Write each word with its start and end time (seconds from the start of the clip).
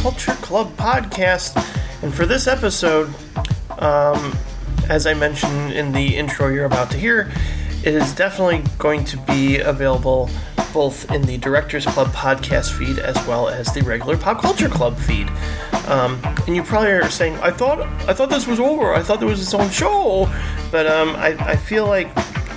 Culture 0.00 0.32
Club 0.36 0.74
podcast. 0.78 1.62
And 2.02 2.14
for 2.14 2.24
this 2.24 2.46
episode, 2.46 3.12
um, 3.78 4.34
as 4.88 5.06
I 5.06 5.12
mentioned 5.12 5.74
in 5.74 5.92
the 5.92 6.16
intro 6.16 6.48
you're 6.48 6.64
about 6.64 6.90
to 6.92 6.96
hear, 6.98 7.30
it 7.84 7.94
is 7.94 8.14
definitely 8.14 8.64
going 8.78 9.04
to 9.04 9.18
be 9.18 9.58
available 9.58 10.30
both 10.72 11.10
in 11.10 11.20
the 11.22 11.36
Directors 11.36 11.84
Club 11.84 12.08
podcast 12.08 12.72
feed 12.78 12.98
as 12.98 13.14
well 13.26 13.50
as 13.50 13.74
the 13.74 13.82
regular 13.82 14.16
Pop 14.16 14.40
Culture 14.40 14.70
Club 14.70 14.96
feed. 14.96 15.28
Um, 15.86 16.18
and 16.46 16.56
you 16.56 16.62
probably 16.62 16.92
are 16.92 17.10
saying, 17.10 17.36
"I 17.40 17.50
thought, 17.50 17.82
I 18.08 18.14
thought 18.14 18.30
this 18.30 18.46
was 18.46 18.58
over. 18.58 18.94
I 18.94 19.02
thought 19.02 19.18
there 19.18 19.28
was 19.28 19.42
its 19.42 19.52
own 19.52 19.68
show," 19.68 20.32
but 20.70 20.86
um, 20.86 21.10
I, 21.16 21.36
I 21.40 21.56
feel 21.56 21.86
like 21.86 22.08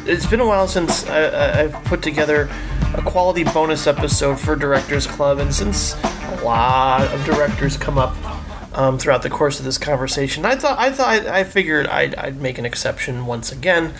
it's 0.05 0.25
been 0.25 0.39
a 0.39 0.47
while 0.47 0.69
since 0.69 1.05
I, 1.09 1.63
I've 1.63 1.73
put 1.83 2.01
together 2.01 2.49
a 2.93 3.01
quality 3.01 3.43
bonus 3.43 3.85
episode 3.85 4.39
for 4.39 4.55
Directors 4.55 5.07
Club, 5.07 5.39
and 5.39 5.53
since 5.53 5.93
lot 6.43 7.13
of 7.13 7.23
directors 7.25 7.77
come 7.77 7.97
up 7.97 8.15
um, 8.73 8.97
throughout 8.97 9.21
the 9.21 9.29
course 9.29 9.59
of 9.59 9.65
this 9.65 9.77
conversation, 9.77 10.45
I 10.45 10.55
thought 10.55 10.77
I 10.79 10.91
thought 10.91 11.25
I 11.27 11.43
figured 11.43 11.87
I'd, 11.87 12.15
I'd 12.15 12.41
make 12.41 12.57
an 12.57 12.65
exception 12.65 13.25
once 13.25 13.51
again. 13.51 13.93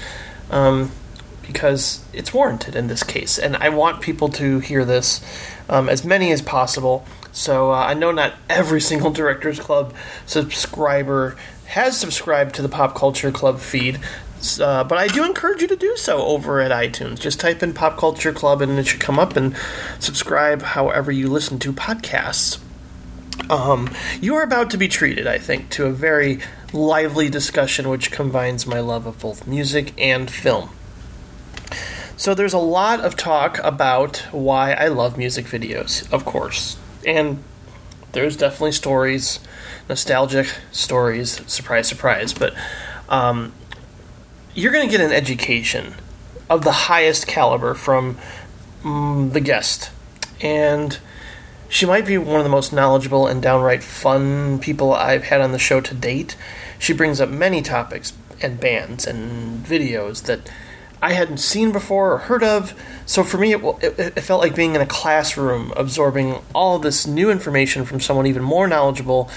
Um, 0.49 0.91
because 1.43 2.03
it's 2.13 2.33
warranted 2.33 2.75
in 2.75 2.87
this 2.87 3.03
case, 3.03 3.37
and 3.37 3.55
I 3.57 3.69
want 3.69 4.01
people 4.01 4.29
to 4.29 4.59
hear 4.59 4.85
this, 4.85 5.21
um, 5.69 5.89
as 5.89 6.03
many 6.03 6.31
as 6.31 6.41
possible. 6.41 7.05
So 7.31 7.71
uh, 7.71 7.75
I 7.75 7.93
know 7.93 8.11
not 8.11 8.35
every 8.49 8.81
single 8.89 9.11
Directors 9.11 9.59
Club 9.59 9.93
subscriber 10.25 11.35
has 11.67 11.99
subscribed 11.99 12.55
to 12.55 12.61
the 12.61 12.69
Pop 12.69 12.95
Culture 12.95 13.31
Club 13.31 13.59
feed, 13.59 13.99
uh, 14.59 14.83
but 14.83 14.97
I 14.97 15.07
do 15.07 15.25
encourage 15.25 15.61
you 15.61 15.67
to 15.69 15.75
do 15.75 15.95
so 15.95 16.25
over 16.25 16.59
at 16.59 16.71
iTunes. 16.71 17.19
Just 17.19 17.39
type 17.39 17.63
in 17.63 17.73
Pop 17.73 17.97
Culture 17.97 18.33
Club 18.33 18.61
and 18.61 18.77
it 18.77 18.87
should 18.87 18.99
come 18.99 19.17
up 19.17 19.35
and 19.35 19.55
subscribe 19.99 20.61
however 20.61 21.11
you 21.11 21.29
listen 21.29 21.59
to 21.59 21.71
podcasts. 21.71 22.59
Um, 23.49 23.89
you 24.21 24.35
are 24.35 24.43
about 24.43 24.69
to 24.71 24.77
be 24.77 24.87
treated, 24.87 25.27
I 25.27 25.37
think, 25.37 25.69
to 25.71 25.85
a 25.85 25.91
very 25.91 26.39
lively 26.71 27.29
discussion 27.29 27.89
which 27.89 28.11
combines 28.11 28.65
my 28.65 28.79
love 28.79 29.05
of 29.05 29.19
both 29.19 29.47
music 29.47 29.93
and 29.97 30.29
film. 30.29 30.69
So 32.15 32.33
there's 32.33 32.53
a 32.53 32.59
lot 32.59 32.99
of 33.01 33.15
talk 33.15 33.59
about 33.59 34.17
why 34.31 34.73
I 34.73 34.87
love 34.87 35.17
music 35.17 35.45
videos, 35.45 36.11
of 36.11 36.25
course. 36.25 36.77
And 37.05 37.43
there's 38.11 38.37
definitely 38.37 38.71
stories, 38.73 39.39
nostalgic 39.89 40.47
stories, 40.71 41.41
surprise, 41.51 41.87
surprise, 41.87 42.33
but 42.33 42.53
um, 43.09 43.51
you're 44.55 44.71
going 44.71 44.87
to 44.87 44.91
get 44.91 45.03
an 45.03 45.11
education 45.11 45.95
of 46.49 46.63
the 46.63 46.71
highest 46.71 47.27
caliber 47.27 47.73
from 47.73 48.17
mm, 48.83 49.31
the 49.31 49.39
guest. 49.39 49.91
And 50.41 50.99
she 51.69 51.85
might 51.85 52.05
be 52.05 52.17
one 52.17 52.39
of 52.39 52.43
the 52.43 52.49
most 52.49 52.71
knowledgeable 52.71 53.25
and 53.27 53.41
downright 53.41 53.83
fun 53.83 54.59
people 54.59 54.93
I've 54.93 55.25
had 55.25 55.41
on 55.41 55.51
the 55.51 55.59
show 55.59 55.81
to 55.81 55.95
date. 55.95 56.35
She 56.77 56.93
brings 56.93 57.19
up 57.19 57.29
many 57.29 57.61
topics 57.61 58.13
and 58.41 58.59
bands 58.59 59.07
and 59.07 59.65
videos 59.65 60.23
that 60.23 60.51
I 61.01 61.13
hadn't 61.13 61.37
seen 61.37 61.71
before 61.71 62.13
or 62.13 62.17
heard 62.19 62.43
of. 62.43 62.79
So 63.05 63.23
for 63.23 63.37
me, 63.37 63.53
it, 63.53 63.63
it, 63.81 63.99
it, 63.99 64.21
felt 64.21 64.41
like 64.41 64.55
being 64.55 64.75
in 64.75 64.81
a 64.81 64.85
classroom, 64.85 65.73
absorbing 65.75 66.41
all 66.53 66.79
this 66.79 67.07
new 67.07 67.29
information 67.29 67.85
from 67.85 67.99
someone 67.99 68.25
even 68.25 68.43
more 68.43 68.67
knowledgeable 68.67 69.29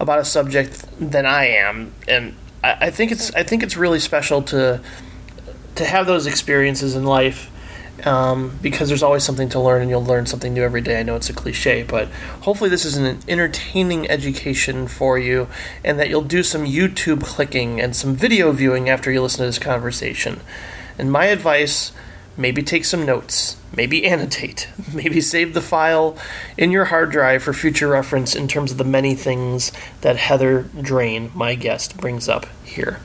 about 0.00 0.18
a 0.18 0.24
subject 0.24 0.84
than 0.98 1.26
I 1.26 1.46
am. 1.46 1.92
And 2.08 2.34
I, 2.62 2.86
I 2.86 2.90
think 2.90 3.12
it's 3.12 3.34
I 3.34 3.42
think 3.42 3.62
it's 3.62 3.76
really 3.76 4.00
special 4.00 4.42
to 4.42 4.80
to 5.74 5.84
have 5.84 6.06
those 6.06 6.26
experiences 6.26 6.94
in 6.94 7.04
life. 7.04 7.50
Um, 8.04 8.58
because 8.60 8.88
there's 8.88 9.02
always 9.02 9.22
something 9.22 9.48
to 9.50 9.60
learn, 9.60 9.80
and 9.80 9.88
you'll 9.88 10.04
learn 10.04 10.26
something 10.26 10.52
new 10.52 10.62
every 10.62 10.80
day. 10.80 10.98
I 10.98 11.04
know 11.04 11.14
it's 11.14 11.30
a 11.30 11.32
cliche, 11.32 11.84
but 11.84 12.08
hopefully, 12.40 12.68
this 12.68 12.84
is 12.84 12.96
an 12.96 13.20
entertaining 13.28 14.10
education 14.10 14.88
for 14.88 15.18
you, 15.20 15.46
and 15.84 16.00
that 16.00 16.08
you'll 16.08 16.22
do 16.22 16.42
some 16.42 16.64
YouTube 16.64 17.22
clicking 17.22 17.80
and 17.80 17.94
some 17.94 18.16
video 18.16 18.50
viewing 18.50 18.88
after 18.88 19.12
you 19.12 19.22
listen 19.22 19.40
to 19.40 19.44
this 19.44 19.60
conversation. 19.60 20.40
And 20.98 21.12
my 21.12 21.26
advice 21.26 21.92
maybe 22.36 22.62
take 22.62 22.84
some 22.84 23.04
notes, 23.04 23.56
maybe 23.76 24.06
annotate, 24.06 24.68
maybe 24.92 25.20
save 25.20 25.54
the 25.54 25.60
file 25.60 26.16
in 26.56 26.70
your 26.70 26.86
hard 26.86 27.10
drive 27.10 27.42
for 27.42 27.52
future 27.52 27.88
reference 27.88 28.34
in 28.34 28.48
terms 28.48 28.72
of 28.72 28.78
the 28.78 28.84
many 28.84 29.14
things 29.14 29.72
that 30.00 30.16
Heather 30.16 30.62
Drain, 30.80 31.30
my 31.34 31.54
guest, 31.54 31.96
brings 31.96 32.28
up 32.28 32.46
here. 32.64 33.00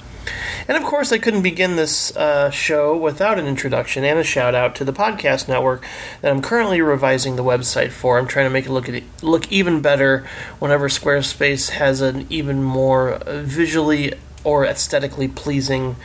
And 0.68 0.76
of 0.76 0.84
course, 0.84 1.14
I 1.14 1.18
couldn't 1.18 1.44
begin 1.44 1.78
this 1.78 2.16
uh, 2.18 2.50
show 2.50 2.96
without 2.96 3.40
an 3.40 3.48
introduction 3.48 4.04
and 4.04 4.20
a 4.20 4.24
shout 4.24 4.54
out 4.54 4.76
to 4.76 4.84
the 4.84 4.92
podcast 4.92 5.48
network 5.48 5.86
that 6.22 6.32
I'm 6.32 6.42
currently 6.42 6.82
revising 6.82 7.38
the 7.38 7.44
website 7.44 7.92
for. 7.92 8.20
I'm 8.20 8.28
trying 8.28 8.48
to 8.48 8.50
make 8.50 8.66
it 8.66 8.72
look 8.72 8.90
look 9.22 9.50
even 9.52 9.82
better 9.82 10.28
whenever 10.60 10.90
Squarespace 10.90 11.70
has 11.70 12.02
an 12.02 12.28
even 12.30 12.64
more 12.64 13.20
visually 13.26 14.14
or 14.44 14.66
aesthetically 14.66 15.28
pleasing 15.28 15.96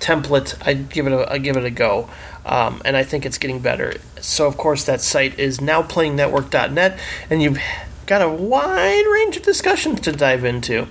template. 0.00 0.56
I 0.66 0.74
give 0.74 1.06
it 1.06 1.12
a 1.12 1.30
I 1.30 1.38
give 1.38 1.56
it 1.56 1.64
a 1.64 1.70
go, 1.70 2.08
um, 2.44 2.82
and 2.84 2.96
I 2.96 3.04
think 3.04 3.26
it's 3.26 3.38
getting 3.38 3.60
better. 3.60 3.94
So 4.20 4.46
of 4.46 4.56
course, 4.56 4.84
that 4.84 5.00
site 5.00 5.38
is 5.38 5.58
nowplayingnetwork.net, 5.58 6.98
and 7.30 7.42
you've 7.42 7.58
got 8.06 8.22
a 8.22 8.28
wide 8.28 9.04
range 9.12 9.36
of 9.36 9.42
discussions 9.42 10.00
to 10.00 10.12
dive 10.12 10.44
into 10.44 10.88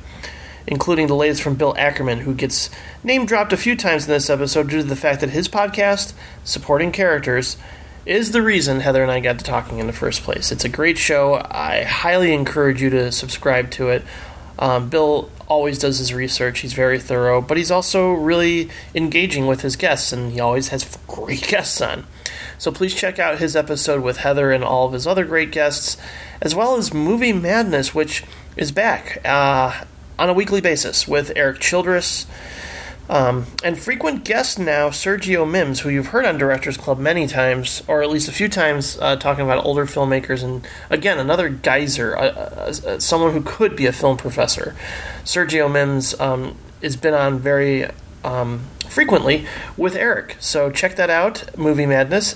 including 0.67 1.07
the 1.07 1.15
latest 1.15 1.41
from 1.41 1.55
Bill 1.55 1.73
Ackerman, 1.77 2.19
who 2.19 2.35
gets 2.35 2.69
name 3.03 3.25
dropped 3.25 3.53
a 3.53 3.57
few 3.57 3.75
times 3.75 4.05
in 4.05 4.11
this 4.11 4.29
episode 4.29 4.69
due 4.69 4.77
to 4.77 4.83
the 4.83 4.95
fact 4.95 5.21
that 5.21 5.29
his 5.29 5.47
podcast, 5.47 6.13
Supporting 6.43 6.91
Characters, 6.91 7.57
is 8.05 8.31
the 8.31 8.41
reason 8.41 8.81
Heather 8.81 9.01
and 9.01 9.11
I 9.11 9.19
got 9.19 9.39
to 9.39 9.45
talking 9.45 9.79
in 9.79 9.87
the 9.87 9.93
first 9.93 10.23
place. 10.23 10.51
It's 10.51 10.65
a 10.65 10.69
great 10.69 10.97
show. 10.97 11.35
I 11.49 11.83
highly 11.83 12.33
encourage 12.33 12.81
you 12.81 12.89
to 12.91 13.11
subscribe 13.11 13.71
to 13.71 13.89
it. 13.89 14.03
Um, 14.59 14.89
Bill 14.89 15.29
always 15.47 15.79
does 15.79 15.99
his 15.99 16.13
research. 16.13 16.59
He's 16.59 16.73
very 16.73 16.99
thorough, 16.99 17.41
but 17.41 17.57
he's 17.57 17.71
also 17.71 18.11
really 18.11 18.69
engaging 18.93 19.47
with 19.47 19.61
his 19.61 19.75
guests, 19.75 20.11
and 20.11 20.31
he 20.31 20.39
always 20.39 20.69
has 20.69 20.97
great 21.07 21.47
guests 21.47 21.81
on. 21.81 22.05
So 22.57 22.71
please 22.71 22.93
check 22.93 23.19
out 23.19 23.39
his 23.39 23.55
episode 23.55 24.01
with 24.01 24.17
Heather 24.17 24.51
and 24.51 24.63
all 24.63 24.87
of 24.87 24.93
his 24.93 25.07
other 25.07 25.25
great 25.25 25.51
guests, 25.51 25.97
as 26.41 26.55
well 26.55 26.75
as 26.75 26.93
Movie 26.93 27.33
Madness, 27.33 27.93
which 27.93 28.23
is 28.55 28.71
back. 28.71 29.21
Uh, 29.23 29.83
on 30.19 30.29
a 30.29 30.33
weekly 30.33 30.61
basis 30.61 31.07
with 31.07 31.31
Eric 31.35 31.59
Childress. 31.59 32.25
Um, 33.09 33.45
and 33.63 33.79
frequent 33.79 34.25
guest 34.25 34.59
now, 34.59 34.89
Sergio 34.89 35.49
Mims, 35.49 35.81
who 35.81 35.89
you've 35.89 36.07
heard 36.07 36.25
on 36.25 36.37
Directors 36.37 36.75
Club 36.75 36.99
many 36.99 37.25
times, 37.25 37.81
or 37.87 38.01
at 38.01 38.09
least 38.09 38.27
a 38.27 38.33
few 38.33 38.49
times, 38.49 38.97
uh, 39.01 39.15
talking 39.15 39.45
about 39.45 39.65
older 39.65 39.85
filmmakers. 39.85 40.43
And 40.43 40.67
again, 40.89 41.17
another 41.17 41.47
geyser, 41.47 42.17
uh, 42.17 42.21
uh, 42.21 42.73
uh 42.85 42.99
someone 42.99 43.33
who 43.33 43.41
could 43.41 43.75
be 43.75 43.85
a 43.85 43.93
film 43.93 44.17
professor. 44.17 44.75
Sergio 45.23 45.71
Mims 45.71 46.19
um, 46.19 46.57
has 46.81 46.97
been 46.97 47.13
on 47.13 47.39
very 47.39 47.89
um, 48.25 48.65
frequently 48.89 49.47
with 49.77 49.95
Eric. 49.95 50.35
So 50.39 50.69
check 50.69 50.97
that 50.97 51.09
out, 51.09 51.57
Movie 51.57 51.85
Madness. 51.85 52.35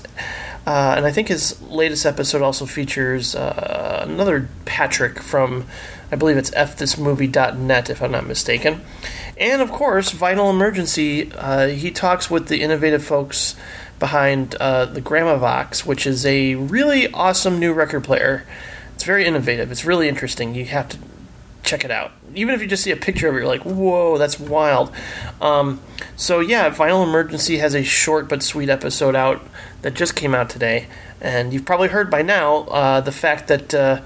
Uh, 0.66 0.94
and 0.96 1.06
I 1.06 1.12
think 1.12 1.28
his 1.28 1.60
latest 1.64 2.06
episode 2.06 2.42
also 2.42 2.66
features 2.66 3.36
uh, 3.36 4.06
another 4.08 4.48
Patrick 4.66 5.20
from 5.20 5.66
I 6.12 6.18
believe 6.18 6.36
it's 6.38 6.52
fthismovie.net, 6.52 7.90
if 7.90 8.04
I'm 8.04 8.12
not 8.12 8.28
mistaken. 8.28 8.82
And 9.42 9.60
of 9.60 9.72
course, 9.72 10.14
Vinyl 10.14 10.52
Emergency, 10.52 11.32
uh, 11.34 11.70
he 11.70 11.90
talks 11.90 12.30
with 12.30 12.48
the 12.48 12.62
innovative 12.62 13.04
folks 13.04 13.56
behind 13.98 14.54
uh, 14.56 14.86
the 14.86 15.02
Gramovox, 15.02 15.84
which 15.84 16.06
is 16.06 16.28
a 16.28 16.54
really 16.54 17.12
awesome 17.12 17.58
new 17.58 17.74
record 17.74 18.04
player. 18.04 18.46
It's 18.94 19.04
very 19.04 19.26
innovative. 19.26 19.72
It's 19.72 19.84
really 19.84 20.08
interesting. 20.08 20.54
You 20.54 20.66
have 20.66 20.90
to 20.90 21.00
check 21.64 21.84
it 21.84 21.90
out. 21.90 22.12
Even 22.36 22.54
if 22.54 22.62
you 22.62 22.68
just 22.68 22.84
see 22.84 22.92
a 22.92 22.96
picture 22.96 23.30
of 23.30 23.36
it, 23.36 23.40
you're 23.40 23.48
like, 23.48 23.64
whoa, 23.64 24.20
that's 24.20 24.40
wild. 24.40 24.92
Um, 25.42 25.82
so, 26.16 26.40
yeah, 26.40 26.70
Vinyl 26.70 27.04
Emergency 27.04 27.58
has 27.58 27.74
a 27.74 27.84
short 27.84 28.30
but 28.30 28.44
sweet 28.44 28.70
episode 28.70 29.16
out 29.16 29.42
that 29.82 29.96
just 29.96 30.16
came 30.16 30.36
out 30.36 30.52
today. 30.52 30.86
And 31.20 31.52
you've 31.52 31.66
probably 31.66 31.88
heard 31.88 32.12
by 32.12 32.22
now 32.22 32.66
uh, 32.66 33.02
the 33.02 33.12
fact 33.12 33.48
that 33.48 33.74
uh, 33.74 34.02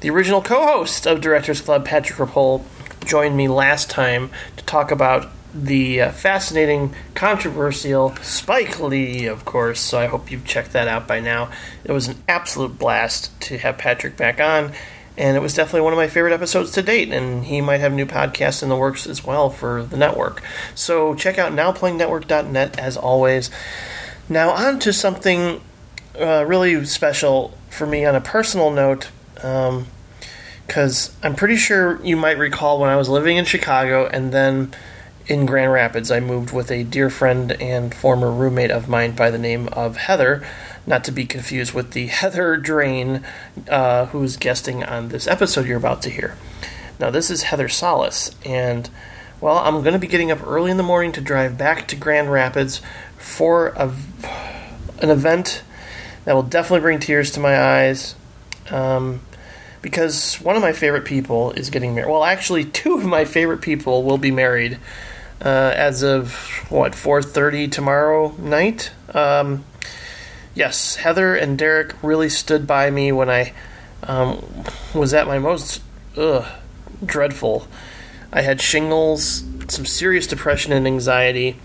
the 0.00 0.08
original 0.08 0.40
co 0.40 0.66
host 0.66 1.06
of 1.06 1.20
Directors 1.20 1.60
Club, 1.60 1.84
Patrick 1.84 2.18
Rapol, 2.18 2.64
joined 3.04 3.36
me 3.36 3.48
last 3.48 3.90
time 3.90 4.30
to 4.56 4.64
talk 4.64 4.90
about 4.90 5.30
the 5.54 6.02
uh, 6.02 6.12
fascinating, 6.12 6.94
controversial 7.14 8.14
Spike 8.16 8.78
Lee, 8.80 9.26
of 9.26 9.44
course. 9.44 9.80
So 9.80 9.98
I 9.98 10.06
hope 10.06 10.30
you've 10.30 10.44
checked 10.44 10.72
that 10.72 10.88
out 10.88 11.08
by 11.08 11.20
now. 11.20 11.50
It 11.84 11.92
was 11.92 12.08
an 12.08 12.22
absolute 12.28 12.78
blast 12.78 13.38
to 13.42 13.58
have 13.58 13.78
Patrick 13.78 14.16
back 14.16 14.40
on, 14.40 14.72
and 15.16 15.36
it 15.36 15.40
was 15.40 15.54
definitely 15.54 15.82
one 15.82 15.92
of 15.92 15.96
my 15.96 16.08
favorite 16.08 16.32
episodes 16.32 16.70
to 16.72 16.82
date. 16.82 17.10
And 17.10 17.44
he 17.44 17.60
might 17.60 17.80
have 17.80 17.92
new 17.92 18.06
podcasts 18.06 18.62
in 18.62 18.68
the 18.68 18.76
works 18.76 19.06
as 19.06 19.24
well 19.24 19.50
for 19.50 19.82
the 19.82 19.96
network. 19.96 20.42
So 20.74 21.14
check 21.14 21.38
out 21.38 21.52
nowplayingnetwork.net 21.52 22.78
as 22.78 22.96
always. 22.96 23.50
Now, 24.28 24.50
on 24.50 24.78
to 24.80 24.92
something 24.92 25.62
uh, 26.18 26.44
really 26.46 26.84
special 26.84 27.56
for 27.70 27.86
me 27.86 28.04
on 28.04 28.14
a 28.14 28.20
personal 28.20 28.70
note 28.70 29.10
because 30.68 31.16
I'm 31.22 31.34
pretty 31.34 31.56
sure 31.56 32.00
you 32.04 32.14
might 32.14 32.36
recall 32.36 32.78
when 32.78 32.90
I 32.90 32.96
was 32.96 33.08
living 33.08 33.38
in 33.38 33.46
Chicago 33.46 34.06
and 34.06 34.32
then 34.32 34.74
in 35.26 35.46
Grand 35.46 35.72
Rapids. 35.72 36.10
I 36.10 36.20
moved 36.20 36.52
with 36.52 36.70
a 36.70 36.84
dear 36.84 37.08
friend 37.08 37.52
and 37.52 37.94
former 37.94 38.30
roommate 38.30 38.70
of 38.70 38.86
mine 38.86 39.16
by 39.16 39.30
the 39.30 39.38
name 39.38 39.68
of 39.68 39.96
Heather, 39.96 40.46
not 40.86 41.04
to 41.04 41.10
be 41.10 41.24
confused 41.24 41.72
with 41.72 41.92
the 41.92 42.06
Heather 42.08 42.58
Drain, 42.58 43.24
uh, 43.68 44.06
who's 44.06 44.36
guesting 44.36 44.84
on 44.84 45.08
this 45.08 45.26
episode 45.26 45.66
you're 45.66 45.78
about 45.78 46.02
to 46.02 46.10
hear. 46.10 46.36
Now, 47.00 47.10
this 47.10 47.30
is 47.30 47.44
Heather 47.44 47.68
Solis, 47.68 48.34
and 48.44 48.90
well, 49.40 49.58
I'm 49.58 49.80
going 49.80 49.94
to 49.94 49.98
be 49.98 50.06
getting 50.06 50.30
up 50.30 50.46
early 50.46 50.70
in 50.70 50.76
the 50.76 50.82
morning 50.82 51.12
to 51.12 51.20
drive 51.22 51.56
back 51.56 51.88
to 51.88 51.96
Grand 51.96 52.30
Rapids 52.30 52.82
for 53.16 53.68
a, 53.68 53.94
an 55.00 55.08
event 55.08 55.62
that 56.24 56.34
will 56.34 56.42
definitely 56.42 56.80
bring 56.80 56.98
tears 56.98 57.30
to 57.32 57.40
my 57.40 57.58
eyes. 57.58 58.16
Um, 58.70 59.22
because 59.82 60.36
one 60.36 60.56
of 60.56 60.62
my 60.62 60.72
favorite 60.72 61.04
people 61.04 61.52
is 61.52 61.70
getting 61.70 61.94
married. 61.94 62.10
Well, 62.10 62.24
actually, 62.24 62.64
two 62.64 62.94
of 62.94 63.04
my 63.04 63.24
favorite 63.24 63.60
people 63.60 64.02
will 64.02 64.18
be 64.18 64.30
married 64.30 64.78
uh, 65.44 65.72
as 65.74 66.02
of 66.02 66.34
what 66.68 66.92
4:30 66.92 67.70
tomorrow 67.70 68.34
night. 68.38 68.90
Um, 69.14 69.64
yes, 70.54 70.96
Heather 70.96 71.34
and 71.34 71.56
Derek 71.56 71.94
really 72.02 72.28
stood 72.28 72.66
by 72.66 72.90
me 72.90 73.12
when 73.12 73.30
I 73.30 73.52
um, 74.02 74.44
was 74.94 75.14
at 75.14 75.26
my 75.26 75.38
most 75.38 75.82
ugh, 76.16 76.46
dreadful. 77.04 77.68
I 78.32 78.42
had 78.42 78.60
shingles, 78.60 79.44
some 79.68 79.86
serious 79.86 80.26
depression 80.26 80.72
and 80.72 80.86
anxiety, 80.86 81.58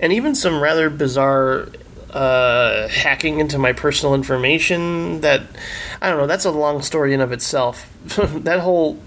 and 0.00 0.12
even 0.12 0.34
some 0.34 0.60
rather 0.60 0.90
bizarre 0.90 1.68
uh, 2.12 2.88
hacking 2.88 3.40
into 3.40 3.58
my 3.58 3.72
personal 3.72 4.14
information. 4.14 5.20
That 5.20 5.42
I 6.00 6.08
don't 6.08 6.18
know. 6.18 6.26
That's 6.26 6.44
a 6.44 6.50
long 6.50 6.82
story 6.82 7.14
in 7.14 7.20
of 7.20 7.32
itself. 7.32 7.90
that 8.04 8.60
whole 8.60 8.98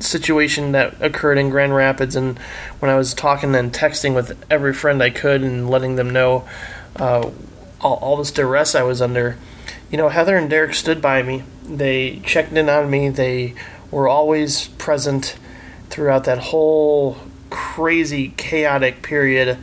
situation 0.00 0.72
that 0.72 1.00
occurred 1.02 1.38
in 1.38 1.50
Grand 1.50 1.74
Rapids, 1.74 2.16
and 2.16 2.38
when 2.78 2.90
I 2.90 2.96
was 2.96 3.14
talking 3.14 3.54
and 3.54 3.72
texting 3.72 4.14
with 4.14 4.38
every 4.50 4.72
friend 4.72 5.02
I 5.02 5.10
could 5.10 5.42
and 5.42 5.68
letting 5.68 5.96
them 5.96 6.10
know 6.10 6.48
uh, 6.96 7.30
all, 7.80 7.96
all 7.96 8.16
this 8.16 8.30
duress 8.30 8.74
I 8.74 8.82
was 8.82 9.02
under. 9.02 9.36
You 9.90 9.98
know, 9.98 10.08
Heather 10.08 10.36
and 10.36 10.50
Derek 10.50 10.74
stood 10.74 11.00
by 11.00 11.22
me. 11.22 11.44
They 11.64 12.20
checked 12.20 12.52
in 12.52 12.68
on 12.68 12.90
me. 12.90 13.08
They 13.08 13.54
were 13.90 14.08
always 14.08 14.68
present 14.68 15.36
throughout 15.88 16.24
that 16.24 16.38
whole 16.38 17.16
crazy, 17.50 18.34
chaotic 18.36 19.02
period. 19.02 19.58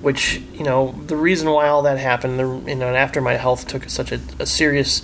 Which 0.00 0.40
you 0.54 0.64
know, 0.64 0.92
the 1.06 1.16
reason 1.16 1.50
why 1.50 1.68
all 1.68 1.82
that 1.82 1.98
happened, 1.98 2.38
the, 2.38 2.70
you 2.70 2.74
know, 2.74 2.88
and 2.88 2.96
after 2.96 3.20
my 3.20 3.34
health 3.34 3.66
took 3.66 3.88
such 3.90 4.12
a, 4.12 4.20
a 4.38 4.46
serious 4.46 5.02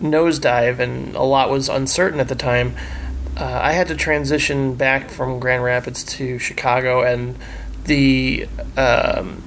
nosedive 0.00 0.78
and 0.78 1.16
a 1.16 1.22
lot 1.22 1.50
was 1.50 1.68
uncertain 1.68 2.20
at 2.20 2.28
the 2.28 2.36
time, 2.36 2.76
uh, 3.36 3.60
I 3.62 3.72
had 3.72 3.88
to 3.88 3.94
transition 3.94 4.74
back 4.74 5.10
from 5.10 5.38
Grand 5.38 5.62
Rapids 5.62 6.04
to 6.04 6.38
Chicago, 6.38 7.02
and 7.02 7.36
the 7.84 8.48
um, 8.76 9.42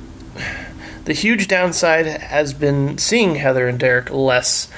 the 1.06 1.14
huge 1.14 1.48
downside 1.48 2.06
has 2.06 2.54
been 2.54 2.98
seeing 2.98 3.36
Heather 3.36 3.68
and 3.68 3.80
Derek 3.80 4.10
less 4.12 4.70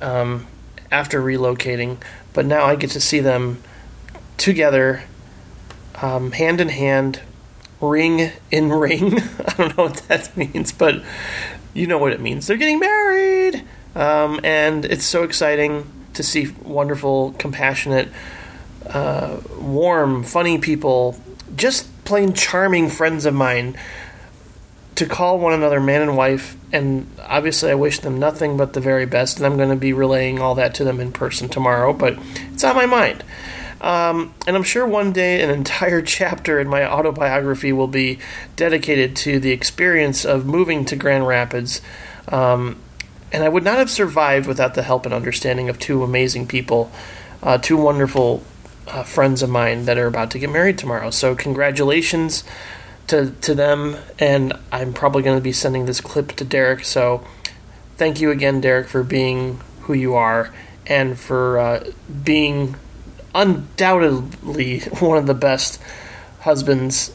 um, 0.00 0.46
after 0.90 1.20
relocating, 1.20 1.98
but 2.32 2.46
now 2.46 2.64
I 2.64 2.76
get 2.76 2.90
to 2.90 3.00
see 3.00 3.20
them 3.20 3.62
together 4.36 5.04
um, 6.00 6.32
hand 6.32 6.60
in 6.60 6.68
hand, 6.68 7.20
ring 7.80 8.32
in 8.50 8.70
ring. 8.70 9.18
I 9.46 9.54
don't 9.56 9.76
know 9.76 9.84
what 9.84 9.96
that 10.08 10.36
means, 10.36 10.72
but 10.72 11.02
you 11.72 11.86
know 11.86 11.98
what 11.98 12.12
it 12.12 12.20
means. 12.20 12.46
They're 12.46 12.56
getting 12.56 12.78
married, 12.78 13.64
um, 13.94 14.40
and 14.44 14.84
it's 14.84 15.04
so 15.04 15.22
exciting 15.22 15.90
to 16.14 16.22
see 16.22 16.48
wonderful, 16.62 17.34
compassionate, 17.38 18.08
uh, 18.88 19.40
warm, 19.58 20.22
funny 20.22 20.58
people, 20.58 21.18
just 21.56 22.04
plain 22.04 22.32
charming 22.32 22.88
friends 22.88 23.26
of 23.26 23.34
mine. 23.34 23.76
To 24.96 25.06
call 25.06 25.40
one 25.40 25.52
another 25.52 25.80
man 25.80 26.02
and 26.02 26.16
wife, 26.16 26.56
and 26.72 27.10
obviously 27.20 27.68
I 27.68 27.74
wish 27.74 27.98
them 27.98 28.20
nothing 28.20 28.56
but 28.56 28.74
the 28.74 28.80
very 28.80 29.06
best, 29.06 29.38
and 29.38 29.46
I'm 29.46 29.56
going 29.56 29.70
to 29.70 29.76
be 29.76 29.92
relaying 29.92 30.38
all 30.38 30.54
that 30.54 30.72
to 30.76 30.84
them 30.84 31.00
in 31.00 31.10
person 31.10 31.48
tomorrow, 31.48 31.92
but 31.92 32.16
it's 32.52 32.62
on 32.62 32.76
my 32.76 32.86
mind. 32.86 33.24
Um, 33.84 34.32
and 34.46 34.56
I'm 34.56 34.62
sure 34.62 34.86
one 34.86 35.12
day 35.12 35.42
an 35.42 35.50
entire 35.50 36.00
chapter 36.18 36.58
in 36.58 36.68
my 36.68 36.90
autobiography 36.90 37.70
will 37.70 37.86
be 37.86 38.18
dedicated 38.56 39.14
to 39.16 39.38
the 39.38 39.50
experience 39.52 40.24
of 40.24 40.46
moving 40.46 40.86
to 40.86 40.96
Grand 40.96 41.26
Rapids. 41.26 41.82
Um, 42.28 42.80
and 43.30 43.44
I 43.44 43.48
would 43.50 43.62
not 43.62 43.76
have 43.76 43.90
survived 43.90 44.46
without 44.46 44.74
the 44.74 44.82
help 44.82 45.04
and 45.04 45.12
understanding 45.12 45.68
of 45.68 45.78
two 45.78 46.02
amazing 46.02 46.46
people, 46.46 46.90
uh, 47.42 47.58
two 47.58 47.76
wonderful 47.76 48.42
uh, 48.88 49.02
friends 49.02 49.42
of 49.42 49.50
mine 49.50 49.84
that 49.84 49.98
are 49.98 50.06
about 50.06 50.30
to 50.30 50.38
get 50.38 50.50
married 50.50 50.78
tomorrow. 50.78 51.10
So, 51.10 51.34
congratulations 51.34 52.42
to, 53.08 53.32
to 53.42 53.54
them. 53.54 53.96
And 54.18 54.54
I'm 54.72 54.94
probably 54.94 55.22
going 55.22 55.36
to 55.36 55.44
be 55.44 55.52
sending 55.52 55.84
this 55.84 56.00
clip 56.00 56.32
to 56.32 56.44
Derek. 56.44 56.84
So, 56.84 57.22
thank 57.96 58.18
you 58.18 58.30
again, 58.30 58.62
Derek, 58.62 58.88
for 58.88 59.02
being 59.02 59.60
who 59.80 59.92
you 59.92 60.14
are 60.14 60.54
and 60.86 61.18
for 61.18 61.58
uh, 61.58 61.90
being 62.22 62.76
undoubtedly 63.34 64.80
one 65.00 65.18
of 65.18 65.26
the 65.26 65.34
best 65.34 65.80
husbands, 66.40 67.12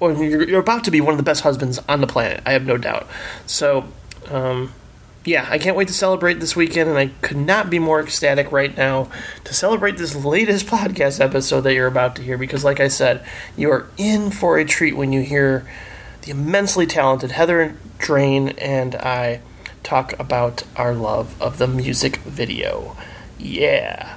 or 0.00 0.12
you're, 0.12 0.48
you're, 0.48 0.60
about 0.60 0.84
to 0.84 0.90
be 0.90 1.00
one 1.00 1.12
of 1.12 1.18
the 1.18 1.22
best 1.22 1.42
husbands 1.42 1.78
on 1.88 2.00
the 2.00 2.06
planet. 2.06 2.42
I 2.44 2.52
have 2.52 2.66
no 2.66 2.76
doubt. 2.76 3.06
So, 3.46 3.86
um, 4.28 4.72
yeah, 5.24 5.46
I 5.50 5.58
can't 5.58 5.76
wait 5.76 5.88
to 5.88 5.94
celebrate 5.94 6.34
this 6.34 6.54
weekend, 6.54 6.88
and 6.88 6.98
I 6.98 7.08
could 7.22 7.36
not 7.36 7.70
be 7.70 7.78
more 7.78 8.00
ecstatic 8.00 8.52
right 8.52 8.76
now 8.76 9.08
to 9.44 9.54
celebrate 9.54 9.96
this 9.96 10.14
latest 10.14 10.66
podcast 10.68 11.20
episode 11.20 11.62
that 11.62 11.74
you're 11.74 11.86
about 11.86 12.16
to 12.16 12.22
hear 12.22 12.38
because, 12.38 12.64
like 12.64 12.80
I 12.80 12.88
said, 12.88 13.24
you 13.56 13.70
are 13.70 13.88
in 13.96 14.30
for 14.30 14.58
a 14.58 14.64
treat 14.64 14.96
when 14.96 15.12
you 15.12 15.22
hear 15.22 15.68
the 16.22 16.30
immensely 16.30 16.86
talented 16.86 17.32
Heather 17.32 17.76
Drain 17.98 18.50
and 18.58 18.94
I 18.96 19.40
talk 19.82 20.18
about 20.18 20.64
our 20.74 20.94
love 20.94 21.40
of 21.40 21.58
the 21.58 21.68
music 21.68 22.16
video. 22.16 22.96
Yeah. 23.38 24.15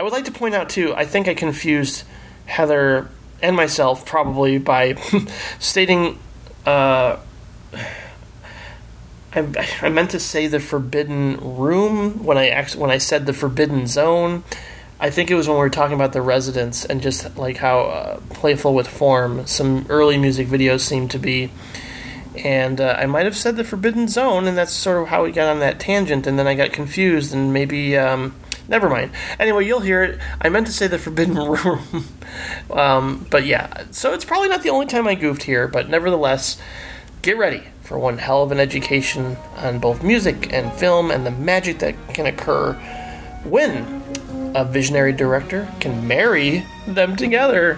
I 0.00 0.02
would 0.02 0.14
like 0.14 0.24
to 0.24 0.32
point 0.32 0.54
out 0.54 0.70
too. 0.70 0.94
I 0.94 1.04
think 1.04 1.28
I 1.28 1.34
confused 1.34 2.04
Heather 2.46 3.10
and 3.42 3.54
myself 3.54 4.06
probably 4.06 4.56
by 4.56 4.94
stating. 5.58 6.18
Uh, 6.64 7.18
I, 9.34 9.68
I 9.82 9.90
meant 9.90 10.12
to 10.12 10.18
say 10.18 10.46
the 10.46 10.58
forbidden 10.58 11.36
room 11.36 12.24
when 12.24 12.38
I 12.38 12.64
when 12.76 12.90
I 12.90 12.96
said 12.96 13.26
the 13.26 13.34
forbidden 13.34 13.86
zone. 13.86 14.42
I 14.98 15.10
think 15.10 15.30
it 15.30 15.34
was 15.34 15.46
when 15.46 15.58
we 15.58 15.60
were 15.60 15.68
talking 15.68 15.96
about 15.96 16.14
the 16.14 16.22
residents 16.22 16.86
and 16.86 17.02
just 17.02 17.36
like 17.36 17.58
how 17.58 17.80
uh, 17.80 18.20
playful 18.30 18.72
with 18.72 18.88
form 18.88 19.46
some 19.46 19.84
early 19.90 20.16
music 20.16 20.48
videos 20.48 20.80
seem 20.80 21.08
to 21.08 21.18
be. 21.18 21.52
And 22.42 22.80
uh, 22.80 22.96
I 22.98 23.04
might 23.04 23.26
have 23.26 23.36
said 23.36 23.56
the 23.56 23.64
forbidden 23.64 24.08
zone, 24.08 24.46
and 24.46 24.56
that's 24.56 24.72
sort 24.72 25.02
of 25.02 25.08
how 25.08 25.24
we 25.24 25.32
got 25.32 25.50
on 25.50 25.58
that 25.58 25.78
tangent. 25.78 26.26
And 26.26 26.38
then 26.38 26.46
I 26.46 26.54
got 26.54 26.72
confused, 26.72 27.34
and 27.34 27.52
maybe 27.52 27.98
um, 27.98 28.34
Never 28.70 28.88
mind. 28.88 29.10
Anyway, 29.40 29.66
you'll 29.66 29.80
hear 29.80 30.04
it. 30.04 30.20
I 30.40 30.48
meant 30.48 30.68
to 30.68 30.72
say 30.72 30.86
the 30.86 30.96
Forbidden 30.96 31.34
Room. 31.36 32.06
um, 32.70 33.26
but 33.28 33.44
yeah, 33.44 33.84
so 33.90 34.14
it's 34.14 34.24
probably 34.24 34.48
not 34.48 34.62
the 34.62 34.70
only 34.70 34.86
time 34.86 35.08
I 35.08 35.16
goofed 35.16 35.42
here, 35.42 35.66
but 35.66 35.88
nevertheless, 35.90 36.56
get 37.20 37.36
ready 37.36 37.64
for 37.82 37.98
one 37.98 38.18
hell 38.18 38.44
of 38.44 38.52
an 38.52 38.60
education 38.60 39.36
on 39.56 39.80
both 39.80 40.04
music 40.04 40.52
and 40.52 40.72
film 40.72 41.10
and 41.10 41.26
the 41.26 41.32
magic 41.32 41.80
that 41.80 41.96
can 42.14 42.26
occur 42.26 42.74
when 43.42 44.00
a 44.54 44.64
visionary 44.64 45.12
director 45.12 45.68
can 45.80 46.06
marry 46.06 46.64
them 46.86 47.16
together. 47.16 47.76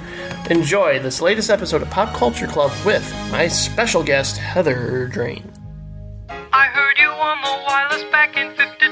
Enjoy 0.50 0.98
this 0.98 1.22
latest 1.22 1.48
episode 1.48 1.80
of 1.80 1.88
Pop 1.88 2.14
Culture 2.14 2.46
Club 2.46 2.70
with 2.84 3.10
my 3.30 3.48
special 3.48 4.02
guest, 4.02 4.36
Heather 4.36 5.06
Drain. 5.06 5.50
I 6.28 6.66
heard 6.66 6.98
you 6.98 7.08
on 7.08 7.40
the 7.42 7.64
wireless 7.66 8.04
back 8.10 8.36
in 8.36 8.54
52 8.54 8.91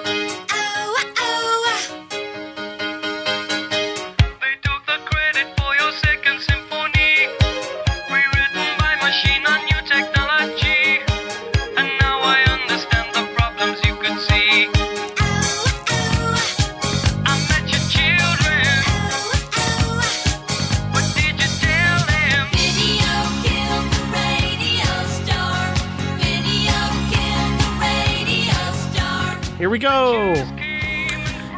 Go. 29.81 30.35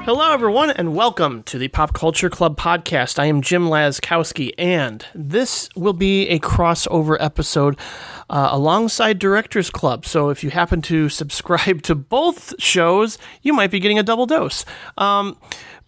Hello, 0.05 0.31
everyone, 0.31 0.71
and 0.71 0.95
welcome 0.95 1.43
to 1.43 1.57
the 1.57 1.67
Pop 1.67 1.93
Culture 1.93 2.29
Club 2.29 2.57
podcast. 2.57 3.19
I 3.19 3.25
am 3.25 3.41
Jim 3.41 3.65
Lazkowski, 3.65 4.51
and 4.57 5.05
this 5.13 5.67
will 5.75 5.91
be 5.91 6.29
a 6.29 6.39
crossover 6.39 7.17
episode 7.19 7.77
uh, 8.29 8.47
alongside 8.49 9.19
Directors 9.19 9.69
Club. 9.69 10.05
So, 10.05 10.29
if 10.29 10.41
you 10.41 10.51
happen 10.51 10.81
to 10.83 11.09
subscribe 11.09 11.81
to 11.81 11.95
both 11.95 12.53
shows, 12.61 13.17
you 13.41 13.51
might 13.51 13.71
be 13.71 13.81
getting 13.81 13.99
a 13.99 14.03
double 14.03 14.25
dose. 14.25 14.63
Um, 14.97 15.37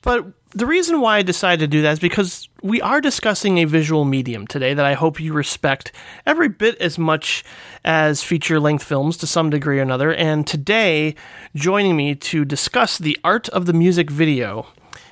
but 0.02 0.26
the 0.50 0.66
reason 0.66 1.00
why 1.00 1.20
I 1.20 1.22
decided 1.22 1.62
to 1.62 1.68
do 1.68 1.84
that 1.84 1.94
is 1.94 2.00
because 2.00 2.50
we 2.66 2.82
are 2.82 3.00
discussing 3.00 3.60
a 3.60 3.66
visual 3.66 4.06
medium 4.06 4.48
today 4.48 4.74
that 4.74 4.86
I 4.88 4.96
hope 4.96 5.20
you 5.20 5.34
respect 5.34 5.92
every 6.26 6.50
bit 6.50 6.76
as 6.82 6.98
much 6.98 7.44
as 7.84 8.24
feature 8.24 8.60
length 8.60 8.84
films 8.84 9.18
to 9.18 9.28
some 9.28 9.52
degree 9.52 9.78
or 9.78 9.84
another. 9.84 10.12
And 10.12 10.48
today, 10.48 11.14
joining 11.56 11.96
me 11.96 12.16
to 12.16 12.44
discuss 12.44 12.98
the 12.98 13.20
art 13.24 13.48
of 13.50 13.68
the 13.68 13.74
music 13.74 14.10
video 14.10 14.66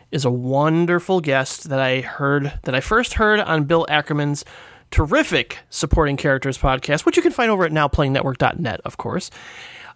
is 0.09 0.25
a 0.25 0.31
wonderful 0.31 1.21
guest 1.21 1.69
that 1.69 1.79
I 1.79 2.01
heard, 2.01 2.59
that 2.63 2.73
I 2.73 2.79
first 2.79 3.13
heard 3.13 3.39
on 3.39 3.65
Bill 3.65 3.85
Ackerman's 3.87 4.43
terrific 4.89 5.59
supporting 5.69 6.17
characters 6.17 6.57
podcast, 6.57 7.05
which 7.05 7.17
you 7.17 7.21
can 7.21 7.31
find 7.31 7.51
over 7.51 7.65
at 7.65 7.71
nowplayingnetwork.net, 7.71 8.81
of 8.83 8.97
course. 8.97 9.29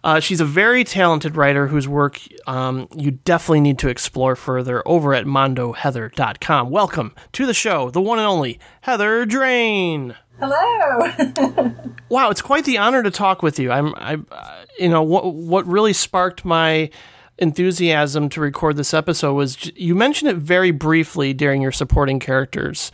Uh, 0.04 0.20
she's 0.20 0.40
a 0.40 0.44
very 0.44 0.84
talented 0.84 1.36
writer 1.36 1.66
whose 1.66 1.88
work 1.88 2.20
um, 2.46 2.88
you 2.96 3.10
definitely 3.10 3.60
need 3.60 3.78
to 3.80 3.88
explore 3.88 4.36
further 4.36 4.82
over 4.86 5.12
at 5.14 5.24
mondoheather.com. 5.26 6.70
Welcome 6.70 7.14
to 7.32 7.46
the 7.46 7.54
show, 7.54 7.90
the 7.90 8.00
one 8.00 8.18
and 8.18 8.26
only 8.26 8.60
Heather 8.82 9.26
Drain. 9.26 10.14
Hello. 10.40 11.74
Wow, 12.10 12.30
it's 12.30 12.40
quite 12.40 12.64
the 12.64 12.78
honor 12.78 13.02
to 13.02 13.10
talk 13.10 13.42
with 13.42 13.58
you. 13.58 13.70
I'm, 13.70 13.94
I, 13.96 14.16
uh, 14.32 14.64
you 14.78 14.88
know, 14.88 15.02
what 15.02 15.34
what 15.34 15.66
really 15.66 15.92
sparked 15.92 16.42
my 16.42 16.88
enthusiasm 17.36 18.30
to 18.30 18.40
record 18.40 18.76
this 18.76 18.94
episode 18.94 19.34
was 19.34 19.56
j- 19.56 19.72
you 19.76 19.94
mentioned 19.94 20.30
it 20.30 20.36
very 20.38 20.70
briefly 20.70 21.34
during 21.34 21.60
your 21.60 21.70
supporting 21.70 22.18
characters 22.18 22.90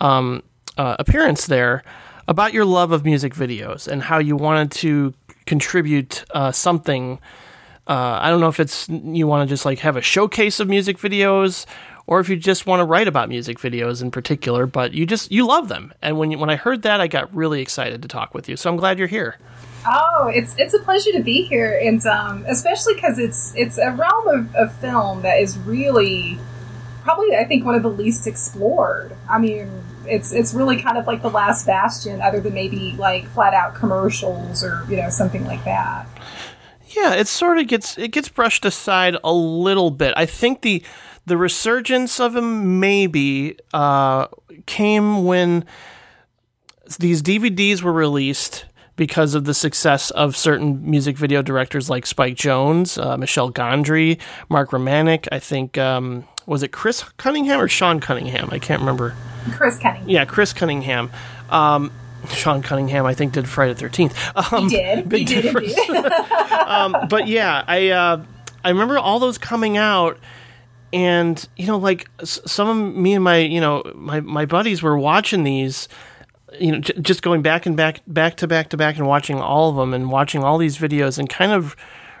um, 0.00 0.42
uh, 0.78 0.96
appearance 0.98 1.46
there 1.46 1.84
about 2.26 2.54
your 2.54 2.64
love 2.64 2.90
of 2.90 3.04
music 3.04 3.34
videos 3.34 3.86
and 3.86 4.02
how 4.04 4.18
you 4.18 4.34
wanted 4.34 4.70
to 4.70 5.12
contribute 5.46 6.24
uh, 6.32 6.52
something. 6.52 7.18
Uh, 7.86 8.18
I 8.20 8.30
don't 8.30 8.40
know 8.40 8.48
if 8.48 8.60
it's 8.60 8.88
you 8.88 9.26
want 9.26 9.48
to 9.48 9.52
just 9.52 9.64
like 9.64 9.80
have 9.80 9.96
a 9.96 10.02
showcase 10.02 10.60
of 10.60 10.68
music 10.68 10.98
videos 10.98 11.66
or 12.06 12.20
if 12.20 12.28
you 12.28 12.36
just 12.36 12.66
want 12.66 12.80
to 12.80 12.84
write 12.84 13.08
about 13.08 13.28
music 13.28 13.58
videos 13.58 14.02
in 14.02 14.10
particular, 14.10 14.66
but 14.66 14.92
you 14.92 15.06
just 15.06 15.30
you 15.32 15.46
love 15.46 15.68
them. 15.68 15.92
And 16.02 16.18
when 16.18 16.30
you, 16.30 16.38
when 16.38 16.50
I 16.50 16.56
heard 16.56 16.82
that, 16.82 17.00
I 17.00 17.06
got 17.06 17.34
really 17.34 17.60
excited 17.62 18.02
to 18.02 18.08
talk 18.08 18.34
with 18.34 18.48
you. 18.48 18.56
So 18.56 18.70
I'm 18.70 18.76
glad 18.76 18.98
you're 18.98 19.08
here. 19.08 19.38
oh, 19.86 20.30
it's 20.34 20.54
it's 20.58 20.74
a 20.74 20.78
pleasure 20.78 21.12
to 21.12 21.22
be 21.22 21.42
here, 21.42 21.78
and 21.82 22.04
um, 22.06 22.44
especially 22.46 22.94
because 22.94 23.18
it's 23.18 23.54
it's 23.54 23.78
a 23.78 23.90
realm 23.92 24.28
of, 24.28 24.54
of 24.54 24.74
film 24.76 25.22
that 25.22 25.40
is 25.40 25.58
really 25.58 26.38
probably 27.02 27.36
I 27.36 27.44
think 27.44 27.64
one 27.64 27.74
of 27.74 27.82
the 27.82 27.90
least 27.90 28.26
explored. 28.26 29.16
I 29.28 29.38
mean, 29.38 29.83
it's 30.06 30.32
it's 30.32 30.54
really 30.54 30.80
kind 30.80 30.98
of 30.98 31.06
like 31.06 31.22
the 31.22 31.30
last 31.30 31.66
bastion, 31.66 32.20
other 32.20 32.40
than 32.40 32.54
maybe 32.54 32.92
like 32.98 33.26
flat 33.28 33.54
out 33.54 33.74
commercials 33.74 34.64
or 34.64 34.84
you 34.88 34.96
know 34.96 35.10
something 35.10 35.44
like 35.44 35.64
that. 35.64 36.06
Yeah, 36.88 37.14
it 37.14 37.26
sort 37.26 37.58
of 37.58 37.66
gets 37.66 37.98
it 37.98 38.12
gets 38.12 38.28
brushed 38.28 38.64
aside 38.64 39.16
a 39.24 39.32
little 39.32 39.90
bit. 39.90 40.14
I 40.16 40.26
think 40.26 40.62
the 40.62 40.82
the 41.26 41.36
resurgence 41.36 42.20
of 42.20 42.36
him 42.36 42.80
maybe 42.80 43.56
uh, 43.72 44.26
came 44.66 45.24
when 45.24 45.64
these 46.98 47.22
DVDs 47.22 47.82
were 47.82 47.92
released 47.92 48.66
because 48.96 49.34
of 49.34 49.44
the 49.44 49.54
success 49.54 50.10
of 50.12 50.36
certain 50.36 50.88
music 50.88 51.16
video 51.16 51.42
directors 51.42 51.90
like 51.90 52.06
Spike 52.06 52.36
Jonze, 52.36 53.02
uh, 53.02 53.16
Michel 53.16 53.50
Gondry, 53.52 54.20
Mark 54.48 54.70
Romanek. 54.70 55.26
I 55.32 55.38
think 55.40 55.78
um, 55.78 56.28
was 56.46 56.62
it 56.62 56.68
Chris 56.72 57.02
Cunningham 57.16 57.60
or 57.60 57.68
Sean 57.68 58.00
Cunningham? 58.00 58.48
I 58.52 58.58
can't 58.58 58.80
remember. 58.80 59.14
Chris 59.52 59.78
Cunningham. 59.78 60.08
Yeah, 60.08 60.24
Chris 60.24 60.52
Cunningham. 60.52 61.10
Um, 61.50 61.90
Sean 62.30 62.62
Cunningham, 62.62 63.04
I 63.06 63.14
think, 63.14 63.32
did 63.34 63.48
Friday 63.48 63.74
the 63.74 63.78
Thirteenth. 63.80 64.16
Um, 64.52 64.68
He 64.68 64.76
did. 64.76 64.98
He 65.02 65.02
big 65.04 65.26
did 65.26 65.42
difference. 65.42 65.76
indeed. 65.76 66.06
um, 66.66 66.96
but 67.08 67.28
yeah, 67.28 67.62
I 67.66 67.90
uh, 67.90 68.24
I 68.64 68.68
remember 68.70 68.98
all 68.98 69.18
those 69.18 69.36
coming 69.36 69.76
out, 69.76 70.18
and 70.92 71.46
you 71.56 71.66
know, 71.66 71.76
like 71.76 72.08
some 72.24 72.68
of 72.68 72.96
me 72.96 73.14
and 73.14 73.22
my 73.24 73.38
you 73.38 73.60
know 73.60 73.82
my 73.94 74.20
my 74.20 74.46
buddies 74.46 74.82
were 74.82 74.96
watching 74.98 75.44
these, 75.44 75.88
you 76.58 76.72
know, 76.72 76.78
j- 76.78 76.94
just 77.00 77.20
going 77.22 77.42
back 77.42 77.66
and 77.66 77.76
back 77.76 78.00
back 78.06 78.36
to 78.38 78.46
back 78.46 78.70
to 78.70 78.76
back 78.78 78.96
and 78.96 79.06
watching 79.06 79.38
all 79.40 79.68
of 79.70 79.76
them 79.76 79.92
and 79.92 80.10
watching 80.10 80.42
all 80.42 80.56
these 80.56 80.78
videos 80.78 81.18
and 81.18 81.28
kind 81.28 81.52
of 81.52 81.76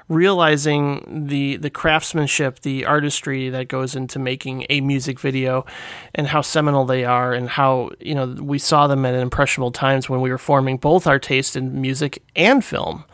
realizing 0.08 1.26
the 1.28 1.56
the 1.56 1.70
craftsmanship, 1.70 2.60
the 2.60 2.84
artistry 2.84 3.48
that 3.50 3.68
goes 3.68 3.96
into 3.96 4.18
making 4.18 4.66
a 4.68 4.80
music 4.80 5.18
video, 5.18 5.64
and 6.14 6.26
how 6.26 6.40
seminal 6.40 6.84
they 6.84 7.04
are, 7.04 7.32
and 7.32 7.48
how 7.48 7.90
you 8.00 8.14
know 8.14 8.26
we 8.40 8.58
saw 8.58 8.86
them 8.86 9.04
at 9.04 9.14
impressionable 9.14 9.72
times 9.72 10.08
when 10.08 10.20
we 10.20 10.30
were 10.30 10.38
forming 10.38 10.76
both 10.76 11.06
our 11.06 11.18
taste 11.18 11.56
in 11.56 11.80
music 11.80 12.22
and 12.36 12.64
film. 12.64 13.04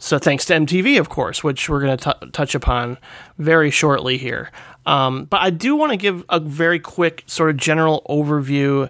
So 0.00 0.18
thanks 0.18 0.44
to 0.46 0.54
MTV, 0.54 1.00
of 1.00 1.08
course, 1.08 1.42
which 1.42 1.68
we're 1.68 1.80
going 1.80 1.98
to 1.98 2.30
touch 2.32 2.54
upon 2.54 2.98
very 3.36 3.70
shortly 3.70 4.16
here. 4.16 4.52
Um, 4.86 5.24
but 5.24 5.40
I 5.40 5.50
do 5.50 5.74
want 5.74 5.90
to 5.90 5.96
give 5.96 6.24
a 6.28 6.38
very 6.38 6.78
quick 6.78 7.24
sort 7.26 7.50
of 7.50 7.56
general 7.56 8.06
overview 8.08 8.88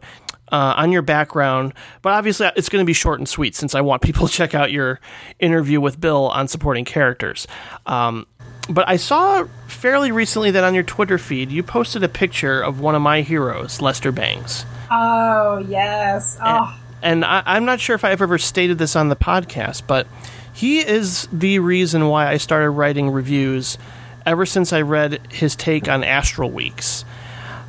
uh, 0.52 0.74
on 0.76 0.92
your 0.92 1.02
background. 1.02 1.74
But 2.02 2.12
obviously, 2.12 2.50
it's 2.56 2.68
going 2.68 2.82
to 2.82 2.86
be 2.86 2.92
short 2.92 3.18
and 3.18 3.28
sweet 3.28 3.54
since 3.54 3.74
I 3.74 3.80
want 3.80 4.02
people 4.02 4.26
to 4.28 4.32
check 4.32 4.54
out 4.54 4.72
your 4.72 5.00
interview 5.38 5.80
with 5.80 6.00
Bill 6.00 6.28
on 6.28 6.48
supporting 6.48 6.84
characters. 6.84 7.46
Um, 7.86 8.26
but 8.68 8.88
I 8.88 8.96
saw 8.96 9.46
fairly 9.66 10.12
recently 10.12 10.50
that 10.50 10.64
on 10.64 10.74
your 10.74 10.82
Twitter 10.82 11.18
feed, 11.18 11.50
you 11.50 11.62
posted 11.62 12.02
a 12.04 12.08
picture 12.08 12.60
of 12.60 12.80
one 12.80 12.94
of 12.94 13.02
my 13.02 13.22
heroes, 13.22 13.80
Lester 13.80 14.12
Bangs. 14.12 14.64
oh 14.90 15.58
yes. 15.68 16.38
Oh, 16.42 16.78
and 17.02 17.24
I, 17.24 17.42
I'm 17.46 17.64
not 17.64 17.80
sure 17.80 17.94
if 17.94 18.04
I've 18.04 18.20
ever 18.20 18.38
stated 18.38 18.78
this 18.78 18.96
on 18.96 19.08
the 19.08 19.16
podcast, 19.16 19.82
but 19.86 20.06
he 20.52 20.80
is 20.80 21.28
the 21.32 21.60
reason 21.60 22.08
why 22.08 22.28
I 22.28 22.36
started 22.36 22.70
writing 22.70 23.10
reviews 23.10 23.78
ever 24.26 24.44
since 24.44 24.72
I 24.72 24.82
read 24.82 25.20
his 25.30 25.56
take 25.56 25.88
on 25.88 26.04
Astral 26.04 26.50
Weeks. 26.50 27.04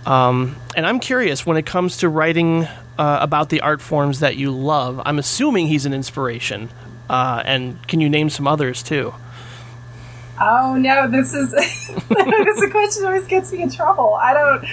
Um, 0.09 0.55
and 0.75 0.87
I'm 0.87 0.99
curious 0.99 1.45
when 1.45 1.55
it 1.55 1.67
comes 1.67 1.97
to 1.97 2.09
writing 2.09 2.65
uh, 2.97 3.19
about 3.21 3.49
the 3.49 3.61
art 3.61 3.79
forms 3.79 4.21
that 4.21 4.37
you 4.37 4.51
love. 4.51 4.99
I'm 5.05 5.19
assuming 5.19 5.67
he's 5.67 5.85
an 5.85 5.93
inspiration. 5.93 6.69
Uh, 7.07 7.43
and 7.45 7.87
can 7.87 8.01
you 8.01 8.09
name 8.09 8.29
some 8.29 8.47
others 8.47 8.81
too? 8.81 9.13
Oh 10.41 10.77
no, 10.77 11.07
this 11.09 11.33
is 11.33 11.51
this 11.51 11.91
is 11.91 12.63
a 12.63 12.69
question 12.69 13.03
that 13.03 13.07
always 13.07 13.27
gets 13.27 13.51
me 13.51 13.61
in 13.61 13.69
trouble. 13.69 14.13
I 14.13 14.33
don't. 14.33 14.65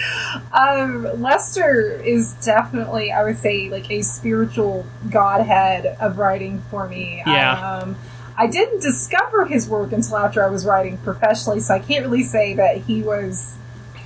Um, 0.53 1.21
Lester 1.21 2.01
is 2.01 2.35
definitely, 2.35 3.13
I 3.13 3.25
would 3.25 3.39
say, 3.39 3.69
like 3.69 3.91
a 3.91 4.03
spiritual 4.03 4.87
godhead 5.11 5.97
of 6.01 6.19
writing 6.19 6.63
for 6.71 6.89
me. 6.89 7.23
Yeah. 7.27 7.79
Um, 7.79 7.97
I 8.39 8.47
didn't 8.47 8.81
discover 8.81 9.47
his 9.47 9.69
work 9.69 9.93
until 9.93 10.19
after 10.19 10.45
I 10.45 10.49
was 10.49 10.65
writing 10.65 10.99
professionally, 10.99 11.61
so 11.61 11.75
I 11.75 11.79
can't 11.81 12.05
really 12.05 12.23
say 12.23 12.55
that 12.55 12.79
he 12.79 13.03
was 13.03 13.57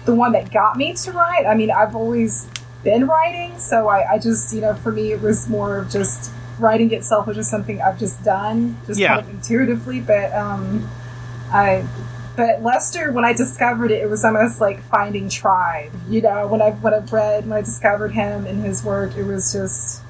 the 0.05 0.15
one 0.15 0.33
that 0.33 0.53
got 0.53 0.77
me 0.77 0.95
to 0.95 1.13
write. 1.13 1.47
I 1.47 1.55
mean, 1.55 1.71
I've 1.71 1.95
always 1.95 2.49
been 2.83 3.07
writing, 3.07 3.59
so 3.59 3.89
I, 3.89 4.13
I 4.15 4.19
just, 4.19 4.55
you 4.55 4.61
know, 4.63 4.75
for 4.75 4.91
me, 4.93 5.13
it 5.13 5.21
was 5.21 5.49
more 5.49 5.77
of 5.79 5.91
just 5.91 6.31
writing 6.59 6.93
itself, 6.93 7.27
which 7.27 7.37
is 7.37 7.49
something 7.49 7.81
I've 7.81 7.99
just 7.99 8.23
done, 8.25 8.77
just 8.87 8.99
Yeah. 8.99 9.17
kind 9.17 9.21
of 9.21 9.31
intuitively. 9.35 10.01
But 10.01 10.33
um, 10.35 10.89
I, 11.53 11.87
but 12.37 12.63
Lester, 12.63 13.13
when 13.13 13.25
I 13.25 13.33
discovered 13.35 13.91
it, 13.91 14.03
it 14.03 14.09
was 14.09 14.25
almost 14.25 14.61
like 14.61 14.83
finding 14.85 15.29
tribe. 15.29 15.93
You 16.09 16.23
know, 16.23 16.47
when 16.47 16.63
I 16.63 16.71
when 16.71 16.95
I 16.95 16.99
read 17.01 17.45
when 17.47 17.53
I 17.59 17.61
discovered 17.61 18.13
him 18.13 18.47
and 18.47 18.65
his 18.65 18.83
work, 18.85 19.17
it 19.17 19.25
was 19.25 19.53
just. 19.53 20.03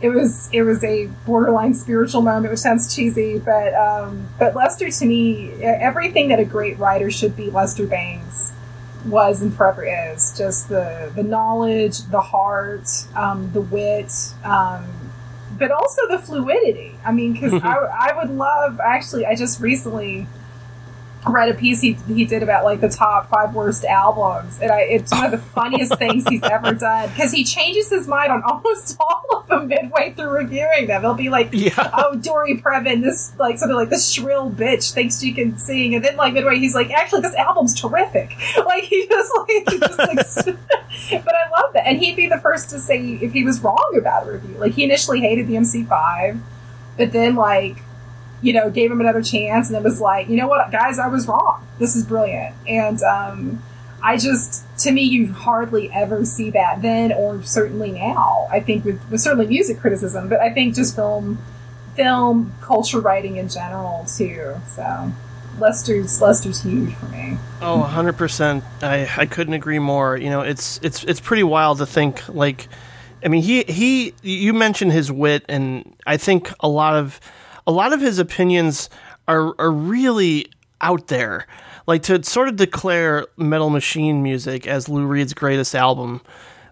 It 0.00 0.08
was 0.08 0.50
it 0.52 0.62
was 0.62 0.82
a 0.82 1.06
borderline 1.24 1.74
spiritual 1.74 2.22
moment, 2.22 2.50
which 2.50 2.58
sounds 2.58 2.92
cheesy, 2.92 3.38
but 3.38 3.72
um, 3.72 4.26
but 4.36 4.56
Lester 4.56 4.90
to 4.90 5.06
me, 5.06 5.52
everything 5.62 6.26
that 6.30 6.40
a 6.40 6.44
great 6.44 6.76
writer 6.76 7.08
should 7.08 7.36
be, 7.36 7.50
Lester 7.50 7.86
Bangs 7.86 8.41
was 9.06 9.42
and 9.42 9.54
forever 9.54 9.84
is. 9.84 10.36
Just 10.36 10.68
the 10.68 11.10
the 11.14 11.22
knowledge, 11.22 12.02
the 12.10 12.20
heart, 12.20 12.88
um, 13.14 13.50
the 13.52 13.60
wit, 13.60 14.12
um, 14.44 14.84
but 15.58 15.70
also 15.70 16.08
the 16.08 16.18
fluidity. 16.18 16.96
I 17.04 17.12
mean, 17.12 17.32
because 17.32 17.54
I, 17.54 17.74
I 17.74 18.16
would 18.16 18.30
love. 18.30 18.80
Actually, 18.80 19.26
I 19.26 19.34
just 19.34 19.60
recently 19.60 20.26
read 21.26 21.48
a 21.48 21.54
piece 21.54 21.80
he, 21.80 21.92
he 22.08 22.24
did 22.24 22.42
about 22.42 22.64
like 22.64 22.80
the 22.80 22.88
top 22.88 23.28
five 23.30 23.54
worst 23.54 23.84
albums, 23.84 24.58
and 24.60 24.70
I 24.72 24.80
it's 24.80 25.12
one 25.12 25.26
of 25.26 25.30
the 25.30 25.38
funniest 25.54 25.96
things 25.96 26.26
he's 26.28 26.42
ever 26.42 26.74
done 26.74 27.08
because 27.10 27.32
he 27.32 27.44
changes 27.44 27.90
his 27.90 28.08
mind 28.08 28.32
on 28.32 28.42
almost 28.46 28.96
all 29.00 29.26
of 29.32 29.46
them 29.46 29.68
midway 29.68 30.12
through 30.12 30.30
reviewing 30.30 30.86
them. 30.88 31.02
He'll 31.02 31.14
be 31.14 31.28
like, 31.28 31.50
Yeah. 31.52 31.90
"Oh, 31.92 32.16
Dory 32.16 32.56
Previn, 32.56 33.02
this 33.02 33.32
like 33.38 33.58
something 33.58 33.76
like 33.76 33.90
this 33.90 34.10
shrill 34.10 34.50
bitch 34.50 34.92
thinks 34.92 35.20
she 35.20 35.32
can 35.32 35.58
sing," 35.58 35.94
and 35.94 36.04
then 36.04 36.16
like 36.16 36.34
midway 36.34 36.58
he's 36.58 36.74
like, 36.74 36.90
"Actually, 36.90 37.22
this 37.22 37.34
album's 37.34 37.80
terrific." 37.80 38.36
Like 38.72 38.84
he 38.84 39.06
just 39.06 39.30
like 39.36 39.68
he 39.70 39.78
just 39.78 39.98
like, 39.98 40.56
but 41.24 41.34
I 41.34 41.50
love 41.50 41.72
that, 41.74 41.86
and 41.86 41.98
he'd 41.98 42.16
be 42.16 42.26
the 42.26 42.38
first 42.38 42.70
to 42.70 42.78
say 42.78 43.18
if 43.20 43.32
he 43.32 43.44
was 43.44 43.60
wrong 43.60 43.96
about 43.98 44.26
a 44.26 44.32
review. 44.32 44.56
Like 44.56 44.72
he 44.72 44.84
initially 44.84 45.20
hated 45.20 45.46
the 45.46 45.54
MC5, 45.54 46.38
but 46.96 47.12
then 47.12 47.34
like 47.34 47.76
you 48.42 48.52
know, 48.52 48.70
gave 48.70 48.90
him 48.90 49.00
another 49.00 49.22
chance, 49.22 49.68
and 49.68 49.76
it 49.76 49.82
was 49.82 50.00
like, 50.00 50.28
you 50.28 50.36
know 50.36 50.48
what, 50.48 50.70
guys, 50.70 50.98
I 50.98 51.08
was 51.08 51.26
wrong. 51.26 51.66
This 51.78 51.96
is 51.96 52.04
brilliant, 52.04 52.54
and 52.68 53.00
um, 53.02 53.62
I 54.02 54.16
just, 54.16 54.64
to 54.80 54.90
me, 54.90 55.02
you 55.02 55.32
hardly 55.32 55.90
ever 55.92 56.24
see 56.24 56.50
that 56.50 56.82
then, 56.82 57.12
or 57.12 57.42
certainly 57.42 57.92
now. 57.92 58.48
I 58.50 58.60
think 58.60 58.84
with, 58.84 59.00
with 59.10 59.20
certainly 59.20 59.46
music 59.46 59.78
criticism, 59.78 60.28
but 60.28 60.40
I 60.40 60.52
think 60.52 60.74
just 60.74 60.96
film, 60.96 61.38
film 61.94 62.52
culture 62.60 63.00
writing 63.00 63.36
in 63.36 63.48
general 63.48 64.04
too. 64.04 64.56
So 64.68 65.12
Lester's 65.58 66.20
Lester's 66.20 66.62
huge 66.62 66.94
for 66.94 67.06
me. 67.06 67.38
Oh, 67.60 67.88
100%. 67.88 68.62
I, 68.82 69.08
I 69.16 69.26
couldn't 69.26 69.54
agree 69.54 69.78
more. 69.78 70.16
You 70.16 70.30
know, 70.30 70.40
it's 70.40 70.80
it's 70.82 71.04
it's 71.04 71.20
pretty 71.20 71.44
wild 71.44 71.78
to 71.78 71.86
think 71.86 72.28
like 72.28 72.68
I 73.24 73.28
mean, 73.28 73.42
he 73.42 73.62
he 73.64 74.14
you 74.22 74.52
mentioned 74.52 74.92
his 74.92 75.12
wit 75.12 75.44
and 75.48 75.94
I 76.06 76.16
think 76.16 76.52
a 76.60 76.68
lot 76.68 76.94
of 76.94 77.20
a 77.66 77.72
lot 77.72 77.92
of 77.92 78.00
his 78.00 78.18
opinions 78.18 78.90
are 79.28 79.54
are 79.58 79.70
really 79.70 80.46
out 80.80 81.08
there. 81.08 81.46
Like 81.86 82.02
to 82.04 82.22
sort 82.22 82.48
of 82.48 82.56
declare 82.56 83.26
Metal 83.36 83.70
Machine 83.70 84.22
music 84.22 84.66
as 84.66 84.88
Lou 84.88 85.06
Reed's 85.06 85.34
greatest 85.34 85.74
album. 85.74 86.20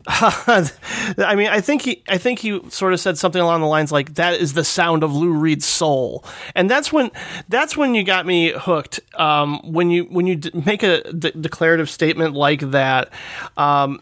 I 0.07 1.35
mean, 1.37 1.49
I 1.49 1.61
think 1.61 1.83
he, 1.83 2.03
I 2.09 2.17
think 2.17 2.39
he 2.39 2.59
sort 2.71 2.95
of 2.95 3.01
said 3.01 3.19
something 3.19 3.41
along 3.41 3.61
the 3.61 3.67
lines 3.67 3.93
like, 3.93 4.15
"That 4.15 4.41
is 4.41 4.55
the 4.55 4.65
sound 4.65 5.05
of 5.05 5.15
Lou 5.15 5.33
Reed's 5.33 5.67
soul," 5.67 6.25
and 6.55 6.71
that's 6.71 6.91
when, 6.91 7.11
that's 7.51 7.77
when 7.77 7.95
you 7.95 8.03
got 8.03 8.25
me 8.25 8.53
hooked. 8.57 9.01
Um, 9.15 9.61
when 9.63 9.91
you 9.91 10.05
when 10.05 10.27
you 10.27 10.37
d- 10.37 10.53
make 10.65 10.83
a 10.83 11.13
declarative 11.13 11.91
statement 11.91 12.35
like 12.35 12.61
that, 12.71 13.11
um, 13.59 14.01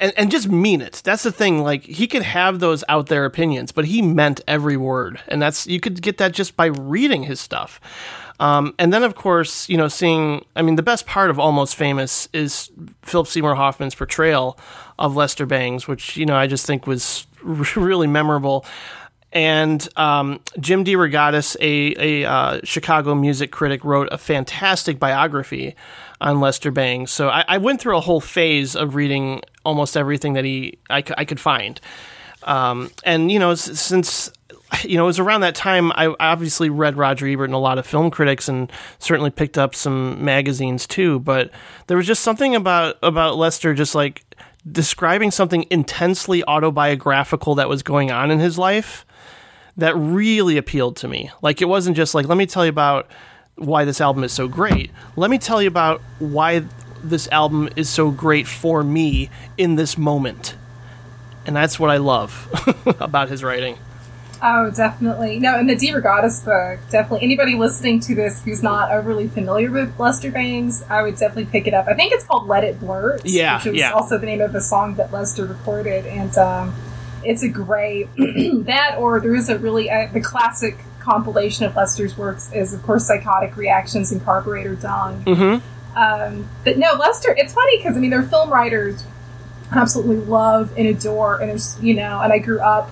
and, 0.00 0.12
and 0.16 0.30
just 0.30 0.48
mean 0.48 0.80
it. 0.80 1.02
That's 1.04 1.22
the 1.22 1.32
thing. 1.32 1.62
Like 1.62 1.84
he 1.84 2.06
could 2.06 2.22
have 2.22 2.60
those 2.60 2.84
out 2.88 3.06
there 3.06 3.24
opinions, 3.24 3.72
but 3.72 3.86
he 3.86 4.02
meant 4.02 4.40
every 4.46 4.76
word, 4.76 5.20
and 5.28 5.40
that's 5.40 5.66
you 5.66 5.80
could 5.80 6.02
get 6.02 6.18
that 6.18 6.32
just 6.32 6.56
by 6.56 6.66
reading 6.66 7.24
his 7.24 7.40
stuff. 7.40 7.80
Um, 8.38 8.74
and 8.78 8.92
then, 8.92 9.02
of 9.02 9.14
course, 9.14 9.68
you 9.68 9.76
know, 9.76 9.88
seeing. 9.88 10.44
I 10.54 10.62
mean, 10.62 10.76
the 10.76 10.82
best 10.82 11.06
part 11.06 11.30
of 11.30 11.38
Almost 11.38 11.76
Famous 11.76 12.28
is 12.32 12.70
Philip 13.02 13.26
Seymour 13.26 13.54
Hoffman's 13.54 13.94
portrayal 13.94 14.58
of 14.98 15.16
Lester 15.16 15.46
Bangs, 15.46 15.88
which 15.88 16.16
you 16.16 16.26
know 16.26 16.36
I 16.36 16.46
just 16.46 16.66
think 16.66 16.86
was 16.86 17.26
really 17.42 18.06
memorable. 18.06 18.64
And 19.32 19.86
um, 19.98 20.40
Jim 20.60 20.84
DeRogatis, 20.84 21.56
a, 21.60 22.22
a 22.22 22.30
uh, 22.30 22.60
Chicago 22.64 23.14
music 23.14 23.50
critic, 23.50 23.84
wrote 23.84 24.08
a 24.10 24.16
fantastic 24.16 24.98
biography 24.98 25.74
on 26.20 26.40
Lester 26.40 26.70
Bangs. 26.70 27.10
So 27.10 27.28
I, 27.28 27.44
I 27.46 27.58
went 27.58 27.80
through 27.80 27.98
a 27.98 28.00
whole 28.00 28.20
phase 28.20 28.74
of 28.74 28.94
reading 28.94 29.42
almost 29.66 29.96
everything 29.96 30.34
that 30.34 30.44
he 30.44 30.78
I, 30.88 31.02
I 31.18 31.24
could 31.24 31.40
find. 31.40 31.80
Um, 32.44 32.90
and 33.04 33.30
you 33.30 33.38
know, 33.38 33.54
since 33.54 34.32
you 34.84 34.96
know 34.96 35.04
it 35.04 35.06
was 35.06 35.18
around 35.18 35.42
that 35.42 35.54
time, 35.54 35.92
I 35.92 36.14
obviously 36.20 36.70
read 36.70 36.96
Roger 36.96 37.26
Ebert 37.26 37.48
and 37.48 37.54
a 37.54 37.58
lot 37.58 37.78
of 37.78 37.86
film 37.86 38.10
critics, 38.10 38.48
and 38.48 38.70
certainly 38.98 39.30
picked 39.30 39.58
up 39.58 39.74
some 39.74 40.24
magazines 40.24 40.86
too. 40.86 41.18
But 41.18 41.50
there 41.88 41.96
was 41.96 42.06
just 42.06 42.22
something 42.22 42.54
about 42.54 42.96
about 43.02 43.36
Lester, 43.36 43.74
just 43.74 43.94
like 43.94 44.22
describing 44.70 45.30
something 45.30 45.66
intensely 45.70 46.42
autobiographical 46.44 47.56
that 47.56 47.68
was 47.68 47.82
going 47.82 48.10
on 48.10 48.30
in 48.30 48.38
his 48.38 48.56
life 48.58 49.04
that 49.76 49.94
really 49.96 50.56
appealed 50.56 50.96
to 50.96 51.08
me. 51.08 51.30
Like 51.42 51.60
it 51.60 51.66
wasn't 51.66 51.96
just 51.96 52.14
like 52.14 52.26
let 52.26 52.38
me 52.38 52.46
tell 52.46 52.64
you 52.64 52.70
about 52.70 53.10
why 53.56 53.84
this 53.84 54.00
album 54.00 54.22
is 54.22 54.32
so 54.32 54.46
great. 54.48 54.90
Let 55.16 55.30
me 55.30 55.38
tell 55.38 55.60
you 55.60 55.68
about 55.68 56.00
why 56.18 56.64
this 57.02 57.28
album 57.28 57.68
is 57.76 57.88
so 57.88 58.10
great 58.10 58.46
for 58.46 58.82
me 58.82 59.30
in 59.56 59.76
this 59.76 59.96
moment. 59.96 60.56
And 61.46 61.54
that's 61.54 61.78
what 61.78 61.90
I 61.90 61.98
love 61.98 62.48
about 63.00 63.28
his 63.28 63.44
writing. 63.44 63.78
Oh, 64.42 64.70
definitely. 64.70 65.38
No, 65.38 65.58
in 65.58 65.66
the 65.66 65.74
DeRogatis 65.74 66.44
book, 66.44 66.80
definitely. 66.90 67.24
Anybody 67.24 67.54
listening 67.54 68.00
to 68.00 68.14
this 68.14 68.42
who's 68.42 68.62
not 68.62 68.90
overly 68.92 69.28
familiar 69.28 69.70
with 69.70 69.98
Lester 69.98 70.30
Bangs, 70.30 70.82
I 70.90 71.02
would 71.02 71.16
definitely 71.16 71.46
pick 71.46 71.66
it 71.66 71.74
up. 71.74 71.86
I 71.88 71.94
think 71.94 72.12
it's 72.12 72.24
called 72.24 72.46
Let 72.46 72.64
It 72.64 72.78
Blurt. 72.78 73.24
Yeah, 73.24 73.56
Which 73.56 73.72
was 73.72 73.76
yeah. 73.76 73.92
also 73.92 74.18
the 74.18 74.26
name 74.26 74.40
of 74.40 74.52
the 74.52 74.60
song 74.60 74.96
that 74.96 75.12
Lester 75.12 75.46
recorded. 75.46 76.04
And 76.06 76.36
um, 76.36 76.74
it's 77.24 77.42
a 77.42 77.48
great, 77.48 78.08
that 78.16 78.96
or 78.98 79.20
there 79.20 79.34
is 79.34 79.48
a 79.48 79.58
really, 79.58 79.90
uh, 79.90 80.08
the 80.12 80.20
classic 80.20 80.76
compilation 81.00 81.64
of 81.64 81.74
Lester's 81.74 82.18
works 82.18 82.52
is, 82.52 82.74
of 82.74 82.82
course, 82.82 83.06
Psychotic 83.06 83.56
Reactions 83.56 84.12
and 84.12 84.22
Carburetor 84.22 84.74
Dung. 84.74 85.24
Mm-hmm. 85.24 85.66
Um, 85.96 86.48
but 86.62 86.78
no, 86.78 86.92
Lester, 86.92 87.34
it's 87.36 87.54
funny 87.54 87.78
because, 87.78 87.96
I 87.96 88.00
mean, 88.00 88.10
they're 88.10 88.22
film 88.22 88.50
writers 88.50 89.02
absolutely 89.72 90.16
love 90.16 90.72
and 90.76 90.86
adore, 90.86 91.40
and 91.40 91.50
there's, 91.50 91.80
you 91.82 91.94
know, 91.94 92.20
and 92.20 92.32
I 92.32 92.38
grew 92.38 92.60
up 92.60 92.90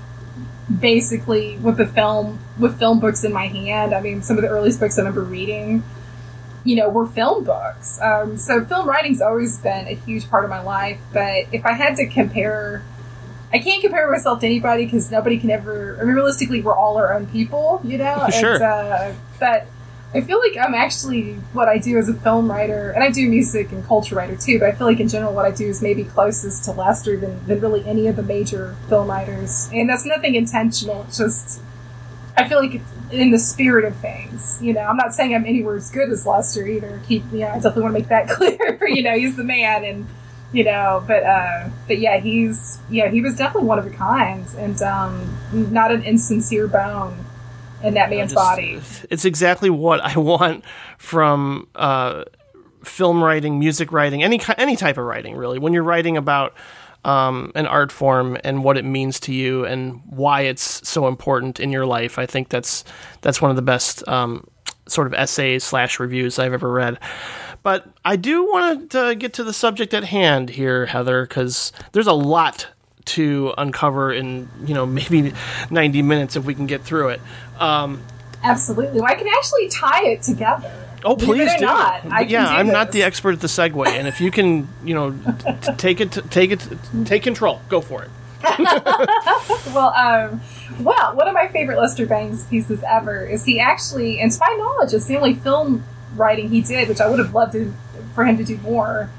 basically 0.81 1.59
with 1.59 1.77
the 1.77 1.87
film 1.87 2.39
with 2.59 2.79
film 2.79 3.01
books 3.01 3.25
in 3.25 3.33
my 3.33 3.47
hand. 3.47 3.95
I 3.95 4.01
mean, 4.01 4.23
some 4.23 4.37
of 4.37 4.43
the 4.43 4.49
earliest 4.49 4.81
books 4.81 4.99
I 4.99 5.03
remember 5.03 5.23
reading, 5.23 5.83
you 6.65 6.77
know, 6.77 6.89
were 6.89 7.07
film 7.07 7.45
books. 7.45 8.01
Um, 8.01 8.37
so 8.39 8.65
film 8.65 8.89
writing's 8.89 9.21
always 9.21 9.59
been 9.59 9.87
a 9.87 9.95
huge 9.95 10.29
part 10.31 10.45
of 10.45 10.51
my 10.51 10.63
life. 10.63 10.99
But 11.13 11.47
if 11.53 11.65
I 11.67 11.73
had 11.73 11.97
to 11.97 12.07
compare, 12.07 12.83
I 13.53 13.59
can't 13.59 13.83
compare 13.83 14.11
myself 14.11 14.41
to 14.41 14.47
anybody 14.47 14.85
because 14.85 15.11
nobody 15.11 15.39
can 15.39 15.51
ever. 15.51 15.99
I 16.01 16.05
mean, 16.05 16.15
realistically, 16.15 16.63
we're 16.63 16.77
all 16.77 16.97
our 16.97 17.13
own 17.13 17.27
people, 17.27 17.81
you 17.85 17.99
know. 17.99 18.27
Sure. 18.33 18.55
And, 18.55 18.63
uh, 18.63 19.13
but 19.39 19.67
I 20.15 20.21
feel 20.21 20.39
like 20.39 20.57
I'm 20.57 20.75
actually 20.75 21.33
what 21.53 21.69
I 21.69 21.79
do 21.79 21.99
as 21.99 22.09
a 22.09 22.15
film 22.15 22.49
writer, 22.49 22.93
and 22.93 23.03
I 23.03 23.11
do 23.11 23.29
music 23.29 23.73
and 23.73 23.85
culture 23.85 24.15
writer 24.15 24.37
too. 24.37 24.61
But 24.61 24.69
I 24.69 24.73
feel 24.73 24.87
like 24.87 25.01
in 25.01 25.09
general, 25.09 25.35
what 25.35 25.45
I 25.45 25.51
do 25.51 25.67
is 25.67 25.83
maybe 25.83 26.05
closest 26.05 26.65
to 26.65 26.73
Lester 26.73 27.17
than, 27.17 27.45
than 27.47 27.61
really 27.61 27.85
any 27.85 28.07
of 28.07 28.15
the 28.15 28.23
major 28.23 28.77
film 28.89 29.09
writers, 29.09 29.69
and 29.73 29.89
that's 29.89 30.07
nothing 30.07 30.37
intentional. 30.37 31.03
It's 31.09 31.19
just 31.19 31.61
I 32.37 32.49
feel 32.49 32.61
like 32.61 32.77
it's 32.77 32.93
in 33.13 33.33
the 33.33 33.39
spirit 33.39 33.85
of 33.85 33.97
things. 33.97 34.61
You 34.63 34.73
know, 34.73 34.83
I'm 34.83 34.97
not 34.97 35.15
saying 35.15 35.35
I'm 35.35 35.47
anywhere 35.47 35.77
as 35.77 35.91
good 35.91 36.09
as 36.11 36.27
Lester 36.27 36.67
either. 36.67 37.01
Keep, 37.09 37.33
know, 37.33 37.49
I 37.49 37.55
definitely 37.55 37.83
want 37.83 37.95
to 37.95 38.01
make 38.01 38.09
that 38.09 38.29
clear. 38.37 38.87
you 38.87 39.03
know, 39.03 39.17
he's 39.17 39.37
the 39.37 39.45
man, 39.45 39.85
and 39.85 40.07
you 40.53 40.63
know, 40.63 41.03
but 41.09 41.25
uh, 41.25 41.71
but 41.89 41.99
yeah, 41.99 42.21
he's 42.21 42.79
yeah, 42.89 43.09
he 43.11 43.21
was 43.21 43.37
definitely 43.37 43.69
one 43.69 43.81
of 43.81 43.87
a 43.87 43.91
kind, 43.91 44.47
and 44.59 44.81
um, 44.81 45.37
not 45.53 45.91
an 45.91 46.05
insincere 46.05 46.69
bone 46.69 47.24
in 47.85 47.95
that 47.95 48.11
man's 48.11 48.33
Just- 48.33 48.35
body. 48.35 48.81
It's 49.11 49.25
exactly 49.25 49.71
what 49.71 50.01
I 50.01 50.19
want 50.19 50.65
from 50.99 51.69
uh, 51.75 52.25
film 52.85 53.23
writing, 53.23 53.59
music 53.59 53.93
writing, 53.93 54.23
any 54.23 54.41
any 54.59 54.77
type 54.77 54.99
of 54.99 55.05
writing, 55.05 55.37
really. 55.37 55.59
When 55.59 55.73
you're 55.73 55.83
writing 55.85 56.17
about 56.17 56.55
um, 57.05 57.53
an 57.55 57.67
art 57.67 57.93
form 57.93 58.39
and 58.45 58.65
what 58.65 58.79
it 58.79 58.85
means 58.85 59.21
to 59.21 59.33
you 59.33 59.65
and 59.65 60.01
why 60.07 60.43
it's 60.43 60.87
so 60.89 61.07
important 61.07 61.61
in 61.61 61.71
your 61.71 61.87
life, 61.87 62.19
I 62.19 62.27
think 62.27 62.49
that's 62.49 62.85
that's 63.21 63.43
one 63.43 63.51
of 63.51 63.57
the 63.57 63.63
best 63.63 64.07
um, 64.09 64.47
sort 64.87 65.07
of 65.07 65.15
essays 65.15 65.65
slash 65.65 66.01
reviews 66.01 66.39
I've 66.39 66.53
ever 66.53 66.71
read. 66.71 66.99
But 67.63 67.87
I 68.05 68.17
do 68.17 68.45
want 68.45 68.91
to 68.91 69.15
get 69.15 69.33
to 69.35 69.45
the 69.45 69.55
subject 69.55 69.95
at 69.95 70.05
hand 70.05 70.51
here, 70.51 70.85
Heather, 70.87 71.25
because 71.25 71.73
there's 71.93 72.07
a 72.07 72.13
lot 72.13 72.67
to 73.07 73.53
uncover 73.59 74.13
in 74.13 74.49
you 74.65 74.75
know 74.75 74.87
maybe 75.01 75.33
90 75.71 76.03
minutes 76.03 76.37
if 76.37 76.45
we 76.45 76.55
can 76.55 76.67
get 76.67 76.83
through 76.83 77.11
it. 77.11 77.21
Um, 77.59 78.03
Absolutely. 78.43 79.01
Well, 79.01 79.11
I 79.11 79.15
can 79.15 79.29
actually 79.29 79.69
tie 79.69 80.05
it 80.07 80.23
together. 80.23 80.71
Oh, 81.03 81.17
please 81.17 81.55
do. 81.59 81.67
not, 81.67 82.05
I 82.11 82.21
yeah, 82.23 82.47
I'm 82.47 82.69
not 82.69 82.91
the 82.93 83.03
expert 83.03 83.33
at 83.35 83.41
the 83.41 83.47
segue, 83.47 83.87
and 83.87 84.09
if 84.09 84.23
you 84.23 84.31
can, 84.31 84.69
you 84.83 84.95
know, 84.95 85.11
t- 85.11 85.73
take 85.77 86.01
it, 86.01 86.13
take 86.31 86.51
it, 86.51 86.67
take 87.05 87.23
control. 87.23 87.61
Go 87.69 87.81
for 87.83 88.05
it. 88.05 88.11
Well, 89.75 89.93
um, 89.95 90.41
well, 90.81 91.17
one 91.17 91.27
of 91.27 91.35
my 91.35 91.49
favorite 91.49 91.79
Lester 91.79 92.07
Bangs 92.07 92.45
pieces 92.45 92.83
ever 92.89 93.27
is 93.27 93.45
he 93.45 93.59
actually, 93.59 94.21
and 94.21 94.31
to 94.31 94.39
my 94.39 94.55
knowledge, 94.57 94.95
it's 94.95 95.07
the 95.07 95.17
only 95.17 95.35
film 95.35 95.85
writing 96.15 96.49
he 96.49 96.61
did, 96.61 96.89
which 96.89 97.01
I 97.01 97.09
would 97.09 97.19
have 97.19 97.35
loved 97.35 97.53
to, 97.53 97.75
for 98.15 98.25
him 98.25 98.37
to 98.37 98.45
do 98.45 98.57
more. 98.59 99.11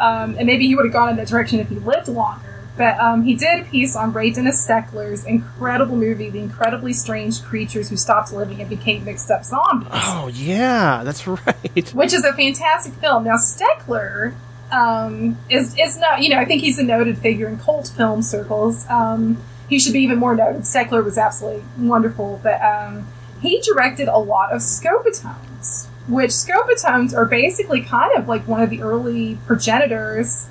Um, 0.00 0.36
and 0.36 0.46
maybe 0.46 0.66
he 0.66 0.74
would 0.74 0.86
have 0.86 0.92
gone 0.92 1.10
in 1.10 1.16
that 1.16 1.28
direction 1.28 1.60
if 1.60 1.68
he 1.68 1.76
lived 1.76 2.08
longer. 2.08 2.59
But 2.76 2.98
um, 2.98 3.24
he 3.24 3.34
did 3.34 3.60
a 3.60 3.64
piece 3.64 3.96
on 3.96 4.12
Ray 4.12 4.30
Dennis 4.30 4.66
Steckler's 4.66 5.24
incredible 5.24 5.96
movie, 5.96 6.30
The 6.30 6.38
Incredibly 6.38 6.92
Strange 6.92 7.42
Creatures 7.42 7.90
Who 7.90 7.96
Stopped 7.96 8.32
Living 8.32 8.60
and 8.60 8.70
Became 8.70 9.04
Mixed 9.04 9.30
Up 9.30 9.44
Zombies 9.44 9.88
Oh 9.92 10.30
yeah, 10.32 11.02
that's 11.04 11.26
right. 11.26 11.90
which 11.94 12.12
is 12.12 12.24
a 12.24 12.32
fantastic 12.32 12.94
film. 12.94 13.24
Now 13.24 13.36
Steckler 13.36 14.34
um, 14.72 15.36
is 15.48 15.76
is 15.78 15.98
not 15.98 16.22
you 16.22 16.30
know 16.30 16.38
I 16.38 16.44
think 16.44 16.62
he's 16.62 16.78
a 16.78 16.82
noted 16.82 17.18
figure 17.18 17.48
in 17.48 17.58
cult 17.58 17.88
film 17.88 18.22
circles. 18.22 18.88
Um, 18.88 19.42
he 19.68 19.78
should 19.78 19.92
be 19.92 20.00
even 20.00 20.18
more 20.18 20.34
noted. 20.34 20.62
Steckler 20.62 21.04
was 21.04 21.16
absolutely 21.16 21.62
wonderful, 21.78 22.40
but 22.42 22.60
um, 22.60 23.06
he 23.40 23.60
directed 23.60 24.08
a 24.08 24.18
lot 24.18 24.52
of 24.52 24.60
scopitones, 24.60 25.86
which 26.08 26.30
scopitones 26.30 27.14
are 27.14 27.24
basically 27.24 27.80
kind 27.80 28.16
of 28.16 28.28
like 28.28 28.46
one 28.48 28.60
of 28.62 28.70
the 28.70 28.82
early 28.82 29.38
progenitors. 29.46 30.48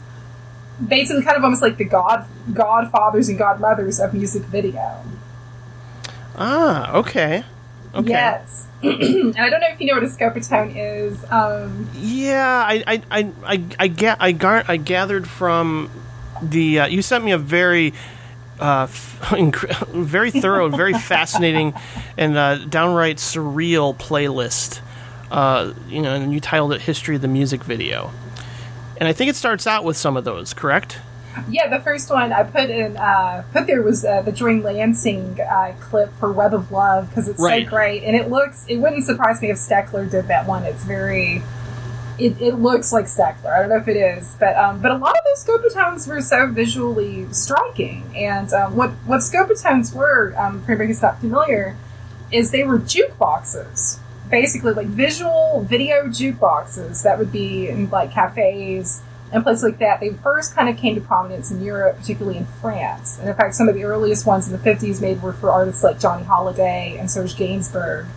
Basically, 0.86 1.24
kind 1.24 1.36
of 1.38 1.44
almost 1.44 1.62
like 1.62 1.78
the 1.78 1.84
god 1.86 2.26
godfathers 2.54 3.28
and 3.30 3.38
godmothers 3.38 4.00
of 4.00 4.14
music 4.14 4.44
video. 4.44 5.04
Ah, 6.38 6.94
okay, 6.94 7.44
okay. 7.94 8.10
Yes, 8.10 8.68
and 8.84 9.38
I 9.38 9.50
don't 9.50 9.60
know 9.60 9.68
if 9.72 9.80
you 9.82 9.88
know 9.88 9.96
what 9.96 10.04
a 10.04 10.08
scopitone 10.08 10.74
is. 10.76 11.24
Um, 11.30 11.90
Yeah, 11.96 12.64
I, 12.66 12.84
I, 12.88 13.02
I, 13.12 13.32
I, 13.46 13.64
I, 13.78 13.88
ga- 13.90 14.16
I, 14.20 14.32
gar- 14.32 14.64
I 14.68 14.78
gathered 14.78 15.28
from 15.28 15.90
the. 16.42 16.80
Uh, 16.82 16.88
you 16.88 17.02
sent 17.02 17.26
me 17.26 17.32
a 17.34 17.38
very 17.38 17.94
uh, 18.60 18.88
inc- 19.32 19.88
very 19.90 20.32
thorough, 20.32 20.70
very 20.70 20.94
fascinating, 20.94 21.74
and 22.18 22.38
uh, 22.38 22.56
downright 22.66 23.18
surreal 23.18 23.94
playlist. 23.98 24.80
Uh, 25.30 25.74
you 25.90 26.02
know, 26.02 26.16
and 26.16 26.34
you 26.34 26.40
titled 26.40 26.72
it 26.74 26.82
"History 26.82 27.16
of 27.18 27.22
the 27.22 27.28
Music 27.28 27.64
Video," 27.66 28.12
and 29.00 29.08
I 29.08 29.14
think 29.14 29.30
it 29.30 29.36
starts 29.36 29.66
out 29.66 29.84
with 29.84 29.98
some 29.98 30.16
of 30.18 30.24
those. 30.24 30.54
Correct? 30.54 31.00
Yeah, 31.50 31.68
the 31.70 31.80
first 31.82 32.10
one 32.10 32.34
I 32.34 32.44
put 32.44 32.70
in 32.70 32.98
uh, 32.98 33.44
put 33.54 33.66
there 33.68 33.82
was 33.82 34.04
uh, 34.04 34.22
the 34.24 34.32
Jordan 34.32 34.62
Lansing 34.62 35.40
uh, 35.40 35.74
clip 35.80 36.12
for 36.20 36.32
"Web 36.32 36.54
of 36.54 36.72
Love" 36.72 37.10
because 37.10 37.28
it's 37.30 37.40
Right. 37.40 37.66
so 37.66 37.70
great, 37.70 38.04
and 38.04 38.16
it 38.16 38.30
looks. 38.30 38.66
It 38.68 38.78
wouldn't 38.78 39.06
surprise 39.06 39.42
me 39.42 39.50
if 39.50 39.58
Steckler 39.58 40.10
did 40.10 40.28
that 40.28 40.48
one. 40.48 40.64
It's 40.64 40.84
very. 40.84 41.42
It, 42.18 42.42
it 42.42 42.56
looks 42.56 42.92
like 42.92 43.06
Steckler. 43.06 43.56
I 43.56 43.60
don't 43.62 43.70
know 43.70 43.78
if 43.78 43.88
it 43.88 43.96
is, 43.96 44.36
but 44.40 44.58
um, 44.58 44.82
but 44.82 44.92
a 44.92 44.98
lot 44.98 45.16
of 45.16 45.22
those 45.24 45.46
Scopitones 45.46 46.06
were 46.06 46.20
so 46.20 46.48
visually 46.48 47.32
striking. 47.32 48.04
And 48.16 48.52
um, 48.52 48.76
what 48.76 48.90
what 49.06 49.22
Scopitones 49.22 49.94
were, 49.94 50.34
um, 50.38 50.62
for 50.64 50.72
anybody 50.74 50.88
who's 50.90 51.02
not 51.02 51.22
familiar, 51.22 51.78
is 52.32 52.52
they 52.52 52.64
were 52.64 52.80
jukeboxes, 52.80 54.00
basically 54.30 54.74
like 54.74 54.88
visual 54.88 55.66
video 55.68 56.06
jukeboxes 56.08 57.04
that 57.04 57.18
would 57.18 57.32
be 57.32 57.68
in 57.68 57.90
like 57.90 58.12
cafes 58.12 59.02
and 59.32 59.44
places 59.44 59.64
like 59.64 59.80
that. 59.80 60.00
They 60.00 60.10
first 60.10 60.56
kind 60.56 60.70
of 60.70 60.78
came 60.78 60.96
to 60.96 61.02
prominence 61.02 61.52
in 61.52 61.64
Europe, 61.64 61.98
particularly 61.98 62.38
in 62.38 62.46
France. 62.46 63.20
And 63.20 63.30
in 63.30 63.36
fact, 63.36 63.56
some 63.56 63.68
of 63.70 63.76
the 63.76 63.84
earliest 63.84 64.26
ones 64.26 64.52
in 64.52 64.54
the 64.54 64.70
50s 64.70 65.02
made 65.02 65.22
were 65.22 65.34
for 65.34 65.52
artists 65.52 65.84
like 65.84 66.00
Johnny 66.00 66.24
Hallyday 66.24 67.00
and 67.00 67.10
Serge 67.10 67.36
Gainsbourg. 67.36 68.08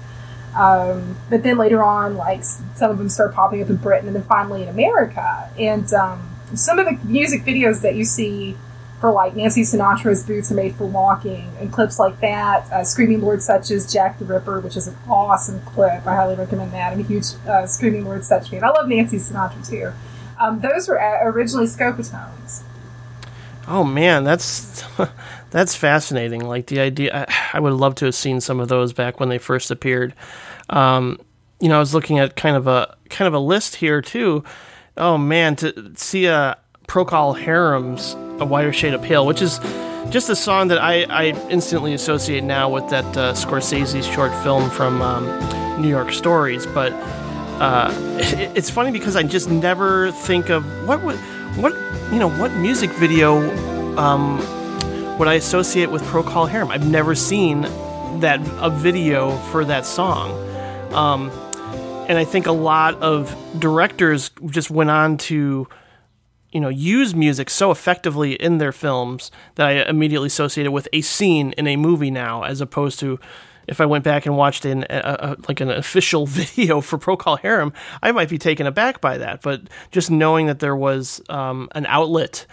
Um, 0.57 1.17
but 1.31 1.43
then 1.43 1.57
later 1.57 1.83
on, 1.83 2.17
like 2.17 2.45
some 2.45 2.91
of 2.91 2.99
them 2.99 3.09
start 3.09 3.35
popping 3.35 3.63
up 3.63 3.71
in 3.71 3.77
Britain 3.77 4.07
and 4.07 4.17
then 4.17 4.25
finally 4.25 4.63
in 4.63 4.69
America. 4.69 5.51
And 5.59 5.93
um, 5.95 6.29
some 6.55 6.79
of 6.79 6.87
the 6.87 6.99
music 7.07 7.43
videos 7.43 7.83
that 7.83 7.95
you 7.95 8.05
see 8.05 8.57
for 9.03 9.11
like 9.11 9.35
Nancy 9.35 9.63
Sinatra's 9.63 10.23
Boots 10.23 10.53
Are 10.53 10.55
Made 10.55 10.77
for 10.77 10.87
Walking 10.87 11.51
and 11.59 11.73
clips 11.73 11.99
like 11.99 12.21
that, 12.21 12.71
uh, 12.71 12.85
Screaming 12.85 13.21
Lord 13.21 13.41
as 13.41 13.93
Jack 13.93 14.21
the 14.21 14.25
Ripper, 14.25 14.61
which 14.61 14.77
is 14.77 14.87
an 14.87 14.97
awesome 15.09 15.61
clip. 15.63 16.07
I 16.07 16.15
highly 16.15 16.37
recommend 16.37 16.73
that. 16.73 16.93
I'm 16.93 17.01
a 17.01 17.03
huge 17.03 17.25
uh, 17.45 17.67
Screaming 17.67 18.05
Lord 18.05 18.25
Sutch 18.25 18.51
fan. 18.51 18.63
I 18.63 18.69
love 18.69 18.87
Nancy 18.89 19.17
Sinatra 19.17 19.69
too. 19.69 19.93
Um, 20.39 20.61
those 20.61 20.87
were 20.87 21.03
uh, 21.03 21.25
originally 21.25 21.67
Scopitones. 21.67 22.63
Oh 23.67 23.83
man, 23.83 24.23
that's 24.23 24.85
that's 25.51 25.75
fascinating. 25.75 26.47
Like 26.47 26.69
the 26.69 26.79
idea, 26.79 27.27
I, 27.29 27.57
I 27.59 27.61
would 27.61 27.73
love 27.73 27.97
to 27.97 28.05
have 28.05 28.15
seen 28.15 28.41
some 28.41 28.61
of 28.61 28.69
those 28.69 28.93
back 28.93 29.19
when 29.19 29.29
they 29.29 29.39
first 29.39 29.73
appeared. 29.73 30.15
Um, 30.71 31.19
you 31.61 31.69
know, 31.69 31.75
I 31.77 31.81
was 31.81 31.93
looking 31.93 32.21
at 32.21 32.37
kind 32.37 32.55
of 32.55 32.69
a 32.69 32.97
kind 33.11 33.27
of 33.27 33.35
a 33.35 33.41
list 33.41 33.77
here 33.77 34.01
too. 34.01 34.45
Oh 34.97 35.19
man, 35.19 35.57
to 35.57 35.93
see 35.97 36.27
a 36.27 36.57
Procol 36.93 37.35
Harum's 37.35 38.13
"A 38.39 38.45
Whiter 38.45 38.71
Shade 38.71 38.93
of 38.93 39.01
Pale," 39.01 39.25
which 39.25 39.41
is 39.41 39.59
just 40.11 40.29
a 40.29 40.37
song 40.37 40.69
that 40.69 40.77
I, 40.77 41.05
I 41.05 41.25
instantly 41.49 41.95
associate 41.95 42.45
now 42.45 42.69
with 42.69 42.87
that 42.91 43.17
uh, 43.17 43.33
Scorsese's 43.33 44.07
short 44.07 44.31
film 44.43 44.69
from 44.69 45.01
um, 45.01 45.81
New 45.81 45.89
York 45.89 46.13
Stories. 46.13 46.67
But 46.67 46.93
uh, 47.63 47.91
it, 48.21 48.55
it's 48.55 48.69
funny 48.69 48.91
because 48.91 49.17
I 49.17 49.23
just 49.23 49.49
never 49.49 50.11
think 50.13 50.51
of 50.51 50.67
what 50.87 51.03
would 51.03 51.17
what 51.57 51.73
you 52.13 52.19
know 52.19 52.29
what 52.29 52.53
music 52.57 52.91
video 52.91 53.39
um, 53.97 54.37
would 55.17 55.29
I 55.29 55.35
associate 55.35 55.91
with 55.91 56.03
Procol 56.03 56.47
Harum. 56.47 56.71
I've 56.71 56.87
never 56.87 57.15
seen 57.15 57.63
that 58.21 58.39
a 58.61 58.69
video 58.69 59.39
for 59.51 59.65
that 59.65 59.87
song, 59.87 60.33
um, 60.93 61.31
and 62.07 62.19
I 62.19 62.25
think 62.27 62.47
a 62.47 62.53
lot 62.53 62.97
of 62.97 63.35
directors 63.59 64.31
just 64.51 64.71
went 64.71 64.91
on 64.91 65.17
to 65.33 65.67
you 66.53 66.61
know 66.61 66.69
use 66.69 67.15
music 67.15 67.51
so 67.51 67.71
effectively 67.71 68.35
in 68.35 68.59
their 68.59 68.73
films 68.73 69.31
that 69.57 69.67
I 69.67 69.73
immediately 69.89 70.27
associated 70.27 70.73
with 70.73 70.89
a 70.93 71.01
scene 71.01 71.53
in 71.53 71.67
a 71.67 71.77
movie 71.77 72.11
now, 72.11 72.43
as 72.43 72.61
opposed 72.61 73.01
to 73.01 73.19
if 73.67 73.81
I 73.81 73.87
went 73.87 74.05
back 74.05 74.27
and 74.27 74.37
watched 74.37 74.65
in 74.65 74.85
a, 74.91 75.37
a, 75.37 75.37
like 75.49 75.61
an 75.61 75.71
official 75.71 76.27
video 76.29 76.81
for 76.81 76.99
Procol 76.99 77.39
Harum, 77.41 77.73
I 78.03 78.13
might 78.13 78.29
be 78.29 78.39
taken 78.39 78.67
aback 78.67 79.01
by 79.01 79.19
that. 79.19 79.43
But 79.43 79.63
just 79.91 80.11
knowing 80.11 80.47
that 80.47 80.59
there 80.59 80.77
was 80.77 81.23
um, 81.29 81.69
an 81.75 81.87
outlet 81.87 82.47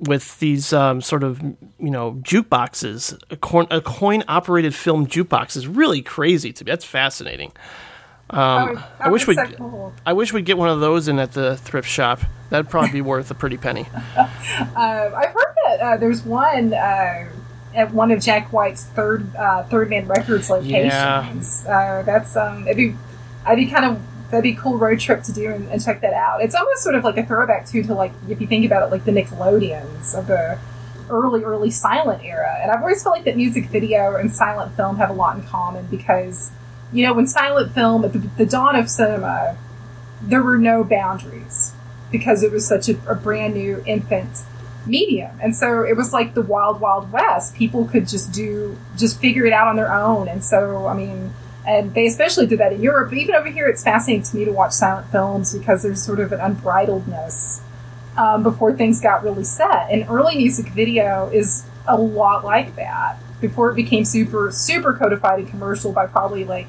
with 0.00 0.38
these 0.38 0.72
um, 0.72 1.00
sort 1.00 1.22
of 1.22 1.40
you 1.42 1.90
know 1.90 2.14
jukeboxes, 2.22 3.18
a, 3.30 3.36
coin, 3.36 3.66
a 3.70 3.80
coin 3.80 4.24
operated 4.28 4.74
film 4.74 5.06
jukebox 5.06 5.56
is 5.56 5.68
really 5.68 6.02
crazy 6.02 6.52
to 6.52 6.64
me. 6.64 6.70
That's 6.70 6.84
fascinating. 6.84 7.52
Um, 8.30 8.76
Oh, 8.78 8.88
I 9.00 9.08
wish 9.10 9.26
we'd 9.26 9.36
so 9.36 9.46
cool. 9.56 9.92
I 10.06 10.12
wish 10.12 10.32
we'd 10.32 10.44
get 10.44 10.56
one 10.58 10.68
of 10.68 10.80
those 10.80 11.08
in 11.08 11.18
at 11.18 11.32
the 11.32 11.56
thrift 11.56 11.88
shop. 11.88 12.20
That'd 12.50 12.68
probably 12.68 12.90
be 12.92 13.00
worth 13.00 13.30
a 13.30 13.34
pretty 13.34 13.56
penny. 13.56 13.86
Um, 14.60 15.14
I've 15.14 15.30
heard 15.32 15.54
that 15.66 15.80
uh, 15.80 15.96
there's 15.96 16.22
one 16.22 16.74
uh, 16.74 17.28
at 17.74 17.92
one 17.94 18.10
of 18.10 18.20
Jack 18.20 18.52
White's 18.52 18.84
third 18.84 19.34
uh, 19.36 19.62
Third 19.64 19.88
Man 19.88 20.06
Records 20.06 20.50
locations. 20.50 21.64
Uh, 21.66 22.02
that's 22.04 22.36
um, 22.36 22.66
it'd 22.66 22.76
be 22.76 22.94
I'd 23.46 23.56
be 23.56 23.66
kind 23.66 23.84
of 23.84 24.02
that'd 24.30 24.42
be 24.42 24.52
a 24.52 24.56
cool 24.56 24.76
road 24.76 25.00
trip 25.00 25.22
to 25.24 25.32
do 25.32 25.50
and, 25.52 25.68
and 25.70 25.82
check 25.82 26.00
that 26.02 26.12
out. 26.12 26.42
It's 26.42 26.54
almost 26.54 26.82
sort 26.82 26.94
of 26.94 27.04
like 27.04 27.16
a 27.16 27.24
throwback 27.24 27.66
too 27.68 27.82
to 27.84 27.94
like 27.94 28.12
if 28.28 28.40
you 28.40 28.46
think 28.46 28.66
about 28.66 28.82
it, 28.82 28.90
like 28.90 29.04
the 29.04 29.12
Nickelodeons 29.12 30.14
of 30.18 30.26
the 30.26 30.58
early 31.08 31.42
early 31.42 31.70
silent 31.70 32.22
era. 32.24 32.58
And 32.60 32.70
I've 32.70 32.80
always 32.80 33.02
felt 33.02 33.14
like 33.16 33.24
that 33.24 33.36
music 33.36 33.66
video 33.66 34.16
and 34.16 34.32
silent 34.32 34.74
film 34.76 34.96
have 34.98 35.10
a 35.10 35.14
lot 35.14 35.36
in 35.36 35.42
common 35.44 35.86
because 35.86 36.50
you 36.92 37.06
know 37.06 37.12
when 37.12 37.26
silent 37.26 37.72
film 37.72 38.04
at 38.04 38.12
the, 38.12 38.18
the 38.18 38.46
dawn 38.46 38.76
of 38.76 38.88
cinema 38.88 39.56
there 40.22 40.42
were 40.42 40.58
no 40.58 40.84
boundaries 40.84 41.72
because 42.10 42.42
it 42.42 42.50
was 42.50 42.66
such 42.66 42.88
a, 42.88 42.98
a 43.10 43.14
brand 43.14 43.54
new 43.54 43.82
infant 43.86 44.42
medium. 44.86 45.30
And 45.40 45.54
so 45.54 45.82
it 45.82 45.96
was 45.96 46.12
like 46.12 46.34
the 46.34 46.42
wild 46.42 46.80
wild 46.80 47.12
west. 47.12 47.54
People 47.54 47.86
could 47.86 48.08
just 48.08 48.32
do 48.32 48.76
just 48.96 49.20
figure 49.20 49.46
it 49.46 49.52
out 49.52 49.68
on 49.68 49.76
their 49.76 49.92
own. 49.92 50.28
And 50.28 50.44
so 50.44 50.86
i 50.86 50.94
mean 50.94 51.32
and 51.66 51.92
they 51.92 52.06
especially 52.06 52.46
did 52.46 52.58
that 52.58 52.72
in 52.72 52.82
europe. 52.82 53.10
But 53.10 53.18
even 53.18 53.34
over 53.34 53.48
here 53.48 53.68
it's 53.68 53.82
fascinating 53.82 54.22
to 54.24 54.36
me 54.36 54.44
to 54.44 54.52
watch 54.52 54.72
silent 54.72 55.10
films 55.10 55.56
because 55.56 55.82
there's 55.82 56.02
sort 56.02 56.20
of 56.20 56.32
an 56.32 56.40
unbridledness 56.40 57.60
um, 58.16 58.42
before 58.42 58.72
things 58.72 59.00
got 59.00 59.22
really 59.22 59.44
set. 59.44 59.90
And 59.90 60.08
early 60.08 60.36
music 60.36 60.68
video 60.72 61.30
is 61.32 61.64
a 61.86 61.96
lot 61.96 62.44
like 62.44 62.76
that. 62.76 63.18
Before 63.40 63.70
it 63.70 63.74
became 63.74 64.04
super 64.04 64.50
super 64.50 64.92
codified 64.94 65.40
and 65.40 65.48
commercial 65.48 65.92
by 65.92 66.06
probably 66.06 66.44
like 66.44 66.68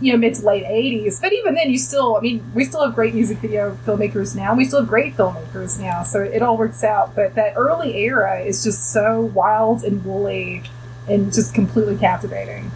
you 0.00 0.12
know 0.12 0.18
mid 0.18 0.34
to 0.34 0.42
late 0.42 0.64
80s 0.64 1.20
but 1.20 1.32
even 1.32 1.54
then 1.54 1.70
you 1.70 1.78
still 1.78 2.16
i 2.16 2.20
mean 2.20 2.44
we 2.54 2.64
still 2.64 2.84
have 2.84 2.94
great 2.94 3.14
music 3.14 3.38
video 3.38 3.76
filmmakers 3.84 4.36
now. 4.36 4.54
We 4.54 4.64
still 4.64 4.80
have 4.80 4.88
great 4.88 5.16
filmmakers 5.16 5.80
now. 5.80 6.02
So 6.02 6.20
it 6.20 6.42
all 6.42 6.56
works 6.56 6.84
out. 6.84 7.14
But 7.14 7.34
that 7.34 7.54
early 7.56 7.96
era 7.96 8.40
is 8.40 8.62
just 8.62 8.92
so 8.92 9.22
wild 9.22 9.84
and 9.84 10.04
woolly 10.04 10.62
and 11.08 11.32
just 11.32 11.54
completely 11.54 11.96
captivating. 11.96 12.70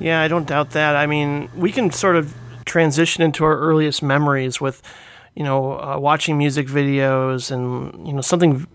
Yeah, 0.00 0.20
I 0.20 0.28
don't 0.28 0.46
doubt 0.46 0.70
that. 0.70 0.96
I 0.96 1.06
mean, 1.06 1.48
we 1.54 1.70
can 1.70 1.90
sort 1.92 2.16
of 2.16 2.34
transition 2.64 3.22
into 3.22 3.44
our 3.44 3.56
earliest 3.58 4.02
memories 4.02 4.60
with, 4.60 4.82
you 5.34 5.44
know, 5.44 5.80
uh, 5.80 5.98
watching 5.98 6.38
music 6.38 6.66
videos 6.66 7.50
and 7.50 8.06
you 8.06 8.12
know 8.12 8.20
something, 8.20 8.66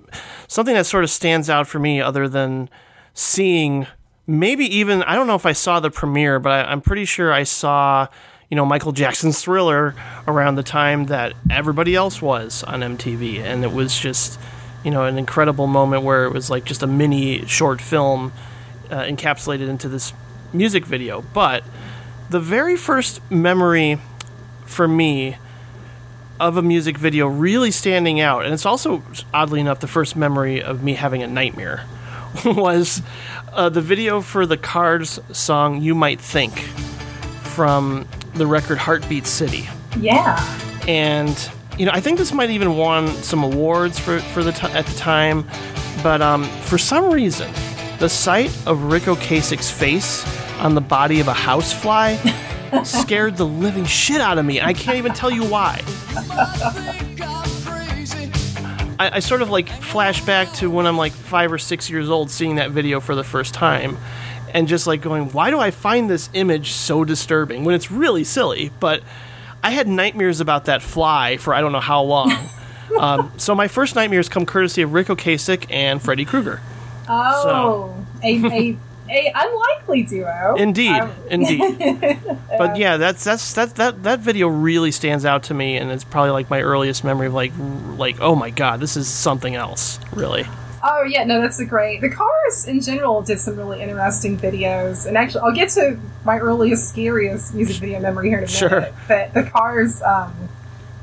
something 0.48 0.76
that 0.76 0.86
sort 0.86 1.04
of 1.04 1.10
stands 1.10 1.50
out 1.50 1.68
for 1.68 1.80
me, 1.80 2.02
other 2.02 2.30
than 2.30 2.70
seeing 3.14 3.88
maybe 4.28 4.66
even 4.78 5.02
I 5.04 5.16
don't 5.16 5.26
know 5.28 5.36
if 5.36 5.46
I 5.46 5.54
saw 5.54 5.80
the 5.80 5.90
premiere, 5.90 6.40
but 6.40 6.52
I, 6.52 6.72
I'm 6.72 6.82
pretty 6.82 7.06
sure 7.06 7.34
I 7.34 7.44
saw. 7.44 8.08
You 8.50 8.56
know 8.56 8.66
Michael 8.66 8.94
Jackson's 8.94 9.42
Thriller 9.42 9.94
around 10.26 10.56
the 10.56 10.64
time 10.64 11.08
that 11.08 11.34
everybody 11.52 11.96
else 11.96 12.22
was 12.22 12.64
on 12.64 12.80
MTV, 12.80 13.40
and 13.40 13.66
it 13.66 13.74
was 13.74 14.00
just, 14.00 14.40
you 14.86 14.92
know, 14.92 15.04
an 15.04 15.18
incredible 15.18 15.68
moment 15.68 16.04
where 16.04 16.24
it 16.24 16.32
was 16.32 16.50
like 16.50 16.64
just 16.64 16.82
a 16.82 16.88
mini 16.88 17.46
short 17.46 17.82
film 17.82 18.32
uh, 18.90 19.02
encapsulated 19.02 19.68
into 19.68 19.90
this 19.90 20.14
music 20.54 20.86
video. 20.86 21.22
But 21.34 21.66
the 22.30 22.40
very 22.40 22.78
first 22.78 23.20
memory 23.30 24.00
for 24.66 24.88
me 24.88 25.38
of 26.40 26.58
a 26.58 26.62
music 26.62 26.98
video 26.98 27.28
really 27.28 27.72
standing 27.72 28.20
out, 28.20 28.46
and 28.46 28.54
it's 28.54 28.66
also 28.66 29.04
oddly 29.34 29.60
enough 29.60 29.80
the 29.80 29.88
first 29.88 30.16
memory 30.16 30.62
of 30.62 30.84
me 30.84 30.94
having 30.94 31.24
a 31.24 31.28
nightmare, 31.28 31.86
was 32.46 33.02
uh, 33.58 33.70
the 33.70 33.82
video 33.82 34.22
for 34.22 34.46
the 34.46 34.58
Cars 34.58 35.20
song 35.34 35.82
"You 35.82 35.94
Might 35.96 36.22
Think" 36.22 36.58
from 37.44 38.08
the 38.36 38.48
record 38.48 38.78
Heartbeat 38.78 39.26
City 39.26 39.68
yeah 40.00 40.38
and 40.88 41.50
you 41.78 41.86
know 41.86 41.92
I 41.94 42.00
think 42.00 42.18
this 42.18 42.32
might 42.32 42.50
even 42.50 42.78
won 42.78 43.08
some 43.24 43.44
awards 43.44 44.00
for 44.00 44.20
for 44.20 44.44
the 44.44 44.52
t- 44.52 44.68
at 44.68 44.86
the 44.86 44.96
time, 44.96 45.46
but 46.02 46.22
um, 46.22 46.46
for 46.62 46.78
some 46.78 47.12
reason, 47.12 47.52
the 48.00 48.10
sight 48.10 48.56
of 48.66 48.84
Ric 48.84 49.04
Ocasek's 49.04 49.70
face 49.70 50.26
on 50.60 50.76
the 50.76 50.82
body 50.82 51.20
of 51.20 51.28
a 51.28 51.34
housefly 51.34 52.16
scared 52.84 53.38
the 53.38 53.46
living 53.46 53.86
shit 53.86 54.22
out 54.22 54.38
of 54.38 54.46
me. 54.46 54.60
I 54.62 54.74
can't 54.74 54.98
even 54.98 55.14
tell 55.14 55.32
you 55.32 55.44
why. 55.46 55.82
I, 59.00 59.18
I 59.18 59.20
sort 59.20 59.42
of 59.42 59.50
like 59.50 59.70
flash 59.70 60.24
back 60.26 60.52
to 60.54 60.70
when 60.70 60.86
I'm 60.86 60.98
like 60.98 61.14
five 61.14 61.52
or 61.52 61.58
six 61.58 61.90
years 61.90 62.10
old, 62.10 62.32
seeing 62.32 62.56
that 62.56 62.72
video 62.72 63.00
for 63.00 63.16
the 63.16 63.24
first 63.24 63.54
time, 63.54 63.98
and 64.54 64.68
just 64.68 64.88
like 64.88 65.02
going, 65.02 65.32
"Why 65.32 65.50
do 65.50 65.60
I 65.60 65.72
find 65.72 66.10
this 66.10 66.30
image 66.34 66.72
so 66.72 67.04
disturbing?" 67.04 67.64
When 67.64 67.76
it's 67.76 67.92
really 67.92 68.24
silly, 68.24 68.72
but 68.80 69.04
I 69.64 69.72
had 69.72 69.88
nightmares 69.88 70.40
about 70.40 70.66
that 70.66 70.82
fly 70.82 71.38
for 71.38 71.54
I 71.54 71.62
don't 71.62 71.72
know 71.72 71.80
how 71.80 72.02
long. 72.04 72.34
um, 73.00 73.32
so 73.38 73.54
my 73.56 73.68
first 73.68 73.96
nightmares 73.96 74.30
come 74.30 74.46
courtesy 74.46 74.82
of 74.82 74.94
Ric 74.94 75.08
Ocasek 75.08 75.66
and 75.70 76.02
Freddy 76.02 76.26
Krueger. 76.26 76.62
Oh, 77.10 78.06
a, 78.24 78.46
a 78.46 78.78
a 79.10 79.32
unlikely 79.36 80.04
duo. 80.04 80.56
Indeed, 80.58 81.00
Um, 81.00 81.12
indeed. 81.30 82.20
But 82.58 82.78
yeah, 82.78 82.98
that's 82.98 83.24
that's 83.24 83.54
that 83.54 83.76
that 83.76 84.04
that 84.04 84.20
video 84.20 84.48
really 84.48 84.92
stands 84.92 85.26
out 85.26 85.44
to 85.44 85.54
me, 85.54 85.78
and 85.78 85.92
it's 85.92 86.04
probably 86.04 86.32
like 86.32 86.50
my 86.50 86.62
earliest 86.62 87.04
memory 87.04 87.28
of 87.28 87.34
like 87.34 87.52
like 87.98 88.20
oh 88.20 88.36
my 88.36 88.50
god, 88.50 88.80
this 88.80 88.98
is 88.98 89.08
something 89.08 89.56
else, 89.56 90.00
really. 90.14 90.46
Oh 90.84 91.04
yeah, 91.04 91.24
no, 91.24 91.42
that's 91.42 91.60
a 91.60 91.66
great. 91.66 92.02
The 92.02 92.10
Cars 92.10 92.66
in 92.66 92.82
general 92.82 93.22
did 93.22 93.40
some 93.40 93.58
really 93.58 93.82
interesting 93.82 94.38
videos, 94.38 95.06
and 95.06 95.18
actually, 95.18 95.42
I'll 95.42 95.54
get 95.56 95.70
to 95.72 96.00
my 96.24 96.38
earliest, 96.38 96.90
scariest 96.90 97.54
music 97.54 97.78
video 97.78 98.00
memory 98.00 98.30
here 98.30 98.38
in 98.40 98.44
a 98.46 98.48
minute. 98.48 98.58
Sure. 98.58 98.88
But 99.08 99.34
the 99.34 99.44
Cars 99.44 100.02
um, 100.02 100.34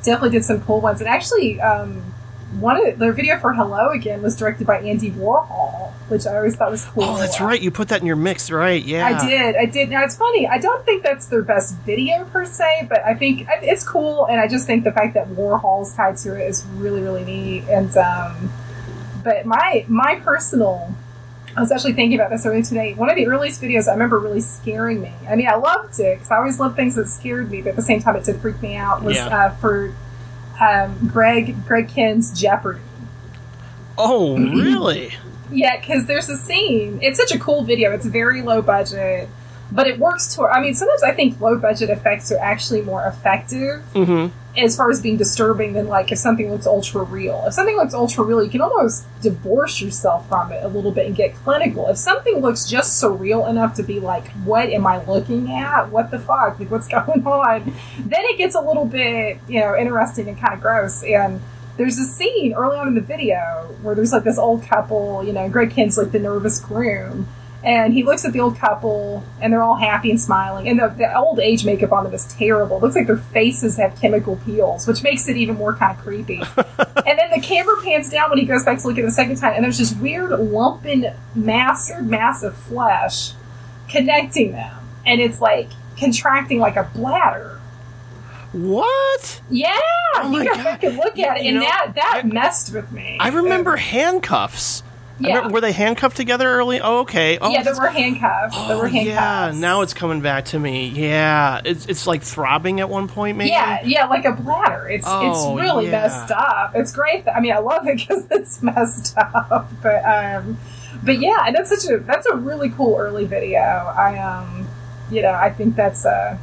definitely 0.02 0.30
did 0.30 0.44
some 0.44 0.60
cool 0.62 0.80
ones, 0.80 1.00
and 1.00 1.08
actually, 1.08 1.60
um, 1.60 2.13
one 2.60 2.86
of 2.86 2.98
their 2.98 3.12
video 3.12 3.38
for 3.38 3.52
"Hello 3.52 3.90
Again" 3.90 4.22
was 4.22 4.36
directed 4.36 4.66
by 4.66 4.78
Andy 4.78 5.10
Warhol, 5.10 5.92
which 6.08 6.26
I 6.26 6.36
always 6.36 6.56
thought 6.56 6.70
was 6.70 6.84
cool. 6.84 7.04
Oh, 7.04 7.18
that's 7.18 7.40
right. 7.40 7.60
You 7.60 7.70
put 7.70 7.88
that 7.88 8.00
in 8.00 8.06
your 8.06 8.16
mix, 8.16 8.50
right? 8.50 8.82
Yeah. 8.82 9.06
I 9.06 9.26
did. 9.28 9.56
I 9.56 9.64
did. 9.66 9.90
Now 9.90 10.04
it's 10.04 10.16
funny. 10.16 10.46
I 10.46 10.58
don't 10.58 10.84
think 10.84 11.02
that's 11.02 11.26
their 11.26 11.42
best 11.42 11.74
video 11.78 12.24
per 12.26 12.44
se, 12.44 12.86
but 12.88 13.04
I 13.04 13.14
think 13.14 13.46
it's 13.62 13.84
cool, 13.86 14.26
and 14.26 14.40
I 14.40 14.48
just 14.48 14.66
think 14.66 14.84
the 14.84 14.92
fact 14.92 15.14
that 15.14 15.28
Warhol's 15.28 15.94
tied 15.94 16.16
to 16.18 16.34
it 16.40 16.46
is 16.48 16.64
really, 16.76 17.02
really 17.02 17.24
neat. 17.24 17.64
And 17.68 17.96
um, 17.96 18.52
but 19.22 19.46
my 19.46 19.84
my 19.88 20.16
personal, 20.24 20.94
I 21.56 21.60
was 21.60 21.72
actually 21.72 21.94
thinking 21.94 22.18
about 22.18 22.30
this 22.30 22.44
earlier 22.44 22.62
today. 22.62 22.94
One 22.94 23.08
of 23.08 23.16
the 23.16 23.26
earliest 23.26 23.62
videos 23.62 23.88
I 23.88 23.92
remember 23.92 24.18
really 24.18 24.40
scaring 24.40 25.00
me. 25.00 25.12
I 25.28 25.34
mean, 25.36 25.48
I 25.48 25.54
loved 25.54 25.98
it 26.00 26.16
because 26.16 26.30
I 26.30 26.36
always 26.36 26.58
loved 26.60 26.76
things 26.76 26.94
that 26.96 27.08
scared 27.08 27.50
me, 27.50 27.62
but 27.62 27.70
at 27.70 27.76
the 27.76 27.82
same 27.82 28.00
time, 28.02 28.16
it 28.16 28.24
did 28.24 28.40
freak 28.40 28.60
me 28.60 28.76
out. 28.76 29.02
Was 29.02 29.16
Yeah. 29.16 29.26
uh, 29.28 29.50
for 29.56 29.92
um, 30.60 31.08
Greg 31.08 31.64
Greg 31.66 31.88
Kihn's 31.88 32.38
Jeopardy. 32.38 32.80
Oh, 33.96 34.36
really? 34.36 35.14
Yeah, 35.50 35.78
because 35.78 36.06
there's 36.06 36.28
a 36.28 36.36
scene. 36.36 36.98
It's 37.02 37.18
such 37.18 37.32
a 37.32 37.38
cool 37.38 37.62
video. 37.62 37.92
It's 37.92 38.06
very 38.06 38.42
low 38.42 38.60
budget, 38.62 39.28
but 39.72 39.86
it 39.86 39.98
works 39.98 40.34
to. 40.36 40.42
I 40.44 40.60
mean, 40.60 40.74
sometimes 40.74 41.02
I 41.02 41.12
think 41.12 41.40
low 41.40 41.56
budget 41.58 41.90
effects 41.90 42.30
are 42.32 42.38
actually 42.38 42.82
more 42.82 43.04
effective 43.06 43.82
Mm-hmm. 43.94 44.36
as 44.56 44.76
far 44.76 44.88
as 44.90 45.00
being 45.02 45.16
disturbing 45.16 45.72
than 45.72 45.88
like 45.88 46.12
if 46.12 46.18
something 46.18 46.50
looks 46.50 46.66
ultra 46.66 47.02
real. 47.02 47.42
If 47.46 47.54
something 47.54 47.76
looks 47.76 47.92
ultra 47.94 48.22
real, 48.24 48.42
you 48.42 48.50
can 48.50 48.60
almost 48.60 49.04
divorce 49.20 49.80
yourself 49.80 50.28
from 50.28 50.52
it 50.52 50.62
a 50.62 50.68
little 50.68 50.92
bit 50.92 51.06
and 51.06 51.16
get 51.16 51.34
clinical. 51.36 51.88
If 51.88 51.96
something 51.96 52.38
looks 52.40 52.64
just 52.66 53.02
surreal 53.02 53.48
enough 53.50 53.74
to 53.76 53.82
be 53.82 53.98
like, 54.00 54.28
what 54.44 54.68
am 54.68 54.86
I 54.86 55.04
looking 55.04 55.50
at? 55.52 55.90
What 55.90 56.10
the 56.12 56.18
fuck? 56.20 56.60
Like, 56.60 56.70
what's 56.70 56.86
going 57.06 57.26
on? 57.26 57.74
Then 57.98 58.24
it 58.26 58.38
gets 58.38 58.54
a 58.54 58.60
little 58.60 58.84
bit, 58.84 59.38
you 59.48 59.60
know, 59.60 59.76
interesting 59.76 60.28
and 60.28 60.38
kind 60.38 60.54
of 60.54 60.60
gross. 60.60 61.02
And 61.02 61.40
there's 61.76 61.98
a 61.98 62.04
scene 62.04 62.52
early 62.54 62.76
on 62.76 62.86
in 62.86 62.94
the 62.94 63.00
video 63.00 63.74
where 63.82 63.96
there's 63.96 64.12
like 64.12 64.22
this 64.22 64.38
old 64.38 64.62
couple, 64.62 65.24
you 65.24 65.32
know, 65.32 65.48
Greg 65.48 65.70
Kihn's 65.72 65.98
like 65.98 66.12
the 66.12 66.20
nervous 66.20 66.60
groom. 66.60 67.26
And 67.64 67.94
he 67.94 68.02
looks 68.02 68.26
at 68.26 68.34
the 68.34 68.40
old 68.40 68.58
couple, 68.58 69.24
and 69.40 69.50
they're 69.52 69.62
all 69.62 69.76
happy 69.76 70.10
and 70.10 70.20
smiling. 70.20 70.68
And 70.68 70.78
the, 70.78 70.88
the 70.88 71.16
old 71.18 71.40
age 71.40 71.64
makeup 71.64 71.92
on 71.92 72.04
them 72.04 72.12
is 72.12 72.26
terrible. 72.34 72.76
It 72.76 72.82
looks 72.82 72.94
like 72.94 73.06
their 73.06 73.16
faces 73.16 73.78
have 73.78 73.98
chemical 73.98 74.36
peels, 74.36 74.86
which 74.86 75.02
makes 75.02 75.26
it 75.28 75.38
even 75.38 75.56
more 75.56 75.74
kind 75.74 75.96
of 75.96 76.04
creepy. 76.04 76.36
and 76.58 77.18
then 77.18 77.30
the 77.34 77.40
camera 77.42 77.74
pans 77.82 78.10
down 78.10 78.28
when 78.28 78.38
he 78.38 78.44
goes 78.44 78.64
back 78.64 78.78
to 78.80 78.86
look 78.86 78.98
at 78.98 79.02
it 79.04 79.06
the 79.06 79.10
second 79.12 79.36
time, 79.36 79.54
and 79.54 79.64
there's 79.64 79.78
this 79.78 79.94
weird 79.94 80.30
lumping 80.30 81.06
mass, 81.34 81.90
mass 82.02 82.42
of 82.42 82.54
flesh 82.54 83.32
connecting 83.88 84.52
them, 84.52 84.76
and 85.06 85.20
it's 85.22 85.40
like 85.40 85.68
contracting 85.98 86.58
like 86.60 86.76
a 86.76 86.84
bladder. 86.94 87.60
What? 88.52 89.40
Yeah, 89.50 89.76
Oh 90.16 90.30
you 90.30 90.48
can 90.48 90.62
fucking 90.62 90.96
look 90.96 91.18
at 91.18 91.38
it, 91.38 91.42
You 91.42 91.48
and 91.50 91.54
know, 91.60 91.64
that 91.64 91.92
that 91.96 92.20
I- 92.24 92.26
messed 92.26 92.72
with 92.72 92.92
me. 92.92 93.16
I 93.20 93.28
remember 93.30 93.74
handcuffs. 93.76 94.83
I 95.16 95.28
Yeah. 95.28 95.34
remember- 95.36 95.54
were 95.54 95.60
they 95.60 95.70
handcuffed 95.72 96.16
together 96.16 96.50
early? 96.50 96.80
Oh, 96.80 96.98
okay. 97.00 97.38
Oh, 97.40 97.50
yeah, 97.50 97.62
there 97.62 97.74
were 97.76 97.86
handcuffs. 97.88 98.56
there 98.66 98.76
were 98.76 98.86
oh, 98.86 98.88
Yeah, 98.88 99.52
now 99.54 99.82
it's 99.82 99.94
coming 99.94 100.20
back 100.20 100.46
to 100.46 100.58
me. 100.58 100.88
Yeah, 100.88 101.60
it's 101.64 101.86
it's 101.86 102.06
like 102.06 102.22
throbbing 102.22 102.80
at 102.80 102.88
one 102.88 103.06
point, 103.06 103.36
maybe. 103.38 103.50
Yeah, 103.50 103.80
yeah, 103.84 104.06
like 104.06 104.24
a 104.24 104.32
bladder. 104.32 104.88
It's 104.88 105.06
Oh, 105.08 105.30
it's 105.56 105.62
really 105.62 105.84
yeah. 105.86 105.92
messed 106.02 106.32
up. 106.32 106.72
It's 106.74 106.90
great. 106.92 107.24
That, 107.26 107.36
I 107.36 107.40
mean, 107.40 107.52
I 107.52 107.58
love 107.58 107.86
it 107.86 107.96
because 107.98 108.26
it's 108.30 108.60
messed 108.62 109.16
up. 109.16 109.70
But 109.82 110.04
um, 110.04 110.58
but 111.04 111.18
yeah, 111.20 111.44
and 111.46 111.54
that's 111.54 111.70
such 111.70 111.88
a 111.92 111.98
that's 111.98 112.26
a 112.26 112.34
really 112.34 112.70
cool 112.70 112.96
early 112.98 113.24
video. 113.24 113.60
I 113.60 114.18
um, 114.18 114.66
you 115.12 115.22
know, 115.22 115.32
I 115.32 115.50
think 115.50 115.76
that's 115.76 116.04
uh, 116.04 116.36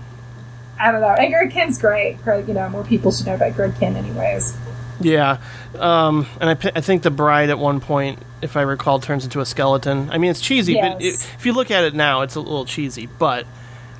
I 0.79 0.91
don't 0.93 1.01
know. 1.01 1.10
And 1.10 1.34
Greg 1.34 1.51
Kihn's 1.51 1.77
great. 1.77 2.23
Greg, 2.23 2.47
you 2.47 2.53
know, 2.53 2.69
more 2.69 2.84
people 2.86 3.12
should 3.12 3.25
know 3.27 3.36
about 3.36 3.53
Greg 3.55 3.73
Kihn, 3.73 3.95
anyways. 3.97 4.55
Yeah, 5.01 5.38
um, 5.77 6.25
and 6.39 6.51
I, 6.51 6.71
I 6.75 6.81
think 6.81 7.01
the 7.03 7.12
bride 7.12 7.49
at 7.49 7.57
one 7.60 7.79
point, 7.81 8.19
if 8.41 8.58
I 8.58 8.62
recall, 8.62 8.99
turns 8.99 9.23
into 9.23 9.39
a 9.39 9.45
skeleton. 9.45 10.10
I 10.10 10.17
mean, 10.17 10.32
it's 10.32 10.41
cheesy, 10.41 10.75
but 10.75 11.01
it, 11.01 11.13
if 11.38 11.45
you 11.45 11.54
look 11.54 11.71
at 11.71 11.84
it 11.84 11.93
now, 11.93 12.21
it's 12.21 12.36
a 12.36 12.39
little 12.41 12.65
cheesy. 12.65 13.06
But 13.08 13.45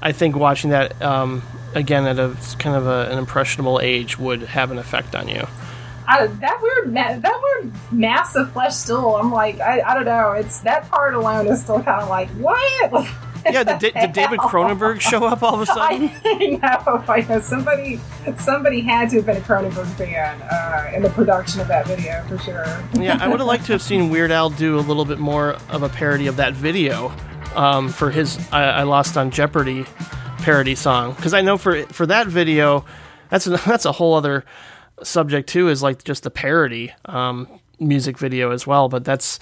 I 0.02 0.12
think 0.12 0.36
watching 0.36 0.72
that 0.72 1.00
um, 1.02 1.44
again 1.74 2.06
at 2.06 2.20
a 2.20 2.36
kind 2.60 2.76
of 2.76 2.88
a, 2.88 3.12
an 3.12 3.18
impressionable 3.18 3.80
age 3.82 4.18
would 4.18 4.42
have 4.44 4.72
an 4.72 4.78
effect 4.78 5.16
on 5.16 5.28
you. 5.28 5.48
I, 6.08 6.28
that 6.28 6.62
weird, 6.62 6.94
ma- 6.94 7.18
that 7.18 7.42
weird 7.42 7.74
mass 7.92 8.36
of 8.36 8.52
flesh. 8.52 8.76
Still, 8.76 9.16
I'm 9.16 9.32
like, 9.32 9.60
I, 9.60 9.82
I 9.82 9.94
don't 9.94 10.06
know. 10.06 10.32
It's 10.34 10.60
that 10.62 10.90
part 10.90 11.14
alone 11.14 11.48
is 11.48 11.62
still 11.62 11.82
kind 11.82 12.02
of 12.02 12.10
like 12.10 12.30
what. 12.32 13.08
Yeah, 13.46 13.64
did, 13.64 13.94
did 13.94 14.14
David 14.14 14.40
Cronenberg 14.40 15.00
show 15.02 15.26
up 15.26 15.44
all 15.44 15.56
of 15.56 15.62
a 15.62 15.66
sudden? 15.68 16.12
I 16.26 16.60
know, 16.62 17.04
I 17.08 17.22
know. 17.22 17.40
Somebody, 17.40 18.00
somebody 18.38 18.82
had 18.82 19.10
to 19.12 19.18
have 19.18 19.26
been 19.26 19.38
a 19.38 19.42
Cronenberg 19.42 19.88
fan 19.96 20.42
uh, 20.42 20.92
in 20.96 21.02
the 21.04 21.10
production 21.10 21.62
of 21.62 21.68
that 21.68 21.88
video 21.88 22.24
for 22.28 22.38
sure. 22.38 22.84
yeah, 22.94 23.18
I 23.20 23.28
would 23.28 23.40
have 23.40 23.48
liked 23.48 23.66
to 23.68 23.74
have 23.74 23.82
seen 23.82 24.10
Weird 24.10 24.32
Al 24.32 24.50
do 24.50 24.78
a 24.78 24.82
little 24.82 25.06
bit 25.06 25.20
more 25.20 25.58
of 25.70 25.84
a 25.84 25.90
parody 25.90 26.28
of 26.28 26.36
that 26.38 26.54
video 26.54 27.12
um, 27.56 27.90
for 27.90 28.12
his 28.12 28.40
I, 28.52 28.64
I 28.64 28.84
Lost 28.84 29.18
on 29.18 29.32
Jeopardy 29.32 29.86
parody 30.40 30.76
song 30.76 31.14
because 31.14 31.34
I 31.34 31.42
know 31.42 31.58
for 31.58 31.84
for 31.88 32.06
that 32.08 32.28
video, 32.28 32.86
that's 33.30 33.48
a, 33.48 33.50
that's 33.66 33.86
a 33.86 33.92
whole 33.92 34.14
other 34.16 34.46
subject 35.04 35.50
too. 35.50 35.68
Is 35.70 35.84
like 35.84 36.04
just 36.04 36.24
the 36.24 36.32
parody 36.32 36.92
um, 37.06 37.48
music 37.80 38.18
video 38.18 38.52
as 38.52 38.66
well. 38.66 38.90
But 38.90 39.04
that's 39.04 39.40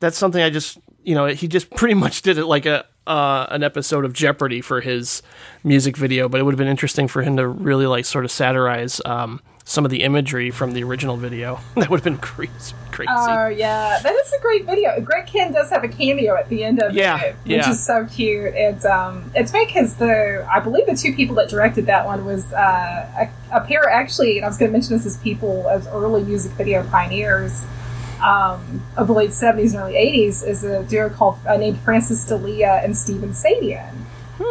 that's 0.00 0.16
something 0.16 0.42
I 0.42 0.50
just 0.50 0.78
you 1.02 1.14
know 1.14 1.26
he 1.26 1.48
just 1.48 1.70
pretty 1.70 1.94
much 1.94 2.22
did 2.22 2.38
it 2.38 2.46
like 2.46 2.66
a. 2.66 2.84
Uh, 3.08 3.46
an 3.50 3.62
episode 3.62 4.04
of 4.04 4.12
Jeopardy 4.12 4.60
for 4.60 4.82
his 4.82 5.22
music 5.64 5.96
video, 5.96 6.28
but 6.28 6.40
it 6.40 6.44
would 6.44 6.52
have 6.52 6.58
been 6.58 6.68
interesting 6.68 7.08
for 7.08 7.22
him 7.22 7.38
to 7.38 7.48
really 7.48 7.86
like 7.86 8.04
sort 8.04 8.26
of 8.26 8.30
satirize 8.30 9.00
um, 9.06 9.40
some 9.64 9.86
of 9.86 9.90
the 9.90 10.02
imagery 10.02 10.50
from 10.50 10.72
the 10.74 10.82
original 10.84 11.16
video. 11.16 11.58
That 11.76 11.88
would 11.88 12.00
have 12.00 12.04
been 12.04 12.18
crazy. 12.18 12.74
Crazy. 12.90 13.08
Oh 13.10 13.46
yeah, 13.48 13.98
that 14.02 14.14
is 14.14 14.32
a 14.34 14.40
great 14.40 14.66
video. 14.66 15.00
Greg 15.00 15.26
Kihn 15.26 15.54
does 15.54 15.70
have 15.70 15.84
a 15.84 15.88
cameo 15.88 16.34
at 16.36 16.50
the 16.50 16.62
end 16.64 16.82
of 16.82 16.92
Yeah, 16.92 17.18
it, 17.22 17.36
which 17.44 17.52
yeah. 17.52 17.70
is 17.70 17.82
so 17.82 18.04
cute. 18.04 18.54
And 18.54 18.84
um, 18.84 19.30
it's 19.34 19.52
funny 19.52 19.64
because 19.66 19.94
the 19.96 20.46
I 20.52 20.60
believe 20.60 20.84
the 20.86 20.94
two 20.96 21.14
people 21.14 21.34
that 21.36 21.48
directed 21.48 21.86
that 21.86 22.04
one 22.04 22.26
was 22.26 22.52
uh, 22.52 22.58
a, 23.50 23.56
a 23.56 23.60
pair 23.62 23.88
actually. 23.88 24.36
And 24.36 24.44
I 24.44 24.48
was 24.48 24.58
going 24.58 24.68
to 24.70 24.72
mention 24.72 24.96
this 24.96 25.06
as 25.06 25.16
people 25.18 25.66
as 25.70 25.86
early 25.88 26.24
music 26.24 26.52
video 26.52 26.82
pioneers 26.90 27.64
um, 28.20 28.82
of 28.96 29.06
the 29.06 29.14
late 29.14 29.32
seventies 29.32 29.74
and 29.74 29.82
early 29.82 29.96
eighties. 29.96 30.42
Is 30.42 30.64
a 30.64 30.82
duo 30.84 31.10
called 31.10 31.38
uh, 31.46 31.56
named 31.56 31.80
Francis 31.80 32.24
D'Elia 32.24 32.80
and 32.82 32.96
Stephen 32.96 33.30
Sayadian. 33.30 33.94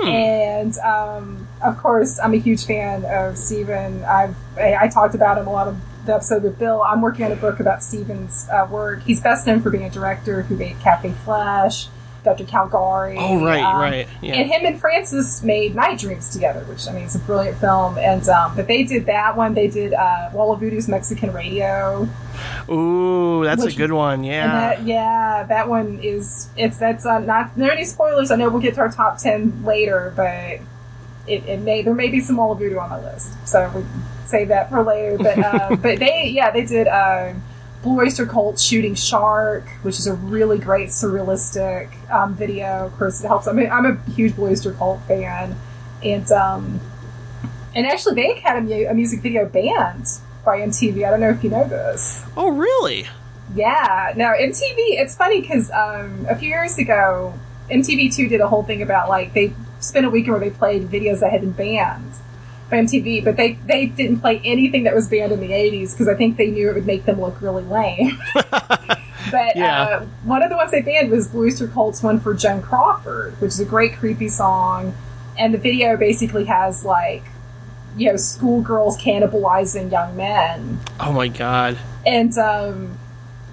And 0.05 0.77
um, 0.79 1.47
of 1.63 1.77
course, 1.77 2.19
I'm 2.19 2.33
a 2.33 2.37
huge 2.37 2.65
fan 2.65 3.05
of 3.05 3.37
Steven. 3.37 4.03
I've 4.03 4.35
I, 4.57 4.75
I 4.81 4.87
talked 4.89 5.15
about 5.15 5.37
him 5.37 5.47
a 5.47 5.51
lot 5.51 5.67
of 5.67 5.77
the 6.05 6.13
episode 6.15 6.43
with 6.43 6.59
Bill. 6.59 6.83
I'm 6.83 7.01
working 7.01 7.25
on 7.25 7.31
a 7.31 7.35
book 7.35 7.59
about 7.59 7.83
Steven's 7.83 8.47
uh, 8.49 8.67
work. 8.69 9.03
He's 9.03 9.21
best 9.21 9.47
known 9.47 9.61
for 9.61 9.69
being 9.69 9.85
a 9.85 9.89
director 9.89 10.41
who 10.43 10.55
made 10.55 10.79
Cafe 10.79 11.11
Flesh, 11.23 11.87
Dr. 12.27 12.45
Caligari. 12.45 13.15
Oh, 13.17 13.43
right, 13.43 13.63
um, 13.63 13.79
right, 13.79 14.07
yeah. 14.21 14.35
And 14.35 14.51
him 14.51 14.65
and 14.65 14.79
Francis 14.79 15.41
made 15.43 15.75
Night 15.75 15.99
Dreams 15.99 16.29
together, 16.29 16.61
which 16.65 16.87
I 16.87 16.91
mean, 16.91 17.05
it's 17.05 17.15
a 17.15 17.19
brilliant 17.19 17.57
film. 17.57 17.97
And 17.97 18.27
um, 18.27 18.55
but 18.55 18.67
they 18.67 18.83
did 18.83 19.05
that 19.05 19.37
one. 19.37 19.53
They 19.53 19.67
did 19.67 19.93
uh, 19.93 20.29
Wall 20.33 20.51
of 20.53 20.59
Voodoo's 20.59 20.87
Mexican 20.87 21.31
Radio. 21.31 22.07
Ooh, 22.69 23.43
that's 23.43 23.63
Which- 23.63 23.75
a 23.75 23.77
good 23.77 23.91
one. 23.93 24.23
Yeah. 24.23 24.47
that, 24.47 24.83
yeah, 24.83 25.45
that 25.47 25.69
one 25.69 25.99
is 26.03 26.49
it's 26.57 26.77
that's 26.77 27.05
uh, 27.05 27.19
not 27.19 27.55
there 27.55 27.69
are 27.69 27.71
any 27.73 27.85
spoilers. 27.85 28.29
I 28.31 28.35
know 28.35 28.49
we'll 28.49 28.61
get 28.61 28.75
to 28.75 28.81
our 28.81 28.91
top 28.91 29.17
ten 29.17 29.63
later, 29.63 30.13
but 30.15 30.59
it, 31.27 31.45
it 31.47 31.59
may 31.61 31.81
there 31.81 31.93
may 31.93 32.09
be 32.09 32.19
some 32.19 32.37
Wall 32.37 32.51
of 32.51 32.59
Voodoo 32.59 32.77
on 32.77 32.89
my 32.89 32.99
list, 33.01 33.33
so 33.47 33.67
we 33.73 33.81
can 33.81 34.03
save 34.25 34.49
that 34.49 34.69
for 34.69 34.83
later. 34.83 35.17
But 35.17 35.39
uh, 35.39 35.75
but 35.81 35.99
they 35.99 36.27
yeah 36.33 36.51
they 36.51 36.65
did 36.65 36.87
uh, 36.87 37.33
Blue 37.87 38.01
Oyster 38.01 38.25
Cult 38.25 38.59
shooting 38.59 38.95
shark, 38.95 39.63
which 39.81 39.97
is 39.97 40.07
a 40.07 40.13
really 40.13 40.57
great 40.57 40.89
surrealistic 40.89 41.89
um, 42.11 42.33
video. 42.35 42.85
Of 42.87 42.97
course, 42.97 43.23
it 43.23 43.27
helps. 43.27 43.47
I 43.47 43.53
mean, 43.53 43.69
I'm 43.71 43.85
a 43.85 43.95
huge 44.11 44.35
Blue 44.35 44.49
Oyster 44.49 44.73
Cult 44.73 45.01
fan, 45.07 45.55
and 46.03 46.29
um, 46.33 46.81
and 47.73 47.87
actually 47.87 48.15
they 48.15 48.41
had 48.41 48.57
a, 48.57 48.61
mu- 48.61 48.87
a 48.87 48.93
music 48.93 49.21
video 49.21 49.45
banned 49.45 50.05
by 50.43 50.59
MTV. 50.59 51.07
I 51.07 51.11
don't 51.11 51.21
know 51.21 51.29
if 51.29 51.41
you 51.45 51.49
know 51.49 51.65
this. 51.65 52.25
oh, 52.35 52.49
really? 52.49 53.05
Yeah, 53.55 54.11
no, 54.17 54.33
MTV. 54.33 54.99
It's 54.99 55.15
funny 55.15 55.39
because 55.39 55.71
um, 55.71 56.25
a 56.29 56.35
few 56.35 56.49
years 56.49 56.77
ago, 56.77 57.33
MTV2 57.71 58.27
did 58.27 58.41
a 58.41 58.49
whole 58.49 58.63
thing 58.63 58.81
about 58.81 59.07
like 59.07 59.33
they 59.33 59.53
spent 59.79 60.05
a 60.05 60.09
weekend 60.09 60.33
where 60.33 60.41
they 60.41 60.49
played 60.49 60.89
videos 60.89 61.21
that 61.21 61.31
had 61.31 61.39
been 61.39 61.53
banned 61.53 62.11
MTV, 62.69 63.23
but 63.23 63.37
they 63.37 63.53
they 63.65 63.85
didn't 63.87 64.19
play 64.19 64.41
anything 64.43 64.83
that 64.83 64.93
was 64.95 65.07
banned 65.07 65.31
in 65.31 65.39
the 65.39 65.51
'80s 65.51 65.91
because 65.93 66.07
I 66.07 66.15
think 66.15 66.37
they 66.37 66.47
knew 66.51 66.69
it 66.69 66.75
would 66.75 66.85
make 66.85 67.05
them 67.05 67.19
look 67.21 67.41
really 67.41 67.63
lame. 67.63 68.17
But 69.29 69.57
Yeah. 69.57 69.83
uh, 69.83 70.05
one 70.23 70.41
of 70.41 70.49
the 70.49 70.55
ones 70.55 70.71
they 70.71 70.81
banned 70.81 71.11
was 71.11 71.27
Blue 71.27 71.47
Oyster 71.47 71.67
Cult's 71.67 72.01
one 72.01 72.19
for 72.19 72.33
Joan 72.33 72.61
Crawford, 72.61 73.33
which 73.41 73.49
is 73.49 73.59
a 73.59 73.65
great 73.65 73.93
creepy 73.97 74.29
song. 74.29 74.95
And 75.37 75.53
the 75.53 75.57
video 75.57 75.97
basically 75.97 76.45
has 76.45 76.85
like, 76.85 77.23
you 77.97 78.09
know, 78.09 78.15
schoolgirls 78.15 78.97
cannibalizing 78.97 79.91
young 79.91 80.15
men. 80.15 80.79
Oh 81.01 81.11
my 81.11 81.27
god. 81.27 81.77
And 82.05 82.37
um, 82.37 82.97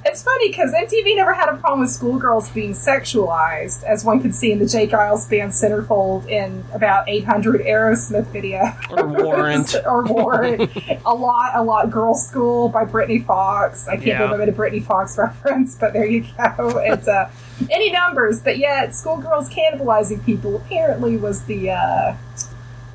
it's 0.06 0.22
funny 0.22 0.48
because 0.50 0.72
MTV 0.72 1.16
never 1.16 1.32
had 1.32 1.48
a 1.48 1.56
problem 1.56 1.80
with 1.80 1.90
schoolgirls 1.90 2.50
being 2.50 2.72
sexualized, 2.72 3.82
as 3.84 4.04
one 4.04 4.20
could 4.20 4.34
see 4.34 4.52
in 4.52 4.58
the 4.58 4.66
J. 4.66 4.86
Geils 4.86 5.28
band 5.28 5.52
Centerfold 5.52 6.28
in 6.28 6.64
about 6.72 7.08
800 7.08 7.62
Aerosmith 7.62 8.26
video. 8.28 8.72
Or 8.90 9.06
Warrant. 9.06 9.74
or 9.86 10.04
Warrant. 10.04 10.70
a 11.06 11.14
lot, 11.14 11.52
a 11.54 11.62
lot. 11.62 11.90
Girl 11.90 12.14
School 12.14 12.68
by 12.68 12.84
Britny 12.84 13.18
Fox. 13.20 13.88
I 13.88 13.94
can't 13.96 14.06
Yeah. 14.06 14.22
remember 14.24 14.46
the 14.46 14.52
Britny 14.52 14.80
Fox 14.80 15.16
reference, 15.18 15.74
but 15.74 15.92
there 15.92 16.06
you 16.06 16.22
go. 16.36 16.78
It's 16.78 17.08
uh, 17.08 17.30
any 17.70 17.90
numbers, 17.90 18.40
but 18.40 18.58
yet 18.58 18.94
schoolgirls 18.94 19.48
cannibalizing 19.48 20.24
people 20.24 20.56
apparently 20.56 21.16
was 21.16 21.44
the 21.44 21.70
uh, 21.70 22.16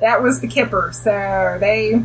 that 0.00 0.22
was 0.22 0.40
the 0.40 0.46
kipper. 0.48 0.90
So 0.92 1.56
they 1.60 2.04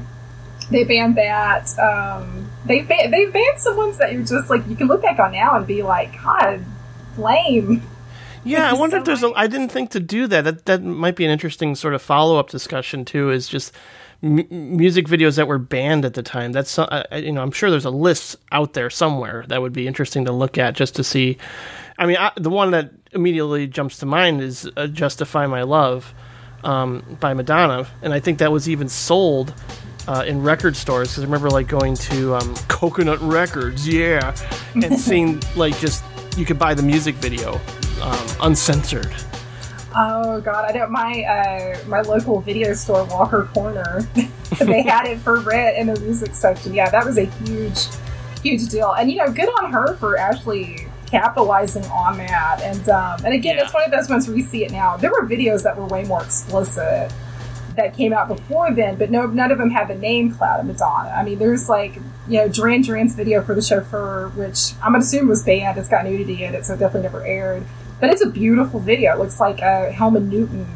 they 0.72 0.84
banned 0.84 1.16
that. 1.18 1.78
Um, 1.80 2.50
they 2.66 2.82
ban- 2.82 3.12
they 3.12 3.26
banned 3.26 3.60
some 3.60 3.78
ones 3.78 3.98
that 4.00 4.12
you're 4.14 4.24
just 4.24 4.50
like 4.50 4.68
you 4.68 4.76
can 4.76 4.88
look 4.88 5.02
back 5.02 5.20
on 5.20 5.32
now 5.32 5.56
and 5.56 5.66
be 5.68 5.84
like, 5.84 6.22
God, 6.22 6.64
lame. 7.18 7.82
Yeah, 8.48 8.70
I 8.70 8.74
wonder 8.74 8.98
so 8.98 9.00
if 9.00 9.06
there's 9.06 9.24
a. 9.24 9.28
lame. 9.30 9.34
I 9.38 9.48
didn't 9.48 9.70
think 9.70 9.90
to 9.92 10.00
do 10.00 10.28
that. 10.28 10.44
That 10.44 10.66
that 10.66 10.84
might 10.84 11.16
be 11.16 11.26
an 11.26 11.32
interesting 11.32 11.74
sort 11.74 11.96
of 11.96 12.02
follow 12.04 12.38
up 12.38 12.52
discussion 12.52 13.04
too. 13.04 13.32
Is 13.32 13.48
just 13.48 13.74
m- 14.22 14.46
music 14.52 15.08
videos 15.08 15.36
that 15.38 15.48
were 15.48 15.58
banned 15.58 16.06
at 16.06 16.14
the 16.14 16.22
time. 16.22 16.52
That's 16.52 16.78
I- 16.78 17.06
you 17.16 17.32
know 17.32 17.42
I'm 17.42 17.50
sure 17.52 17.72
there's 17.72 17.86
a 17.86 17.90
list 17.90 18.36
out 18.52 18.74
there 18.74 18.92
somewhere 18.92 19.46
that 19.48 19.64
would 19.64 19.74
be 19.74 19.88
interesting 19.88 20.26
to 20.26 20.32
look 20.32 20.60
at 20.60 20.76
just 20.76 20.96
to 20.98 21.04
see. 21.04 21.40
I 21.98 22.06
mean, 22.06 22.18
I, 22.18 22.34
the 22.38 22.52
one 22.52 22.70
that 22.70 22.92
immediately 23.14 23.66
jumps 23.66 23.98
to 23.98 24.06
mind 24.06 24.42
is 24.42 24.70
uh, 24.78 24.86
"Justify 24.86 25.48
My 25.48 25.64
Love" 25.64 26.14
um, 26.64 27.18
by 27.20 27.34
Madonna, 27.34 27.88
and 28.04 28.14
I 28.14 28.20
think 28.20 28.38
that 28.38 28.52
was 28.52 28.70
even 28.70 28.90
sold. 28.90 29.56
Uh, 30.08 30.24
in 30.28 30.40
record 30.42 30.76
stores, 30.76 31.10
because 31.10 31.24
I 31.24 31.26
remember 31.26 31.50
like 31.50 31.68
going 31.68 31.96
to 31.96 32.36
um, 32.36 32.54
Coconut 32.68 33.20
Records, 33.22 33.88
yeah, 33.88 34.36
and 34.76 35.00
seeing 35.00 35.42
like 35.56 35.76
just 35.80 36.04
you 36.38 36.46
could 36.46 36.60
buy 36.60 36.76
the 36.76 36.84
music 36.84 37.16
video 37.16 37.60
um, 38.04 38.28
uncensored. 38.42 39.12
Oh 39.96 40.42
God, 40.42 40.66
I 40.66 40.72
don't. 40.74 40.92
My 40.92 41.24
uh, 41.24 41.88
my 41.88 42.02
local 42.02 42.40
video 42.42 42.74
store, 42.74 43.04
Walker 43.06 43.50
Corner, 43.54 44.02
they 44.60 44.84
had 44.84 45.08
it 45.08 45.18
for 45.20 45.40
rent 45.40 45.78
in 45.78 45.88
the 45.88 46.00
music 46.02 46.36
section. 46.36 46.74
Yeah, 46.76 46.90
that 46.92 47.04
was 47.04 47.18
a 47.18 47.26
huge, 47.26 47.88
huge 48.44 48.68
deal. 48.68 48.92
And 48.92 49.10
you 49.10 49.18
know, 49.18 49.32
good 49.32 49.50
on 49.64 49.72
her 49.72 49.96
for 49.96 50.18
actually 50.18 50.88
capitalizing 51.08 51.86
on 51.86 52.18
that. 52.18 52.60
And 52.62 52.90
um, 52.90 53.26
and 53.26 53.34
again, 53.34 53.56
Yeah. 53.56 53.64
it's 53.64 53.74
one 53.74 53.84
of 53.84 53.92
those 53.92 54.08
ones 54.10 54.28
where 54.28 54.38
you 54.38 54.44
see 54.44 54.66
it 54.66 54.72
now. 54.72 54.98
There 54.98 55.10
were 55.12 55.26
videos 55.26 55.64
that 55.64 55.76
were 55.78 55.86
way 55.88 56.04
more 56.04 56.22
explicit 56.22 57.12
that 57.76 57.96
came 57.96 58.14
out 58.14 58.28
before 58.28 58.72
then, 58.74 58.96
but 58.96 59.10
no, 59.12 59.26
none 59.28 59.52
of 59.52 59.58
them 59.58 59.70
had 59.70 59.88
the 59.88 59.96
name 59.96 60.34
Cloud 60.34 60.60
of 60.62 60.66
Madonna. 60.66 61.10
I 61.10 61.24
mean, 61.24 61.40
there's 61.40 61.68
like, 61.70 61.96
you 62.28 62.40
know, 62.40 62.48
Duran 62.48 62.82
Duran's 62.82 63.16
video 63.16 63.42
for 63.44 63.54
the 63.56 63.62
chauffeur, 63.62 64.30
which 64.36 64.74
I'm 64.84 64.94
gonna 64.94 65.00
assume 65.00 65.28
was 65.28 65.44
banned. 65.44 65.78
It's 65.78 65.90
got 65.90 66.06
nudity 66.06 66.44
in 66.44 66.56
it, 66.56 66.66
so 66.66 66.74
it 66.74 66.80
definitely 66.80 67.04
never 67.04 67.26
aired. 67.26 67.64
But 68.00 68.10
it's 68.10 68.24
a 68.24 68.30
beautiful 68.30 68.80
video. 68.80 69.14
It 69.14 69.20
looks 69.20 69.40
like 69.40 69.62
a 69.62 69.92
Helmut 69.92 70.24
Newton, 70.24 70.68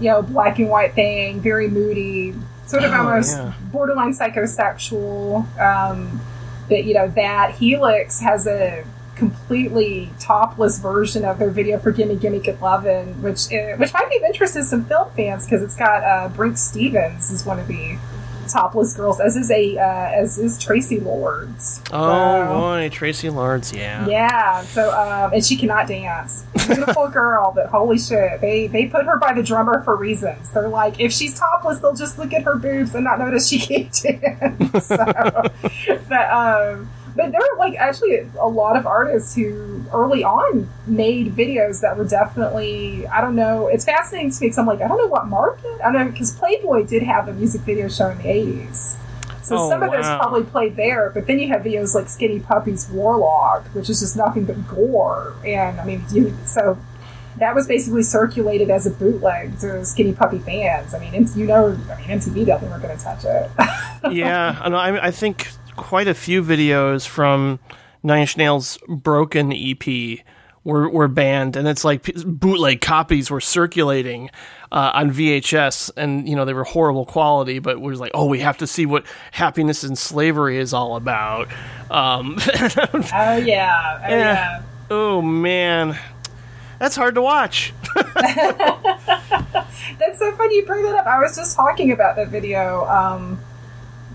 you 0.00 0.10
know, 0.10 0.22
black 0.22 0.58
and 0.58 0.68
white 0.68 0.94
thing, 0.94 1.40
very 1.40 1.68
moody, 1.68 2.34
sort 2.66 2.84
of 2.84 2.92
Oh, 2.92 2.96
almost 3.08 3.36
yeah. 3.36 3.52
borderline 3.72 4.12
psychosexual. 4.12 5.46
Um, 5.60 6.20
but 6.68 6.84
you 6.84 6.94
know 6.94 7.08
that 7.08 7.52
Helix 7.52 8.20
has 8.20 8.46
a 8.46 8.84
completely 9.16 10.10
topless 10.20 10.78
version 10.78 11.24
of 11.24 11.38
their 11.38 11.50
video 11.50 11.78
for 11.78 11.90
"Gimme 11.90 12.16
Gimme 12.16 12.38
Good 12.40 12.60
Lovin'," 12.60 13.20
which 13.22 13.52
uh, 13.52 13.76
which 13.76 13.92
might 13.92 14.08
be 14.10 14.16
of 14.18 14.22
interest 14.24 14.54
to 14.54 14.64
some 14.64 14.84
film 14.84 15.10
fans 15.16 15.44
because 15.46 15.62
it's 15.62 15.76
got 15.76 16.02
uh, 16.04 16.28
Brinke 16.34 16.58
Stevens 16.58 17.30
as 17.32 17.44
one 17.44 17.58
of 17.58 17.66
the 17.66 17.98
topless 18.48 18.94
girls, 18.96 19.18
as 19.18 19.34
is 19.36 19.50
a 19.50 19.76
uh, 19.76 19.82
as 20.14 20.38
is 20.38 20.56
Traci 20.58 21.02
Lords. 21.04 21.80
Oh 21.92 22.44
So- 22.44 22.46
boy, 22.60 22.88
Tracy 22.90 23.28
Lawrence, 23.28 23.72
yeah. 23.72 24.06
yeah, 24.06 24.60
so 24.62 24.90
um, 24.96 25.32
and 25.32 25.44
she 25.44 25.56
cannot 25.56 25.88
dance. 25.88 26.44
Beautiful 26.66 27.08
girl, 27.12 27.52
but 27.54 27.66
holy 27.66 27.98
shit, 27.98 28.40
they 28.40 28.66
they 28.68 28.86
put 28.86 29.04
her 29.06 29.18
by 29.18 29.32
the 29.32 29.42
drummer 29.42 29.82
for 29.82 29.96
reasons. 29.96 30.50
They're 30.50 30.68
like, 30.68 31.00
if 31.00 31.12
she's 31.12 31.36
topless, 31.38 31.80
they'll 31.80 31.94
just 31.94 32.18
look 32.18 32.32
at 32.32 32.42
her 32.44 32.54
boobs 32.56 32.94
and 32.94 33.02
not 33.04 33.18
notice 33.18 33.48
she 33.48 33.58
can't 33.58 33.92
dance. 34.02 34.86
so, 34.86 34.96
but 36.08 36.30
um, 36.30 36.88
but 37.16 37.32
there 37.32 37.40
were 37.40 37.58
like 37.58 37.74
actually 37.76 38.28
a 38.38 38.48
lot 38.48 38.76
of 38.76 38.86
artists 38.86 39.34
who 39.34 39.82
early 39.92 40.22
on 40.22 40.68
made 40.86 41.34
videos 41.34 41.80
that 41.80 41.96
were 41.96 42.04
definitely 42.04 43.06
I 43.06 43.20
don't 43.20 43.34
know. 43.34 43.68
It's 43.68 43.84
fascinating 43.84 44.30
to 44.30 44.40
me 44.40 44.46
because 44.46 44.58
I'm 44.58 44.66
like 44.66 44.80
I 44.80 44.88
don't 44.88 44.98
know 44.98 45.06
what 45.06 45.26
market. 45.26 45.80
I 45.82 45.90
don't 45.90 46.06
know 46.06 46.10
because 46.10 46.32
Playboy 46.32 46.86
did 46.86 47.02
have 47.02 47.28
a 47.28 47.32
music 47.32 47.62
video 47.62 47.88
show 47.88 48.10
in 48.10 48.18
the 48.18 48.24
'80s. 48.24 48.96
So 49.42 49.56
Oh, 49.56 49.70
some 49.70 49.82
of 49.82 49.92
those 49.92 50.04
probably 50.04 50.42
played 50.42 50.74
there, 50.74 51.10
but 51.10 51.28
then 51.28 51.38
you 51.38 51.46
have 51.48 51.62
videos 51.62 51.94
like 51.94 52.08
Skinny 52.08 52.40
Puppy's 52.40 52.86
Worlock, 52.86 53.64
which 53.74 53.88
is 53.88 54.00
just 54.00 54.16
nothing 54.16 54.44
but 54.44 54.66
gore. 54.66 55.36
And 55.44 55.80
I 55.80 55.84
mean, 55.84 56.04
you, 56.10 56.36
so 56.44 56.76
that 57.38 57.54
was 57.54 57.68
basically 57.68 58.02
circulated 58.02 58.70
as 58.70 58.86
a 58.86 58.90
bootleg 58.90 59.58
to 59.60 59.84
Skinny 59.84 60.12
Puppy 60.12 60.40
fans. 60.40 60.94
I 60.94 60.98
mean, 60.98 61.28
you 61.36 61.46
know, 61.46 61.78
I 61.90 61.96
mean, 61.96 62.18
MTV 62.18 62.46
definitely 62.46 62.70
weren't 62.70 62.82
going 62.82 62.98
to 62.98 63.04
touch 63.04 63.24
it. 63.24 63.50
yeah, 64.12 64.58
I 64.60 64.68
know. 64.68 64.78
I, 64.78 65.06
I 65.06 65.10
think 65.12 65.48
quite 65.76 66.08
a 66.08 66.14
few 66.14 66.42
videos 66.42 67.06
from 67.06 67.58
Nine 68.02 68.22
Inch 68.22 68.36
Nails' 68.36 68.78
Broken 68.88 69.52
EP 69.52 70.18
were 70.64 70.88
were 70.88 71.08
banned, 71.08 71.56
and 71.56 71.68
it's 71.68 71.84
like 71.84 72.02
bootleg 72.24 72.80
copies 72.80 73.30
were 73.30 73.40
circulating 73.40 74.30
uh, 74.72 74.90
on 74.94 75.12
VHS, 75.12 75.92
and 75.96 76.28
you 76.28 76.34
know 76.34 76.44
they 76.44 76.52
were 76.52 76.64
horrible 76.64 77.06
quality, 77.06 77.60
but 77.60 77.80
was 77.80 78.00
like, 78.00 78.10
oh, 78.14 78.26
we 78.26 78.40
have 78.40 78.58
to 78.58 78.66
see 78.66 78.84
what 78.84 79.06
Happiness 79.30 79.84
in 79.84 79.94
Slavery 79.96 80.58
is 80.58 80.74
all 80.74 80.96
about. 80.96 81.48
Um, 81.90 82.36
oh 83.14 83.36
yeah, 83.36 84.00
oh 84.04 84.08
yeah. 84.08 84.62
oh 84.90 85.22
man, 85.22 85.96
that's 86.78 86.96
hard 86.96 87.14
to 87.14 87.22
watch. 87.22 87.72
That's 89.98 90.18
so 90.18 90.32
funny 90.32 90.56
you 90.56 90.66
bring 90.66 90.82
that 90.84 90.96
up. 90.96 91.06
I 91.06 91.18
was 91.20 91.36
just 91.36 91.56
talking 91.56 91.92
about 91.92 92.16
that 92.16 92.28
video 92.28 92.84
um, 92.86 93.40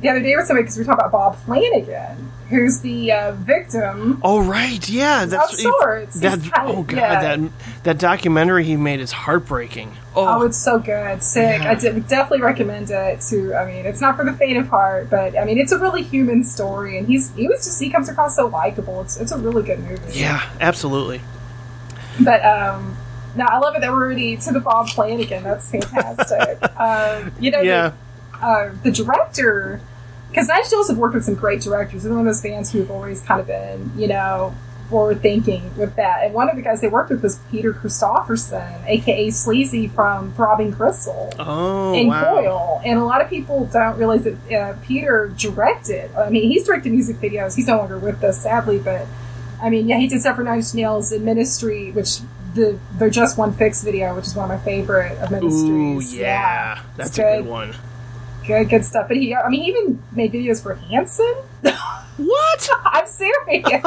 the 0.01 0.09
other 0.09 0.19
day 0.19 0.35
with 0.35 0.45
somebody 0.47 0.63
because 0.63 0.77
we 0.77 0.81
were 0.81 0.85
talking 0.87 0.99
about 1.05 1.11
Bob 1.11 1.35
Flanagan, 1.45 2.31
who's 2.49 2.79
the 2.81 3.11
uh, 3.11 3.31
victim 3.33 4.19
Oh 4.23 4.41
right, 4.41 4.87
yeah, 4.89 5.25
that's 5.25 5.53
of 5.53 5.59
sorts. 5.59 6.13
He's 6.19 6.21
That, 6.21 6.51
kind 6.51 6.69
of- 6.71 6.77
oh 6.77 6.83
god, 6.83 6.97
yeah. 6.97 7.21
that 7.37 7.39
that 7.83 7.97
documentary 7.99 8.63
he 8.63 8.75
made 8.75 8.99
is 8.99 9.11
heartbreaking. 9.11 9.95
Oh, 10.15 10.41
Oh, 10.41 10.45
it's 10.45 10.57
so 10.57 10.77
good. 10.79 11.23
Sick. 11.23 11.61
Yeah. 11.61 11.71
I 11.71 11.75
did, 11.75 12.07
definitely 12.07 12.41
recommend 12.41 12.89
it 12.91 13.21
to, 13.29 13.53
I 13.55 13.65
mean, 13.65 13.85
it's 13.85 14.01
not 14.01 14.17
for 14.17 14.25
the 14.25 14.33
faint 14.33 14.57
of 14.57 14.67
heart, 14.67 15.09
but 15.09 15.37
I 15.39 15.45
mean, 15.45 15.57
it's 15.57 15.71
a 15.71 15.77
really 15.79 16.03
human 16.03 16.43
story, 16.43 16.97
and 16.97 17.07
he's, 17.07 17.33
he 17.35 17.47
was 17.47 17.63
just, 17.63 17.79
he 17.81 17.89
comes 17.89 18.09
across 18.09 18.35
so 18.35 18.47
likable. 18.47 18.99
It's, 19.01 19.15
it's 19.17 19.31
a 19.31 19.37
really 19.37 19.63
good 19.63 19.79
movie. 19.79 20.19
yeah, 20.19 20.41
absolutely. 20.59 21.21
But, 22.19 22.43
um, 22.45 22.97
no, 23.37 23.45
I 23.45 23.57
love 23.59 23.75
it 23.75 23.81
that 23.81 23.91
we're 23.91 24.03
already 24.03 24.35
to 24.35 24.51
the 24.51 24.59
Bob 24.59 24.89
Flanagan. 24.89 25.43
That's 25.43 25.71
fantastic. 25.71 26.61
um, 26.79 27.31
you 27.39 27.49
know, 27.51 27.61
Yeah, 27.61 27.93
the, 28.33 28.45
uh, 28.45 28.71
the 28.83 28.91
director, 28.91 29.79
because 30.31 30.47
Nine 30.47 30.59
Inch 30.59 30.87
have 30.87 30.97
worked 30.97 31.13
with 31.13 31.25
some 31.25 31.35
great 31.35 31.61
directors. 31.61 32.03
They're 32.03 32.11
one 32.11 32.21
of 32.21 32.25
those 32.25 32.41
bands 32.41 32.71
who 32.71 32.79
have 32.79 32.89
always 32.91 33.21
kind 33.21 33.41
of 33.41 33.47
been, 33.47 33.91
you 33.95 34.07
know, 34.07 34.55
forward 34.89 35.21
thinking 35.21 35.75
with 35.77 35.95
that. 35.95 36.23
And 36.25 36.33
one 36.33 36.49
of 36.49 36.55
the 36.55 36.61
guys 36.61 36.81
they 36.81 36.87
worked 36.87 37.09
with 37.09 37.23
was 37.23 37.39
Peter 37.49 37.73
Christopherson, 37.73 38.83
aka 38.87 39.29
Sleazy 39.29 39.87
from 39.87 40.33
Throbbing 40.33 40.71
Gristle 40.71 41.33
Oh 41.39 41.93
and 41.93 42.07
wow. 42.09 42.23
Coil. 42.23 42.81
And 42.83 42.99
a 42.99 43.05
lot 43.05 43.21
of 43.21 43.29
people 43.29 43.65
don't 43.67 43.97
realize 43.97 44.23
that 44.23 44.51
uh, 44.51 44.75
Peter 44.83 45.33
directed. 45.37 46.13
I 46.15 46.29
mean, 46.29 46.49
he's 46.49 46.65
directed 46.65 46.91
music 46.91 47.17
videos. 47.17 47.55
He's 47.55 47.67
no 47.67 47.77
longer 47.77 47.97
with 47.97 48.23
us, 48.23 48.41
sadly, 48.41 48.79
but 48.79 49.07
I 49.61 49.69
mean, 49.69 49.87
yeah, 49.87 49.97
he 49.97 50.07
did 50.07 50.21
stuff 50.21 50.35
for 50.37 50.43
Nine 50.43 50.57
Inch 50.59 50.73
Nails 50.73 51.11
and 51.11 51.23
Ministry, 51.23 51.91
which 51.91 52.19
the 52.53 52.77
the 52.97 53.09
Just 53.09 53.37
One 53.37 53.53
Fix 53.53 53.83
video, 53.83 54.15
which 54.15 54.25
is 54.27 54.35
one 54.35 54.51
of 54.51 54.57
my 54.57 54.63
favorite 54.63 55.17
of 55.19 55.31
Ooh 55.31 55.35
Ministries. 55.35 56.15
yeah, 56.17 56.81
that's 56.97 57.09
it's 57.11 57.19
a 57.19 57.21
good 57.21 57.45
one. 57.45 57.75
Good, 58.45 58.69
good 58.69 58.85
stuff. 58.85 59.07
But 59.07 59.17
he, 59.17 59.35
I 59.35 59.47
mean, 59.49 59.63
he 59.63 59.69
even 59.69 60.03
made 60.11 60.33
videos 60.33 60.61
for 60.61 60.75
Hanson. 60.75 61.33
What? 62.17 62.69
I'm 62.85 63.07
serious. 63.07 63.63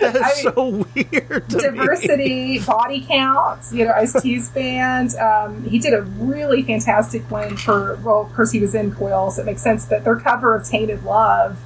That 0.00 0.16
is 0.16 0.22
I 0.22 0.32
mean, 0.34 0.54
so 0.54 0.86
weird. 0.94 1.48
To 1.50 1.56
Me. 1.56 1.62
diversity, 1.62 2.58
body 2.58 3.06
counts, 3.08 3.72
you 3.72 3.84
know, 3.84 3.92
Ice 3.92 4.20
T's 4.20 4.50
band. 4.50 5.14
Um, 5.14 5.62
he 5.64 5.78
did 5.78 5.94
a 5.94 6.02
really 6.02 6.62
fantastic 6.62 7.30
one 7.30 7.56
for, 7.56 7.96
well, 8.02 8.22
of 8.22 8.34
course, 8.34 8.50
he 8.50 8.58
was 8.58 8.74
in 8.74 8.92
Coil, 8.92 9.30
so 9.30 9.42
it 9.42 9.44
makes 9.44 9.62
sense, 9.62 9.86
but 9.86 10.02
their 10.04 10.16
cover 10.16 10.56
of 10.56 10.64
Tainted 10.64 11.04
Love. 11.04 11.58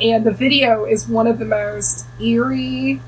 And 0.00 0.24
the 0.24 0.32
video 0.32 0.84
is 0.84 1.06
one 1.06 1.28
of 1.28 1.38
the 1.38 1.44
most 1.44 2.06
eerie. 2.20 3.00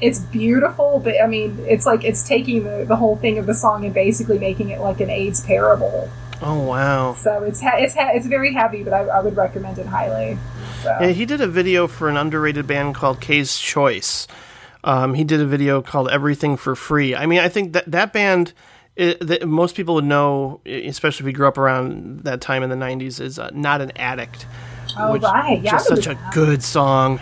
It's 0.00 0.18
beautiful, 0.18 1.00
but 1.02 1.14
I 1.22 1.26
mean, 1.26 1.58
it's 1.66 1.86
like 1.86 2.04
it's 2.04 2.26
taking 2.26 2.64
the, 2.64 2.84
the 2.86 2.96
whole 2.96 3.16
thing 3.16 3.38
of 3.38 3.46
the 3.46 3.54
song 3.54 3.84
and 3.84 3.94
basically 3.94 4.38
making 4.38 4.70
it 4.70 4.80
like 4.80 5.00
an 5.00 5.10
AIDS 5.10 5.40
parable. 5.40 6.10
Oh 6.42 6.60
wow. 6.62 7.14
So 7.14 7.42
it's 7.44 7.62
ha- 7.62 7.76
it's 7.76 7.94
ha- 7.94 8.10
it's 8.12 8.26
very 8.26 8.52
heavy, 8.52 8.82
but 8.82 8.92
I, 8.92 9.04
I 9.04 9.20
would 9.20 9.36
recommend 9.36 9.78
it 9.78 9.86
highly. 9.86 10.38
So. 10.82 10.96
Yeah, 11.00 11.08
he 11.08 11.24
did 11.24 11.40
a 11.40 11.48
video 11.48 11.86
for 11.86 12.08
an 12.08 12.16
underrated 12.16 12.66
band 12.66 12.94
called 12.94 13.20
K's 13.20 13.58
Choice. 13.58 14.26
Um, 14.84 15.14
he 15.14 15.24
did 15.24 15.40
a 15.40 15.46
video 15.46 15.82
called 15.82 16.10
Everything 16.10 16.56
for 16.56 16.76
Free. 16.76 17.14
I 17.14 17.26
mean, 17.26 17.40
I 17.40 17.48
think 17.48 17.72
that 17.72 17.90
that 17.90 18.12
band, 18.12 18.52
i 18.98 19.16
that 19.20 19.48
most 19.48 19.74
people 19.76 19.94
would 19.96 20.04
know, 20.04 20.60
especially 20.66 21.24
if 21.24 21.28
you 21.28 21.36
grew 21.36 21.48
up 21.48 21.58
around 21.58 22.20
that 22.24 22.40
time 22.40 22.62
in 22.62 22.68
the 22.70 22.76
'90s, 22.76 23.20
is 23.20 23.38
uh, 23.38 23.50
not 23.54 23.80
an 23.80 23.92
addict. 23.96 24.46
Oh, 24.98 25.16
right. 25.18 25.60
Yeah, 25.62 25.78
such 25.78 26.06
a 26.06 26.18
good 26.32 26.62
song. 26.62 27.20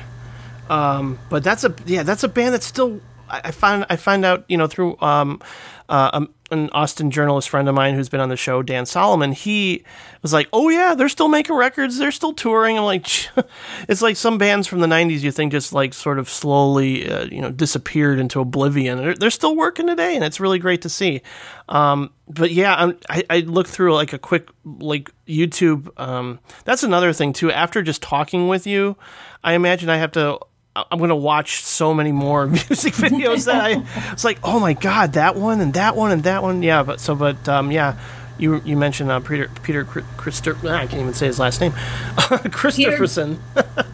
Um, 0.68 1.18
but 1.28 1.44
that's 1.44 1.64
a 1.64 1.74
yeah, 1.86 2.02
that's 2.02 2.24
a 2.24 2.28
band 2.28 2.54
that's 2.54 2.66
still. 2.66 3.00
I 3.28 3.42
I 3.44 3.50
find 3.50 3.86
I 3.88 3.96
find 3.96 4.24
out 4.24 4.44
you 4.48 4.56
know 4.56 4.66
through 4.66 4.96
um, 5.00 5.40
uh, 5.88 6.10
um, 6.12 6.34
an 6.50 6.70
Austin 6.72 7.10
journalist 7.10 7.48
friend 7.48 7.68
of 7.68 7.74
mine 7.74 7.94
who's 7.94 8.08
been 8.08 8.20
on 8.20 8.28
the 8.28 8.36
show, 8.36 8.62
Dan 8.62 8.86
Solomon. 8.86 9.32
He 9.32 9.84
was 10.22 10.32
like, 10.32 10.48
"Oh 10.52 10.68
yeah, 10.68 10.94
they're 10.94 11.08
still 11.08 11.28
making 11.28 11.56
records. 11.56 11.98
They're 11.98 12.12
still 12.12 12.32
touring." 12.32 12.78
I'm 12.78 12.84
like, 12.84 13.06
it's 13.88 14.00
like 14.00 14.16
some 14.16 14.38
bands 14.38 14.66
from 14.66 14.80
the 14.80 14.86
'90s 14.86 15.20
you 15.20 15.30
think 15.30 15.52
just 15.52 15.72
like 15.72 15.92
sort 15.92 16.18
of 16.18 16.28
slowly 16.28 17.10
uh, 17.10 17.24
you 17.24 17.40
know 17.40 17.50
disappeared 17.50 18.18
into 18.18 18.40
oblivion. 18.40 18.98
They're, 18.98 19.14
they're 19.14 19.30
still 19.30 19.56
working 19.56 19.86
today, 19.86 20.14
and 20.14 20.24
it's 20.24 20.40
really 20.40 20.58
great 20.58 20.82
to 20.82 20.88
see. 20.88 21.22
Um, 21.68 22.10
but 22.28 22.50
yeah, 22.50 22.74
I'm, 22.74 22.98
I, 23.10 23.24
I 23.28 23.62
through 23.64 23.94
like 23.94 24.12
a 24.12 24.18
quick 24.18 24.48
like 24.64 25.10
YouTube. 25.26 25.88
Um, 26.00 26.38
that's 26.64 26.82
another 26.82 27.12
thing 27.12 27.32
too. 27.32 27.50
After 27.50 27.82
just 27.82 28.00
talking 28.00 28.48
with 28.48 28.66
you, 28.66 28.96
I 29.42 29.54
imagine 29.54 29.90
I 29.90 29.96
have 29.96 30.12
to. 30.12 30.38
I'm 30.76 30.98
going 30.98 31.10
to 31.10 31.16
watch 31.16 31.62
so 31.62 31.94
many 31.94 32.10
more 32.12 32.46
music 32.48 32.94
videos 32.94 33.44
that 33.46 33.62
I. 33.62 34.12
It's 34.12 34.24
like, 34.24 34.38
oh 34.42 34.58
my 34.58 34.72
god, 34.72 35.12
that 35.14 35.36
one 35.36 35.60
and 35.60 35.74
that 35.74 35.94
one 35.96 36.10
and 36.10 36.24
that 36.24 36.42
one. 36.42 36.62
Yeah, 36.62 36.82
but 36.82 36.98
so, 37.00 37.14
but 37.14 37.48
um, 37.48 37.70
yeah, 37.70 37.96
you 38.38 38.60
you 38.64 38.76
mentioned 38.76 39.10
uh, 39.10 39.20
Peter 39.20 39.48
Peter 39.62 39.84
Christer. 39.84 40.56
I 40.68 40.86
can't 40.86 41.00
even 41.02 41.14
say 41.14 41.26
his 41.26 41.38
last 41.38 41.60
name. 41.60 41.72
Christopherson. 42.50 43.40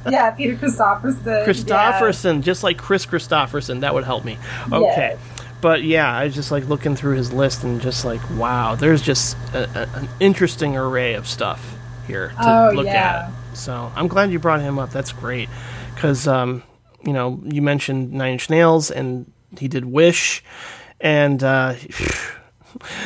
yeah, 0.08 0.30
Peter 0.30 0.56
Christopherson. 0.56 1.44
Christopherson, 1.44 2.42
just 2.42 2.62
like 2.62 2.78
Kris 2.78 3.04
Kristofferson. 3.06 3.80
That 3.80 3.92
would 3.94 4.04
help 4.04 4.24
me. 4.24 4.38
Okay. 4.72 5.16
Yes. 5.16 5.18
But 5.60 5.82
yeah, 5.82 6.10
I 6.10 6.24
was 6.24 6.34
just 6.34 6.50
like 6.50 6.66
looking 6.68 6.96
through 6.96 7.16
his 7.16 7.32
list 7.34 7.64
and 7.64 7.82
just 7.82 8.06
like, 8.06 8.22
wow, 8.30 8.74
there's 8.76 9.02
just 9.02 9.36
a, 9.52 9.68
a, 9.82 9.98
an 9.98 10.08
interesting 10.18 10.74
array 10.74 11.12
of 11.12 11.28
stuff 11.28 11.76
here 12.06 12.28
to 12.42 12.68
Oh, 12.70 12.72
look 12.74 12.86
yeah. 12.86 13.28
at. 13.28 13.56
So 13.58 13.92
I'm 13.94 14.08
glad 14.08 14.30
you 14.32 14.38
brought 14.38 14.60
him 14.62 14.78
up. 14.78 14.90
That's 14.90 15.12
great. 15.12 15.50
Because, 15.94 16.26
um, 16.26 16.62
you 17.04 17.12
know, 17.12 17.42
you 17.44 17.62
mentioned 17.62 18.12
Nine 18.12 18.34
Inch 18.34 18.50
Nails 18.50 18.90
and 18.90 19.30
he 19.58 19.68
did 19.68 19.84
Wish. 19.84 20.42
And, 21.00 21.42
uh, 21.42 21.74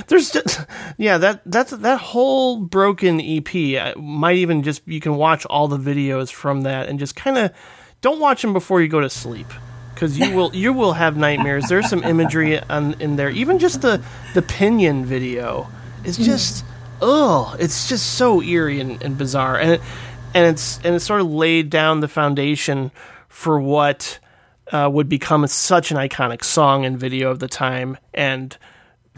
there's 0.09 0.31
just 0.31 0.61
yeah 0.99 1.17
that 1.17 1.41
that's 1.47 1.71
that 1.71 1.99
whole 1.99 2.59
broken 2.59 3.19
ep 3.19 3.97
might 3.97 4.37
even 4.37 4.63
just 4.63 4.87
you 4.87 5.01
can 5.01 5.17
watch 5.17 5.47
all 5.47 5.69
the 5.69 5.79
videos 5.79 6.31
from 6.31 6.63
that 6.63 6.87
and 6.87 6.99
just 6.99 7.17
kind 7.17 7.39
of 7.39 7.51
don't 8.03 8.21
watch 8.21 8.43
them 8.43 8.53
before 8.53 8.83
you 8.83 8.89
go 8.89 9.01
to 9.01 9.09
sleep 9.09 9.47
because 9.95 10.19
you 10.19 10.35
will 10.35 10.55
you 10.55 10.73
will 10.73 10.93
have 10.93 11.17
nightmares. 11.17 11.69
There's 11.69 11.89
some 11.89 12.03
imagery 12.03 12.61
on, 12.61 13.01
in 13.01 13.17
there. 13.17 13.31
Even 13.31 13.59
just 13.59 13.81
the 13.81 14.03
the 14.35 14.43
pinion 14.43 15.07
video 15.07 15.69
is 16.05 16.19
just 16.19 16.65
ugh 17.01 17.57
it's 17.59 17.89
just 17.89 18.15
so 18.15 18.43
eerie 18.43 18.81
and, 18.81 19.03
and 19.03 19.17
bizarre. 19.17 19.59
And 19.59 19.73
it, 19.73 19.81
and 20.35 20.47
it's 20.47 20.79
and 20.85 20.95
it's 20.95 21.05
sort 21.05 21.21
of 21.21 21.31
laid 21.31 21.71
down 21.71 22.01
the 22.01 22.09
foundation 22.09 22.91
for 23.35 23.61
what 23.61 24.21
uh, 24.71 24.89
would 24.91 25.09
become 25.09 25.45
such 25.49 25.91
an 25.91 25.97
iconic 25.97 26.45
song 26.45 26.85
and 26.85 26.97
video 26.97 27.33
of 27.33 27.41
the 27.41 27.49
time 27.49 27.99
and 28.15 28.57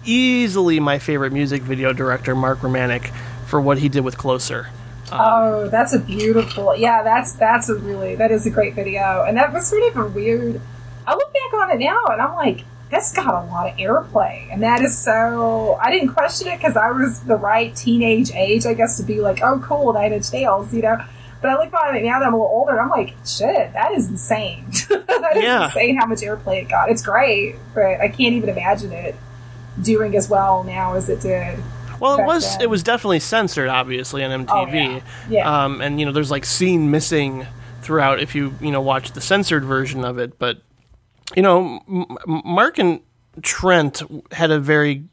easily 0.06 0.80
my 0.80 0.98
favorite 0.98 1.34
music 1.34 1.60
video 1.60 1.92
director 1.92 2.34
mark 2.34 2.58
romanek 2.60 3.14
for 3.46 3.60
what 3.60 3.76
he 3.76 3.90
did 3.90 4.02
with 4.02 4.16
closer 4.16 4.68
Oh, 5.12 5.68
that's 5.68 5.92
a 5.92 6.00
beautiful. 6.00 6.74
Yeah, 6.74 7.04
that's 7.04 7.34
that's 7.34 7.68
a 7.68 7.76
really 7.76 8.16
that 8.16 8.32
is 8.32 8.44
a 8.44 8.50
great 8.50 8.74
video, 8.74 9.22
and 9.22 9.36
that 9.36 9.52
was 9.52 9.68
sort 9.68 9.84
of 9.84 9.96
a 9.98 10.08
weird. 10.08 10.60
I 11.06 11.14
look 11.14 11.32
back 11.32 11.54
on 11.54 11.70
it 11.70 11.78
now, 11.78 12.02
and 12.06 12.20
I'm 12.20 12.34
like, 12.34 12.64
that's 12.90 13.12
got 13.12 13.44
a 13.44 13.46
lot 13.46 13.70
of 13.70 13.76
airplay, 13.76 14.52
and 14.52 14.64
that 14.64 14.82
is 14.82 14.98
so. 14.98 15.78
I 15.80 15.92
didn't 15.92 16.08
question 16.08 16.48
it 16.48 16.56
because 16.56 16.76
I 16.76 16.90
was 16.90 17.20
the 17.20 17.36
right 17.36 17.72
teenage 17.76 18.32
age, 18.32 18.66
I 18.66 18.74
guess, 18.74 18.96
to 18.96 19.04
be 19.04 19.20
like, 19.20 19.42
oh, 19.44 19.60
cool, 19.60 19.92
Nine 19.92 20.12
Inch 20.12 20.32
Nails, 20.32 20.74
you 20.74 20.82
know. 20.82 20.98
But 21.42 21.50
I 21.50 21.58
look 21.62 21.70
back 21.70 21.88
at 21.90 21.96
it 21.96 22.04
now 22.04 22.18
that 22.18 22.26
I'm 22.26 22.34
a 22.34 22.36
little 22.36 22.50
older, 22.50 22.80
I'm 22.80 22.88
like, 22.88 23.14
shit, 23.26 23.72
that 23.74 23.92
is 23.92 24.08
insane. 24.08 24.64
that 24.88 25.32
is 25.36 25.42
Yeah. 25.42 25.66
insane 25.66 25.96
how 25.96 26.06
much 26.06 26.20
airplay 26.20 26.62
it 26.62 26.68
got. 26.68 26.90
It's 26.90 27.02
great, 27.02 27.56
but 27.74 28.00
I 28.00 28.08
can't 28.08 28.34
even 28.34 28.48
imagine 28.48 28.92
it 28.92 29.14
doing 29.82 30.16
as 30.16 30.28
well 30.30 30.64
now 30.64 30.94
as 30.94 31.08
it 31.10 31.20
did. 31.20 31.58
well 32.00 32.18
it 32.18 32.24
was 32.24 32.52
then. 32.54 32.62
it 32.62 32.70
was 32.70 32.82
definitely 32.82 33.20
censored 33.20 33.68
obviously 33.68 34.24
on 34.24 34.46
mtv 34.46 34.50
Oh, 34.50 34.66
yeah. 34.74 35.00
Yeah. 35.28 35.64
Um, 35.64 35.80
and 35.82 36.00
you 36.00 36.06
know 36.06 36.12
there's 36.12 36.30
like 36.30 36.46
scene 36.46 36.90
missing 36.90 37.46
throughout 37.82 38.18
if 38.20 38.34
you 38.34 38.54
you 38.60 38.70
know 38.70 38.80
watch 38.80 39.12
the 39.12 39.20
censored 39.20 39.64
version 39.64 40.02
of 40.04 40.18
it 40.18 40.38
but 40.38 40.62
you 41.36 41.42
know 41.42 41.80
M- 41.88 42.16
mark 42.44 42.78
and 42.78 43.00
trent 43.42 44.00
had 44.32 44.50
a 44.50 44.58
very 44.58 45.04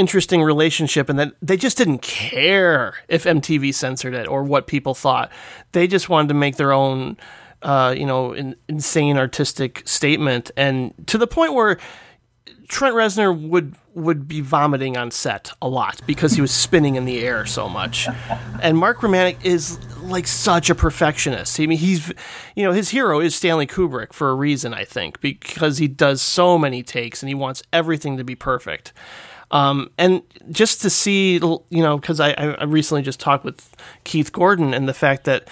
interesting 0.00 0.42
relationship 0.42 1.08
and 1.08 1.18
that 1.18 1.34
they 1.40 1.56
just 1.56 1.76
didn't 1.76 2.00
care 2.00 2.94
if 3.06 3.24
MTV 3.24 3.72
censored 3.74 4.14
it 4.14 4.26
or 4.26 4.42
what 4.42 4.66
people 4.66 4.94
thought. 4.94 5.30
They 5.72 5.86
just 5.86 6.08
wanted 6.08 6.28
to 6.28 6.34
make 6.34 6.56
their 6.56 6.72
own 6.72 7.16
uh, 7.62 7.94
you 7.96 8.06
know, 8.06 8.32
in, 8.32 8.56
insane 8.68 9.18
artistic 9.18 9.82
statement 9.86 10.50
and 10.56 10.94
to 11.06 11.18
the 11.18 11.26
point 11.26 11.52
where 11.52 11.78
Trent 12.68 12.94
Reznor 12.94 13.48
would 13.48 13.74
would 13.92 14.28
be 14.28 14.40
vomiting 14.40 14.96
on 14.96 15.10
set 15.10 15.52
a 15.60 15.68
lot 15.68 16.00
because 16.06 16.32
he 16.32 16.40
was 16.40 16.50
spinning 16.66 16.94
in 16.94 17.04
the 17.04 17.20
air 17.20 17.44
so 17.44 17.68
much. 17.68 18.08
And 18.62 18.78
Mark 18.78 19.00
Romanek 19.00 19.44
is 19.44 19.78
like 19.98 20.26
such 20.26 20.70
a 20.70 20.74
perfectionist. 20.74 21.60
I 21.60 21.66
mean, 21.66 21.78
he's 21.78 22.12
you 22.54 22.64
know, 22.64 22.72
his 22.72 22.90
hero 22.90 23.20
is 23.20 23.34
Stanley 23.34 23.66
Kubrick 23.66 24.12
for 24.12 24.30
a 24.30 24.34
reason, 24.34 24.72
I 24.72 24.84
think, 24.84 25.20
because 25.20 25.78
he 25.78 25.88
does 25.88 26.22
so 26.22 26.56
many 26.56 26.82
takes 26.82 27.22
and 27.22 27.28
he 27.28 27.34
wants 27.34 27.62
everything 27.72 28.16
to 28.16 28.24
be 28.24 28.34
perfect. 28.34 28.92
Um, 29.50 29.90
and 29.98 30.22
just 30.50 30.80
to 30.82 30.90
see, 30.90 31.34
you 31.34 31.60
know, 31.70 31.98
because 31.98 32.20
I, 32.20 32.32
I 32.32 32.64
recently 32.64 33.02
just 33.02 33.20
talked 33.20 33.44
with 33.44 33.74
Keith 34.04 34.32
Gordon 34.32 34.72
and 34.72 34.88
the 34.88 34.94
fact 34.94 35.24
that, 35.24 35.48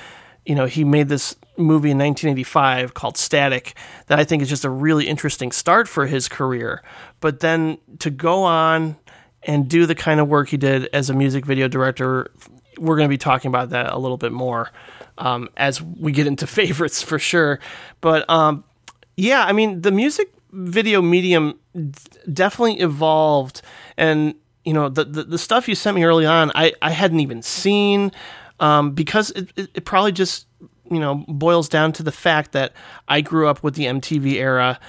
you 0.46 0.54
know, 0.54 0.66
he 0.66 0.84
made 0.84 1.08
this 1.08 1.34
movie 1.56 1.90
in 1.90 1.98
1985 1.98 2.94
called 2.94 3.16
Static 3.16 3.76
that 4.06 4.18
I 4.18 4.24
think 4.24 4.42
is 4.42 4.48
just 4.48 4.64
a 4.64 4.70
really 4.70 5.08
interesting 5.08 5.50
start 5.50 5.88
for 5.88 6.06
his 6.06 6.28
career. 6.28 6.82
But 7.20 7.40
then 7.40 7.78
to 7.98 8.10
go 8.10 8.44
on 8.44 8.96
and 9.42 9.68
do 9.68 9.86
the 9.86 9.94
kind 9.94 10.20
of 10.20 10.28
work 10.28 10.48
he 10.48 10.56
did 10.56 10.88
as 10.92 11.10
a 11.10 11.14
music 11.14 11.44
video 11.44 11.68
director, 11.68 12.30
we're 12.78 12.96
going 12.96 13.08
to 13.08 13.12
be 13.12 13.18
talking 13.18 13.48
about 13.48 13.70
that 13.70 13.92
a 13.92 13.98
little 13.98 14.16
bit 14.16 14.32
more 14.32 14.70
um, 15.18 15.48
as 15.56 15.82
we 15.82 16.12
get 16.12 16.26
into 16.26 16.46
favorites 16.46 17.02
for 17.02 17.18
sure. 17.18 17.58
But 18.00 18.28
um, 18.30 18.64
yeah, 19.16 19.44
I 19.44 19.52
mean, 19.52 19.82
the 19.82 19.90
music 19.90 20.32
video 20.52 21.02
medium 21.02 21.58
d- 21.74 21.92
definitely 22.32 22.80
evolved, 22.80 23.62
and 23.98 24.34
you 24.64 24.72
know, 24.72 24.88
the, 24.88 25.04
the 25.04 25.24
the 25.24 25.38
stuff 25.38 25.68
you 25.68 25.74
sent 25.74 25.94
me 25.96 26.04
early 26.04 26.24
on, 26.24 26.50
I 26.54 26.72
I 26.80 26.90
hadn't 26.90 27.20
even 27.20 27.42
seen 27.42 28.12
um, 28.60 28.92
because 28.92 29.30
it, 29.32 29.50
it, 29.56 29.70
it 29.74 29.84
probably 29.84 30.12
just 30.12 30.46
you 30.90 31.00
know 31.00 31.24
boils 31.28 31.68
down 31.68 31.92
to 31.94 32.02
the 32.02 32.12
fact 32.12 32.52
that 32.52 32.72
I 33.08 33.20
grew 33.20 33.48
up 33.48 33.62
with 33.62 33.74
the 33.74 33.84
MTV 33.84 34.34
era, 34.34 34.80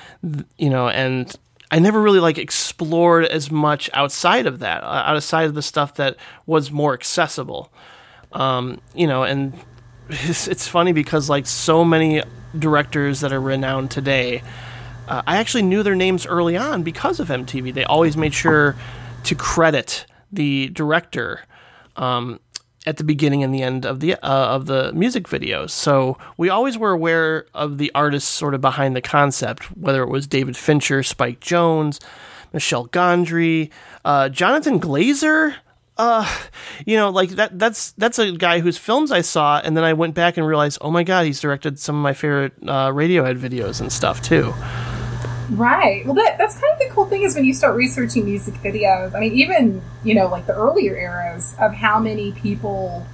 you 0.57 0.69
know, 0.69 0.87
and 0.87 1.35
I 1.71 1.79
never 1.79 2.01
really 2.01 2.19
like 2.19 2.37
explored 2.37 3.25
as 3.25 3.51
much 3.51 3.89
outside 3.93 4.47
of 4.47 4.59
that, 4.59 4.83
uh, 4.83 5.03
outside 5.05 5.45
of 5.45 5.55
the 5.55 5.61
stuff 5.61 5.95
that 5.95 6.17
was 6.45 6.71
more 6.71 6.93
accessible. 6.93 7.71
Um, 8.31 8.81
you 8.93 9.07
know, 9.07 9.23
and 9.23 9.53
it's, 10.09 10.47
it's 10.47 10.67
funny 10.67 10.93
because 10.93 11.29
like 11.29 11.47
so 11.47 11.83
many 11.83 12.23
directors 12.57 13.21
that 13.21 13.31
are 13.31 13.41
renowned 13.41 13.91
today, 13.91 14.41
uh, 15.09 15.23
I 15.25 15.37
actually 15.37 15.63
knew 15.63 15.83
their 15.83 15.95
names 15.95 16.25
early 16.25 16.55
on 16.55 16.83
because 16.83 17.19
of 17.19 17.29
MTV. 17.29 17.73
They 17.73 17.83
always 17.83 18.15
made 18.15 18.33
sure 18.33 18.75
to 19.23 19.35
credit 19.35 20.05
the 20.31 20.69
director 20.69 21.41
um, 21.95 22.39
at 22.85 22.97
the 22.97 23.03
beginning 23.03 23.43
and 23.43 23.53
the 23.53 23.63
end 23.63 23.85
of 23.85 23.99
the 23.99 24.13
uh, 24.15 24.55
of 24.55 24.67
the 24.67 24.93
music 24.93 25.25
videos. 25.27 25.71
So 25.71 26.17
we 26.37 26.49
always 26.49 26.77
were 26.77 26.91
aware 26.91 27.45
of 27.53 27.77
the 27.77 27.91
artists 27.95 28.29
sort 28.29 28.53
of 28.53 28.61
behind 28.61 28.95
the 28.95 29.01
concept, 29.01 29.75
whether 29.75 30.03
it 30.03 30.09
was 30.09 30.27
David 30.27 30.55
Fincher, 30.55 31.03
Spike 31.03 31.39
Jonze, 31.39 31.99
Michel 32.53 32.87
Gondry, 32.87 33.69
uh, 34.05 34.29
Jonathan 34.29 34.79
Glazer. 34.79 35.55
Uh, 35.97 36.25
you 36.85 36.95
know, 36.95 37.09
like 37.09 37.31
that. 37.31 37.59
That's 37.59 37.91
that's 37.93 38.19
a 38.19 38.31
guy 38.31 38.59
whose 38.59 38.77
films 38.77 39.11
I 39.11 39.21
saw, 39.21 39.59
and 39.59 39.75
then 39.75 39.83
I 39.83 39.93
went 39.93 40.13
back 40.13 40.37
and 40.37 40.47
realized, 40.47 40.77
oh 40.81 40.91
my 40.91 41.03
god, 41.03 41.25
he's 41.25 41.41
directed 41.41 41.77
some 41.77 41.97
of 41.97 42.01
my 42.01 42.13
favorite 42.13 42.53
uh, 42.61 42.89
Radiohead 42.89 43.37
videos 43.37 43.81
and 43.81 43.91
stuff 43.91 44.21
too. 44.21 44.53
Right. 45.51 46.05
Well, 46.05 46.15
that, 46.15 46.37
that's 46.37 46.55
kind 46.59 46.71
of 46.73 46.79
the 46.79 46.93
cool 46.93 47.05
thing 47.05 47.23
is 47.23 47.35
when 47.35 47.45
you 47.45 47.53
start 47.53 47.75
researching 47.75 48.25
music 48.25 48.53
videos. 48.55 49.15
I 49.15 49.19
mean, 49.19 49.33
even 49.33 49.81
you 50.03 50.13
know, 50.15 50.27
like 50.27 50.45
the 50.45 50.53
earlier 50.55 50.95
eras 50.95 51.55
of 51.59 51.73
how 51.73 51.99
many 51.99 52.31
people, 52.33 53.05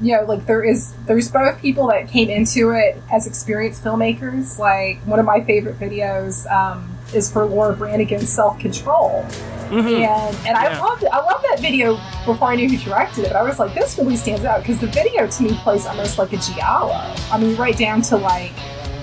you 0.00 0.16
know, 0.16 0.22
like 0.24 0.46
there 0.46 0.62
is 0.62 0.94
there's 1.06 1.30
both 1.30 1.60
people 1.60 1.88
that 1.88 2.08
came 2.08 2.30
into 2.30 2.70
it 2.70 3.02
as 3.12 3.26
experienced 3.26 3.82
filmmakers. 3.82 4.58
Like 4.58 4.98
one 5.00 5.18
of 5.18 5.26
my 5.26 5.40
favorite 5.40 5.78
videos 5.80 6.48
um, 6.50 6.96
is 7.12 7.30
for 7.32 7.44
Laura 7.44 7.74
Branigan's 7.74 8.28
Self 8.32 8.58
Control. 8.60 9.26
And 9.70 10.36
and 10.46 10.56
I 10.56 10.70
Yeah. 10.70 10.80
loved 10.80 11.02
it. 11.02 11.08
I 11.12 11.18
loved 11.18 11.44
that 11.50 11.58
video 11.60 11.96
before 12.24 12.48
I 12.48 12.54
knew 12.54 12.68
who 12.70 12.78
directed 12.78 13.24
it. 13.24 13.32
But 13.32 13.36
I 13.36 13.42
was 13.42 13.58
like, 13.58 13.74
this 13.74 13.98
really 13.98 14.16
stands 14.16 14.44
out 14.44 14.60
because 14.62 14.78
the 14.80 14.86
video 14.86 15.26
to 15.26 15.42
me 15.42 15.54
plays 15.62 15.84
almost 15.86 16.18
like 16.18 16.32
a 16.32 16.38
giallo. 16.38 16.94
I 17.32 17.38
mean, 17.38 17.54
right 17.56 17.76
down 17.76 18.00
to 18.02 18.16
like 18.16 18.52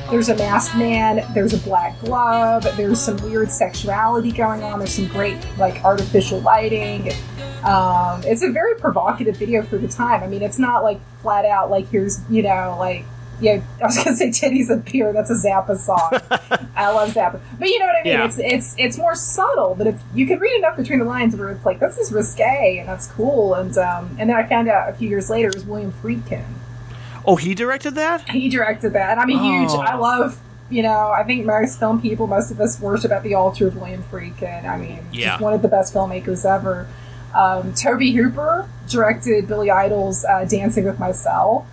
there's 0.09 0.29
a 0.29 0.35
masked 0.35 0.75
man, 0.75 1.25
there's 1.33 1.53
a 1.53 1.57
black 1.57 1.99
glove, 2.01 2.63
there's 2.77 3.01
some 3.01 3.17
weird 3.17 3.51
sexuality 3.51 4.31
going 4.31 4.63
on, 4.63 4.79
there's 4.79 4.93
some 4.93 5.07
great 5.07 5.37
like 5.57 5.83
artificial 5.83 6.39
lighting. 6.41 7.11
Um, 7.63 8.21
it's 8.23 8.43
a 8.43 8.51
very 8.51 8.75
provocative 8.75 9.37
video 9.37 9.63
for 9.63 9.77
the 9.77 9.87
time. 9.87 10.21
I 10.21 10.27
mean, 10.27 10.43
it's 10.43 10.59
not 10.59 10.83
like 10.83 10.99
flat 11.21 11.45
out 11.45 11.71
like 11.71 11.89
here's 11.89 12.19
you 12.29 12.43
know 12.43 12.75
like 12.77 13.05
yeah. 13.41 13.61
I 13.81 13.85
was 13.85 13.97
gonna 13.97 14.15
say 14.15 14.29
titties 14.29 14.69
and 14.69 14.85
beer. 14.85 15.11
That's 15.11 15.31
a 15.31 15.33
Zappa 15.33 15.77
song. 15.77 16.09
I 16.75 16.91
love 16.91 17.09
Zappa, 17.09 17.39
but 17.59 17.67
you 17.67 17.79
know 17.79 17.85
what 17.85 17.95
I 17.95 18.03
mean. 18.03 18.13
Yeah. 18.13 18.25
It's 18.25 18.37
it's 18.39 18.75
it's 18.77 18.97
more 18.97 19.15
subtle, 19.15 19.75
but 19.75 19.87
if 19.87 19.99
you 20.13 20.27
can 20.27 20.39
read 20.39 20.55
enough 20.57 20.77
between 20.77 20.99
the 20.99 21.05
lines 21.05 21.35
where 21.35 21.49
it's 21.49 21.65
like 21.65 21.79
this 21.79 21.97
is 21.97 22.11
risque 22.11 22.77
and 22.77 22.87
that's 22.87 23.07
cool. 23.07 23.55
And 23.55 23.75
um, 23.77 24.15
and 24.19 24.29
then 24.29 24.37
I 24.37 24.47
found 24.47 24.69
out 24.69 24.89
a 24.89 24.93
few 24.93 25.09
years 25.09 25.29
later 25.29 25.49
it 25.49 25.55
was 25.55 25.65
William 25.65 25.91
Friedkin 25.91 26.45
Oh, 27.27 27.35
he 27.35 27.55
directed 27.55 27.95
that? 27.95 28.29
he 28.29 28.49
directed 28.49 28.93
that. 28.93 29.17
I'm 29.17 29.29
a 29.29 29.33
huge. 29.33 29.69
Oh. 29.71 29.79
I 29.81 29.95
love. 29.95 30.39
You 30.69 30.81
know, 30.81 31.09
I 31.15 31.23
think 31.23 31.45
most 31.45 31.77
film 31.77 32.01
people, 32.01 32.25
most 32.25 32.49
of 32.49 32.59
us 32.59 32.79
worship 32.79 33.11
at 33.11 33.21
the 33.21 33.35
altar 33.35 33.67
of 33.67 33.75
William 33.75 34.03
Friedkin. 34.11 34.65
I 34.67 34.77
mean, 34.77 35.05
Yeah. 35.11 35.29
just 35.31 35.41
one 35.41 35.53
of 35.53 35.61
the 35.61 35.67
best 35.67 35.93
filmmakers 35.93 36.43
ever. 36.43 36.87
Um, 37.35 37.73
Tobe 37.75 38.01
Hooper 38.01 38.67
directed 38.89 39.47
Billy 39.47 39.69
Idol's 39.69 40.25
uh, 40.25 40.45
Dancing 40.45 40.85
with 40.85 40.97
Myself. 40.97 41.65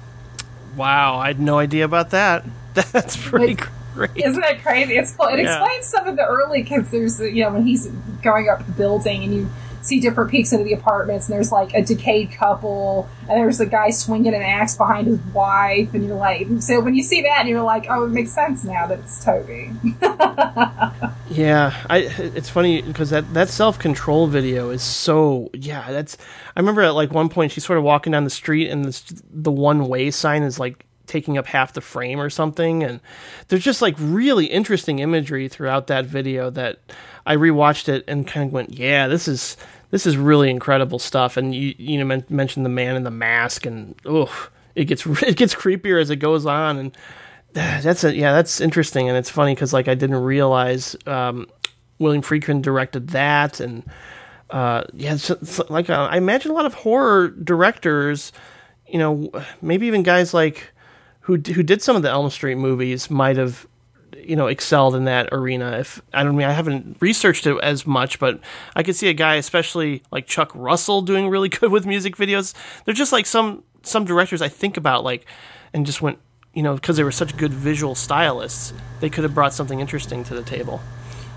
Wow, 0.76 1.16
I 1.18 1.28
had 1.28 1.40
no 1.40 1.58
idea 1.58 1.84
about 1.84 2.10
that. 2.10 2.44
That's 2.74 3.16
pretty 3.16 3.56
great. 3.94 4.10
Isn't 4.16 4.40
that 4.40 4.62
crazy? 4.62 4.96
It's. 4.96 5.12
It 5.12 5.38
Yeah. 5.38 5.58
explains 5.62 5.86
some 5.86 6.06
of 6.08 6.16
the 6.16 6.26
early 6.26 6.62
because 6.62 6.90
there's 6.90 7.20
you 7.20 7.44
know 7.44 7.52
when 7.52 7.64
he's 7.66 7.86
going 8.22 8.48
up 8.48 8.64
the 8.66 8.72
building 8.72 9.22
and 9.24 9.34
you 9.34 9.50
see 9.82 10.00
different 10.00 10.30
peeks 10.30 10.52
into 10.52 10.64
the 10.64 10.72
apartments 10.72 11.28
and 11.28 11.34
there's 11.34 11.52
like 11.52 11.74
a 11.74 11.82
decayed 11.82 12.32
couple 12.32 13.08
and 13.22 13.30
there's 13.30 13.60
a 13.60 13.66
guy 13.66 13.90
swinging 13.90 14.34
an 14.34 14.42
axe 14.42 14.76
behind 14.76 15.06
his 15.06 15.20
wife 15.34 15.92
and 15.94 16.06
you're 16.06 16.16
like 16.16 16.46
so 16.60 16.80
when 16.80 16.94
you 16.94 17.02
see 17.02 17.22
that 17.22 17.46
you're 17.46 17.62
like 17.62 17.86
oh 17.90 18.04
it 18.04 18.10
makes 18.10 18.32
sense 18.32 18.64
now 18.64 18.86
that 18.86 18.98
it's 19.00 19.22
Tobe. 19.24 19.48
Yeah, 21.32 21.74
I. 21.88 21.98
It's 21.98 22.50
funny 22.50 22.82
because 22.82 23.10
that 23.10 23.32
that 23.32 23.48
self 23.48 23.78
control 23.78 24.26
video 24.26 24.70
is 24.70 24.82
so. 24.82 25.50
Yeah, 25.54 25.90
that's. 25.90 26.18
I 26.54 26.60
remember 26.60 26.82
at 26.82 26.94
like 26.94 27.10
one 27.10 27.28
point 27.28 27.52
she's 27.52 27.64
sort 27.64 27.78
of 27.78 27.84
walking 27.84 28.12
down 28.12 28.24
the 28.24 28.30
street 28.30 28.68
and 28.68 28.84
this, 28.84 29.02
the 29.30 29.50
one 29.50 29.88
way 29.88 30.10
sign 30.10 30.42
is 30.42 30.60
like 30.60 30.84
taking 31.06 31.38
up 31.38 31.46
half 31.46 31.72
the 31.72 31.80
frame 31.80 32.20
or 32.20 32.30
something, 32.30 32.82
and 32.82 33.00
there's 33.48 33.64
just 33.64 33.82
like 33.82 33.94
really 33.98 34.46
interesting 34.46 34.98
imagery 34.98 35.48
throughout 35.48 35.86
that 35.88 36.06
video 36.06 36.50
that 36.50 36.78
I 37.26 37.36
rewatched 37.36 37.88
it 37.88 38.04
and 38.08 38.26
kind 38.26 38.46
of 38.46 38.52
went, 38.52 38.74
yeah, 38.74 39.08
this 39.08 39.28
is 39.28 39.56
this 39.90 40.06
is 40.06 40.16
really 40.16 40.50
incredible 40.50 40.98
stuff. 40.98 41.36
And 41.36 41.54
you 41.54 41.74
you 41.78 41.98
know 41.98 42.04
men- 42.04 42.24
mentioned 42.28 42.64
the 42.64 42.70
man 42.70 42.96
in 42.96 43.04
the 43.04 43.10
mask 43.10 43.66
and 43.66 43.94
oof, 44.06 44.50
it 44.74 44.86
gets 44.86 45.06
it 45.22 45.36
gets 45.36 45.54
creepier 45.54 46.00
as 46.00 46.10
it 46.10 46.16
goes 46.16 46.46
on. 46.46 46.78
And 46.78 46.96
that's 47.52 48.02
a, 48.04 48.14
yeah, 48.14 48.32
that's 48.32 48.60
interesting, 48.60 49.08
and 49.08 49.18
it's 49.18 49.30
funny 49.30 49.54
because 49.54 49.72
like 49.72 49.88
I 49.88 49.94
didn't 49.94 50.22
realize 50.22 50.96
um, 51.06 51.46
William 51.98 52.22
Friedkin 52.22 52.62
directed 52.62 53.08
that, 53.08 53.60
and 53.60 53.84
uh, 54.50 54.84
yeah, 54.94 55.16
like 55.68 55.90
uh, 55.90 56.08
I 56.10 56.16
imagine 56.16 56.50
a 56.50 56.54
lot 56.54 56.66
of 56.66 56.74
horror 56.74 57.28
directors, 57.28 58.32
you 58.86 58.98
know, 58.98 59.30
maybe 59.60 59.86
even 59.86 60.02
guys 60.02 60.32
like 60.32 60.71
who 61.22 61.36
who 61.36 61.62
did 61.62 61.82
some 61.82 61.96
of 61.96 62.02
the 62.02 62.10
Elm 62.10 62.30
Street 62.30 62.56
movies 62.56 63.10
might 63.10 63.36
have 63.36 63.66
you 64.16 64.36
know 64.36 64.46
excelled 64.46 64.94
in 64.94 65.04
that 65.04 65.28
arena 65.32 65.78
if 65.78 66.00
i 66.12 66.22
don't 66.22 66.36
mean 66.36 66.46
i 66.46 66.52
haven't 66.52 66.96
researched 67.00 67.46
it 67.46 67.56
as 67.62 67.86
much 67.86 68.18
but 68.18 68.38
i 68.76 68.82
could 68.82 68.94
see 68.94 69.08
a 69.08 69.12
guy 69.12 69.34
especially 69.34 70.02
like 70.12 70.26
chuck 70.26 70.52
russell 70.54 71.02
doing 71.02 71.28
really 71.28 71.48
good 71.60 71.72
with 71.72 71.86
music 71.86 72.16
videos 72.16 72.54
they're 72.84 72.94
just 72.94 73.10
like 73.10 73.26
some 73.26 73.64
some 73.82 74.04
directors 74.04 74.40
i 74.40 74.48
think 74.48 74.76
about 74.76 75.02
like 75.02 75.26
and 75.72 75.86
just 75.86 76.02
went 76.02 76.18
you 76.54 76.62
know 76.62 76.74
because 76.74 76.96
they 76.96 77.02
were 77.02 77.10
such 77.10 77.36
good 77.36 77.52
visual 77.52 77.94
stylists 77.94 78.72
they 79.00 79.10
could 79.10 79.24
have 79.24 79.34
brought 79.34 79.52
something 79.52 79.80
interesting 79.80 80.22
to 80.22 80.34
the 80.34 80.42
table 80.42 80.80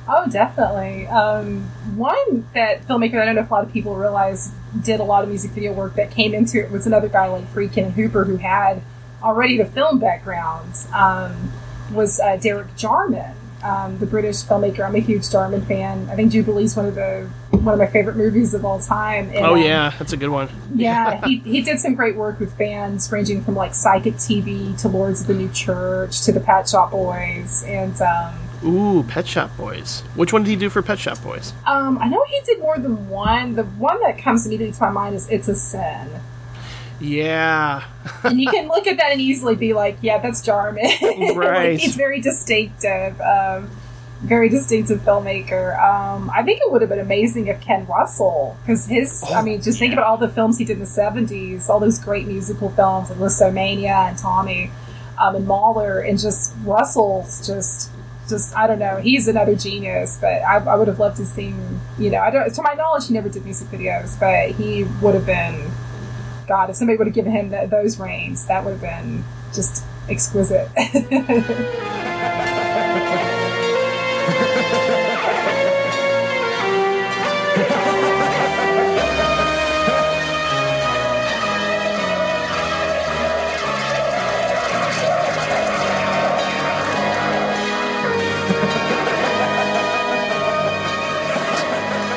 Oh, 0.08 0.30
definitely. 0.30 1.08
Um, 1.08 1.64
one 1.96 2.48
that 2.54 2.84
filmmaker 2.84 3.20
I 3.20 3.26
don't 3.26 3.34
know 3.34 3.42
if 3.42 3.50
a 3.50 3.54
lot 3.56 3.64
of 3.66 3.74
people 3.74 3.96
realize 3.96 4.52
did 4.84 5.00
a 5.00 5.04
lot 5.04 5.24
of 5.24 5.30
music 5.30 5.50
video 5.50 5.74
work 5.74 5.96
that 5.96 6.12
came 6.12 6.36
into 6.36 6.64
it 6.64 6.70
was 6.70 6.86
another 6.86 7.10
guy 7.10 7.28
like 7.28 7.52
Friedkin 7.52 7.92
Hooper 7.92 8.24
who 8.24 8.38
had 8.38 8.84
already 9.26 9.58
the 9.58 9.66
film 9.66 10.00
background. 10.00 10.74
Um, 10.94 11.52
was 11.92 12.20
uh, 12.20 12.36
Derek 12.38 12.76
Jarman, 12.76 13.36
um, 13.64 13.98
the 14.00 14.06
British 14.06 14.38
filmmaker. 14.38 14.86
I'm 14.86 14.96
a 14.96 15.00
huge 15.00 15.30
Jarman 15.30 15.66
fan. 15.66 16.08
I 16.10 16.16
think 16.16 16.32
Jubilee's 16.32 16.76
one 16.76 16.86
of 16.86 16.96
the 16.96 17.30
one 17.52 17.74
of 17.74 17.80
my 17.80 17.88
favorite 17.88 18.16
movies 18.16 18.54
of 18.54 18.66
all 18.66 18.80
time. 18.80 19.30
And, 19.30 19.46
oh 19.46 19.56
um, 19.56 19.62
yeah 19.62 19.94
that's 19.98 20.14
a 20.14 20.18
good 20.18 20.30
one 20.30 20.50
yeah, 20.76 21.26
he, 21.26 21.40
he 21.40 21.62
did 21.62 21.80
some 21.80 21.96
great 21.96 22.16
work 22.16 22.40
with 22.40 22.58
bands 22.58 23.12
ranging 23.12 23.44
from 23.44 23.56
like 23.56 23.74
Psychic 23.74 24.16
TV 24.16 24.80
to 24.82 24.88
Lords 24.88 25.22
of 25.22 25.28
the 25.28 25.34
New 25.34 25.50
Church 25.50 26.22
to 26.24 26.32
the 26.32 26.40
Pet 26.40 26.70
Shop 26.70 26.92
Boys 26.92 27.64
and. 27.64 28.00
Um, 28.02 28.36
ooh 28.64 29.04
pet 29.04 29.28
shop 29.28 29.56
boys 29.58 30.00
which 30.16 30.34
one 30.34 30.42
did 30.42 30.50
he 30.50 30.56
do 30.56 30.70
for 30.70 30.82
pet 30.82 30.98
shop 30.98 31.22
boys 31.22 31.54
Um, 31.68 32.00
I 32.00 32.08
know 32.08 32.24
he 32.28 32.40
did 32.46 32.60
more 32.60 32.80
than 32.80 33.10
one. 33.10 33.54
The 33.54 33.64
one 33.64 34.00
that 34.02 34.18
comes 34.18 34.48
immediately 34.48 34.74
to 34.74 34.82
my 34.82 34.90
mind 34.90 35.14
is 35.14 35.30
"It's 35.30 35.48
a 35.48 35.56
Sin," 35.56 36.10
yeah 37.00 37.84
and 38.24 38.42
you 38.42 38.50
can 38.50 38.68
look 38.68 38.88
at 38.88 38.98
that 38.98 39.12
and 39.12 39.22
easily 39.22 39.56
be 39.56 39.74
like, 39.74 39.98
"Yeah, 40.02 40.20
that's 40.20 40.42
Jarman." 40.42 40.86
Right. 41.36 41.72
like, 41.72 41.80
he's 41.80 41.96
very 41.96 42.22
distinctive, 42.22 43.20
um, 43.22 43.70
very 44.22 44.50
distinctive 44.50 45.00
filmmaker. 45.02 45.78
Um, 45.82 46.32
I 46.34 46.44
think 46.44 46.62
it 46.62 46.72
would 46.72 46.82
have 46.82 46.90
been 46.90 47.00
amazing 47.00 47.48
if 47.48 47.62
Ken 47.62 47.86
Russell, 47.88 48.58
because 48.62 48.86
his, 48.86 49.24
I 49.34 49.42
mean, 49.42 49.62
just 49.62 49.80
think 49.80 49.94
about 49.94 50.06
all 50.06 50.18
the 50.18 50.30
films 50.30 50.58
he 50.58 50.66
did 50.66 50.74
in 50.74 50.80
the 50.80 50.86
'70s, 50.86 51.70
all 51.70 51.80
those 51.80 52.00
great 52.00 52.28
musical 52.28 52.70
films, 52.70 53.10
like 53.10 53.20
Lisztomania 53.20 54.10
and 54.10 54.18
Tommy 54.18 54.72
um, 55.20 55.36
and 55.36 55.48
Mahler, 55.48 56.00
and 56.00 56.20
just 56.20 56.54
Russell's 56.64 57.46
just. 57.46 57.92
Just 58.28 58.58
I 58.58 58.66
don't 58.66 58.80
know. 58.80 58.98
He's 58.98 59.28
another 59.28 59.56
genius, 59.56 60.18
but 60.20 60.42
I, 60.42 60.56
I 60.56 60.76
would 60.76 60.88
have 60.88 60.98
loved 60.98 61.18
to 61.18 61.26
see 61.28 61.52
him. 61.52 61.80
You 62.00 62.10
know, 62.10 62.22
I 62.22 62.32
don't. 62.32 62.52
To 62.52 62.62
my 62.64 62.74
knowledge, 62.74 63.06
he 63.06 63.14
never 63.14 63.30
did 63.30 63.46
music 63.46 63.68
videos, 63.68 64.20
but 64.20 64.50
he 64.50 64.84
would 65.00 65.14
have 65.14 65.28
been 65.28 65.70
God, 66.48 66.70
if 66.70 66.76
somebody 66.76 66.98
would 66.98 67.08
have 67.08 67.16
given 67.16 67.32
him 67.32 67.50
th- 67.50 67.70
those 67.70 68.00
reins, 68.00 68.46
that 68.48 68.64
would 68.64 68.72
have 68.72 68.82
been 68.82 69.24
just 69.54 69.84
exquisite. 70.10 70.70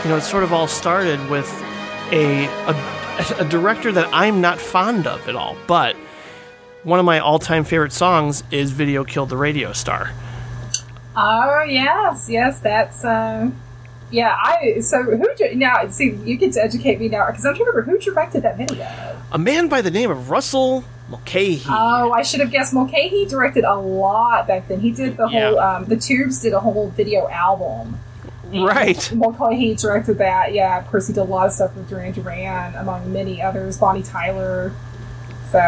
you 0.09 0.15
know, 0.15 0.17
it 0.17 0.23
sort 0.23 0.43
of 0.43 0.55
all 0.55 0.67
started 0.67 1.21
with 1.29 1.47
a, 2.13 2.47
a 2.67 3.08
a 3.39 3.45
director 3.45 3.93
that 3.93 4.09
I'm 4.13 4.41
not 4.41 4.59
fond 4.59 5.07
of 5.07 5.29
at 5.29 5.35
all, 5.37 5.57
but 5.67 5.97
one 6.85 6.99
of 6.99 7.05
my 7.05 7.19
all-time 7.19 7.65
favorite 7.65 7.93
songs 7.93 8.45
is 8.51 8.71
"Video 8.71 9.05
Killed 9.05 9.29
the 9.31 9.37
Radio 9.37 9.73
Star." 9.73 10.13
oh 11.17 11.65
yes, 11.69 12.29
yes, 12.31 12.61
that's 12.61 13.05
uh, 13.05 13.51
yeah. 14.11 14.37
I 14.41 14.81
so 14.81 15.03
who 15.03 15.27
now? 15.55 15.89
See, 15.89 16.11
you 16.25 16.37
get 16.37 16.53
to 16.53 16.63
educate 16.63 17.01
me 17.01 17.09
now 17.09 17.27
because 17.27 17.45
I'm 17.45 17.55
trying 17.55 17.67
to 17.67 17.73
remember 17.73 17.91
who 17.93 17.99
directed 17.99 18.43
that 18.45 18.57
video. 18.57 18.87
A 19.33 19.39
man 19.39 19.69
by 19.69 19.83
the 19.83 19.91
name 19.91 20.11
of 20.11 20.31
Russell 20.31 20.85
Mulcahy. 21.09 21.63
Oh, 21.69 22.13
I 22.13 22.23
should 22.23 22.41
have 22.41 22.51
guessed. 22.51 22.73
Mulcahy 22.73 23.27
directed 23.27 23.65
a 23.65 23.75
lot 23.75 24.47
back 24.47 24.69
then. 24.69 24.81
He 24.81 24.93
did 24.93 25.17
the 25.17 25.27
Yeah. 25.29 25.49
whole. 25.51 25.59
Um, 25.59 25.85
the 25.87 25.97
Tubes 25.97 26.41
did 26.41 26.53
a 26.53 26.61
whole 26.61 26.91
video 26.91 27.29
album. 27.29 27.99
Right. 28.53 29.13
Mulcahy 29.15 29.75
directed 29.75 30.19
that. 30.19 30.53
Yeah, 30.55 30.79
of 30.79 30.87
course, 30.89 31.07
he 31.07 31.13
did 31.13 31.21
a 31.21 31.25
lot 31.25 31.47
of 31.47 31.53
stuff 31.53 31.75
with 31.77 31.89
Duran 31.89 32.13
Duran, 32.13 32.75
among 32.75 33.13
many 33.13 33.43
others. 33.43 33.79
Bonnie 33.79 34.03
Tyler. 34.03 34.73
So 35.51 35.59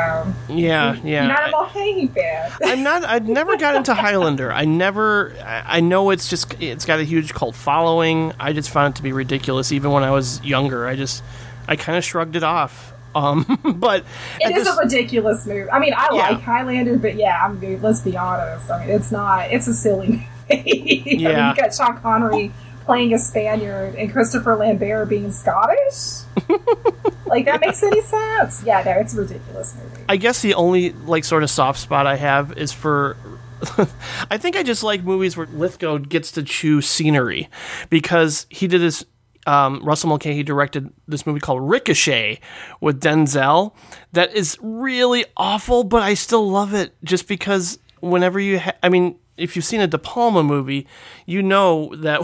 Yeah, 0.51 0.97
yeah. 1.03 1.27
not 1.27 1.41
a 1.41 1.43
I- 1.47 1.51
Mulcahy 1.53 2.07
fan. 2.09 2.53
I'm 2.63 2.83
not. 2.83 3.03
I've 3.05 3.27
never 3.27 3.57
got 3.57 3.77
into 3.77 3.95
Highlander. 3.95 4.53
I 4.53 4.67
never. 4.67 5.35
I 5.43 5.77
I 5.79 5.81
know 5.81 6.11
it's 6.11 6.29
just. 6.29 6.55
It's 6.61 6.85
got 6.85 7.01
a 7.01 7.05
huge 7.05 7.33
cult 7.33 7.55
following. 7.55 8.33
I 8.39 8.53
just 8.53 8.69
found 8.71 8.95
it 8.95 8.97
to 8.99 9.03
be 9.03 9.13
ridiculous. 9.13 9.73
Even 9.73 9.91
when 9.91 10.03
I 10.03 10.11
was 10.11 10.43
younger, 10.45 10.87
I 10.87 10.97
just. 10.97 11.23
I 11.67 11.77
kind 11.77 11.97
of 11.97 12.05
shrugged 12.05 12.37
it 12.37 12.45
off. 12.45 12.93
Um, 13.13 13.43
but 13.81 14.05
It 14.39 14.57
is 14.57 14.67
this- 14.67 14.77
a 14.77 14.79
ridiculous 14.79 15.45
move. 15.45 15.69
I 15.73 15.81
mean, 15.81 15.93
I 15.95 16.07
Yeah. 16.13 16.29
like 16.31 16.43
Highlander, 16.43 16.97
but 16.97 17.17
yeah, 17.17 17.45
I'm. 17.45 17.61
Let's 17.83 18.03
be 18.03 18.17
honest. 18.17 18.71
I 18.71 18.87
mean, 18.87 18.95
it's 18.95 19.11
not. 19.11 19.51
It's 19.51 19.67
a 19.67 19.75
silly 19.75 20.07
movie. 20.09 20.27
I 20.49 20.63
mean, 20.63 21.19
Yeah. 21.21 21.51
you 21.57 21.57
got 21.61 21.75
Sean 21.75 21.99
Connery 22.01 22.53
playing 22.91 23.15
a 23.15 23.19
Spaniard 23.21 23.95
and 23.95 24.11
Christopher 24.11 24.57
Lambert 24.57 25.09
being 25.09 25.31
Scottish. 25.31 26.25
like 27.25 27.45
that 27.45 27.61
makes 27.61 27.81
any 27.85 28.03
sense? 28.03 28.65
Yeah, 28.65 28.83
no, 28.85 28.99
it's 28.99 29.15
a 29.15 29.19
ridiculous 29.19 29.77
movie. 29.77 30.03
I 30.09 30.17
guess 30.17 30.43
the 30.43 30.55
only 30.55 30.91
like 30.91 31.23
sort 31.23 31.45
of 31.45 31.51
soft 31.51 31.79
spot 31.79 32.09
I 32.09 32.17
have 32.17 32.59
is 32.59 32.73
for 32.73 33.17
I 34.29 34.39
think 34.39 34.57
I 34.57 34.65
just 34.65 34.83
like 34.83 35.05
movies 35.05 35.37
where 35.37 35.47
Lithgow 35.47 35.99
gets 35.99 36.33
to 36.33 36.43
choose 36.43 36.89
scenery 36.89 37.49
because 37.91 38.49
he 38.51 38.67
did 38.67 38.81
this. 38.81 39.05
Um, 39.47 39.85
Russell 39.85 40.09
Mulcahy 40.09 40.43
directed 40.43 40.93
this 41.07 41.25
movie 41.27 41.39
called 41.39 41.63
Ricochet 41.63 42.41
with 42.81 43.01
Denzel 43.01 43.73
that 44.13 44.35
is 44.35 44.59
really 44.61 45.25
awful, 45.37 45.85
but 45.85 46.03
I 46.03 46.15
still 46.15 46.51
love 46.51 46.75
it 46.75 46.93
just 47.05 47.29
because 47.29 47.79
whenever 48.01 48.41
you, 48.41 48.59
ha- 48.59 48.75
I 48.83 48.89
mean, 48.89 49.17
if 49.41 49.57
you've 49.57 49.65
seen 49.65 49.81
a 49.81 49.87
De 49.87 49.99
Palma 49.99 50.43
movie, 50.43 50.87
you 51.27 51.43
know 51.43 51.95
that 51.97 52.23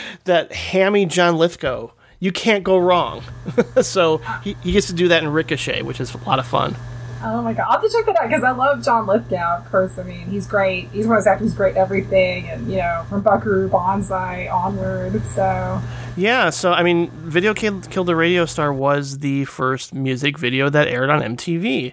that 0.24 0.52
hammy 0.52 1.06
John 1.06 1.36
Lithgow, 1.36 1.92
you 2.20 2.32
can't 2.32 2.64
go 2.64 2.78
wrong. 2.78 3.22
so 3.82 4.18
he, 4.42 4.56
he 4.62 4.72
gets 4.72 4.88
to 4.88 4.92
do 4.92 5.08
that 5.08 5.22
in 5.22 5.30
Ricochet, 5.30 5.82
which 5.82 6.00
is 6.00 6.14
a 6.14 6.18
lot 6.18 6.38
of 6.38 6.46
fun. 6.46 6.76
Oh 7.24 7.40
my 7.40 7.52
god, 7.52 7.66
I'll 7.66 7.80
have 7.80 7.82
to 7.82 7.88
check 7.88 8.06
that 8.06 8.16
out 8.16 8.28
because 8.28 8.42
I 8.42 8.50
love 8.50 8.84
John 8.84 9.06
Lithgow. 9.06 9.58
Of 9.58 9.70
course, 9.70 9.96
I 9.96 10.02
mean 10.02 10.26
he's 10.26 10.46
great. 10.46 10.88
He's 10.90 11.06
one 11.06 11.16
of 11.16 11.22
those 11.22 11.28
actors 11.28 11.48
who's 11.48 11.56
great 11.56 11.76
at 11.76 11.80
everything, 11.80 12.48
and 12.48 12.68
you 12.68 12.78
know 12.78 13.06
from 13.08 13.22
Buckaroo 13.22 13.68
Banzai 13.68 14.48
onward. 14.48 15.24
So 15.26 15.80
Yeah, 16.16 16.50
so 16.50 16.72
I 16.72 16.82
mean, 16.82 17.10
Video 17.10 17.54
Killed, 17.54 17.88
Killed 17.90 18.08
the 18.08 18.16
Radio 18.16 18.44
Star 18.44 18.72
was 18.72 19.18
the 19.18 19.44
first 19.44 19.94
music 19.94 20.36
video 20.36 20.68
that 20.68 20.88
aired 20.88 21.10
on 21.10 21.20
MTV. 21.36 21.92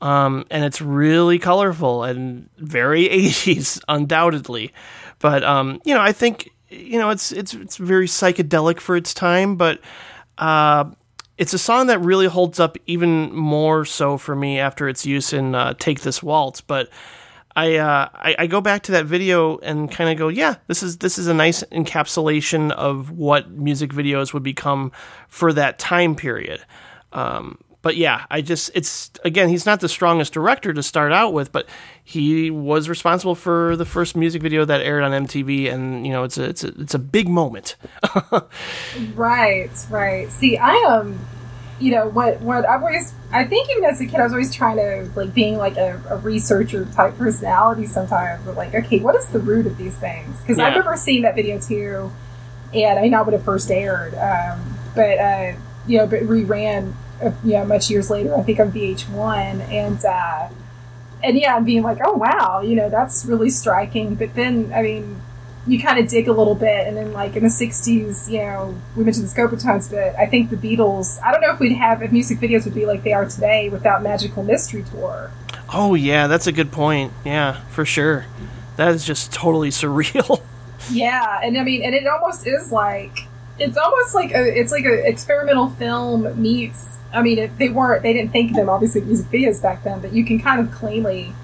Um, 0.00 0.46
and 0.50 0.64
it's 0.64 0.80
really 0.80 1.38
colorful 1.38 2.04
and 2.04 2.48
very 2.56 3.04
80s, 3.08 3.82
undoubtedly. 3.88 4.72
But 5.18 5.44
um, 5.44 5.80
you 5.84 5.94
know, 5.94 6.00
I 6.00 6.12
think 6.12 6.50
you 6.68 6.98
know 6.98 7.10
it's 7.10 7.32
it's 7.32 7.54
it's 7.54 7.76
very 7.76 8.06
psychedelic 8.06 8.80
for 8.80 8.96
its 8.96 9.12
time, 9.12 9.56
but 9.56 9.80
uh, 10.38 10.90
it's 11.36 11.52
a 11.52 11.58
song 11.58 11.88
that 11.88 12.00
really 12.00 12.26
holds 12.26 12.58
up 12.58 12.76
even 12.86 13.32
more 13.34 13.84
so 13.84 14.16
for 14.16 14.34
me 14.34 14.58
after 14.58 14.88
its 14.88 15.04
use 15.04 15.32
in 15.32 15.54
uh, 15.54 15.74
"Take 15.74 16.00
This 16.00 16.22
Waltz." 16.22 16.60
But 16.60 16.88
I, 17.56 17.76
uh, 17.76 18.08
I 18.14 18.36
I 18.40 18.46
go 18.46 18.60
back 18.60 18.84
to 18.84 18.92
that 18.92 19.06
video 19.06 19.58
and 19.58 19.90
kind 19.90 20.10
of 20.10 20.16
go, 20.16 20.28
yeah, 20.28 20.56
this 20.68 20.82
is 20.82 20.98
this 20.98 21.18
is 21.18 21.26
a 21.26 21.34
nice 21.34 21.62
encapsulation 21.64 22.70
of 22.70 23.10
what 23.10 23.50
music 23.50 23.90
videos 23.90 24.32
would 24.32 24.42
become 24.42 24.92
for 25.28 25.52
that 25.52 25.78
time 25.78 26.14
period. 26.14 26.64
Um, 27.12 27.58
but 27.82 27.96
yeah, 27.96 28.26
I 28.30 28.40
just 28.42 28.70
it's 28.74 29.10
again, 29.24 29.48
he's 29.48 29.66
not 29.66 29.80
the 29.80 29.88
strongest 29.88 30.32
director 30.32 30.72
to 30.72 30.82
start 30.82 31.12
out 31.12 31.32
with, 31.32 31.50
but 31.52 31.66
he 32.04 32.50
was 32.50 32.88
responsible 32.88 33.34
for 33.34 33.76
the 33.76 33.84
first 33.86 34.16
music 34.16 34.42
video 34.42 34.64
that 34.64 34.80
aired 34.80 35.02
on 35.02 35.12
MTV, 35.26 35.72
and 35.72 36.06
you 36.06 36.12
know, 36.12 36.24
it's 36.24 36.36
a 36.38 36.44
it's 36.44 36.64
a 36.64 36.68
it's 36.80 36.94
a 36.94 36.98
big 36.98 37.28
moment. 37.28 37.76
right, 39.14 39.70
right. 39.90 40.30
See, 40.30 40.56
I 40.58 40.74
am. 40.74 41.18
you 41.78 41.92
know 41.92 42.08
what 42.08 42.40
what 42.42 42.68
I've 42.68 42.82
always 42.82 43.14
I 43.32 43.44
think 43.44 43.70
even 43.70 43.84
as 43.84 44.00
a 44.02 44.06
kid 44.06 44.16
I 44.20 44.24
was 44.24 44.32
always 44.32 44.54
trying 44.54 44.76
to 44.76 45.10
like 45.16 45.32
being 45.32 45.56
like 45.56 45.76
a, 45.78 45.98
a 46.10 46.16
researcher 46.18 46.84
type 46.84 47.16
personality 47.16 47.86
sometimes 47.86 48.44
but 48.44 48.54
like 48.54 48.74
okay 48.74 48.98
what 49.00 49.14
is 49.16 49.26
the 49.28 49.38
root 49.38 49.66
of 49.66 49.78
these 49.78 49.96
things 49.96 50.38
because 50.40 50.58
I 50.58 50.64
Yeah. 50.64 50.68
remember 50.76 50.94
seeing 50.98 51.22
that 51.22 51.34
video 51.36 51.58
too 51.58 52.12
and 52.74 52.98
I 52.98 53.08
know 53.08 53.22
when 53.22 53.32
it 53.34 53.40
first 53.42 53.70
aired 53.70 54.14
um, 54.14 54.60
but 54.94 55.18
uh, 55.18 55.52
you 55.86 55.96
know 55.96 56.06
but 56.06 56.20
reran 56.24 56.92
you 57.44 57.52
know 57.52 57.64
much 57.64 57.90
years 57.90 58.10
later 58.10 58.34
I 58.34 58.42
think 58.42 58.60
on 58.60 58.72
VH1 58.72 59.68
and 59.70 60.04
uh, 60.04 60.48
and 61.22 61.38
yeah 61.38 61.56
and 61.56 61.66
being 61.66 61.82
like 61.82 61.98
oh 62.04 62.14
wow 62.14 62.60
you 62.60 62.74
know 62.74 62.88
that's 62.88 63.24
really 63.24 63.50
striking 63.50 64.14
but 64.14 64.34
then 64.34 64.72
I 64.74 64.82
mean 64.82 65.20
you 65.66 65.80
kind 65.80 65.98
of 65.98 66.08
dig 66.08 66.28
a 66.28 66.32
little 66.32 66.54
bit, 66.54 66.86
and 66.86 66.96
then 66.96 67.12
like 67.12 67.36
in 67.36 67.42
the 67.42 67.48
'60s, 67.48 68.30
you 68.30 68.38
know, 68.38 68.74
we 68.96 69.04
mentioned 69.04 69.28
the 69.28 69.34
Scopitones, 69.34 69.90
but 69.90 70.18
I 70.18 70.26
think 70.26 70.50
the 70.50 70.56
Beatles. 70.56 71.20
I 71.22 71.32
don't 71.32 71.40
know 71.40 71.52
if 71.52 71.60
we'd 71.60 71.74
have 71.74 72.02
if 72.02 72.12
music 72.12 72.38
videos 72.38 72.64
would 72.64 72.74
be 72.74 72.86
like 72.86 73.02
they 73.02 73.12
are 73.12 73.26
today 73.26 73.68
without 73.68 74.02
Magical 74.02 74.42
Mystery 74.42 74.84
Tour. 74.90 75.30
Oh 75.72 75.94
yeah, 75.94 76.26
that's 76.26 76.46
a 76.46 76.52
good 76.52 76.72
point. 76.72 77.12
Yeah, 77.24 77.60
for 77.68 77.84
sure. 77.84 78.26
That 78.76 78.94
is 78.94 79.04
just 79.04 79.32
totally 79.32 79.70
surreal. 79.70 80.42
Yeah, 80.90 81.40
and 81.42 81.58
I 81.58 81.62
mean, 81.62 81.82
and 81.82 81.94
it 81.94 82.06
almost 82.06 82.46
is 82.46 82.72
like 82.72 83.26
it's 83.58 83.76
almost 83.76 84.14
like 84.14 84.32
a 84.32 84.58
it's 84.58 84.72
like 84.72 84.84
a 84.84 85.06
experimental 85.06 85.70
film 85.70 86.40
meets. 86.40 86.98
I 87.12 87.22
mean, 87.22 87.38
it, 87.38 87.58
they 87.58 87.68
weren't 87.68 88.02
they 88.02 88.12
didn't 88.12 88.30
think 88.30 88.50
of 88.50 88.56
them 88.56 88.68
obviously 88.68 89.00
music 89.00 89.26
videos 89.26 89.60
back 89.62 89.82
then, 89.82 90.00
but 90.00 90.12
you 90.12 90.24
can 90.24 90.40
kind 90.40 90.60
of 90.60 90.72
cleanly 90.72 91.34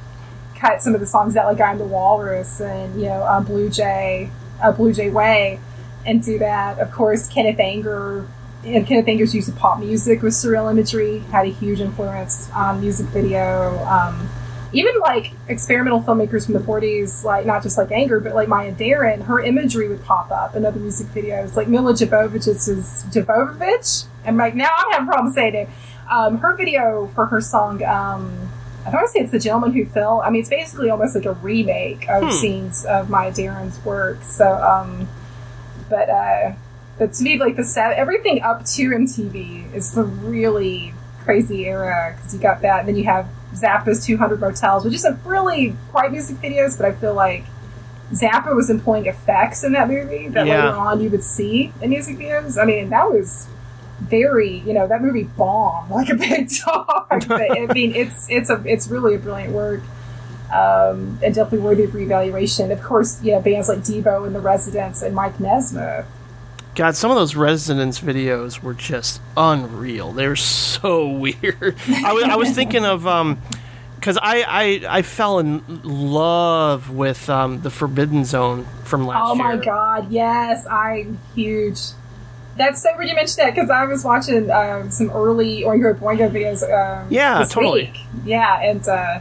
cut 0.54 0.82
some 0.82 0.94
of 0.94 1.00
the 1.00 1.06
songs 1.06 1.36
out 1.36 1.46
like 1.46 1.60
"I'm 1.60 1.78
the 1.78 1.84
Walrus" 1.84 2.60
and 2.60 3.00
you 3.00 3.08
know 3.08 3.26
um, 3.26 3.44
"Blue 3.44 3.68
Jay," 3.68 4.30
uh, 4.62 4.72
"Blue 4.72 4.92
Jay 4.92 5.10
Way," 5.10 5.60
and 6.04 6.22
do 6.22 6.38
that. 6.38 6.78
Of 6.78 6.92
course, 6.92 7.28
Kenneth 7.28 7.58
Anger 7.58 8.26
and 8.64 8.86
Kenneth 8.86 9.08
Anger's 9.08 9.34
use 9.34 9.48
of 9.48 9.56
pop 9.56 9.78
music 9.78 10.22
with 10.22 10.32
surreal 10.32 10.70
imagery 10.70 11.20
had 11.30 11.46
a 11.46 11.50
huge 11.50 11.80
influence 11.80 12.50
on 12.52 12.80
music 12.80 13.06
video. 13.06 13.84
Um, 13.84 14.28
even 14.76 14.98
like 15.00 15.32
experimental 15.48 16.02
filmmakers 16.02 16.44
from 16.44 16.54
the 16.54 16.60
40s, 16.60 17.24
like 17.24 17.46
not 17.46 17.62
just 17.62 17.78
like 17.78 17.90
Anger, 17.90 18.20
but 18.20 18.34
like 18.34 18.48
Maya 18.48 18.72
Deren, 18.72 19.22
her 19.22 19.40
imagery 19.40 19.88
would 19.88 20.04
pop 20.04 20.30
up 20.30 20.54
in 20.54 20.66
other 20.66 20.78
music 20.78 21.06
videos. 21.08 21.56
Like 21.56 21.68
Milla 21.68 21.92
Jovovich's 21.92 22.68
is 22.68 23.04
Jovovich. 23.10 24.04
And 24.24 24.36
like 24.36 24.54
now 24.54 24.70
I'm 24.76 24.92
having 24.92 25.06
problems 25.06 25.34
saying 25.34 25.54
it. 25.54 25.68
Um, 26.10 26.38
her 26.38 26.54
video 26.54 27.10
for 27.14 27.26
her 27.26 27.40
song, 27.40 27.82
um, 27.84 28.50
I 28.86 28.90
don't 28.90 29.00
want 29.00 29.08
to 29.08 29.12
say 29.12 29.20
it's 29.20 29.32
The 29.32 29.38
Gentleman 29.38 29.72
Who 29.72 29.86
Fell. 29.86 30.20
I 30.20 30.30
mean, 30.30 30.40
it's 30.40 30.50
basically 30.50 30.90
almost 30.90 31.16
like 31.16 31.24
a 31.24 31.32
remake 31.32 32.08
of 32.08 32.32
scenes 32.32 32.84
of 32.84 33.10
Maya 33.10 33.32
Deren's 33.32 33.84
work. 33.84 34.22
So, 34.22 34.52
um, 34.52 35.08
but, 35.88 36.08
uh, 36.08 36.52
but 36.98 37.12
to 37.14 37.22
me, 37.24 37.38
like 37.38 37.56
the 37.56 37.64
set, 37.64 37.96
everything 37.96 38.42
up 38.42 38.64
to 38.64 38.90
MTV 38.90 39.74
is 39.74 39.92
the 39.92 40.04
really 40.04 40.94
crazy 41.24 41.66
era 41.66 42.14
because 42.16 42.34
you 42.34 42.40
got 42.40 42.62
that, 42.62 42.80
and 42.80 42.88
then 42.88 42.96
you 42.96 43.04
have 43.04 43.28
Zappa's 43.56 44.04
200 44.04 44.40
Motels, 44.40 44.84
which 44.84 44.94
isn't 44.94 45.18
really 45.24 45.74
quite 45.90 46.12
music 46.12 46.36
videos, 46.36 46.76
but 46.76 46.86
I 46.86 46.92
feel 46.92 47.14
like 47.14 47.44
Zappa 48.12 48.54
was 48.54 48.70
employing 48.70 49.06
effects 49.06 49.64
in 49.64 49.72
that 49.72 49.88
movie 49.88 50.28
that 50.28 50.46
Yeah. 50.46 50.66
later 50.66 50.76
on 50.78 51.00
you 51.00 51.10
would 51.10 51.24
see 51.24 51.72
in 51.80 51.90
music 51.90 52.18
videos. 52.18 52.60
I 52.60 52.64
mean, 52.64 52.90
that 52.90 53.10
was 53.10 53.48
very, 54.00 54.58
you 54.58 54.72
know, 54.74 54.86
that 54.86 55.00
movie 55.02 55.24
bombed 55.24 55.90
like 55.90 56.08
a 56.10 56.14
big 56.14 56.50
dog. 56.66 57.24
but, 57.26 57.58
I 57.58 57.66
mean, 57.72 57.94
it's 57.94 58.26
it's 58.30 58.50
a 58.50 58.62
it's 58.66 58.88
really 58.88 59.14
a 59.14 59.18
brilliant 59.18 59.52
work. 59.52 59.80
Um, 60.52 61.18
and 61.24 61.34
definitely 61.34 61.58
worthy 61.58 61.82
of 61.84 61.90
reevaluation. 61.90 62.70
Of 62.70 62.80
course, 62.80 63.20
you 63.20 63.32
know, 63.32 63.40
bands 63.40 63.68
like 63.68 63.78
Devo 63.80 64.24
and 64.26 64.32
The 64.34 64.40
Residents 64.40 65.02
and 65.02 65.12
Mike 65.12 65.40
Nesmith. 65.40 66.06
God, 66.76 66.94
some 66.94 67.10
of 67.10 67.16
those 67.16 67.34
Residents 67.34 67.98
videos 68.00 68.62
were 68.62 68.74
just 68.74 69.20
unreal. 69.36 70.12
They 70.12 70.28
were 70.28 70.36
so 70.36 71.08
weird. 71.18 71.74
I 72.04 72.12
was, 72.12 72.24
I 72.24 72.36
was 72.36 72.50
thinking 72.52 72.84
of 72.84 73.06
um, 73.06 73.40
because 73.96 74.18
I, 74.18 74.44
I 74.86 74.98
I 74.98 75.02
fell 75.02 75.38
in 75.38 75.62
love 75.82 76.90
with 76.90 77.28
um 77.30 77.62
the 77.62 77.70
Forbidden 77.70 78.24
Zone 78.24 78.66
from 78.84 79.06
last 79.06 79.36
year. 79.36 79.46
Oh 79.46 79.48
year. 79.50 79.56
my 79.58 79.64
god, 79.64 80.12
yes, 80.12 80.66
I'm 80.66 81.18
huge. 81.34 81.80
That's 82.58 82.82
so 82.82 82.90
weird 82.96 83.08
you 83.10 83.14
mentioned 83.16 83.38
that 83.46 83.54
because 83.54 83.68
I 83.68 83.84
was 83.84 84.02
watching 84.04 84.50
um, 84.50 84.90
some 84.90 85.10
early 85.10 85.62
Oingo 85.62 85.94
Boingo 85.98 86.30
videos. 86.30 86.62
Um, 86.62 87.06
Yeah, 87.10 87.44
totally. 87.44 87.84
week. 87.92 88.00
Yeah, 88.24 88.60
and 88.60 88.86
uh, 88.88 89.20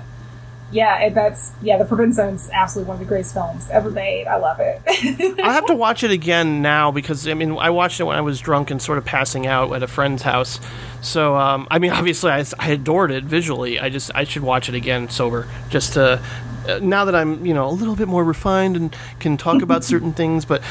yeah, 0.76 1.10
that's 1.10 1.54
yeah, 1.62 1.78
The 1.78 1.86
Forbidden 1.86 2.12
is 2.36 2.50
absolutely 2.52 2.90
one 2.90 2.96
of 2.96 3.00
the 3.00 3.06
greatest 3.06 3.34
films 3.34 3.68
ever 3.72 3.90
made. 3.90 4.28
I 4.28 4.36
love 4.36 4.60
it. 4.60 4.82
I'll 5.40 5.54
have 5.54 5.66
to 5.68 5.76
watch 5.76 6.04
it 6.04 6.12
again 6.12 6.62
now 6.62 6.92
because 6.92 7.28
I 7.28 7.34
mean 7.34 7.58
I 7.58 7.70
watched 7.70 8.02
it 8.02 8.04
when 8.04 8.18
I 8.18 8.22
was 8.22 8.42
drunk 8.42 8.72
and 8.72 8.82
sort 8.82 8.98
of 8.98 9.06
passing 9.06 9.48
out 9.48 9.74
at 9.74 9.82
a 9.84 9.88
friend's 9.88 10.24
house. 10.24 10.60
So 11.02 11.38
um, 11.38 11.68
I 11.72 11.80
mean 11.80 11.92
obviously 11.94 12.32
I, 12.32 12.44
I 12.60 12.72
adored 12.72 13.12
it 13.12 13.24
visually. 13.24 13.80
I 13.80 13.90
just 13.90 14.12
I 14.14 14.26
should 14.26 14.44
watch 14.44 14.68
it 14.68 14.76
again 14.76 15.10
sober 15.10 15.48
just 15.70 15.94
to 15.94 16.22
uh, 16.68 16.80
now 16.82 17.06
that 17.06 17.16
I'm 17.16 17.46
you 17.46 17.54
know 17.54 17.70
a 17.70 17.72
little 17.72 17.96
bit 17.96 18.10
more 18.10 18.24
refined 18.24 18.76
and 18.76 18.96
can 19.20 19.38
talk 19.38 19.62
about 19.62 19.84
certain 19.94 20.12
things, 20.12 20.44
but 20.44 20.62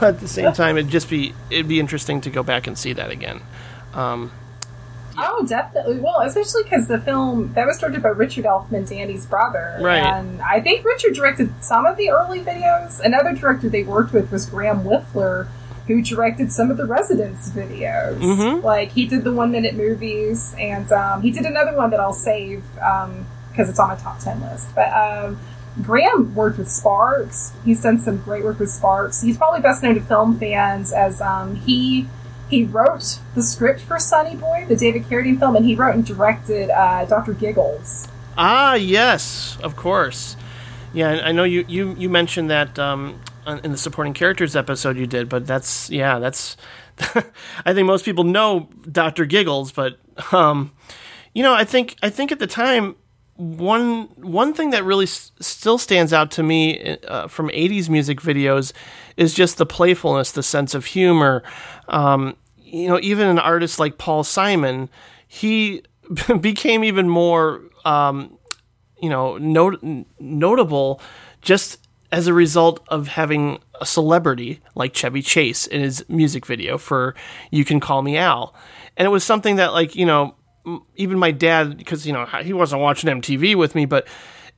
at 0.00 0.20
the 0.20 0.28
same 0.28 0.52
time 0.52 0.78
it'd 0.78 0.92
just 0.92 1.10
be 1.10 1.34
it'd 1.50 1.68
be 1.68 1.80
interesting 1.80 2.20
to 2.20 2.30
go 2.30 2.44
back 2.44 2.68
and 2.68 2.78
see 2.78 2.92
that 2.92 3.10
again. 3.10 3.40
Um, 3.94 4.30
Oh, 5.18 5.44
definitely. 5.46 5.98
Well, 5.98 6.20
especially 6.20 6.62
because 6.64 6.86
the 6.88 6.98
film 7.00 7.52
that 7.54 7.66
was 7.66 7.78
directed 7.78 8.02
by 8.02 8.10
Richard 8.10 8.44
Elfman, 8.44 8.88
Danny's 8.88 9.26
brother, 9.26 9.78
Right. 9.80 9.98
And 10.02 10.40
I 10.42 10.60
think 10.60 10.84
Richard 10.84 11.14
directed 11.14 11.52
some 11.62 11.86
of 11.86 11.96
the 11.96 12.10
early 12.10 12.40
videos. 12.40 13.00
Another 13.00 13.32
director 13.34 13.68
they 13.68 13.82
worked 13.82 14.12
with 14.12 14.30
was 14.30 14.46
Graeme 14.46 14.80
Whifler, 14.84 15.48
who 15.86 16.00
directed 16.02 16.52
some 16.52 16.70
of 16.70 16.76
the 16.76 16.86
Residents 16.86 17.50
videos. 17.50 18.18
Mhm. 18.20 18.62
Like 18.62 18.92
he 18.92 19.06
did 19.06 19.24
the 19.24 19.32
one 19.32 19.50
minute 19.50 19.74
movies, 19.74 20.54
and 20.58 20.90
um, 20.92 21.22
he 21.22 21.30
did 21.30 21.44
another 21.44 21.76
one 21.76 21.90
that 21.90 21.98
I'll 22.00 22.12
save 22.12 22.62
because 22.74 23.68
it's 23.68 23.78
on 23.78 23.88
my 23.88 23.96
top 23.96 24.20
ten 24.20 24.40
list. 24.40 24.68
But 24.74 24.92
um, 24.92 25.38
Graham 25.82 26.34
worked 26.34 26.58
with 26.58 26.68
Sparks. 26.70 27.52
He's 27.64 27.82
done 27.82 27.98
some 27.98 28.18
great 28.18 28.44
work 28.44 28.58
with 28.60 28.70
Sparks. 28.70 29.20
He's 29.22 29.36
probably 29.36 29.60
best 29.60 29.82
known 29.82 29.94
to 29.96 30.00
film 30.00 30.38
fans 30.38 30.92
as 30.92 31.20
um, 31.20 31.56
he 31.56 32.06
he 32.50 32.64
wrote 32.64 33.20
the 33.34 33.42
script 33.42 33.80
for 33.80 33.98
Sonny 33.98 34.36
Boy, 34.36 34.66
the 34.68 34.76
David 34.76 35.04
Carradine 35.04 35.38
film, 35.38 35.56
and 35.56 35.64
he 35.64 35.74
wrote 35.74 35.94
and 35.94 36.04
directed 36.04 36.68
uh, 36.70 37.04
Doctor 37.06 37.32
Giggles. 37.32 38.08
Ah, 38.36 38.74
yes, 38.74 39.56
of 39.62 39.76
course. 39.76 40.36
Yeah, 40.92 41.20
I 41.22 41.32
know 41.32 41.44
you 41.44 41.64
you 41.68 41.94
you 41.96 42.08
mentioned 42.08 42.50
that 42.50 42.78
um, 42.78 43.20
in 43.46 43.70
the 43.70 43.78
supporting 43.78 44.12
characters 44.12 44.56
episode 44.56 44.96
you 44.96 45.06
did, 45.06 45.28
but 45.28 45.46
that's 45.46 45.88
yeah, 45.90 46.18
that's. 46.18 46.56
I 47.64 47.72
think 47.72 47.86
most 47.86 48.04
people 48.04 48.24
know 48.24 48.68
Doctor 48.90 49.24
Giggles, 49.24 49.72
but 49.72 49.98
um, 50.32 50.72
you 51.32 51.42
know, 51.42 51.54
I 51.54 51.64
think 51.64 51.96
I 52.02 52.10
think 52.10 52.32
at 52.32 52.40
the 52.40 52.46
time 52.46 52.96
one 53.40 54.02
one 54.16 54.52
thing 54.52 54.70
that 54.70 54.84
really 54.84 55.04
s- 55.06 55.32
still 55.40 55.78
stands 55.78 56.12
out 56.12 56.30
to 56.32 56.42
me 56.42 56.98
uh, 57.08 57.26
from 57.26 57.48
80s 57.48 57.88
music 57.88 58.20
videos 58.20 58.72
is 59.16 59.32
just 59.32 59.56
the 59.56 59.64
playfulness, 59.64 60.32
the 60.32 60.42
sense 60.42 60.74
of 60.74 60.84
humor. 60.84 61.42
Um, 61.88 62.36
you 62.58 62.88
know, 62.88 63.00
even 63.02 63.26
an 63.28 63.38
artist 63.38 63.78
like 63.78 63.96
Paul 63.96 64.24
Simon, 64.24 64.90
he 65.26 65.82
became 66.40 66.84
even 66.84 67.08
more, 67.08 67.62
um, 67.86 68.36
you 69.00 69.08
know, 69.08 69.38
not- 69.38 69.82
notable 70.18 71.00
just 71.40 71.78
as 72.12 72.26
a 72.26 72.34
result 72.34 72.84
of 72.88 73.08
having 73.08 73.58
a 73.80 73.86
celebrity 73.86 74.60
like 74.74 74.92
Chevy 74.92 75.22
Chase 75.22 75.66
in 75.66 75.80
his 75.80 76.04
music 76.10 76.44
video 76.44 76.76
for 76.76 77.14
"You 77.50 77.64
Can 77.64 77.80
Call 77.80 78.02
Me 78.02 78.18
Al," 78.18 78.54
and 78.98 79.06
it 79.06 79.10
was 79.10 79.24
something 79.24 79.56
that, 79.56 79.72
like, 79.72 79.96
you 79.96 80.04
know, 80.04 80.34
even 80.96 81.18
my 81.18 81.30
dad, 81.30 81.76
because 81.76 82.06
you 82.06 82.12
know 82.12 82.26
he 82.26 82.52
wasn't 82.52 82.82
watching 82.82 83.10
MTV 83.10 83.54
with 83.56 83.74
me, 83.74 83.86
but 83.86 84.06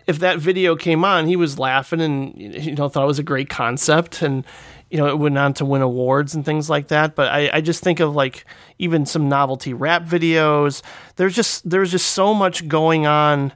if 0.06 0.18
that 0.18 0.38
video 0.38 0.76
came 0.76 1.04
on, 1.04 1.26
he 1.26 1.36
was 1.36 1.58
laughing 1.58 2.00
and 2.00 2.36
you 2.36 2.74
know 2.74 2.88
thought 2.88 3.04
it 3.04 3.06
was 3.06 3.18
a 3.18 3.24
great 3.24 3.48
concept, 3.48 4.22
and 4.22 4.44
you 4.90 4.98
know 4.98 5.06
it 5.08 5.18
went 5.18 5.38
on 5.38 5.54
to 5.54 5.64
win 5.64 5.82
awards 5.82 6.34
and 6.34 6.44
things 6.44 6.68
like 6.68 6.88
that. 6.88 7.14
But 7.14 7.28
I, 7.28 7.50
I 7.52 7.60
just 7.60 7.82
think 7.82 8.00
of 8.00 8.14
like 8.14 8.44
even 8.78 9.06
some 9.06 9.28
novelty 9.28 9.74
rap 9.74 10.04
videos. 10.04 10.82
There's 11.16 11.34
just 11.34 11.68
there's 11.68 11.90
just 11.90 12.10
so 12.10 12.34
much 12.34 12.68
going 12.68 13.06
on 13.06 13.52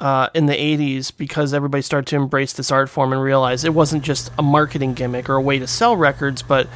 uh, 0.00 0.28
in 0.34 0.46
the 0.46 0.54
80s 0.54 1.16
because 1.16 1.54
everybody 1.54 1.82
started 1.82 2.06
to 2.08 2.16
embrace 2.16 2.52
this 2.52 2.70
art 2.70 2.88
form 2.88 3.12
and 3.12 3.22
realize 3.22 3.64
it 3.64 3.74
wasn't 3.74 4.02
just 4.02 4.30
a 4.38 4.42
marketing 4.42 4.94
gimmick 4.94 5.28
or 5.28 5.36
a 5.36 5.40
way 5.40 5.58
to 5.58 5.66
sell 5.66 5.96
records, 5.96 6.42
but 6.42 6.68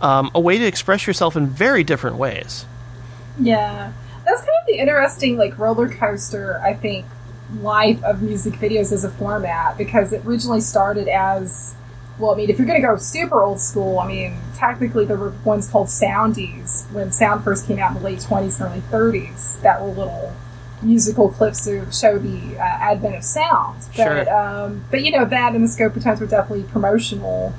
um, 0.00 0.30
a 0.34 0.40
way 0.40 0.58
to 0.58 0.66
express 0.66 1.06
yourself 1.06 1.36
in 1.36 1.46
very 1.46 1.84
different 1.84 2.16
ways. 2.16 2.66
Yeah, 3.40 3.92
the 4.66 4.74
interesting 4.78 5.36
like 5.36 5.58
roller 5.58 5.88
coaster. 5.88 6.60
I 6.62 6.74
think 6.74 7.06
life 7.60 8.02
of 8.02 8.22
music 8.22 8.54
videos 8.54 8.92
as 8.92 9.04
a 9.04 9.10
format 9.10 9.78
because 9.78 10.12
it 10.12 10.24
originally 10.26 10.60
started 10.60 11.08
as 11.08 11.74
well. 12.18 12.32
I 12.32 12.36
mean, 12.36 12.50
if 12.50 12.58
you're 12.58 12.66
going 12.66 12.80
to 12.80 12.86
go 12.86 12.96
super 12.96 13.42
old 13.42 13.60
school, 13.60 13.98
I 13.98 14.06
mean, 14.08 14.36
technically 14.54 15.04
there 15.04 15.16
were 15.16 15.30
ones 15.44 15.68
called 15.68 15.86
soundies 15.88 16.90
when 16.92 17.12
sound 17.12 17.44
first 17.44 17.66
came 17.66 17.78
out 17.78 17.92
in 17.94 17.98
the 17.98 18.04
late 18.04 18.18
20s 18.18 18.60
and 18.60 18.72
early 18.72 18.80
30s 19.20 19.60
that 19.62 19.80
were 19.80 19.88
little 19.88 20.34
musical 20.82 21.28
clips 21.30 21.64
to 21.64 21.90
show 21.92 22.18
the 22.18 22.56
uh, 22.58 22.62
advent 22.62 23.14
of 23.16 23.24
sound. 23.24 23.80
But 23.96 24.26
Sure. 24.26 24.34
um, 24.36 24.84
but 24.90 25.02
you 25.04 25.10
know 25.12 25.24
that 25.24 25.54
and 25.54 25.64
the 25.64 25.68
Scopitones 25.68 26.20
were 26.20 26.26
definitely 26.26 26.64
promotional. 26.64 27.54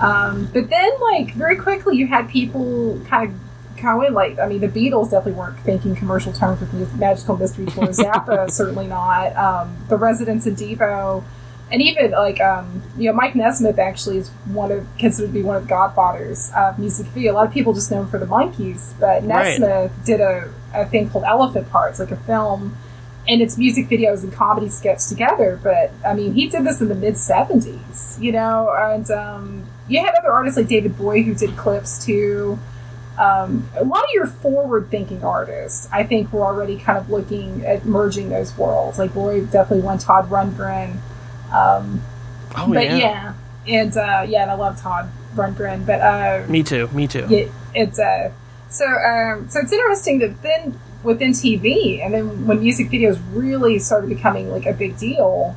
Um, 0.00 0.48
but 0.52 0.70
then, 0.70 0.90
like 1.00 1.34
very 1.34 1.56
quickly, 1.56 1.96
you 1.96 2.06
had 2.06 2.28
people 2.28 3.00
kind 3.08 3.30
of 3.30 3.36
in. 3.80 4.14
Like, 4.14 4.38
I 4.38 4.46
mean, 4.46 4.60
the 4.60 4.68
Beatles 4.68 5.10
definitely 5.10 5.32
weren't 5.32 5.58
thinking 5.60 5.94
commercial 5.94 6.32
terms 6.32 6.60
with 6.60 6.94
magical 6.96 7.36
mystery 7.36 7.66
tour. 7.66 7.86
Zappa 7.88 8.50
certainly 8.50 8.86
not. 8.86 9.36
Um, 9.36 9.76
the 9.88 9.96
Residents 9.96 10.46
and 10.46 10.56
Devo, 10.56 11.24
and 11.70 11.82
even 11.82 12.10
like 12.12 12.40
um, 12.40 12.82
you 12.96 13.08
know, 13.08 13.16
Mike 13.16 13.34
Nesmith 13.34 13.78
actually 13.78 14.18
is 14.18 14.28
one 14.46 14.72
of 14.72 14.86
considered 14.98 15.28
to 15.28 15.32
be 15.32 15.42
one 15.42 15.56
of 15.56 15.62
the 15.62 15.68
godfathers 15.68 16.50
of 16.56 16.78
music 16.78 17.06
video. 17.08 17.32
A 17.32 17.34
lot 17.34 17.46
of 17.46 17.52
people 17.52 17.72
just 17.72 17.90
know 17.90 18.00
him 18.02 18.08
for 18.08 18.18
the 18.18 18.26
Monkees, 18.26 18.92
but 18.98 19.22
Right. 19.22 19.58
Nesmith 19.58 19.92
did 20.04 20.20
a, 20.20 20.52
a 20.74 20.86
thing 20.86 21.10
called 21.10 21.24
Elephant 21.24 21.70
Parts, 21.70 21.98
like 21.98 22.10
a 22.10 22.16
film 22.16 22.76
and 23.28 23.40
it's 23.40 23.56
music 23.58 23.88
videos 23.88 24.22
and 24.22 24.32
comedy 24.32 24.68
sketch 24.68 25.06
together. 25.08 25.58
But 25.62 25.92
I 26.04 26.14
mean, 26.14 26.34
he 26.34 26.48
did 26.48 26.64
this 26.64 26.80
in 26.80 26.88
the 26.88 26.94
mid 26.94 27.14
'70s, 27.14 28.20
you 28.20 28.32
know. 28.32 28.74
And 28.76 29.10
um, 29.10 29.64
you 29.88 30.00
had 30.00 30.14
other 30.14 30.32
artists 30.32 30.56
like 30.56 30.68
David 30.68 30.96
Bowie 30.96 31.22
who 31.22 31.34
did 31.34 31.56
clips 31.56 32.04
too. 32.04 32.58
Um, 33.20 33.68
a 33.76 33.84
lot 33.84 34.02
of 34.04 34.10
your 34.14 34.26
forward-thinking 34.26 35.22
artists, 35.22 35.88
I 35.92 36.04
think, 36.04 36.32
were 36.32 36.42
already 36.42 36.78
kind 36.78 36.96
of 36.96 37.10
looking 37.10 37.66
at 37.66 37.84
merging 37.84 38.30
those 38.30 38.56
worlds. 38.56 38.98
Like 38.98 39.12
Bowie 39.12 39.42
definitely 39.42 39.84
won 39.84 39.98
Todd 39.98 40.30
Rundgren, 40.30 40.96
um, 41.52 42.00
Oh, 42.56 42.72
but 42.72 42.84
yeah. 42.84 43.34
and 43.68 43.94
uh, 43.96 44.24
yeah, 44.26 44.42
and 44.42 44.50
I 44.50 44.54
love 44.54 44.80
Todd 44.80 45.10
Rundgren. 45.36 45.84
But 45.84 46.00
uh, 46.00 46.46
Me 46.48 46.62
too. 46.62 46.88
Me 46.92 47.06
too. 47.06 47.26
yeah, 47.28 47.44
it's 47.74 47.98
uh, 47.98 48.32
so 48.70 48.86
um, 48.86 49.48
so 49.50 49.60
it's 49.60 49.72
interesting 49.72 50.18
that 50.20 50.40
then 50.42 50.80
within 51.02 51.30
TV 51.32 52.04
and 52.04 52.12
then 52.14 52.46
when 52.46 52.60
music 52.60 52.88
videos 52.90 53.20
really 53.32 53.78
started 53.78 54.08
becoming 54.10 54.50
like 54.50 54.66
a 54.66 54.72
big 54.72 54.96
deal, 54.98 55.54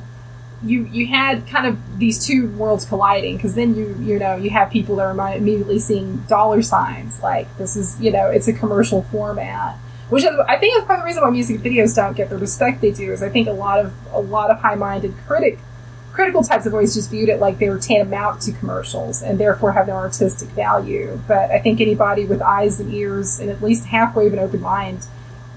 you 0.64 0.84
you 0.84 1.06
had 1.06 1.46
kind 1.46 1.66
of 1.66 1.98
these 1.98 2.24
two 2.24 2.48
worlds 2.50 2.84
colliding 2.84 3.36
because 3.36 3.54
then 3.54 3.74
you 3.74 3.96
you 4.00 4.18
know 4.18 4.36
you 4.36 4.50
have 4.50 4.70
people 4.70 4.96
that 4.96 5.04
are 5.04 5.36
immediately 5.36 5.78
seeing 5.78 6.18
dollar 6.28 6.62
signs 6.62 7.22
like 7.22 7.46
this 7.58 7.76
is 7.76 8.00
you 8.00 8.10
know 8.10 8.30
it's 8.30 8.48
a 8.48 8.52
commercial 8.52 9.02
format. 9.04 9.76
Which 10.10 10.24
I 10.24 10.58
think 10.58 10.76
is 10.76 10.84
part 10.84 10.98
of 10.98 11.04
the 11.04 11.06
reason 11.06 11.22
why 11.22 11.30
music 11.30 11.60
videos 11.60 11.96
don't 11.96 12.14
get 12.14 12.28
the 12.28 12.36
respect 12.36 12.82
they 12.82 12.90
do. 12.90 13.12
Is 13.12 13.22
I 13.22 13.30
think 13.30 13.48
a 13.48 13.52
lot 13.52 13.80
of 13.80 13.94
a 14.12 14.20
lot 14.20 14.50
of 14.50 14.60
high-minded 14.60 15.14
critic 15.26 15.58
critical 16.14 16.44
types 16.44 16.64
have 16.64 16.72
always 16.72 16.94
just 16.94 17.10
viewed 17.10 17.28
it 17.28 17.40
like 17.40 17.58
they 17.58 17.68
were 17.68 17.78
tantamount 17.78 18.40
to 18.40 18.52
commercials 18.52 19.20
and 19.20 19.38
therefore 19.38 19.72
have 19.72 19.88
no 19.88 19.94
artistic 19.94 20.48
value. 20.50 21.20
But 21.26 21.50
I 21.50 21.58
think 21.58 21.80
anybody 21.80 22.24
with 22.24 22.40
eyes 22.40 22.78
and 22.78 22.94
ears 22.94 23.40
and 23.40 23.50
at 23.50 23.60
least 23.60 23.86
halfway 23.86 24.28
of 24.28 24.32
an 24.32 24.38
open 24.38 24.60
mind, 24.60 25.06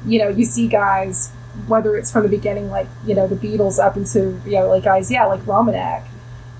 you 0.05 0.17
know, 0.17 0.29
you 0.29 0.45
see 0.45 0.67
guys, 0.67 1.31
whether 1.67 1.97
it's 1.97 2.11
from 2.11 2.23
the 2.23 2.29
beginning, 2.29 2.69
like, 2.69 2.87
you 3.05 3.15
know, 3.15 3.27
the 3.27 3.35
Beatles 3.35 3.83
up 3.83 3.97
into, 3.97 4.39
you 4.45 4.53
know, 4.53 4.67
like 4.67 4.83
guys, 4.83 5.09
yeah, 5.11 5.25
like 5.25 5.41
Romanek 5.41 6.03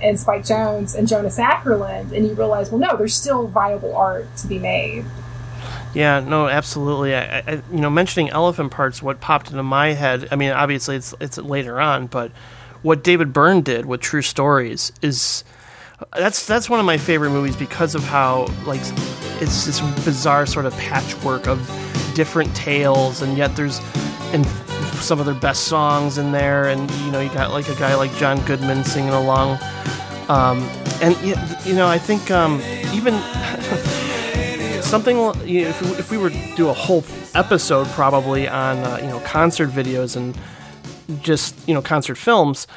and 0.02 0.20
Spike 0.20 0.44
Jonze 0.44 0.96
and 0.96 1.08
Jonas 1.08 1.38
Åkerlund, 1.38 2.12
and 2.12 2.28
you 2.28 2.34
realize, 2.34 2.72
well, 2.72 2.80
no, 2.80 2.98
there's 2.98 3.16
still 3.16 3.48
viable 3.48 3.96
art 3.96 4.36
to 4.38 4.48
be 4.48 4.60
made. 4.60 5.06
Yeah, 5.94 6.20
no, 6.20 6.48
absolutely. 6.48 7.16
I, 7.16 7.40
I, 7.40 7.52
you 7.72 7.80
know, 7.80 7.90
mentioning 7.90 8.30
elephant 8.30 8.72
parts, 8.72 9.02
what 9.02 9.20
popped 9.20 9.50
into 9.50 9.64
my 9.64 9.94
head. 9.94 10.28
I 10.32 10.36
mean, 10.36 10.52
obviously, 10.52 10.96
it's 10.96 11.16
it's 11.20 11.38
later 11.38 11.80
on, 11.80 12.08
but 12.08 12.32
what 12.84 13.04
David 13.04 13.34
Byrne 13.34 13.62
did 13.62 13.86
with 13.86 14.02
True 14.02 14.22
Stories 14.22 14.92
is 15.02 15.44
that's 16.14 16.46
that's 16.46 16.70
one 16.70 16.80
of 16.80 16.86
my 16.86 16.98
favorite 16.98 17.32
movies 17.32 17.56
because 17.56 17.96
of 17.96 18.04
how 18.04 18.48
like 18.66 18.82
it's 19.42 19.66
this 19.66 19.82
bizarre 20.06 20.46
sort 20.46 20.66
of 20.66 20.78
patchwork 20.78 21.48
of 21.48 21.60
different 22.14 22.56
tales, 22.56 23.22
and 23.22 23.38
yet 23.38 23.56
there's 23.56 23.80
and 24.34 24.46
some 25.02 25.20
of 25.20 25.26
their 25.26 25.36
best 25.36 25.66
songs 25.66 26.18
in 26.18 26.32
there, 26.32 26.68
and 26.68 26.90
you 26.92 27.12
know, 27.12 27.20
you 27.20 27.30
got 27.30 27.52
like 27.52 27.70
a 27.70 27.76
guy 27.76 27.96
like 27.96 28.14
John 28.16 28.44
Goodman 28.46 28.84
singing 28.84 29.12
along. 29.12 29.60
Um, 30.30 30.60
and 31.02 31.16
you 31.66 31.74
know, 31.74 31.88
I 31.88 31.98
think 31.98 32.30
um, 32.32 32.62
even 32.94 33.14
something 34.82 35.18
you 35.46 35.62
know, 35.64 35.70
if, 35.70 35.82
we, 35.82 35.88
if 35.98 36.12
we 36.12 36.18
were 36.18 36.30
to 36.30 36.56
do 36.56 36.70
a 36.70 36.74
whole 36.74 37.04
episode 37.36 37.88
probably 37.88 38.48
on 38.48 38.78
uh, 38.80 38.98
you 39.02 39.08
know 39.08 39.20
concert 39.22 39.70
videos 39.70 40.16
and 40.16 40.38
just 41.22 41.56
you 41.68 41.74
know 41.74 41.82
concert 41.82 42.16
films 42.16 42.68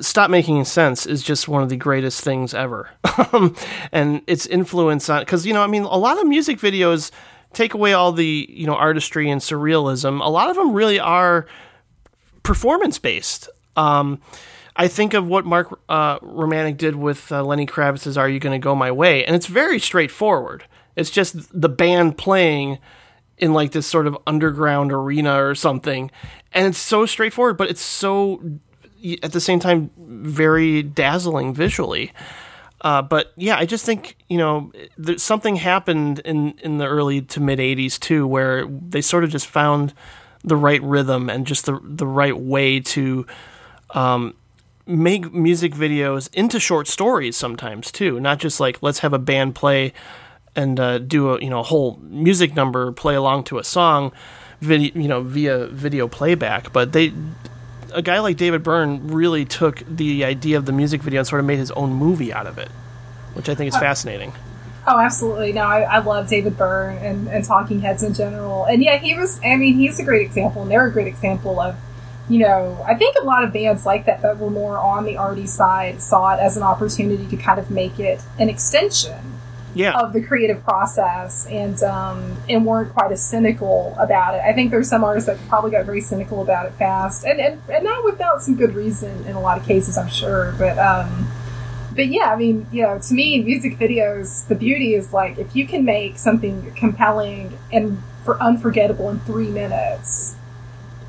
stop 0.00 0.30
making 0.30 0.64
sense 0.64 1.04
is 1.04 1.22
just 1.22 1.46
one 1.46 1.62
of 1.62 1.68
the 1.68 1.76
greatest 1.76 2.22
things 2.22 2.54
ever 2.54 2.90
Um, 3.32 3.56
and 3.92 4.22
its 4.26 4.46
influence 4.46 5.10
on 5.10 5.20
because 5.20 5.44
you 5.44 5.52
know 5.52 5.62
i 5.62 5.66
mean 5.66 5.82
a 5.82 5.98
lot 5.98 6.18
of 6.18 6.26
music 6.26 6.58
videos 6.58 7.10
take 7.58 7.74
away 7.74 7.92
all 7.92 8.12
the 8.12 8.46
you 8.48 8.66
know 8.66 8.74
artistry 8.74 9.28
and 9.28 9.40
surrealism 9.40 10.24
a 10.24 10.30
lot 10.30 10.48
of 10.48 10.56
them 10.56 10.72
really 10.72 10.98
are 10.98 11.46
performance 12.48 12.98
based. 12.98 13.50
Um, 13.76 14.22
I 14.74 14.88
think 14.88 15.12
of 15.12 15.26
what 15.26 15.44
Mark 15.44 15.78
uh, 15.88 16.18
Romanek 16.20 16.78
did 16.78 16.96
with 16.96 17.30
uh, 17.30 17.44
Lenny 17.44 17.66
Kravitz's 17.66 18.16
"Are 18.16 18.28
You 18.28 18.40
Going 18.40 18.58
to 18.58 18.64
Go 18.64 18.74
My 18.74 18.90
Way," 18.90 19.24
and 19.26 19.36
it's 19.36 19.46
very 19.46 19.78
straightforward. 19.78 20.64
It's 20.96 21.10
just 21.10 21.36
the 21.52 21.68
band 21.68 22.16
playing 22.16 22.78
in 23.36 23.52
like 23.52 23.72
this 23.72 23.86
sort 23.86 24.06
of 24.06 24.16
underground 24.26 24.92
arena 24.92 25.44
or 25.44 25.54
something, 25.54 26.10
and 26.52 26.66
it's 26.66 26.78
so 26.78 27.04
straightforward, 27.04 27.58
but 27.58 27.68
it's 27.68 27.82
so 27.82 28.40
at 29.22 29.32
the 29.32 29.40
same 29.40 29.60
time 29.60 29.90
very 29.98 30.82
dazzling 30.82 31.52
visually. 31.52 32.12
Uh, 32.80 33.02
but 33.02 33.32
yeah, 33.36 33.56
I 33.56 33.66
just 33.66 33.84
think 33.84 34.16
you 34.28 34.38
know 34.38 34.72
there's 34.96 35.22
something 35.22 35.56
happened 35.56 36.20
in 36.20 36.52
in 36.62 36.78
the 36.78 36.86
early 36.86 37.22
to 37.22 37.40
mid 37.40 37.58
'80s 37.58 37.98
too, 37.98 38.26
where 38.26 38.66
they 38.66 39.00
sort 39.00 39.24
of 39.24 39.30
just 39.30 39.46
found 39.46 39.94
the 40.44 40.56
right 40.56 40.82
rhythm 40.82 41.28
and 41.28 41.46
just 41.46 41.66
the 41.66 41.80
the 41.82 42.06
right 42.06 42.38
way 42.38 42.80
to 42.80 43.26
um, 43.90 44.34
make 44.86 45.32
music 45.32 45.74
videos 45.74 46.32
into 46.32 46.60
short 46.60 46.86
stories 46.86 47.36
sometimes 47.36 47.90
too. 47.90 48.20
Not 48.20 48.38
just 48.38 48.60
like 48.60 48.82
let's 48.82 49.00
have 49.00 49.12
a 49.12 49.18
band 49.18 49.54
play 49.54 49.92
and 50.54 50.78
uh, 50.78 50.98
do 50.98 51.30
a 51.30 51.40
you 51.40 51.50
know 51.50 51.60
a 51.60 51.64
whole 51.64 51.98
music 52.02 52.54
number 52.54 52.92
play 52.92 53.16
along 53.16 53.44
to 53.44 53.58
a 53.58 53.64
song, 53.64 54.12
video 54.60 55.00
you 55.00 55.08
know 55.08 55.22
via 55.22 55.66
video 55.66 56.06
playback. 56.06 56.72
But 56.72 56.92
they 56.92 57.12
a 57.92 58.02
guy 58.02 58.18
like 58.20 58.36
David 58.36 58.62
Byrne 58.62 59.08
really 59.08 59.44
took 59.44 59.82
the 59.88 60.24
idea 60.24 60.56
of 60.56 60.66
the 60.66 60.72
music 60.72 61.02
video 61.02 61.20
and 61.20 61.26
sort 61.26 61.40
of 61.40 61.46
made 61.46 61.58
his 61.58 61.70
own 61.72 61.92
movie 61.92 62.32
out 62.32 62.46
of 62.46 62.58
it, 62.58 62.68
which 63.34 63.48
I 63.48 63.54
think 63.54 63.68
is 63.68 63.76
fascinating. 63.76 64.32
Oh, 64.86 64.98
absolutely. 64.98 65.52
No, 65.52 65.62
I, 65.62 65.82
I 65.82 65.98
love 65.98 66.28
David 66.28 66.56
Byrne 66.56 66.96
and, 66.98 67.28
and 67.28 67.44
Talking 67.44 67.80
Heads 67.80 68.02
in 68.02 68.14
general. 68.14 68.64
And 68.64 68.82
yeah, 68.82 68.96
he 68.96 69.14
was, 69.14 69.38
I 69.44 69.56
mean, 69.56 69.74
he's 69.74 70.00
a 70.00 70.04
great 70.04 70.24
example, 70.24 70.62
and 70.62 70.70
they're 70.70 70.86
a 70.86 70.92
great 70.92 71.08
example 71.08 71.60
of, 71.60 71.76
you 72.30 72.38
know, 72.38 72.82
I 72.86 72.94
think 72.94 73.16
a 73.16 73.24
lot 73.24 73.44
of 73.44 73.52
bands 73.52 73.84
like 73.84 74.06
that 74.06 74.22
that 74.22 74.38
were 74.38 74.50
more 74.50 74.78
on 74.78 75.04
the 75.04 75.16
arty 75.16 75.46
side 75.46 76.00
saw 76.00 76.34
it 76.34 76.40
as 76.40 76.56
an 76.56 76.62
opportunity 76.62 77.26
to 77.26 77.36
kind 77.36 77.58
of 77.58 77.70
make 77.70 77.98
it 77.98 78.22
an 78.38 78.48
extension 78.48 79.37
Yeah. 79.74 79.98
of 79.98 80.12
the 80.12 80.22
creative 80.22 80.64
process 80.64 81.46
and 81.46 81.80
um, 81.82 82.36
and 82.48 82.64
weren't 82.64 82.92
quite 82.92 83.12
as 83.12 83.22
cynical 83.22 83.94
about 83.98 84.34
it. 84.34 84.42
I 84.44 84.52
think 84.52 84.70
there's 84.70 84.88
some 84.88 85.04
artists 85.04 85.26
that 85.28 85.38
probably 85.48 85.70
got 85.70 85.84
very 85.84 86.00
cynical 86.00 86.42
about 86.42 86.66
it 86.66 86.72
fast, 86.72 87.24
and 87.24 87.40
and, 87.40 87.60
and 87.70 87.84
not 87.84 88.04
without 88.04 88.42
some 88.42 88.56
good 88.56 88.74
reason 88.74 89.24
in 89.26 89.36
a 89.36 89.40
lot 89.40 89.58
of 89.58 89.64
cases, 89.66 89.96
I'm 89.96 90.08
sure. 90.08 90.54
But 90.58 90.78
um, 90.78 91.30
but 91.94 92.08
yeah, 92.08 92.32
I 92.32 92.36
mean, 92.36 92.66
you 92.70 92.82
know, 92.82 92.98
to 92.98 93.14
me, 93.14 93.42
music 93.42 93.78
videos, 93.78 94.46
the 94.48 94.54
beauty 94.54 94.94
is 94.94 95.12
like 95.12 95.38
if 95.38 95.54
you 95.54 95.66
can 95.66 95.84
make 95.84 96.18
something 96.18 96.72
compelling 96.76 97.58
and 97.72 98.02
for 98.24 98.40
unforgettable 98.42 99.08
in 99.10 99.20
three 99.20 99.48
minutes. 99.48 100.34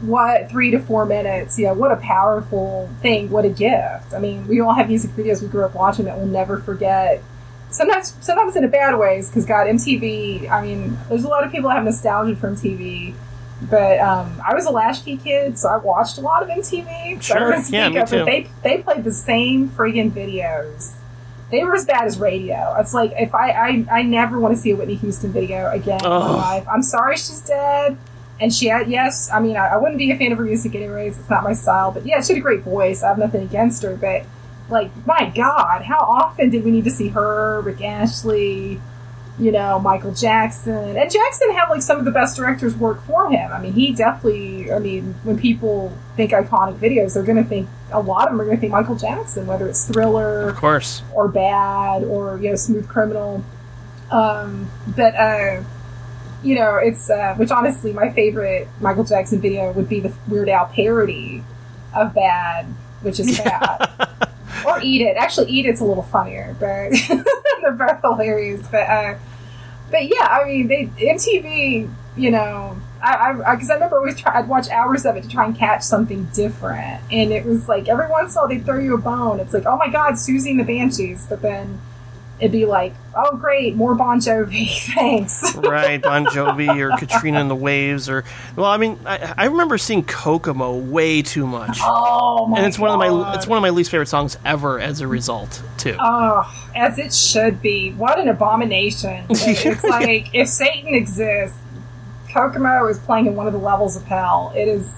What 0.02 0.50
three 0.50 0.72
to 0.72 0.80
four 0.80 1.06
minutes? 1.06 1.58
Know, 1.58 1.74
what 1.74 1.92
a 1.92 1.98
powerful 1.98 2.90
thing! 3.02 3.30
What 3.30 3.44
a 3.44 3.50
gift! 3.50 4.14
I 4.14 4.20
mean, 4.20 4.48
we 4.48 4.62
all 4.62 4.74
have 4.74 4.88
music 4.88 5.12
videos 5.12 5.42
we 5.42 5.50
grew 5.50 5.66
up 5.66 5.76
watching 5.76 6.06
that 6.06 6.18
we'll 6.18 6.28
never 6.28 6.58
forget 6.60 7.22
sometimes 7.70 8.16
sometimes 8.22 8.56
in 8.56 8.64
a 8.64 8.68
bad 8.68 8.98
ways 8.98 9.30
because 9.30 9.46
God 9.46 9.68
MTV. 9.68 10.50
I 10.50 10.62
mean, 10.62 10.98
there's 11.10 11.24
a 11.24 11.28
lot 11.28 11.44
of 11.46 11.52
people 11.52 11.70
that 11.70 11.76
have 11.76 11.84
nostalgia 11.86 12.36
from 12.36 12.56
TV, 12.56 13.14
but 13.70 14.00
um, 14.00 14.42
I 14.48 14.54
was 14.56 14.66
a 14.66 14.72
latchkey 14.72 15.18
kid, 15.18 15.58
so 15.60 15.70
I 15.70 15.78
watched 15.78 16.18
a 16.18 16.22
lot 16.22 16.44
of 16.44 16.50
MTV. 16.50 17.22
So 17.24 17.34
Sure. 17.38 17.50
Yeah, 17.72 17.90
me 17.90 17.96
too. 18.06 18.26
They 18.26 18.50
they 18.64 18.82
played 18.82 19.04
the 19.04 19.12
same 19.12 19.70
friggin' 19.70 20.12
videos. 20.12 20.94
They 21.52 21.64
were 21.64 21.74
as 21.74 21.86
bad 21.86 22.06
as 22.06 22.20
radio. 22.20 22.76
It's 22.80 22.94
like 22.94 23.12
if 23.18 23.34
I 23.34 23.52
I, 23.52 23.86
I 23.92 24.02
never 24.04 24.40
want 24.40 24.56
to 24.56 24.62
see 24.62 24.72
a 24.72 24.76
Whitney 24.76 24.96
Houston 24.96 25.32
video 25.32 25.70
again 25.72 26.00
in 26.04 26.10
my 26.10 26.18
life. 26.36 26.68
I'm 26.72 26.84
sorry 26.84 27.18
she's 27.18 27.42
dead. 27.42 27.98
And 28.42 28.54
she 28.54 28.68
had, 28.68 28.90
yes, 28.90 29.30
I 29.30 29.42
mean, 29.42 29.58
I, 29.58 29.68
I 29.74 29.76
wouldn't 29.76 29.98
be 29.98 30.12
a 30.12 30.18
fan 30.18 30.32
of 30.32 30.38
her 30.38 30.46
music 30.46 30.74
anyways. 30.74 31.20
It's 31.20 31.30
not 31.30 31.44
my 31.44 31.52
style. 31.52 31.92
But 31.92 32.06
yeah, 32.06 32.22
she 32.22 32.32
had 32.32 32.40
a 32.40 32.42
great 32.42 32.62
voice. 32.62 33.04
I 33.04 33.10
have 33.10 33.18
nothing 33.18 33.42
against 33.44 33.84
her. 33.84 33.98
But 33.98 34.24
like 34.70 34.92
my 35.06 35.32
god 35.36 35.82
how 35.84 36.00
often 36.00 36.50
did 36.50 36.64
we 36.64 36.72
need 36.72 36.84
to 36.84 36.92
see 36.92 37.10
her 37.10 37.62
rick 37.62 37.82
astley 37.82 38.80
you 39.40 39.52
know 39.54 39.80
michael 39.80 40.14
jackson? 40.14 40.98
And 40.98 41.10
jackson 41.12 41.52
had 41.54 41.70
like 41.70 41.82
some 41.82 41.98
of 41.98 42.06
the 42.06 42.12
best 42.12 42.36
directors 42.36 42.76
work 42.76 43.02
for 43.04 43.30
him. 43.30 43.52
I 43.54 43.60
mean 43.62 43.74
he 43.74 43.94
definitely 43.94 44.72
i 44.72 44.80
mean 44.80 45.16
when 45.24 45.38
people 45.40 45.96
think 46.18 46.32
iconic 46.32 46.78
videos 46.78 47.14
they're 47.14 47.24
going 47.24 47.42
to 47.42 47.50
think 47.50 47.70
a 47.92 48.00
lot 48.02 48.26
of 48.28 48.32
them 48.34 48.42
are 48.42 48.46
going 48.46 48.58
to 48.58 48.62
think 48.62 48.74
michael 48.74 48.96
jackson 48.96 49.48
whether 49.48 49.68
it's 49.70 49.88
thriller 49.88 50.50
Of 50.50 50.58
course. 50.58 51.02
or 51.14 51.28
bad 51.30 52.04
or 52.04 52.38
you 52.40 52.50
know 52.50 52.56
smooth 52.56 52.88
criminal. 52.90 53.44
Um 54.12 54.70
but 54.88 55.16
uh 55.16 55.64
you 56.44 56.56
know 56.56 56.76
it's 56.76 57.10
uh 57.10 57.34
which 57.36 57.52
honestly 57.52 57.94
my 57.94 58.10
favorite 58.12 58.68
michael 58.82 59.04
jackson 59.06 59.40
video 59.40 59.72
would 59.72 59.88
be 59.88 60.00
the 60.02 60.14
weird 60.28 60.50
al 60.50 60.66
parody 60.68 61.44
of 61.96 62.14
bad 62.14 62.66
which 63.02 63.20
is 63.20 63.40
bad 63.44 63.90
or 64.66 64.80
eat 64.82 65.02
it. 65.02 65.18
Actually 65.18 65.52
eat 65.52 65.66
it's 65.66 65.82
a 65.82 65.86
little 65.86 66.04
funnier 66.04 66.56
but 66.60 66.92
they're 67.62 67.72
both 67.72 68.02
hilarious. 68.02 68.68
But 68.68 68.90
uh 68.90 69.18
but 69.92 70.08
yeah 70.08 70.28
i 70.30 70.46
mean 70.46 70.68
they 70.68 70.86
mtv 70.86 71.92
you 72.16 72.32
know 72.32 72.78
I, 73.02 73.32
I, 73.46 73.56
because 73.56 73.70
I 73.70 73.76
remember 73.76 73.98
always 73.98 74.20
try, 74.20 74.38
I'd 74.38 74.50
watch 74.50 74.70
hours 74.70 75.06
of 75.06 75.16
it 75.16 75.24
to 75.24 75.30
try 75.30 75.46
and 75.46 75.56
catch 75.56 75.84
something 75.84 76.26
different, 76.34 77.02
and 77.10 77.32
it 77.32 77.46
was 77.46 77.70
like 77.70 77.88
every 77.88 78.10
once 78.10 78.34
in 78.34 78.38
a 78.38 78.42
while 78.42 78.50
they'd 78.50 78.66
throw 78.66 78.78
you 78.78 78.94
a 78.94 78.98
bone. 78.98 79.40
It's 79.40 79.54
like, 79.54 79.66
oh 79.66 79.78
my 79.78 79.88
god, 79.88 80.16
Siouxsie 80.16 80.52
and 80.52 80.60
the 80.60 80.66
Banshees, 80.66 81.26
but 81.28 81.42
then 81.42 81.80
it'd 82.40 82.52
be 82.52 82.66
like, 82.66 82.94
oh 83.16 83.36
great, 83.36 83.76
more 83.76 83.96
Bon 83.96 84.20
Jovi, 84.20 84.80
thanks. 84.94 85.56
right, 85.56 86.02
Bon 86.02 86.26
Jovi 86.26 86.70
or 86.80 86.96
Katrina 86.98 87.40
and 87.40 87.50
the 87.50 87.56
Waves, 87.56 88.10
or 88.10 88.24
well, 88.56 88.68
I 88.68 88.78
mean, 88.78 89.00
I, 89.06 89.34
I 89.38 89.46
remember 89.46 89.78
seeing 89.78 90.04
Kokomo 90.04 90.78
way 90.78 91.22
too 91.22 91.46
much, 91.46 91.80
oh 91.82 92.48
my 92.48 92.58
and 92.58 92.68
it's 92.68 92.80
one 92.80 92.92
of 92.92 93.00
my 93.00 93.36
it's 93.36 93.48
one 93.48 93.58
of 93.58 93.62
my 93.62 93.70
least 93.70 93.92
favorite 93.92 94.08
songs 94.08 94.38
ever 94.46 94.80
as 94.80 95.02
a 95.02 95.08
result 95.08 95.62
too. 95.78 95.96
Oh, 96.00 96.70
as 96.76 96.98
it 96.98 97.14
should 97.14 97.62
be. 97.62 97.92
What 97.92 98.20
an 98.20 98.30
abomination. 98.30 99.26
it's 99.30 99.84
like 99.84 100.34
if 100.34 100.48
Satan 100.48 100.94
exists, 100.94 101.58
Kokomo 102.32 102.88
is 102.88 103.00
playing 103.00 103.28
in 103.28 103.36
one 103.36 103.48
of 103.48 103.54
the 103.54 103.60
levels 103.60 103.96
of 103.96 104.04
hell. 104.04 104.54
It 104.56 104.68
is 104.68 104.92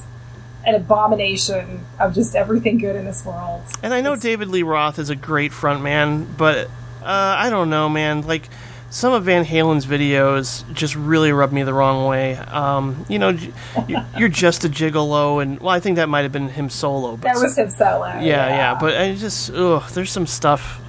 an 0.65 0.75
abomination 0.75 1.83
of 1.99 2.13
just 2.13 2.35
everything 2.35 2.77
good 2.77 2.95
in 2.95 3.05
this 3.05 3.25
world. 3.25 3.63
And 3.81 3.93
I 3.93 4.01
know 4.01 4.15
David 4.15 4.49
Lee 4.49 4.63
Roth 4.63 4.99
is 4.99 5.09
a 5.09 5.15
great 5.15 5.51
frontman, 5.51 6.25
but 6.37 6.69
uh, 7.01 7.35
I 7.37 7.49
don't 7.49 7.69
know, 7.69 7.89
man. 7.89 8.21
Like 8.21 8.49
some 8.89 9.13
of 9.13 9.23
Van 9.23 9.45
Halen's 9.45 9.85
videos 9.85 10.69
just 10.73 10.95
really 10.95 11.31
rub 11.31 11.51
me 11.51 11.63
the 11.63 11.73
wrong 11.73 12.07
way. 12.07 12.35
Um, 12.35 13.05
you 13.07 13.19
know, 13.19 13.37
you're, 14.17 14.29
just 14.29 14.65
a 14.65 14.69
gigolo, 14.69 15.41
and 15.41 15.59
well, 15.59 15.69
I 15.69 15.79
think 15.79 15.95
that 15.95 16.09
might 16.09 16.21
have 16.21 16.31
been 16.31 16.49
him 16.49 16.69
solo. 16.69 17.11
But 17.11 17.33
That 17.33 17.41
was 17.41 17.57
him 17.57 17.69
solo. 17.69 18.05
yeah, 18.05 18.21
yeah. 18.21 18.77
But 18.79 18.97
I 18.97 19.15
just, 19.15 19.49
ugh, 19.51 19.89
there's 19.91 20.11
some 20.11 20.27
stuff 20.27 20.81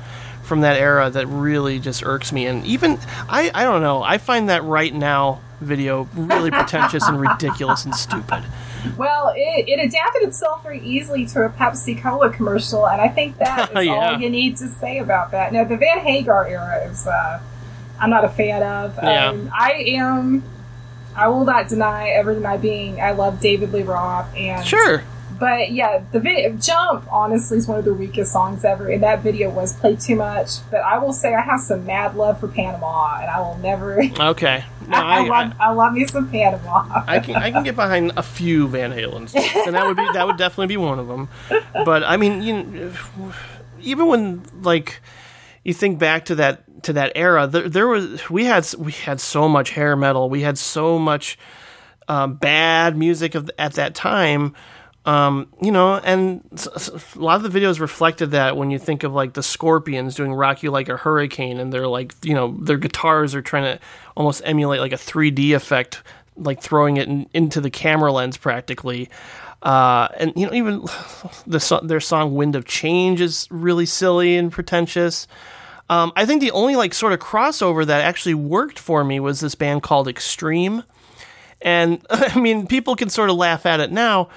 from 0.42 0.62
that 0.62 0.76
era 0.76 1.08
that 1.10 1.26
really 1.28 1.78
just 1.78 2.04
irks 2.04 2.32
me. 2.32 2.46
And 2.46 2.64
even 2.66 2.98
I, 3.28 3.50
I 3.54 3.62
don't 3.62 3.80
know. 3.80 4.02
I 4.02 4.18
find 4.18 4.48
that 4.48 4.64
right 4.64 4.92
now 4.92 5.40
video 5.60 6.08
really 6.14 6.50
pretentious 6.50 7.06
and 7.06 7.20
ridiculous 7.20 7.84
and 7.84 7.94
stupid. 7.94 8.44
Well, 8.96 9.32
it, 9.36 9.68
it 9.68 9.84
adapted 9.84 10.22
itself 10.22 10.62
very 10.62 10.80
easily 10.80 11.26
to 11.26 11.44
a 11.44 11.48
Pepsi 11.48 12.00
Cola 12.00 12.30
commercial, 12.30 12.86
and 12.88 13.00
I 13.00 13.08
think 13.08 13.38
that 13.38 13.70
is 13.76 13.86
Yeah. 13.86 13.92
all 14.14 14.20
you 14.20 14.28
need 14.30 14.56
to 14.58 14.68
say 14.68 14.98
about 14.98 15.30
that. 15.32 15.52
Now, 15.52 15.64
the 15.64 15.76
Van 15.76 16.00
Hagar 16.00 16.46
era 16.48 16.84
is, 16.90 17.06
uh, 17.06 17.40
I'm 18.00 18.10
not 18.10 18.24
a 18.24 18.28
fan 18.28 18.62
of. 18.62 18.98
Yeah. 19.02 19.28
Um, 19.28 19.50
I 19.56 19.72
am, 19.96 20.42
I 21.14 21.28
will 21.28 21.44
not 21.44 21.68
deny, 21.68 22.08
ever 22.10 22.34
deny 22.34 22.56
being, 22.56 23.00
I 23.00 23.12
love 23.12 23.40
David 23.40 23.72
Lee 23.72 23.82
Roth, 23.82 24.34
and 24.36 24.66
Sure. 24.66 25.04
But 25.42 25.72
yeah, 25.72 26.04
the 26.12 26.20
video 26.20 26.52
Jump 26.52 27.04
honestly 27.10 27.58
is 27.58 27.66
one 27.66 27.76
of 27.76 27.84
the 27.84 27.92
weakest 27.92 28.30
songs 28.30 28.64
ever, 28.64 28.88
and 28.88 29.02
that 29.02 29.24
video 29.24 29.50
was 29.50 29.72
played 29.72 29.98
too 29.98 30.14
much. 30.14 30.50
But 30.70 30.82
I 30.82 30.98
will 30.98 31.12
say 31.12 31.34
I 31.34 31.40
have 31.40 31.58
some 31.58 31.84
mad 31.84 32.14
love 32.14 32.38
for 32.38 32.46
Panama, 32.46 33.18
and 33.20 33.28
I 33.28 33.40
will 33.40 33.58
never. 33.58 34.00
Okay. 34.20 34.64
No, 34.86 34.96
I, 34.96 35.00
I, 35.00 35.16
I, 35.16 35.26
love, 35.26 35.52
I 35.58 35.70
love 35.72 35.92
me 35.94 36.06
some 36.06 36.30
Panama. 36.30 37.02
I 37.08 37.18
can 37.18 37.34
I 37.34 37.50
can 37.50 37.64
get 37.64 37.74
behind 37.74 38.12
a 38.16 38.22
few 38.22 38.68
Van 38.68 38.92
Halens, 38.92 39.34
and 39.34 39.74
that 39.74 39.84
would 39.84 39.96
be 39.96 40.06
that 40.12 40.24
would 40.28 40.36
definitely 40.36 40.68
be 40.68 40.76
one 40.76 41.00
of 41.00 41.08
them. 41.08 41.28
But 41.72 42.04
I 42.04 42.16
mean, 42.16 42.42
you 42.42 42.92
even 43.80 44.06
when 44.06 44.44
like 44.62 45.00
you 45.64 45.74
think 45.74 45.98
back 45.98 46.26
to 46.26 46.36
that 46.36 46.84
to 46.84 46.92
that 46.92 47.10
era, 47.16 47.48
there, 47.48 47.68
there 47.68 47.88
was 47.88 48.30
we 48.30 48.44
had 48.44 48.72
we 48.78 48.92
had 48.92 49.20
so 49.20 49.48
much 49.48 49.70
hair 49.70 49.96
metal, 49.96 50.30
we 50.30 50.42
had 50.42 50.56
so 50.56 51.00
much 51.00 51.36
um, 52.06 52.34
bad 52.34 52.96
music 52.96 53.34
of 53.34 53.50
at 53.58 53.72
that 53.72 53.96
time. 53.96 54.54
Um, 55.04 55.48
you 55.60 55.72
know, 55.72 55.96
and 55.96 56.44
a 56.52 57.18
lot 57.18 57.44
of 57.44 57.50
the 57.50 57.60
videos 57.60 57.80
reflected 57.80 58.30
that 58.32 58.56
when 58.56 58.70
you 58.70 58.78
think 58.78 59.02
of 59.02 59.12
like 59.12 59.32
the 59.32 59.42
Scorpions 59.42 60.14
doing 60.14 60.32
"Rock 60.32 60.62
You 60.62 60.70
Like 60.70 60.88
a 60.88 60.96
Hurricane" 60.96 61.58
and 61.58 61.72
they're 61.72 61.88
like, 61.88 62.14
you 62.22 62.34
know, 62.34 62.56
their 62.60 62.78
guitars 62.78 63.34
are 63.34 63.42
trying 63.42 63.64
to 63.64 63.84
almost 64.16 64.42
emulate 64.44 64.80
like 64.80 64.92
a 64.92 64.96
3D 64.96 65.56
effect, 65.56 66.02
like 66.36 66.62
throwing 66.62 66.98
it 66.98 67.08
in, 67.08 67.28
into 67.34 67.60
the 67.60 67.70
camera 67.70 68.12
lens 68.12 68.36
practically. 68.36 69.10
Uh, 69.60 70.08
and 70.18 70.32
you 70.36 70.46
know, 70.46 70.52
even 70.52 70.82
the 71.48 71.80
their 71.82 72.00
song 72.00 72.34
"Wind 72.34 72.54
of 72.54 72.64
Change" 72.64 73.20
is 73.20 73.48
really 73.50 73.86
silly 73.86 74.36
and 74.36 74.52
pretentious. 74.52 75.26
Um, 75.90 76.12
I 76.16 76.26
think 76.26 76.40
the 76.40 76.52
only 76.52 76.76
like 76.76 76.94
sort 76.94 77.12
of 77.12 77.18
crossover 77.18 77.84
that 77.84 78.02
actually 78.02 78.34
worked 78.34 78.78
for 78.78 79.02
me 79.02 79.20
was 79.20 79.40
this 79.40 79.54
band 79.54 79.82
called 79.82 80.06
Extreme. 80.08 80.84
And 81.60 82.04
I 82.10 82.38
mean, 82.38 82.66
people 82.66 82.96
can 82.96 83.08
sort 83.08 83.30
of 83.30 83.36
laugh 83.36 83.66
at 83.66 83.80
it 83.80 83.92
now, 83.92 84.28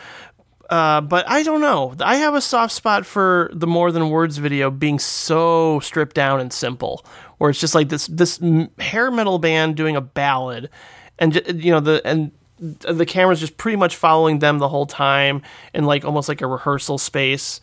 uh, 0.70 1.02
but 1.02 1.30
I 1.30 1.44
don't 1.44 1.62
know. 1.62 1.94
I 2.00 2.18
have 2.18 2.34
a 2.34 2.42
soft 2.42 2.74
spot 2.74 3.06
for 3.06 3.50
the 3.54 3.68
More 3.68 3.92
Than 3.92 4.10
Words 4.10 4.38
video 4.38 4.72
being 4.72 5.00
so 5.00 5.80
stripped 5.82 6.16
down 6.16 6.40
and 6.40 6.52
simple, 6.52 7.06
where 7.38 7.50
it's 7.50 7.60
just 7.60 7.76
like 7.76 7.90
this 7.90 8.08
this 8.08 8.40
hair 8.80 9.12
metal 9.12 9.40
band 9.40 9.76
doing 9.76 9.96
a 9.96 10.02
ballad, 10.02 10.70
and 11.20 11.36
you 11.64 11.72
know 11.72 11.80
the 11.80 12.02
and 12.06 12.32
the 12.60 13.06
camera's 13.06 13.40
just 13.40 13.58
pretty 13.58 13.76
much 13.76 13.96
following 13.96 14.40
them 14.40 14.60
the 14.60 14.70
whole 14.70 14.86
time 14.86 15.42
in 15.74 15.86
like 15.86 16.06
almost 16.06 16.30
like 16.30 16.42
a 16.42 16.48
rehearsal 16.48 16.98
space. 16.98 17.60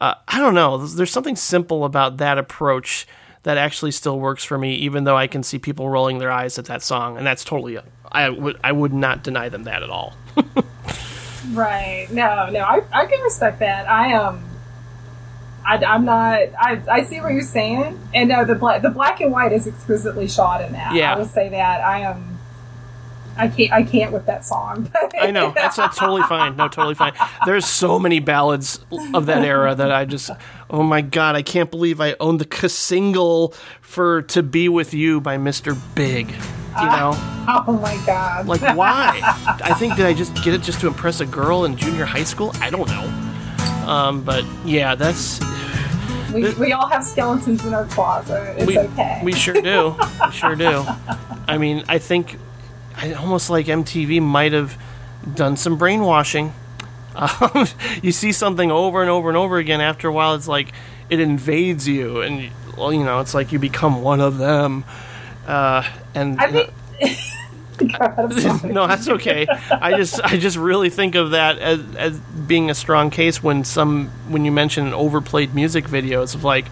Uh, 0.00 0.14
I 0.26 0.40
don't 0.40 0.54
know. 0.54 0.84
There's, 0.84 1.12
something 1.12 1.36
simple 1.36 1.84
about 1.84 2.16
that 2.16 2.36
approach 2.36 3.06
that 3.44 3.56
actually 3.56 3.92
still 3.92 4.18
works 4.18 4.42
for 4.42 4.58
me, 4.58 4.74
even 4.74 5.04
though 5.04 5.16
I 5.16 5.28
can 5.28 5.44
see 5.44 5.58
people 5.58 5.88
rolling 5.88 6.18
their 6.18 6.32
eyes 6.32 6.58
at 6.58 6.64
that 6.64 6.82
song, 6.82 7.16
and 7.16 7.26
that's 7.26 7.44
totally. 7.44 7.78
I 8.10 8.28
would 8.30 8.58
I 8.64 8.72
would 8.72 8.92
not 8.92 9.22
deny 9.22 9.48
them 9.48 9.64
that 9.64 9.82
at 9.82 9.90
all. 9.90 10.14
Right. 11.50 12.08
No, 12.10 12.48
no, 12.50 12.60
I, 12.60 12.82
I 12.92 13.06
can 13.06 13.20
respect 13.22 13.58
that. 13.60 13.88
I 13.88 14.14
um 14.14 14.44
I, 15.64 15.94
am 15.94 16.04
not. 16.04 16.38
I, 16.58 16.82
I 16.90 17.02
see 17.04 17.20
what 17.20 17.32
you're 17.32 17.42
saying, 17.42 17.98
and 18.12 18.28
no, 18.28 18.44
the 18.44 18.54
black 18.54 18.82
the 18.82 18.90
black 18.90 19.20
and 19.20 19.30
white 19.32 19.52
is 19.52 19.66
exquisitely 19.66 20.28
shot 20.28 20.62
in 20.62 20.72
that. 20.72 20.94
Yeah. 20.94 21.14
I 21.14 21.18
will 21.18 21.24
say 21.24 21.48
that. 21.50 21.80
I 21.82 22.00
am. 22.00 22.38
I 23.36 23.48
can't. 23.48 23.72
I 23.72 23.82
can't 23.82 24.12
with 24.12 24.26
that 24.26 24.44
song. 24.44 24.90
I 25.20 25.30
know 25.30 25.52
that's, 25.54 25.76
that's 25.76 25.96
totally 25.96 26.22
fine. 26.22 26.56
No, 26.56 26.68
totally 26.68 26.94
fine. 26.94 27.12
There's 27.46 27.64
so 27.64 27.98
many 27.98 28.18
ballads 28.18 28.84
of 29.14 29.26
that 29.26 29.44
era 29.44 29.74
that 29.74 29.90
I 29.92 30.04
just, 30.04 30.30
oh 30.68 30.82
my 30.82 31.00
god, 31.00 31.36
I 31.36 31.42
can't 31.42 31.70
believe 31.70 32.00
I 32.00 32.16
owned 32.20 32.40
the 32.40 32.68
single 32.68 33.54
for 33.80 34.22
"To 34.22 34.42
Be 34.42 34.68
with 34.68 34.92
You" 34.92 35.20
by 35.20 35.38
Mr. 35.38 35.78
Big. 35.94 36.34
You 36.80 36.86
know, 36.86 37.12
oh 37.66 37.78
my 37.82 38.00
god. 38.06 38.46
like 38.46 38.60
why? 38.76 39.20
I 39.62 39.74
think 39.74 39.96
did 39.96 40.06
I 40.06 40.14
just 40.14 40.34
get 40.42 40.54
it 40.54 40.62
just 40.62 40.80
to 40.80 40.86
impress 40.86 41.20
a 41.20 41.26
girl 41.26 41.64
in 41.64 41.76
junior 41.76 42.04
high 42.04 42.24
school? 42.24 42.52
I 42.60 42.70
don't 42.70 42.88
know. 42.88 43.88
Um, 43.90 44.22
but 44.22 44.44
yeah, 44.64 44.94
that's 44.94 45.40
We, 46.32 46.42
This- 46.42 46.56
we 46.58 46.72
all 46.72 46.88
have 46.88 47.04
skeletons 47.04 47.64
in 47.66 47.74
our 47.74 47.84
closet. 47.86 48.54
It's 48.58 48.66
we, 48.66 48.78
okay. 48.78 49.20
we 49.22 49.32
sure 49.32 49.54
do. 49.60 49.96
we 50.24 50.32
sure 50.32 50.54
do. 50.56 50.84
I 51.48 51.58
mean, 51.58 51.84
I 51.88 51.98
think 51.98 52.38
I 52.96 53.12
almost 53.14 53.50
like 53.50 53.66
MTV 53.66 54.22
might 54.22 54.52
have 54.52 54.78
done 55.34 55.56
some 55.56 55.76
brainwashing. 55.76 56.52
Um, 57.14 57.66
you 58.02 58.12
see 58.12 58.32
something 58.32 58.70
over 58.70 59.02
and 59.02 59.10
over 59.10 59.28
and 59.28 59.36
over 59.36 59.58
again. 59.58 59.80
After 59.80 60.08
a 60.08 60.12
while, 60.12 60.34
it's 60.34 60.48
like 60.48 60.72
it 61.10 61.20
invades 61.20 61.86
you, 61.86 62.22
and 62.22 62.50
well, 62.78 62.92
you 62.92 63.04
know, 63.04 63.20
it's 63.20 63.34
like 63.34 63.52
you 63.52 63.58
become 63.58 64.00
one 64.02 64.20
of 64.20 64.38
them. 64.38 64.84
Uh, 65.46 65.82
and 66.14 66.40
I 66.40 66.50
think. 66.52 66.70
Go 67.78 67.86
ahead, 68.00 68.18
I'm 68.18 68.32
sorry. 68.40 68.72
no, 68.72 68.86
that's 68.86 69.08
okay. 69.08 69.46
I 69.70 69.96
just 69.96 70.20
I 70.22 70.36
just 70.36 70.56
really 70.56 70.90
think 70.90 71.14
of 71.14 71.30
that 71.32 71.58
as, 71.58 71.80
as 71.96 72.18
being 72.18 72.70
a 72.70 72.74
strong 72.74 73.10
case 73.10 73.42
when 73.42 73.64
some 73.64 74.08
when 74.28 74.44
you 74.44 74.52
mention 74.52 74.92
overplayed 74.92 75.54
music 75.54 75.86
videos 75.86 76.34
of 76.34 76.44
like, 76.44 76.66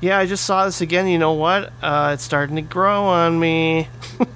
yeah, 0.00 0.18
I 0.18 0.26
just 0.26 0.44
saw 0.44 0.66
this 0.66 0.80
again. 0.80 1.06
You 1.08 1.18
know 1.18 1.32
what? 1.34 1.72
Uh, 1.80 2.10
it's 2.14 2.22
starting 2.24 2.56
to 2.56 2.62
grow 2.62 3.04
on 3.04 3.38
me. 3.38 3.88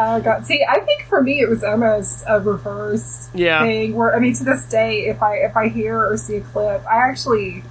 Oh 0.00 0.20
god. 0.20 0.46
See, 0.46 0.64
I 0.64 0.78
think 0.78 1.06
for 1.08 1.20
me 1.20 1.40
it 1.40 1.48
was 1.48 1.64
almost 1.64 2.22
a 2.28 2.38
reverse 2.38 3.28
Yeah. 3.34 3.64
thing 3.64 3.96
where 3.96 4.14
I 4.14 4.20
mean 4.20 4.32
to 4.36 4.44
this 4.44 4.64
day 4.68 5.06
if 5.08 5.20
I 5.20 5.38
if 5.38 5.56
I 5.56 5.66
hear 5.66 6.00
or 6.08 6.16
see 6.16 6.36
a 6.36 6.40
clip, 6.40 6.86
I 6.86 6.98
actually 6.98 7.64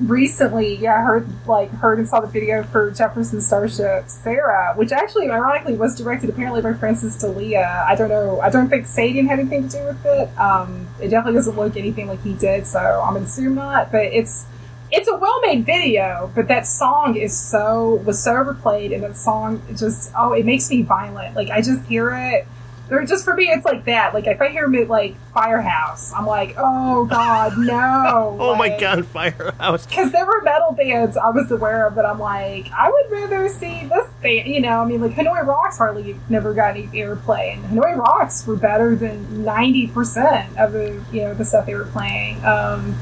recently 0.00 0.76
yeah 0.76 0.98
I 0.98 1.02
heard 1.02 1.46
like 1.46 1.70
heard 1.70 1.98
and 1.98 2.08
saw 2.08 2.20
the 2.20 2.26
video 2.26 2.62
for 2.64 2.90
Jefferson 2.90 3.40
Starship 3.40 4.08
Sara, 4.08 4.74
which 4.76 4.92
actually 4.92 5.30
ironically 5.30 5.74
was 5.74 5.96
directed 5.96 6.30
apparently 6.30 6.60
by 6.60 6.74
Francis 6.74 7.16
Delia. 7.16 7.84
I 7.88 7.94
don't 7.94 8.08
know. 8.08 8.40
I 8.40 8.50
don't 8.50 8.68
think 8.68 8.86
Sayadian 8.86 9.28
had 9.28 9.38
anything 9.38 9.68
to 9.68 9.78
do 9.78 9.84
with 9.84 10.04
it. 10.04 10.38
Um, 10.38 10.86
it 11.00 11.08
definitely 11.08 11.38
doesn't 11.38 11.56
look 11.56 11.76
anything 11.76 12.08
like 12.08 12.22
he 12.22 12.34
did, 12.34 12.66
so 12.66 12.78
I'm 12.78 13.14
gonna 13.14 13.26
assume 13.26 13.54
not. 13.54 13.90
But 13.90 14.04
it's 14.04 14.46
it's 14.90 15.08
a 15.08 15.16
well 15.16 15.40
made 15.40 15.64
video, 15.64 16.30
but 16.34 16.48
that 16.48 16.66
song 16.66 17.16
is 17.16 17.36
so 17.36 17.96
was 18.04 18.22
so 18.22 18.36
overplayed, 18.36 18.92
and 18.92 19.02
that 19.02 19.16
song 19.16 19.62
just 19.76 20.12
oh, 20.16 20.32
it 20.32 20.44
makes 20.44 20.70
me 20.70 20.82
violent. 20.82 21.34
Like 21.34 21.50
I 21.50 21.60
just 21.60 21.84
hear 21.86 22.10
it. 22.10 22.46
Or 22.90 23.04
just 23.04 23.24
for 23.24 23.34
me, 23.34 23.44
it's 23.46 23.64
like 23.64 23.84
that. 23.86 24.14
Like 24.14 24.26
if 24.28 24.40
I 24.40 24.48
hear 24.48 24.68
mid 24.68 24.88
like 24.88 25.16
Firehouse, 25.34 26.12
I'm 26.12 26.26
like, 26.26 26.54
oh 26.56 27.04
god, 27.06 27.58
no. 27.58 28.36
Oh 28.38 28.54
my 28.54 28.68
god, 28.78 29.04
Firehouse! 29.06 29.86
because 29.86 30.12
there 30.12 30.24
were 30.24 30.40
metal 30.42 30.72
bands 30.72 31.16
I 31.16 31.30
was 31.30 31.50
aware 31.50 31.86
of, 31.88 31.94
but 31.94 32.04
I'm 32.06 32.18
like, 32.20 32.70
I 32.72 32.90
would 32.90 33.10
rather 33.10 33.48
see 33.48 33.86
this 33.86 34.08
band. 34.22 34.48
You 34.48 34.60
know, 34.60 34.80
I 34.80 34.84
mean, 34.84 35.00
like 35.00 35.12
Hanoi 35.12 35.44
Rocks 35.44 35.78
hardly 35.78 36.18
never 36.28 36.54
got 36.54 36.76
any 36.76 36.86
airplay, 36.88 37.54
and 37.54 37.64
Hanoi 37.64 37.96
Rocks 37.96 38.46
were 38.46 38.56
better 38.56 38.94
than 38.94 39.44
ninety 39.44 39.86
percent 39.88 40.56
of 40.56 40.72
the 40.72 41.02
you 41.12 41.22
know 41.22 41.34
the 41.34 41.44
stuff 41.44 41.66
they 41.66 41.74
were 41.74 41.86
playing. 41.86 42.44
Um, 42.44 42.96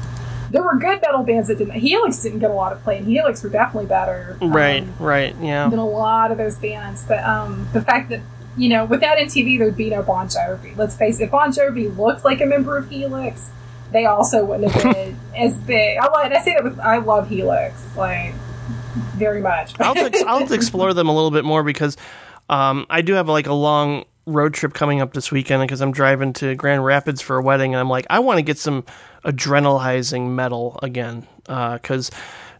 there 0.51 0.63
were 0.63 0.75
good 0.77 1.01
metal 1.01 1.23
bands 1.23 1.47
that 1.49 1.57
didn't. 1.57 1.73
Helix 1.79 2.21
didn't 2.23 2.39
get 2.39 2.49
a 2.49 2.53
lot 2.53 2.71
of 2.71 2.81
play, 2.83 2.97
and 2.97 3.07
Helix 3.07 3.43
were 3.43 3.49
definitely 3.49 3.87
better. 3.87 4.37
um, 4.41 4.51
Right, 4.51 4.85
right, 4.99 5.35
yeah. 5.41 5.67
than 5.67 5.79
a 5.79 5.85
lot 5.85 6.31
of 6.31 6.37
those 6.37 6.55
bands. 6.57 7.03
But 7.05 7.23
um, 7.23 7.67
the 7.73 7.81
fact 7.81 8.09
that 8.09 8.21
you 8.57 8.69
know, 8.69 8.85
without 8.85 9.17
MTV, 9.17 9.59
there'd 9.59 9.75
be 9.75 9.89
no 9.89 10.01
Bon 10.01 10.27
Jovi. 10.27 10.75
Let's 10.77 10.95
face 10.95 11.19
it, 11.19 11.25
if 11.25 11.31
Bon 11.31 11.51
Jovi 11.51 11.95
looked 11.97 12.23
like 12.23 12.41
a 12.41 12.45
member 12.45 12.77
of 12.77 12.89
Helix, 12.89 13.49
they 13.91 14.05
also 14.05 14.43
wouldn't 14.45 14.71
have 14.71 14.93
been 14.93 15.19
as 15.37 15.55
big. 15.57 15.97
I, 15.97 16.07
like- 16.11 16.31
I 16.31 16.43
say 16.43 16.53
that 16.55 16.63
with 16.63 16.79
I 16.79 16.97
love 16.97 17.29
Helix 17.29 17.83
like 17.95 18.33
very 19.15 19.41
much. 19.41 19.73
I'll 19.79 19.97
ex- 19.97 20.23
I'll 20.23 20.51
explore 20.53 20.93
them 20.93 21.07
a 21.09 21.13
little 21.13 21.31
bit 21.31 21.43
more 21.45 21.63
because 21.63 21.97
um, 22.49 22.85
I 22.89 23.01
do 23.01 23.13
have 23.13 23.27
like 23.27 23.47
a 23.47 23.53
long 23.53 24.05
road 24.25 24.53
trip 24.53 24.73
coming 24.73 25.01
up 25.01 25.13
this 25.13 25.31
weekend 25.31 25.61
because 25.61 25.81
I'm 25.81 25.91
driving 25.91 26.33
to 26.33 26.55
Grand 26.55 26.83
Rapids 26.83 27.21
for 27.21 27.37
a 27.37 27.41
wedding 27.41 27.73
and 27.73 27.79
I'm 27.79 27.89
like 27.89 28.07
I 28.09 28.19
want 28.19 28.37
to 28.37 28.41
get 28.41 28.57
some 28.57 28.83
adrenalizing 29.23 30.29
metal 30.31 30.79
again 30.81 31.27
because. 31.43 32.09
uh, 32.09 32.15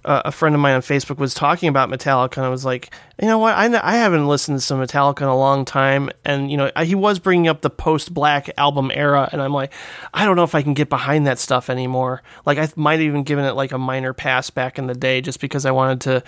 a 0.05 0.31
friend 0.31 0.53
of 0.53 0.61
mine 0.61 0.75
on 0.75 0.81
Facebook 0.81 1.17
was 1.17 1.33
talking 1.33 1.67
about 1.67 1.89
Metallica, 1.89 2.37
and 2.37 2.45
I 2.45 2.49
was 2.49 2.63
like, 2.63 2.93
you 3.19 3.27
know 3.27 3.39
what? 3.39 3.55
I, 3.55 3.65
I 3.81 3.95
haven't 3.95 4.27
listened 4.27 4.59
to 4.59 4.61
some 4.61 4.79
Metallica 4.79 5.21
in 5.21 5.27
a 5.27 5.37
long 5.37 5.65
time, 5.65 6.11
and 6.23 6.51
you 6.51 6.57
know, 6.57 6.71
I, 6.75 6.85
he 6.85 6.93
was 6.93 7.17
bringing 7.17 7.47
up 7.47 7.61
the 7.61 7.71
post 7.71 8.13
Black 8.13 8.49
album 8.57 8.91
era, 8.93 9.27
and 9.31 9.41
I'm 9.41 9.53
like, 9.53 9.73
I 10.13 10.25
don't 10.25 10.35
know 10.35 10.43
if 10.43 10.53
I 10.53 10.61
can 10.61 10.75
get 10.75 10.89
behind 10.89 11.25
that 11.25 11.39
stuff 11.39 11.69
anymore. 11.69 12.21
Like, 12.45 12.59
I 12.59 12.69
might 12.75 12.93
have 12.93 13.01
even 13.01 13.23
given 13.23 13.45
it 13.45 13.53
like 13.53 13.71
a 13.71 13.79
minor 13.79 14.13
pass 14.13 14.49
back 14.51 14.77
in 14.77 14.85
the 14.85 14.93
day, 14.93 15.21
just 15.21 15.39
because 15.39 15.65
I 15.65 15.71
wanted 15.71 16.01
to, 16.01 16.23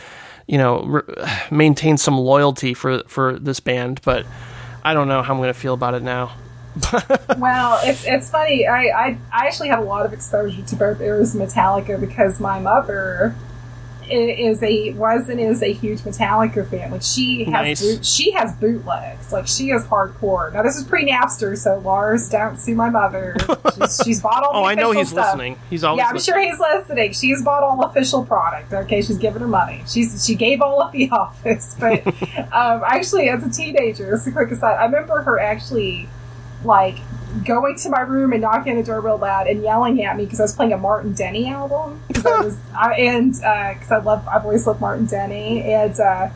you 0.47 0.57
know, 0.57 0.84
re- 0.84 1.25
maintain 1.51 1.97
some 1.97 2.17
loyalty 2.17 2.73
for 2.73 3.03
for 3.07 3.38
this 3.38 3.59
band, 3.59 4.01
but 4.03 4.25
I 4.84 4.93
don't 4.95 5.07
know 5.07 5.21
how 5.21 5.34
I'm 5.34 5.39
going 5.39 5.53
to 5.53 5.59
feel 5.59 5.75
about 5.75 5.93
it 5.93 6.01
now. 6.01 6.34
well, 7.38 7.80
it's 7.84 8.05
it's 8.05 8.30
funny. 8.30 8.67
I, 8.67 8.84
I 8.86 9.17
I 9.32 9.47
actually 9.47 9.69
had 9.69 9.80
a 9.80 9.84
lot 9.84 10.05
of 10.05 10.13
exposure 10.13 10.61
to 10.61 10.75
both 10.75 11.01
eras 11.01 11.36
of 11.36 11.41
Metallica 11.41 11.99
because 11.99 12.39
my 12.39 12.59
mother 12.59 13.36
is 14.12 14.62
a 14.64 14.91
was 14.93 15.30
and 15.30 15.39
is 15.39 15.62
a 15.62 15.72
huge 15.74 15.99
Metallica 15.99 16.70
fan. 16.70 16.91
Like 16.91 17.01
she 17.03 17.43
has 17.45 17.51
Nice. 17.51 17.82
boot, 17.82 18.05
she 18.05 18.32
has 18.32 18.53
bootlegs. 18.55 19.32
Like 19.32 19.47
she 19.47 19.72
is 19.72 19.84
hardcore. 19.86 20.53
Now 20.53 20.64
this 20.64 20.76
is 20.76 20.84
pre 20.84 21.10
Napster, 21.10 21.58
so 21.58 21.80
Lars, 21.80 22.30
don't 22.30 22.58
sue 22.58 22.76
my 22.76 22.89
mother. 22.89 23.36
She's, 23.76 24.01
she's 24.05 24.22
bought 24.22 24.43
all. 24.43 24.51
Oh, 24.58 24.64
I 24.64 24.76
know 24.76 24.91
he's 24.91 25.10
stuff. 25.10 25.28
listening. 25.36 25.60
He's 25.70 25.84
always 25.84 25.99
Yeah, 26.01 26.08
I'm 26.10 26.16
listening. 26.16 26.34
sure 26.36 26.43
he's 26.51 26.60
listening. 26.60 27.12
She's 27.14 27.43
bought 27.43 27.64
all 27.64 27.84
official 27.84 28.26
product. 28.26 28.74
Okay, 28.74 29.01
she's 29.01 29.18
given 29.18 29.41
her 29.41 29.47
money. 29.47 29.84
She's 29.88 30.26
she 30.26 30.36
gave 30.36 30.62
all 30.62 30.82
of 30.82 30.91
the 30.91 31.10
office. 31.12 31.76
But 31.80 32.05
um, 32.53 32.82
actually, 32.86 33.30
as 33.30 33.43
a 33.43 33.49
teenager, 33.49 34.10
this 34.12 34.22
is 34.22 34.28
a 34.28 34.32
quick 34.32 34.51
aside. 34.51 34.76
I 34.78 34.86
remember 34.86 35.22
her 35.22 35.39
actually 35.39 36.08
like 36.64 36.97
going 37.45 37.75
to 37.78 37.89
my 37.89 38.01
room 38.01 38.32
and 38.34 38.41
knocking 38.41 38.73
on 38.73 38.78
the 38.78 38.84
door 38.84 39.01
real 39.01 39.17
loud 39.17 39.47
and 39.47 39.61
yelling 39.61 40.03
at 40.03 40.15
me 40.17 40.23
because 40.25 40.39
I 40.39 40.43
was 40.43 40.53
playing 40.53 40.73
a 40.73 40.78
Martin 40.78 41.13
Denny 41.13 41.47
album. 41.49 42.01
'Cause 42.13 42.25
I 42.25 42.39
was, 42.41 42.57
I, 42.78 42.93
and 42.95 43.34
because 43.34 43.91
I 43.91 43.97
love, 43.97 44.28
I've 44.28 44.43
always 44.43 44.65
loved 44.67 44.82
Martin 44.82 45.05
Denny, 45.05 45.61
and 45.63 45.99
uh, 45.99 46.30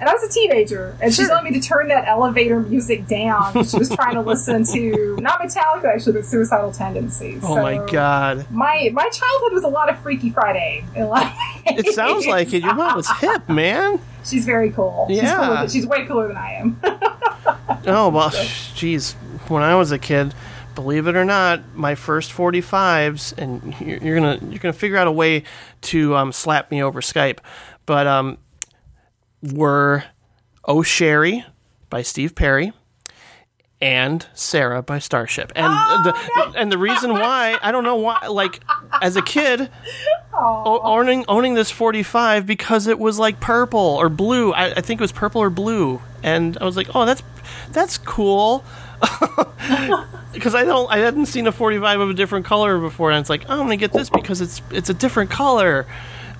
and 0.00 0.08
I 0.08 0.12
was 0.12 0.22
a 0.22 0.28
teenager, 0.28 0.96
and 1.02 1.12
she 1.12 1.22
Sure. 1.22 1.30
told 1.30 1.42
me 1.42 1.50
to 1.52 1.60
turn 1.60 1.88
that 1.88 2.06
elevator 2.06 2.60
music 2.60 3.06
down. 3.08 3.52
She 3.64 3.76
was 3.78 3.88
trying 3.88 4.14
to 4.14 4.20
listen 4.20 4.64
to 4.66 5.16
not 5.20 5.40
Metallica 5.40 5.86
actually, 5.86 6.12
but 6.12 6.24
Suicidal 6.24 6.70
Tendencies. 6.72 7.42
Oh 7.44 7.56
my 7.60 7.78
god. 7.90 8.46
my 8.50 8.90
my 8.92 9.08
childhood 9.08 9.52
was 9.52 9.64
a 9.64 9.68
lot 9.68 9.88
of 9.90 9.98
Freaky 9.98 10.30
Friday. 10.30 10.84
in 10.94 11.02
a 11.02 11.08
lot 11.08 11.24
of 11.26 11.32
It 11.78 11.94
sounds 11.94 12.26
like 12.26 12.52
it. 12.54 12.62
Your 12.62 12.74
mom 12.74 12.96
was 12.96 13.10
hip, 13.18 13.48
man. 13.48 14.00
She's 14.24 14.44
very 14.44 14.70
cool. 14.70 15.06
She's, 15.08 15.18
Yeah. 15.18 15.36
cooler 15.36 15.56
than- 15.56 15.68
she's 15.68 15.86
way 15.86 16.04
cooler 16.06 16.28
than 16.28 16.36
I 16.36 16.52
am. 16.54 16.80
Oh 17.86 18.08
well, 18.10 18.30
jeez. 18.30 19.14
When 19.48 19.62
I 19.62 19.74
was 19.74 19.92
a 19.92 19.98
kid, 19.98 20.34
believe 20.74 21.06
it 21.06 21.16
or 21.16 21.24
not, 21.24 21.74
my 21.74 21.94
first 21.94 22.32
45s, 22.32 23.36
and 23.38 23.74
you're, 23.80 23.98
you're 23.98 24.14
gonna 24.20 24.38
you're 24.50 24.58
gonna 24.58 24.72
figure 24.72 24.96
out 24.96 25.06
a 25.06 25.12
way 25.12 25.44
to 25.82 26.14
um, 26.16 26.32
slap 26.32 26.70
me 26.70 26.82
over 26.82 27.00
Skype, 27.00 27.38
but 27.86 28.06
um, 28.06 28.38
were 29.42 30.04
"Oh 30.64 30.82
Sherrie" 30.82 31.44
by 31.90 32.02
Steve 32.02 32.34
Perry 32.34 32.72
and 33.80 34.26
"Sara" 34.34 34.82
by 34.82 34.98
Starship, 34.98 35.52
and 35.54 36.04
the 36.04 36.52
and 36.56 36.70
the 36.72 36.78
reason 36.78 37.12
why 37.12 37.56
I 37.62 37.72
don't 37.72 37.84
know 37.84 37.96
why, 37.96 38.26
like 38.26 38.60
as 39.00 39.16
a 39.16 39.22
kid. 39.22 39.70
o- 40.40 40.80
owning 40.84 41.24
owning 41.26 41.54
this 41.54 41.70
45 41.70 42.46
because 42.46 42.86
it 42.86 42.98
was 42.98 43.18
like 43.18 43.40
purple 43.40 43.80
or 43.80 44.08
blue. 44.08 44.52
I, 44.52 44.66
I 44.74 44.80
think 44.80 45.00
it 45.00 45.02
was 45.02 45.10
purple 45.12 45.40
or 45.40 45.50
blue, 45.50 46.00
and 46.22 46.56
I 46.60 46.64
was 46.64 46.76
like, 46.76 46.94
oh, 46.94 47.04
that's 47.04 47.22
that's 47.72 47.98
cool. 47.98 48.64
Because 50.32 50.54
I 50.54 50.62
don't, 50.64 50.88
I 50.88 50.98
hadn't 50.98 51.26
seen 51.26 51.48
a 51.48 51.52
45 51.52 52.00
of 52.00 52.10
a 52.10 52.14
different 52.14 52.46
color 52.46 52.78
before, 52.78 53.10
and 53.10 53.18
it's 53.18 53.30
like, 53.30 53.46
oh, 53.48 53.54
I'm 53.54 53.58
gonna 53.60 53.76
get 53.76 53.92
this 53.92 54.08
because 54.08 54.40
it's 54.40 54.62
it's 54.70 54.88
a 54.88 54.94
different 54.94 55.30
color. 55.30 55.84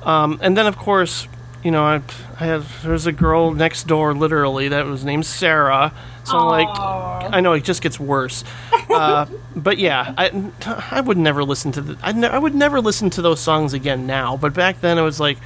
Um, 0.05 0.39
and 0.41 0.57
then 0.57 0.67
of 0.67 0.77
course, 0.77 1.27
you 1.65 1.73
know, 1.73 1.83
I, 1.83 2.03
I 2.39 2.45
had 2.45 2.63
there's 2.83 3.07
a 3.07 3.13
girl 3.13 3.53
next 3.53 3.89
door, 3.89 4.15
literally, 4.15 4.69
that 4.69 4.87
was 4.87 5.05
named 5.05 5.27
Sarah. 5.27 5.93
So 6.25 6.39
I'm 6.39 6.47
like, 6.47 6.69
I 7.35 7.41
know 7.41 7.55
it 7.55 7.65
just 7.65 7.83
gets 7.83 7.99
worse. 7.99 8.45
Uh, 8.91 9.27
but 9.57 9.79
yeah, 9.79 10.15
I, 10.17 10.53
I 10.91 11.01
would 11.01 11.17
never 11.17 11.43
listen 11.43 11.73
to 11.73 11.81
the, 11.81 11.99
I, 12.03 12.13
ne- 12.13 12.29
I 12.29 12.39
would 12.39 12.55
never 12.55 12.81
listen 12.81 13.11
to 13.11 13.23
those 13.23 13.41
songs 13.41 13.73
again 13.73 14.07
now. 14.07 14.37
But 14.37 14.53
back 14.53 14.81
then, 14.81 14.99
it 14.99 15.03
was 15.03 15.19
like, 15.19 15.39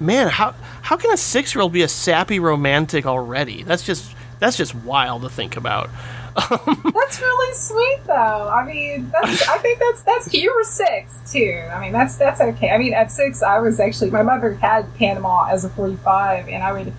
man, 0.00 0.28
how 0.28 0.54
how 0.82 0.96
can 0.96 1.12
a 1.12 1.16
six 1.16 1.54
year 1.54 1.62
old 1.62 1.72
be 1.72 1.82
a 1.82 1.88
sappy 1.88 2.40
romantic 2.40 3.06
already? 3.06 3.62
That's 3.62 3.84
just 3.84 4.12
that's 4.40 4.56
just 4.56 4.74
wild 4.74 5.22
to 5.22 5.28
think 5.28 5.56
about. 5.56 5.88
that's 6.50 7.20
really 7.20 7.54
sweet, 7.54 8.00
though. 8.06 8.48
I 8.48 8.64
mean, 8.66 9.10
that's 9.10 9.48
I 9.48 9.58
think 9.58 9.78
that's 9.78 10.02
that's 10.02 10.34
you 10.34 10.52
were 10.52 10.64
six 10.64 11.32
too. 11.32 11.62
I 11.72 11.80
mean, 11.80 11.92
that's 11.92 12.16
that's 12.16 12.40
okay. 12.40 12.70
I 12.70 12.78
mean, 12.78 12.92
at 12.92 13.12
six, 13.12 13.42
I 13.42 13.60
was 13.60 13.78
actually 13.78 14.10
my 14.10 14.22
mother 14.22 14.54
had 14.54 14.92
Panama 14.96 15.46
as 15.46 15.64
a 15.64 15.68
forty-five, 15.68 16.48
and 16.48 16.62
I 16.62 16.72
would. 16.72 16.92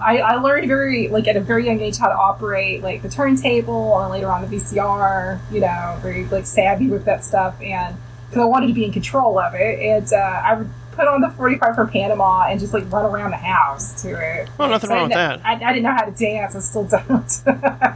I, 0.00 0.18
I 0.18 0.34
learned 0.36 0.68
very 0.68 1.08
like 1.08 1.26
at 1.26 1.36
a 1.36 1.40
very 1.40 1.66
young 1.66 1.80
age 1.80 1.98
how 1.98 2.08
to 2.08 2.14
operate 2.14 2.82
like 2.82 3.02
the 3.02 3.08
turntable 3.08 3.98
and 3.98 4.10
later 4.10 4.30
on 4.30 4.48
the 4.48 4.56
VCR. 4.56 5.40
You 5.50 5.60
know, 5.60 5.98
very 6.00 6.24
like 6.26 6.46
savvy 6.46 6.86
with 6.86 7.04
that 7.04 7.24
stuff, 7.24 7.60
and 7.60 7.96
because 8.26 8.40
I 8.40 8.46
wanted 8.46 8.68
to 8.68 8.74
be 8.74 8.84
in 8.84 8.92
control 8.92 9.38
of 9.38 9.54
it, 9.54 9.80
and 9.80 10.10
uh, 10.12 10.16
I 10.16 10.54
would 10.54 10.70
put 10.98 11.06
on 11.06 11.20
the 11.20 11.30
45 11.30 11.74
for 11.76 11.86
Panama 11.86 12.46
and 12.48 12.58
just 12.58 12.74
like 12.74 12.90
run 12.92 13.04
around 13.06 13.30
the 13.30 13.36
house 13.36 14.02
to 14.02 14.08
it. 14.08 14.48
Well, 14.58 14.68
nothing 14.68 14.88
So 14.90 14.96
wrong 14.96 15.04
with 15.04 15.12
that. 15.14 15.40
I, 15.44 15.54
I 15.54 15.72
didn't 15.72 15.84
know 15.84 15.92
how 15.92 16.04
to 16.04 16.10
dance. 16.10 16.56
I 16.56 16.60
still 16.60 16.84
don't. 16.84 17.28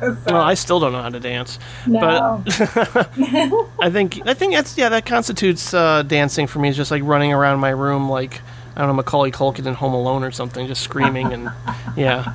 So, 0.03 0.35
Well, 0.35 0.43
I 0.43 0.55
still 0.55 0.81
don't 0.81 0.93
know 0.93 1.03
how 1.03 1.09
to 1.11 1.21
dance, 1.21 1.59
no. 1.87 2.43
but 2.45 3.09
I 3.81 3.89
think 3.91 4.21
I 4.27 4.35
think 4.35 4.53
that's 4.55 4.77
yeah 4.77 4.89
that 4.89 5.07
constitutes 5.07 5.73
uh, 5.73 6.03
dancing 6.03 6.47
for 6.49 6.59
me. 6.59 6.69
Is 6.69 6.77
just 6.77 6.91
like 6.91 7.03
running 7.05 7.33
around 7.33 7.61
my 7.61 7.71
room 7.71 8.11
like 8.11 8.41
I 8.75 8.81
don't 8.81 8.89
know 8.89 8.95
Macaulay 8.95 9.31
Culkin 9.31 9.67
in 9.67 9.75
Home 9.75 9.95
Alone 9.95 10.25
or 10.25 10.33
something, 10.33 10.67
just 10.67 10.83
screaming 10.83 11.33
and 11.33 11.51
yeah. 11.97 12.35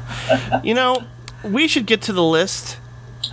You 0.63 0.73
know, 0.75 1.03
we 1.43 1.67
should 1.67 1.85
get 1.85 2.01
to 2.03 2.13
the 2.13 2.23
list. 2.23 2.77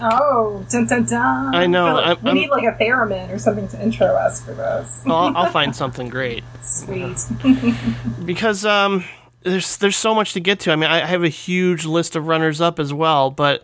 Oh, 0.01 0.65
dun, 0.71 0.87
dun, 0.87 1.05
dun. 1.05 1.55
I 1.55 1.67
know, 1.67 1.99
I'm- 1.99 2.19
we 2.23 2.29
I'm- 2.31 2.37
need 2.37 2.51
like 2.51 2.65
a 2.65 2.77
theremin 2.83 3.31
or 3.33 3.39
something 3.39 3.69
to 3.69 3.83
intro 3.83 4.07
us 4.07 4.45
for 4.45 4.53
this. 4.55 5.03
Well, 5.07 5.17
I'll, 5.17 5.37
I'll 5.37 5.51
find 5.51 5.75
something 5.75 6.09
great. 6.09 6.45
Sweet. 6.63 7.17
because 8.25 8.65
um, 8.65 9.05
there's 9.43 9.77
there's 9.79 9.97
so 9.97 10.15
much 10.15 10.33
to 10.35 10.41
get 10.41 10.61
to. 10.61 10.73
I 10.73 10.77
mean, 10.77 10.91
I 10.91 11.05
have 11.07 11.23
a 11.25 11.29
huge 11.29 11.85
list 11.85 12.17
of 12.17 12.27
runners 12.27 12.61
up 12.61 12.79
as 12.79 12.93
well, 12.93 13.31
but 13.31 13.63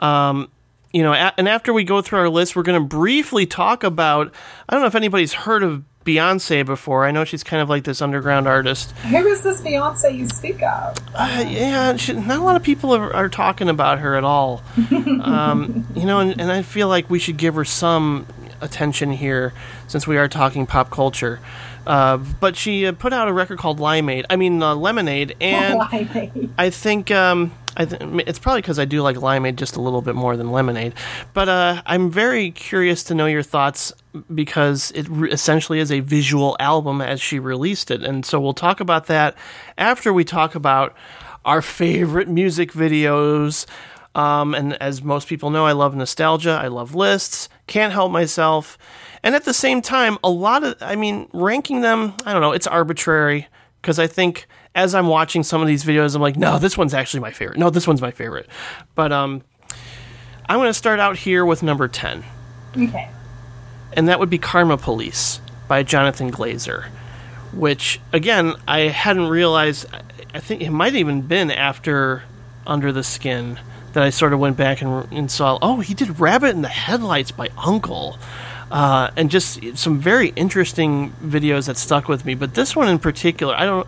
um, 0.00 0.50
you 0.92 1.02
know, 1.02 1.12
a- 1.12 1.34
and 1.36 1.48
after 1.48 1.72
we 1.72 1.84
go 1.84 2.00
through 2.02 2.20
our 2.20 2.28
list, 2.28 2.56
we're 2.56 2.62
going 2.62 2.80
to 2.80 2.86
briefly 2.86 3.46
talk 3.46 3.84
about. 3.84 4.32
I 4.68 4.72
don't 4.74 4.80
know 4.82 4.86
if 4.88 4.94
anybody's 4.94 5.32
heard 5.32 5.62
of 5.62 5.82
Beyonce 6.08 6.64
before. 6.64 7.04
I 7.04 7.10
know 7.10 7.24
she's 7.24 7.44
kind 7.44 7.60
of 7.60 7.68
like 7.68 7.84
this 7.84 8.00
underground 8.00 8.48
artist. 8.48 8.92
Who 8.92 9.26
is 9.26 9.42
this 9.42 9.60
Beyonce 9.60 10.16
you 10.16 10.26
speak 10.26 10.62
of? 10.62 10.96
Uh, 11.14 11.44
yeah, 11.46 11.96
she, 11.96 12.14
not 12.14 12.38
a 12.38 12.42
lot 12.42 12.56
of 12.56 12.62
people 12.62 12.94
are, 12.94 13.12
are 13.12 13.28
talking 13.28 13.68
about 13.68 13.98
her 13.98 14.16
at 14.16 14.24
all. 14.24 14.62
um, 15.20 15.86
you 15.94 16.06
know, 16.06 16.20
and, 16.20 16.40
and 16.40 16.50
I 16.50 16.62
feel 16.62 16.88
like 16.88 17.10
we 17.10 17.18
should 17.18 17.36
give 17.36 17.56
her 17.56 17.64
some 17.64 18.26
attention 18.62 19.10
here 19.12 19.52
since 19.86 20.06
we 20.06 20.16
are 20.16 20.28
talking 20.28 20.66
pop 20.66 20.90
culture. 20.90 21.40
Uh, 21.88 22.18
but 22.18 22.54
she 22.54 22.86
uh, 22.86 22.92
put 22.92 23.14
out 23.14 23.28
a 23.28 23.32
record 23.32 23.58
called 23.58 23.80
Limeade. 23.80 24.26
I 24.28 24.36
mean, 24.36 24.62
uh, 24.62 24.74
Lemonade, 24.74 25.34
and 25.40 25.80
Limeade. 25.80 26.50
I 26.58 26.68
think 26.68 27.10
um, 27.10 27.50
I 27.78 27.86
th- 27.86 28.02
it's 28.26 28.38
probably 28.38 28.60
because 28.60 28.78
I 28.78 28.84
do 28.84 29.00
like 29.00 29.16
limeade 29.16 29.56
just 29.56 29.76
a 29.76 29.80
little 29.80 30.02
bit 30.02 30.14
more 30.14 30.36
than 30.36 30.52
lemonade. 30.52 30.92
But 31.32 31.48
uh, 31.48 31.82
I'm 31.86 32.10
very 32.10 32.50
curious 32.50 33.02
to 33.04 33.14
know 33.14 33.24
your 33.24 33.42
thoughts 33.42 33.94
because 34.34 34.90
it 34.94 35.08
re- 35.08 35.30
essentially 35.30 35.78
is 35.78 35.90
a 35.90 36.00
visual 36.00 36.56
album 36.60 37.00
as 37.00 37.22
she 37.22 37.38
released 37.38 37.90
it, 37.90 38.02
and 38.02 38.26
so 38.26 38.38
we'll 38.38 38.52
talk 38.52 38.80
about 38.80 39.06
that 39.06 39.34
after 39.78 40.12
we 40.12 40.24
talk 40.24 40.54
about 40.54 40.94
our 41.46 41.62
favorite 41.62 42.28
music 42.28 42.72
videos. 42.72 43.64
Um, 44.14 44.54
and 44.54 44.74
as 44.82 45.02
most 45.02 45.26
people 45.26 45.48
know, 45.48 45.64
I 45.64 45.72
love 45.72 45.94
nostalgia. 45.94 46.58
I 46.60 46.68
love 46.68 46.94
lists. 46.94 47.48
Can't 47.66 47.92
help 47.94 48.10
myself. 48.10 48.76
And 49.22 49.34
at 49.34 49.44
the 49.44 49.54
same 49.54 49.82
time, 49.82 50.18
a 50.22 50.30
lot 50.30 50.62
of, 50.64 50.76
I 50.80 50.96
mean, 50.96 51.28
ranking 51.32 51.80
them, 51.80 52.14
I 52.24 52.32
don't 52.32 52.40
know, 52.42 52.52
it's 52.52 52.66
arbitrary 52.66 53.48
because 53.82 53.98
I 53.98 54.06
think 54.06 54.46
as 54.74 54.94
I'm 54.94 55.06
watching 55.08 55.42
some 55.42 55.60
of 55.60 55.66
these 55.66 55.84
videos, 55.84 56.14
I'm 56.14 56.22
like, 56.22 56.36
no, 56.36 56.58
this 56.58 56.78
one's 56.78 56.94
actually 56.94 57.20
my 57.20 57.32
favorite. 57.32 57.58
No, 57.58 57.70
this 57.70 57.86
one's 57.86 58.00
my 58.00 58.10
favorite. 58.12 58.46
But 58.94 59.12
um, 59.12 59.42
I'm 60.48 60.58
going 60.58 60.68
to 60.70 60.74
start 60.74 61.00
out 61.00 61.16
here 61.16 61.44
with 61.44 61.62
number 61.62 61.88
10, 61.88 62.22
Okay. 62.76 63.08
and 63.94 64.08
that 64.08 64.20
would 64.20 64.30
be 64.30 64.38
Karma 64.38 64.76
Police 64.76 65.40
by 65.66 65.82
Jonathan 65.82 66.30
Glazer, 66.30 66.86
which, 67.52 68.00
again, 68.12 68.54
I 68.68 68.80
hadn't 68.82 69.28
realized. 69.28 69.86
I- 69.92 70.02
I 70.34 70.40
think 70.40 70.60
it 70.60 70.68
might 70.70 70.86
have 70.92 70.96
even 70.96 71.22
been 71.22 71.50
after 71.50 72.22
Under 72.66 72.92
the 72.92 73.02
Skin 73.02 73.58
that 73.94 74.02
I 74.02 74.10
sort 74.10 74.34
of 74.34 74.38
went 74.38 74.58
back 74.58 74.82
and, 74.82 75.10
and 75.10 75.30
saw, 75.30 75.58
oh, 75.62 75.80
he 75.80 75.94
did 75.94 76.20
Rabbit 76.20 76.50
in 76.54 76.60
the 76.60 76.68
Headlights 76.68 77.30
by 77.30 77.48
UNKLE. 77.56 78.18
Uh, 78.70 79.10
and 79.16 79.30
just 79.30 79.76
some 79.76 79.98
very 79.98 80.28
interesting 80.30 81.12
videos 81.22 81.66
that 81.66 81.76
stuck 81.76 82.08
with 82.08 82.24
me. 82.24 82.34
But 82.34 82.54
this 82.54 82.76
one 82.76 82.88
in 82.88 82.98
particular, 82.98 83.54
I 83.54 83.64
don't. 83.64 83.86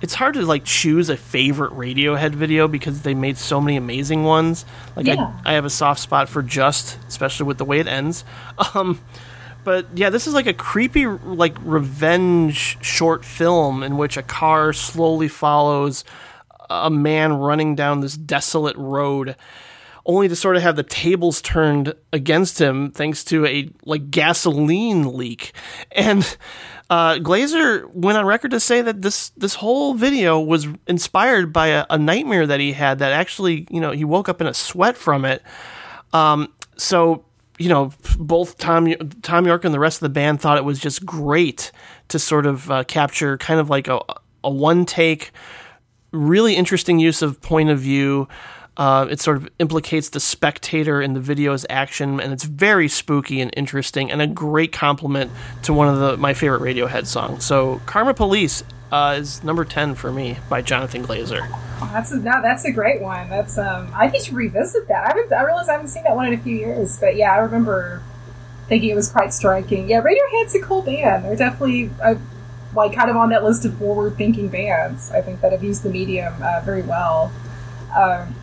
It's 0.00 0.14
hard 0.14 0.34
to 0.34 0.42
like 0.44 0.64
choose 0.64 1.08
a 1.08 1.16
favorite 1.16 1.72
Radiohead 1.72 2.34
video 2.34 2.66
because 2.66 3.02
they 3.02 3.14
made 3.14 3.38
so 3.38 3.60
many 3.60 3.76
amazing 3.76 4.24
ones. 4.24 4.64
Like 4.96 5.06
Yeah. 5.06 5.32
I, 5.44 5.52
I 5.52 5.54
have 5.54 5.64
a 5.64 5.70
soft 5.70 6.00
spot 6.00 6.28
for 6.28 6.42
Just, 6.42 6.98
especially 7.06 7.46
with 7.46 7.58
the 7.58 7.64
way 7.64 7.80
it 7.80 7.86
ends. 7.86 8.24
Um, 8.74 9.00
but 9.64 9.86
yeah, 9.94 10.10
this 10.10 10.26
is 10.26 10.34
like 10.34 10.46
a 10.46 10.54
creepy 10.54 11.06
like 11.06 11.56
revenge 11.62 12.84
short 12.84 13.24
film 13.24 13.82
in 13.82 13.96
which 13.96 14.16
a 14.16 14.22
car 14.22 14.72
slowly 14.72 15.28
follows 15.28 16.04
a 16.68 16.90
man 16.90 17.34
running 17.34 17.74
down 17.74 18.00
this 18.00 18.16
desolate 18.16 18.76
road 18.76 19.36
only 20.04 20.28
to 20.28 20.36
sort 20.36 20.56
of 20.56 20.62
have 20.62 20.76
the 20.76 20.82
tables 20.82 21.40
turned 21.42 21.94
against 22.12 22.60
him 22.60 22.90
thanks 22.90 23.24
to 23.24 23.46
a 23.46 23.70
like 23.84 24.10
gasoline 24.10 25.16
leak. 25.16 25.52
And 25.92 26.36
uh, 26.90 27.14
Glazer 27.16 27.92
went 27.94 28.18
on 28.18 28.26
record 28.26 28.50
to 28.50 28.60
say 28.60 28.82
that 28.82 29.02
this 29.02 29.30
this 29.30 29.54
whole 29.54 29.94
video 29.94 30.40
was 30.40 30.66
inspired 30.86 31.52
by 31.52 31.68
a, 31.68 31.86
a 31.88 31.98
nightmare 31.98 32.46
that 32.46 32.60
he 32.60 32.72
had 32.72 32.98
that 32.98 33.12
actually 33.12 33.66
you 33.70 33.80
know 33.80 33.92
he 33.92 34.04
woke 34.04 34.28
up 34.28 34.40
in 34.40 34.46
a 34.46 34.54
sweat 34.54 34.96
from 34.96 35.24
it. 35.24 35.42
Um, 36.12 36.52
so 36.76 37.24
you 37.58 37.68
know 37.68 37.92
both 38.18 38.58
Thom 38.58 38.92
Thom 39.22 39.46
Yorke 39.46 39.64
and 39.64 39.72
the 39.72 39.78
rest 39.78 39.98
of 39.98 40.00
the 40.00 40.10
band 40.10 40.40
thought 40.40 40.58
it 40.58 40.64
was 40.64 40.78
just 40.78 41.06
great 41.06 41.72
to 42.08 42.18
sort 42.18 42.46
of 42.46 42.70
uh, 42.70 42.84
capture 42.84 43.38
kind 43.38 43.60
of 43.60 43.70
like 43.70 43.88
a 43.88 44.00
a 44.44 44.50
one 44.50 44.84
take 44.84 45.30
really 46.10 46.56
interesting 46.56 46.98
use 46.98 47.22
of 47.22 47.40
point 47.40 47.70
of 47.70 47.78
view. 47.78 48.28
Uh, 48.74 49.06
it 49.10 49.20
sort 49.20 49.36
of 49.36 49.48
implicates 49.58 50.08
the 50.08 50.20
spectator 50.20 51.02
in 51.02 51.12
the 51.12 51.20
video's 51.20 51.66
action, 51.68 52.18
and 52.20 52.32
it's 52.32 52.44
very 52.44 52.88
spooky 52.88 53.40
and 53.42 53.52
interesting, 53.54 54.10
and 54.10 54.22
a 54.22 54.26
great 54.26 54.72
compliment 54.72 55.30
to 55.62 55.74
one 55.74 55.88
of 55.88 55.98
the 55.98 56.16
my 56.16 56.32
favorite 56.32 56.62
Radiohead 56.62 57.06
songs. 57.06 57.44
So, 57.44 57.82
"Karma 57.84 58.14
Police" 58.14 58.64
uh, 58.90 59.16
is 59.18 59.44
number 59.44 59.66
ten 59.66 59.94
for 59.94 60.10
me 60.10 60.38
by 60.48 60.62
Jonathan 60.62 61.04
Glazer. 61.04 61.46
That's 61.92 62.12
a, 62.12 62.16
no, 62.16 62.40
that's 62.40 62.64
a 62.64 62.72
great 62.72 63.02
one. 63.02 63.28
That's 63.28 63.58
um, 63.58 63.92
I 63.94 64.06
need 64.06 64.22
to 64.22 64.34
revisit 64.34 64.88
that. 64.88 65.04
I 65.04 65.08
haven't, 65.08 65.32
I 65.32 65.44
realize 65.44 65.68
I 65.68 65.72
haven't 65.72 65.88
seen 65.88 66.04
that 66.04 66.16
one 66.16 66.26
in 66.28 66.32
a 66.32 66.42
few 66.42 66.56
years, 66.56 66.98
but 66.98 67.16
yeah, 67.16 67.32
I 67.32 67.38
remember 67.38 68.02
thinking 68.68 68.88
it 68.88 68.94
was 68.94 69.10
quite 69.10 69.34
striking. 69.34 69.90
Yeah, 69.90 70.00
Radiohead's 70.00 70.54
a 70.54 70.60
cool 70.60 70.80
band. 70.80 71.24
They're 71.26 71.36
definitely 71.36 71.90
uh, 72.02 72.14
like 72.74 72.94
kind 72.94 73.10
of 73.10 73.16
on 73.16 73.28
that 73.30 73.44
list 73.44 73.66
of 73.66 73.76
forward-thinking 73.76 74.48
bands. 74.48 75.10
I 75.10 75.20
think 75.20 75.42
that 75.42 75.52
have 75.52 75.62
used 75.62 75.82
the 75.82 75.90
medium 75.90 76.32
uh, 76.40 76.62
very 76.64 76.82
well. 76.82 77.30
Um, 77.94 78.34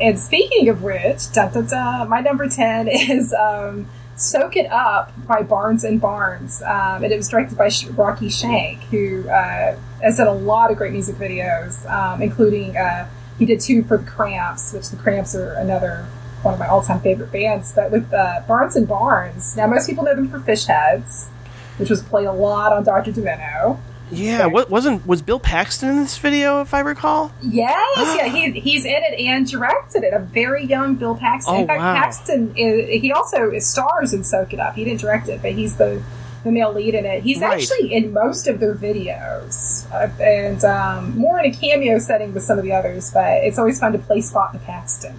and 0.00 0.18
speaking 0.18 0.68
of 0.68 0.82
which, 0.82 1.32
dun, 1.32 1.52
dun, 1.52 1.66
dun, 1.66 2.08
my 2.08 2.20
number 2.20 2.48
ten 2.48 2.88
is 2.92 3.32
um, 3.32 3.88
"Soak 4.16 4.56
It 4.56 4.70
Up" 4.70 5.12
by 5.26 5.42
Barnes 5.42 5.84
and 5.84 6.00
Barnes, 6.00 6.62
um, 6.62 7.04
and 7.04 7.12
it 7.12 7.16
was 7.16 7.28
directed 7.28 7.56
by 7.58 7.70
Rocky 7.92 8.28
Schenck, 8.28 8.82
who 8.84 9.28
uh, 9.28 9.76
has 10.02 10.16
done 10.16 10.26
a 10.26 10.32
lot 10.32 10.70
of 10.70 10.76
great 10.76 10.92
music 10.92 11.16
videos, 11.16 11.88
um, 11.90 12.22
including 12.22 12.76
uh, 12.76 13.08
he 13.38 13.46
did 13.46 13.60
two 13.60 13.82
for 13.84 13.98
the 13.98 14.04
Cramps, 14.04 14.72
which 14.72 14.90
the 14.90 14.96
Cramps 14.96 15.34
are 15.34 15.54
another 15.54 16.06
one 16.42 16.54
of 16.54 16.60
my 16.60 16.66
all-time 16.66 17.00
favorite 17.00 17.30
bands. 17.30 17.72
But 17.72 17.90
with 17.90 18.12
uh, 18.12 18.42
Barnes 18.46 18.76
and 18.76 18.86
Barnes, 18.86 19.56
now 19.56 19.66
most 19.66 19.88
people 19.88 20.04
know 20.04 20.14
them 20.14 20.28
for 20.28 20.40
Fish 20.40 20.66
Heads, 20.66 21.28
which 21.76 21.90
was 21.90 22.02
played 22.02 22.26
a 22.26 22.32
lot 22.32 22.72
on 22.72 22.84
Dr. 22.84 23.12
Demento. 23.12 23.78
Yeah, 24.12 24.46
what 24.46 24.70
wasn't 24.70 25.06
was 25.06 25.22
Bill 25.22 25.40
Paxton 25.40 25.88
in 25.88 25.96
this 25.96 26.18
video, 26.18 26.60
if 26.60 26.74
I 26.74 26.80
recall? 26.80 27.32
Yes, 27.40 28.16
yeah, 28.16 28.28
he, 28.34 28.60
he's 28.60 28.84
in 28.84 28.92
it 28.92 29.18
and 29.18 29.48
directed 29.48 30.04
it. 30.04 30.12
A 30.12 30.18
very 30.18 30.64
young 30.64 30.96
Bill 30.96 31.14
Paxton. 31.14 31.54
Oh, 31.54 31.60
in 31.60 31.66
fact, 31.66 31.80
wow. 31.80 31.94
Paxton 31.94 32.56
is, 32.56 33.00
he 33.00 33.12
also 33.12 33.58
stars 33.58 34.12
in 34.12 34.22
Soak 34.22 34.52
It 34.52 34.60
Up. 34.60 34.74
He 34.74 34.84
didn't 34.84 35.00
direct 35.00 35.28
it, 35.28 35.40
but 35.40 35.52
he's 35.52 35.76
the 35.76 36.02
the 36.44 36.50
male 36.50 36.72
lead 36.72 36.94
in 36.94 37.04
it. 37.04 37.22
He's 37.22 37.40
Right. 37.40 37.52
actually 37.60 37.92
in 37.94 38.12
most 38.12 38.48
of 38.48 38.58
their 38.60 38.74
videos, 38.74 39.90
uh, 39.92 40.08
and 40.22 40.64
um, 40.64 41.16
more 41.18 41.38
in 41.38 41.46
a 41.46 41.54
cameo 41.54 41.98
setting 41.98 42.34
with 42.34 42.42
some 42.42 42.58
of 42.58 42.64
the 42.64 42.72
others. 42.72 43.10
But 43.12 43.44
it's 43.44 43.58
always 43.58 43.78
fun 43.78 43.92
to 43.92 43.98
play 43.98 44.20
Spot 44.20 44.52
in 44.52 44.60
the 44.60 44.66
Paxton 44.66 45.14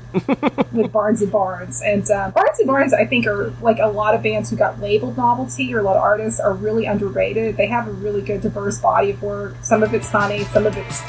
with 0.74 0.92
Barnes 0.92 1.22
and 1.22 1.32
Barnes. 1.32 1.82
And 1.82 2.10
uh, 2.12 2.32
Barnes 2.32 2.60
and 2.60 2.68
Barnes, 2.68 2.94
I 2.94 3.06
think, 3.06 3.26
are 3.28 3.54
like 3.62 3.80
a 3.80 3.88
lot 3.88 4.16
of 4.16 4.22
bands 4.24 4.50
who 4.50 4.56
got 4.56 4.80
labeled 4.82 5.18
novelty 5.18 5.74
or 5.74 5.80
a 5.80 5.84
lot 5.84 5.96
of 5.96 6.02
artists 6.02 6.40
are 6.40 6.54
really 6.54 6.86
underrated. 6.86 7.56
They 7.58 7.68
have 7.68 7.88
a 7.88 7.92
really 7.92 8.22
good, 8.22 8.42
diverse 8.42 8.80
body 8.80 9.12
of 9.12 9.22
work. 9.24 9.56
Some 9.62 9.82
of 9.84 9.94
it's 9.94 10.10
funny, 10.10 10.44
some 10.46 10.66
of 10.66 10.76
it's 10.78 11.02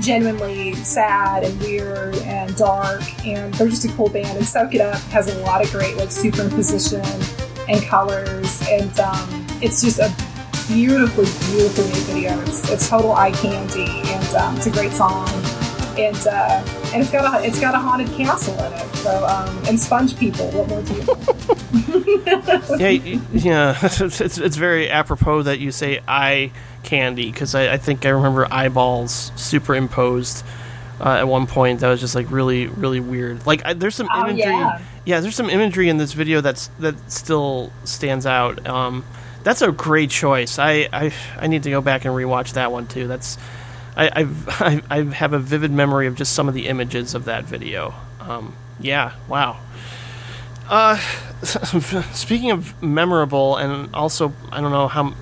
genuinely 0.00 0.74
sad 0.74 1.42
and 1.42 1.58
weird 1.60 2.16
and 2.18 2.54
dark, 2.56 3.02
and 3.26 3.52
they're 3.54 3.68
just 3.68 3.84
a 3.86 3.88
cool 3.92 4.08
band. 4.10 4.36
And 4.36 4.46
Soak 4.46 4.74
It 4.74 4.80
Up 4.80 5.00
has 5.10 5.34
a 5.34 5.38
lot 5.40 5.64
of 5.64 5.70
great 5.72 5.96
like 5.96 6.10
superimposition 6.10 7.02
and 7.68 7.82
colors, 7.84 8.62
and 8.68 8.98
um, 9.00 9.45
it's 9.62 9.82
just 9.82 9.98
a 9.98 10.12
beautifully, 10.68 11.26
beautifully 11.50 11.86
made 11.88 12.02
video. 12.04 12.40
It's, 12.42 12.70
it's 12.70 12.88
total 12.88 13.12
eye 13.12 13.32
candy, 13.32 13.86
and 14.10 14.34
um, 14.36 14.56
it's 14.56 14.66
a 14.66 14.70
great 14.70 14.92
song. 14.92 15.28
And 15.98 16.26
uh, 16.26 16.62
and 16.92 17.00
it's 17.02 17.10
got 17.10 17.40
a 17.40 17.46
it's 17.46 17.58
got 17.58 17.74
a 17.74 17.78
haunted 17.78 18.08
castle 18.08 18.52
in 18.64 18.72
it. 18.74 18.96
So 18.96 19.24
um, 19.26 19.56
and 19.66 19.80
sponge 19.80 20.14
people. 20.18 20.50
What 20.50 20.68
more 20.68 20.82
do 20.82 20.92
you? 20.94 21.02
yeah, 22.78 23.20
yeah. 23.32 23.78
It's, 23.82 24.20
it's 24.20 24.36
it's 24.38 24.56
very 24.56 24.90
apropos 24.90 25.44
that 25.44 25.58
you 25.58 25.72
say 25.72 26.00
eye 26.06 26.50
candy 26.82 27.30
because 27.30 27.54
I, 27.54 27.72
I 27.72 27.76
think 27.78 28.04
I 28.04 28.10
remember 28.10 28.46
eyeballs 28.52 29.32
superimposed 29.36 30.44
uh, 31.00 31.16
at 31.20 31.28
one 31.28 31.46
point. 31.46 31.80
That 31.80 31.88
was 31.88 32.00
just 32.00 32.14
like 32.14 32.30
really 32.30 32.66
really 32.66 33.00
weird. 33.00 33.46
Like 33.46 33.64
I, 33.64 33.72
there's 33.72 33.94
some 33.94 34.08
Oh, 34.12 34.28
imagery. 34.28 34.52
yeah. 35.06 35.20
there's 35.20 35.34
some 35.34 35.48
imagery 35.48 35.88
in 35.88 35.96
this 35.96 36.12
video 36.12 36.42
that's 36.42 36.68
that 36.80 36.94
still 37.10 37.72
stands 37.84 38.26
out. 38.26 38.66
Um, 38.66 39.02
That's 39.46 39.62
a 39.62 39.70
great 39.70 40.10
choice. 40.10 40.58
I, 40.58 40.88
I 40.92 41.12
I 41.38 41.46
need 41.46 41.62
to 41.62 41.70
go 41.70 41.80
back 41.80 42.04
and 42.04 42.12
rewatch 42.12 42.54
that 42.54 42.72
one 42.72 42.88
too. 42.88 43.06
That's 43.06 43.38
I 43.96 44.10
I've, 44.12 44.48
I 44.60 44.82
I 44.90 45.04
have 45.04 45.34
a 45.34 45.38
vivid 45.38 45.70
memory 45.70 46.08
of 46.08 46.16
just 46.16 46.32
some 46.32 46.48
of 46.48 46.54
the 46.54 46.66
images 46.66 47.14
of 47.14 47.26
that 47.26 47.44
video. 47.44 47.94
Um, 48.18 48.56
yeah, 48.80 49.12
wow. 49.28 49.60
Uh, 50.68 50.96
speaking 52.12 52.50
of 52.50 52.82
memorable, 52.82 53.54
and 53.56 53.94
also 53.94 54.32
I 54.50 54.60
don't 54.60 54.72
know 54.72 54.88
how. 54.88 55.14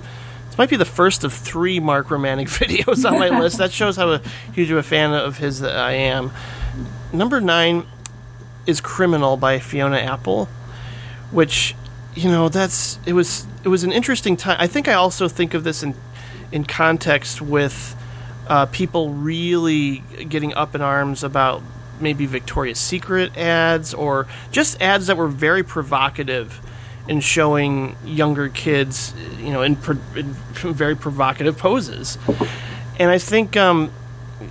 This 0.46 0.56
might 0.56 0.70
be 0.70 0.76
the 0.76 0.86
first 0.86 1.24
of 1.24 1.34
three 1.34 1.78
Mark 1.78 2.06
Romanek 2.06 2.48
videos 2.58 3.04
on 3.04 3.18
my 3.18 3.28
list. 3.28 3.58
That 3.58 3.72
shows 3.72 3.96
how 3.96 4.10
a, 4.10 4.22
huge 4.54 4.70
of 4.70 4.78
a 4.78 4.82
fan 4.82 5.12
of 5.12 5.36
his 5.36 5.60
that 5.60 5.76
I 5.76 5.92
am. 5.92 6.32
Number 7.12 7.42
nine 7.42 7.84
is 8.66 8.80
"Criminal" 8.80 9.36
by 9.36 9.58
Fiona 9.58 9.98
Apple, 9.98 10.46
which 11.30 11.74
you 12.14 12.30
know 12.30 12.48
that's 12.48 12.98
it 13.06 13.12
was 13.12 13.46
it 13.64 13.68
was 13.68 13.84
an 13.84 13.92
interesting 13.92 14.36
time. 14.36 14.56
I 14.58 14.66
think 14.66 14.88
I 14.88 14.94
also 14.94 15.28
think 15.28 15.54
of 15.54 15.64
this 15.64 15.82
in 15.82 15.94
in 16.52 16.64
context 16.64 17.40
with 17.42 17.96
uh, 18.46 18.66
people 18.66 19.10
really 19.10 19.98
getting 20.28 20.54
up 20.54 20.74
in 20.74 20.82
arms 20.82 21.24
about 21.24 21.62
maybe 22.00 22.26
Victoria's 22.26 22.78
Secret 22.78 23.36
ads 23.36 23.94
or 23.94 24.26
just 24.52 24.80
ads 24.80 25.06
that 25.06 25.16
were 25.16 25.28
very 25.28 25.62
provocative 25.62 26.60
in 27.08 27.20
showing 27.20 27.96
younger 28.04 28.48
kids, 28.48 29.14
you 29.38 29.52
know, 29.52 29.62
in, 29.62 29.76
pro- 29.76 29.98
in 30.16 30.32
very 30.54 30.96
provocative 30.96 31.58
poses. 31.58 32.18
And 32.98 33.10
I 33.10 33.18
think 33.18 33.56
um, 33.56 33.90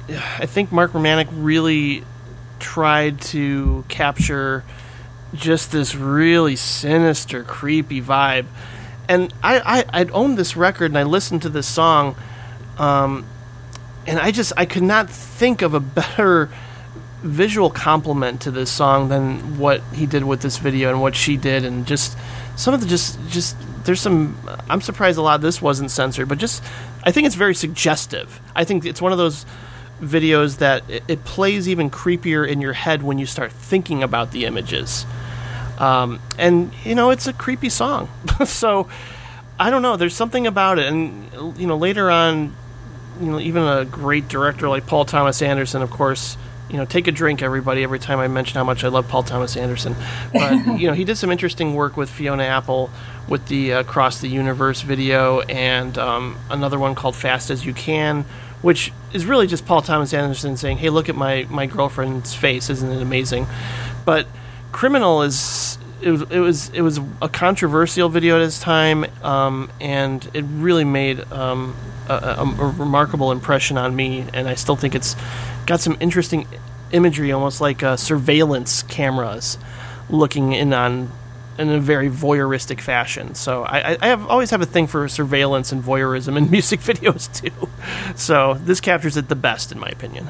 I 0.09 0.45
think 0.45 0.71
Mark 0.71 0.91
Romanek 0.91 1.27
really 1.31 2.03
tried 2.59 3.21
to 3.21 3.83
capture 3.87 4.63
just 5.33 5.71
this 5.71 5.95
really 5.95 6.55
sinister, 6.55 7.43
creepy 7.43 8.01
vibe. 8.01 8.45
And 9.07 9.33
I, 9.43 9.59
I 9.59 9.99
I'd 10.01 10.11
owned 10.11 10.37
this 10.37 10.55
record 10.55 10.91
and 10.91 10.97
I 10.97 11.03
listened 11.03 11.41
to 11.41 11.49
this 11.49 11.67
song, 11.67 12.15
um, 12.77 13.25
and 14.07 14.19
I 14.19 14.31
just 14.31 14.53
I 14.55 14.65
could 14.65 14.83
not 14.83 15.09
think 15.09 15.61
of 15.61 15.73
a 15.73 15.79
better 15.79 16.49
visual 17.21 17.69
compliment 17.69 18.41
to 18.41 18.51
this 18.51 18.69
song 18.69 19.09
than 19.09 19.57
what 19.57 19.81
he 19.93 20.05
did 20.05 20.23
with 20.23 20.41
this 20.41 20.57
video 20.57 20.89
and 20.89 21.01
what 21.01 21.15
she 21.15 21.37
did 21.37 21.63
and 21.63 21.87
just 21.87 22.17
some 22.57 22.73
of 22.73 22.81
the 22.81 22.85
just 22.85 23.17
just 23.29 23.55
there's 23.85 24.01
some 24.01 24.37
I'm 24.69 24.81
surprised 24.81 25.17
a 25.17 25.21
lot 25.21 25.35
of 25.35 25.41
this 25.41 25.61
wasn't 25.61 25.89
censored 25.89 26.27
but 26.27 26.37
just 26.37 26.61
I 27.01 27.11
think 27.11 27.25
it's 27.25 27.35
very 27.35 27.55
suggestive. 27.55 28.41
I 28.55 28.65
think 28.65 28.85
it's 28.85 29.01
one 29.01 29.13
of 29.13 29.17
those 29.17 29.45
videos 30.01 30.57
that 30.57 30.83
it, 30.89 31.03
it 31.07 31.23
plays 31.23 31.67
even 31.69 31.89
creepier 31.89 32.47
in 32.47 32.61
your 32.61 32.73
head 32.73 33.03
when 33.03 33.17
you 33.17 33.25
start 33.25 33.51
thinking 33.51 34.03
about 34.03 34.31
the 34.31 34.45
images. 34.45 35.05
Um, 35.83 36.19
and 36.37 36.71
you 36.83 36.95
know 36.95 37.09
it's 37.09 37.27
a 37.27 37.33
creepy 37.33 37.69
song. 37.69 38.09
so 38.45 38.87
I 39.59 39.69
don't 39.69 39.81
know, 39.81 39.97
there's 39.97 40.15
something 40.15 40.47
about 40.47 40.79
it 40.79 40.87
and 40.87 41.57
you 41.57 41.67
know 41.67 41.77
later 41.77 42.09
on 42.09 42.55
you 43.19 43.31
know 43.31 43.39
even 43.39 43.63
a 43.63 43.85
great 43.85 44.27
director 44.27 44.69
like 44.69 44.87
Paul 44.87 45.05
Thomas 45.05 45.41
Anderson 45.41 45.81
of 45.81 45.91
course 45.91 46.37
you 46.69 46.77
know, 46.77 46.85
take 46.85 47.07
a 47.07 47.11
drink, 47.11 47.43
everybody. 47.43 47.83
Every 47.83 47.99
time 47.99 48.17
I 48.17 48.27
mention 48.27 48.55
how 48.55 48.63
much 48.63 48.83
I 48.83 48.87
love 48.87 49.07
Paul 49.07 49.21
Thomas 49.21 49.55
Anderson, 49.55 49.95
but 50.33 50.53
you 50.79 50.87
know, 50.87 50.93
he 50.93 51.03
did 51.03 51.17
some 51.17 51.31
interesting 51.31 51.75
work 51.75 51.95
with 51.95 52.09
Fiona 52.09 52.43
Apple 52.43 52.89
with 53.27 53.47
the 53.47 53.73
uh, 53.73 53.79
Across 53.81 54.21
the 54.21 54.27
Universe 54.27 54.81
video, 54.81 55.41
and 55.41 55.95
um, 55.99 56.37
another 56.49 56.79
one 56.79 56.95
called 56.95 57.15
Fast 57.15 57.51
as 57.51 57.63
You 57.63 57.73
Can, 57.73 58.25
which 58.63 58.91
is 59.13 59.25
really 59.25 59.45
just 59.45 59.67
Paul 59.67 59.83
Thomas 59.83 60.15
Anderson 60.15 60.57
saying, 60.57 60.77
"Hey, 60.77 60.89
look 60.89 61.09
at 61.09 61.15
my 61.15 61.45
my 61.49 61.67
girlfriend's 61.67 62.33
face, 62.33 62.71
isn't 62.71 62.91
it 62.91 63.01
amazing?" 63.01 63.45
But 64.03 64.25
Criminal 64.73 65.21
is 65.21 65.77
it 66.01 66.11
was 66.11 66.21
it 66.23 66.39
was 66.39 66.69
it 66.69 66.81
was 66.81 66.99
a 67.21 67.29
controversial 67.29 68.09
video 68.09 68.35
at 68.35 68.41
its 68.41 68.59
time, 68.59 69.05
um, 69.23 69.71
and 69.79 70.29
it 70.33 70.43
really 70.43 70.83
made 70.83 71.19
um, 71.31 71.75
a, 72.09 72.13
a, 72.13 72.41
a 72.41 72.69
remarkable 72.77 73.31
impression 73.31 73.77
on 73.77 73.95
me, 73.95 74.25
and 74.33 74.49
I 74.49 74.55
still 74.55 74.75
think 74.75 74.95
it's 74.95 75.15
got 75.65 75.79
some 75.79 75.95
interesting 76.01 76.45
imagery, 76.91 77.31
almost 77.31 77.61
like 77.61 77.83
uh, 77.83 77.95
surveillance 77.95 78.83
cameras 78.83 79.57
looking 80.09 80.51
in 80.51 80.73
on 80.73 81.09
in 81.57 81.69
a 81.69 81.79
very 81.79 82.09
voyeuristic 82.09 82.81
fashion. 82.81 83.35
So 83.35 83.63
I, 83.63 83.97
I 84.01 84.07
have 84.07 84.27
always 84.27 84.49
have 84.49 84.61
a 84.61 84.65
thing 84.65 84.87
for 84.87 85.07
surveillance 85.07 85.71
and 85.71 85.83
voyeurism 85.83 86.35
in 86.35 86.49
music 86.51 86.79
videos 86.79 87.31
too. 87.31 87.69
So 88.15 88.55
this 88.55 88.81
captures 88.81 89.17
it 89.17 89.29
the 89.29 89.35
best, 89.35 89.71
in 89.71 89.79
my 89.79 89.89
opinion. 89.89 90.29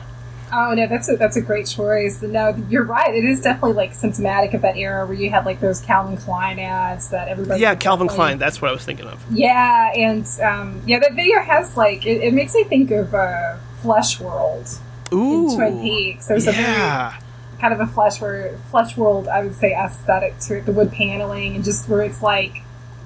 Oh 0.55 0.73
no, 0.73 0.85
that's 0.87 1.09
a 1.09 1.15
that's 1.15 1.35
a 1.35 1.41
great 1.41 1.65
choice. 1.65 2.21
No, 2.21 2.55
you're 2.69 2.83
right. 2.85 3.13
It 3.13 3.25
is 3.25 3.41
definitely 3.41 3.73
like 3.73 3.93
symptomatic 3.93 4.53
of 4.53 4.61
that 4.61 4.77
era 4.77 5.05
where 5.05 5.15
you 5.15 5.29
had 5.29 5.45
like 5.45 5.59
those 5.59 5.79
Calvin 5.81 6.15
Klein 6.15 6.59
ads 6.59 7.09
that 7.09 7.27
everybody. 7.27 7.59
Yeah, 7.59 7.73
Calvin 7.75 8.07
definitely- 8.07 8.15
Klein. 8.15 8.37
That's 8.39 8.61
what 8.61 8.69
I 8.69 8.73
was 8.73 8.85
thinking 8.85 9.07
of. 9.07 9.23
Yeah, 9.31 9.91
and 9.95 10.27
um, 10.41 10.81
yeah, 10.85 10.99
that 10.99 11.13
video 11.13 11.39
has 11.41 11.75
like 11.75 12.05
it, 12.05 12.21
it 12.21 12.33
makes 12.33 12.53
me 12.53 12.65
think 12.65 12.91
of 12.91 13.15
uh, 13.15 13.57
Flesh 13.81 14.19
World 14.19 14.67
Ooh, 15.11 15.49
in 15.49 15.55
Twin 15.55 15.81
Peaks. 15.81 16.27
There's 16.27 16.47
a 16.47 16.51
very 16.51 16.63
yeah. 16.63 17.17
kind 17.59 17.73
of 17.73 17.79
a 17.79 17.87
flesh 17.87 18.21
world, 18.21 18.59
flesh 18.69 18.95
world, 18.95 19.27
I 19.27 19.43
would 19.43 19.55
say, 19.55 19.73
aesthetic 19.73 20.37
to 20.41 20.57
it. 20.57 20.65
The 20.67 20.71
wood 20.71 20.91
paneling 20.91 21.55
and 21.55 21.63
just 21.63 21.89
where 21.89 22.03
it's 22.03 22.21
like 22.21 22.61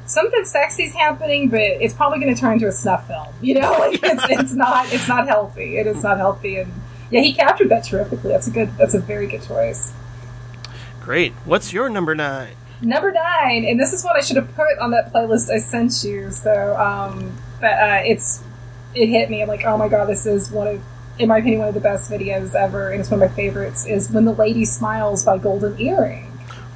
something 0.06 0.44
sexy's 0.46 0.94
happening, 0.94 1.50
but 1.50 1.62
it's 1.62 1.94
probably 1.94 2.20
going 2.20 2.34
to 2.34 2.40
turn 2.40 2.54
into 2.54 2.68
a 2.68 2.72
snuff 2.72 3.08
film. 3.08 3.28
You 3.42 3.62
know, 3.62 3.72
like 3.80 4.00
it's, 4.04 4.26
it's 4.30 4.54
not 4.54 4.92
it's 4.92 5.08
not 5.08 5.28
healthy. 5.28 5.78
It 5.78 5.88
is 5.88 6.04
not 6.04 6.18
healthy, 6.18 6.58
and 6.58 6.72
yeah, 7.10 7.22
he 7.22 7.34
captured 7.34 7.70
that 7.70 7.84
terrifically. 7.84 8.32
That's 8.32 8.48
a 8.48 8.52
good. 8.52 8.76
That's 8.78 8.94
a 8.94 9.00
very 9.00 9.28
good 9.28 9.44
choice. 9.44 9.94
Great. 11.02 11.34
What's 11.46 11.72
your 11.72 11.90
number 11.90 12.16
nine? 12.16 12.56
Number 12.82 13.12
nine, 13.12 13.66
and 13.66 13.80
this 13.80 13.94
is 13.94 14.04
what 14.04 14.16
I 14.16 14.22
should 14.22 14.36
have 14.36 14.54
put 14.56 14.78
on 14.80 14.92
that 14.92 15.12
playlist 15.12 15.50
I 15.50 15.58
sent 15.58 16.04
you. 16.04 16.30
So, 16.32 16.78
um, 16.78 17.36
but 17.60 17.72
uh, 17.72 18.02
it's 18.06 18.44
it 18.94 19.08
hit 19.08 19.30
me. 19.30 19.42
I'm 19.42 19.48
like, 19.48 19.66
oh 19.66 19.78
my 19.78 19.88
god, 19.88 20.06
this 20.06 20.26
is 20.26 20.52
one 20.52 20.68
of, 20.68 20.82
in 21.18 21.30
my 21.30 21.38
opinion, 21.38 21.60
one 21.60 21.70
of 21.70 21.74
the 21.74 21.80
best 21.80 22.12
videos 22.12 22.54
ever, 22.54 22.92
and 22.92 23.00
it's 23.00 23.10
one 23.10 23.22
of 23.22 23.30
my 23.30 23.36
favorites. 23.36 23.86
Is 23.88 24.12
when 24.12 24.26
the 24.26 24.34
lady 24.34 24.66
smiles 24.66 25.24
by 25.26 25.38
Golden 25.38 25.80
Earring. 25.80 26.27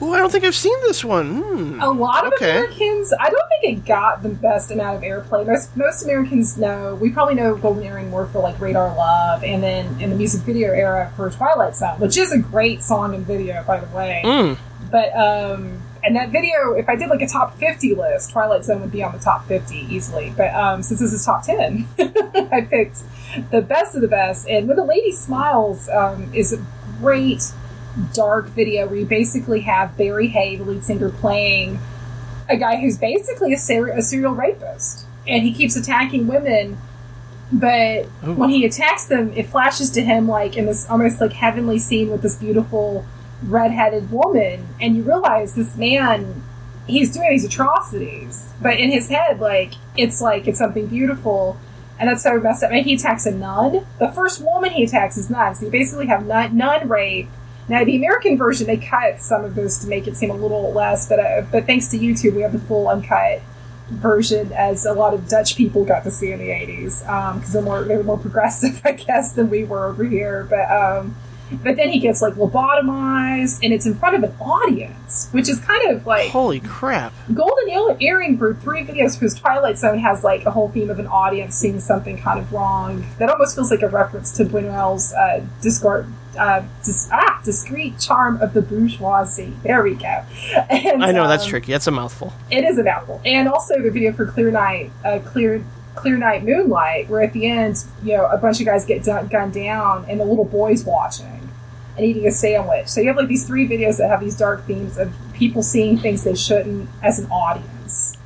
Oh, 0.04 0.14
I 0.14 0.18
don't 0.18 0.32
think 0.32 0.44
I've 0.44 0.56
seen 0.56 0.76
this 0.82 1.06
one. 1.06 1.42
Hmm. 1.44 1.80
A 1.80 1.90
lot 1.92 2.26
of 2.26 2.34
Okay. 2.34 2.50
Americans, 2.58 3.14
I 3.20 3.30
don't 3.30 3.48
think 3.62 3.78
it 3.78 3.86
got 3.86 4.24
the 4.24 4.30
best 4.30 4.72
amount 4.72 4.98
of 4.98 5.04
airplay. 5.04 5.46
Most 5.46 5.78
most 5.78 6.04
Americans 6.04 6.58
know. 6.58 6.96
We 6.96 7.12
probably 7.12 7.36
know 7.36 7.56
Golden 7.56 7.84
Earring 7.84 8.10
more 8.10 8.26
for 8.26 8.40
like 8.42 8.60
Radar 8.60 8.96
Love, 8.96 9.44
and 9.44 9.62
then 9.62 10.02
in 10.02 10.10
the 10.10 10.16
music 10.16 10.42
video 10.42 10.72
era 10.74 11.14
for 11.16 11.30
Twilight 11.30 11.76
Zone, 11.76 12.00
which 12.00 12.18
is 12.18 12.32
a 12.32 12.40
great 12.40 12.82
song 12.82 13.14
and 13.14 13.26
video, 13.26 13.64
by 13.68 13.80
the 13.80 13.96
way. 13.96 14.22
Mm. 14.26 14.58
But 14.92 15.16
um, 15.16 15.82
and 16.04 16.16
that 16.16 16.32
video, 16.32 16.74
if 16.74 16.90
I 16.90 16.96
did 16.96 17.10
like 17.10 17.22
a 17.22 17.28
top 17.28 17.58
fifty 17.60 17.94
list, 17.94 18.32
Twilight 18.32 18.66
Zone 18.66 18.82
would 18.82 18.92
be 18.92 19.04
on 19.04 19.12
the 19.12 19.20
top 19.20 19.48
fifty 19.48 19.86
easily. 19.88 20.34
But 20.36 20.52
um, 20.56 20.82
since 20.82 21.00
this 21.00 21.14
is 21.14 21.24
top 21.24 21.44
ten, 21.44 21.88
I 22.00 22.62
picked 22.68 23.04
the 23.52 23.62
best 23.62 23.94
of 23.96 24.02
the 24.02 24.08
best. 24.08 24.48
And 24.50 24.68
when 24.68 24.78
the 24.78 24.84
lady 24.84 25.12
smiles, 25.12 25.88
um, 25.90 26.32
is 26.34 26.54
a 26.54 26.66
great 27.00 27.44
dark 28.14 28.48
video 28.48 28.88
where 28.88 28.98
you 28.98 29.06
basically 29.06 29.62
have 29.62 29.98
Barry 29.98 30.28
Hay, 30.28 30.56
the 30.56 30.64
lead 30.64 30.84
singer, 30.84 31.10
playing 31.10 31.80
a 32.50 32.58
guy 32.58 32.78
who's 32.80 32.98
basically 32.98 33.54
a, 33.54 33.58
ser- 33.58 33.90
a 33.90 34.02
serial 34.02 34.34
rapist, 34.34 35.06
and 35.28 35.44
he 35.44 35.54
keeps 35.54 35.76
attacking 35.76 36.28
women. 36.28 36.78
But 37.52 38.06
Ooh. 38.26 38.34
when 38.34 38.50
he 38.50 38.66
attacks 38.66 39.06
them, 39.06 39.34
it 39.34 39.48
flashes 39.48 39.90
to 39.92 40.02
him 40.02 40.28
like 40.28 40.56
in 40.56 40.66
this 40.66 40.90
almost 40.90 41.20
like 41.20 41.34
heavenly 41.34 41.80
scene 41.80 42.10
with 42.10 42.22
this 42.22 42.36
beautiful 42.36 43.06
redheaded 43.44 44.12
woman, 44.12 44.68
and 44.80 44.96
you 44.96 45.04
realize 45.04 45.56
this 45.56 45.76
man 45.76 46.44
he's 46.88 47.12
doing 47.14 47.30
these 47.30 47.46
atrocities, 47.46 48.52
but 48.62 48.80
in 48.80 48.92
his 48.92 49.10
head, 49.10 49.40
like 49.40 49.74
it's 49.98 50.22
like 50.22 50.48
it's 50.48 50.60
something 50.60 50.88
beautiful, 50.88 51.58
and 52.00 52.10
that's 52.10 52.24
so 52.24 52.40
messed 52.40 52.64
up. 52.64 52.72
And 52.72 52.86
he 52.86 52.96
attacks 52.96 53.26
a 53.26 53.32
nun. 53.32 53.86
The 54.00 54.12
first 54.12 54.42
woman 54.42 54.72
he 54.72 54.84
attacks 54.84 55.18
is 55.18 55.30
nuns. 55.30 55.60
So 55.60 55.66
you 55.66 55.72
basically 55.72 56.08
have 56.08 56.26
nun, 56.26 56.58
nun 56.58 56.88
rape. 56.88 57.30
Now 57.72 57.86
the 57.86 57.96
American 57.96 58.38
version 58.38 58.68
they 58.68 58.76
cut 58.76 59.22
some 59.22 59.46
of 59.46 59.56
those 59.56 59.80
to 59.80 59.88
make 59.88 60.06
it 60.06 60.18
seem 60.18 60.30
a 60.30 60.36
little 60.36 60.74
less, 60.74 61.08
but 61.08 61.22
uh, 61.22 61.44
but 61.50 61.66
thanks 61.66 61.88
to 61.88 61.98
YouTube 61.98 62.36
we 62.36 62.42
have 62.42 62.52
the 62.52 62.60
full 62.60 62.90
uncut 62.90 63.42
version 63.88 64.52
as 64.52 64.86
a 64.86 64.92
lot 64.92 65.14
of 65.14 65.30
Dutch 65.30 65.56
people 65.56 65.86
got 65.86 66.04
to 66.04 66.12
see 66.12 66.34
in 66.34 66.40
the 66.40 66.50
80s 66.50 67.00
because 67.36 67.54
they're 67.54 67.62
more 67.62 67.84
they're 67.84 68.04
more 68.04 68.18
progressive 68.18 68.82
I 68.86 68.92
guess 68.92 69.34
than 69.34 69.50
we 69.50 69.64
were 69.64 69.86
over 69.86 70.04
here 70.04 70.46
but 70.50 70.70
um 70.70 71.16
but 71.64 71.76
then 71.76 71.90
he 71.90 72.00
gets 72.00 72.22
like 72.22 72.34
lobotomized 72.36 73.60
and 73.64 73.74
it's 73.74 73.86
in 73.86 73.96
front 73.96 74.16
of 74.16 74.24
an 74.24 74.36
audience 74.40 75.30
which 75.32 75.48
is 75.48 75.60
kind 75.60 75.92
of 75.92 76.06
like 76.06 76.30
Holy 76.30 76.60
crap. 76.60 77.14
Golden 77.34 77.70
Earring 78.02 78.38
for 78.38 78.54
three 78.54 78.84
videos 78.84 79.18
because 79.18 79.34
Twilight 79.36 79.78
Zone 79.78 80.00
has 80.00 80.26
like 80.26 80.46
a 80.46 80.52
whole 80.52 80.70
theme 80.70 80.90
of 80.90 81.00
an 81.00 81.08
audience 81.08 81.56
seeing 81.56 81.80
something 81.80 82.18
kind 82.18 82.40
of 82.40 82.52
wrong 82.52 83.06
that 83.18 83.30
almost 83.30 83.56
feels 83.56 83.72
like 83.72 83.82
a 83.82 83.90
reference 83.90 84.36
to 84.38 84.46
Buñuel's 84.46 85.14
uh, 85.14 85.46
discard, 85.62 86.08
uh, 86.38 86.64
dis- 86.84 87.10
ah, 87.12 87.42
discreet 87.44 88.00
charm 88.00 88.42
of 88.42 88.54
the 88.54 88.62
bourgeoisie. 88.62 89.54
There 89.64 89.84
we 89.84 89.96
go. 89.96 90.24
And, 90.70 91.04
I 91.04 91.12
know 91.12 91.28
that's 91.28 91.44
um, 91.44 91.50
tricky. 91.50 91.72
That's 91.72 91.88
a 91.88 91.92
mouthful. 91.92 92.34
it 92.50 92.64
is 92.64 92.78
a 92.78 92.84
mouthful. 92.84 93.22
And 93.26 93.48
also 93.48 93.82
the 93.82 93.92
video 93.92 94.14
for 94.14 94.26
Clear 94.26 94.52
Night, 94.52 94.92
uh, 95.04 95.20
Clear 95.20 95.64
Clear 95.96 96.18
Night 96.18 96.44
Moonlight, 96.44 97.10
where 97.10 97.22
at 97.22 97.34
the 97.34 97.46
end, 97.48 97.84
you 98.04 98.16
know, 98.16 98.26
a 98.28 98.38
bunch 98.38 98.60
of 98.60 98.66
guys 98.66 98.86
get 98.86 99.04
done, 99.04 99.28
gunned 99.28 99.54
down, 99.54 100.06
and 100.08 100.20
the 100.20 100.26
little 100.26 100.46
boy's 100.46 100.84
watching 100.86 101.50
and 101.98 102.06
eating 102.06 102.26
a 102.26 102.32
sandwich. 102.32 102.88
So 102.88 103.02
you 103.02 103.08
have 103.08 103.18
like 103.18 103.28
these 103.28 103.46
three 103.46 103.68
videos 103.68 103.98
that 103.98 104.10
have 104.10 104.22
these 104.22 104.38
dark 104.38 104.66
themes 104.66 104.98
of 104.98 105.14
people 105.34 105.62
seeing 105.62 105.98
things 105.98 106.24
they 106.24 106.36
shouldn't 106.36 106.90
as 107.04 107.20
an 107.20 107.30
audience. 107.30 107.68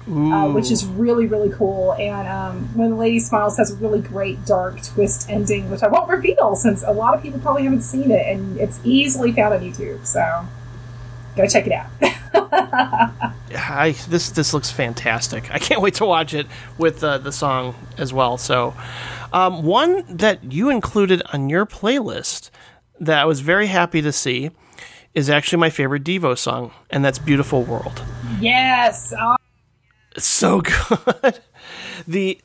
Uh, 0.07 0.51
which 0.51 0.71
is 0.71 0.85
really 0.85 1.25
really 1.25 1.49
cool. 1.49 1.93
And 1.93 2.27
um, 2.27 2.77
when 2.77 2.91
the 2.91 2.95
Lady 2.95 3.19
Smiles 3.19 3.57
has 3.57 3.71
a 3.71 3.75
really 3.75 4.01
great 4.01 4.45
dark 4.45 4.81
twist 4.83 5.29
ending, 5.29 5.69
which 5.69 5.81
I 5.81 5.87
won't 5.87 6.09
reveal 6.09 6.55
since 6.55 6.83
a 6.83 6.91
lot 6.91 7.15
of 7.15 7.23
people 7.23 7.39
probably 7.39 7.63
haven't 7.63 7.81
seen 7.81 8.11
it, 8.11 8.27
and 8.27 8.57
it's 8.57 8.79
easily 8.83 9.31
found 9.31 9.53
on 9.53 9.61
YouTube. 9.61 10.05
So 10.05 10.45
go 11.35 11.47
check 11.47 11.67
it 11.67 11.73
out. 11.73 11.89
I 13.57 13.95
this 14.09 14.29
this 14.29 14.53
looks 14.53 14.71
fantastic. 14.71 15.51
I 15.51 15.59
can't 15.59 15.81
wait 15.81 15.95
to 15.95 16.05
watch 16.05 16.33
it 16.33 16.47
with 16.77 17.03
uh, 17.03 17.17
the 17.17 17.31
song 17.31 17.75
as 17.97 18.13
well. 18.13 18.37
So, 18.37 18.75
um, 19.33 19.63
one 19.63 20.03
that 20.17 20.51
you 20.51 20.69
included 20.69 21.23
on 21.33 21.49
your 21.49 21.65
playlist 21.65 22.49
that 22.99 23.19
I 23.19 23.25
was 23.25 23.39
very 23.39 23.67
happy 23.67 24.01
to 24.01 24.11
see 24.11 24.51
is 25.13 25.29
actually 25.29 25.59
my 25.59 25.69
favorite 25.69 26.03
Devo 26.03 26.37
song, 26.37 26.71
and 26.89 27.03
that's 27.03 27.19
"Beautiful 27.19 27.63
World." 27.63 28.03
yes. 28.39 29.13
It's 29.13 29.44
so 30.17 30.61
good. 31.21 31.39
the 32.07 32.39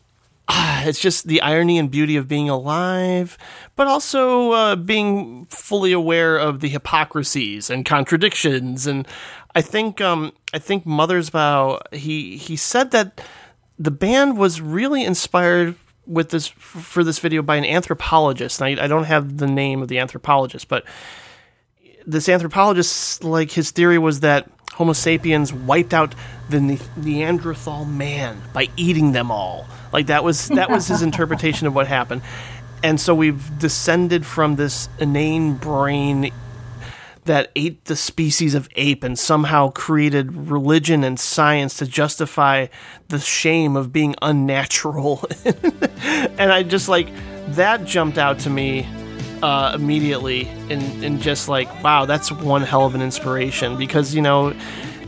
ah, 0.49 0.85
it's 0.85 1.01
just 1.01 1.27
the 1.27 1.41
irony 1.41 1.79
and 1.79 1.91
beauty 1.91 2.17
of 2.17 2.27
being 2.29 2.49
alive, 2.49 3.39
but 3.77 3.87
also 3.87 4.53
uh, 4.53 4.77
being 4.77 5.47
fully 5.47 5.93
aware 5.93 6.37
of 6.37 6.61
the 6.61 6.69
hypocrisies 6.69 7.71
and 7.71 7.85
contradictions. 7.85 8.87
And 8.87 9.07
I 9.55 9.63
think 9.63 10.01
um, 10.01 10.33
I 10.53 10.59
think 10.59 10.85
Mothersbaugh. 10.85 11.95
He 11.95 12.37
he 12.37 12.57
said 12.57 12.91
that 12.91 13.21
the 13.79 13.91
band 13.91 14.37
was 14.37 14.61
really 14.61 15.05
inspired 15.05 15.77
with 16.07 16.31
this 16.31 16.49
for 16.49 17.05
this 17.05 17.19
video 17.19 17.43
by 17.43 17.57
an 17.57 17.65
anthropologist. 17.65 18.61
And 18.61 18.81
I, 18.81 18.85
I 18.85 18.87
don't 18.89 19.05
have 19.05 19.39
the 19.39 19.47
name 19.47 19.83
of 19.83 19.89
the 19.89 19.99
anthropologist, 19.99 20.69
but 20.69 20.85
this 22.07 22.29
anthropologist, 22.29 23.25
like 23.25 23.53
his 23.53 23.71
theory 23.71 23.99
was 23.99 24.21
that 24.21 24.51
Homo 24.81 24.95
sapiens 24.95 25.53
wiped 25.53 25.93
out 25.93 26.15
the 26.49 26.59
ne- 26.59 26.79
Neanderthal 26.97 27.85
man 27.85 28.41
by 28.55 28.69
eating 28.79 29.13
them 29.13 29.31
all. 29.31 29.67
Like 29.93 30.07
that 30.07 30.25
was 30.25 30.49
that 30.49 30.71
was 30.71 30.89
his 30.89 31.03
interpretation 31.11 31.67
of 31.67 31.75
what 31.75 31.87
happened. 31.87 32.23
And 32.83 32.99
so 32.99 33.15
we've 33.15 33.59
descended 33.59 34.25
from 34.25 34.57
this 34.57 34.89
inane 34.99 35.57
brain 35.57 36.33
that 37.27 37.51
ate 37.55 37.85
the 37.85 37.95
species 37.95 38.55
of 38.55 38.71
ape 38.75 39.05
and 39.05 39.19
somehow 39.19 39.71
created 39.71 40.49
religion 40.49 41.05
and 41.05 41.21
science 41.21 41.75
to 41.75 41.87
justify 41.87 42.69
the 43.09 43.19
shame 43.19 43.77
of 43.77 43.93
being 43.93 44.15
unnatural. 44.23 45.23
and 45.45 46.51
I 46.51 46.63
just 46.63 46.89
like 46.89 47.11
that 47.49 47.85
jumped 47.85 48.17
out 48.17 48.39
to 48.41 48.49
me 48.49 48.87
uh, 49.43 49.73
immediately 49.75 50.49
and, 50.69 51.05
and 51.05 51.21
just 51.21 51.49
like 51.49 51.83
wow 51.83 52.05
that's 52.05 52.31
one 52.31 52.63
hell 52.63 52.87
of 52.87 52.95
an 52.95 53.03
inspiration. 53.03 53.77
Because 53.77 54.15
you 54.15 54.23
know 54.23 54.55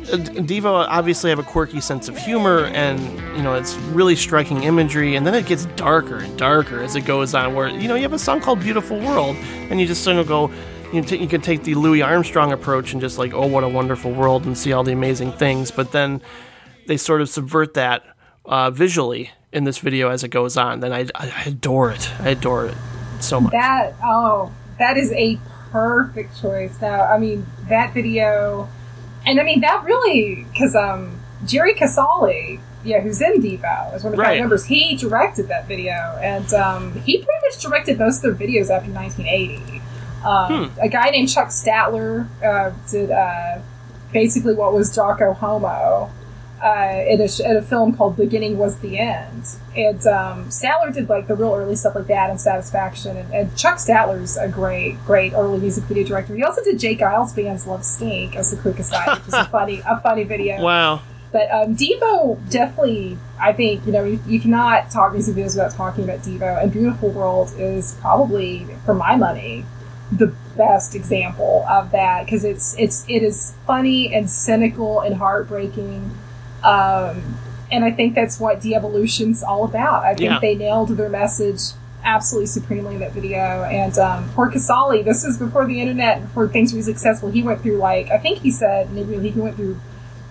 Devo 0.02 0.84
obviously 0.88 1.30
have 1.30 1.38
a 1.38 1.44
quirky 1.44 1.80
sense 1.80 2.08
of 2.08 2.18
humor 2.18 2.64
and 2.66 3.00
you 3.36 3.42
know 3.42 3.54
it's 3.54 3.74
really 3.94 4.16
striking 4.16 4.64
imagery 4.64 5.14
and 5.14 5.26
then 5.26 5.34
it 5.34 5.46
gets 5.46 5.66
darker 5.76 6.18
and 6.18 6.36
darker 6.36 6.82
as 6.82 6.96
it 6.96 7.02
goes 7.02 7.34
on 7.34 7.54
where 7.54 7.68
you 7.68 7.88
know 7.88 7.94
you 7.94 8.02
have 8.02 8.12
a 8.12 8.18
song 8.18 8.40
called 8.40 8.60
Beautiful 8.60 8.98
World 8.98 9.36
and 9.36 9.80
you 9.80 9.86
just 9.86 10.02
sort 10.02 10.16
of 10.16 10.26
go 10.26 10.50
you, 10.92 11.02
t- 11.02 11.16
you 11.16 11.28
can 11.28 11.40
take 11.40 11.62
the 11.62 11.74
Louis 11.74 12.02
Armstrong 12.02 12.52
approach 12.52 12.92
and 12.92 13.00
just 13.00 13.16
like 13.16 13.32
oh 13.32 13.46
what 13.46 13.64
a 13.64 13.68
wonderful 13.68 14.12
world 14.12 14.44
and 14.44 14.58
see 14.58 14.72
all 14.72 14.84
the 14.84 14.92
amazing 14.92 15.32
things. 15.32 15.70
But 15.70 15.92
then 15.92 16.20
they 16.86 16.96
sort 16.96 17.20
of 17.20 17.28
subvert 17.28 17.74
that 17.74 18.02
uh, 18.44 18.70
visually 18.70 19.30
in 19.52 19.64
this 19.64 19.78
video 19.78 20.10
as 20.10 20.24
it 20.24 20.28
goes 20.28 20.56
on. 20.56 20.80
Then 20.80 20.92
I, 20.92 21.06
I 21.14 21.44
adore 21.46 21.92
it. 21.92 22.10
I 22.20 22.30
adore 22.30 22.66
it 22.66 22.74
so 23.22 23.40
much 23.40 23.52
that 23.52 23.94
oh, 24.02 24.52
that 24.78 24.96
is 24.96 25.12
a 25.12 25.38
perfect 25.70 26.40
choice. 26.40 26.80
Now, 26.80 27.02
I 27.02 27.18
mean 27.18 27.46
that 27.68 27.94
video, 27.94 28.68
and 29.26 29.40
I 29.40 29.44
mean 29.44 29.60
that 29.60 29.84
really 29.84 30.46
because 30.52 30.74
um, 30.76 31.20
Jerry 31.46 31.74
Casale, 31.74 32.60
yeah, 32.84 33.00
who's 33.00 33.20
in 33.20 33.40
Devo, 33.42 33.94
is 33.94 34.04
one 34.04 34.12
of 34.12 34.16
the 34.16 34.22
right. 34.22 34.40
members. 34.40 34.66
He 34.66 34.96
directed 34.96 35.48
that 35.48 35.66
video, 35.66 36.18
and 36.22 36.52
um, 36.52 36.92
he 37.00 37.18
pretty 37.18 37.40
much 37.50 37.62
directed 37.62 37.98
most 37.98 38.24
of 38.24 38.38
their 38.38 38.48
videos 38.48 38.70
after 38.70 38.90
1980. 38.90 39.80
Um, 40.24 40.70
Hmm. 40.70 40.80
A 40.80 40.88
guy 40.88 41.10
named 41.10 41.28
Chuck 41.28 41.48
Statler 41.48 42.28
uh, 42.44 42.70
did 42.90 43.10
uh, 43.10 43.58
basically 44.12 44.54
what 44.54 44.72
was 44.72 44.94
Jocko 44.94 45.32
Homo. 45.32 46.10
Uh, 46.62 47.02
in, 47.08 47.20
a, 47.20 47.58
a 47.58 47.60
film 47.60 47.92
called 47.96 48.16
Beginning 48.16 48.56
Was 48.56 48.78
the 48.78 48.96
End. 48.96 49.48
And 49.76 50.06
um, 50.06 50.44
Statler 50.46 50.94
did 50.94 51.08
like 51.08 51.26
the 51.26 51.34
real 51.34 51.52
early 51.52 51.74
stuff 51.74 51.96
like 51.96 52.06
that 52.06 52.30
and 52.30 52.40
Satisfaction. 52.40 53.16
And, 53.16 53.34
and 53.34 53.56
Chuck 53.56 53.78
Statler's 53.78 54.36
a 54.36 54.46
great, 54.46 55.04
great 55.04 55.32
early 55.32 55.58
music 55.58 55.82
video 55.84 56.04
director. 56.04 56.36
He 56.36 56.44
also 56.44 56.62
did 56.62 56.78
J. 56.78 56.94
Geils' 56.94 57.34
band's 57.34 57.66
Love 57.66 57.84
Stink 57.84 58.36
as 58.36 58.52
a 58.52 58.56
quick 58.56 58.78
aside, 58.78 59.18
which 59.18 59.26
is 59.26 59.34
a 59.34 59.44
funny, 59.46 59.82
a 59.84 60.00
funny 60.02 60.22
video. 60.22 60.62
wow 60.62 61.02
But 61.32 61.50
um, 61.50 61.74
Devo 61.74 62.38
definitely, 62.48 63.18
I 63.40 63.52
think, 63.52 63.84
you 63.84 63.90
know, 63.90 64.04
you, 64.04 64.22
you 64.24 64.38
cannot 64.38 64.88
talk 64.92 65.14
music 65.14 65.34
videos 65.34 65.56
without 65.56 65.72
talking 65.72 66.04
about 66.04 66.20
Devo. 66.20 66.62
And 66.62 66.70
Beautiful 66.70 67.10
World 67.10 67.52
is 67.58 67.94
probably, 68.00 68.68
for 68.84 68.94
my 68.94 69.16
money, 69.16 69.64
the 70.12 70.32
best 70.56 70.94
example 70.94 71.64
of 71.68 71.90
that 71.92 72.26
because 72.26 72.44
it's 72.44 72.76
it's 72.78 73.04
it 73.08 73.22
is 73.22 73.54
funny 73.66 74.14
and 74.14 74.30
cynical 74.30 75.00
and 75.00 75.16
heartbreaking. 75.16 76.10
Um, 76.64 77.38
and 77.70 77.84
I 77.84 77.90
think 77.90 78.14
that's 78.14 78.38
what 78.38 78.60
de-evolution's 78.60 79.42
all 79.42 79.64
about. 79.64 80.04
I 80.04 80.14
think 80.14 80.30
Yeah. 80.30 80.38
they 80.40 80.54
nailed 80.54 80.90
their 80.90 81.08
message 81.08 81.60
absolutely 82.04 82.46
supremely 82.46 82.94
in 82.94 83.00
that 83.00 83.12
video. 83.12 83.64
And 83.64 83.96
um, 83.98 84.28
poor 84.34 84.48
Casale, 84.50 85.02
this 85.02 85.24
is 85.24 85.38
before 85.38 85.66
the 85.66 85.80
internet, 85.80 86.20
before 86.20 86.48
things 86.48 86.74
were 86.74 86.82
successful. 86.82 87.30
He 87.30 87.42
went 87.42 87.62
through 87.62 87.76
like 87.78 88.10
I 88.10 88.18
think 88.18 88.40
he 88.40 88.50
said 88.50 88.92
maybe 88.92 89.18
he 89.30 89.40
went 89.40 89.56
through 89.56 89.80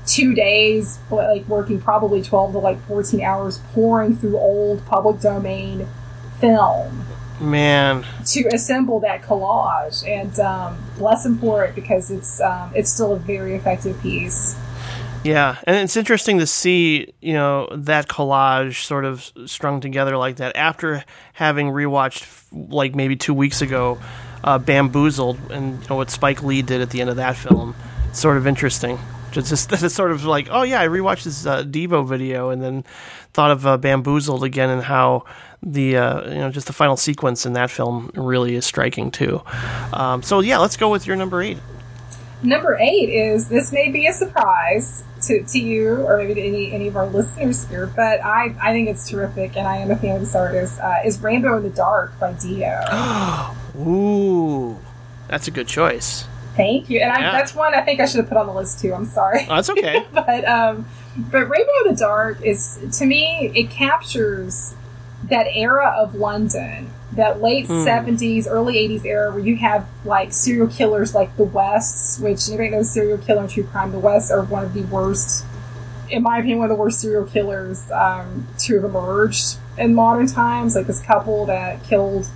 two 0.05 0.33
days, 0.33 0.99
like 1.09 1.47
working 1.47 1.79
probably 1.79 2.21
twelve 2.21 2.51
to 2.53 2.57
like 2.59 2.79
fourteen 2.87 3.21
hours, 3.21 3.59
pouring 3.73 4.15
through 4.17 4.37
old 4.37 4.85
public 4.85 5.19
domain 5.21 5.87
film 6.39 7.05
man 7.39 8.05
to 8.25 8.47
assemble 8.53 8.99
that 8.99 9.23
collage. 9.23 10.07
And 10.07 10.37
um, 10.39 10.77
bless 10.97 11.25
him 11.25 11.39
for 11.39 11.63
it 11.63 11.73
because 11.73 12.11
it's 12.11 12.39
um, 12.41 12.71
it's 12.75 12.91
still 12.91 13.13
a 13.13 13.19
very 13.19 13.55
effective 13.55 13.99
piece. 14.01 14.55
Yeah, 15.23 15.57
and 15.65 15.75
it's 15.75 15.95
interesting 15.95 16.39
to 16.39 16.47
see, 16.47 17.13
you 17.21 17.33
know, 17.33 17.69
that 17.73 18.07
collage 18.07 18.83
sort 18.83 19.05
of 19.05 19.31
strung 19.45 19.79
together 19.79 20.17
like 20.17 20.37
that 20.37 20.55
after 20.55 21.03
having 21.33 21.67
rewatched, 21.67 22.27
like 22.51 22.95
maybe 22.95 23.15
two 23.15 23.33
weeks 23.33 23.61
ago, 23.61 23.99
uh, 24.43 24.57
Bamboozled, 24.57 25.37
and 25.51 25.81
you 25.81 25.89
know 25.89 25.97
what 25.97 26.09
Spike 26.09 26.41
Lee 26.41 26.63
did 26.63 26.81
at 26.81 26.89
the 26.89 27.01
end 27.01 27.11
of 27.11 27.17
that 27.17 27.35
film. 27.37 27.75
It's 28.09 28.19
sort 28.19 28.37
of 28.37 28.47
interesting. 28.47 28.97
Just, 29.31 29.49
just 29.49 29.71
it's 29.83 29.93
sort 29.93 30.11
of 30.11 30.25
like, 30.25 30.47
oh 30.49 30.63
yeah, 30.63 30.81
I 30.81 30.87
rewatched 30.87 31.25
this 31.25 31.45
uh, 31.45 31.63
Devo 31.63 32.07
video, 32.07 32.49
and 32.49 32.59
then 32.59 32.83
thought 33.33 33.51
of 33.51 33.67
uh, 33.67 33.77
Bamboozled 33.77 34.43
again, 34.43 34.71
and 34.71 34.81
how 34.81 35.25
the 35.61 35.97
uh, 35.97 36.29
you 36.29 36.39
know 36.39 36.49
just 36.49 36.65
the 36.65 36.73
final 36.73 36.97
sequence 36.97 37.45
in 37.45 37.53
that 37.53 37.69
film 37.69 38.09
really 38.15 38.55
is 38.55 38.65
striking 38.65 39.11
too. 39.11 39.43
Um, 39.93 40.23
so 40.23 40.39
yeah, 40.39 40.57
let's 40.57 40.77
go 40.77 40.89
with 40.89 41.05
your 41.05 41.15
number 41.15 41.43
eight. 41.43 41.59
Number 42.41 42.75
eight 42.81 43.09
is 43.09 43.49
this 43.49 43.71
may 43.71 43.91
be 43.91 44.07
a 44.07 44.13
surprise 44.13 45.03
to, 45.23 45.43
to 45.43 45.59
you 45.59 45.97
or 45.97 46.17
maybe 46.17 46.33
to 46.35 46.41
any, 46.41 46.71
any 46.71 46.87
of 46.87 46.95
our 46.95 47.05
listeners 47.09 47.67
here, 47.67 47.87
but 47.87 48.23
I, 48.23 48.55
I 48.61 48.73
think 48.73 48.89
it's 48.89 49.09
terrific 49.09 49.55
and 49.55 49.67
I 49.67 49.77
am 49.77 49.91
a 49.91 49.95
fan 49.95 50.15
of 50.15 50.21
this 50.21 50.35
artist. 50.35 50.79
Uh, 50.79 50.95
is 51.05 51.21
Rainbow 51.21 51.57
in 51.57 51.63
the 51.63 51.69
Dark 51.69 52.19
by 52.19 52.33
Dio. 52.33 52.81
Ooh, 53.77 54.79
that's 55.27 55.47
a 55.47 55.51
good 55.51 55.67
choice. 55.67 56.25
Thank 56.55 56.89
you. 56.89 56.99
And 56.99 57.11
I, 57.11 57.31
that's 57.31 57.55
one 57.55 57.73
I 57.73 57.81
think 57.81 57.99
I 57.99 58.05
should 58.05 58.19
have 58.19 58.27
put 58.27 58.37
on 58.37 58.45
the 58.45 58.53
list 58.53 58.81
too. 58.81 58.93
I'm 58.93 59.05
sorry. 59.05 59.45
Oh, 59.49 59.55
that's 59.55 59.69
okay. 59.69 60.05
but 60.13 60.45
um, 60.47 60.85
but 61.15 61.49
Rainbow 61.49 61.71
in 61.85 61.91
the 61.91 61.97
Dark 61.97 62.41
is 62.41 62.79
to 62.99 63.05
me 63.05 63.51
it 63.55 63.69
captures 63.69 64.75
that 65.23 65.47
era 65.53 65.93
of 65.97 66.15
London, 66.15 66.91
that 67.13 67.41
late 67.41 67.67
Hmm. 67.67 67.83
seventies, 67.83 68.47
early 68.47 68.77
eighties 68.77 69.03
era 69.05 69.31
where 69.31 69.39
you 69.39 69.57
have 69.57 69.85
like 70.05 70.31
serial 70.31 70.67
killers 70.67 71.13
like 71.13 71.35
the 71.37 71.43
Wests, 71.43 72.19
which 72.19 72.47
anybody 72.47 72.69
knows 72.69 72.89
serial 72.91 73.17
killer 73.17 73.41
and 73.41 73.49
true 73.49 73.63
crime. 73.63 73.91
The 73.91 73.99
Wests 73.99 74.31
are 74.31 74.41
one 74.43 74.63
of 74.63 74.73
the 74.73 74.83
worst, 74.83 75.45
in 76.09 76.23
my 76.23 76.37
opinion, 76.37 76.59
one 76.59 76.71
of 76.71 76.77
the 76.77 76.81
worst 76.81 76.99
serial 77.01 77.25
killers 77.25 77.89
um, 77.91 78.47
to 78.59 78.75
have 78.75 78.85
emerged 78.85 79.57
in 79.77 79.93
modern 79.93 80.27
times. 80.27 80.75
Like 80.75 80.87
this 80.87 81.01
couple 81.01 81.45
that 81.47 81.83
killed 81.83 82.27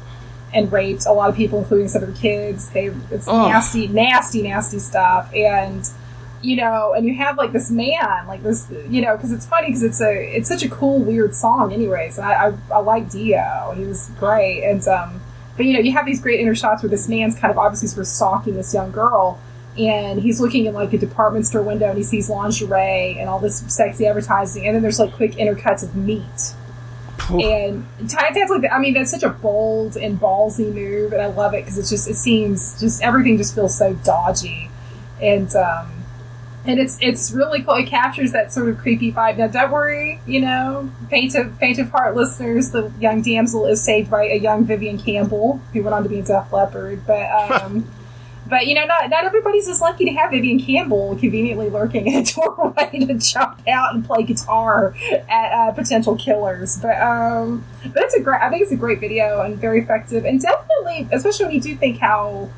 and 0.54 0.72
raped 0.72 1.06
a 1.06 1.12
lot 1.12 1.30
of 1.30 1.36
people, 1.36 1.60
including 1.60 1.88
some 1.88 2.04
of 2.04 2.14
the 2.14 2.20
kids. 2.20 2.70
They 2.70 2.92
it's 3.12 3.28
Ugh. 3.28 3.50
nasty, 3.50 3.88
nasty, 3.88 4.42
nasty 4.42 4.80
stuff, 4.80 5.34
and 5.34 5.90
you 6.42 6.56
know, 6.56 6.94
and 6.96 7.06
you 7.06 7.16
have 7.16 7.38
like 7.38 7.52
this 7.52 7.72
man, 7.72 8.28
like 8.28 8.44
this, 8.44 8.68
you 8.90 9.02
know, 9.02 9.16
because 9.16 9.32
it's 9.32 9.46
funny 9.46 9.68
because 9.68 9.84
it's 9.84 10.02
a 10.02 10.36
it's 10.36 10.48
such 10.48 10.64
a 10.64 10.70
cool, 10.70 11.00
weird 11.00 11.34
song, 11.34 11.74
anyways. 11.74 12.18
And 12.18 12.28
I 12.28 12.48
I, 12.48 12.54
I 12.74 12.80
like 12.80 13.10
Dio; 13.10 13.74
he 13.76 13.86
was 13.86 14.10
great, 14.20 14.64
and 14.64 14.88
um, 14.88 15.22
but 15.58 15.66
you 15.66 15.74
know, 15.74 15.80
you 15.80 15.92
have 15.94 16.06
these 16.06 16.22
great 16.22 16.40
inner 16.40 16.56
shots 16.56 16.84
where 16.84 16.90
this 16.90 17.08
man's 17.08 17.38
kind 17.38 17.52
of 17.52 17.58
obviously 17.58 17.88
sort 17.88 18.02
of 18.02 18.08
stalking 18.08 18.56
this 18.56 18.74
young 18.74 18.92
girl. 18.92 19.40
And 19.78 20.22
he's 20.22 20.40
looking 20.40 20.68
in 20.68 20.74
like 20.74 20.94
a 20.94 20.98
department 20.98 21.46
store 21.46 21.62
window, 21.62 21.90
and 21.90 21.98
he 21.98 22.04
sees 22.04 22.30
lingerie 22.30 23.18
and 23.20 23.28
all 23.28 23.40
this 23.40 23.60
sexy 23.74 24.08
advertising, 24.08 24.66
and 24.66 24.74
then 24.74 24.82
there's 24.82 25.00
like 25.00 25.12
quick 25.14 25.34
intercuts 25.34 25.84
of 25.84 25.98
meat, 25.98 26.56
and 27.30 27.86
Ty 28.10 28.30
Tad's 28.30 28.50
like. 28.50 28.72
I 28.72 28.80
mean, 28.80 28.94
that's 28.94 29.12
such 29.12 29.24
a 29.24 29.30
bold 29.30 29.98
and 29.98 30.18
ballsy 30.18 30.74
move, 30.74 31.12
and 31.12 31.22
I 31.22 31.26
love 31.26 31.54
it 31.54 31.66
because 31.66 31.78
it's 31.78 31.90
just 31.90 32.10
it 32.10 32.16
seems 32.16 32.80
just 32.80 33.04
everything 33.04 33.38
just 33.38 33.54
feels 33.54 33.78
so 33.78 33.96
dodgy, 33.96 34.70
and 35.22 35.54
um, 35.58 35.92
and 36.66 36.80
it's 36.80 36.98
it's 37.02 37.32
really 37.32 37.62
cool. 37.62 37.76
It 37.76 37.88
captures 37.88 38.32
that 38.32 38.52
sort 38.52 38.70
of 38.70 38.78
creepy 38.78 39.12
vibe. 39.12 39.38
Now, 39.38 39.48
don't 39.48 39.72
worry, 39.72 40.20
you 40.26 40.42
know, 40.42 40.90
faint 41.10 41.36
of 41.36 41.58
faint 41.58 41.80
of 41.80 41.90
heart 41.92 42.16
listeners, 42.16 42.72
the 42.72 42.92
young 43.00 43.22
damsel 43.22 43.66
is 43.68 43.84
saved 43.84 44.10
by 44.10 44.26
a 44.26 44.36
young 44.36 44.66
Vivian 44.66 44.98
Campbell, 44.98 45.62
who 45.74 45.84
went 45.84 45.94
on 45.94 46.04
to 46.04 46.10
be 46.10 46.20
a 46.20 46.24
Def 46.24 46.52
Leppard. 46.52 47.06
But 47.06 47.30
um, 47.52 47.88
but 48.48 48.68
you 48.68 48.76
know, 48.76 48.86
not 48.86 49.10
not 49.10 49.26
everybody's 49.26 49.68
as 49.68 49.82
lucky 49.82 50.06
to 50.06 50.12
have 50.12 50.32
Vivian 50.32 50.60
Campbell 50.60 51.16
conveniently 51.16 51.70
lurking 51.70 52.08
in 52.08 52.16
a 52.16 52.24
doorway 52.34 53.06
to 53.06 53.14
jump 53.16 53.62
out 53.68 53.94
and 53.94 54.06
play 54.06 54.24
guitar 54.24 54.96
at 55.30 55.52
uh, 55.52 55.72
potential 55.72 56.16
killers. 56.16 56.78
But 56.78 57.00
um, 57.02 57.66
but 57.84 58.04
it's 58.04 58.16
a 58.16 58.22
great. 58.22 58.42
I 58.42 58.50
think 58.50 58.64
it's 58.64 58.72
a 58.72 58.78
great 58.78 59.00
video 59.00 59.42
and 59.42 59.58
very 59.58 59.82
effective, 59.82 60.26
and 60.26 60.42
definitely, 60.42 61.08
especially 61.12 61.46
when 61.46 61.56
you 61.56 61.62
do 61.62 61.76
think 61.76 62.00
how 62.00 62.50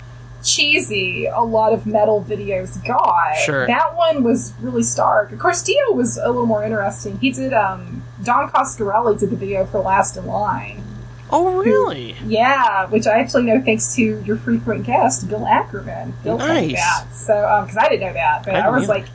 cheesy 0.47 1.25
a 1.25 1.41
lot 1.41 1.73
of 1.73 1.85
metal 1.85 2.23
videos 2.27 2.83
got. 2.85 3.35
Sure. 3.37 3.67
That 3.67 3.95
one 3.95 4.23
was 4.23 4.53
really 4.61 4.83
stark. 4.83 5.31
Of 5.31 5.39
course, 5.39 5.61
Dio 5.61 5.91
was 5.91 6.17
a 6.17 6.27
little 6.27 6.45
more 6.45 6.63
interesting. 6.63 7.17
He 7.19 7.31
did, 7.31 7.53
um, 7.53 8.03
Don 8.23 8.49
Coscarelli 8.49 9.19
did 9.19 9.29
the 9.29 9.35
video 9.35 9.65
for 9.65 9.79
Last 9.79 10.17
in 10.17 10.25
Line. 10.25 10.83
Oh, 11.29 11.57
really? 11.57 12.15
Yeah, 12.25 12.85
which 12.87 13.05
I 13.05 13.19
actually 13.19 13.43
know 13.43 13.61
thanks 13.61 13.93
to 13.95 14.21
your 14.21 14.37
frequent 14.37 14.85
guest, 14.85 15.27
Bill 15.27 15.45
Ackerman. 15.45 16.13
Bill 16.23 16.37
Nice. 16.37 16.73
that. 16.75 17.13
So, 17.13 17.63
because 17.63 17.77
I 17.77 17.89
didn't 17.89 18.07
know 18.07 18.13
that, 18.13 18.45
but 18.45 18.55
I 18.55 18.59
I, 18.61 18.69
was 18.69 18.83
either. 18.83 18.93
like, 18.93 19.05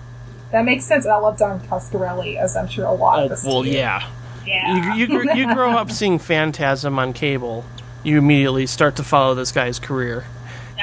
that 0.51 0.65
makes 0.67 0.85
sense. 0.85 1.07
And 1.07 1.15
I 1.15 1.17
love 1.17 1.39
Don 1.39 1.61
Coscarelli, 1.61 2.37
as 2.37 2.55
I'm 2.55 2.69
sure 2.69 2.85
a 2.85 2.93
lot 2.93 3.25
of 3.25 3.33
us 3.33 3.45
well, 3.45 3.63
do. 3.63 3.71
yeah. 3.71 4.07
Yeah. 4.47 4.95
You, 4.95 5.07
you, 5.07 5.35
you 5.35 5.55
grow 5.55 5.71
up 5.71 5.91
seeing 5.91 6.19
Phantasm 6.19 6.99
on 6.99 7.13
cable. 7.15 7.65
You 8.05 8.19
immediately 8.19 8.67
start 8.67 8.97
to 8.97 9.05
follow 9.05 9.35
this 9.35 9.53
guy's 9.53 9.79
career. 9.79 10.25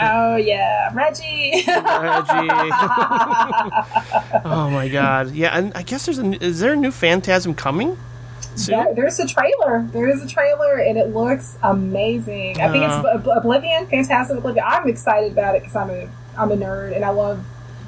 Oh, 0.02 0.36
yeah. 0.36 0.92
Reggie. 0.94 1.64
Reggie. 1.68 1.68
oh 4.46 4.70
my 4.72 4.90
god. 4.92 5.32
Yeah, 5.32 5.58
and 5.58 5.72
I 5.76 5.84
guess 5.84 6.06
there's 6.06 6.20
a 6.20 6.44
is 6.44 6.60
there 6.60 6.74
a 6.74 6.76
new 6.76 6.92
Phantasm 6.92 7.54
coming? 7.54 7.98
Soon? 8.56 8.78
Yeah, 8.78 8.94
there's 8.94 9.20
a 9.20 9.28
trailer. 9.28 9.88
There 9.92 10.10
is 10.10 10.22
a 10.24 10.28
trailer, 10.28 10.76
and 10.78 10.98
it 10.98 11.14
looks 11.14 11.58
amazing. 11.64 12.60
I 12.62 12.72
think 12.72 12.84
it's 12.84 12.94
Uh. 12.94 13.14
Ob- 13.16 13.28
Oblivion, 13.38 13.88
Phantasm 13.88 14.38
Oblivion. 14.40 14.66
I'm 14.68 14.88
excited 14.88 15.32
about 15.32 15.56
it 15.56 15.62
because 15.62 15.76
I'm 15.76 15.90
a 15.90 16.10
I'm 16.38 16.52
a 16.52 16.58
nerd, 16.58 16.96
and 16.96 17.06
I 17.06 17.10
love. 17.10 17.44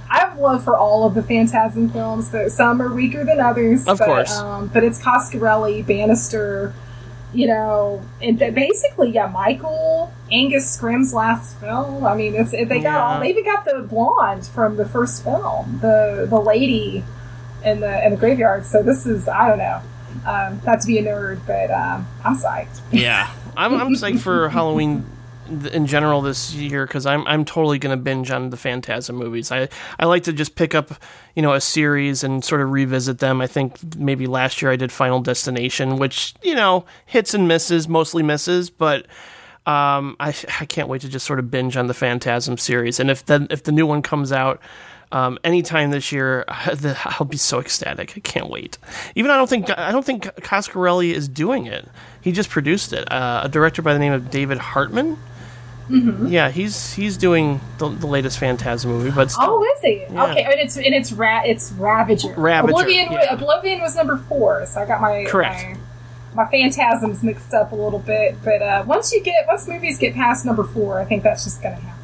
I 0.10 0.20
have 0.20 0.38
love 0.38 0.64
for 0.66 0.78
all 0.78 1.06
of 1.08 1.14
the 1.14 1.24
Phantasm 1.24 1.90
films. 1.90 2.34
Some 2.54 2.82
are 2.82 2.94
weaker 2.94 3.24
than 3.24 3.40
others. 3.40 3.88
Of 3.88 4.00
but, 4.00 4.06
course. 4.06 4.38
um, 4.40 4.68
but 4.68 4.84
it's 4.84 5.02
Coscarelli, 5.02 5.86
Bannister, 5.88 6.74
you 7.34 7.48
know, 7.48 8.02
and 8.22 8.38
basically, 8.38 9.12
yeah, 9.12 9.28
Michael 9.28 10.14
Angus 10.32 10.70
Scrimm's 10.70 11.14
last 11.14 11.58
film. 11.60 12.06
I 12.06 12.16
mean, 12.16 12.36
it's 12.36 12.52
they 12.52 12.66
got 12.66 12.82
Yeah. 12.84 13.04
all. 13.04 13.20
They 13.20 13.30
even 13.30 13.46
got 13.46 13.66
the 13.66 13.80
blonde 13.88 14.46
from 14.48 14.78
the 14.78 14.86
first 14.86 15.24
film, 15.24 15.80
the 15.82 16.28
the 16.30 16.40
lady 16.40 17.04
in 17.64 17.80
the 17.80 18.04
in 18.06 18.12
the 18.12 18.18
graveyard. 18.18 18.66
So 18.66 18.84
this 18.84 19.06
is 19.06 19.28
I 19.28 19.48
don't 19.48 19.58
know. 19.60 19.82
Um, 20.26 20.62
not 20.66 20.82
to 20.82 20.88
be 20.88 20.98
a 20.98 21.04
nerd, 21.04 21.40
but 21.48 21.72
um, 21.72 22.06
I'm 22.24 22.38
psyched. 22.38 22.82
Yeah, 22.92 23.30
I'm 23.56 23.74
I'm 23.76 23.94
psyched 23.96 24.20
for 24.20 24.50
Halloween 24.50 25.06
in 25.52 25.88
general 25.88 26.22
this 26.22 26.54
year 26.54 26.86
because 26.86 27.06
I'm 27.06 27.26
I'm 27.28 27.46
totally 27.46 27.80
gonna 27.80 27.98
binge 27.98 28.32
on 28.32 28.50
the 28.50 28.58
Phantasm 28.58 29.16
movies. 29.16 29.52
I 29.52 29.70
I 30.00 30.06
like 30.06 30.24
to 30.24 30.34
just 30.34 30.56
pick 30.56 30.74
up 30.74 30.92
you 31.36 31.42
know 31.42 31.54
a 31.54 31.62
series 31.62 32.24
and 32.24 32.44
sort 32.44 32.62
of 32.62 32.72
revisit 32.72 33.20
them. 33.20 33.42
I 33.42 33.48
think 33.48 33.96
maybe 33.98 34.28
last 34.28 34.62
year 34.62 34.72
I 34.72 34.76
did 34.76 34.92
Final 34.92 35.22
Destination, 35.22 35.98
which 35.98 36.34
you 36.42 36.56
know 36.56 36.86
hits 37.06 37.34
and 37.34 37.48
misses, 37.48 37.88
mostly 37.88 38.24
misses, 38.24 38.70
but. 38.70 39.06
Um, 39.64 40.16
I, 40.20 40.30
I 40.60 40.66
can't 40.66 40.88
wait 40.88 41.02
to 41.02 41.08
just 41.08 41.24
sort 41.24 41.38
of 41.38 41.52
binge 41.52 41.78
on 41.78 41.86
the 41.86 41.94
Phantasm 41.94 42.58
series, 42.58 43.00
and 43.00 43.12
if 43.12 43.24
the 43.28 43.46
if 43.52 43.62
the 43.62 43.72
new 43.72 43.86
one 43.86 44.02
comes 44.02 44.32
out, 44.32 44.60
um, 45.12 45.38
anytime 45.44 45.92
this 45.92 46.12
year, 46.12 46.46
I'll 46.48 47.26
be 47.26 47.38
so 47.38 47.60
ecstatic. 47.60 48.14
I 48.16 48.20
can't 48.22 48.50
wait. 48.50 48.78
Even 49.16 49.32
I 49.32 49.38
don't 49.38 49.50
think 49.50 49.70
I 49.78 49.92
don't 49.92 50.06
think 50.06 50.24
Coscarelli 50.24 51.14
is 51.14 51.28
doing 51.28 51.66
it. 51.66 51.88
He 52.22 52.32
just 52.32 52.50
produced 52.50 52.94
it. 52.94 53.12
Uh, 53.12 53.42
a 53.44 53.50
director 53.50 53.82
by 53.82 53.94
the 53.94 54.00
name 54.00 54.14
of 54.14 54.30
David 54.30 54.58
Hartman. 54.58 55.18
Mm-hmm. 55.92 56.28
Yeah, 56.28 56.50
he's 56.50 56.94
he's 56.94 57.18
doing 57.18 57.60
the, 57.78 57.90
the 57.90 58.08
latest 58.08 58.40
Phantasm 58.40 58.92
movie, 58.92 59.12
but 59.12 59.30
still, 59.32 59.46
Oh, 59.50 59.64
is 59.76 59.82
he? 59.82 60.06
Yeah. 60.10 60.26
Okay, 60.32 60.44
and 60.44 60.54
it's 60.54 60.78
and 60.78 60.86
it's 60.96 61.12
ra- 61.12 61.44
it's 61.44 61.72
Ravager. 61.74 62.34
Ravager, 62.36 62.72
Oblivion. 62.72 63.12
yeah. 63.12 63.34
Oblivion 63.34 63.82
was 63.82 63.96
number 63.96 64.18
four, 64.18 64.66
so 64.66 64.82
I 64.82 64.86
got 64.86 65.02
my 65.02 65.26
Correct. 65.28 65.78
my, 66.34 66.44
my 66.46 66.50
phantasms 66.52 67.24
mixed 67.24 67.54
up 67.54 67.72
a 67.72 67.76
little 67.76 68.00
bit. 68.00 68.38
But 68.44 68.62
uh, 68.62 68.84
once 68.88 69.12
you 69.12 69.22
get 69.22 69.46
once 69.48 69.68
movies 69.68 69.98
get 69.98 70.14
past 70.16 70.46
number 70.46 70.64
four, 70.64 71.00
I 71.00 71.06
think 71.06 71.24
that's 71.24 71.44
just 71.44 71.62
going 71.62 71.76
to 71.76 71.82
happen. 71.82 71.98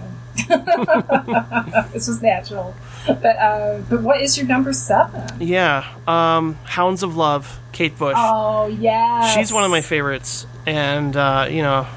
it's 1.94 2.06
just 2.08 2.22
natural. 2.22 2.76
But 3.08 3.26
uh, 3.38 3.80
but 3.90 4.02
what 4.02 4.22
is 4.22 4.38
your 4.38 4.48
number 4.48 4.74
seven? 4.74 5.24
yeah. 5.42 5.86
Um, 6.08 6.56
Hounds 6.66 7.04
of 7.04 7.16
Love, 7.16 7.60
Kate 7.72 7.98
Bush. 7.98 8.16
Oh 8.18 8.68
yeah, 8.68 9.28
She's 9.34 9.52
one 9.54 9.64
of 9.64 9.72
my 9.72 9.82
favorites, 9.82 10.46
and 10.66 11.16
uh, 11.16 11.48
you 11.50 11.62
know, 11.62 11.88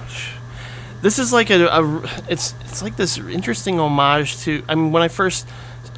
this 1.02 1.18
is 1.18 1.32
like 1.32 1.50
a, 1.50 1.66
a 1.66 2.02
it's 2.28 2.54
it's 2.62 2.82
like 2.82 2.96
this 2.96 3.18
interesting 3.18 3.78
homage 3.78 4.38
to. 4.40 4.62
I 4.68 4.74
mean, 4.74 4.92
when 4.92 5.02
I 5.02 5.08
first 5.08 5.48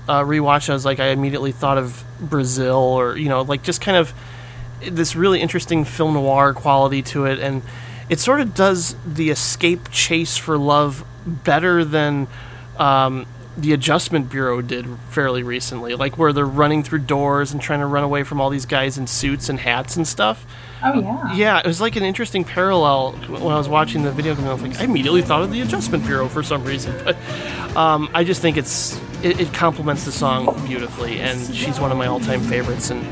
uh, 0.08 0.22
rewatched, 0.22 0.70
I 0.70 0.74
was 0.74 0.84
like, 0.84 1.00
I 1.00 1.08
immediately 1.08 1.52
thought 1.52 1.78
of 1.78 2.04
Brazil, 2.20 2.76
or 2.76 3.16
you 3.16 3.28
know, 3.28 3.42
like 3.42 3.62
just 3.62 3.80
kind 3.80 3.96
of 3.96 4.12
this 4.90 5.14
really 5.14 5.40
interesting 5.40 5.84
film 5.84 6.14
noir 6.14 6.54
quality 6.54 7.02
to 7.02 7.26
it, 7.26 7.38
and 7.38 7.62
it 8.08 8.20
sort 8.20 8.40
of 8.40 8.54
does 8.54 8.96
the 9.06 9.30
escape 9.30 9.90
chase 9.90 10.36
for 10.36 10.56
love 10.58 11.04
better 11.26 11.84
than. 11.84 12.28
Um, 12.78 13.26
the 13.56 13.72
Adjustment 13.72 14.30
Bureau 14.30 14.62
did 14.62 14.86
fairly 15.10 15.42
recently, 15.42 15.94
like 15.94 16.16
where 16.16 16.32
they're 16.32 16.46
running 16.46 16.82
through 16.82 17.00
doors 17.00 17.52
and 17.52 17.60
trying 17.60 17.80
to 17.80 17.86
run 17.86 18.02
away 18.02 18.22
from 18.22 18.40
all 18.40 18.48
these 18.48 18.64
guys 18.64 18.96
in 18.96 19.06
suits 19.06 19.48
and 19.48 19.60
hats 19.60 19.96
and 19.96 20.08
stuff. 20.08 20.46
Oh 20.82 21.00
yeah. 21.00 21.34
Yeah, 21.34 21.58
it 21.58 21.66
was 21.66 21.80
like 21.80 21.96
an 21.96 22.02
interesting 22.02 22.44
parallel 22.44 23.12
when 23.12 23.52
I 23.52 23.58
was 23.58 23.68
watching 23.68 24.02
the 24.02 24.10
video. 24.10 24.34
And 24.34 24.46
I 24.46 24.52
was 24.54 24.62
like, 24.62 24.80
I 24.80 24.84
immediately 24.84 25.22
thought 25.22 25.42
of 25.42 25.52
the 25.52 25.60
Adjustment 25.60 26.04
Bureau 26.06 26.28
for 26.28 26.42
some 26.42 26.64
reason, 26.64 26.94
but 27.04 27.16
um, 27.76 28.08
I 28.14 28.24
just 28.24 28.40
think 28.40 28.56
it's 28.56 28.98
it, 29.22 29.40
it 29.40 29.52
complements 29.52 30.04
the 30.04 30.12
song 30.12 30.60
beautifully, 30.66 31.20
and 31.20 31.54
she's 31.54 31.78
one 31.78 31.92
of 31.92 31.98
my 31.98 32.06
all-time 32.06 32.40
favorites. 32.40 32.90
And 32.90 33.06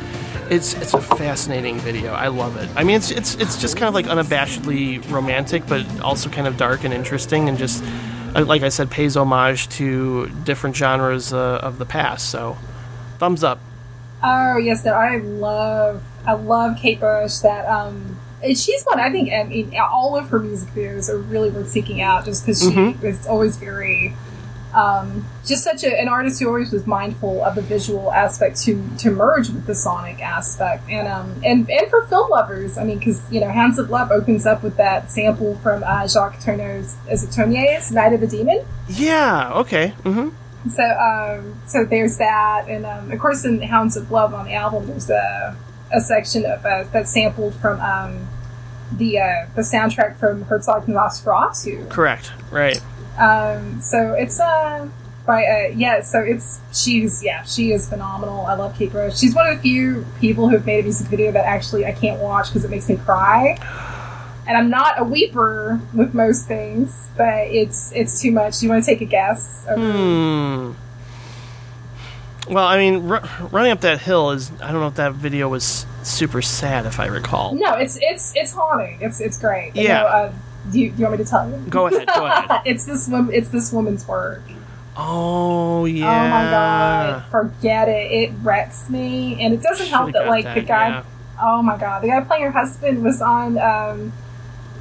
it's 0.50 0.74
it's 0.74 0.94
a 0.94 1.00
fascinating 1.00 1.78
video. 1.78 2.12
I 2.12 2.28
love 2.28 2.56
it. 2.56 2.68
I 2.74 2.82
mean, 2.82 2.96
it's 2.96 3.10
it's 3.10 3.34
it's 3.36 3.60
just 3.60 3.76
kind 3.76 3.88
of 3.88 3.94
like 3.94 4.06
unabashedly 4.06 5.08
romantic, 5.10 5.66
but 5.66 6.00
also 6.00 6.28
kind 6.28 6.48
of 6.48 6.56
dark 6.56 6.82
and 6.82 6.92
interesting, 6.92 7.48
and 7.48 7.56
just 7.56 7.84
like 8.34 8.62
I 8.62 8.68
said, 8.68 8.90
pays 8.90 9.16
homage 9.16 9.68
to 9.70 10.28
different 10.44 10.76
genres 10.76 11.32
uh, 11.32 11.58
of 11.62 11.78
the 11.78 11.86
past. 11.86 12.30
So, 12.30 12.56
thumbs 13.18 13.42
up. 13.44 13.60
Oh 14.22 14.56
yes, 14.58 14.84
no, 14.84 14.92
I 14.92 15.16
love 15.18 16.02
I 16.26 16.32
love 16.34 16.76
Kate 16.78 17.00
Bush. 17.00 17.36
That 17.38 17.66
um, 17.66 18.18
she's 18.42 18.84
one 18.84 19.00
I 19.00 19.10
think. 19.10 19.32
I 19.32 19.44
mean, 19.44 19.74
all 19.78 20.16
of 20.16 20.28
her 20.28 20.38
music 20.38 20.68
videos 20.74 21.08
are 21.08 21.18
really 21.18 21.50
worth 21.50 21.70
seeking 21.70 22.00
out, 22.02 22.24
just 22.24 22.44
because 22.44 22.60
she 22.60 22.68
Mhm. 22.70 23.02
is 23.02 23.26
always 23.26 23.56
very, 23.56 24.14
um, 24.74 25.26
just 25.44 25.64
such 25.64 25.84
a, 25.84 26.00
an 26.00 26.08
artist 26.08 26.40
who 26.40 26.46
always 26.46 26.72
was 26.72 26.86
mindful 26.86 27.42
of 27.44 27.54
the 27.54 27.62
visual 27.62 28.12
aspect 28.12 28.60
to 28.62 28.82
to 28.98 29.10
merge 29.10 29.48
with 29.48 29.66
the 29.66 29.74
sonic 29.74 30.20
aspect, 30.20 30.88
and 30.88 31.08
um, 31.08 31.40
and 31.44 31.68
and 31.70 31.90
for 31.90 32.06
film 32.06 32.30
lovers, 32.30 32.78
I 32.78 32.84
mean, 32.84 32.98
because 32.98 33.20
you 33.32 33.40
know, 33.40 33.48
Hands 33.48 33.78
of 33.78 33.90
Love 33.90 34.10
opens 34.10 34.46
up 34.46 34.62
with 34.62 34.76
that 34.76 35.10
sample 35.10 35.56
from 35.56 35.82
uh, 35.84 36.06
Jacques 36.06 36.38
Tourneur's, 36.40 36.96
is 37.10 37.24
it 37.24 37.32
Tournier's 37.32 37.90
Night 37.90 38.12
of 38.12 38.20
the 38.20 38.26
Demon? 38.26 38.64
Yeah. 38.88 39.52
Okay. 39.54 39.88
hmm 40.04 40.30
So, 40.68 40.84
um, 40.84 41.60
so 41.66 41.84
there's 41.84 42.18
that, 42.18 42.66
and 42.68 42.86
um, 42.86 43.10
of 43.10 43.18
course, 43.18 43.44
in 43.44 43.60
Hounds 43.62 43.96
of 43.96 44.10
Love 44.10 44.34
on 44.34 44.46
the 44.46 44.54
album, 44.54 44.86
there's 44.86 45.10
a, 45.10 45.56
a 45.92 46.00
section 46.00 46.44
of 46.44 46.64
uh, 46.64 46.84
that's 46.92 47.12
sampled 47.12 47.54
from 47.56 47.80
um, 47.80 48.28
the 48.92 49.18
uh, 49.18 49.46
the 49.54 49.62
soundtrack 49.62 50.16
from 50.16 50.42
Herzog 50.42 50.86
and 50.86 50.96
Nosferatu. 50.96 51.88
Correct. 51.90 52.32
Right. 52.50 52.80
Um, 53.18 53.80
so 53.80 54.14
it's 54.14 54.40
uh, 54.40 54.88
by 55.26 55.44
uh, 55.44 55.68
yeah, 55.74 56.00
so 56.02 56.20
it's 56.20 56.60
she's 56.72 57.22
yeah, 57.22 57.42
she 57.42 57.72
is 57.72 57.88
phenomenal. 57.88 58.46
I 58.46 58.54
love 58.54 58.76
Kate 58.76 58.92
Bush. 58.92 59.18
She's 59.18 59.34
one 59.34 59.48
of 59.48 59.56
the 59.56 59.62
few 59.62 60.06
people 60.20 60.48
who 60.48 60.56
have 60.56 60.66
made 60.66 60.80
a 60.80 60.82
music 60.84 61.08
video 61.08 61.30
that 61.32 61.44
actually 61.44 61.84
I 61.86 61.92
can't 61.92 62.20
watch 62.20 62.46
because 62.48 62.64
it 62.64 62.70
makes 62.70 62.88
me 62.88 62.96
cry. 62.96 63.56
And 64.46 64.56
I'm 64.56 64.70
not 64.70 64.98
a 64.98 65.04
weeper 65.04 65.80
with 65.94 66.12
most 66.14 66.46
things, 66.48 67.08
but 67.16 67.46
it's 67.48 67.92
it's 67.92 68.20
too 68.20 68.32
much. 68.32 68.58
Do 68.58 68.66
you 68.66 68.72
want 68.72 68.82
to 68.84 68.90
take 68.90 69.00
a 69.00 69.04
guess? 69.04 69.64
Hmm. 69.68 70.72
Well, 72.48 72.66
I 72.66 72.78
mean, 72.78 73.06
ru- 73.06 73.20
running 73.52 73.70
up 73.70 73.82
that 73.82 74.00
hill 74.00 74.30
is. 74.30 74.50
I 74.60 74.72
don't 74.72 74.80
know 74.80 74.88
if 74.88 74.94
that 74.96 75.12
video 75.12 75.48
was 75.48 75.86
super 76.02 76.42
sad, 76.42 76.84
if 76.86 76.98
I 76.98 77.06
recall. 77.06 77.54
No, 77.54 77.74
it's 77.74 77.96
it's 78.00 78.32
it's 78.34 78.52
haunting. 78.52 78.98
It's 79.00 79.20
it's 79.20 79.38
great. 79.38 79.76
You 79.76 79.82
Yeah. 79.84 80.00
know, 80.00 80.06
uh, 80.06 80.32
do, 80.70 80.80
you, 80.80 80.90
do 80.90 80.96
you 80.98 81.04
want 81.04 81.18
me 81.18 81.24
to 81.24 81.30
tell 81.30 81.48
you? 81.48 81.56
Go 81.68 81.86
ahead, 81.86 82.08
go 82.14 82.26
ahead. 82.26 82.62
it's 82.66 82.84
this 82.84 83.08
woman. 83.08 83.34
It's 83.34 83.48
this 83.48 83.72
woman's 83.72 84.06
work. 84.06 84.42
Oh 84.96 85.84
yeah. 85.84 86.06
Oh 86.06 86.28
my 86.28 86.42
god! 86.50 87.24
Forget 87.30 87.88
it. 87.88 88.10
It 88.12 88.32
wrecks 88.42 88.90
me, 88.90 89.40
and 89.42 89.54
it 89.54 89.62
doesn't 89.62 89.86
help 89.86 90.08
Should've 90.08 90.14
that 90.14 90.24
got 90.24 90.30
like 90.30 90.54
the 90.54 90.62
guy. 90.62 90.88
yeah. 90.88 91.04
Oh 91.42 91.62
my 91.62 91.76
god! 91.78 92.02
The 92.02 92.08
guy 92.08 92.20
playing 92.20 92.44
her 92.44 92.50
husband 92.50 93.02
was 93.02 93.22
on. 93.22 93.56
Um, 93.58 94.12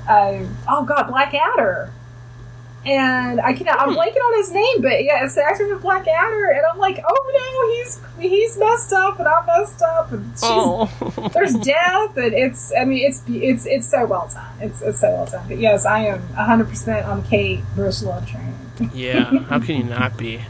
uh, 0.08 0.46
oh 0.68 0.84
god, 0.86 1.04
Blackadder. 1.08 1.94
And 2.90 3.42
I 3.42 3.54
cannot. 3.54 3.80
I'm 3.80 3.90
blanking 3.90 4.18
on 4.18 4.38
his 4.38 4.52
name, 4.52 4.82
but 4.82 5.04
yeah, 5.04 5.24
it's 5.24 5.36
the 5.36 5.44
actor 5.44 5.68
from 5.68 5.82
Blackadder, 5.82 6.50
and 6.52 6.66
I'm 6.72 6.78
like, 6.78 7.04
oh 7.08 7.32
no, 7.34 7.76
he's 7.76 8.02
he's 8.32 8.58
messed 8.58 8.94
up, 8.94 9.20
and 9.20 9.28
I'm 9.28 9.46
messed 9.46 9.82
up, 9.82 10.12
and 10.12 10.32
she's, 10.32 10.42
Oh, 10.44 11.30
there's 11.34 11.54
death, 11.66 12.18
and 12.18 12.34
it's. 12.34 12.74
I 12.76 12.86
mean, 12.86 13.06
it's 13.08 13.22
it's 13.28 13.66
it's 13.66 13.90
so 13.90 14.06
well 14.06 14.30
done. 14.34 14.60
It's 14.60 14.82
it's 14.82 15.02
so 15.02 15.12
well 15.12 15.26
done. 15.26 15.48
But 15.48 15.60
yes, 15.60 15.86
I 15.86 16.06
am 16.06 16.20
100 16.36 16.68
percent 16.70 17.06
on 17.06 17.24
Kate 17.24 17.62
Bush 17.76 18.02
love 18.02 18.28
train. 18.28 18.56
yeah. 18.94 19.40
How 19.44 19.60
can 19.60 19.76
you 19.78 19.84
not 19.84 20.18
be? 20.18 20.42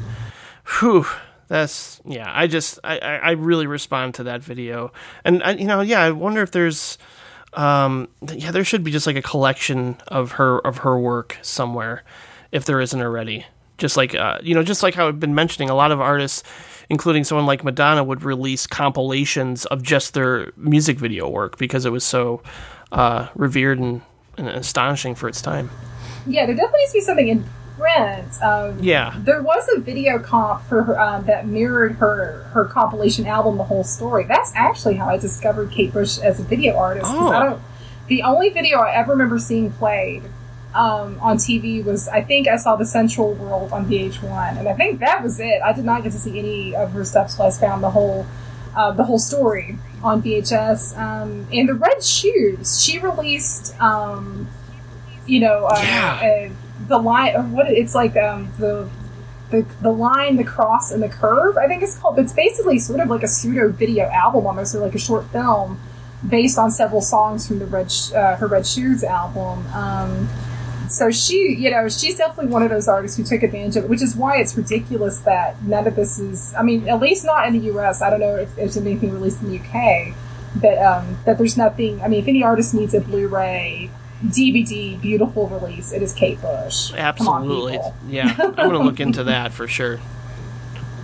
Whew. 0.79 1.05
That's 1.47 1.99
yeah. 2.05 2.31
I 2.33 2.45
just 2.47 2.77
I, 2.83 2.99
I 2.99 3.15
I 3.15 3.31
really 3.31 3.65
respond 3.65 4.13
to 4.15 4.23
that 4.25 4.43
video, 4.43 4.91
and 5.25 5.41
I, 5.43 5.51
you 5.53 5.65
know 5.65 5.81
yeah. 5.81 6.01
I 6.01 6.11
wonder 6.11 6.41
if 6.43 6.51
there's 6.51 6.97
um 7.53 8.07
yeah 8.21 8.51
there 8.51 8.63
should 8.63 8.83
be 8.83 8.91
just 8.91 9.07
like 9.07 9.15
a 9.15 9.23
collection 9.23 9.97
of 10.07 10.33
her 10.33 10.59
of 10.59 10.79
her 10.79 10.99
work 10.99 11.39
somewhere, 11.41 12.03
if 12.51 12.65
there 12.65 12.81
isn't 12.81 12.99
already. 13.01 13.45
Just 13.77 13.95
like 13.95 14.13
uh, 14.13 14.39
you 14.43 14.55
know, 14.55 14.63
just 14.63 14.83
like 14.83 14.93
how 14.93 15.07
I've 15.07 15.19
been 15.19 15.35
mentioning, 15.35 15.69
a 15.69 15.75
lot 15.75 15.91
of 15.91 16.01
artists, 16.01 16.43
including 16.89 17.23
someone 17.23 17.45
like 17.45 17.63
Madonna, 17.63 18.03
would 18.03 18.23
release 18.23 18.67
compilations 18.67 19.65
of 19.65 19.83
just 19.83 20.13
their 20.13 20.51
music 20.57 20.97
video 20.97 21.29
work 21.29 21.57
because 21.57 21.85
it 21.85 21.91
was 21.91 22.03
so 22.03 22.41
uh, 22.91 23.29
revered 23.35 23.79
and, 23.79 24.01
and 24.37 24.49
astonishing 24.49 25.15
for 25.15 25.29
its 25.29 25.41
time. 25.41 25.69
Yeah, 26.27 26.45
there 26.45 26.55
definitely 26.55 26.79
needs 26.81 26.91
to 26.91 26.97
be 26.97 27.01
something 27.01 27.27
in 27.29 27.45
print. 27.77 28.43
Um, 28.43 28.77
Yeah. 28.81 29.15
There 29.19 29.41
was 29.41 29.67
a 29.75 29.79
video 29.79 30.19
comp 30.19 30.63
for 30.63 30.83
her 30.83 30.99
um, 30.99 31.25
that 31.25 31.47
mirrored 31.47 31.93
her 31.93 32.49
her 32.51 32.65
compilation 32.65 33.25
album, 33.25 33.57
The 33.57 33.63
Whole 33.63 33.83
Story. 33.85 34.25
That's 34.25 34.51
actually 34.55 34.95
how 34.95 35.07
I 35.07 35.17
discovered 35.17 35.71
Kate 35.71 35.93
Bush 35.93 36.19
as 36.19 36.39
a 36.39 36.43
video 36.43 36.75
artist. 36.75 37.07
Oh. 37.09 37.29
I 37.29 37.43
don't. 37.45 37.61
The 38.07 38.23
only 38.23 38.49
video 38.49 38.79
I 38.79 38.93
ever 38.95 39.11
remember 39.11 39.39
seeing 39.39 39.71
played 39.71 40.23
um, 40.75 41.17
on 41.21 41.37
TV 41.37 41.83
was 41.83 42.07
I 42.07 42.21
think 42.21 42.47
I 42.47 42.57
saw 42.57 42.75
The 42.75 42.85
Sensual 42.85 43.33
World 43.33 43.71
on 43.71 43.85
VH1, 43.87 44.57
and 44.59 44.67
I 44.67 44.73
think 44.73 44.99
that 44.99 45.23
was 45.23 45.39
it. 45.39 45.61
I 45.63 45.73
did 45.73 45.85
not 45.85 46.03
get 46.03 46.11
to 46.11 46.19
see 46.19 46.37
any 46.37 46.75
of 46.75 46.91
her 46.91 47.03
stuff, 47.05 47.31
so 47.31 47.43
I 47.45 47.51
found 47.51 47.83
the 47.83 47.89
whole 47.91 48.25
uh, 48.75 48.91
the 48.91 49.03
whole 49.03 49.19
story 49.19 49.77
on 50.03 50.21
VHS. 50.21 50.97
Um, 50.97 51.47
and 51.51 51.67
the 51.67 51.73
Red 51.73 52.03
Shoes, 52.03 52.81
she 52.83 52.99
released. 52.99 53.79
Um, 53.81 54.47
you 55.25 55.39
know, 55.39 55.65
uh, 55.65 55.79
Yeah. 55.83 56.47
uh, 56.49 56.53
the 56.87 56.97
line 56.97 57.35
of 57.35 57.51
what 57.51 57.69
it's 57.71 57.93
like 57.93 58.15
um, 58.17 58.49
the, 58.57 58.89
the 59.51 59.65
the 59.81 59.91
line, 59.91 60.37
the 60.37 60.43
cross, 60.43 60.91
and 60.91 61.01
the 61.03 61.09
curve. 61.09 61.57
I 61.57 61.67
think 61.67 61.83
it's 61.83 61.97
called. 61.97 62.17
It's 62.19 62.33
basically 62.33 62.79
sort 62.79 62.99
of 62.99 63.09
like 63.09 63.23
a 63.23 63.27
pseudo 63.27 63.69
video 63.69 64.05
album, 64.09 64.45
almost 64.47 64.73
or 64.75 64.79
like 64.79 64.95
a 64.95 64.99
short 64.99 65.25
film 65.31 65.79
based 66.27 66.57
on 66.57 66.69
several 66.71 67.01
songs 67.01 67.47
from 67.47 67.59
the 67.59 67.65
Red 67.65 67.91
Sh- 67.91 68.11
uh, 68.13 68.35
her 68.37 68.47
Red 68.47 68.65
Shoes 68.67 69.03
album. 69.03 69.65
Um, 69.73 70.29
so 70.91 71.11
she, 71.11 71.55
you 71.57 71.71
know, 71.71 71.87
she's 71.89 72.17
definitely 72.17 72.51
one 72.51 72.63
of 72.63 72.69
those 72.69 72.87
artists 72.87 73.17
who 73.17 73.23
took 73.23 73.43
advantage 73.43 73.75
of 73.75 73.83
it, 73.85 73.89
which 73.89 74.01
is 74.01 74.15
why 74.15 74.37
it's 74.37 74.55
ridiculous 74.57 75.19
that 75.19 75.61
none 75.63 75.87
of 75.87 75.95
this 75.95 76.19
is. 76.19 76.53
I 76.57 76.63
mean, 76.63 76.87
at 76.89 76.99
least 76.99 77.25
not 77.25 77.47
in 77.47 77.53
the 77.53 77.65
U.S. 77.67 78.01
I 78.01 78.09
don't 78.09 78.19
know 78.19 78.35
if 78.35 78.55
there's 78.55 78.77
anything 78.77 79.11
released 79.11 79.41
in 79.41 79.51
the 79.51 79.59
UK, 79.59 80.15
but 80.55 80.77
um, 80.79 81.17
that 81.25 81.37
there's 81.37 81.57
nothing. 81.57 82.01
I 82.01 82.07
mean, 82.07 82.19
if 82.21 82.27
any 82.27 82.43
artist 82.43 82.73
needs 82.73 82.93
a 82.93 83.01
Blu-ray, 83.01 83.89
DVD, 84.25 84.99
beautiful 84.99 85.47
release, 85.47 85.91
it 85.91 86.01
is 86.01 86.13
Kate 86.13 86.41
Bush. 86.41 86.91
Come 86.91 87.27
on, 87.27 87.43
Absolutely. 87.43 87.79
yeah, 88.07 88.35
I'm 88.37 88.53
going 88.53 88.71
to 88.71 88.79
look 88.79 88.99
into 88.99 89.23
that 89.25 89.53
for 89.53 89.67
sure. 89.67 89.99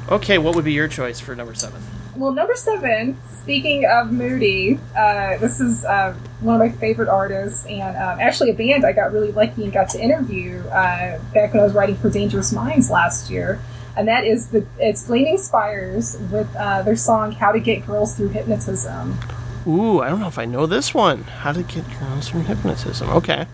Okay, 0.10 0.38
what 0.38 0.56
would 0.56 0.66
be 0.66 0.74
your 0.74 0.88
choice 0.88 1.20
for 1.20 1.36
number 1.36 1.53
seven? 1.56 1.82
Well, 2.15 2.31
number 2.31 2.55
seven. 2.55 3.17
Speaking 3.41 3.85
of 3.85 4.11
Moody, 4.11 4.79
uh, 4.97 5.37
this 5.37 5.59
is 5.59 5.83
uh, 5.83 6.15
one 6.39 6.55
of 6.55 6.59
my 6.59 6.69
favorite 6.69 7.09
artists, 7.09 7.65
and 7.65 7.95
um, 7.97 8.19
actually 8.19 8.51
a 8.51 8.53
band 8.53 8.85
I 8.85 8.93
got 8.93 9.11
really 9.11 9.31
lucky 9.31 9.63
and 9.63 9.73
got 9.73 9.89
to 9.89 10.01
interview 10.01 10.59
uh, 10.67 11.19
back 11.33 11.53
when 11.53 11.59
I 11.59 11.63
was 11.63 11.73
writing 11.73 11.95
for 11.97 12.09
Dangerous 12.09 12.51
Minds 12.51 12.89
last 12.89 13.29
year. 13.29 13.59
And 13.97 14.07
that 14.07 14.25
is 14.25 14.47
the 14.49 14.65
it's 14.79 15.05
Gleaming 15.05 15.37
Spires 15.37 16.17
with 16.31 16.53
uh, 16.55 16.81
their 16.83 16.95
song 16.95 17.33
"How 17.33 17.51
to 17.51 17.59
Get 17.59 17.85
Girls 17.85 18.15
Through 18.15 18.29
Hypnotism." 18.29 19.19
Ooh, 19.67 20.01
I 20.01 20.09
don't 20.09 20.19
know 20.19 20.27
if 20.27 20.37
I 20.37 20.45
know 20.45 20.65
this 20.65 20.93
one. 20.93 21.23
How 21.23 21.51
to 21.51 21.63
get 21.63 21.85
girls 21.99 22.27
from 22.27 22.45
hypnotism. 22.45 23.09
Okay. 23.09 23.47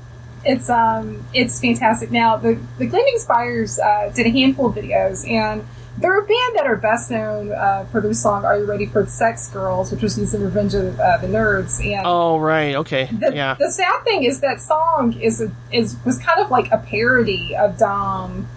It's 0.43 0.69
um 0.69 1.23
it's 1.33 1.59
fantastic. 1.59 2.11
Now 2.11 2.37
the 2.37 2.59
the 2.77 2.85
Gleaming 2.85 3.17
Spires 3.17 3.79
uh, 3.79 4.11
did 4.13 4.25
a 4.25 4.29
handful 4.29 4.67
of 4.67 4.75
videos, 4.75 5.29
and 5.29 5.65
they're 5.97 6.19
a 6.19 6.25
band 6.25 6.55
that 6.55 6.65
are 6.65 6.77
best 6.77 7.11
known 7.11 7.51
uh, 7.51 7.85
for 7.91 8.01
their 8.01 8.13
song 8.13 8.45
"Are 8.45 8.57
You 8.57 8.65
Ready 8.65 8.85
for 8.85 9.05
Sex 9.05 9.49
Girls," 9.49 9.91
which 9.91 10.01
was 10.01 10.17
used 10.17 10.33
in 10.33 10.43
Revenge 10.43 10.73
of 10.73 10.99
uh, 10.99 11.17
the 11.17 11.27
Nerds. 11.27 11.83
And 11.85 12.05
Oh, 12.05 12.39
right. 12.39 12.75
Okay. 12.75 13.05
the, 13.11 13.33
yeah. 13.35 13.55
the 13.59 13.69
sad 13.69 14.03
thing 14.03 14.23
is 14.23 14.39
that 14.41 14.61
song 14.61 15.13
is 15.19 15.41
a, 15.41 15.51
is 15.71 15.95
was 16.05 16.17
kind 16.17 16.39
of 16.39 16.49
like 16.49 16.71
a 16.71 16.77
parody 16.77 17.55
of 17.55 17.77
dumb 17.77 18.47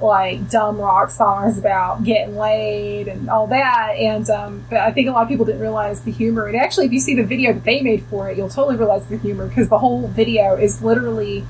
like 0.00 0.48
dumb 0.48 0.78
rock 0.78 1.10
songs 1.10 1.58
about 1.58 2.04
getting 2.04 2.36
laid 2.36 3.08
and 3.08 3.28
all 3.28 3.48
that 3.48 3.96
and 3.98 4.30
um, 4.30 4.64
but 4.70 4.78
I 4.78 4.92
think 4.92 5.08
a 5.08 5.10
lot 5.10 5.22
of 5.24 5.28
people 5.28 5.44
didn't 5.44 5.60
realize 5.60 6.02
the 6.02 6.12
humor 6.12 6.46
and 6.46 6.56
actually 6.56 6.86
if 6.86 6.92
you 6.92 7.00
see 7.00 7.16
the 7.16 7.24
video 7.24 7.52
that 7.52 7.64
they 7.64 7.80
made 7.80 8.04
for 8.04 8.30
it 8.30 8.36
you'll 8.36 8.48
totally 8.48 8.76
realize 8.76 9.06
the 9.06 9.18
humor 9.18 9.48
because 9.48 9.68
the 9.68 9.78
whole 9.78 10.06
video 10.06 10.54
is 10.54 10.82
literally 10.82 11.44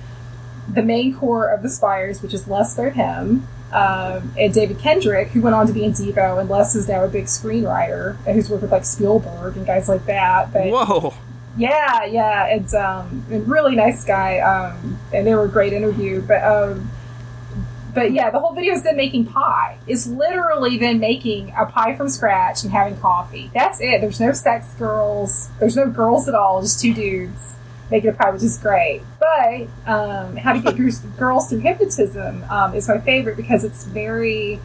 the 0.67 0.83
main 0.83 1.15
core 1.15 1.47
of 1.47 1.63
the 1.63 1.69
Spires 1.69 2.23
which 2.23 2.33
is 2.33 2.49
Les 2.49 2.75
Bohem 2.75 3.43
um, 3.73 4.33
and 4.39 4.53
David 4.53 4.79
Kendrick 4.79 5.29
who 5.29 5.43
went 5.43 5.55
on 5.55 5.67
to 5.67 5.73
be 5.73 5.85
in 5.85 5.93
Devo 5.93 6.41
and 6.41 6.49
Les 6.49 6.75
is 6.75 6.89
now 6.89 7.05
a 7.05 7.09
big 7.09 7.27
screenwriter 7.27 8.17
and 8.27 8.35
who's 8.35 8.49
worked 8.49 8.63
with 8.63 8.73
like 8.73 8.85
Spielberg 8.85 9.57
and 9.57 9.67
guys 9.67 9.89
like 9.89 10.07
that 10.07 10.53
but 10.53 10.69
Whoa. 10.69 11.15
yeah, 11.59 12.05
yeah, 12.05 12.47
it's 12.47 12.73
um, 12.73 13.25
a 13.31 13.41
really 13.41 13.75
nice 13.75 14.05
guy, 14.05 14.39
um, 14.39 14.99
and 15.13 15.27
they 15.27 15.35
were 15.35 15.45
a 15.45 15.49
great 15.49 15.73
interview. 15.73 16.23
But 16.23 16.45
um, 16.45 16.91
but 17.93 18.13
yeah, 18.13 18.31
the 18.31 18.39
whole 18.39 18.55
video 18.55 18.75
is 18.75 18.85
them 18.85 18.97
making 18.97 19.27
pie. 19.27 19.79
It's 19.89 20.07
literally 20.07 20.79
them 20.79 21.01
making 21.01 21.53
a 21.59 21.67
pie 21.67 21.97
from 21.97 22.09
scratch 22.09 22.63
and 22.63 22.71
having 22.71 22.97
coffee. 23.01 23.51
That's 23.53 23.81
it. 23.81 24.01
There's 24.01 24.21
no 24.21 24.33
sex 24.33 24.73
girls. 24.75 25.49
There's 25.59 25.75
no 25.75 25.89
girls 25.89 26.29
at 26.29 26.35
all. 26.35 26.63
Just 26.63 26.81
two 26.81 26.95
dudes 26.95 27.57
making 27.91 28.11
a 28.11 28.13
pie, 28.13 28.31
which 28.31 28.43
is 28.43 28.59
great. 28.59 29.03
But 29.19 29.69
um, 29.91 30.37
how 30.37 30.53
to 30.53 30.61
get 30.61 30.77
girls- 31.17 31.49
through 31.49 31.61
hypnotism 31.61 32.45
um, 32.51 32.75
is 32.75 32.89
my 32.89 32.99
favorite 32.99 33.37
because 33.37 33.65
it's 33.65 33.85
very 33.85 34.61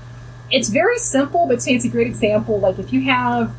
it's 0.51 0.69
very 0.69 0.97
simple, 0.99 1.47
but 1.47 1.65
it's 1.65 1.85
a 1.85 1.89
great 1.89 2.07
example. 2.07 2.59
Like 2.59 2.77
if 2.79 2.93
you 2.93 3.01
have 3.01 3.53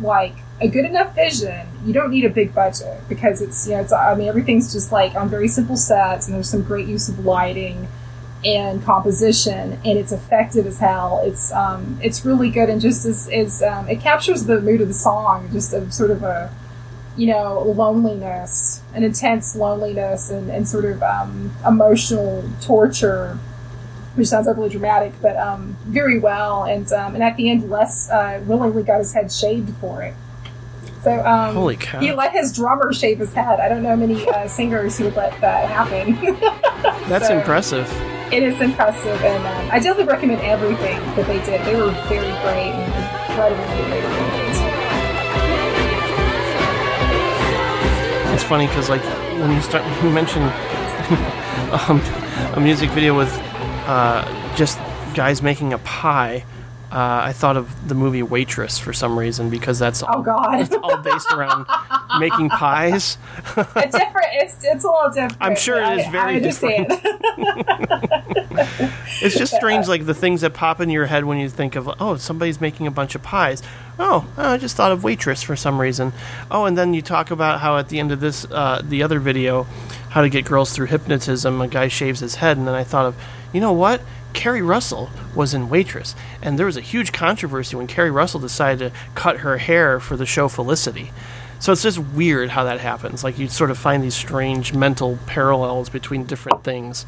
like 0.00 0.34
a 0.60 0.68
good 0.68 0.84
enough 0.84 1.14
vision, 1.14 1.66
you 1.84 1.92
don't 1.92 2.10
need 2.10 2.24
a 2.24 2.30
big 2.30 2.54
budget 2.54 3.00
because 3.08 3.40
it's 3.40 3.66
you 3.66 3.74
know 3.74 3.80
it's 3.80 3.92
I 3.92 4.14
mean 4.14 4.28
everything's 4.28 4.72
just 4.72 4.92
like 4.92 5.14
on 5.14 5.28
very 5.28 5.48
simple 5.48 5.76
sets 5.76 6.26
and 6.26 6.34
there's 6.34 6.50
some 6.50 6.62
great 6.62 6.86
use 6.86 7.08
of 7.08 7.24
lighting 7.24 7.88
and 8.44 8.82
composition 8.82 9.78
and 9.84 9.98
it's 9.98 10.12
effective 10.12 10.66
as 10.66 10.78
hell. 10.78 11.20
It's 11.24 11.52
um 11.52 11.98
it's 12.02 12.24
really 12.24 12.50
good 12.50 12.68
and 12.68 12.80
just 12.80 13.04
as 13.06 13.28
is 13.28 13.62
um, 13.62 13.88
it 13.88 14.00
captures 14.00 14.44
the 14.44 14.60
mood 14.60 14.80
of 14.80 14.88
the 14.88 14.94
song, 14.94 15.48
just 15.52 15.72
of 15.72 15.92
sort 15.92 16.10
of 16.10 16.22
a 16.22 16.50
you 17.16 17.26
know 17.26 17.60
loneliness, 17.76 18.82
an 18.94 19.02
intense 19.04 19.54
loneliness 19.56 20.30
and, 20.30 20.50
and 20.50 20.66
sort 20.66 20.84
of 20.84 21.02
um, 21.02 21.52
emotional 21.66 22.44
torture 22.60 23.38
which 24.16 24.26
sounds 24.26 24.48
overly 24.48 24.68
dramatic, 24.68 25.12
but 25.22 25.36
um, 25.36 25.76
very 25.84 26.18
well. 26.18 26.64
And 26.64 26.90
um, 26.92 27.14
and 27.14 27.22
at 27.22 27.36
the 27.36 27.48
end, 27.48 27.70
Les 27.70 28.10
uh, 28.10 28.42
willingly 28.44 28.82
got 28.82 28.98
his 28.98 29.12
head 29.14 29.30
shaved 29.30 29.72
for 29.76 30.02
it. 30.02 30.14
So 31.04 31.24
um, 31.24 31.54
Holy 31.54 31.76
cow. 31.76 32.00
he 32.00 32.12
let 32.12 32.32
his 32.32 32.52
drummer 32.54 32.92
shave 32.92 33.20
his 33.20 33.32
head. 33.32 33.60
I 33.60 33.68
don't 33.68 33.82
know 33.84 33.94
many 33.96 34.28
uh, 34.28 34.48
singers 34.48 34.98
who 34.98 35.04
would 35.04 35.16
let 35.16 35.40
that 35.40 35.70
happen. 35.70 36.14
That's 37.08 37.28
So- 37.28 37.38
impressive. 37.38 37.88
it 38.32 38.42
is 38.42 38.60
impressive, 38.60 39.22
and 39.22 39.46
um, 39.46 39.70
I 39.72 39.78
definitely 39.78 40.12
recommend 40.12 40.40
everything 40.42 40.98
that 41.14 41.26
they 41.28 41.38
did. 41.46 41.64
They 41.64 41.76
were 41.76 41.92
very 42.08 42.30
great 42.42 42.72
and 42.74 43.30
incredibly. 43.30 44.29
Funny 48.50 48.66
because, 48.66 48.88
like, 48.88 49.04
when 49.38 49.52
you 49.52 49.60
start, 49.60 49.84
you 50.02 50.10
mention 50.10 50.42
um, 51.70 52.00
a 52.56 52.60
music 52.60 52.90
video 52.90 53.16
with 53.16 53.32
uh, 53.86 54.24
just 54.56 54.80
guys 55.14 55.40
making 55.40 55.72
a 55.72 55.78
pie, 55.78 56.44
uh, 56.92 57.20
I 57.24 57.32
thought 57.32 57.56
of 57.56 57.88
the 57.88 57.94
movie 57.94 58.22
Waitress 58.22 58.78
for 58.78 58.92
some 58.92 59.18
reason 59.18 59.48
because 59.50 59.78
that's 59.78 60.02
all, 60.02 60.18
Oh 60.18 60.22
God, 60.22 60.60
it's 60.60 60.74
all 60.74 60.96
based 60.98 61.30
around 61.32 61.66
making 62.18 62.48
pies. 62.48 63.16
it's 63.56 63.96
different. 63.96 64.26
It's 64.32 64.56
it's 64.64 64.84
a 64.84 64.88
little 64.88 65.10
different. 65.10 65.36
I'm 65.40 65.54
sure 65.56 65.76
it 65.80 65.98
is 66.00 66.06
I- 66.06 66.10
very 66.10 66.32
I 66.32 66.36
understand. 66.36 66.90
It's 69.22 69.36
just 69.36 69.54
strange, 69.54 69.86
like 69.86 70.06
the 70.06 70.14
things 70.14 70.40
that 70.40 70.54
pop 70.54 70.80
into 70.80 70.94
your 70.94 71.04
head 71.06 71.24
when 71.26 71.38
you 71.38 71.48
think 71.50 71.76
of, 71.76 71.90
oh, 72.00 72.16
somebody's 72.16 72.58
making 72.60 72.86
a 72.86 72.90
bunch 72.90 73.14
of 73.14 73.22
pies. 73.22 73.62
Oh, 73.98 74.26
I 74.38 74.56
just 74.56 74.76
thought 74.76 74.92
of 74.92 75.04
waitress 75.04 75.42
for 75.42 75.56
some 75.56 75.78
reason. 75.78 76.14
Oh, 76.50 76.64
and 76.64 76.76
then 76.76 76.94
you 76.94 77.02
talk 77.02 77.30
about 77.30 77.60
how 77.60 77.76
at 77.76 77.90
the 77.90 77.98
end 78.00 78.12
of 78.12 78.20
this, 78.20 78.46
uh, 78.50 78.80
the 78.82 79.02
other 79.02 79.20
video, 79.20 79.64
how 80.08 80.22
to 80.22 80.30
get 80.30 80.46
girls 80.46 80.72
through 80.72 80.86
hypnotism, 80.86 81.60
a 81.60 81.68
guy 81.68 81.88
shaves 81.88 82.20
his 82.20 82.36
head, 82.36 82.56
and 82.56 82.66
then 82.66 82.74
I 82.74 82.82
thought 82.82 83.04
of, 83.06 83.16
you 83.52 83.60
know 83.60 83.72
what? 83.72 84.00
Keri 84.32 84.62
Russell 84.62 85.10
was 85.34 85.54
in 85.54 85.68
Waitress, 85.68 86.14
and 86.42 86.58
there 86.58 86.66
was 86.66 86.76
a 86.76 86.80
huge 86.82 87.12
controversy 87.12 87.76
when 87.76 87.86
Keri 87.86 88.10
Russell 88.10 88.40
decided 88.40 88.92
to 88.92 88.98
cut 89.14 89.38
her 89.38 89.58
hair 89.58 90.00
for 90.00 90.16
the 90.16 90.26
show 90.26 90.48
Felicity. 90.48 91.12
So 91.58 91.72
it's 91.72 91.82
just 91.82 91.98
weird 91.98 92.48
how 92.50 92.64
that 92.64 92.80
happens. 92.80 93.22
Like 93.22 93.38
you 93.38 93.48
sort 93.48 93.70
of 93.70 93.76
find 93.76 94.02
these 94.02 94.14
strange 94.14 94.72
mental 94.72 95.18
parallels 95.26 95.90
between 95.90 96.24
different 96.24 96.64
things. 96.64 97.04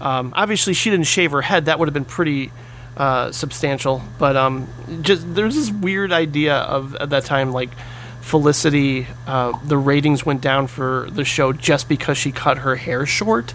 Um, 0.00 0.32
obviously, 0.36 0.74
she 0.74 0.90
didn't 0.90 1.06
shave 1.06 1.30
her 1.30 1.40
head. 1.40 1.64
That 1.64 1.78
would 1.78 1.88
have 1.88 1.94
been 1.94 2.04
pretty 2.04 2.52
uh, 2.96 3.32
substantial. 3.32 4.02
But 4.18 4.36
um, 4.36 4.68
just 5.00 5.34
there's 5.34 5.54
this 5.54 5.70
weird 5.70 6.12
idea 6.12 6.56
of 6.56 6.94
at 6.96 7.10
that 7.10 7.24
time, 7.24 7.52
like 7.52 7.70
Felicity, 8.20 9.06
uh, 9.26 9.58
the 9.64 9.76
ratings 9.76 10.24
went 10.24 10.40
down 10.40 10.66
for 10.66 11.08
the 11.10 11.24
show 11.24 11.52
just 11.52 11.88
because 11.88 12.16
she 12.16 12.32
cut 12.32 12.58
her 12.58 12.76
hair 12.76 13.04
short, 13.04 13.52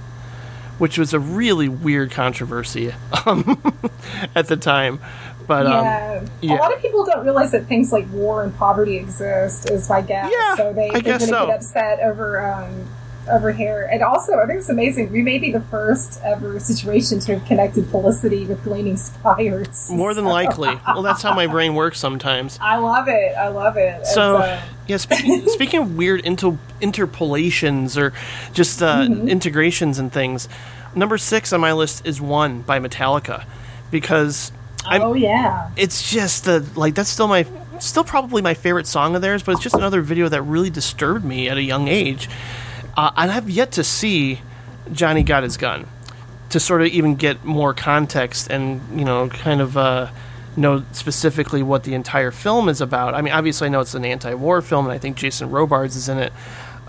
which 0.79 0.97
was 0.97 1.13
a 1.13 1.19
really 1.19 1.69
weird 1.69 2.11
controversy 2.11 2.93
um, 3.25 3.61
at 4.35 4.47
the 4.47 4.57
time. 4.57 4.99
But 5.45 5.65
yeah. 5.65 6.19
um, 6.21 6.29
yeah. 6.41 6.53
a 6.53 6.59
lot 6.59 6.73
of 6.73 6.81
people 6.81 7.05
don't 7.05 7.23
realize 7.23 7.51
that 7.51 7.65
things 7.67 7.91
like 7.91 8.09
war 8.11 8.43
and 8.43 8.55
poverty 8.55 8.97
exist. 8.97 9.69
Is 9.69 9.89
my 9.89 10.01
guess. 10.01 10.31
Yeah, 10.31 10.55
so 10.55 10.73
they 10.73 10.89
I 10.89 10.93
they're 10.93 11.01
going 11.01 11.19
to 11.19 11.25
so. 11.25 11.47
get 11.47 11.55
upset 11.55 11.99
over 11.99 12.39
um, 12.45 12.87
over 13.29 13.51
hair. 13.51 13.87
And 13.91 14.01
also, 14.01 14.39
I 14.39 14.45
think 14.45 14.59
it's 14.59 14.69
amazing. 14.69 15.11
We 15.11 15.21
may 15.21 15.37
be 15.37 15.51
the 15.51 15.61
first 15.61 16.19
ever 16.23 16.59
situation 16.59 17.19
to 17.21 17.37
have 17.37 17.47
connected 17.47 17.87
Felicity 17.87 18.45
with 18.45 18.63
Gleaming 18.63 18.97
Spires. 18.97 19.89
more 19.89 20.13
than 20.13 20.25
likely. 20.25 20.69
Well, 20.89 21.03
that's 21.03 21.21
how 21.21 21.33
my 21.33 21.47
brain 21.47 21.75
works 21.75 21.99
sometimes. 21.99 22.57
I 22.61 22.77
love 22.77 23.07
it. 23.07 23.37
I 23.37 23.49
love 23.49 23.77
it. 23.77 24.05
So, 24.07 24.37
uh, 24.37 24.61
yeah, 24.87 24.97
speaking, 24.97 25.43
speaking 25.47 25.81
of 25.81 25.95
weird 25.95 26.21
inter- 26.21 26.57
interpolations 26.81 27.97
or 27.97 28.11
just 28.53 28.81
uh, 28.81 29.07
integrations 29.09 29.99
and 29.99 30.11
things, 30.11 30.49
number 30.95 31.17
six 31.17 31.53
on 31.53 31.61
my 31.61 31.73
list 31.73 32.05
is 32.05 32.19
One 32.19 32.61
by 32.61 32.79
Metallica 32.79 33.45
because 33.91 34.51
I'm, 34.85 35.01
oh 35.01 35.13
yeah. 35.13 35.69
it's 35.75 36.09
just 36.11 36.45
the 36.45 36.65
like 36.75 36.95
that's 36.95 37.09
still 37.09 37.27
my 37.27 37.45
still 37.79 38.03
probably 38.03 38.41
my 38.41 38.53
favorite 38.53 38.87
song 38.87 39.15
of 39.15 39.21
theirs, 39.21 39.43
but 39.43 39.53
it's 39.53 39.61
just 39.61 39.75
another 39.75 40.01
video 40.01 40.29
that 40.29 40.41
really 40.43 40.69
disturbed 40.69 41.25
me 41.25 41.49
at 41.49 41.57
a 41.57 41.63
young 41.63 41.87
age. 41.87 42.29
Uh, 42.99 43.11
and 43.15 43.31
I've 43.31 43.49
yet 43.49 43.71
to 43.73 43.83
see 43.85 44.41
Johnny 44.91 45.23
Got 45.23 45.43
His 45.43 45.55
Gun 45.55 45.87
to 46.49 46.59
sort 46.59 46.81
of 46.81 46.87
even 46.87 47.15
get 47.15 47.45
more 47.45 47.73
context 47.73 48.49
and 48.49 48.81
you 48.99 49.05
know 49.05 49.29
kind 49.29 49.61
of 49.61 49.77
uh, 49.77 50.09
know 50.57 50.83
specifically 50.91 51.63
what 51.63 51.85
the 51.85 51.93
entire 51.93 52.31
film 52.31 52.67
is 52.67 52.81
about. 52.81 53.13
I 53.13 53.21
mean, 53.21 53.33
obviously 53.33 53.67
I 53.67 53.69
know 53.69 53.79
it's 53.79 53.93
an 53.93 54.03
anti-war 54.03 54.61
film, 54.61 54.85
and 54.85 54.91
I 54.91 54.97
think 54.97 55.15
Jason 55.15 55.49
Robards 55.49 55.95
is 55.95 56.09
in 56.09 56.17
it. 56.17 56.33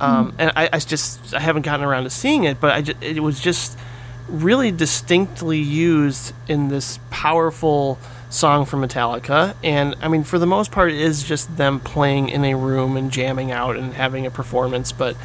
Um, 0.01 0.35
And 0.37 0.51
I, 0.57 0.69
I 0.73 0.79
just 0.81 1.33
I 1.33 1.39
haven't 1.39 1.63
gotten 1.63 1.87
around 1.87 2.05
to 2.05 2.11
seeing 2.11 2.43
it, 2.43 2.59
but 2.59 2.73
I 2.73 2.83
ju- 2.83 2.95
it 3.01 3.23
was 3.23 3.39
just 3.39 3.79
really 4.27 4.73
distinctly 4.73 5.59
used 5.59 6.33
in 6.49 6.69
this 6.69 6.99
powerful 7.11 8.01
song 8.31 8.65
from 8.65 8.81
Metallica. 8.81 9.55
And 9.63 9.95
I 10.03 10.09
mean, 10.09 10.25
for 10.25 10.41
the 10.41 10.47
most 10.47 10.73
part, 10.73 10.91
it 10.91 10.99
is 10.99 11.23
just 11.23 11.57
them 11.57 11.79
playing 11.79 12.31
in 12.31 12.45
a 12.45 12.57
room 12.57 12.97
and 12.97 13.13
jamming 13.13 13.53
out 13.53 13.77
and 13.77 13.95
having 13.95 14.27
a 14.27 14.31
performance, 14.31 14.91
but 14.91 15.17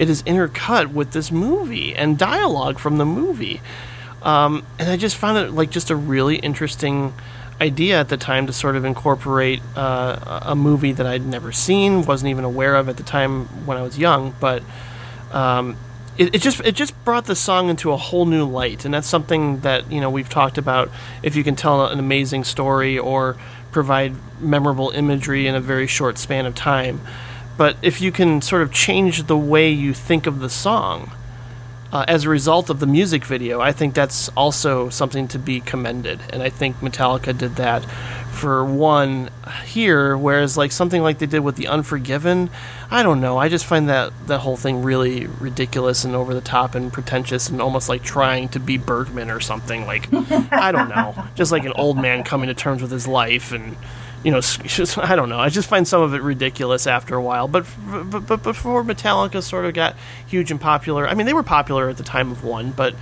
it 0.00 0.08
is 0.08 0.22
intercut 0.22 0.92
with 0.92 1.12
this 1.12 1.30
movie 1.30 1.94
and 1.94 2.18
dialogue 2.18 2.78
from 2.78 2.96
the 2.96 3.04
movie. 3.04 3.60
Um, 4.22 4.64
and 4.78 4.88
I 4.90 4.96
just 4.96 5.14
found 5.14 5.36
it 5.36 5.50
like 5.52 5.68
just 5.70 5.90
a 5.90 5.96
really 5.96 6.36
interesting 6.36 7.12
idea 7.60 8.00
at 8.00 8.08
the 8.08 8.16
time 8.16 8.46
to 8.46 8.52
sort 8.52 8.76
of 8.76 8.86
incorporate 8.86 9.60
uh, 9.76 10.40
a 10.46 10.56
movie 10.56 10.92
that 10.92 11.06
I'd 11.06 11.26
never 11.26 11.52
seen, 11.52 12.06
wasn't 12.06 12.30
even 12.30 12.44
aware 12.44 12.76
of 12.76 12.88
at 12.88 12.96
the 12.96 13.02
time 13.02 13.44
when 13.66 13.76
I 13.76 13.82
was 13.82 13.98
young, 13.98 14.34
but 14.40 14.62
um, 15.32 15.76
it, 16.16 16.34
it 16.34 16.38
just 16.40 16.60
it 16.60 16.74
just 16.74 17.04
brought 17.04 17.26
the 17.26 17.36
song 17.36 17.68
into 17.68 17.92
a 17.92 17.98
whole 17.98 18.24
new 18.24 18.46
light, 18.46 18.86
and 18.86 18.94
that's 18.94 19.06
something 19.06 19.60
that 19.60 19.92
you 19.92 20.00
know 20.00 20.08
we've 20.08 20.30
talked 20.30 20.56
about. 20.56 20.90
If 21.22 21.36
you 21.36 21.44
can 21.44 21.56
tell 21.56 21.86
an 21.86 21.98
amazing 21.98 22.44
story 22.44 22.98
or 22.98 23.36
provide 23.70 24.14
memorable 24.40 24.90
imagery 24.90 25.46
in 25.46 25.54
a 25.54 25.60
very 25.60 25.86
short 25.86 26.16
span 26.16 26.46
of 26.46 26.54
time, 26.54 27.02
but 27.60 27.76
if 27.82 28.00
you 28.00 28.10
can 28.10 28.40
sort 28.40 28.62
of 28.62 28.72
change 28.72 29.24
the 29.24 29.36
way 29.36 29.68
you 29.68 29.92
think 29.92 30.26
of 30.26 30.40
the 30.40 30.48
song 30.48 31.10
uh, 31.92 32.06
as 32.08 32.24
a 32.24 32.28
result 32.30 32.70
of 32.70 32.80
the 32.80 32.86
music 32.86 33.22
video, 33.22 33.60
I 33.60 33.70
think 33.70 33.92
that's 33.92 34.30
also 34.30 34.88
something 34.88 35.28
to 35.28 35.38
be 35.38 35.60
commended. 35.60 36.20
And 36.30 36.42
I 36.42 36.48
think 36.48 36.76
Metallica 36.76 37.36
did 37.36 37.56
that 37.56 37.84
for 38.32 38.64
one 38.64 39.28
here, 39.66 40.16
whereas 40.16 40.56
like 40.56 40.72
something 40.72 41.02
like 41.02 41.18
they 41.18 41.26
did 41.26 41.40
with 41.40 41.56
the 41.56 41.66
Unforgiven, 41.66 42.48
I 42.90 43.02
don't 43.02 43.20
know. 43.20 43.36
I 43.36 43.50
just 43.50 43.66
find 43.66 43.90
that 43.90 44.14
that 44.26 44.38
whole 44.38 44.56
thing 44.56 44.82
really 44.82 45.26
ridiculous 45.26 46.02
and 46.04 46.16
over 46.16 46.32
the 46.32 46.40
top 46.40 46.74
and 46.74 46.90
pretentious 46.90 47.50
and 47.50 47.60
almost 47.60 47.90
like 47.90 48.02
trying 48.02 48.48
to 48.48 48.58
be 48.58 48.78
Bergman 48.78 49.30
or 49.30 49.40
something. 49.40 49.84
Like 49.84 50.08
I 50.50 50.72
don't 50.72 50.88
know, 50.88 51.26
just 51.34 51.52
like 51.52 51.66
an 51.66 51.74
old 51.74 51.98
man 51.98 52.24
coming 52.24 52.46
to 52.46 52.54
terms 52.54 52.80
with 52.80 52.90
his 52.90 53.06
life 53.06 53.52
and. 53.52 53.76
You 54.22 54.32
know, 54.32 54.40
I 54.96 55.16
don't 55.16 55.28
know. 55.28 55.38
I 55.38 55.48
just 55.48 55.68
find 55.68 55.88
some 55.88 56.02
of 56.02 56.12
it 56.14 56.22
ridiculous 56.22 56.86
after 56.86 57.14
a 57.14 57.22
while. 57.22 57.48
But 57.48 57.66
but 57.86 58.26
but 58.26 58.42
before 58.42 58.84
Metallica 58.84 59.42
sort 59.42 59.64
of 59.64 59.74
got 59.74 59.96
huge 60.26 60.50
and 60.50 60.60
popular, 60.60 61.08
I 61.08 61.14
mean, 61.14 61.26
they 61.26 61.32
were 61.32 61.42
popular 61.42 61.88
at 61.88 61.96
the 61.96 62.02
time 62.02 62.30
of 62.30 62.44
one, 62.44 62.70
but 62.72 62.94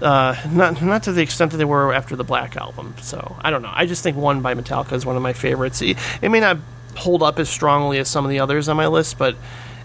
uh, 0.00 0.36
not 0.50 0.80
not 0.82 1.02
to 1.04 1.12
the 1.12 1.22
extent 1.22 1.52
that 1.52 1.58
they 1.58 1.64
were 1.64 1.92
after 1.92 2.16
the 2.16 2.24
Black 2.24 2.56
album. 2.56 2.94
So 3.02 3.36
I 3.40 3.50
don't 3.50 3.62
know. 3.62 3.72
I 3.72 3.86
just 3.86 4.02
think 4.02 4.16
one 4.16 4.40
by 4.40 4.54
Metallica 4.54 4.92
is 4.92 5.04
one 5.04 5.16
of 5.16 5.22
my 5.22 5.32
favorites. 5.34 5.82
It, 5.82 5.98
it 6.22 6.30
may 6.30 6.40
not 6.40 6.58
hold 6.96 7.22
up 7.22 7.38
as 7.38 7.48
strongly 7.48 7.98
as 7.98 8.08
some 8.08 8.24
of 8.24 8.30
the 8.30 8.40
others 8.40 8.68
on 8.68 8.76
my 8.76 8.86
list, 8.86 9.18
but 9.18 9.36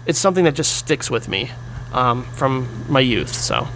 it's 0.06 0.18
something 0.18 0.44
that 0.44 0.54
just 0.54 0.76
sticks 0.76 1.10
with 1.10 1.28
me 1.28 1.50
um, 1.92 2.24
from 2.24 2.86
my 2.88 3.00
youth. 3.00 3.34
So 3.34 3.68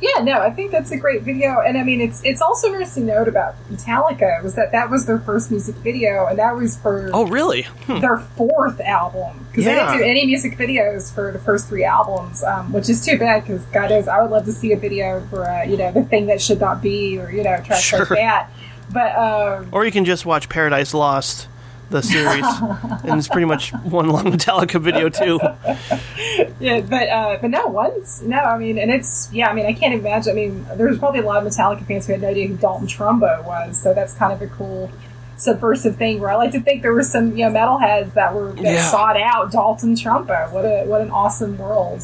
Yeah, 0.00 0.22
no, 0.22 0.40
I 0.40 0.50
think 0.50 0.70
that's 0.70 0.90
a 0.92 0.96
great 0.96 1.22
video, 1.22 1.60
and 1.60 1.76
I 1.76 1.82
mean, 1.82 2.00
it's 2.00 2.22
it's 2.24 2.40
also 2.40 2.68
interesting 2.68 3.06
to 3.06 3.14
note 3.14 3.28
about 3.28 3.56
Metallica 3.70 4.42
was 4.42 4.54
that 4.54 4.70
that 4.72 4.90
was 4.90 5.06
their 5.06 5.18
first 5.18 5.50
music 5.50 5.74
video, 5.76 6.26
and 6.26 6.38
that 6.38 6.54
was 6.54 6.76
for 6.76 7.10
oh 7.12 7.26
really? 7.26 7.62
Hmm. 7.62 7.98
their 8.00 8.18
fourth 8.18 8.80
album 8.80 9.46
because 9.50 9.64
they 9.64 9.74
didn't 9.74 9.98
do 9.98 10.04
any 10.04 10.24
music 10.26 10.56
videos 10.56 11.12
for 11.12 11.32
the 11.32 11.38
first 11.40 11.68
three 11.68 11.84
albums, 11.84 12.44
um, 12.44 12.72
which 12.72 12.88
is 12.88 13.04
too 13.04 13.18
bad 13.18 13.42
because 13.44 13.64
God 13.66 13.90
knows 13.90 14.06
I 14.06 14.22
would 14.22 14.30
love 14.30 14.44
to 14.44 14.52
see 14.52 14.72
a 14.72 14.76
video 14.76 15.20
for 15.30 15.44
uh, 15.48 15.64
you 15.64 15.76
know 15.76 15.90
the 15.90 16.04
thing 16.04 16.26
that 16.26 16.40
should 16.40 16.60
not 16.60 16.80
be 16.80 17.18
or 17.18 17.30
you 17.32 17.42
know 17.42 17.56
tracks 17.64 17.82
Sure. 17.82 18.00
like 18.00 18.08
that. 18.10 18.50
But 18.92 19.16
um, 19.16 19.68
Or 19.72 19.84
you 19.84 19.90
can 19.92 20.04
just 20.04 20.24
watch 20.24 20.48
Paradise 20.48 20.94
Lost, 20.94 21.48
the 21.90 22.02
series, 22.02 22.44
and 23.04 23.18
it's 23.18 23.28
pretty 23.28 23.46
much 23.46 23.70
one 23.72 24.08
long 24.08 24.24
Metallica 24.24 24.80
video 24.80 25.08
too. 25.08 25.38
yeah, 26.60 26.80
but 26.80 27.08
uh, 27.08 27.38
but 27.40 27.50
no, 27.50 27.66
once 27.66 28.22
no, 28.22 28.38
I 28.38 28.58
mean, 28.58 28.78
and 28.78 28.90
it's 28.90 29.32
yeah, 29.32 29.48
I 29.48 29.54
mean, 29.54 29.66
I 29.66 29.72
can't 29.72 29.94
imagine. 29.94 30.32
I 30.32 30.34
mean, 30.34 30.66
there's 30.76 30.98
probably 30.98 31.20
a 31.20 31.24
lot 31.24 31.44
of 31.44 31.50
Metallica 31.50 31.86
fans 31.86 32.06
who 32.06 32.12
had 32.12 32.22
no 32.22 32.28
idea 32.28 32.48
who 32.48 32.56
Dalton 32.56 32.86
Trumbo 32.86 33.44
was, 33.44 33.80
so 33.80 33.94
that's 33.94 34.14
kind 34.14 34.32
of 34.32 34.42
a 34.42 34.46
cool 34.48 34.90
subversive 35.36 35.96
thing. 35.96 36.20
Where 36.20 36.30
I 36.30 36.36
like 36.36 36.52
to 36.52 36.60
think 36.60 36.82
there 36.82 36.92
were 36.92 37.02
some 37.02 37.36
you 37.36 37.48
know 37.48 37.52
metalheads 37.52 38.12
that 38.14 38.34
were 38.34 38.52
that 38.52 38.62
Yeah. 38.62 38.82
sought 38.90 39.20
out 39.20 39.50
Dalton 39.52 39.94
Trumbo. 39.94 40.50
What 40.52 40.64
a 40.64 40.84
what 40.84 41.00
an 41.00 41.10
awesome 41.10 41.56
world 41.58 42.02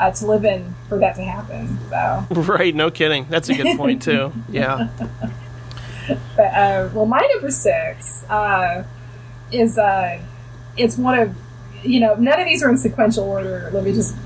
uh, 0.00 0.10
to 0.10 0.26
live 0.26 0.44
in 0.44 0.74
for 0.88 0.98
that 0.98 1.14
to 1.16 1.22
happen. 1.22 1.78
So, 1.90 2.26
right? 2.42 2.74
No 2.74 2.90
kidding. 2.90 3.26
That's 3.28 3.48
a 3.48 3.54
good 3.54 3.76
point 3.76 4.02
too. 4.02 4.32
Yeah. 4.50 4.88
but 6.36 6.42
uh, 6.54 6.88
well, 6.92 7.06
my 7.06 7.20
number 7.32 7.50
six 7.50 8.24
uh, 8.28 8.82
is 9.52 9.78
uh, 9.78 10.20
it's 10.76 10.96
one 10.96 11.18
of 11.18 11.36
you 11.82 12.00
know 12.00 12.14
none 12.14 12.40
of 12.40 12.46
these 12.46 12.62
are 12.62 12.70
in 12.70 12.78
sequential 12.78 13.24
order. 13.24 13.70
Let 13.72 13.84
me 13.84 13.92
just 13.92 14.16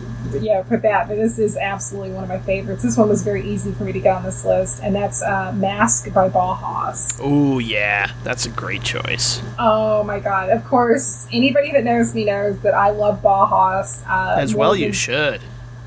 yeah 0.41 0.63
put 0.63 0.83
that. 0.83 1.09
But 1.09 1.17
this 1.17 1.39
is 1.39 1.57
absolutely 1.57 2.13
one 2.13 2.25
of 2.25 2.29
my 2.29 2.39
favorites. 2.39 2.83
This 2.83 2.97
one 2.97 3.09
was 3.09 3.23
very 3.23 3.49
easy 3.49 3.73
for 3.73 3.85
me 3.85 3.93
to 3.93 4.01
get 4.01 4.17
on 4.17 4.23
this 4.23 4.45
list, 4.45 4.83
and 4.83 4.95
that's 4.95 5.23
uh, 5.23 5.53
"Mask" 5.53 6.13
by 6.13 6.29
Bauhaus. 6.29 7.19
Oh 7.23 7.59
yeah, 7.59 8.13
that's 8.25 8.47
a 8.47 8.51
great 8.51 8.83
choice. 8.83 9.41
Oh 9.59 10.03
my 10.05 10.21
god! 10.21 10.51
Of 10.51 10.65
course, 10.65 11.27
anybody 11.33 11.73
that 11.73 11.85
knows 11.85 12.15
me 12.15 12.25
knows 12.25 12.59
that 12.61 12.75
I 12.75 12.91
love 12.91 13.23
Bauhaus. 13.23 14.03
Uh, 14.09 14.37
As 14.39 14.55
well, 14.55 14.77
you 14.77 14.93
should. 14.93 15.41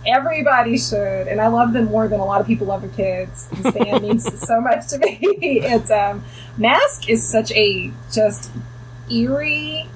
Everybody 0.07 0.78
should, 0.78 1.28
and 1.28 1.41
I 1.41 1.48
love 1.48 1.74
them 1.74 1.86
more 1.86 2.07
than 2.07 2.22
a 2.22 2.26
lot 2.26 2.40
of 2.40 2.48
people 2.48 2.68
love 2.68 2.82
their 2.82 2.90
kids. 2.90 3.49
This 3.49 3.74
band 3.74 4.02
means 4.02 4.48
so 4.48 4.61
much 4.61 4.88
to 4.88 4.98
me. 4.98 5.20
It's 5.70 5.91
um, 5.91 6.24
Mask 6.57 7.10
is 7.10 7.28
such 7.28 7.52
a 7.52 7.91
just 8.11 8.49
eerie 9.11 9.88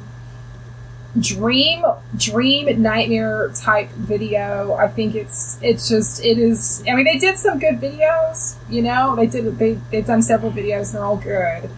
dream, 1.19 1.85
dream 2.18 2.81
nightmare 2.81 3.52
type 3.56 3.90
video. 3.91 4.73
I 4.73 4.88
think 4.88 5.15
it's 5.15 5.60
it's 5.61 5.88
just 5.88 6.23
it 6.23 6.38
is. 6.38 6.84
I 6.88 6.95
mean, 6.95 7.06
they 7.06 7.18
did 7.18 7.38
some 7.38 7.60
good 7.60 7.80
videos. 7.80 8.56
You 8.69 8.81
know, 8.81 9.15
they 9.15 9.27
did 9.27 9.57
they 9.60 9.73
they've 9.91 10.06
done 10.06 10.22
several 10.22 10.52
videos 10.52 10.88
and 10.88 10.95
they're 10.95 11.06
all 11.06 11.18
good. 11.18 11.69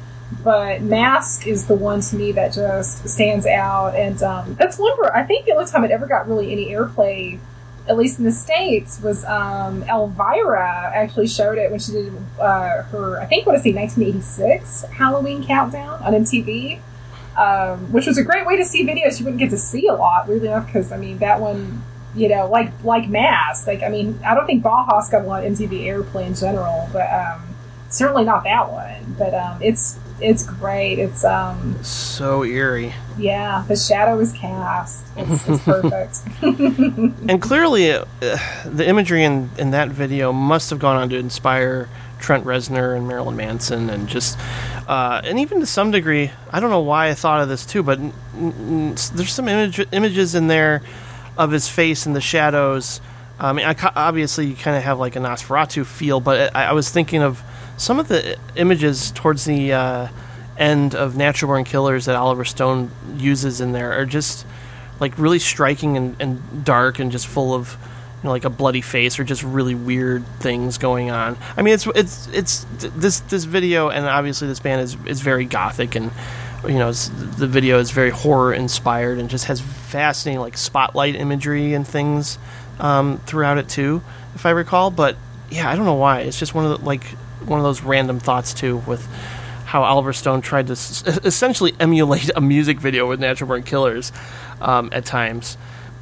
But 0.44 0.82
Mask 0.82 1.48
is 1.48 1.68
the 1.68 1.76
one 1.76 2.02
to 2.02 2.16
me 2.16 2.32
that 2.34 2.54
just 2.54 3.08
stands 3.08 3.46
out, 3.46 3.96
and 3.96 4.22
um, 4.24 4.56
that's 4.56 4.78
one 4.78 4.98
where 4.98 5.16
I 5.16 5.24
think 5.24 5.46
the 5.46 5.54
only 5.54 5.66
time 5.66 5.84
it 5.84 5.92
ever 5.92 6.08
got 6.08 6.28
really 6.28 6.52
any 6.52 6.72
airplay 6.72 7.40
at 7.88 7.98
least 7.98 8.18
in 8.18 8.26
the 8.26 8.32
states, 8.32 9.00
was 9.02 9.24
um, 9.26 9.84
Elvira 9.84 10.92
actually 10.94 11.28
showed 11.28 11.58
it 11.58 11.70
when 11.70 11.80
she 11.80 11.92
did 11.92 12.14
uh, 12.40 12.82
her, 12.84 13.20
I 13.20 13.26
think, 13.26 13.46
what 13.46 13.56
is 13.56 13.66
it, 13.66 13.76
1986 13.76 14.86
Halloween 14.92 15.46
countdown 15.46 16.02
on 16.02 16.14
MTV, 16.14 16.80
um, 17.38 17.92
which 17.92 18.06
was 18.08 18.18
a 18.18 18.24
great 18.24 18.46
way 18.46 18.56
to 18.58 18.66
see 18.66 18.86
videos 18.86 19.20
you 19.20 19.26
wouldn't 19.26 19.40
get 19.40 19.50
to 19.52 19.58
see 19.58 19.88
a 19.88 19.94
lot, 19.94 20.28
weirdly 20.28 20.48
enough, 20.48 20.66
because 20.66 20.92
I 20.92 20.98
mean 20.98 21.18
that 21.20 21.40
one, 21.40 21.84
you 22.16 22.30
know, 22.30 22.48
like 22.50 22.72
like 22.84 23.10
Mass, 23.10 23.68
like 23.68 23.84
I 23.84 23.90
mean, 23.90 24.20
I 24.26 24.34
don't 24.36 24.46
think 24.46 24.64
Bauhaus 24.64 25.12
got 25.12 25.24
a 25.24 25.28
lot 25.28 25.46
of 25.46 25.54
MTV 25.54 25.84
airplay 25.86 26.28
in 26.28 26.36
general, 26.36 26.90
but 26.94 27.12
um, 27.12 27.42
certainly 27.90 28.24
not 28.24 28.44
that 28.46 28.72
one, 28.72 29.16
but 29.18 29.34
um, 29.34 29.62
it's 29.62 30.00
it's 30.22 30.44
great. 30.46 30.98
It's 30.98 31.26
um, 31.26 31.76
So 31.84 32.46
eerie. 32.46 32.94
yeah, 33.18 33.66
the 33.68 33.76
shadow 33.76 34.18
is 34.22 34.32
cast. 34.32 35.06
It's, 35.18 35.48
it's 35.48 35.64
perfect. 35.64 36.20
And 37.30 37.42
clearly, 37.42 37.92
uh, 37.92 38.06
the 38.66 38.86
imagery 38.88 39.24
in, 39.26 39.50
in 39.58 39.72
that 39.72 39.90
video 39.90 40.32
must 40.32 40.70
have 40.70 40.80
gone 40.80 40.96
on 40.96 41.10
to 41.10 41.18
inspire 41.18 41.90
Trent 42.26 42.44
Reznor 42.44 42.98
and 42.98 43.08
Marilyn 43.08 43.36
Manson, 43.36 43.88
and 43.92 44.08
just, 44.10 44.36
uh, 44.88 45.22
and 45.24 45.40
even 45.40 45.60
to 45.60 45.68
some 45.68 45.92
degree, 45.92 46.32
I 46.52 46.60
don't 46.60 46.72
know 46.72 46.80
why 46.82 47.10
I 47.10 47.14
thought 47.14 47.40
of 47.40 47.50
this 47.50 47.68
too, 47.68 47.84
but 47.84 48.00
n- 48.00 48.14
n- 48.36 48.96
there's 49.14 49.32
some 49.32 49.48
image, 49.48 49.80
images 49.92 50.34
in 50.34 50.48
there 50.48 50.82
of 51.38 51.52
his 51.52 51.70
face 51.70 52.08
in 52.08 52.14
the 52.14 52.22
shadows. 52.22 53.00
I 53.40 53.54
mean, 53.54 53.68
I, 53.68 53.76
ca- 53.76 53.94
obviously, 53.96 54.48
you 54.48 54.56
kind 54.56 54.76
of 54.76 54.82
have 54.82 54.98
like 54.98 55.16
a 55.16 55.20
Nosferatu 55.20 55.86
feel, 55.86 56.20
but 56.20 56.56
I, 56.56 56.70
I 56.70 56.72
was 56.74 56.90
thinking 56.90 57.22
of 57.22 57.44
some 57.78 58.00
of 58.00 58.08
the 58.08 58.40
images 58.56 59.12
towards 59.12 59.46
the 59.46 59.74
uh, 59.74 60.08
end 60.58 60.96
of 60.96 61.16
Natural 61.16 61.50
Born 61.50 61.64
Killers 61.64 62.06
that 62.06 62.16
Oliver 62.16 62.44
Stone 62.44 62.90
uses 63.18 63.62
in 63.62 63.72
there 63.72 63.94
are 63.94 64.06
just 64.08 64.48
like 65.00 65.16
really 65.20 65.38
striking 65.38 65.96
and, 65.96 66.16
and 66.20 66.66
dark 66.66 66.98
and 66.98 67.12
just 67.12 67.28
full 67.28 67.54
of 67.54 67.78
know 68.26 68.32
like 68.32 68.46
a 68.46 68.50
bloody 68.50 68.82
face 68.82 69.20
or 69.20 69.24
just 69.24 69.44
really 69.44 69.76
weird 69.76 70.26
things 70.40 70.78
going 70.78 71.12
on. 71.12 71.38
I 71.56 71.62
mean 71.62 71.74
it's 71.74 71.88
it's 71.88 72.28
it's 72.28 72.66
this 72.80 73.22
this 73.22 73.46
video 73.46 73.90
and 73.90 74.06
obviously 74.06 74.48
this 74.48 74.60
band 74.60 74.82
is 74.82 74.98
is 75.06 75.22
very 75.22 75.46
gothic 75.46 75.96
and 75.96 76.12
you 76.66 76.80
know 76.80 76.92
the 76.92 77.48
video 77.48 77.80
is 77.80 77.92
very 77.92 78.10
horror 78.10 78.54
inspired 78.54 79.20
and 79.20 79.30
just 79.30 79.46
has 79.46 79.62
fascinating 79.62 80.42
like 80.42 80.58
spotlight 80.58 81.16
imagery 81.16 81.74
and 81.74 81.88
things 81.88 82.38
um, 82.80 83.20
throughout 83.26 83.58
it 83.58 83.70
too 83.70 84.02
if 84.34 84.46
I 84.46 84.52
recall. 84.52 84.92
But 84.92 85.16
yeah, 85.50 85.70
I 85.70 85.76
don't 85.76 85.86
know 85.86 85.94
why 85.96 86.22
it's 86.22 86.40
just 86.40 86.54
one 86.54 86.66
of 86.66 86.80
the, 86.80 86.86
like 86.86 87.04
one 87.46 87.60
of 87.60 87.64
those 87.64 87.82
random 87.82 88.20
thoughts 88.20 88.54
too 88.54 88.78
with 88.78 89.06
how 89.66 89.84
Oliver 89.84 90.14
Stone 90.14 90.42
tried 90.42 90.68
to 90.68 90.74
s- 90.74 91.04
essentially 91.24 91.74
emulate 91.80 92.30
a 92.36 92.42
music 92.42 92.80
video 92.80 93.08
with 93.08 93.20
Natural 93.20 93.48
Born 93.48 93.64
Killers 93.64 94.12
um, 94.62 94.90
at 94.92 95.06
times. 95.06 95.58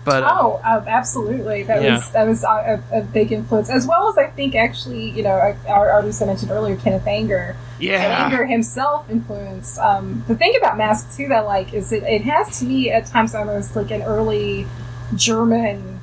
But 0.06 0.24
uh, 0.24 0.30
Oh, 0.38 0.62
um, 0.66 0.84
absolutely. 0.88 1.64
That 1.64 1.82
Yeah. 1.82 1.94
was 1.96 2.10
that 2.12 2.28
was 2.28 2.44
a, 2.44 2.84
a 2.92 3.02
big 3.02 3.32
influence, 3.32 3.70
as 3.70 3.88
well 3.88 4.10
as 4.10 4.18
I 4.18 4.28
think 4.28 4.54
actually, 4.56 5.10
you 5.12 5.24
know, 5.24 5.56
our 5.68 5.90
artist 5.92 6.22
I 6.22 6.26
mentioned 6.26 6.52
earlier, 6.52 6.76
Kenneth 6.76 7.08
Anger. 7.08 7.56
yeah, 7.80 8.26
Anger 8.26 8.46
himself 8.46 9.10
influenced. 9.10 9.78
Um, 9.80 10.24
the 10.28 10.36
thing 10.36 10.54
about 10.58 10.78
Mask 10.78 11.16
too 11.16 11.28
that 11.30 11.46
like 11.46 11.74
is 11.74 11.92
it, 11.92 12.04
it 12.04 12.22
has 12.24 12.60
to 12.60 12.66
me 12.66 12.92
at 12.92 13.06
times 13.06 13.34
almost 13.34 13.76
like 13.76 13.92
an 13.92 14.02
early 14.04 14.68
German 15.16 16.00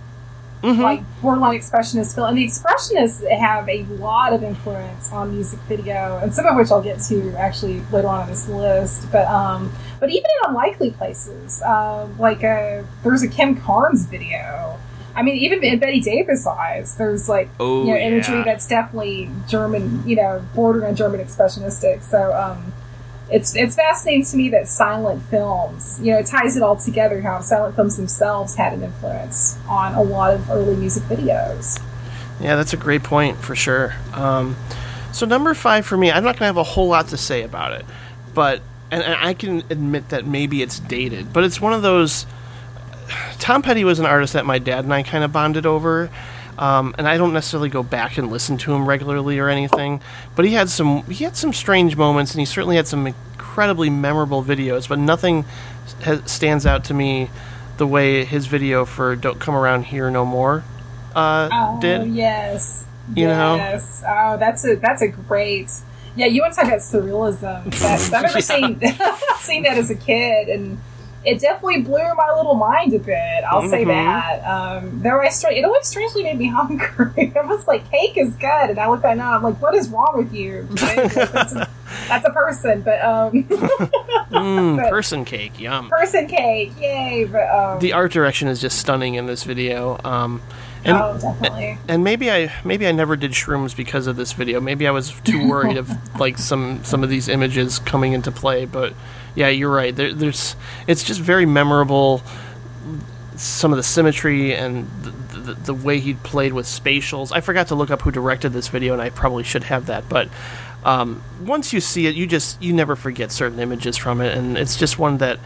Mm-hmm. 0.63 0.83
like 0.83 1.01
borderline 1.23 1.59
expressionist 1.59 2.15
film, 2.15 2.29
and 2.29 2.37
the 2.37 2.45
expressionists 2.47 3.27
have 3.31 3.67
a 3.67 3.83
lot 3.95 4.35
of 4.35 4.43
influence 4.43 5.11
on 5.11 5.33
music 5.33 5.59
video, 5.61 6.19
and 6.23 6.35
some 6.35 6.45
of 6.45 6.55
which 6.55 6.71
I'll 6.71 6.83
get 6.83 7.01
to 7.09 7.35
actually 7.39 7.81
later 7.91 8.09
on 8.09 8.25
in 8.25 8.29
this 8.29 8.47
list. 8.47 9.11
But 9.11 9.27
um, 9.29 9.73
but 10.01 10.11
even 10.11 10.25
in 10.25 10.49
unlikely 10.49 10.91
places, 10.93 11.63
um, 11.63 12.19
like 12.19 12.43
uh, 12.43 12.83
there's 13.03 13.23
a 13.23 13.29
Kim 13.29 13.55
Carnes 13.57 14.07
video. 14.07 14.79
I 15.15 15.23
mean, 15.23 15.37
even 15.37 15.63
in 15.65 15.79
Bette 15.79 16.01
Davis 16.01 16.47
eyes, 16.47 16.97
there's 16.97 17.29
like 17.29 17.49
Oh, 17.61 17.85
you 17.85 17.91
know, 17.93 17.97
imagery 17.99 18.39
yeah. 18.39 18.45
that's 18.45 18.67
definitely 18.67 19.29
German, 19.49 20.07
you 20.09 20.17
know, 20.17 20.43
bordering 20.55 20.87
on 20.87 20.97
German 20.97 21.21
expressionistic. 21.21 22.03
So 22.03 22.33
um, 22.33 22.73
it's 23.29 23.55
it's 23.57 23.75
fascinating 23.75 24.25
to 24.27 24.37
me 24.37 24.49
that 24.51 24.69
silent 24.69 25.23
films, 25.25 25.99
you 26.03 26.13
know, 26.13 26.19
it 26.19 26.27
ties 26.27 26.57
it 26.57 26.63
all 26.63 26.77
together. 26.77 27.21
How 27.21 27.41
silent 27.41 27.75
films 27.77 27.97
themselves 27.97 28.55
had 28.55 28.73
an 28.73 28.83
influence 28.85 29.59
on 29.69 29.95
a 29.95 30.03
lot 30.03 30.33
of 30.33 30.49
early 30.51 30.77
music 30.77 31.03
videos. 31.05 31.79
yeah, 32.41 32.57
that's 32.57 32.73
a 32.73 32.77
great 32.79 33.03
point 33.03 33.37
for 33.37 33.55
sure. 33.57 33.95
Um, 34.15 34.57
so 35.13 35.27
number 35.27 35.55
five 35.55 35.85
for 35.85 35.97
me, 35.97 36.11
I'm 36.13 36.23
not 36.23 36.35
going 36.37 36.41
to 36.41 36.45
have 36.47 36.57
a 36.57 36.63
whole 36.63 36.87
lot 36.89 37.09
to 37.09 37.17
say 37.17 37.43
about 37.43 37.73
it, 37.73 37.85
but 38.33 38.63
and, 38.91 39.03
and 39.03 39.15
I 39.15 39.35
can 39.35 39.59
admit 39.71 40.09
that 40.11 40.27
maybe 40.27 40.63
it's 40.63 40.79
dated, 40.79 41.33
but 41.33 41.45
it's 41.45 41.61
one 41.61 41.73
of 41.73 41.83
those. 41.83 42.27
Tom 43.39 43.63
Petty 43.63 43.85
was 43.85 43.99
an 43.99 44.07
artist 44.07 44.35
that 44.35 44.47
my 44.47 44.59
dad 44.59 44.85
and 44.85 44.93
I 44.95 45.03
kind 45.03 45.25
of 45.25 45.33
bonded 45.33 45.67
over. 45.67 46.11
Um, 46.59 46.95
and 46.99 47.09
I 47.09 47.17
don't 47.17 47.33
necessarily 47.33 47.71
go 47.71 47.83
back 47.83 48.19
and 48.19 48.31
listen 48.31 48.59
to 48.59 48.75
him 48.75 48.87
regularly 48.87 49.39
or 49.39 49.49
anything, 49.49 50.03
but 50.37 50.45
he 50.45 50.53
had 50.53 50.69
some 50.69 51.05
he 51.05 51.25
had 51.25 51.35
some 51.35 51.55
strange 51.55 51.97
moments, 51.97 52.33
and 52.33 52.41
he 52.41 52.45
certainly 52.45 52.77
had 52.77 52.87
some 52.87 53.07
incredibly 53.07 53.89
memorable 53.89 54.45
videos. 54.45 54.87
But 54.87 54.99
nothing 54.99 55.47
has, 56.03 56.31
stands 56.31 56.67
out 56.67 56.85
to 56.85 56.95
me 56.95 57.31
the 57.79 57.87
way 57.87 58.27
his 58.27 58.47
video 58.47 58.85
for 58.85 59.17
"Don't 59.17 59.41
Come 59.41 59.55
Around 59.55 59.85
Here 59.87 60.11
No 60.11 60.27
More" 60.27 60.63
uh, 61.15 61.49
Oh 61.51 61.79
did. 61.81 62.09
yes, 62.11 62.85
You 63.15 63.29
know? 63.29 63.55
yes. 63.57 64.05
Oh, 64.07 64.37
that's 64.37 64.63
a 64.67 64.75
that's 64.77 65.01
a 65.01 65.09
great. 65.09 65.71
Yeah, 66.17 66.27
you 66.27 66.43
want 66.43 66.53
to 66.55 66.57
talk 66.61 66.67
about 66.69 66.81
surrealism? 66.81 67.83
I 68.13 68.17
remember 68.19 68.41
seeing 68.41 68.81
seeing 69.41 69.63
that 69.63 69.79
as 69.79 69.91
a 69.91 69.95
kid, 69.95 70.49
and 70.49 70.81
it 71.25 71.39
definitely 71.41 71.83
blew 71.83 71.99
my 72.15 72.33
little 72.35 72.55
mind 72.55 72.95
a 72.95 72.99
bit. 72.99 73.45
I'll 73.49 73.69
say 73.69 73.85
Mhm. 73.85 73.89
that. 73.89 74.41
Um, 74.45 75.01
though 75.03 75.21
I 75.21 75.29
stra- 75.29 75.53
it 75.55 75.65
always 75.65 75.87
strangely 75.87 76.23
made 76.23 76.39
me 76.39 76.49
hungry. 76.55 77.33
I 77.37 77.43
was 77.43 77.67
like, 77.69 77.89
cake 77.91 78.17
is 78.17 78.35
good, 78.37 78.71
and 78.71 78.79
I 78.79 78.89
look 78.89 79.05
at 79.05 79.17
now, 79.17 79.33
I'm 79.37 79.43
like, 79.43 79.61
what 79.61 79.75
is 79.75 79.89
wrong 79.91 80.13
with 80.17 80.33
you? 80.33 80.67
That's, 80.71 81.53
a, 81.53 81.69
that's 82.09 82.27
a 82.27 82.31
person, 82.31 82.81
but 82.83 83.03
um, 83.05 83.45
Mm, 84.31 84.77
But- 84.77 84.91
person 84.91 85.25
cake, 85.25 85.59
yum. 85.61 85.89
person 85.91 86.27
cake, 86.27 86.73
yay! 86.81 87.25
But 87.31 87.49
um, 87.51 87.79
The 87.81 87.93
art 87.93 88.13
direction 88.13 88.49
is 88.49 88.61
just 88.61 88.79
stunning 88.79 89.15
in 89.15 89.27
this 89.27 89.43
video. 89.45 89.99
Um, 90.05 90.41
and 90.85 90.97
oh, 90.97 91.19
definitely. 91.21 91.79
and 91.89 92.03
maybe 92.03 92.31
I 92.31 92.53
maybe 92.65 92.87
I 92.87 92.93
never 92.93 93.17
did 93.17 93.33
shrooms 93.33 93.77
because 93.77 94.07
of 94.07 94.17
this 94.17 94.33
video. 94.33 94.61
Maybe 94.61 94.87
I 94.87 94.91
was 94.91 95.13
too 95.21 95.49
worried 95.49 95.77
of 95.77 95.91
like 96.19 96.39
some 96.39 96.83
some 96.85 97.03
of 97.03 97.11
these 97.11 97.29
images 97.29 97.79
coming 97.79 98.13
into 98.13 98.33
play. 98.33 98.65
But 98.65 98.95
yeah, 99.35 99.49
you're 99.49 99.73
right. 99.73 99.95
There, 99.95 100.13
there's 100.13 100.57
it's 100.87 101.05
just 101.05 101.21
very 101.21 101.47
memorable. 101.47 102.23
Some 103.37 103.73
of 103.73 103.77
the 103.79 103.83
symmetry 103.83 104.55
and 104.55 104.89
the, 105.03 105.11
the, 105.39 105.55
the 105.55 105.75
way 105.75 105.99
he 105.99 106.15
played 106.15 106.53
with 106.53 106.67
spatials. 106.67 107.33
I 107.33 107.41
forgot 107.41 107.69
to 107.69 107.75
look 107.75 107.91
up 107.91 108.03
who 108.03 108.11
directed 108.11 108.51
this 108.51 108.69
video, 108.69 108.93
and 108.93 109.01
I 109.01 109.11
probably 109.11 109.45
should 109.45 109.65
have 109.65 109.87
that. 109.87 110.09
But 110.09 110.29
um, 110.85 111.23
once 111.43 111.73
you 111.73 111.81
see 111.81 112.07
it, 112.07 112.15
you 112.15 112.27
just 112.27 112.61
you 112.63 112.73
never 112.73 112.97
forget 112.97 113.33
certain 113.33 113.59
images 113.59 113.97
from 113.97 114.21
it, 114.21 114.37
and 114.37 114.57
it's 114.57 114.77
just 114.77 114.99
one 114.99 115.19
that. 115.19 115.39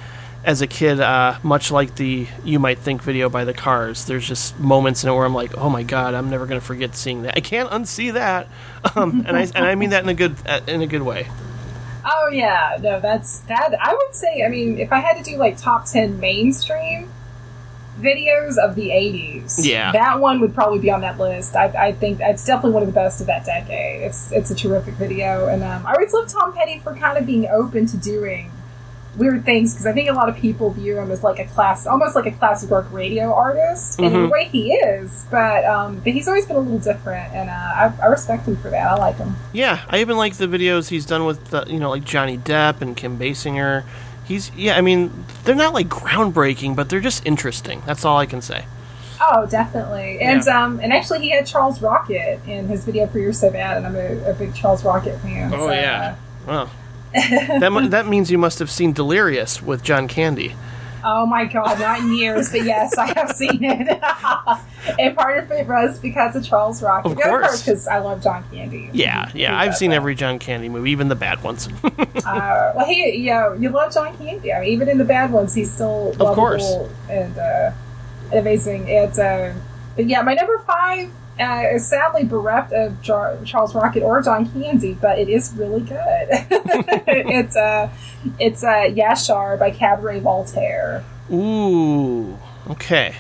As 0.45 0.61
a 0.61 0.67
kid, 0.67 1.01
uh, 1.01 1.39
much 1.43 1.71
like 1.71 1.95
the 1.95 2.27
"You 2.45 2.59
Might 2.59 2.79
Think" 2.79 3.03
video 3.03 3.31
by 3.31 3.45
the 3.47 3.55
Cars, 3.55 4.05
there's 4.05 4.29
just 4.29 4.61
moments 4.61 5.03
in 5.03 5.09
it 5.09 5.15
where 5.15 5.25
I'm 5.25 5.35
like, 5.35 5.57
"Oh 5.57 5.71
my 5.71 5.83
god, 5.83 6.13
I'm 6.13 6.29
never 6.29 6.45
gonna 6.45 6.61
forget 6.61 6.95
seeing 6.95 7.23
that. 7.23 7.35
I 7.35 7.41
can't 7.41 7.71
unsee 7.71 8.13
that," 8.13 8.49
um, 8.95 9.25
and 9.27 9.37
I 9.39 9.43
and 9.55 9.65
I 9.65 9.75
mean 9.75 9.91
that 9.91 10.03
in 10.03 10.11
a 10.11 10.15
good 10.15 10.37
uh, 10.47 10.61
in 10.67 10.83
a 10.83 10.87
good 10.87 11.01
way. 11.01 11.29
Oh 12.05 12.29
yeah, 12.31 12.77
no, 12.83 13.01
that's 13.01 13.39
that. 13.49 13.75
I 13.81 13.95
would 13.95 14.15
say, 14.15 14.45
I 14.45 14.51
mean, 14.51 14.79
if 14.79 14.93
I 14.93 14.99
had 14.99 15.17
to 15.17 15.23
do 15.23 15.39
like 15.39 15.57
top 15.57 15.87
ten 15.87 16.21
mainstream 16.21 17.09
videos 17.99 18.59
of 18.59 18.75
the 18.75 18.91
'80s, 18.91 19.65
Yeah. 19.65 19.93
that 19.93 20.21
one 20.21 20.41
would 20.43 20.55
probably 20.55 20.79
be 20.81 20.91
on 20.91 21.01
that 21.01 21.19
list. 21.19 21.57
I, 21.57 21.67
I 21.69 21.93
think 21.93 22.21
it's 22.21 22.45
definitely 22.45 22.73
one 22.73 22.83
of 22.83 22.89
the 22.89 22.93
best 22.95 23.23
of 23.23 23.29
that 23.29 23.47
decade. 23.47 24.03
It's 24.03 24.31
it's 24.31 24.51
a 24.51 24.55
terrific 24.55 24.93
video, 24.97 25.49
and 25.49 25.63
um, 25.63 25.87
I 25.87 25.95
always 25.95 26.13
love 26.13 26.29
Tom 26.29 26.53
Petty 26.53 26.81
for 26.81 26.95
kind 26.95 27.17
of 27.17 27.25
being 27.25 27.49
open 27.49 27.87
to 27.87 27.97
doing 27.97 28.51
weird 29.17 29.45
things 29.45 29.73
because 29.73 29.87
I 29.87 29.93
think 29.93 30.09
a 30.11 30.13
lot 30.13 30.29
of 30.29 30.37
people 30.37 30.71
view 30.71 30.99
him 30.99 31.11
as 31.11 31.23
like 31.23 31.39
a 31.39 31.45
class, 31.47 31.87
almost 31.87 32.15
like 32.17 32.27
a 32.27 32.33
classic 32.33 32.71
rock 32.71 32.87
radio 32.93 33.33
artist, 33.35 33.99
and 33.99 34.07
in 34.07 34.13
Mhm. 34.13 34.31
way 34.31 34.45
he 34.47 34.73
is. 34.73 35.25
But 35.31 35.65
um, 35.65 35.97
but 36.03 36.13
he's 36.13 36.27
always 36.29 36.47
been 36.47 36.57
a 36.57 36.61
little 36.61 36.79
different, 36.79 37.33
and 37.33 37.49
uh, 37.51 37.53
I, 37.53 37.93
I 38.03 38.07
respect 38.07 38.47
him 38.47 38.57
for 38.57 38.71
that. 38.71 38.87
I 38.87 38.95
like 38.97 39.17
him. 39.17 39.37
Yeah, 39.53 39.81
I 39.89 40.01
even 40.01 40.17
like 40.17 40.35
the 40.35 40.47
videos 40.47 40.89
he's 40.89 41.07
done 41.07 41.25
with 41.27 41.53
uh, 41.55 41.65
you 41.67 41.79
know 41.81 41.91
like 41.91 42.05
Johnny 42.05 42.37
Depp 42.39 42.81
and 42.81 42.97
Kim 42.97 43.19
Basinger. 43.19 43.85
He's 44.25 44.51
yeah, 44.57 44.77
I 44.77 44.81
mean 44.81 45.25
they're 45.45 45.55
not 45.55 45.75
like 45.75 45.89
groundbreaking, 45.89 46.77
but 46.77 46.89
they're 46.89 47.01
just 47.01 47.27
interesting. 47.27 47.83
That's 47.87 48.05
all 48.05 48.19
I 48.19 48.27
can 48.27 48.41
say. 48.41 48.65
Oh, 49.21 49.47
definitely. 49.47 50.19
And 50.21 50.47
um, 50.49 50.81
and 50.83 50.93
actually, 50.93 51.21
he 51.21 51.31
had 51.31 51.47
Charles 51.47 51.81
Rocket 51.81 52.41
in 52.47 52.67
his 52.69 52.85
video 52.85 53.07
for 53.07 53.19
"You're 53.19 53.33
So 53.33 53.51
Bad," 53.51 53.77
and 53.79 53.87
I'm 53.87 53.95
a, 53.97 54.31
a 54.31 54.35
big 54.35 54.55
Charles 54.55 54.85
Rocket 54.85 55.19
fan. 55.21 55.53
Oh, 55.55 55.69
so, 55.69 55.73
yeah. 55.73 56.17
Well, 56.47 56.69
that 57.61 57.71
mu- 57.73 57.89
that 57.89 58.07
means 58.07 58.31
you 58.31 58.39
must 58.39 58.59
have 58.59 58.71
seen 58.71 58.93
Delirious 58.93 59.63
with 59.63 59.83
John 59.83 60.09
Candy. 60.09 60.55
oh 61.07 61.27
my 61.27 61.45
God, 61.45 61.79
not 61.79 62.01
in 62.01 62.15
years, 62.15 62.51
but 62.51 62.65
yes, 62.65 62.97
I 62.99 63.07
have 63.19 63.31
seen 63.33 63.63
it. 63.63 63.89
and 64.99 65.15
part 65.17 65.39
of 65.39 65.51
it 65.53 65.67
was 65.69 65.99
because 65.99 66.35
of 66.35 66.45
Charles 66.45 66.83
Rock. 66.83 67.05
Of 67.05 67.15
course. 67.17 67.63
because 67.63 67.87
I 67.87 67.99
love 67.99 68.23
John 68.23 68.43
Candy. 68.51 68.89
Yeah, 68.93 69.29
He- 69.31 69.41
yeah, 69.43 69.51
he 69.51 69.69
I've 69.69 69.77
seen 69.77 69.91
that. 69.91 69.97
every 69.97 70.15
John 70.15 70.39
Candy 70.39 70.69
movie, 70.69 70.91
even 70.93 71.09
the 71.09 71.15
bad 71.17 71.43
ones. 71.43 71.69
Uh, 72.27 72.73
well, 72.75 72.87
he, 72.87 73.17
you 73.17 73.31
know, 73.31 73.53
you 73.53 73.69
love 73.69 73.93
John 73.93 74.17
Candy. 74.17 74.51
I 74.53 74.61
mean, 74.61 74.71
even 74.71 74.89
in 74.89 74.97
the 74.97 75.05
bad 75.05 75.31
ones, 75.31 75.53
he's 75.55 75.71
still 75.71 76.07
lovable 76.13 76.35
course. 76.35 76.75
and 77.11 77.37
uh, 77.37 77.71
amazing. 78.33 78.91
And 78.91 79.19
uh, 79.19 79.53
but 79.95 80.07
yeah, 80.07 80.23
my 80.23 80.33
number 80.33 80.59
five 80.61 81.11
uh, 81.39 81.79
sadly 81.79 82.25
bereft 82.25 82.73
of 82.73 83.01
Jar- 83.03 83.37
Charles 83.45 83.75
Rocket 83.75 84.03
or 84.03 84.23
John 84.23 84.51
Candy, 84.53 84.95
but 84.95 85.19
it 85.19 85.29
is 85.29 85.53
really 85.55 85.81
good. 85.81 85.95
it's 87.07 87.57
uh, 87.57 87.91
it's 88.39 88.63
uh, 88.63 88.89
Yashar 88.89 89.59
by 89.59 89.71
Cabaret 89.71 90.21
Voltaire. 90.21 91.05
Ooh, 91.33 92.39
okay. 92.71 93.17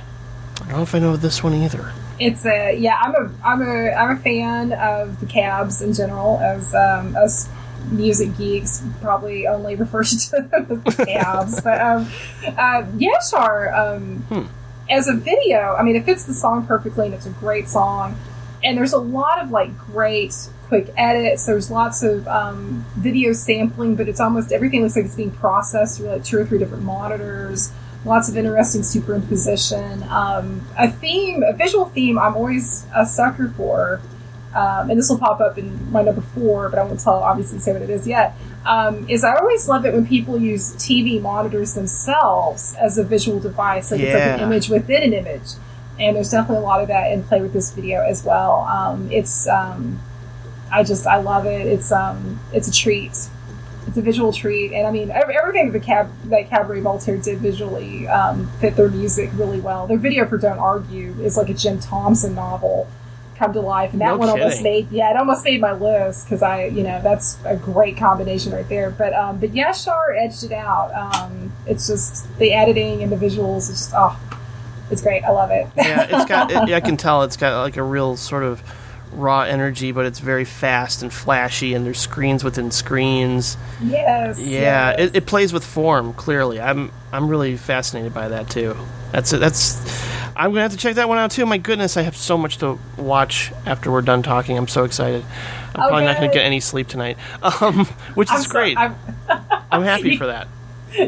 I 0.56 0.58
don't 0.68 0.76
know 0.76 0.82
if 0.82 0.94
I 0.94 0.98
know 0.98 1.16
this 1.16 1.42
one 1.42 1.54
either. 1.54 1.92
It's 2.20 2.46
a 2.46 2.76
yeah. 2.76 2.96
I'm 3.00 3.14
a 3.14 3.30
I'm 3.44 3.62
a 3.62 3.90
I'm 3.90 4.16
a 4.16 4.20
fan 4.20 4.72
of 4.72 5.20
the 5.20 5.26
Cabs 5.26 5.82
in 5.82 5.92
general. 5.92 6.38
As 6.38 6.74
um, 6.74 7.16
us 7.16 7.48
music 7.90 8.36
geeks 8.36 8.82
probably 9.00 9.46
only 9.46 9.74
refer 9.76 10.04
to 10.04 10.30
them 10.30 10.82
as 10.86 10.96
the 10.96 11.06
Cabs, 11.06 11.60
but 11.60 11.80
um, 11.80 12.06
uh, 12.46 12.82
Yashar 12.96 13.76
um, 13.76 14.48
as 14.90 15.08
a 15.08 15.14
video. 15.14 15.74
I 15.74 15.82
mean, 15.82 15.96
it 15.96 16.04
fits 16.04 16.24
the 16.24 16.34
song 16.34 16.66
perfectly, 16.66 17.06
and 17.06 17.14
it's 17.14 17.26
a 17.26 17.30
great 17.30 17.68
song. 17.68 18.16
And 18.62 18.78
there's 18.78 18.92
a 18.92 18.98
lot 18.98 19.42
of 19.42 19.50
like 19.50 19.76
great 19.78 20.34
quick 20.68 20.92
edits. 20.96 21.46
There's 21.46 21.70
lots 21.70 22.02
of 22.02 22.26
um, 22.26 22.84
video 22.96 23.32
sampling, 23.32 23.96
but 23.96 24.08
it's 24.08 24.20
almost 24.20 24.52
everything 24.52 24.82
looks 24.82 24.96
like 24.96 25.04
it's 25.04 25.14
being 25.14 25.30
processed 25.30 25.98
through 25.98 26.08
like 26.08 26.24
two 26.24 26.38
or 26.38 26.46
three 26.46 26.58
different 26.58 26.84
monitors 26.84 27.72
lots 28.04 28.28
of 28.28 28.36
interesting 28.36 28.82
superimposition. 28.82 30.06
Um, 30.10 30.66
a 30.78 30.90
theme, 30.90 31.42
a 31.42 31.52
visual 31.52 31.86
theme, 31.86 32.18
I'm 32.18 32.34
always 32.34 32.86
a 32.94 33.06
sucker 33.06 33.48
for. 33.56 34.00
Um, 34.54 34.90
and 34.90 34.98
this 34.98 35.08
will 35.08 35.18
pop 35.18 35.40
up 35.40 35.58
in 35.58 35.90
my 35.90 36.02
number 36.02 36.20
four, 36.20 36.68
but 36.68 36.78
I 36.78 36.84
won't 36.84 37.00
tell 37.00 37.14
obviously 37.14 37.58
say 37.58 37.72
what 37.72 37.82
it 37.82 37.90
is 37.90 38.06
yet. 38.06 38.34
Um, 38.64 39.08
is 39.08 39.24
I 39.24 39.34
always 39.36 39.68
love 39.68 39.84
it 39.84 39.92
when 39.92 40.06
people 40.06 40.40
use 40.40 40.72
TV 40.76 41.20
monitors 41.20 41.74
themselves 41.74 42.74
as 42.80 42.96
a 42.98 43.04
visual 43.04 43.40
device, 43.40 43.90
like 43.90 44.00
it's 44.00 44.14
like 44.14 44.22
an 44.22 44.38
Yeah. 44.38 44.46
image 44.46 44.68
within 44.68 45.02
an 45.02 45.12
image. 45.12 45.54
And 45.98 46.16
there's 46.16 46.30
definitely 46.30 46.58
a 46.64 46.66
lot 46.66 46.80
of 46.80 46.88
that 46.88 47.12
in 47.12 47.22
play 47.24 47.40
with 47.40 47.52
this 47.52 47.70
video 47.72 48.00
as 48.02 48.24
well. 48.24 48.60
Um, 48.62 49.08
it's 49.12 49.46
um, 49.48 50.00
I 50.72 50.82
just 50.82 51.06
I 51.06 51.16
love 51.18 51.46
it. 51.46 51.66
It's 51.66 51.92
um, 51.92 52.40
it's 52.52 52.68
a 52.68 52.72
treat 52.72 53.28
it's 53.86 53.98
a 53.98 54.02
visual 54.02 54.32
treat, 54.32 54.72
and 54.72 54.86
I 54.86 54.90
mean 54.90 55.10
everything 55.10 55.70
that 55.70 55.78
the 55.78 55.84
cab 55.84 56.10
that 56.30 56.48
Cabaret 56.48 56.80
Voltaire 56.80 57.18
did 57.18 57.38
visually 57.40 58.08
um, 58.08 58.50
fit 58.58 58.76
their 58.76 58.88
music 58.88 59.28
really 59.34 59.60
well. 59.60 59.86
Their 59.86 59.98
video 59.98 60.24
for 60.26 60.38
"Don't 60.38 60.58
Argue" 60.58 61.14
is 61.20 61.36
like 61.36 61.50
a 61.50 61.54
Jim 61.54 61.78
Thompson 61.80 62.34
novel 62.34 62.88
come 63.36 63.52
to 63.52 63.60
life, 63.60 63.92
and 63.92 64.00
that 64.00 64.06
No 64.06 64.16
one 64.16 64.28
almost 64.28 64.62
made 64.62 64.90
yeah, 64.90 65.10
it 65.10 65.16
almost 65.16 65.44
made 65.44 65.60
my 65.60 65.72
list 65.72 66.26
because 66.26 66.42
I 66.42 66.66
you 66.66 66.82
know 66.82 67.00
that's 67.02 67.38
a 67.44 67.56
great 67.56 67.96
combination 67.96 68.52
right 68.52 68.68
there. 68.68 68.90
But 68.90 69.12
um, 69.12 69.38
but 69.38 69.50
Yashar 69.50 70.16
edged 70.18 70.44
it 70.44 70.52
out. 70.52 70.92
Um, 70.94 71.52
it's 71.66 71.86
just 71.86 72.36
the 72.38 72.52
editing 72.52 73.02
and 73.02 73.10
the 73.10 73.16
visuals. 73.16 73.70
It's 73.70 73.86
just 73.86 73.92
oh, 73.94 74.18
it's 74.90 75.02
great. 75.02 75.24
I 75.24 75.30
love 75.30 75.50
it. 75.50 75.66
yeah, 75.76 76.06
it's 76.08 76.24
got. 76.24 76.50
It, 76.50 76.74
I 76.74 76.80
can 76.80 76.96
tell 76.98 77.22
it's 77.22 77.36
got 77.36 77.60
like 77.62 77.76
a 77.76 77.82
real 77.82 78.16
sort 78.16 78.44
of 78.44 78.62
raw 79.12 79.42
energy, 79.42 79.92
but 79.92 80.06
it's 80.06 80.18
very 80.18 80.44
fast 80.44 81.02
and 81.02 81.12
flashy, 81.12 81.74
and 81.74 81.86
there's 81.86 81.98
screens 81.98 82.44
within 82.44 82.70
screens. 82.70 83.56
yes. 83.82 84.40
Yeah, 84.40 84.90
yes. 84.90 85.00
it, 85.00 85.16
it 85.16 85.26
plays 85.26 85.52
with 85.52 85.64
form. 85.64 86.14
Clearly, 86.14 86.60
I'm 86.60 86.90
I'm 87.12 87.28
really 87.28 87.56
fascinated 87.56 88.12
by 88.14 88.28
that 88.28 88.50
too. 88.50 88.76
That's. 89.12 89.30
That's. 89.30 90.13
I'm 90.36 90.50
gonna 90.50 90.62
have 90.62 90.72
to 90.72 90.76
check 90.78 90.96
that 90.96 91.08
one 91.08 91.18
out 91.18 91.30
too. 91.30 91.46
My 91.46 91.58
goodness, 91.58 91.96
I 91.96 92.02
have 92.02 92.16
so 92.16 92.36
much 92.36 92.58
to 92.58 92.78
watch 92.96 93.52
after 93.66 93.90
we're 93.90 94.02
done 94.02 94.22
talking. 94.22 94.56
I'm 94.58 94.68
so 94.68 94.84
excited. 94.84 95.24
I'm 95.74 95.88
probably 95.88 96.04
not 96.04 96.16
gonna 96.16 96.32
get 96.32 96.44
any 96.44 96.60
sleep 96.60 96.88
tonight, 96.88 97.16
um, 97.60 97.86
which 98.14 98.30
I'm 98.30 98.38
is 98.38 98.44
so- 98.46 98.50
great. 98.50 98.76
I'm- 98.76 98.96
I'm 99.70 99.82
happy 99.82 100.16
for 100.18 100.26
that. 100.26 100.48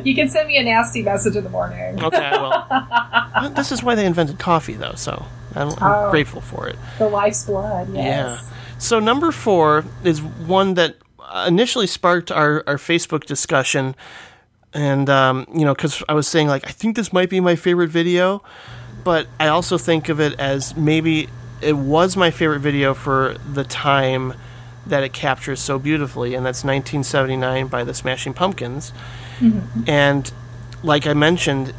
you 0.04 0.14
can 0.14 0.28
send 0.28 0.48
me 0.48 0.56
a 0.56 0.62
nasty 0.64 1.02
message 1.02 1.36
in 1.36 1.44
the 1.44 1.50
morning. 1.50 2.02
Okay, 2.02 2.30
well, 2.32 2.66
well, 3.40 3.50
this 3.50 3.70
is 3.72 3.82
why 3.82 3.94
they 3.94 4.04
invented 4.06 4.38
coffee, 4.38 4.74
though. 4.74 4.94
So 4.96 5.24
I'm, 5.54 5.68
I'm 5.70 5.76
Oh. 5.80 6.10
grateful 6.10 6.40
for 6.40 6.66
it. 6.68 6.76
The 6.98 7.08
life's 7.08 7.44
blood. 7.44 7.88
Yes. 7.94 8.40
Yeah. 8.42 8.56
So 8.78 8.98
number 8.98 9.30
four 9.32 9.84
is 10.04 10.20
one 10.22 10.74
that 10.74 10.96
initially 11.46 11.86
sparked 11.86 12.30
our, 12.32 12.64
our 12.66 12.76
Facebook 12.76 13.24
discussion, 13.24 13.94
and 14.74 15.08
um, 15.08 15.46
you 15.54 15.64
know, 15.64 15.74
because 15.74 16.02
I 16.08 16.14
was 16.14 16.26
saying 16.26 16.48
like 16.48 16.66
I 16.66 16.72
think 16.72 16.96
this 16.96 17.12
might 17.12 17.30
be 17.30 17.38
my 17.40 17.54
favorite 17.56 17.88
video, 17.90 18.42
but 19.06 19.28
I 19.38 19.46
also 19.46 19.78
think 19.78 20.08
of 20.08 20.18
it 20.18 20.32
as 20.40 20.76
maybe 20.76 21.28
it 21.60 21.74
was 21.74 22.16
my 22.16 22.32
favorite 22.32 22.58
video 22.58 22.92
for 22.92 23.36
the 23.48 23.62
time 23.62 24.34
that 24.84 25.04
it 25.04 25.12
captures 25.12 25.60
so 25.60 25.78
beautifully, 25.78 26.34
and 26.34 26.44
that's 26.44 26.64
1979 26.64 27.68
by 27.68 27.84
the 27.84 27.94
Smashing 27.94 28.34
Pumpkins, 28.34 28.92
and 29.86 30.30
like 30.82 31.06
I 31.06 31.14
mentioned. 31.14 31.72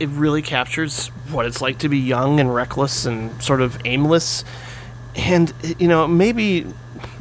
It 0.00 0.08
really 0.08 0.42
captures 0.42 1.06
what 1.30 1.46
it's 1.46 1.60
like 1.62 1.78
to 1.78 1.88
be 1.88 1.98
young 1.98 2.40
and 2.40 2.52
reckless 2.52 3.06
and 3.06 3.40
sort 3.40 3.60
of 3.60 3.80
aimless 3.84 4.44
and 5.14 5.54
you 5.78 5.86
know 5.86 6.08
maybe 6.08 6.66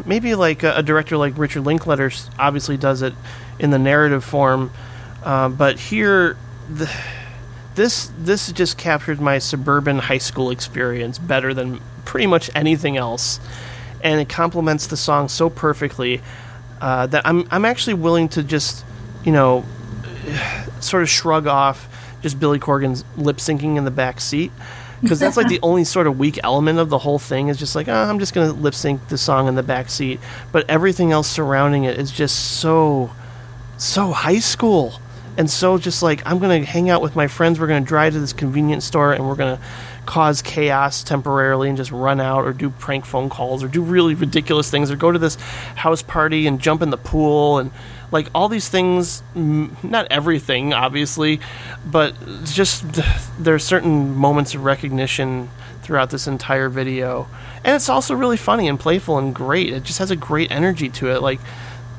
maybe 0.07 0.34
like 0.34 0.63
a, 0.63 0.77
a 0.77 0.84
director 0.84 1.15
like 1.15 1.38
Richard 1.38 1.61
Linklater 1.61 2.11
obviously 2.39 2.75
does 2.75 3.03
it 3.03 3.13
in 3.59 3.69
the 3.69 3.77
narrative 3.77 4.23
form, 4.23 4.71
uh, 5.23 5.49
but 5.49 5.80
here 5.80 6.35
the, 6.67 6.91
this 7.76 8.12
this 8.18 8.52
just 8.52 8.78
captured 8.78 9.20
my 9.20 9.40
suburban 9.40 10.00
high 10.00 10.18
school 10.18 10.52
experience 10.52 11.18
better 11.18 11.54
than 11.54 11.82
pretty 12.06 12.28
much 12.28 12.50
anything 12.56 12.98
else, 12.98 13.40
and 14.02 14.20
it 14.20 14.30
complements 14.30 14.88
the 14.88 14.98
song 14.98 15.30
so 15.30 15.50
perfectly 15.50 16.22
uh, 16.82 17.08
that 17.08 17.26
I'm 17.26 17.48
I'm 17.50 17.66
actually 17.66 17.95
willing 17.95 18.30
to 18.30 18.44
just 18.44 18.86
you 19.24 19.32
know 19.32 19.66
sort 20.80 21.04
of 21.04 21.10
shrug 21.10 21.48
off 21.48 21.90
just 22.22 22.40
Billy 22.40 22.60
Corgan's 22.60 23.04
lip 23.18 23.38
syncing 23.38 23.78
in 23.78 23.86
the 23.86 23.91
back 23.91 24.22
seat. 24.22 24.52
Because 25.02 25.20
that's 25.20 25.36
like 25.36 25.48
the 25.50 25.60
only 25.62 25.84
sort 25.84 26.08
of 26.08 26.18
weak 26.18 26.40
element 26.44 26.80
of 26.80 26.90
the 26.90 26.98
whole 26.98 27.20
thing 27.20 27.50
is 27.50 27.58
just 27.58 27.76
like 27.76 27.88
oh, 27.88 27.94
I'm 27.94 28.20
just 28.20 28.34
gonna 28.34 28.54
lip 28.54 28.76
sync 28.76 29.08
the 29.10 29.18
song 29.18 29.48
in 29.48 29.56
the 29.56 29.64
back 29.64 29.90
seat, 29.90 30.20
but 30.52 30.70
everything 30.70 31.12
else 31.12 31.28
surrounding 31.28 31.86
it 31.86 31.98
is 31.98 32.12
just 32.12 32.60
so 32.60 33.12
so 33.78 34.12
high 34.12 34.40
school 34.40 35.00
and 35.38 35.49
so 35.49 35.77
just 35.77 36.03
like 36.03 36.22
I'm 36.26 36.39
gonna 36.39 36.64
hang 36.64 36.89
out 36.89 37.01
with 37.01 37.15
my 37.15 37.27
friends. 37.27 37.60
We're 37.60 37.68
gonna 37.68 37.85
drive 37.85 38.14
to 38.14 38.19
this 38.19 38.34
convenience 38.34 38.85
store 38.85 39.14
and 39.14 39.27
we're 39.27 39.35
gonna 39.35 39.60
cause 40.05 40.41
chaos 40.41 41.03
temporarily 41.03 41.69
and 41.69 41.77
just 41.77 41.91
run 41.91 42.19
out 42.19 42.43
or 42.43 42.53
do 42.53 42.69
prank 42.69 43.05
phone 43.05 43.30
calls 43.30 43.64
or 43.64 43.68
do 43.68 43.81
really 43.81 44.15
ridiculous 44.15 44.69
things 44.69 44.91
or 44.91 44.95
go 44.95 45.11
to 45.11 45.19
this 45.19 45.35
house 45.76 46.01
party 46.01 46.45
and 46.45 46.60
jump 46.60 46.81
in 46.81 46.89
the 46.89 46.97
pool 46.97 47.57
and 47.57 47.72
like 48.11 48.27
all 48.35 48.49
these 48.49 48.68
things 48.68 49.23
not 49.34 50.05
everything 50.11 50.73
obviously 50.73 51.39
but 51.85 52.14
just 52.43 52.84
there 53.39 53.55
are 53.55 53.60
certain 53.60 54.14
moments 54.14 54.53
of 54.53 54.64
recognition 54.65 55.49
throughout 55.81 56.10
this 56.10 56.27
entire 56.27 56.68
video 56.68 57.27
and 57.64 57.76
it's 57.76 57.89
also 57.89 58.14
really 58.14 58.38
funny 58.38 58.68
and 58.68 58.80
playful 58.80 59.18
and 59.18 59.34
great 59.34 59.72
it 59.72 59.84
just 59.84 59.99
has 59.99 60.11
a 60.11 60.15
great 60.15 60.51
energy 60.51 60.89
to 60.89 61.10
it 61.10 61.22
like 61.22 61.39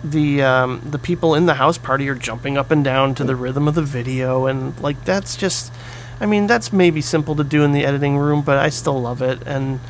the 0.04 0.42
um, 0.42 0.82
the 0.84 0.98
people 0.98 1.34
in 1.34 1.46
the 1.46 1.54
house 1.54 1.78
party 1.78 2.08
are 2.08 2.14
jumping 2.14 2.58
up 2.58 2.70
and 2.70 2.84
down 2.84 3.14
to 3.16 3.24
the 3.24 3.34
rhythm 3.34 3.66
of 3.66 3.74
the 3.74 3.82
video, 3.82 4.46
and 4.46 4.78
like 4.80 5.02
that's 5.04 5.34
just, 5.34 5.72
I 6.20 6.26
mean, 6.26 6.46
that's 6.46 6.72
maybe 6.72 7.00
simple 7.00 7.34
to 7.36 7.44
do 7.44 7.64
in 7.64 7.72
the 7.72 7.84
editing 7.84 8.18
room, 8.18 8.42
but 8.42 8.58
I 8.58 8.68
still 8.68 9.00
love 9.00 9.22
it. 9.22 9.42
And 9.46 9.80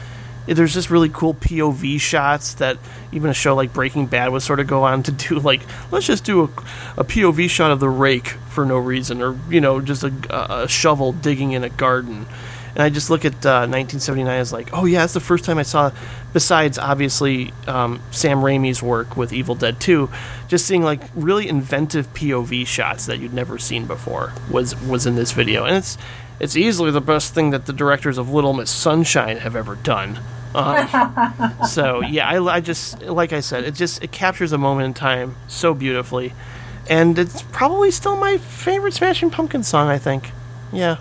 there's 0.47 0.73
just 0.73 0.91
really 0.91 1.09
cool 1.09 1.35
POV 1.35 2.01
shots 2.01 2.55
that 2.55 2.79
even 3.13 3.31
a 3.31 3.35
show 3.35 3.55
like 3.57 3.73
Breaking 3.73 4.07
Bad 4.07 4.31
would 4.31 4.43
sort 4.43 4.61
of 4.61 4.67
go 4.67 4.85
on 4.85 5.03
to 5.03 5.13
do. 5.13 5.41
Like, 5.45 5.63
let's 5.91 6.07
just 6.07 6.25
do 6.25 6.43
a, 6.43 6.45
a 6.97 7.05
POV 7.05 7.51
shot 7.51 7.71
of 7.71 7.81
the 7.81 7.89
rake 7.89 8.29
for 8.29 8.65
no 8.65 8.79
reason, 8.79 9.21
or 9.21 9.37
you 9.51 9.61
know, 9.61 9.81
just 9.81 10.05
a, 10.05 10.63
a 10.63 10.69
shovel 10.69 11.13
digging 11.13 11.53
in 11.53 11.65
a 11.65 11.69
garden. 11.69 12.27
And 12.75 12.83
I 12.83 12.89
just 12.89 13.09
look 13.09 13.25
at 13.25 13.35
uh, 13.47 13.71
1979 13.71 14.41
as 14.41 14.53
like, 14.53 14.71
oh 14.73 14.85
yeah, 14.85 15.01
that's 15.01 15.15
the 15.15 15.21
first 15.21 15.45
time 15.45 15.59
I 15.59 15.63
saw, 15.63 15.93
besides 16.33 16.77
obviously 16.77 17.53
um, 17.69 18.03
Sam 18.11 18.39
Raimi's 18.39 18.83
work 18.83 19.17
with 19.17 19.33
Evil 19.33 19.55
Dead 19.55 19.81
2, 19.81 20.11
just 20.49 20.67
seeing 20.67 20.83
like 20.83 21.01
really 21.15 21.49
inventive 21.49 22.13
POV 22.15 22.67
shots 22.67 23.07
that 23.07 23.19
you'd 23.19 23.33
never 23.33 23.59
seen 23.59 23.87
before 23.87 24.33
was 24.51 24.75
was 24.83 25.07
in 25.07 25.15
this 25.15 25.33
video, 25.33 25.65
and 25.65 25.77
it's 25.77 25.97
it's 26.41 26.57
easily 26.57 26.91
the 26.91 27.01
best 27.01 27.33
thing 27.33 27.51
that 27.51 27.67
the 27.67 27.73
directors 27.73 28.19
of 28.19 28.31
Little 28.31 28.53
Miss 28.53 28.71
Sunshine 28.71 29.39
have 29.39 29.55
ever 29.55 29.77
done. 29.77 30.19
Um, 30.55 30.89
so 31.69 32.01
yeah, 32.03 32.29
I, 32.29 32.57
I 32.57 32.61
just 32.61 33.03
like 33.03 33.33
I 33.33 33.41
said, 33.41 33.65
it 33.65 33.75
just 33.75 34.03
it 34.03 34.11
captures 34.11 34.53
a 34.53 34.59
moment 34.59 34.87
in 34.87 34.95
time 34.95 35.37
so 35.47 35.75
beautifully, 35.75 36.33
and 36.91 37.19
it's 37.19 37.43
probably 37.43 37.93
still 37.93 38.17
my 38.17 38.39
favorite 38.39 38.95
Smashing 38.95 39.31
Pumpkins 39.31 39.69
song. 39.69 39.89
I 39.89 39.99
think, 39.99 40.33
yeah. 40.73 40.97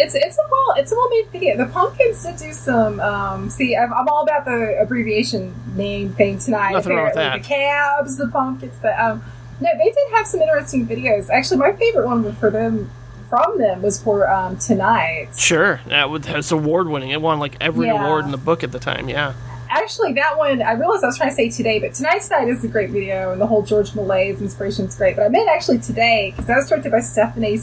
It's 0.00 0.14
it's 0.14 0.38
a 0.38 0.42
well 0.50 0.74
it's 0.78 0.92
a 0.92 0.96
well 0.96 1.08
made 1.10 1.28
video. 1.30 1.56
The 1.56 1.66
Pumpkins 1.66 2.24
did 2.24 2.36
do 2.36 2.52
some. 2.52 3.00
Um, 3.00 3.50
see, 3.50 3.76
I'm, 3.76 3.92
I'm 3.92 4.08
all 4.08 4.22
about 4.22 4.44
the 4.46 4.78
abbreviation 4.80 5.54
name 5.76 6.12
thing 6.14 6.38
tonight. 6.38 6.72
Nothing 6.72 6.96
wrong 6.96 7.04
with 7.06 7.14
that. 7.14 7.42
The 7.42 7.48
Cabs, 7.48 8.16
the 8.16 8.28
Pumpkins, 8.28 8.74
but 8.80 8.98
um, 8.98 9.22
no, 9.60 9.68
they 9.76 9.84
did 9.90 10.12
have 10.12 10.26
some 10.26 10.40
interesting 10.40 10.86
videos. 10.86 11.28
Actually, 11.28 11.58
my 11.58 11.72
favorite 11.72 12.06
one 12.06 12.32
for 12.36 12.50
them 12.50 12.90
from 13.28 13.58
them 13.58 13.82
was 13.82 14.02
for 14.02 14.28
um, 14.28 14.56
tonight. 14.58 15.28
Sure, 15.36 15.80
that 15.86 16.08
was 16.10 16.26
it's 16.26 16.50
award 16.50 16.88
winning. 16.88 17.10
It 17.10 17.20
won 17.20 17.38
like 17.38 17.56
every 17.60 17.86
Yeah. 17.88 18.04
award 18.04 18.24
in 18.24 18.30
the 18.30 18.38
book 18.38 18.64
at 18.64 18.72
the 18.72 18.78
time. 18.78 19.08
Yeah, 19.08 19.34
Actually, 19.68 20.14
that 20.14 20.36
one 20.36 20.62
I 20.62 20.72
realized 20.72 21.04
I 21.04 21.06
was 21.08 21.16
trying 21.16 21.28
to 21.30 21.34
say 21.36 21.48
today, 21.50 21.78
but 21.78 21.94
tonight's 21.94 22.28
night 22.28 22.48
is 22.48 22.64
a 22.64 22.68
great 22.68 22.90
video, 22.90 23.30
and 23.32 23.40
the 23.40 23.46
whole 23.46 23.62
Georges 23.62 23.94
Méliès 23.94 24.40
inspiration 24.40 24.86
is 24.86 24.96
great. 24.96 25.14
But 25.14 25.26
I 25.26 25.28
meant 25.28 25.48
actually 25.48 25.78
today 25.78 26.30
because 26.32 26.46
that 26.46 26.56
was 26.56 26.68
directed 26.68 26.90
by 26.90 27.00
Stephanie 27.00 27.58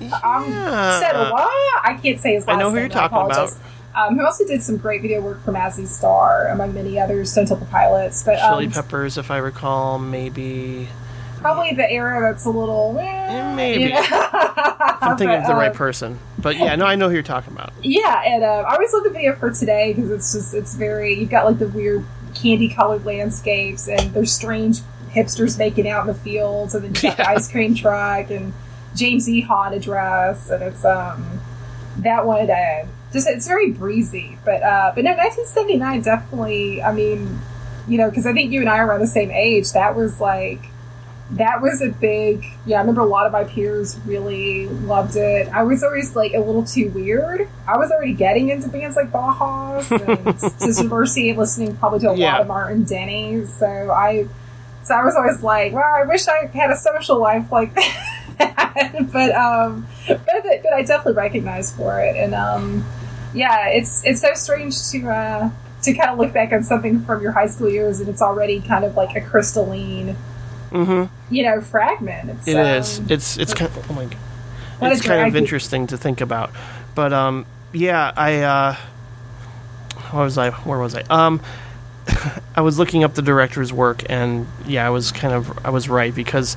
Um, 0.00 0.50
Yeah. 0.50 1.02
Sednaoui. 1.02 1.32
I 1.84 1.98
can't 2.02 2.20
say 2.20 2.34
his 2.34 2.46
last 2.46 2.48
name. 2.48 2.56
I 2.56 2.60
know 2.62 2.70
who 2.70 2.76
name. 2.76 2.82
you're 2.84 2.88
talking 2.90 3.18
about. 3.18 3.54
Um, 3.94 4.18
who 4.18 4.24
also 4.26 4.46
did 4.46 4.62
some 4.62 4.76
great 4.76 5.00
video 5.00 5.22
work 5.22 5.42
for 5.42 5.52
Mazzy 5.52 5.86
Star, 5.86 6.48
among 6.48 6.74
many 6.74 7.00
others, 7.00 7.32
Stone 7.32 7.46
Temple 7.46 7.66
Pilots. 7.70 8.22
But 8.24 8.38
um, 8.40 8.52
Chili 8.52 8.68
Peppers, 8.68 9.16
if 9.16 9.30
I 9.30 9.38
recall, 9.38 9.98
maybe. 9.98 10.88
probably 11.40 11.72
the 11.72 11.90
era 11.90 12.20
that's 12.30 12.44
a 12.44 12.50
little 12.50 12.98
eh, 13.00 13.54
maybe. 13.54 13.84
you 13.84 13.88
know? 13.88 14.06
I'm 14.10 15.16
thinking 15.18 15.36
of 15.38 15.44
the 15.46 15.52
But, 15.54 15.56
right 15.56 15.72
person. 15.72 16.18
But 16.38 16.56
yeah, 16.56 16.76
no, 16.76 16.84
I 16.84 16.94
know 16.96 17.08
who 17.08 17.14
you're 17.14 17.22
talking 17.22 17.54
about. 17.54 17.72
Yeah, 17.82 18.22
and 18.26 18.44
uh, 18.44 18.64
I 18.68 18.74
always 18.74 18.92
love 18.92 19.04
the 19.04 19.10
video 19.10 19.34
for 19.34 19.50
today 19.50 19.94
because 19.94 20.10
it's 20.10 20.30
just 20.34 20.52
it's 20.52 20.74
very 20.74 21.14
you've 21.18 21.30
got 21.30 21.46
like 21.46 21.58
the 21.58 21.68
weird 21.68 22.04
candy 22.34 22.68
colored 22.68 23.06
landscapes 23.06 23.88
and 23.88 24.12
there's 24.12 24.30
strange 24.30 24.80
hipsters 25.10 25.58
making 25.58 25.88
out 25.88 26.02
in 26.02 26.08
the 26.08 26.14
fields 26.20 26.74
and 26.74 26.84
then 26.84 26.94
you 26.94 27.00
got 27.00 27.16
the 27.16 27.22
Yeah. 27.22 27.30
ice 27.30 27.50
cream 27.50 27.74
truck 27.74 28.30
and 28.30 28.52
James 28.96 29.28
E. 29.28 29.40
Hahn 29.42 29.72
address 29.74 30.50
and 30.50 30.62
it's 30.62 30.84
um 30.84 31.40
that 31.98 32.26
one 32.26 32.50
uh, 32.50 32.86
just 33.12 33.28
it's 33.28 33.46
very 33.46 33.70
breezy 33.70 34.38
but 34.44 34.62
uh 34.62 34.92
but 34.94 35.04
no 35.04 35.10
1979 35.12 36.02
definitely 36.02 36.82
I 36.82 36.92
mean 36.92 37.38
you 37.88 37.98
know 37.98 38.08
because 38.10 38.26
I 38.26 38.32
think 38.32 38.50
you 38.52 38.60
and 38.60 38.68
I 38.68 38.78
are 38.78 38.88
around 38.88 39.00
the 39.00 39.06
same 39.06 39.30
age 39.30 39.72
that 39.72 39.94
was 39.96 40.20
like 40.20 40.60
that 41.32 41.60
was 41.60 41.82
a 41.82 41.88
big 41.88 42.44
yeah 42.66 42.76
i 42.76 42.80
remember 42.80 43.00
a 43.00 43.04
lot 43.04 43.26
of 43.26 43.32
my 43.32 43.42
peers 43.42 43.98
really 44.06 44.68
loved 44.68 45.16
it 45.16 45.48
i 45.48 45.60
was 45.64 45.82
always 45.82 46.14
like 46.14 46.32
a 46.34 46.38
little 46.38 46.62
too 46.64 46.88
weird 46.90 47.48
i 47.66 47.76
was 47.76 47.90
already 47.90 48.12
getting 48.14 48.48
into 48.50 48.68
bands 48.68 48.94
like 48.94 49.10
Bauhaus 49.10 49.90
and 49.90 50.40
Sister 50.60 50.84
Mercy 50.84 51.30
and 51.30 51.36
listening 51.36 51.76
probably 51.78 51.98
to 51.98 52.10
a 52.10 52.16
Yeah. 52.16 52.30
lot 52.34 52.40
of 52.42 52.46
martin 52.46 52.84
denny 52.84 53.44
so 53.44 53.66
i 53.66 54.28
so 54.84 54.94
i 54.94 55.02
was 55.04 55.16
always 55.16 55.42
like 55.42 55.72
wow 55.72 55.94
i 55.96 56.04
wish 56.06 56.28
i 56.28 56.46
had 56.46 56.70
a 56.70 56.76
social 56.76 57.18
life 57.18 57.50
like 57.50 57.74
that 57.74 58.15
but 58.38 59.34
um 59.34 59.86
but, 60.08 60.24
but 60.26 60.72
i 60.74 60.82
definitely 60.82 61.14
recognize 61.14 61.74
for 61.74 62.00
it 62.00 62.16
and 62.16 62.34
um 62.34 62.84
yeah 63.34 63.68
it's 63.68 64.04
it's 64.04 64.20
so 64.20 64.34
strange 64.34 64.90
to 64.90 65.08
uh 65.08 65.50
to 65.82 65.92
kind 65.94 66.10
of 66.10 66.18
look 66.18 66.32
back 66.32 66.52
on 66.52 66.62
something 66.62 67.00
from 67.04 67.22
your 67.22 67.32
high 67.32 67.46
school 67.46 67.68
years 67.68 68.00
and 68.00 68.08
it's 68.08 68.22
already 68.22 68.60
kind 68.60 68.84
of 68.84 68.96
like 68.96 69.16
a 69.16 69.20
crystalline 69.20 70.16
Mm-hmm. 70.70 71.34
you 71.34 71.42
know, 71.44 71.60
fragment. 71.60 72.30
It's, 72.30 72.48
It 72.48 72.56
um, 72.56 72.66
is. 72.66 72.98
It's 73.10 73.38
it's 73.38 73.54
kind. 73.54 73.70
Of, 73.70 73.90
oh 73.90 73.94
my 73.94 74.04
god. 74.04 74.92
It's 74.92 75.00
kind 75.00 75.26
of 75.26 75.36
interesting 75.36 75.86
to 75.88 75.96
think 75.96 76.20
about. 76.20 76.50
But 76.94 77.12
um, 77.12 77.46
yeah, 77.72 78.12
I 78.14 78.40
uh, 78.42 78.76
what 80.10 80.24
was 80.24 80.38
I? 80.38 80.50
Where 80.50 80.78
was 80.78 80.94
I? 80.94 81.02
Um, 81.02 81.40
I 82.56 82.60
was 82.60 82.78
looking 82.78 83.04
up 83.04 83.14
the 83.14 83.22
director's 83.22 83.72
work, 83.72 84.02
and 84.08 84.46
yeah, 84.66 84.86
I 84.86 84.90
was 84.90 85.12
kind 85.12 85.32
of 85.32 85.64
I 85.64 85.70
was 85.70 85.88
right 85.88 86.14
because 86.14 86.56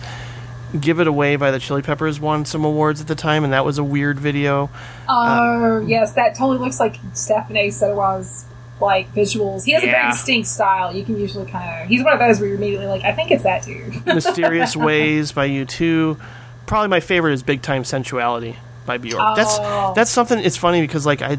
"Give 0.80 1.00
It 1.00 1.08
Away" 1.08 1.36
by 1.36 1.52
the 1.52 1.60
Chili 1.60 1.82
Peppers 1.82 2.20
won 2.20 2.46
some 2.46 2.66
awards 2.66 3.02
at 3.02 3.08
the 3.08 3.16
time, 3.16 3.44
and 3.44 3.54
that 3.54 3.66
was 3.66 3.78
a 3.78 3.84
weird 3.84 4.20
video. 4.20 4.70
Oh, 5.08 5.78
um, 5.80 5.88
yes, 5.88 6.14
that 6.14 6.36
totally 6.36 6.58
looks 6.60 6.80
like 6.80 6.98
Stephanie 7.14 7.72
said 7.72 7.92
it 7.92 7.96
was 7.96 8.46
like 8.82 9.14
visuals. 9.14 9.66
He 9.66 9.72
has 9.74 9.84
a 9.84 9.88
very 9.88 10.12
distinct 10.12 10.48
style. 10.48 10.96
You 10.96 11.04
can 11.04 11.20
usually 11.20 11.50
kind 11.50 11.84
of. 11.84 11.90
He's 11.90 12.04
one 12.04 12.14
of 12.14 12.20
those 12.20 12.40
where 12.40 12.48
you're 12.50 12.58
immediately 12.58 12.88
like, 12.88 13.04
I 13.04 13.14
think 13.14 13.32
it's 13.32 13.44
that 13.44 13.66
dude. 13.66 14.06
"Mysterious 14.06 14.76
Ways" 14.76 15.32
by 15.32 15.50
U2. 15.50 16.20
Probably 16.66 16.88
my 16.88 17.00
favorite 17.00 17.34
is 17.34 17.44
"Big 17.44 17.62
Time 17.62 17.84
Sensuality" 17.84 18.56
by 18.86 18.98
Bjork. 18.98 19.22
Oh. 19.24 19.36
That's 19.36 19.60
that's 19.96 20.12
something. 20.12 20.40
It's 20.40 20.58
funny 20.58 20.82
because 20.82 21.06
like 21.06 21.22
I. 21.22 21.38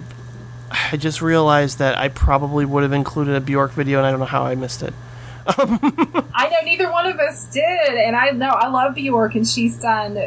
I 0.72 0.96
just 0.96 1.20
realized 1.20 1.80
that 1.80 1.98
I 1.98 2.06
probably 2.06 2.64
would 2.64 2.84
have 2.84 2.92
included 2.92 3.34
a 3.34 3.40
Bjork 3.40 3.72
video, 3.72 3.98
and 3.98 4.06
I 4.06 4.12
don't 4.12 4.20
know 4.20 4.26
how 4.26 4.44
I 4.44 4.54
missed 4.54 4.84
it. 4.84 4.94
I 5.46 6.48
know 6.50 6.64
neither 6.64 6.90
one 6.90 7.06
of 7.06 7.18
us 7.18 7.46
did, 7.52 7.62
and 7.94 8.16
I 8.16 8.30
know 8.30 8.48
I 8.50 8.68
love 8.68 8.94
Bjork, 8.94 9.34
and 9.34 9.46
she's 9.46 9.78
done. 9.78 10.18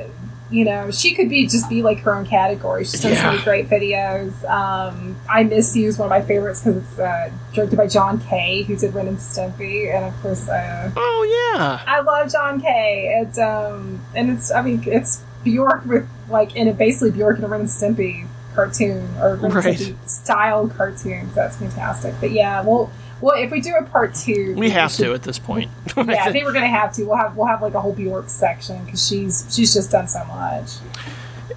You 0.51 0.65
know, 0.65 0.91
she 0.91 1.15
could 1.15 1.29
be 1.29 1.47
just 1.47 1.67
be 1.67 1.81
like 1.81 1.99
her 2.01 2.13
own 2.13 2.27
category. 2.27 2.85
She's 2.85 3.01
done 3.01 3.15
so 3.15 3.23
many 3.31 3.41
great 3.41 3.69
videos. 3.69 4.31
Um, 4.47 5.15
I 5.27 5.41
Miss 5.43 5.75
You 5.75 5.87
is 5.87 5.97
one 5.97 6.05
of 6.05 6.09
my 6.11 6.21
favorites 6.21 6.61
because 6.61 6.83
it's 6.83 6.99
uh, 6.99 7.31
directed 7.53 7.75
by 7.75 7.87
John 7.87 8.19
K., 8.19 8.61
who 8.61 8.75
did 8.75 8.93
Ren 8.93 9.07
and 9.07 9.17
Stimpy, 9.17 9.91
and 9.93 10.05
of 10.05 10.21
course, 10.21 10.47
uh, 10.47 10.91
Oh 10.95 11.55
yeah, 11.57 11.81
I 11.87 12.01
love 12.01 12.31
John 12.31 12.61
Kay. 12.61 13.19
It's 13.21 13.39
um, 13.39 14.01
and 14.15 14.29
it's 14.29 14.51
I 14.51 14.61
mean 14.61 14.83
it's 14.85 15.23
Bjork 15.43 15.85
with 15.85 16.07
like 16.29 16.55
in 16.55 16.67
a 16.67 16.73
basically 16.73 17.11
Bjork 17.11 17.37
and 17.37 17.45
a 17.45 17.47
Ren 17.47 17.61
and 17.61 17.69
Stimpy 17.69 18.27
cartoon 18.53 19.09
or 19.19 19.37
Right. 19.37 19.75
Stimpy 19.75 20.07
style 20.07 20.67
cartoon. 20.69 21.29
So 21.29 21.35
that's 21.35 21.57
fantastic. 21.57 22.13
But 22.19 22.29
yeah, 22.31 22.61
well, 22.61 22.91
well, 23.23 23.41
if 23.41 23.51
we 23.51 23.61
do 23.61 23.73
a 23.79 23.83
part 23.83 24.13
two, 24.15 24.53
we 24.57 24.69
have 24.71 24.91
should- 24.91 25.05
to 25.05 25.13
at 25.13 25.23
this 25.23 25.39
point. 25.39 25.71
Yeah, 25.95 26.25
I 26.25 26.31
think 26.31 26.43
we're 26.45 26.53
gonna 26.53 26.67
have 26.67 26.91
to. 26.95 27.03
We'll 27.05 27.15
have 27.15 27.37
we'll 27.37 27.45
have 27.47 27.61
like 27.61 27.73
a 27.73 27.79
whole 27.81 27.93
Bjork 27.93 28.27
section 28.29 28.83
because 28.83 29.07
she's 29.07 29.45
she's 29.49 29.73
just 29.73 29.91
done 29.91 30.07
so 30.07 30.23
much. 30.25 30.71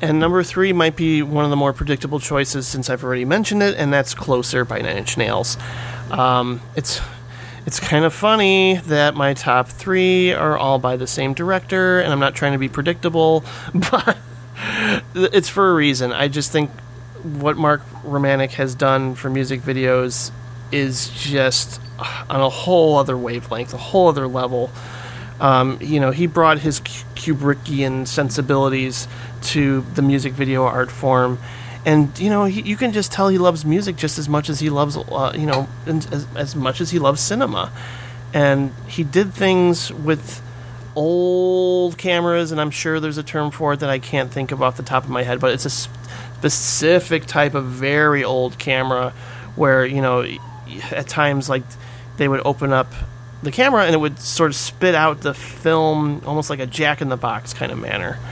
and 0.01 0.18
number 0.20 0.43
three 0.43 0.72
might 0.72 0.94
be 0.94 1.22
one 1.22 1.44
of 1.44 1.51
the 1.51 1.56
more 1.56 1.72
predictable 1.72 2.20
choices 2.20 2.68
since 2.68 2.88
I've 2.90 3.02
already 3.02 3.24
mentioned 3.24 3.62
it, 3.62 3.76
and 3.76 3.93
that's 3.93 4.14
"Closer" 4.14 4.64
by 4.64 4.80
Nine 4.80 4.98
Inch 4.98 5.16
Nails. 5.16 5.56
Um, 6.10 6.60
it's 6.76 7.01
it's 7.66 7.80
kind 7.80 8.05
of 8.05 8.12
funny 8.14 8.76
that 8.86 9.14
my 9.16 9.34
top 9.34 9.68
three 9.68 10.32
are 10.32 10.56
all 10.56 10.78
by 10.78 10.97
the 10.97 11.06
same 11.06 11.34
director, 11.34 11.98
and 12.01 12.12
I'm 12.12 12.20
not 12.20 12.34
trying 12.36 12.52
to 12.52 12.59
be 12.59 12.68
predictable, 12.68 13.43
but 13.74 14.18
it's 15.14 15.48
for 15.48 15.70
a 15.70 15.74
reason. 15.74 16.12
I 16.12 16.28
just 16.28 16.52
think 16.52 16.70
what 17.22 17.56
Mark 17.56 17.82
Romanek 18.05 18.52
has 18.52 18.74
done 18.74 19.14
for 19.16 19.30
music 19.30 19.62
videos 19.62 20.30
is 20.72 21.09
just 21.10 21.80
on 21.98 22.40
a 22.40 22.48
whole 22.48 22.97
other 22.97 23.16
wavelength, 23.16 23.72
a 23.74 23.78
whole 23.78 24.09
other 24.09 24.26
level. 24.26 24.70
Um, 25.40 25.78
you 25.80 26.01
know, 26.01 26.10
he 26.10 26.26
brought 26.26 26.59
his 26.59 26.80
Kubrickian 26.80 28.06
sensibilities 28.06 29.06
to 29.43 29.82
the 29.94 30.02
music 30.02 30.32
video 30.32 30.64
art 30.64 30.90
form, 30.90 31.38
and 31.84 32.18
you 32.18 32.30
know, 32.30 32.44
he, 32.44 32.62
you 32.62 32.76
can 32.76 32.93
just 32.93 33.12
tell 33.12 33.28
he 33.28 33.38
loves 33.38 33.64
music 33.64 33.97
just 33.97 34.18
as 34.18 34.28
much 34.28 34.48
as 34.48 34.60
he 34.60 34.70
loves, 34.70 34.97
uh, 34.97 35.32
you 35.34 35.47
know, 35.47 35.68
as, 35.86 36.26
as 36.34 36.56
much 36.56 36.80
as 36.80 36.90
he 36.90 36.98
loves 36.98 37.20
cinema. 37.20 37.70
And 38.34 38.72
he 38.88 39.05
did 39.05 39.32
things 39.32 39.93
with 39.93 40.43
old 40.97 41.98
cameras, 41.98 42.51
and 42.51 42.60
I'm 42.60 42.70
sure 42.70 42.98
there's 42.98 43.18
a 43.18 43.22
term 43.22 43.51
for 43.51 43.74
it 43.74 43.80
that 43.80 43.90
I 43.90 43.98
can't 43.98 44.32
think 44.32 44.51
of 44.51 44.62
off 44.62 44.76
the 44.76 44.82
top 44.82 45.05
of 45.05 45.10
my 45.10 45.22
head, 45.22 45.38
but 45.38 45.52
it's 45.52 45.66
a 45.66 45.70
specific 45.70 47.26
type 47.26 47.55
of 47.55 47.66
very 47.66 48.24
old 48.24 48.59
camera 48.59 49.12
where 49.55 49.86
you 49.86 50.01
know 50.01 50.26
at 50.90 51.09
times 51.09 51.48
like 51.48 51.62
they 52.16 52.28
would 52.28 52.40
open 52.44 52.72
up 52.72 52.93
the 53.43 53.51
camera 53.51 53.84
and 53.84 53.94
it 53.94 53.98
would 53.98 54.18
sort 54.18 54.51
of 54.51 54.56
spit 54.56 54.94
out 54.94 55.20
the 55.20 55.34
film 55.34 56.22
almost 56.26 56.51
like 56.51 56.59
a 56.59 56.66
jack 56.66 57.01
in 57.01 57.09
the 57.09 57.16
box 57.16 57.52
kind 57.55 57.72
of 57.72 57.78
manner. 57.78 58.18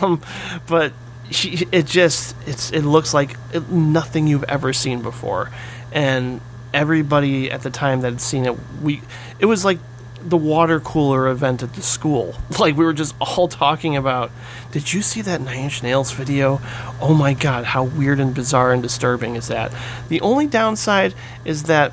Um, 0.00 0.22
but 0.66 0.92
she, 1.30 1.66
it 1.70 1.86
just 1.86 2.34
it's 2.46 2.72
it 2.72 2.82
looks 2.82 3.12
like 3.12 3.36
it, 3.52 3.68
nothing 3.70 4.26
you've 4.26 4.44
ever 4.44 4.72
seen 4.72 5.02
before. 5.02 5.50
And 5.92 6.40
everybody 6.72 7.50
at 7.50 7.62
the 7.62 7.70
time 7.70 8.00
that 8.00 8.12
had 8.12 8.20
seen 8.20 8.46
it 8.46 8.58
we 8.82 9.00
it 9.38 9.46
was 9.46 9.64
like 9.64 9.78
the 10.24 10.36
water 10.36 10.80
cooler 10.80 11.28
event 11.28 11.62
at 11.62 11.74
the 11.74 11.82
school. 11.82 12.34
Like 12.58 12.76
we 12.76 12.84
were 12.84 12.94
just 12.94 13.14
all 13.20 13.48
talking 13.48 13.96
about 13.96 14.30
did 14.72 14.92
you 14.92 15.02
see 15.02 15.20
that 15.22 15.40
nine 15.40 15.64
inch 15.64 15.82
nails 15.82 16.12
video? 16.12 16.60
Oh 17.00 17.14
my 17.14 17.34
god 17.34 17.64
how 17.64 17.84
weird 17.84 18.20
and 18.20 18.34
bizarre 18.34 18.72
and 18.72 18.82
disturbing 18.82 19.36
is 19.36 19.48
that? 19.48 19.72
The 20.08 20.20
only 20.20 20.46
downside 20.46 21.14
is 21.44 21.64
that 21.64 21.92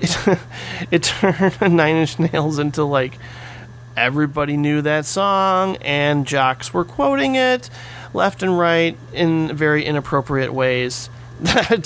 it, 0.00 0.16
it 0.90 1.02
turned 1.04 1.60
nine 1.76 1.96
inch 1.96 2.18
nails 2.18 2.58
into 2.58 2.84
like 2.84 3.18
everybody 3.96 4.56
knew 4.56 4.80
that 4.82 5.04
song 5.04 5.76
and 5.76 6.26
jocks 6.26 6.72
were 6.72 6.84
quoting 6.84 7.34
it 7.34 7.68
left 8.14 8.42
and 8.42 8.58
right 8.58 8.96
in 9.12 9.54
very 9.54 9.84
inappropriate 9.84 10.52
ways. 10.52 11.10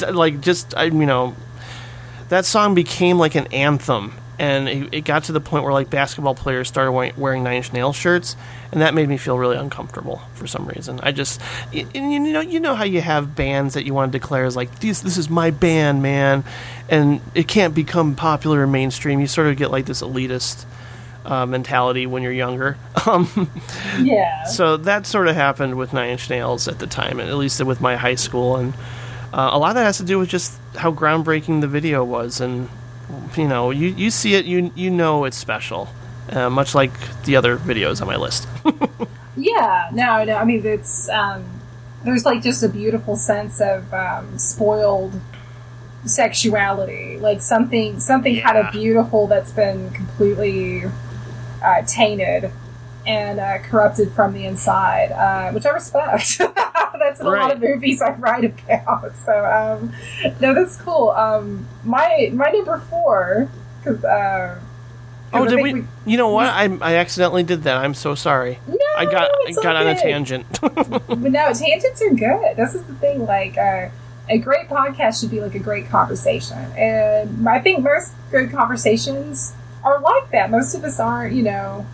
Like 0.00 0.40
just 0.40 0.74
I 0.76 0.84
you 0.84 1.06
know 1.06 1.36
that 2.28 2.46
song 2.46 2.74
became 2.74 3.18
like 3.18 3.34
an 3.34 3.46
anthem 3.52 4.14
and 4.42 4.68
it, 4.68 4.88
it 4.92 5.00
got 5.04 5.22
to 5.24 5.32
the 5.32 5.40
point 5.40 5.62
where 5.62 5.72
like 5.72 5.88
basketball 5.88 6.34
players 6.34 6.66
started 6.66 6.90
wearing, 6.90 7.12
wearing 7.16 7.44
nine 7.44 7.58
inch 7.58 7.72
nail 7.72 7.92
shirts 7.92 8.34
and 8.72 8.80
that 8.82 8.92
made 8.92 9.08
me 9.08 9.16
feel 9.16 9.38
really 9.38 9.56
uncomfortable 9.56 10.20
for 10.34 10.46
some 10.48 10.66
reason. 10.66 10.98
I 11.02 11.12
just 11.12 11.40
y- 11.72 11.86
and 11.94 12.12
you 12.12 12.18
know 12.32 12.40
you 12.40 12.58
know 12.58 12.74
how 12.74 12.84
you 12.84 13.00
have 13.00 13.36
bands 13.36 13.74
that 13.74 13.86
you 13.86 13.94
want 13.94 14.12
to 14.12 14.18
declare 14.18 14.44
as 14.44 14.56
like 14.56 14.80
this 14.80 15.00
this 15.00 15.16
is 15.16 15.30
my 15.30 15.50
band 15.52 16.02
man 16.02 16.42
and 16.88 17.20
it 17.34 17.46
can't 17.46 17.72
become 17.74 18.16
popular 18.16 18.64
and 18.64 18.72
mainstream. 18.72 19.20
You 19.20 19.28
sort 19.28 19.46
of 19.46 19.56
get 19.56 19.70
like 19.70 19.86
this 19.86 20.02
elitist 20.02 20.64
uh, 21.24 21.46
mentality 21.46 22.06
when 22.06 22.22
you're 22.24 22.32
younger. 22.32 22.76
Um, 23.06 23.50
Yeah, 23.98 24.44
so 24.44 24.76
that 24.76 25.06
sort 25.06 25.26
of 25.28 25.34
happened 25.36 25.76
with 25.76 25.92
Nine 25.92 26.10
Inch 26.10 26.28
Nails 26.30 26.66
at 26.68 26.78
the 26.80 26.86
time, 26.86 27.18
at 27.20 27.32
least 27.34 27.64
with 27.64 27.80
my 27.80 27.96
high 27.96 28.14
school, 28.16 28.56
and 28.56 28.74
uh, 29.32 29.50
a 29.52 29.58
lot 29.58 29.70
of 29.70 29.74
that 29.76 29.84
has 29.84 29.98
to 29.98 30.04
do 30.04 30.18
with 30.20 30.28
just 30.28 30.56
how 30.76 30.92
groundbreaking 30.92 31.60
the 31.62 31.66
video 31.68 32.04
was, 32.04 32.40
and 32.40 32.68
you 33.36 33.48
know, 33.48 33.70
you, 33.70 33.88
you 33.88 34.10
see 34.10 34.34
it, 34.34 34.44
you 34.44 34.72
you 34.74 34.90
know 34.90 35.24
it's 35.24 35.36
special, 35.36 35.88
uh, 36.30 36.50
much 36.50 36.74
like 36.74 36.92
the 37.24 37.36
other 37.36 37.56
videos 37.56 38.00
on 38.00 38.06
my 38.06 38.16
list. 38.16 38.48
yeah. 39.36 39.90
No, 39.92 40.24
no. 40.24 40.36
I 40.36 40.44
mean, 40.44 40.64
it's 40.64 41.08
um, 41.08 41.44
there's 42.04 42.24
like 42.24 42.42
just 42.42 42.62
a 42.62 42.68
beautiful 42.68 43.16
sense 43.16 43.60
of 43.60 43.92
um, 43.92 44.38
spoiled 44.38 45.20
sexuality, 46.04 47.18
like 47.18 47.40
something 47.40 48.00
something 48.00 48.40
kind 48.40 48.58
of 48.58 48.72
beautiful 48.72 49.26
that's 49.26 49.52
been 49.52 49.90
completely 49.90 50.84
uh, 51.62 51.82
tainted 51.86 52.50
and 53.06 53.40
uh, 53.40 53.58
corrupted 53.58 54.12
from 54.12 54.32
the 54.32 54.46
inside, 54.46 55.10
uh, 55.12 55.52
which 55.52 55.66
I 55.66 55.70
respect. 55.70 56.38
that's 56.98 57.20
in 57.20 57.26
a 57.26 57.30
lot 57.30 57.52
of 57.52 57.60
movies 57.60 58.00
I 58.00 58.12
write 58.12 58.44
about. 58.44 59.12
So 59.24 59.44
um, 59.44 59.92
no, 60.40 60.54
that's 60.54 60.76
cool. 60.76 61.10
Um, 61.10 61.66
my 61.84 62.30
my 62.32 62.50
number 62.50 62.78
four, 62.90 63.48
because 63.78 64.04
uh, 64.04 64.60
Oh, 65.32 65.44
I 65.44 65.48
did 65.48 65.62
think 65.62 65.88
we? 66.04 66.12
You 66.12 66.18
know 66.18 66.28
what? 66.28 66.46
I, 66.46 66.64
I 66.80 66.96
accidentally 66.96 67.42
did 67.42 67.62
that. 67.62 67.78
I'm 67.78 67.94
so 67.94 68.14
sorry. 68.14 68.58
No, 68.68 68.76
I 68.96 69.06
got 69.06 69.30
I 69.30 69.52
got 69.62 69.76
on 69.76 69.86
a 69.86 69.94
tangent. 69.98 70.46
But 70.60 71.18
no, 71.18 71.52
tangents 71.52 72.02
are 72.02 72.10
good. 72.10 72.56
This 72.56 72.74
is 72.74 72.82
the 72.84 72.94
thing. 72.94 73.24
Like, 73.24 73.56
uh, 73.56 73.88
a 74.28 74.38
great 74.38 74.68
podcast 74.68 75.20
should 75.20 75.30
be 75.30 75.40
like 75.40 75.54
a 75.54 75.58
great 75.58 75.88
conversation, 75.88 76.58
and 76.76 77.48
I 77.48 77.60
think 77.60 77.82
most 77.82 78.12
good 78.30 78.50
conversations 78.50 79.54
are 79.84 80.00
like 80.00 80.30
that. 80.32 80.50
Most 80.50 80.74
of 80.74 80.84
us 80.84 81.00
aren't. 81.00 81.34
You 81.34 81.44
know, 81.44 81.86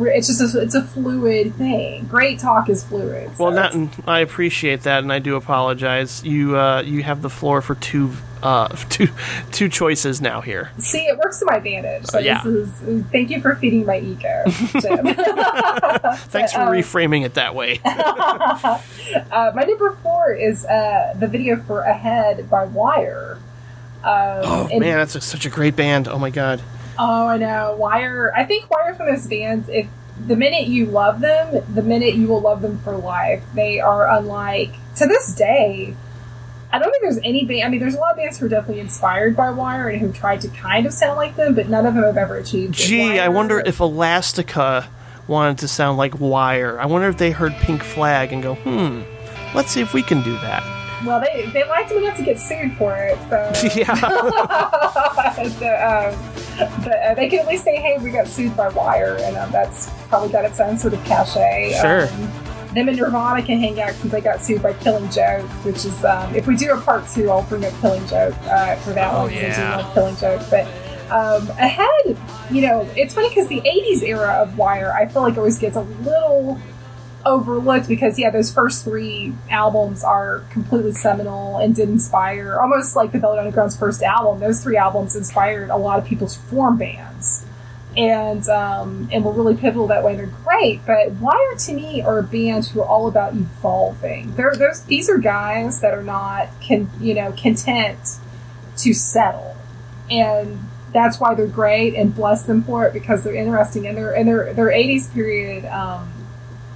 it's 0.00 0.26
just 0.28 0.54
a, 0.54 0.60
it's 0.60 0.74
a 0.74 0.82
fluid 0.82 1.54
thing. 1.54 2.04
Great 2.06 2.38
talk 2.38 2.68
is 2.68 2.84
fluid. 2.84 3.36
so 3.36 3.44
well, 3.44 3.52
that, 3.54 3.74
I 4.06 4.20
appreciate 4.20 4.82
that, 4.82 5.02
and 5.02 5.12
I 5.12 5.18
do 5.18 5.36
apologize. 5.36 6.22
You 6.24 6.56
uh, 6.58 6.82
you 6.82 7.02
have 7.02 7.22
the 7.22 7.30
floor 7.30 7.60
for 7.60 7.74
two 7.74 8.12
uh, 8.42 8.68
two 8.88 9.08
two 9.50 9.68
choices 9.68 10.20
now 10.20 10.40
here. 10.40 10.70
see, 10.78 11.00
it 11.06 11.18
works 11.18 11.38
to 11.40 11.46
my 11.46 11.56
advantage. 11.56 12.06
So 12.06 12.18
Uh, 12.18 12.22
yeah. 12.22 12.42
this 12.44 12.54
is 12.80 13.04
thank 13.10 13.30
you 13.30 13.40
for 13.40 13.56
feeding 13.56 13.84
my 13.86 13.98
ego, 13.98 14.44
Jim. 14.80 15.14
Thanks 16.28 16.52
for 16.52 16.60
um, 16.62 16.68
reframing 16.72 17.24
it 17.24 17.34
that 17.34 17.54
way. 17.54 17.80
Uh, 17.84 19.52
my 19.54 19.62
number 19.64 19.96
four 20.02 20.32
is 20.32 20.64
uh, 20.66 21.14
the 21.18 21.26
video 21.26 21.56
for 21.56 21.80
"Ahead" 21.82 22.48
by 22.48 22.64
Wire. 22.64 23.38
Um, 24.04 24.40
oh 24.44 24.68
man, 24.78 24.98
that's 24.98 25.16
a, 25.16 25.20
such 25.20 25.44
a 25.44 25.50
great 25.50 25.74
band. 25.74 26.06
Oh 26.06 26.18
my 26.18 26.30
god. 26.30 26.62
Oh, 26.98 27.28
I 27.28 27.36
know. 27.36 27.76
Wire. 27.78 28.32
I 28.34 28.44
think 28.44 28.70
Wire 28.70 28.94
from 28.94 29.06
those 29.06 29.26
bands. 29.26 29.68
If 29.68 29.86
the 30.26 30.36
minute 30.36 30.66
you 30.66 30.86
love 30.86 31.20
them, 31.20 31.62
the 31.72 31.82
minute 31.82 32.14
you 32.14 32.26
will 32.26 32.40
love 32.40 32.60
them 32.62 32.78
for 32.80 32.96
life. 32.96 33.42
They 33.54 33.80
are 33.80 34.08
unlike 34.08 34.72
to 34.96 35.06
this 35.06 35.32
day. 35.34 35.94
I 36.70 36.78
don't 36.78 36.90
think 36.90 37.02
there's 37.02 37.20
any 37.24 37.44
band. 37.44 37.64
I 37.64 37.68
mean, 37.68 37.80
there's 37.80 37.94
a 37.94 37.98
lot 37.98 38.10
of 38.10 38.18
bands 38.18 38.38
who 38.38 38.46
are 38.46 38.48
definitely 38.48 38.80
inspired 38.80 39.36
by 39.36 39.50
Wire 39.50 39.88
and 39.88 40.00
who 40.00 40.12
tried 40.12 40.42
to 40.42 40.48
kind 40.48 40.86
of 40.86 40.92
sound 40.92 41.16
like 41.16 41.36
them, 41.36 41.54
but 41.54 41.68
none 41.68 41.86
of 41.86 41.94
them 41.94 42.04
have 42.04 42.18
ever 42.18 42.36
achieved. 42.36 42.74
Gee, 42.74 43.18
I 43.18 43.28
wonder 43.28 43.62
if 43.64 43.80
Elastica 43.80 44.90
wanted 45.26 45.58
to 45.58 45.68
sound 45.68 45.96
like 45.96 46.20
Wire. 46.20 46.78
I 46.78 46.86
wonder 46.86 47.08
if 47.08 47.16
they 47.16 47.30
heard 47.30 47.52
Pink 47.54 47.82
Flag 47.82 48.32
and 48.32 48.42
go, 48.42 48.54
hmm, 48.54 49.02
let's 49.54 49.70
see 49.70 49.80
if 49.80 49.94
we 49.94 50.02
can 50.02 50.22
do 50.22 50.32
that. 50.40 50.62
Well, 51.04 51.20
they 51.20 51.46
they 51.52 51.64
liked 51.68 51.90
enough 51.92 52.16
to 52.16 52.22
get 52.24 52.38
sued 52.38 52.72
for 52.76 52.96
it, 52.96 53.16
so. 53.28 53.52
yeah. 53.78 53.94
so, 55.58 55.68
um, 55.68 56.82
but 56.84 56.92
uh, 57.02 57.14
they 57.14 57.28
can 57.28 57.38
at 57.40 57.46
least 57.46 57.64
say, 57.64 57.76
"Hey, 57.76 57.98
we 58.02 58.10
got 58.10 58.26
sued 58.26 58.56
by 58.56 58.68
Wire," 58.68 59.16
and 59.20 59.36
um, 59.36 59.50
that's 59.52 59.90
probably 60.08 60.30
got 60.30 60.44
its 60.44 60.58
own 60.60 60.76
sort 60.76 60.94
of 60.94 61.04
cachet. 61.04 61.78
Sure. 61.80 62.08
Um, 62.08 62.32
them 62.74 62.88
and 62.88 62.98
Nirvana 62.98 63.42
can 63.42 63.58
hang 63.58 63.80
out 63.80 63.94
since 63.94 64.12
they 64.12 64.20
got 64.20 64.42
sued 64.42 64.62
by 64.62 64.72
Killing 64.74 65.08
Joke, 65.10 65.48
which 65.64 65.84
is 65.86 66.04
um, 66.04 66.34
if 66.34 66.46
we 66.46 66.54
do 66.56 66.72
a 66.72 66.80
part 66.80 67.08
two, 67.08 67.30
I'll 67.30 67.42
bring 67.44 67.64
up 67.64 67.72
Killing 67.80 68.06
Joke 68.06 68.34
uh, 68.42 68.76
for 68.76 68.90
that 68.92 69.12
Oh, 69.14 69.22
one 69.22 69.30
I 69.30 69.34
yeah. 69.34 69.76
do 69.78 69.82
love 69.82 69.94
Killing 69.94 70.16
Joke. 70.16 70.42
But 70.50 70.66
um, 71.10 71.48
ahead, 71.58 72.16
you 72.50 72.60
know, 72.62 72.86
it's 72.96 73.14
funny 73.14 73.28
because 73.30 73.48
the 73.48 73.60
'80s 73.62 74.02
era 74.02 74.32
of 74.42 74.58
Wire, 74.58 74.92
I 74.92 75.06
feel 75.06 75.22
like 75.22 75.36
always 75.38 75.58
gets 75.58 75.76
a 75.76 75.80
little 75.80 76.60
overlooked 77.28 77.86
because 77.86 78.18
yeah, 78.18 78.30
those 78.30 78.52
first 78.52 78.84
three 78.84 79.34
albums 79.50 80.02
are 80.02 80.44
completely 80.50 80.92
seminal 80.92 81.58
and 81.58 81.76
did 81.76 81.88
inspire 81.88 82.58
almost 82.58 82.96
like 82.96 83.12
the 83.12 83.18
Velvet 83.18 83.40
Underground's 83.40 83.76
first 83.76 84.02
album. 84.02 84.40
Those 84.40 84.62
three 84.62 84.76
albums 84.76 85.14
inspired 85.14 85.70
a 85.70 85.76
lot 85.76 85.98
of 85.98 86.06
people 86.06 86.26
to 86.26 86.38
form 86.38 86.78
bands. 86.78 87.44
And 87.96 88.48
um, 88.48 89.08
and 89.12 89.24
were 89.24 89.32
really 89.32 89.56
pivotal 89.56 89.88
that 89.88 90.04
way. 90.04 90.14
They're 90.14 90.26
great, 90.44 90.86
but 90.86 91.12
Wire 91.14 91.56
to 91.56 91.72
me 91.72 92.00
are 92.00 92.18
a 92.18 92.22
band 92.22 92.66
who 92.66 92.80
are 92.80 92.86
all 92.86 93.08
about 93.08 93.34
evolving. 93.34 94.36
They're 94.36 94.54
those 94.54 94.84
these 94.84 95.10
are 95.10 95.18
guys 95.18 95.80
that 95.80 95.94
are 95.94 96.02
not 96.02 96.48
can 96.60 96.88
you 97.00 97.14
know 97.14 97.32
content 97.32 97.98
to 98.76 98.94
settle, 98.94 99.56
and 100.08 100.60
that's 100.92 101.18
why 101.18 101.34
they're 101.34 101.48
great. 101.48 101.94
And 101.96 102.14
bless 102.14 102.44
them 102.44 102.62
for 102.62 102.86
it 102.86 102.92
because 102.92 103.24
they're 103.24 103.34
interesting 103.34 103.88
and 103.88 103.96
their 103.96 104.12
and 104.14 104.28
their 104.28 104.52
their 104.52 104.68
'80s 104.68 105.12
period. 105.12 105.64
Um, 105.64 106.12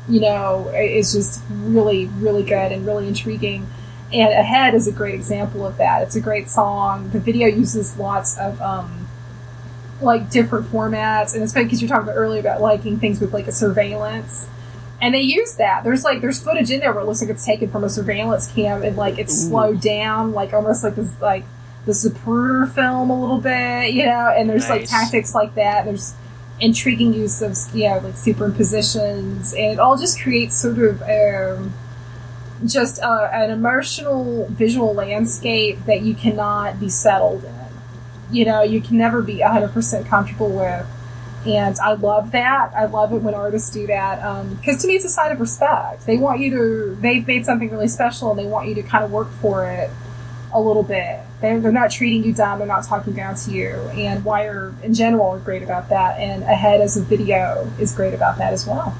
you 0.08 0.20
know, 0.20 0.68
is 0.74 1.12
just 1.12 1.42
really, 1.50 2.06
really 2.06 2.42
good 2.42 2.72
and 2.72 2.86
really 2.86 3.08
intriguing. 3.08 3.68
And 4.12 4.32
Ahead 4.32 4.74
is 4.74 4.86
a 4.86 4.92
great 4.92 5.14
example 5.14 5.66
of 5.66 5.78
that. 5.78 6.02
It's 6.02 6.16
a 6.16 6.20
great 6.20 6.48
song. 6.48 7.10
The 7.10 7.20
video 7.20 7.46
uses 7.46 7.96
lots 7.96 8.36
of 8.38 8.60
um, 8.60 9.08
like 10.00 10.30
different 10.30 10.66
formats, 10.66 11.34
and 11.34 11.42
it's 11.42 11.52
funny 11.52 11.64
because 11.64 11.80
you're 11.80 11.88
talking 11.88 12.04
about 12.04 12.16
earlier 12.16 12.40
about 12.40 12.60
liking 12.60 12.98
things 12.98 13.20
with 13.20 13.32
like 13.32 13.46
a 13.46 13.52
surveillance. 13.52 14.48
And 15.00 15.14
they 15.14 15.20
use 15.20 15.56
that. 15.56 15.82
There's 15.82 16.04
like 16.04 16.20
there's 16.20 16.40
footage 16.42 16.70
in 16.70 16.80
there 16.80 16.92
where 16.92 17.02
it 17.02 17.06
looks 17.06 17.20
like 17.22 17.30
it's 17.30 17.44
taken 17.44 17.70
from 17.70 17.82
a 17.84 17.88
surveillance 17.88 18.46
cam 18.52 18.82
and 18.82 18.96
like 18.96 19.18
it's 19.18 19.46
slowed 19.48 19.80
down, 19.80 20.32
like 20.32 20.52
almost 20.52 20.84
like 20.84 20.94
this 20.94 21.20
like 21.20 21.44
the 21.86 21.92
Zapruder 21.92 22.72
film 22.72 23.10
a 23.10 23.20
little 23.20 23.38
bit, 23.38 23.94
you 23.94 24.04
know. 24.04 24.32
And 24.36 24.48
there's 24.48 24.68
like 24.68 24.86
tactics 24.86 25.34
like 25.34 25.54
that. 25.54 25.86
There's 25.86 26.14
intriguing 26.62 27.12
use 27.12 27.42
of 27.42 27.58
yeah 27.74 27.96
like 27.96 28.14
superimpositions, 28.14 29.52
and 29.52 29.72
it 29.72 29.78
all 29.78 29.98
just 29.98 30.20
creates 30.20 30.56
sort 30.56 30.78
of 30.78 31.02
um, 31.02 31.74
just 32.64 33.02
uh, 33.02 33.28
an 33.32 33.50
emotional 33.50 34.46
visual 34.48 34.94
landscape 34.94 35.84
that 35.86 36.02
you 36.02 36.14
cannot 36.14 36.80
be 36.80 36.88
settled 36.88 37.44
in. 37.44 37.54
You 38.30 38.44
know, 38.46 38.62
you 38.62 38.80
can 38.80 38.96
never 38.96 39.20
be 39.20 39.38
100% 39.38 40.06
comfortable 40.06 40.50
with. 40.50 40.86
And 41.44 41.76
I 41.80 41.94
love 41.94 42.30
that. 42.32 42.72
I 42.74 42.86
love 42.86 43.12
it 43.12 43.18
when 43.18 43.34
artists 43.34 43.70
do 43.70 43.86
that. 43.88 44.16
Because 44.56 44.80
to 44.82 44.88
me, 44.88 44.94
it's 44.94 45.04
a 45.04 45.08
sign 45.08 45.32
of 45.32 45.40
respect. 45.40 46.06
They 46.06 46.16
want 46.16 46.40
you 46.40 46.50
to, 46.50 46.98
they've 47.00 47.26
made 47.26 47.44
something 47.44 47.68
really 47.68 47.88
special 47.88 48.30
and 48.30 48.38
they 48.38 48.46
want 48.46 48.68
you 48.68 48.76
to 48.76 48.82
kind 48.82 49.04
of 49.04 49.10
work 49.10 49.28
for 49.40 49.66
it 49.66 49.90
a 50.54 50.60
little 50.60 50.84
bit. 50.84 51.20
They're, 51.42 51.60
they're 51.60 51.72
not 51.72 51.90
treating 51.90 52.24
you 52.24 52.32
down, 52.32 52.58
they're 52.58 52.66
not 52.66 52.84
talking 52.84 53.12
down 53.12 53.34
to 53.34 53.50
you. 53.50 53.74
And 53.94 54.24
Wire, 54.24 54.74
in 54.82 54.94
general, 54.94 55.28
are 55.30 55.38
great 55.38 55.62
about 55.62 55.90
that. 55.90 56.18
And 56.18 56.42
Ahead 56.44 56.80
as 56.80 56.96
a 56.96 57.02
video 57.02 57.70
is 57.78 57.92
great 57.92 58.14
about 58.14 58.38
that 58.38 58.52
as 58.52 58.66
well. 58.66 58.96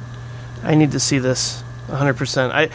I 0.62 0.74
need 0.74 0.93
to 0.93 1.01
see 1.01 1.19
this 1.19 1.62
100%. 1.89 2.51
I 2.51 2.69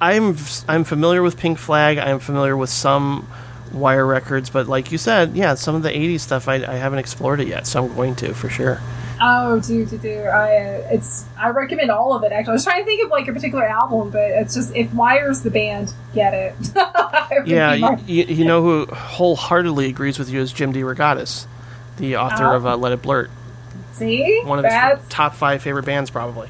I'm 0.00 0.36
I'm 0.68 0.84
familiar 0.84 1.22
with 1.22 1.38
Pink 1.38 1.58
Flag. 1.58 1.98
I'm 1.98 2.18
familiar 2.18 2.56
with 2.56 2.70
some 2.70 3.26
Wire 3.72 4.06
records, 4.06 4.50
but 4.50 4.68
like 4.68 4.92
you 4.92 4.98
said, 4.98 5.34
yeah, 5.36 5.54
some 5.54 5.74
of 5.74 5.82
the 5.82 5.88
80s 5.88 6.20
stuff 6.20 6.46
I, 6.46 6.56
I 6.56 6.76
haven't 6.76 7.00
explored 7.00 7.40
it 7.40 7.48
yet, 7.48 7.66
so 7.66 7.86
I'm 7.86 7.94
going 7.94 8.14
to 8.16 8.34
for 8.34 8.48
sure. 8.48 8.80
Oh, 9.26 9.58
do 9.60 9.86
do 9.86 9.96
do. 9.96 10.18
I 10.24 10.56
uh, 10.56 10.88
it's 10.92 11.24
I 11.38 11.48
recommend 11.48 11.90
all 11.90 12.12
of 12.14 12.24
it. 12.24 12.32
Actually, 12.32 12.50
I 12.50 12.54
was 12.54 12.64
trying 12.64 12.82
to 12.82 12.84
think 12.84 13.02
of 13.04 13.10
like 13.10 13.26
a 13.26 13.32
particular 13.32 13.64
album, 13.64 14.10
but 14.10 14.20
it's 14.30 14.54
just 14.54 14.74
if 14.76 14.92
Wire's 14.92 15.40
the 15.40 15.50
band, 15.50 15.94
get 16.14 16.34
it. 16.34 16.54
It 17.30 17.46
Yeah, 17.46 17.72
you, 17.72 17.96
you, 18.06 18.24
you 18.24 18.44
know 18.44 18.60
who 18.62 18.86
wholeheartedly 18.94 19.86
agrees 19.86 20.18
with 20.18 20.28
you 20.28 20.40
is 20.40 20.52
Jim 20.52 20.72
DeRogatis, 20.74 21.46
the 21.96 22.16
author 22.18 22.44
Oh. 22.44 22.56
of 22.56 22.66
uh, 22.66 22.76
Let 22.76 22.92
It 22.92 23.00
Blurt, 23.02 23.30
see 23.92 24.42
one 24.44 24.58
of 24.58 24.64
his 24.66 25.08
top 25.08 25.34
five 25.34 25.62
favorite 25.62 25.86
bands, 25.86 26.10
probably. 26.10 26.48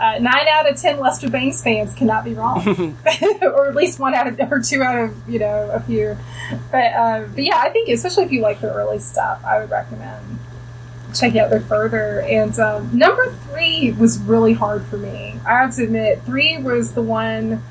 uh, 0.00 0.18
nine 0.18 0.46
out 0.50 0.68
of 0.68 0.76
ten 0.76 0.98
Lester 0.98 1.30
Bangs 1.30 1.62
fans 1.62 1.94
cannot 1.94 2.24
be 2.24 2.34
wrong, 2.34 2.66
or 3.42 3.68
at 3.68 3.76
least 3.76 4.00
one 4.00 4.12
out 4.14 4.26
of 4.26 4.40
or 4.52 4.60
two 4.60 4.82
out 4.82 4.98
of 4.98 5.28
you 5.28 5.38
know 5.38 5.70
a 5.72 5.78
few. 5.80 6.16
But 6.72 6.92
uh, 6.94 7.24
but 7.34 7.44
yeah, 7.44 7.58
I 7.58 7.70
think 7.70 7.88
especially 7.90 8.24
if 8.24 8.32
you 8.32 8.40
like 8.40 8.60
the 8.60 8.72
early 8.74 8.98
stuff, 8.98 9.42
I 9.44 9.60
would 9.60 9.70
recommend 9.70 10.38
checking 11.14 11.40
out 11.40 11.50
their 11.50 11.60
further. 11.60 12.20
And 12.22 12.58
um, 12.58 12.96
number 12.96 13.30
three 13.50 13.92
was 13.92 14.18
really 14.18 14.52
hard 14.54 14.84
for 14.86 14.96
me. 14.96 15.38
I 15.46 15.52
have 15.60 15.74
to 15.76 15.84
admit, 15.84 16.22
three 16.24 16.58
was 16.58 16.92
the 16.94 17.02
one 17.02 17.62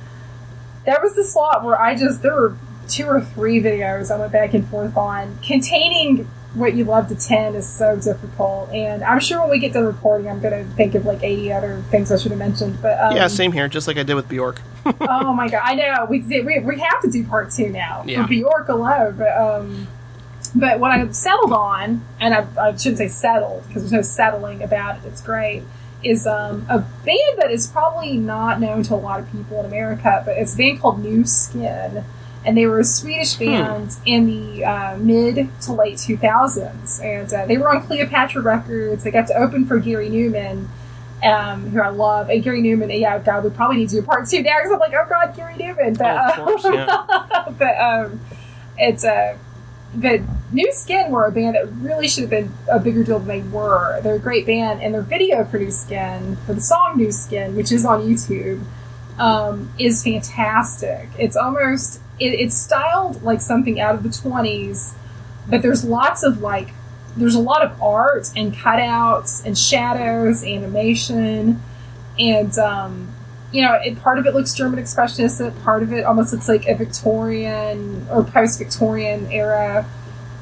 that 0.85 1.01
was 1.01 1.15
the 1.15 1.23
slot 1.23 1.64
where 1.65 1.80
I 1.80 1.95
just 1.95 2.22
there 2.22 2.34
were 2.34 2.57
two 2.88 3.05
or 3.05 3.19
three 3.22 3.61
videos 3.61 4.09
I 4.09 4.18
went 4.18 4.31
back 4.31 4.53
and 4.53 4.68
forth 4.69 4.95
on 4.95 5.38
containing 5.43 6.30
what 6.53 6.73
you 6.76 6.85
love 6.85 7.07
to 7.09 7.15
10 7.15 7.53
is 7.55 7.68
so 7.68 7.97
difficult 7.97 8.72
and 8.72 9.03
i'm 9.03 9.19
sure 9.19 9.41
when 9.41 9.49
we 9.49 9.59
get 9.59 9.73
done 9.73 9.84
recording 9.84 10.27
i'm 10.27 10.39
going 10.39 10.65
to 10.65 10.73
think 10.76 10.95
of 10.95 11.05
like 11.05 11.22
80 11.22 11.51
other 11.53 11.84
things 11.91 12.11
i 12.11 12.18
should 12.18 12.31
have 12.31 12.39
mentioned 12.39 12.81
but 12.81 12.97
um, 12.99 13.15
yeah, 13.15 13.27
same 13.27 13.51
here, 13.51 13.68
just 13.68 13.85
like 13.88 13.97
I 13.97 14.03
did 14.03 14.15
with 14.15 14.27
Bjork. 14.27 14.61
oh 15.01 15.34
my 15.34 15.49
god 15.49 15.61
i 15.65 15.76
know 15.76 16.07
we, 16.09 16.19
did, 16.19 16.45
we, 16.45 16.57
we 16.59 16.80
have 16.80 17.01
to 17.01 17.11
do 17.11 17.23
part 17.26 17.51
two 17.51 17.69
now 17.69 18.03
Yeah. 18.07 18.23
for 18.23 18.30
bjork 18.30 18.69
alone 18.69 19.18
but 19.18 19.38
um 19.38 19.88
but 20.56 20.80
what 20.80 20.91
i've 20.91 21.15
settled 21.15 21.53
on 21.53 22.06
and 22.19 22.34
i, 22.34 22.45
I 22.60 22.76
shouldn't 22.76 22.98
say 22.98 23.07
settled 23.07 23.68
because 23.68 23.84
there's 23.84 23.91
no 23.91 24.02
settling 24.02 24.61
about 24.64 24.98
it 24.98 25.07
it's 25.07 25.22
great 25.22 25.64
is 26.03 26.28
um, 26.28 26.65
a 26.69 26.80
band 26.80 27.38
that 27.38 27.49
is 27.49 27.65
probably 27.68 28.18
not 28.18 28.61
known 28.61 28.84
to 28.84 28.94
a 28.94 28.95
lot 28.95 29.19
of 29.19 29.32
people 29.32 29.60
in 29.60 29.65
america 29.65 30.22
but 30.26 30.38
it's 30.38 30.53
a 30.53 30.57
band 30.57 30.80
called 30.80 31.03
new 31.03 31.26
skin 31.26 32.03
and 32.45 32.56
they 32.56 32.65
were 32.65 32.80
a 32.80 32.84
Swedish 32.86 33.36
band 33.36 33.98
in 34.06 34.26
the 34.26 34.64
uh, 34.64 34.95
mid 34.98 35.49
to 35.64 35.74
late 35.74 35.95
2000s, 35.95 37.03
and 37.03 37.34
uh, 37.34 37.45
they 37.45 37.57
were 37.57 37.68
on 37.68 37.86
Cleopatra 37.86 38.41
Records. 38.41 39.03
They 39.03 39.11
got 39.11 39.28
to 39.28 39.34
open 39.34 39.65
for 39.65 39.80
Gary 39.80 40.10
Numan, 40.10 40.68
um, 41.24 41.69
who 41.72 41.82
I 41.82 41.90
love. 41.90 42.30
And 42.30 42.41
Gary 42.41 42.61
Numan, 42.61 42.98
yeah, 42.98 43.19
God, 43.19 43.44
we 43.44 43.49
probably 43.49 43.78
need 43.78 43.90
to 43.90 43.95
do 43.95 43.99
a 43.99 44.03
part 44.03 44.30
two 44.30 44.41
now 44.44 44.60
because 44.60 44.72
I'm 44.72 44.80
like, 44.80 44.94
oh 44.94 45.06
God, 45.10 45.36
Gary 45.36 45.56
Numan. 45.56 45.98
But, 45.98 46.40
Oh, 46.40 46.45
course, 46.45 46.64
yeah. 46.64 47.45
but 47.57 47.78
um, 47.82 48.22
it's 48.78 49.03
uh, 49.03 49.38
but 49.98 50.22
New 50.52 50.72
Skin 50.72 51.11
were 51.11 51.26
a 51.26 51.32
band 51.32 51.56
that 51.56 51.68
really 51.82 52.07
should 52.07 52.22
have 52.22 52.30
been 52.30 52.53
a 52.72 52.80
bigger 52.80 53.03
deal 53.03 53.19
than 53.19 53.28
they 53.28 53.41
were. 53.41 53.99
They're 54.02 54.15
a 54.15 54.19
great 54.19 54.45
band, 54.45 54.82
and 54.82 54.94
their 54.94 55.02
video 55.02 55.44
for 55.44 55.57
New 55.57 55.72
Skin, 55.72 56.38
for 56.45 56.53
the 56.53 56.61
song 56.61 56.98
New 56.98 57.11
Skin, 57.11 57.56
which 57.56 57.72
is 57.72 57.84
on 57.84 58.02
YouTube, 58.02 58.64
um, 59.18 59.74
is 59.80 60.03
fantastic. 60.03 61.10
It's 61.18 61.36
almost 61.36 61.99
it, 62.19 62.28
it's 62.28 62.56
styled 62.56 63.24
like 63.24 63.41
something 63.41 63.80
out 63.80 63.95
of 63.95 64.03
the 64.03 64.10
twenties, 64.10 64.94
but 65.49 65.64
there's 65.64 65.84
lots 65.84 66.24
of 66.24 66.41
like 66.41 66.69
there's 67.18 67.36
a 67.36 67.41
lot 67.41 67.64
of 67.64 67.82
art 67.82 68.30
and 68.36 68.53
cutouts 68.53 69.44
and 69.44 69.57
shadows, 69.57 70.44
animation, 70.44 71.61
and 72.19 72.56
um, 72.60 73.14
you 73.52 73.61
know, 73.61 73.74
it, 73.74 73.99
part 74.02 74.19
of 74.19 74.26
it 74.26 74.34
looks 74.34 74.53
German 74.53 74.80
expressionist, 74.80 75.64
part 75.64 75.84
of 75.84 75.94
it 75.94 76.03
almost 76.03 76.34
looks 76.34 76.49
like 76.49 76.68
a 76.68 76.76
Victorian 76.76 78.06
or 78.10 78.24
post-Victorian 78.24 79.32
era 79.32 79.86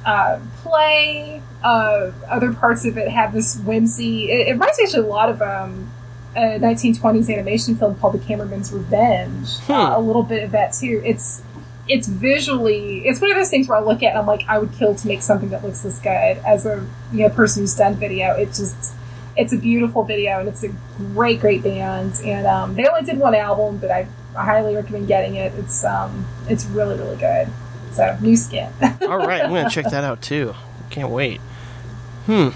uh, 0.06 0.40
play. 0.58 1.42
Uh, 1.64 2.12
other 2.30 2.54
parts 2.54 2.86
of 2.86 2.98
it 2.98 3.10
have 3.10 3.34
this 3.34 3.58
whimsy. 3.58 4.32
It, 4.32 4.48
it 4.48 4.52
reminds 4.54 4.78
me 4.78 4.86
actually 4.86 5.04
a 5.04 5.08
lot 5.08 5.30
of 5.30 5.42
um, 5.42 5.92
a 6.36 6.60
1920s 6.60 7.32
animation 7.32 7.76
film 7.76 7.96
called 7.96 8.14
The 8.14 8.20
Cameraman's 8.20 8.72
Revenge. 8.72 9.50
Uh, 9.70 9.94
a 9.96 10.02
little 10.02 10.24
bit 10.24 10.44
of 10.44 10.52
that 10.52 10.74
too. 10.74 11.02
It's 11.06 11.42
it's 11.88 12.08
visually 12.08 13.08
it's 13.08 13.22
one 13.22 13.30
of 13.30 13.38
those 13.38 13.52
things 13.52 13.68
where 13.68 13.78
I 13.78 13.82
look 13.82 14.02
at 14.02 14.10
and 14.10 14.18
I'm 14.18 14.26
like 14.26 14.44
I 14.48 14.58
would 14.58 14.74
kill 14.74 14.96
to 14.96 15.08
make 15.08 15.22
something 15.22 15.50
that 15.50 15.64
looks 15.64 15.82
this 15.82 16.00
good 16.00 16.10
as 16.10 16.66
a 16.66 16.84
you 17.14 17.28
know 17.28 17.30
person 17.30 17.64
who's 17.64 17.76
done 17.76 17.96
video. 17.96 18.34
It 18.36 18.48
just 18.48 18.94
it's 19.38 19.54
a 19.54 19.58
beautiful 19.58 20.04
video 20.04 20.40
and 20.40 20.48
it's 20.48 20.64
a 20.64 20.70
great 20.98 21.40
great 21.40 21.64
band 21.64 22.20
and 22.24 22.48
um, 22.48 22.76
they 22.76 22.86
only 22.88 23.04
did 23.04 23.18
one 23.18 23.36
album 23.36 23.78
but 23.78 23.92
I, 23.92 24.08
I 24.36 24.46
highly 24.46 24.76
recommend 24.76 25.08
getting 25.08 25.36
it. 25.36 25.54
It's 25.56 25.84
um 25.84 26.26
it's 26.48 26.66
really 26.66 26.98
really 26.98 27.18
good. 27.18 27.48
So 27.92 28.18
new 28.22 28.36
skin. 28.36 28.72
All 29.02 29.18
right, 29.18 29.44
I'm 29.44 29.52
gonna 29.54 29.70
check 29.70 29.86
that 29.86 30.04
out 30.04 30.22
too. 30.22 30.54
Can't 30.90 31.10
wait. 31.10 31.40
Hmm. 32.26 32.50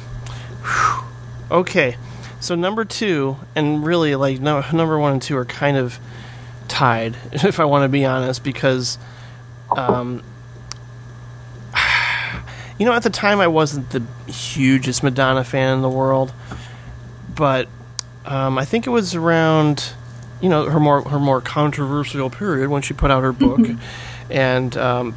Okay, 1.52 1.98
so 2.40 2.56
number 2.56 2.86
two, 2.86 3.38
and 3.56 3.84
really 3.84 4.16
like 4.16 4.40
no, 4.40 4.64
number 4.74 4.98
one 4.98 5.14
and 5.14 5.22
two 5.22 5.36
are 5.38 5.46
kind 5.46 5.78
of 5.78 6.00
tied, 6.68 7.18
if 7.32 7.60
I 7.60 7.66
want 7.66 7.84
to 7.84 7.90
be 7.90 8.06
honest, 8.06 8.44
because, 8.44 8.98
um, 9.76 10.24
you 12.78 12.86
know, 12.86 12.94
at 12.94 13.04
the 13.04 13.10
time 13.10 13.42
I 13.42 13.48
wasn't 13.48 13.90
the 13.90 14.04
hugest 14.32 15.04
Madonna 15.04 15.44
fan 15.44 15.74
in 15.76 15.82
the 15.82 15.90
world, 15.90 16.34
but 17.40 17.70
um, 18.26 18.58
I 18.58 18.66
think 18.66 18.86
it 18.86 18.90
was 18.90 19.16
around, 19.16 19.94
you 20.42 20.50
know, 20.50 20.70
her 20.70 20.80
more 20.80 21.02
her 21.04 21.20
more 21.20 21.40
controversial 21.40 22.30
period 22.30 22.70
when 22.70 22.82
she 22.82 22.94
put 22.94 23.12
out 23.12 23.24
her 23.24 23.32
book, 23.32 23.62
and 24.30 24.76
um, 24.76 25.16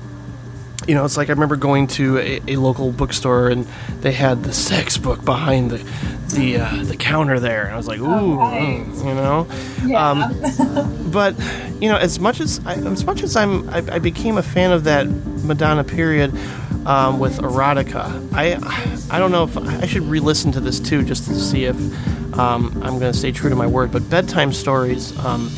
you 0.86 0.94
know, 0.94 1.04
it's 1.04 1.16
like 1.16 1.28
I 1.28 1.32
remember 1.32 1.56
going 1.56 1.86
to 1.88 2.18
a, 2.18 2.40
a 2.48 2.56
local 2.56 2.92
bookstore 2.92 3.48
and 3.48 3.66
they 4.00 4.12
had 4.12 4.42
the 4.42 4.52
sex 4.52 4.96
book 4.98 5.24
behind 5.24 5.70
the 5.70 5.78
the 6.34 6.56
uh, 6.58 6.82
the 6.84 6.96
counter 6.96 7.38
there, 7.38 7.64
and 7.64 7.74
I 7.74 7.76
was 7.76 7.86
like, 7.86 8.00
ooh, 8.00 8.36
right. 8.36 8.84
mm, 8.86 8.98
you 8.98 9.14
know. 9.14 9.46
yeah. 9.86 10.88
But 11.12 11.38
you 11.78 11.90
know, 11.90 11.98
as 11.98 12.18
much 12.18 12.40
as 12.40 12.58
I, 12.64 12.74
as 12.74 13.04
much 13.04 13.22
as 13.22 13.36
I'm, 13.36 13.68
I, 13.68 13.84
I 13.92 13.98
became 13.98 14.38
a 14.38 14.42
fan 14.42 14.72
of 14.72 14.84
that 14.84 15.06
Madonna 15.44 15.84
period 15.84 16.32
um, 16.86 17.18
with 17.18 17.38
erotica. 17.38 18.32
I 18.32 18.58
I 19.14 19.18
don't 19.18 19.30
know 19.30 19.44
if 19.44 19.56
I 19.58 19.86
should 19.86 20.04
re-listen 20.04 20.52
to 20.52 20.60
this 20.60 20.80
too, 20.80 21.04
just 21.04 21.26
to 21.26 21.34
see 21.34 21.66
if 21.66 21.76
um, 22.38 22.72
I'm 22.82 22.98
going 22.98 23.12
to 23.12 23.18
stay 23.18 23.30
true 23.30 23.50
to 23.50 23.56
my 23.56 23.66
word. 23.66 23.92
But 23.92 24.08
bedtime 24.08 24.52
stories 24.52 25.16
um, 25.24 25.50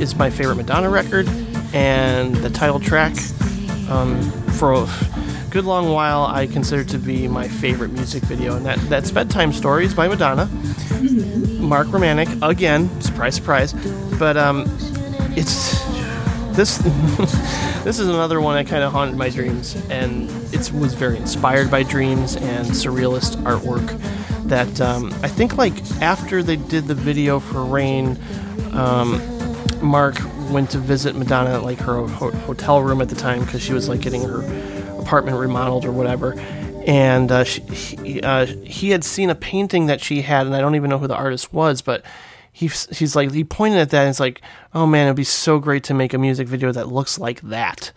is 0.00 0.14
my 0.14 0.30
favorite 0.30 0.56
Madonna 0.56 0.88
record, 0.88 1.28
and 1.74 2.34
the 2.36 2.48
title 2.48 2.80
track 2.80 3.14
um, 3.88 4.22
for 4.52 4.72
a 4.72 4.88
good 5.50 5.64
long 5.64 5.90
while 5.90 6.24
I 6.24 6.46
considered 6.46 6.88
to 6.90 6.98
be 6.98 7.28
my 7.28 7.48
favorite 7.48 7.90
music 7.92 8.22
video, 8.24 8.56
and 8.56 8.66
that 8.66 8.78
that's 8.88 9.10
bedtime 9.10 9.52
stories 9.52 9.94
by 9.94 10.08
Madonna. 10.08 10.46
Mark 11.60 11.88
Romanek 11.88 12.48
again, 12.48 12.88
surprise, 13.00 13.36
surprise. 13.36 13.72
But 14.18 14.36
um, 14.36 14.64
it's 15.36 15.82
this. 16.56 16.78
this 17.84 17.98
is 17.98 18.08
another 18.08 18.40
one 18.40 18.56
that 18.56 18.70
kind 18.70 18.82
of 18.82 18.92
haunted 18.92 19.16
my 19.16 19.28
dreams, 19.28 19.76
and 19.90 20.30
it 20.52 20.70
was 20.72 20.94
very 20.94 21.16
inspired 21.16 21.70
by 21.70 21.82
dreams 21.82 22.36
and 22.36 22.66
surrealist 22.68 23.36
artwork. 23.42 23.86
That 24.48 24.80
um, 24.80 25.12
I 25.22 25.28
think, 25.28 25.56
like 25.56 25.74
after 26.00 26.42
they 26.42 26.56
did 26.56 26.86
the 26.86 26.94
video 26.94 27.40
for 27.40 27.64
Rain, 27.64 28.18
um, 28.72 29.20
Mark 29.82 30.16
went 30.50 30.70
to 30.70 30.78
visit 30.78 31.14
Madonna 31.16 31.54
at 31.54 31.62
like 31.62 31.78
her 31.78 32.06
ho- 32.06 32.30
hotel 32.30 32.82
room 32.82 33.00
at 33.00 33.08
the 33.08 33.14
time 33.14 33.44
because 33.44 33.62
she 33.62 33.72
was 33.72 33.88
like 33.88 34.00
getting 34.00 34.22
her 34.22 34.42
apartment 34.98 35.38
remodeled 35.38 35.84
or 35.84 35.92
whatever. 35.92 36.38
And 36.86 37.32
uh, 37.32 37.44
she, 37.44 37.62
he, 37.62 38.20
uh, 38.20 38.46
he 38.46 38.90
had 38.90 39.02
seen 39.04 39.28
a 39.28 39.34
painting 39.34 39.86
that 39.86 40.00
she 40.00 40.22
had, 40.22 40.46
and 40.46 40.54
I 40.54 40.60
don't 40.60 40.76
even 40.76 40.88
know 40.88 40.98
who 40.98 41.08
the 41.08 41.16
artist 41.16 41.52
was, 41.52 41.82
but 41.82 42.04
he, 42.52 42.66
he's 42.66 43.16
like, 43.16 43.32
he 43.32 43.44
pointed 43.44 43.78
at 43.80 43.90
that 43.90 44.02
and 44.02 44.10
it's 44.10 44.20
like, 44.20 44.40
oh 44.72 44.86
man, 44.86 45.06
it'd 45.06 45.16
be 45.16 45.24
so 45.24 45.58
great 45.58 45.84
to 45.84 45.94
make 45.94 46.14
a 46.14 46.18
music 46.18 46.48
video 46.48 46.72
that 46.72 46.88
looks 46.88 47.18
like 47.18 47.40
that. 47.42 47.92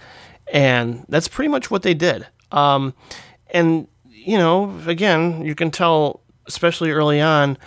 And 0.51 1.05
that's 1.07 1.27
pretty 1.27 1.49
much 1.49 1.69
what 1.69 1.83
they 1.83 1.93
did. 1.93 2.27
Um, 2.51 2.93
and, 3.51 3.87
you 4.09 4.37
know, 4.37 4.75
again, 4.87 5.45
you 5.45 5.55
can 5.55 5.71
tell, 5.71 6.21
especially 6.47 6.91
early 6.91 7.21
on, 7.21 7.57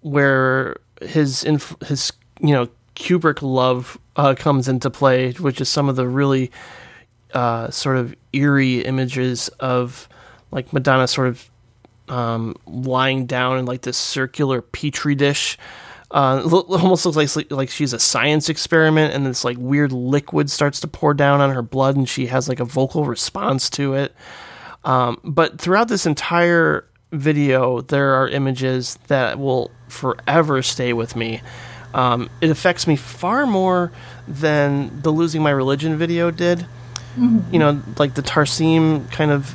where 0.00 0.76
his, 1.00 1.44
inf- 1.44 1.76
his 1.86 2.12
you 2.40 2.52
know, 2.52 2.68
Kubrick 2.96 3.42
love 3.42 3.98
uh, 4.16 4.34
comes 4.34 4.68
into 4.68 4.90
play, 4.90 5.32
which 5.32 5.60
is 5.60 5.68
some 5.68 5.88
of 5.88 5.96
the 5.96 6.06
really 6.06 6.50
uh, 7.32 7.70
sort 7.70 7.96
of 7.96 8.14
eerie 8.32 8.84
images 8.84 9.48
of 9.60 10.08
like 10.50 10.72
Madonna 10.72 11.08
sort 11.08 11.28
of 11.28 11.50
um, 12.08 12.54
lying 12.66 13.26
down 13.26 13.58
in 13.58 13.66
like 13.66 13.82
this 13.82 13.96
circular 13.96 14.62
petri 14.62 15.14
dish. 15.14 15.58
Uh, 16.10 16.48
almost 16.68 17.04
looks 17.06 17.34
like 17.34 17.50
like 17.50 17.70
she's 17.70 17.92
a 17.92 17.98
science 17.98 18.48
experiment, 18.48 19.12
and 19.14 19.26
this 19.26 19.44
like 19.44 19.56
weird 19.58 19.90
liquid 19.90 20.48
starts 20.48 20.78
to 20.80 20.86
pour 20.86 21.12
down 21.12 21.40
on 21.40 21.50
her 21.50 21.62
blood, 21.62 21.96
and 21.96 22.08
she 22.08 22.26
has 22.26 22.48
like 22.48 22.60
a 22.60 22.64
vocal 22.64 23.04
response 23.04 23.68
to 23.70 23.94
it. 23.94 24.14
Um, 24.84 25.18
but 25.24 25.60
throughout 25.60 25.88
this 25.88 26.06
entire 26.06 26.86
video, 27.10 27.80
there 27.80 28.14
are 28.14 28.28
images 28.28 28.98
that 29.08 29.38
will 29.38 29.72
forever 29.88 30.62
stay 30.62 30.92
with 30.92 31.16
me. 31.16 31.40
Um, 31.94 32.28
it 32.40 32.50
affects 32.50 32.86
me 32.86 32.96
far 32.96 33.46
more 33.46 33.90
than 34.28 35.00
the 35.02 35.10
losing 35.10 35.42
my 35.42 35.50
religion 35.50 35.96
video 35.96 36.30
did. 36.30 36.66
You 37.52 37.58
know, 37.60 37.80
like 37.96 38.14
the 38.14 38.22
Tarsem 38.22 39.08
kind 39.12 39.30
of 39.30 39.54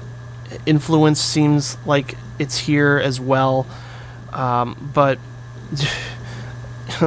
influence 0.66 1.20
seems 1.20 1.78
like 1.86 2.16
it's 2.40 2.58
here 2.58 2.98
as 3.04 3.20
well. 3.20 3.68
Um, 4.32 4.92
but 4.94 5.20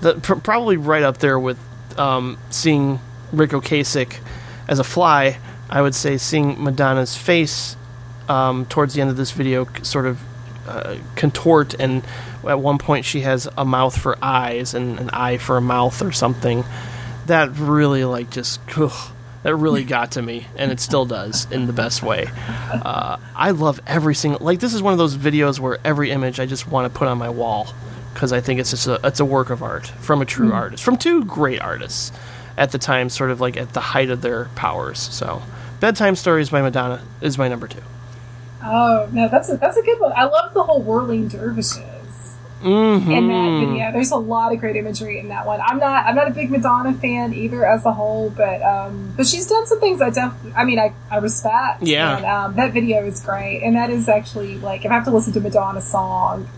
the, 0.00 0.14
pr- 0.22 0.34
probably 0.34 0.76
right 0.76 1.02
up 1.02 1.18
there 1.18 1.38
with 1.38 1.58
um, 1.98 2.38
seeing 2.50 3.00
Ric 3.32 3.50
Ocasek 3.50 4.18
as 4.68 4.78
a 4.78 4.84
fly, 4.84 5.38
I 5.68 5.82
would 5.82 5.94
say 5.96 6.16
seeing 6.16 6.62
Madonna's 6.62 7.16
face 7.16 7.76
um, 8.28 8.66
towards 8.66 8.94
the 8.94 9.00
end 9.00 9.10
of 9.10 9.16
this 9.16 9.32
video 9.32 9.66
sort 9.82 10.06
of 10.06 10.20
uh, 10.68 10.98
contort, 11.16 11.74
and 11.80 12.04
at 12.46 12.60
one 12.60 12.78
point 12.78 13.04
she 13.04 13.20
has 13.20 13.48
a 13.56 13.64
mouth 13.64 13.96
for 13.96 14.18
eyes 14.22 14.74
and 14.74 14.98
an 14.98 15.10
eye 15.10 15.38
for 15.38 15.56
a 15.56 15.60
mouth 15.60 16.02
or 16.02 16.12
something. 16.12 16.64
That 17.26 17.56
really, 17.56 18.04
like, 18.04 18.30
just. 18.30 18.60
ugh, 18.76 19.12
that 19.42 19.56
really 19.56 19.84
got 19.84 20.12
to 20.12 20.22
me, 20.22 20.46
and 20.56 20.70
it 20.70 20.80
still 20.80 21.06
does 21.06 21.50
in 21.50 21.66
the 21.66 21.72
best 21.72 22.02
way. 22.02 22.26
Uh, 22.72 23.16
I 23.34 23.52
love 23.52 23.80
every 23.86 24.14
single 24.14 24.44
like 24.44 24.60
this 24.60 24.74
is 24.74 24.82
one 24.82 24.92
of 24.92 24.98
those 24.98 25.16
videos 25.16 25.58
where 25.58 25.78
every 25.82 26.10
image 26.10 26.38
I 26.38 26.46
just 26.46 26.68
want 26.68 26.92
to 26.92 26.98
put 26.98 27.08
on 27.08 27.16
my 27.16 27.30
wall 27.30 27.72
because 28.12 28.32
I 28.32 28.40
think 28.40 28.60
it's 28.60 28.70
just 28.70 28.86
a 28.86 29.00
it's 29.02 29.20
a 29.20 29.24
work 29.24 29.50
of 29.50 29.62
art 29.62 29.86
from 29.86 30.20
a 30.20 30.26
true 30.26 30.52
artist 30.52 30.82
from 30.82 30.98
two 30.98 31.24
great 31.24 31.60
artists 31.60 32.12
at 32.58 32.72
the 32.72 32.78
time, 32.78 33.08
sort 33.08 33.30
of 33.30 33.40
like 33.40 33.56
at 33.56 33.72
the 33.72 33.80
height 33.80 34.10
of 34.10 34.20
their 34.20 34.46
powers. 34.56 34.98
So, 34.98 35.42
bedtime 35.80 36.16
stories 36.16 36.50
by 36.50 36.60
Madonna 36.60 37.02
is 37.22 37.38
my 37.38 37.48
number 37.48 37.66
two. 37.66 37.80
Oh 38.62 39.08
no, 39.10 39.28
that's 39.28 39.48
a 39.48 39.56
that's 39.56 39.78
a 39.78 39.82
good 39.82 40.00
one. 40.00 40.12
I 40.14 40.24
love 40.24 40.52
the 40.52 40.62
whole 40.62 40.82
whirling 40.82 41.28
dervishes 41.28 41.99
Mm-hmm. 42.62 43.10
in 43.10 43.28
that 43.28 43.66
video. 43.66 43.92
There's 43.92 44.10
a 44.10 44.16
lot 44.16 44.52
of 44.52 44.60
great 44.60 44.76
imagery 44.76 45.18
in 45.18 45.28
that 45.28 45.46
one. 45.46 45.60
I'm 45.60 45.78
not 45.78 46.06
I'm 46.06 46.14
not 46.14 46.28
a 46.28 46.30
big 46.30 46.50
Madonna 46.50 46.92
fan 46.92 47.32
either 47.32 47.64
as 47.64 47.84
a 47.86 47.92
whole, 47.92 48.30
but 48.30 48.60
um, 48.62 49.14
but 49.16 49.26
she's 49.26 49.46
done 49.46 49.66
some 49.66 49.80
things 49.80 50.02
I 50.02 50.10
def 50.10 50.32
I 50.54 50.64
mean 50.64 50.78
I, 50.78 50.92
I 51.10 51.18
respect. 51.18 51.82
Yeah. 51.82 52.16
and, 52.16 52.26
um, 52.26 52.56
that 52.56 52.72
video 52.72 53.04
is 53.04 53.20
great, 53.24 53.62
and 53.62 53.76
that 53.76 53.90
is 53.90 54.08
actually 54.08 54.58
like 54.58 54.84
if 54.84 54.90
I 54.90 54.94
have 54.94 55.04
to 55.04 55.10
listen 55.10 55.32
to 55.34 55.40
Madonna 55.40 55.80
song, 55.80 56.48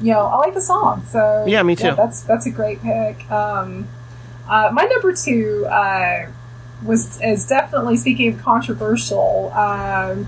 you 0.00 0.12
know 0.12 0.20
I 0.20 0.36
like 0.36 0.54
the 0.54 0.60
song. 0.60 1.04
So 1.06 1.44
Yeah, 1.48 1.62
me 1.64 1.74
too. 1.74 1.94
that's 1.96 2.22
that's 2.22 2.46
a 2.46 2.50
great 2.50 2.80
pick. 2.82 3.28
Um, 3.30 3.88
uh, 4.48 4.70
my 4.72 4.84
number 4.84 5.12
two 5.14 5.66
uh, 5.66 6.26
was 6.84 7.20
is 7.22 7.46
definitely 7.46 7.96
speaking 7.96 8.32
of 8.34 8.40
controversial. 8.40 9.52
Um, 9.52 10.26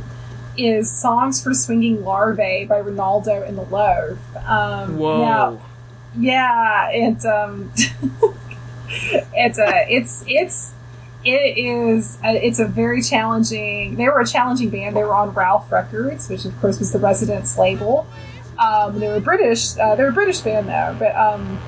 is 0.56 0.90
Songs 0.90 1.42
for 1.42 1.54
Swinging 1.54 2.04
Larvae 2.04 2.66
by 2.68 2.78
Renaldo 2.78 3.42
and 3.42 3.56
the 3.56 3.62
Loaf. 3.62 4.18
Um, 4.46 4.98
Whoa. 4.98 5.24
now- 5.24 5.60
yeah, 6.18 6.90
and 6.90 7.24
um, 7.24 7.72
it's 8.88 9.58
a 9.58 9.86
it's 9.88 10.22
it's 10.26 10.72
it 11.24 11.56
is 11.56 12.18
a, 12.22 12.46
it's 12.46 12.58
a 12.58 12.66
very 12.66 13.00
challenging. 13.00 13.96
They 13.96 14.04
were 14.08 14.20
a 14.20 14.26
challenging 14.26 14.68
band. 14.68 14.94
They 14.94 15.04
were 15.04 15.14
on 15.14 15.30
Ralph 15.32 15.72
Records, 15.72 16.28
which 16.28 16.44
of 16.44 16.58
course 16.60 16.78
was 16.78 16.92
the 16.92 16.98
Residents 16.98 17.56
label. 17.56 18.06
Um, 18.58 18.98
they 19.00 19.08
were 19.08 19.20
British. 19.20 19.78
Uh, 19.78 19.94
they 19.94 20.02
were 20.02 20.10
a 20.10 20.12
British 20.12 20.40
band 20.40 20.68
though, 20.68 20.94
but 20.98 21.16
um, 21.16 21.58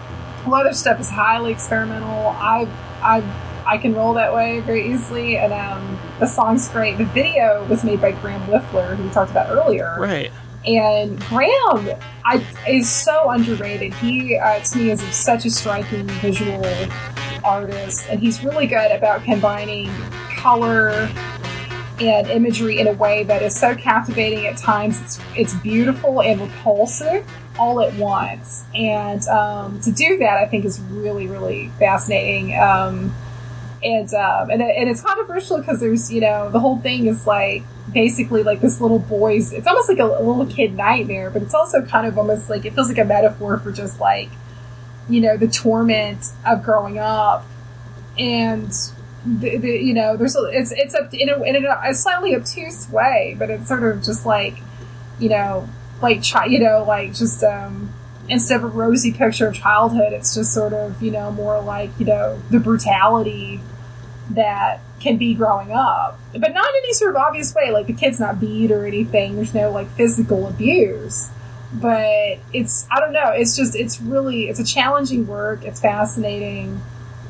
a 0.44 0.50
lot 0.50 0.60
of 0.60 0.64
their 0.66 0.74
stuff 0.74 1.00
is 1.00 1.08
highly 1.08 1.50
experimental. 1.50 2.28
I 2.36 2.68
I 3.02 3.20
I 3.66 3.78
can 3.78 3.94
roll 3.94 4.14
that 4.14 4.32
way 4.34 4.60
very 4.60 4.92
easily. 4.92 5.36
And 5.36 5.52
um, 5.52 5.98
the 6.20 6.26
song's 6.26 6.68
great. 6.68 6.98
The 6.98 7.06
video 7.06 7.64
was 7.68 7.84
made 7.84 8.00
by 8.00 8.12
Graeme 8.12 8.40
Whifler, 8.42 8.96
who 8.96 9.04
we 9.04 9.10
talked 9.10 9.30
about 9.30 9.50
earlier. 9.50 9.96
Right. 9.98 10.30
And 10.66 11.20
Graham 11.20 11.90
I, 12.24 12.44
is 12.66 12.90
so 12.90 13.30
underrated. 13.30 13.92
He, 13.94 14.36
uh, 14.36 14.60
to 14.60 14.78
me, 14.78 14.90
is 14.90 15.02
such 15.14 15.44
a 15.44 15.50
striking 15.50 16.06
visual 16.06 16.64
artist, 17.44 18.06
and 18.08 18.18
he's 18.18 18.42
really 18.42 18.66
good 18.66 18.90
about 18.90 19.22
combining 19.24 19.90
color 20.36 21.10
and 22.00 22.26
imagery 22.28 22.80
in 22.80 22.86
a 22.88 22.92
way 22.94 23.24
that 23.24 23.42
is 23.42 23.54
so 23.54 23.74
captivating 23.74 24.46
at 24.46 24.56
times. 24.56 25.00
It's, 25.02 25.20
it's 25.36 25.54
beautiful 25.56 26.22
and 26.22 26.40
repulsive 26.40 27.30
all 27.58 27.80
at 27.80 27.94
once. 27.94 28.64
And 28.74 29.26
um, 29.28 29.80
to 29.80 29.92
do 29.92 30.18
that, 30.18 30.38
I 30.38 30.46
think, 30.46 30.64
is 30.64 30.80
really, 30.80 31.26
really 31.26 31.70
fascinating. 31.78 32.58
Um, 32.58 33.14
and, 33.84 34.12
um, 34.14 34.50
and, 34.50 34.62
and 34.62 34.88
it's 34.88 35.02
controversial 35.02 35.58
because 35.58 35.78
there's, 35.78 36.10
you 36.10 36.20
know, 36.20 36.50
the 36.50 36.58
whole 36.58 36.78
thing 36.78 37.06
is 37.06 37.26
like 37.26 37.62
basically 37.92 38.42
like 38.42 38.60
this 38.60 38.80
little 38.80 38.98
boy's, 38.98 39.52
it's 39.52 39.66
almost 39.66 39.88
like 39.88 39.98
a, 39.98 40.04
a 40.04 40.22
little 40.22 40.46
kid 40.46 40.74
nightmare, 40.74 41.30
but 41.30 41.42
it's 41.42 41.54
also 41.54 41.84
kind 41.84 42.06
of 42.06 42.16
almost 42.18 42.48
like, 42.48 42.64
it 42.64 42.72
feels 42.74 42.88
like 42.88 42.98
a 42.98 43.04
metaphor 43.04 43.58
for 43.58 43.70
just 43.70 44.00
like, 44.00 44.30
you 45.08 45.20
know, 45.20 45.36
the 45.36 45.48
torment 45.48 46.24
of 46.46 46.62
growing 46.62 46.98
up. 46.98 47.46
And 48.18 48.72
the, 49.26 49.56
the, 49.58 49.68
you 49.68 49.92
know, 49.92 50.16
there's 50.16 50.36
a, 50.36 50.44
it's 50.44 50.72
it's 50.72 50.94
up 50.94 51.12
in 51.12 51.28
a, 51.28 51.42
in 51.42 51.66
a, 51.66 51.94
slightly 51.94 52.34
obtuse 52.34 52.88
way, 52.90 53.36
but 53.38 53.50
it's 53.50 53.68
sort 53.68 53.82
of 53.82 54.02
just 54.02 54.24
like, 54.24 54.58
you 55.18 55.28
know, 55.28 55.68
like 56.00 56.22
chi- 56.26 56.46
you 56.46 56.60
know, 56.60 56.84
like 56.86 57.14
just 57.14 57.42
um, 57.42 57.92
instead 58.28 58.58
of 58.58 58.64
a 58.64 58.68
rosy 58.68 59.12
picture 59.12 59.48
of 59.48 59.54
childhood, 59.54 60.12
it's 60.12 60.34
just 60.34 60.52
sort 60.52 60.72
of 60.72 61.02
you 61.02 61.10
know 61.10 61.30
more 61.32 61.60
like 61.60 61.90
you 61.98 62.06
know 62.06 62.40
the 62.50 62.60
brutality 62.60 63.60
that 64.30 64.80
can 65.00 65.16
be 65.16 65.34
growing 65.34 65.70
up, 65.72 66.18
but 66.32 66.52
not 66.52 66.68
in 66.68 66.80
any 66.84 66.92
sort 66.92 67.10
of 67.10 67.16
obvious 67.16 67.54
way. 67.54 67.70
Like 67.70 67.86
the 67.86 67.92
kid's 67.92 68.18
not 68.18 68.40
beat 68.40 68.70
or 68.70 68.86
anything. 68.86 69.36
There's 69.36 69.54
no 69.54 69.70
like 69.70 69.88
physical 69.90 70.48
abuse. 70.48 71.30
But 71.72 72.38
it's 72.52 72.86
I 72.90 73.00
don't 73.00 73.12
know. 73.12 73.30
It's 73.30 73.56
just 73.56 73.74
it's 73.74 74.00
really 74.00 74.48
it's 74.48 74.60
a 74.60 74.64
challenging 74.64 75.26
work. 75.26 75.64
It's 75.64 75.80
fascinating. 75.80 76.80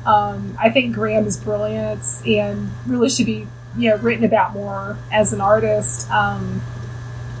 Um, 0.05 0.55
I 0.59 0.69
think 0.69 0.93
Graeme 0.93 1.25
is 1.25 1.37
brilliant 1.37 2.03
and 2.27 2.69
really 2.85 3.09
should 3.09 3.25
be 3.25 3.47
you 3.75 3.89
know 3.89 3.97
written 3.97 4.23
about 4.23 4.53
more 4.53 4.97
as 5.11 5.33
an 5.33 5.41
artist. 5.41 6.09
Um, 6.11 6.61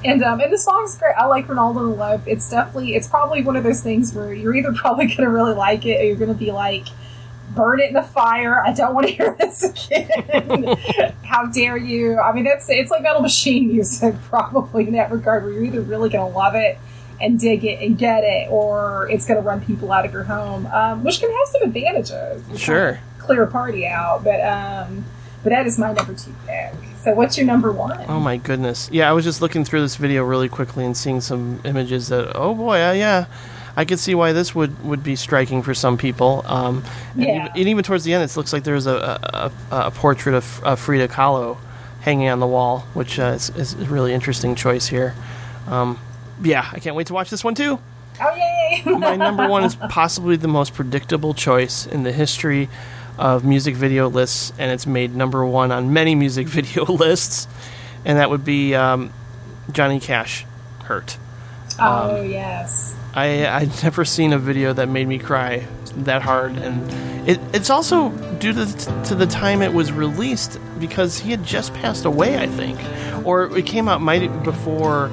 and 0.03 0.23
um, 0.23 0.39
and 0.39 0.51
the 0.51 0.57
song's 0.57 0.97
great. 0.97 1.15
I 1.17 1.25
like 1.25 1.47
Renaldo 1.49 1.91
in 1.91 1.97
Love. 1.97 2.27
It's 2.27 2.49
definitely 2.49 2.95
it's 2.95 3.07
probably 3.07 3.41
one 3.41 3.55
of 3.55 3.63
those 3.63 3.81
things 3.81 4.13
where 4.13 4.33
you're 4.33 4.55
either 4.55 4.73
probably 4.75 5.07
gonna 5.07 5.29
really 5.29 5.53
like 5.53 5.85
it 5.85 6.01
or 6.01 6.03
you're 6.03 6.17
gonna 6.17 6.33
be 6.33 6.51
like, 6.51 6.87
burn 7.55 7.79
it 7.79 7.87
in 7.87 7.93
the 7.93 8.03
fire. 8.03 8.61
I 8.65 8.73
don't 8.73 8.93
want 8.93 9.07
to 9.07 9.13
hear 9.15 9.35
this 9.39 9.63
again. 9.63 10.75
How 11.23 11.45
dare 11.47 11.77
you? 11.77 12.19
I 12.19 12.31
mean, 12.33 12.43
that's 12.43 12.69
it's 12.69 12.91
like 12.91 13.01
metal 13.03 13.21
machine 13.21 13.67
music 13.67 14.15
probably 14.29 14.87
in 14.87 14.93
that 14.93 15.11
regard, 15.11 15.43
where 15.43 15.53
you're 15.53 15.63
either 15.65 15.81
really 15.81 16.09
gonna 16.09 16.29
love 16.35 16.55
it 16.55 16.77
and 17.21 17.39
dig 17.39 17.63
it 17.63 17.81
and 17.81 17.97
get 17.97 18.23
it, 18.23 18.49
or 18.51 19.07
it's 19.09 19.25
gonna 19.25 19.41
run 19.41 19.61
people 19.61 19.91
out 19.91 20.05
of 20.05 20.11
your 20.13 20.23
home, 20.23 20.65
um, 20.67 21.03
which 21.03 21.19
can 21.19 21.29
have 21.29 21.47
some 21.47 21.61
advantages. 21.63 22.43
It's 22.51 22.59
Sure. 22.59 22.99
clear 23.19 23.43
a 23.43 23.47
party 23.47 23.87
out, 23.87 24.23
but 24.23 24.41
um, 24.41 25.05
but 25.43 25.51
that 25.51 25.65
is 25.65 25.77
my 25.79 25.93
number 25.93 26.13
two 26.13 26.33
pick. 26.45 26.73
So 26.97 27.13
what's 27.13 27.37
your 27.37 27.45
number 27.45 27.71
one? 27.71 28.03
Oh 28.09 28.19
my 28.19 28.37
goodness. 28.37 28.89
Yeah, 28.91 29.07
I 29.09 29.13
was 29.13 29.23
just 29.23 29.39
looking 29.39 29.63
through 29.63 29.81
this 29.81 29.95
video 29.95 30.23
really 30.23 30.49
quickly 30.49 30.83
and 30.85 30.97
seeing 30.97 31.21
some 31.21 31.61
images 31.63 32.07
that, 32.07 32.31
oh 32.35 32.55
boy, 32.55 32.81
uh, 32.83 32.93
yeah, 32.93 33.25
I 33.77 33.85
could 33.85 33.99
see 33.99 34.15
why 34.15 34.31
this 34.31 34.55
would, 34.55 34.83
would 34.85 35.03
be 35.03 35.15
striking 35.15 35.61
for 35.61 35.73
some 35.73 35.97
people. 35.97 36.43
Um, 36.45 36.83
and, 37.13 37.23
Yeah. 37.23 37.35
even, 37.35 37.47
and 37.55 37.69
even 37.69 37.83
towards 37.83 38.03
the 38.03 38.13
end, 38.13 38.23
it 38.23 38.35
looks 38.37 38.53
like 38.53 38.63
there's 38.63 38.87
a, 38.87 39.51
a, 39.71 39.77
a, 39.87 39.91
portrait 39.91 40.33
of 40.35 40.61
uh, 40.63 40.75
Frida 40.75 41.09
Kahlo 41.09 41.57
hanging 42.01 42.29
on 42.29 42.39
the 42.39 42.47
wall, 42.47 42.85
which 42.93 43.19
uh, 43.19 43.33
is, 43.35 43.49
is 43.51 43.73
a 43.73 43.85
really 43.85 44.13
interesting 44.13 44.55
choice 44.55 44.87
here. 44.87 45.13
Um, 45.67 45.99
yeah, 46.41 46.69
I 46.71 46.79
can't 46.79 46.95
wait 46.95 47.07
to 47.07 47.13
watch 47.13 47.29
this 47.29 47.43
one 47.43 47.55
too. 47.55 47.79
Oh 48.21 48.35
yay! 48.35 48.81
My 48.97 49.15
number 49.15 49.47
one 49.47 49.63
is 49.65 49.75
possibly 49.75 50.37
the 50.37 50.47
most 50.47 50.73
predictable 50.73 51.33
choice 51.33 51.85
in 51.85 52.03
the 52.03 52.11
history 52.13 52.69
of 53.17 53.43
music 53.43 53.75
video 53.75 54.07
lists, 54.09 54.53
and 54.57 54.71
it's 54.71 54.85
made 54.87 55.15
number 55.15 55.45
one 55.45 55.71
on 55.71 55.91
many 55.91 56.15
music 56.15 56.47
video 56.59 56.85
lists, 56.85 57.47
and 58.05 58.17
that 58.17 58.29
would 58.29 58.45
be 58.45 58.73
um, 58.75 59.11
Johnny 59.71 59.99
Cash, 59.99 60.45
"Hurt." 60.83 61.17
oh 61.79 62.21
yes. 62.21 62.94
I 63.15 63.47
I'd 63.47 63.83
never 63.83 64.05
seen 64.05 64.33
a 64.33 64.37
video 64.37 64.73
that 64.73 64.89
made 64.89 65.07
me 65.07 65.17
cry 65.19 65.65
that 65.97 66.21
hard, 66.21 66.57
and 66.57 67.29
it, 67.29 67.39
it's 67.53 67.69
also 67.69 68.09
due 68.39 68.53
to 68.53 68.65
the, 68.65 69.03
to 69.05 69.15
the 69.15 69.25
time 69.25 69.61
it 69.61 69.73
was 69.73 69.91
released 69.91 70.59
because 70.79 71.17
he 71.17 71.31
had 71.31 71.43
just 71.43 71.73
passed 71.73 72.05
away, 72.05 72.37
I 72.37 72.47
think, 72.47 72.77
or 73.25 73.57
it 73.57 73.65
came 73.65 73.87
out 73.87 74.01
might 74.01 74.43
before. 74.43 75.09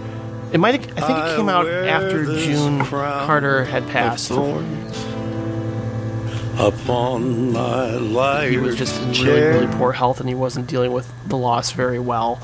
It 0.53 0.59
might. 0.59 0.75
I 0.75 0.79
think 0.79 1.19
it 1.19 1.37
came 1.37 1.49
out 1.49 1.67
after 1.67 2.25
June 2.39 2.85
Carter 2.85 3.65
had 3.65 3.87
passed. 3.89 4.31
upon 6.59 7.53
my 7.53 7.93
life. 7.95 8.51
he 8.51 8.59
was 8.59 8.77
just 8.77 9.01
in 9.01 9.13
really, 9.25 9.41
really 9.41 9.67
poor 9.79 9.93
health 9.93 10.21
and 10.21 10.29
he 10.29 10.35
wasn't 10.35 10.67
dealing 10.67 10.93
with 10.93 11.11
the 11.27 11.37
loss 11.37 11.73
very 11.73 11.99
well. 11.99 12.39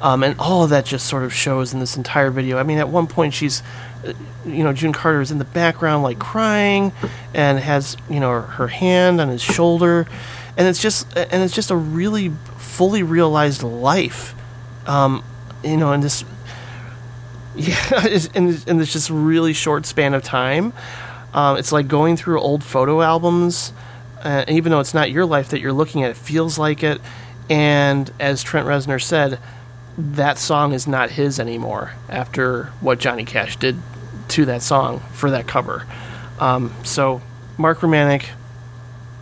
Um, 0.00 0.22
and 0.22 0.38
all 0.38 0.62
of 0.62 0.70
that 0.70 0.84
just 0.84 1.06
sort 1.06 1.24
of 1.24 1.32
shows 1.32 1.72
in 1.72 1.80
this 1.80 1.96
entire 1.96 2.30
video. 2.30 2.58
I 2.58 2.62
mean, 2.62 2.78
at 2.78 2.88
one 2.88 3.06
point 3.06 3.32
she's, 3.32 3.62
uh, 4.06 4.12
you 4.44 4.62
know, 4.62 4.72
June 4.72 4.92
Carter 4.92 5.20
is 5.20 5.30
in 5.30 5.38
the 5.38 5.44
background 5.44 6.02
like 6.02 6.18
crying, 6.18 6.92
and 7.32 7.58
has 7.58 7.96
you 8.10 8.20
know 8.20 8.42
her 8.42 8.68
hand 8.68 9.20
on 9.20 9.28
his 9.28 9.42
shoulder, 9.42 10.06
and 10.56 10.68
it's 10.68 10.82
just 10.82 11.16
and 11.16 11.42
it's 11.42 11.54
just 11.54 11.70
a 11.70 11.76
really 11.76 12.30
fully 12.58 13.02
realized 13.02 13.62
life, 13.62 14.34
um, 14.86 15.24
you 15.64 15.78
know, 15.78 15.92
in 15.92 16.02
this 16.02 16.24
yeah, 17.56 18.06
in 18.34 18.76
this 18.76 18.92
just 18.92 19.08
really 19.08 19.54
short 19.54 19.86
span 19.86 20.12
of 20.12 20.22
time. 20.22 20.74
Um, 21.32 21.56
it's 21.56 21.72
like 21.72 21.88
going 21.88 22.16
through 22.16 22.40
old 22.40 22.62
photo 22.62 23.00
albums, 23.00 23.72
uh, 24.22 24.44
even 24.48 24.72
though 24.72 24.80
it's 24.80 24.94
not 24.94 25.10
your 25.10 25.24
life 25.24 25.50
that 25.50 25.60
you're 25.60 25.72
looking 25.72 26.02
at, 26.02 26.10
it 26.10 26.16
feels 26.16 26.58
like 26.58 26.82
it. 26.82 27.00
And 27.48 28.10
as 28.18 28.42
Trent 28.42 28.66
Reznor 28.66 29.02
said, 29.02 29.38
that 29.98 30.38
song 30.38 30.72
is 30.72 30.86
not 30.86 31.10
his 31.10 31.40
anymore 31.40 31.92
after 32.08 32.64
what 32.80 32.98
Johnny 32.98 33.24
Cash 33.24 33.56
did 33.56 33.76
to 34.28 34.44
that 34.46 34.62
song 34.62 35.00
for 35.12 35.30
that 35.30 35.46
cover. 35.46 35.86
Um, 36.38 36.74
so 36.84 37.22
Mark 37.56 37.78
Romanek 37.78 38.26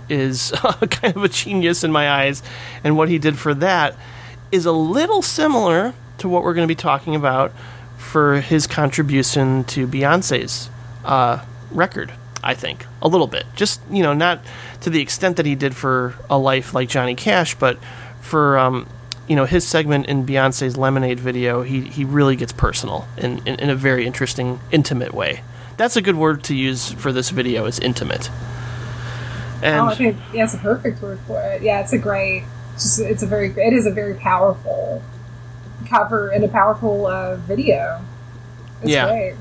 is 0.08 0.50
kind 0.90 1.16
of 1.16 1.22
a 1.22 1.28
genius 1.28 1.84
in 1.84 1.92
my 1.92 2.10
eyes, 2.10 2.42
and 2.82 2.96
what 2.96 3.08
he 3.08 3.18
did 3.18 3.38
for 3.38 3.54
that 3.54 3.96
is 4.50 4.66
a 4.66 4.72
little 4.72 5.22
similar 5.22 5.94
to 6.18 6.28
what 6.28 6.42
we're 6.42 6.54
going 6.54 6.66
to 6.66 6.72
be 6.72 6.80
talking 6.80 7.14
about 7.14 7.52
for 7.96 8.40
his 8.40 8.66
contribution 8.66 9.64
to 9.64 9.86
Beyonce's 9.86 10.70
uh, 11.04 11.44
record. 11.70 12.12
I 12.42 12.54
think 12.54 12.84
a 13.00 13.08
little 13.08 13.26
bit, 13.26 13.46
just 13.56 13.80
you 13.90 14.02
know, 14.02 14.12
not 14.12 14.40
to 14.82 14.90
the 14.90 15.00
extent 15.00 15.38
that 15.38 15.46
he 15.46 15.54
did 15.54 15.74
for 15.74 16.14
a 16.28 16.36
life 16.36 16.74
like 16.74 16.90
Johnny 16.90 17.14
Cash, 17.14 17.54
but 17.54 17.78
for 18.20 18.58
um, 18.58 18.86
you 19.28 19.36
know 19.36 19.44
his 19.44 19.66
segment 19.66 20.06
in 20.06 20.26
Beyonce's 20.26 20.76
Lemonade 20.76 21.20
video, 21.20 21.62
he 21.62 21.82
he 21.82 22.04
really 22.04 22.36
gets 22.36 22.52
personal 22.52 23.06
in, 23.16 23.38
in 23.46 23.56
in 23.60 23.70
a 23.70 23.74
very 23.74 24.06
interesting, 24.06 24.60
intimate 24.70 25.14
way. 25.14 25.42
That's 25.76 25.96
a 25.96 26.02
good 26.02 26.16
word 26.16 26.44
to 26.44 26.54
use 26.54 26.92
for 26.92 27.12
this 27.12 27.30
video 27.30 27.64
is 27.66 27.78
intimate. 27.78 28.30
And 29.62 29.80
oh, 29.80 29.86
I 29.86 29.94
think 29.94 30.16
yeah, 30.32 30.44
it's 30.44 30.54
a 30.54 30.58
perfect 30.58 31.00
word 31.02 31.18
for 31.26 31.40
it. 31.42 31.62
Yeah, 31.62 31.80
it's 31.80 31.92
a 31.92 31.98
great. 31.98 32.44
Just 32.74 33.00
it's 33.00 33.22
a 33.22 33.26
very. 33.26 33.48
It 33.50 33.72
is 33.72 33.86
a 33.86 33.90
very 33.90 34.14
powerful 34.14 35.02
cover 35.88 36.28
and 36.28 36.44
a 36.44 36.48
powerful 36.48 37.06
uh, 37.06 37.36
video. 37.36 38.00
It's 38.82 38.90
Yeah. 38.90 39.06
great. 39.08 39.34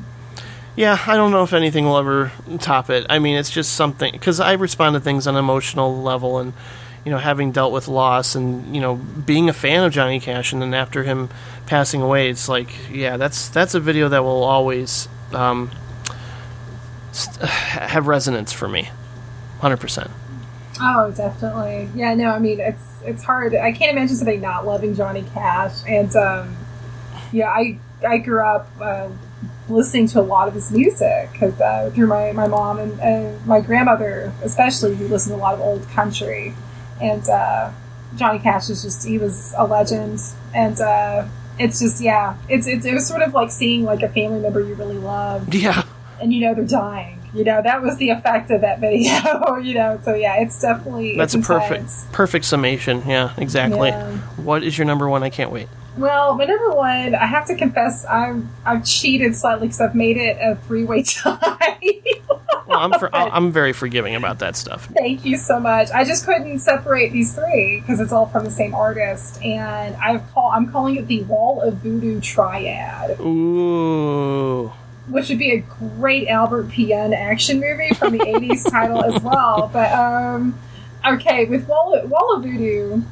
Yeah, 0.75 0.97
I 1.05 1.15
don't 1.15 1.29
know 1.31 1.43
if 1.43 1.53
anything 1.53 1.85
will 1.85 1.97
ever 1.97 2.31
top 2.59 2.89
it. 2.89 3.05
I 3.09 3.19
mean, 3.19 3.35
it's 3.37 3.51
just 3.51 3.73
something 3.73 4.11
because 4.11 4.39
I 4.39 4.53
respond 4.53 4.95
to 4.95 4.99
things 4.99 5.27
on 5.27 5.35
an 5.35 5.39
emotional 5.39 6.01
level, 6.01 6.39
and 6.39 6.53
you 7.05 7.11
know, 7.11 7.17
having 7.17 7.51
dealt 7.51 7.73
with 7.73 7.87
loss, 7.87 8.35
and 8.35 8.73
you 8.73 8.81
know, 8.81 8.95
being 8.95 9.49
a 9.49 9.53
fan 9.53 9.83
of 9.83 9.91
Johnny 9.91 10.19
Cash, 10.19 10.53
and 10.53 10.61
then 10.61 10.73
after 10.73 11.03
him 11.03 11.29
passing 11.65 12.01
away, 12.01 12.29
it's 12.29 12.47
like, 12.47 12.69
yeah, 12.89 13.17
that's 13.17 13.49
that's 13.49 13.75
a 13.75 13.79
video 13.79 14.09
that 14.09 14.23
will 14.23 14.43
always 14.43 15.07
um, 15.33 15.71
st- 17.11 17.49
have 17.49 18.07
resonance 18.07 18.53
for 18.53 18.67
me, 18.67 18.89
hundred 19.59 19.79
percent. 19.79 20.09
Oh, 20.81 21.11
definitely. 21.11 21.89
Yeah, 21.95 22.13
no, 22.15 22.29
I 22.31 22.39
mean 22.39 22.59
it's 22.59 22.83
it's 23.03 23.23
hard. 23.23 23.55
I 23.55 23.71
can't 23.71 23.95
imagine 23.95 24.15
somebody 24.15 24.37
not 24.37 24.65
loving 24.65 24.95
Johnny 24.95 25.23
Cash, 25.33 25.79
and 25.87 26.15
um, 26.15 26.57
yeah, 27.31 27.49
I 27.49 27.79
I 28.07 28.17
grew 28.17 28.43
up 28.43 28.69
uh, 28.81 29.09
listening 29.69 30.07
to 30.07 30.19
a 30.19 30.21
lot 30.21 30.47
of 30.47 30.53
his 30.53 30.71
music 30.71 31.31
because 31.31 31.59
uh, 31.61 31.91
through 31.93 32.07
my 32.07 32.31
my 32.31 32.47
mom 32.47 32.79
and 32.79 32.99
uh, 32.99 33.39
my 33.45 33.61
grandmother, 33.61 34.33
especially, 34.41 34.95
who 34.95 35.07
listened 35.07 35.35
to 35.35 35.37
a 35.39 35.41
lot 35.41 35.53
of 35.53 35.61
old 35.61 35.87
country, 35.89 36.53
and 37.03 37.27
uh, 37.29 37.71
Johnny 38.15 38.39
Cash 38.39 38.69
is 38.69 38.81
just 38.81 39.05
he 39.05 39.17
was 39.17 39.53
a 39.57 39.65
legend, 39.65 40.21
and 40.53 40.79
uh, 40.79 41.25
it's 41.59 41.79
just 41.79 42.01
yeah, 42.01 42.37
it's, 42.49 42.67
it's 42.67 42.85
it 42.85 42.93
was 42.93 43.07
sort 43.07 43.21
of 43.21 43.33
like 43.33 43.51
seeing 43.51 43.83
like 43.83 44.01
a 44.01 44.09
family 44.09 44.39
member 44.39 44.61
you 44.61 44.75
really 44.75 44.97
loved 44.97 45.53
Yeah, 45.53 45.83
and 46.21 46.33
you 46.33 46.41
know 46.41 46.53
they're 46.53 46.65
dying 46.65 47.19
You 47.33 47.43
know, 47.43 47.61
that 47.61 47.81
was 47.81 47.97
the 47.97 48.09
effect 48.11 48.51
of 48.51 48.61
that 48.61 48.79
video. 48.79 49.57
you 49.61 49.73
know, 49.73 49.99
so 50.03 50.13
yeah, 50.13 50.41
it's 50.41 50.61
definitely 50.61 51.17
That's 51.17 51.35
a 51.35 51.39
it's 51.39 51.47
perfect 51.47 52.11
perfect 52.11 52.45
summation. 52.45 53.03
Yeah, 53.07 53.33
exactly. 53.37 53.89
Yeah. 53.89 54.17
What 54.37 54.63
is 54.63 54.77
your 54.77 54.85
number 54.85 55.09
one? 55.09 55.23
I 55.23 55.29
can't 55.29 55.51
wait. 55.51 55.67
Well, 55.97 56.35
my 56.35 56.45
number 56.45 56.71
one, 56.71 57.13
I 57.13 57.25
have 57.25 57.45
to 57.47 57.55
confess, 57.55 58.05
I'm 58.05 58.49
I've 58.65 58.83
cheated 58.83 59.35
slightly 59.35 59.67
because 59.67 59.81
I've 59.81 59.95
made 59.95 60.17
it 60.17 60.37
a 60.41 60.55
three 60.55 60.83
way 60.83 61.03
tie. 61.07 61.79
Well, 62.65 62.79
I'm 62.79 62.97
for, 62.99 63.13
I'm 63.15 63.51
very 63.51 63.73
forgiving 63.73 64.15
about 64.15 64.39
that 64.39 64.55
stuff. 64.55 64.87
Thank 64.87 65.25
you 65.25 65.37
so 65.37 65.59
much. 65.59 65.91
I 65.91 66.03
just 66.03 66.25
couldn't 66.25 66.59
separate 66.59 67.11
these 67.11 67.35
three 67.35 67.81
because 67.81 67.99
it's 67.99 68.11
all 68.11 68.25
from 68.25 68.43
the 68.45 68.51
same 68.51 68.73
artist, 68.73 69.41
and 69.43 69.95
I've 69.97 70.29
call 70.33 70.51
I'm 70.51 70.71
calling 70.71 70.95
it 70.95 71.07
the 71.07 71.23
Wall 71.23 71.61
of 71.61 71.75
Voodoo 71.75 72.19
Triad, 72.21 73.19
Ooh. 73.19 74.71
which 75.09 75.29
would 75.29 75.39
be 75.39 75.51
a 75.51 75.59
great 75.59 76.27
Albert 76.27 76.69
Pyun 76.69 77.15
action 77.15 77.59
movie 77.59 77.93
from 77.93 78.13
the 78.13 78.23
'80s 78.23 78.69
title 78.69 79.03
as 79.03 79.21
well. 79.21 79.69
But 79.71 79.91
um, 79.93 80.57
okay, 81.05 81.45
with 81.45 81.67
Wall 81.67 81.93
of, 81.93 82.09
Wall 82.09 82.35
of 82.35 82.43
Voodoo 82.43 83.03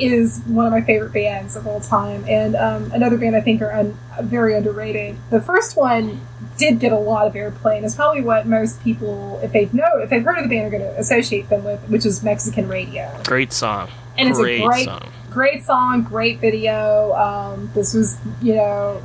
is 0.00 0.40
one 0.46 0.66
of 0.66 0.72
my 0.72 0.80
favorite 0.80 1.12
bands 1.12 1.56
of 1.56 1.66
all 1.66 1.80
time, 1.80 2.24
and 2.28 2.56
um, 2.56 2.90
another 2.92 3.16
band 3.16 3.36
I 3.36 3.40
think 3.40 3.62
are 3.62 3.72
un- 3.72 3.98
very 4.22 4.54
underrated. 4.54 5.16
The 5.30 5.40
first 5.40 5.76
one 5.76 6.20
did 6.56 6.78
get 6.78 6.92
a 6.92 6.98
lot 6.98 7.26
of 7.26 7.34
airplay, 7.34 7.82
and 7.82 7.96
probably 7.96 8.22
what 8.22 8.46
most 8.46 8.82
people, 8.82 9.40
if 9.42 9.52
they've 9.52 9.72
know, 9.72 9.98
if 9.98 10.10
they've 10.10 10.22
heard 10.22 10.38
of 10.38 10.48
the 10.48 10.54
band, 10.54 10.66
are 10.66 10.78
going 10.78 10.82
to 10.82 10.98
associate 10.98 11.48
them 11.48 11.64
with, 11.64 11.80
which 11.88 12.04
is 12.04 12.22
Mexican 12.22 12.68
radio. 12.68 13.20
Great 13.26 13.52
song. 13.52 13.90
And 14.18 14.34
great 14.34 14.56
it's 14.56 14.62
a 14.62 14.66
great, 14.66 14.84
song. 14.84 15.12
great 15.30 15.64
song, 15.64 16.02
great 16.02 16.40
video. 16.40 17.14
Um, 17.14 17.70
this 17.74 17.94
was, 17.94 18.18
you 18.42 18.54
know, 18.54 19.02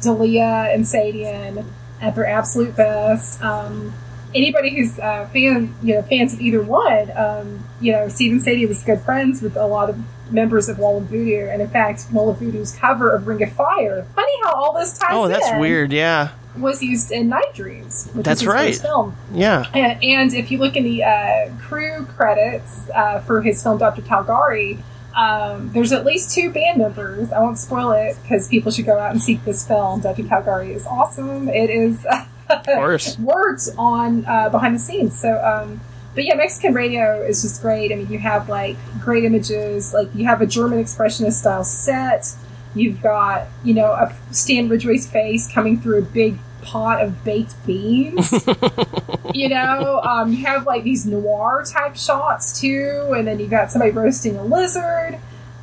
Delia 0.00 0.70
and 0.72 0.84
Sayadian 0.84 1.66
at 2.00 2.14
their 2.14 2.26
absolute 2.26 2.74
best. 2.76 3.42
Um, 3.42 3.92
anybody 4.34 4.74
who's 4.74 4.98
uh, 4.98 5.28
fan, 5.32 5.74
you 5.82 5.94
know, 5.94 6.02
fans 6.02 6.32
of 6.34 6.40
either 6.40 6.62
one, 6.62 7.10
um, 7.16 7.64
you 7.80 7.92
know, 7.92 8.08
Stephen 8.08 8.40
Sayadian 8.40 8.68
was 8.68 8.82
good 8.82 9.00
friends 9.00 9.42
with 9.42 9.56
a 9.56 9.66
lot 9.66 9.90
of 9.90 9.98
members 10.32 10.68
of 10.68 10.78
Wall 10.78 10.98
of 10.98 11.04
Voodoo, 11.04 11.48
and 11.48 11.60
in 11.60 11.68
fact, 11.68 12.06
Wall 12.12 12.30
of 12.30 12.38
Voodoo's 12.38 12.72
cover 12.76 13.10
of 13.10 13.26
Ring 13.26 13.42
of 13.42 13.52
Fire. 13.52 14.06
Funny 14.14 14.32
how 14.44 14.52
all 14.52 14.72
this 14.72 14.96
ties 14.96 15.10
Oh, 15.12 15.28
that's 15.28 15.50
weird. 15.58 15.92
Yeah. 15.92 16.30
Was 16.58 16.82
used 16.82 17.12
in 17.12 17.28
Night 17.28 17.54
Dreams, 17.54 18.08
which 18.12 18.24
That's 18.24 18.44
right. 18.44 18.74
film. 18.76 19.16
Yeah. 19.32 19.66
And, 19.72 20.02
and 20.02 20.34
if 20.34 20.50
you 20.50 20.58
look 20.58 20.74
in 20.74 20.82
the 20.82 21.04
uh, 21.04 21.50
crew 21.60 22.06
credits 22.06 22.90
uh, 22.90 23.20
for 23.20 23.40
his 23.40 23.62
film 23.62 23.78
Dr. 23.78 24.02
Caligari, 24.02 24.82
um, 25.16 25.70
there's 25.72 25.92
at 25.92 26.04
least 26.04 26.32
two 26.34 26.50
band 26.50 26.78
members. 26.78 27.32
I 27.32 27.40
won't 27.40 27.58
spoil 27.58 27.92
it 27.92 28.16
because 28.22 28.48
people 28.48 28.72
should 28.72 28.86
go 28.86 28.98
out 28.98 29.12
and 29.12 29.22
seek 29.22 29.44
this 29.44 29.66
film. 29.66 30.00
Dr. 30.00 30.24
Caligari 30.24 30.72
is 30.72 30.86
awesome. 30.86 31.48
It 31.48 31.70
is 31.70 32.04
Of 32.50 32.64
course. 32.64 33.18
words 33.18 33.70
on 33.78 34.24
uh, 34.26 34.48
behind 34.48 34.74
the 34.74 34.78
scenes. 34.78 35.18
So, 35.18 35.42
um, 35.44 35.80
but 36.14 36.24
yeah, 36.24 36.34
Mexican 36.34 36.74
radio 36.74 37.22
is 37.22 37.42
just 37.42 37.62
great. 37.62 37.92
I 37.92 37.96
mean, 37.96 38.10
you 38.10 38.18
have 38.18 38.48
like 38.48 38.76
great 39.00 39.24
images. 39.24 39.94
Like 39.94 40.08
you 40.14 40.26
have 40.26 40.40
a 40.40 40.46
German 40.46 40.82
expressionist 40.82 41.34
style 41.34 41.64
set. 41.64 42.34
You've 42.74 43.00
got 43.02 43.48
you 43.64 43.74
know 43.74 43.92
a 43.92 44.14
Stan 44.30 44.68
Ridgway's 44.68 45.08
face 45.08 45.52
coming 45.52 45.80
through 45.80 45.98
a 45.98 46.02
big 46.02 46.38
pot 46.62 47.02
of 47.02 47.24
baked 47.24 47.54
beans. 47.66 48.32
you 49.34 49.48
know, 49.48 50.00
um, 50.02 50.32
you 50.32 50.44
have 50.46 50.66
like 50.66 50.84
these 50.84 51.06
noir 51.06 51.64
type 51.66 51.96
shots 51.96 52.60
too, 52.60 53.12
and 53.16 53.26
then 53.26 53.38
you 53.40 53.46
got 53.46 53.70
somebody 53.70 53.90
roasting 53.90 54.36
a 54.36 54.42
lizard. 54.42 55.18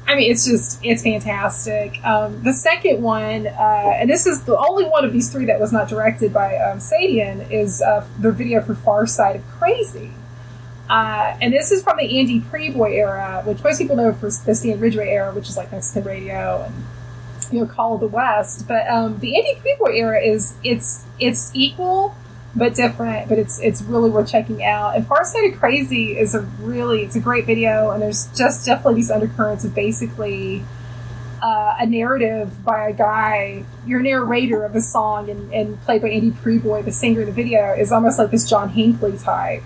I 0.07 0.15
mean, 0.15 0.31
it's 0.31 0.45
just 0.45 0.79
it's 0.83 1.03
fantastic. 1.03 2.03
Um, 2.05 2.41
the 2.41 2.53
second 2.53 3.01
one, 3.01 3.45
uh, 3.45 3.93
and 3.99 4.09
this 4.09 4.25
is 4.25 4.43
the 4.43 4.57
only 4.57 4.85
one 4.85 5.03
of 5.03 5.11
these 5.11 5.29
three 5.29 5.45
that 5.45 5.59
was 5.59 5.73
not 5.73 5.89
directed 5.89 6.33
by 6.33 6.55
um, 6.55 6.79
Sayadian, 6.79 7.51
is 7.51 7.81
uh, 7.81 8.07
the 8.19 8.31
video 8.31 8.61
for 8.61 8.73
Far 8.73 9.05
Side 9.05 9.35
of 9.35 9.47
Crazy. 9.59 10.11
Uh, 10.89 11.35
and 11.41 11.53
this 11.53 11.71
is 11.71 11.83
from 11.83 11.97
the 11.97 12.19
Andy 12.19 12.39
Prieboy 12.39 12.93
era, 12.93 13.41
which 13.45 13.61
most 13.61 13.79
people 13.79 13.97
know 13.97 14.13
for 14.13 14.29
the 14.29 14.55
Stan 14.55 14.79
Ridgway 14.79 15.09
era, 15.09 15.33
which 15.33 15.49
is 15.49 15.57
like 15.57 15.73
Mexican 15.73 16.05
radio 16.05 16.63
and 16.63 16.73
you 17.51 17.59
know 17.59 17.65
Call 17.65 17.95
of 17.95 17.99
the 17.99 18.07
West. 18.07 18.65
But 18.65 18.87
um, 18.87 19.19
the 19.19 19.35
Andy 19.35 19.55
Prieboy 19.55 19.97
era 19.97 20.21
is 20.21 20.55
it's 20.63 21.05
it's 21.19 21.51
equal 21.53 22.15
but 22.57 22.75
different. 22.75 23.29
But 23.29 23.39
it's 23.39 23.59
it's 23.59 23.81
really 23.83 24.09
worth 24.09 24.29
checking 24.31 24.63
out. 24.63 24.95
And 24.95 25.05
Far 25.07 25.23
Side 25.25 25.53
of 25.53 25.59
Crazy 25.59 26.17
is 26.17 26.35
a 26.35 26.41
really 26.59 27.03
it's 27.03 27.15
a 27.15 27.19
great 27.19 27.45
video, 27.45 27.91
and 27.91 28.01
there's 28.01 28.27
just 28.35 28.65
definitely 28.65 28.95
these 28.95 29.11
undercurrents 29.11 29.63
of 29.63 29.73
basically. 29.75 30.63
Uh, 31.39 31.75
a 31.79 31.85
narrative 31.85 32.65
by 32.65 32.87
a 32.87 32.93
guy, 32.93 33.63
your 33.85 34.01
narrator 34.01 34.63
of 34.65 34.75
a 34.75 34.81
song, 34.81 35.29
and, 35.29 35.53
and 35.53 35.79
played 35.83 36.01
by 36.01 36.09
Andy 36.09 36.31
Prieboy, 36.31 36.83
the 36.83 36.91
singer 36.91 37.21
in 37.21 37.27
the 37.27 37.31
video, 37.31 37.73
is 37.73 37.91
almost 37.91 38.17
like 38.17 38.31
this 38.31 38.49
John 38.49 38.69
Hinckley 38.69 39.15
type. 39.19 39.61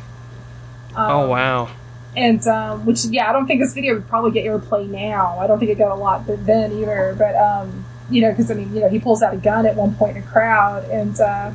Oh 0.98 1.24
Um, 1.24 1.30
wow. 1.30 1.70
and 2.14 2.46
um, 2.46 2.86
which 2.86 3.06
yeah, 3.06 3.30
I 3.30 3.32
don't 3.32 3.48
think 3.48 3.62
this 3.62 3.74
video 3.74 3.94
would 3.94 4.08
probably 4.10 4.32
get 4.32 4.44
airplay 4.46 4.86
now. 4.90 5.40
I 5.40 5.48
don't 5.48 5.60
think 5.60 5.72
it 5.72 5.78
got 5.78 5.92
a 5.92 5.96
lot 5.96 6.28
th- 6.28 6.40
then 6.42 6.74
either. 6.74 7.16
But 7.18 7.38
um, 7.38 7.86
you 8.10 8.22
know, 8.22 8.32
because 8.32 8.52
I 8.52 8.56
mean, 8.56 8.76
you 8.76 8.82
know, 8.82 8.90
he 8.90 9.00
pulls 9.00 9.24
out 9.24 9.34
a 9.34 9.38
gun 9.38 9.66
at 9.66 9.78
one 9.78 9.96
point 9.96 10.18
in 10.18 10.24
a 10.24 10.28
crowd, 10.28 10.84
and 10.90 11.18
uh, 11.22 11.52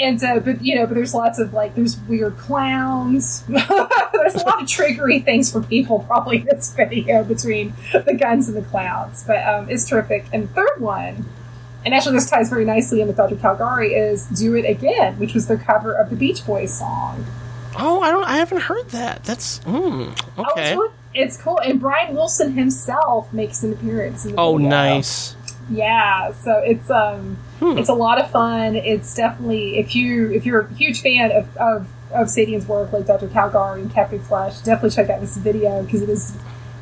and 0.00 0.22
uh, 0.24 0.40
but 0.40 0.62
you 0.64 0.74
know, 0.76 0.86
but 0.86 0.94
there's 0.94 1.14
lots 1.14 1.38
of 1.38 1.52
like 1.52 1.74
there's 1.74 1.98
weird 2.08 2.36
clowns. 2.38 3.42
there's 3.48 4.34
a 4.34 4.44
lot 4.46 4.62
of 4.62 4.68
triggery 4.68 5.24
things 5.24 5.50
for 5.52 5.60
people 5.62 6.00
probably 6.00 6.38
in 6.38 6.44
this 6.46 6.72
video 6.74 7.22
between 7.24 7.74
the 7.92 8.14
guns 8.18 8.48
and 8.48 8.56
the 8.56 8.62
clowns. 8.68 9.22
But 9.24 9.46
um, 9.46 9.68
it's 9.70 9.88
terrific. 9.88 10.24
And 10.32 10.44
the 10.48 10.52
third 10.52 10.80
one. 10.80 11.26
And 11.84 11.94
actually, 11.94 12.16
this 12.16 12.28
ties 12.28 12.50
very 12.50 12.64
nicely 12.66 13.00
in 13.00 13.06
with 13.06 13.16
Dr. 13.16 13.36
Caligari. 13.36 13.94
Is 13.94 14.26
"Do 14.26 14.54
It 14.54 14.64
Again," 14.68 15.18
which 15.18 15.32
was 15.34 15.46
their 15.46 15.56
cover 15.56 15.92
of 15.92 16.10
the 16.10 16.16
Beach 16.16 16.44
Boys 16.44 16.76
song. 16.78 17.24
Oh, 17.78 18.00
I 18.02 18.10
don't. 18.10 18.24
I 18.24 18.36
haven't 18.36 18.62
heard 18.62 18.88
that. 18.90 19.24
That's 19.24 19.60
mm, 19.60 20.14
Oh, 20.36 20.44
okay. 20.52 20.72
it's, 20.72 20.74
cool. 20.76 20.92
it's 21.14 21.36
cool. 21.42 21.58
And 21.64 21.80
Brian 21.80 22.14
Wilson 22.14 22.52
himself 22.52 23.32
makes 23.32 23.62
an 23.62 23.72
appearance. 23.72 24.26
In 24.26 24.32
the 24.32 24.40
Oh, 24.40 24.56
video. 24.56 24.68
nice. 24.70 25.36
Yeah, 25.70 26.32
so 26.32 26.58
it's 26.58 26.90
um, 26.90 27.38
Hmm. 27.60 27.78
it's 27.78 27.88
a 27.88 27.94
lot 27.94 28.20
of 28.20 28.30
fun. 28.30 28.74
It's 28.74 29.14
definitely 29.14 29.78
if 29.78 29.94
you 29.94 30.30
if 30.32 30.44
you're 30.44 30.60
a 30.60 30.74
huge 30.74 31.00
fan 31.00 31.30
of 31.30 31.56
of, 31.56 31.88
of 32.12 32.26
Sayadian's 32.28 32.66
work, 32.66 32.92
like 32.92 33.06
Dr. 33.06 33.28
Caligari 33.28 33.82
and 33.82 33.92
Cafe 33.92 34.18
Flesh, 34.18 34.58
definitely 34.60 34.90
check 34.90 35.10
out 35.10 35.20
this 35.20 35.36
video 35.36 35.82
because 35.82 36.02
it 36.02 36.08
is 36.08 36.32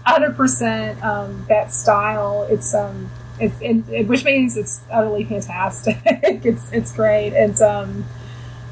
100 0.07 0.37
percent 0.37 1.05
um, 1.05 1.45
that 1.49 1.73
style. 1.73 2.47
It's 2.49 2.75
um, 2.75 3.11
it's 3.39 3.61
and, 3.61 4.09
which 4.09 4.25
means 4.25 4.57
it's 4.57 4.81
utterly 4.91 5.25
fantastic. 5.25 5.99
it's 6.05 6.73
it's 6.73 6.93
great 6.93 7.35
and 7.35 7.61
um 7.61 8.05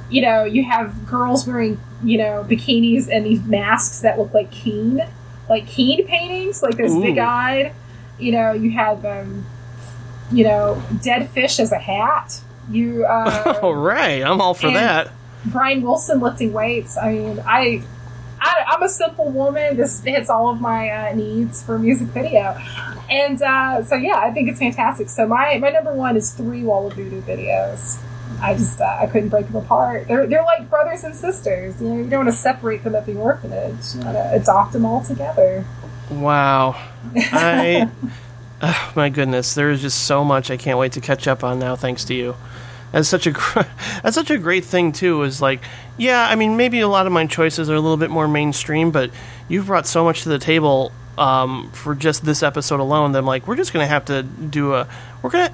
you 0.08 0.22
know, 0.22 0.44
you 0.44 0.64
have 0.64 1.06
girls 1.06 1.46
wearing, 1.46 1.80
you 2.02 2.18
know, 2.18 2.44
bikinis 2.48 3.08
and 3.10 3.26
these 3.26 3.42
masks 3.44 4.00
that 4.00 4.18
look 4.18 4.32
like 4.32 4.50
Keane, 4.50 5.02
like 5.48 5.66
Keane 5.66 6.06
paintings, 6.06 6.62
like 6.62 6.76
those 6.76 6.96
big 6.96 7.18
eyed. 7.18 7.72
You 8.18 8.32
know, 8.32 8.52
you 8.52 8.70
have, 8.70 9.04
um, 9.04 9.44
you 10.32 10.44
know, 10.44 10.82
dead 11.02 11.30
fish 11.30 11.58
as 11.60 11.72
a 11.72 11.78
hat. 11.78 12.40
You, 12.70 13.04
uh, 13.08 13.58
All 13.62 13.74
right, 13.74 14.22
I'm 14.22 14.40
all 14.40 14.54
for 14.54 14.70
that. 14.70 15.12
Brian 15.46 15.82
Wilson 15.82 16.20
lifting 16.20 16.52
weights. 16.52 16.98
I 16.98 17.12
mean, 17.12 17.40
I, 17.46 17.82
I 18.40 18.64
I'm 18.68 18.82
a 18.82 18.88
simple 18.88 19.30
woman. 19.30 19.76
This 19.76 20.02
hits 20.02 20.28
all 20.28 20.48
of 20.50 20.60
my 20.60 20.90
uh, 20.90 21.14
needs 21.14 21.62
for 21.62 21.76
a 21.76 21.78
music 21.78 22.08
video, 22.08 22.58
and 23.08 23.40
uh, 23.40 23.84
so 23.84 23.94
yeah, 23.94 24.16
I 24.16 24.32
think 24.32 24.48
it's 24.48 24.58
fantastic. 24.58 25.08
So 25.08 25.26
my 25.26 25.58
my 25.58 25.70
number 25.70 25.92
one 25.92 26.16
is 26.16 26.32
three 26.32 26.62
Wall 26.64 26.88
of 26.88 26.94
Voodoo 26.94 27.22
videos. 27.22 28.02
I 28.40 28.54
just 28.54 28.80
uh, 28.80 28.98
I 29.00 29.06
couldn't 29.06 29.28
break 29.28 29.46
them 29.46 29.56
apart. 29.56 30.08
They're 30.08 30.26
they're 30.26 30.44
like 30.44 30.68
brothers 30.68 31.04
and 31.04 31.14
sisters. 31.14 31.80
You 31.80 31.88
know, 31.88 31.96
you 31.98 32.10
don't 32.10 32.24
want 32.24 32.34
to 32.34 32.40
separate 32.40 32.82
them 32.82 32.94
at 32.94 33.06
the 33.06 33.14
orphanage. 33.14 33.94
You 33.94 34.00
want 34.00 34.16
to 34.16 34.32
adopt 34.32 34.72
them 34.72 34.84
all 34.84 35.02
together. 35.04 35.64
Wow. 36.10 36.74
I. 37.14 37.88
oh, 38.62 38.92
my 38.96 39.08
goodness, 39.08 39.54
there 39.54 39.70
is 39.70 39.82
just 39.82 40.04
so 40.04 40.24
much 40.24 40.50
I 40.50 40.56
can't 40.56 40.78
wait 40.78 40.92
to 40.92 41.00
catch 41.00 41.26
up 41.26 41.44
on 41.44 41.58
now, 41.58 41.76
thanks 41.76 42.04
to 42.06 42.14
you. 42.14 42.36
That's 42.92 43.08
such 43.08 43.26
a 43.26 43.32
gr- 43.32 43.60
that's 44.02 44.14
such 44.14 44.30
a 44.30 44.38
great 44.38 44.64
thing 44.64 44.92
too. 44.92 45.22
Is 45.22 45.42
like, 45.42 45.60
yeah, 45.96 46.26
I 46.28 46.34
mean, 46.34 46.56
maybe 46.56 46.80
a 46.80 46.88
lot 46.88 47.06
of 47.06 47.12
my 47.12 47.26
choices 47.26 47.68
are 47.68 47.74
a 47.74 47.80
little 47.80 47.96
bit 47.96 48.10
more 48.10 48.28
mainstream, 48.28 48.90
but 48.90 49.10
you've 49.48 49.66
brought 49.66 49.86
so 49.86 50.04
much 50.04 50.22
to 50.22 50.28
the 50.28 50.38
table 50.38 50.92
um, 51.18 51.70
for 51.72 51.94
just 51.94 52.24
this 52.24 52.42
episode 52.42 52.80
alone. 52.80 53.12
That 53.12 53.18
I'm 53.18 53.26
like, 53.26 53.46
we're 53.46 53.56
just 53.56 53.72
gonna 53.72 53.86
have 53.86 54.04
to 54.06 54.22
do 54.22 54.74
a. 54.74 54.88
We're 55.22 55.30
gonna, 55.30 55.52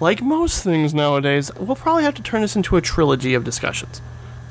like 0.00 0.22
most 0.22 0.62
things 0.62 0.92
nowadays, 0.94 1.50
we'll 1.56 1.76
probably 1.76 2.04
have 2.04 2.14
to 2.14 2.22
turn 2.22 2.42
this 2.42 2.56
into 2.56 2.76
a 2.76 2.80
trilogy 2.80 3.34
of 3.34 3.44
discussions. 3.44 4.02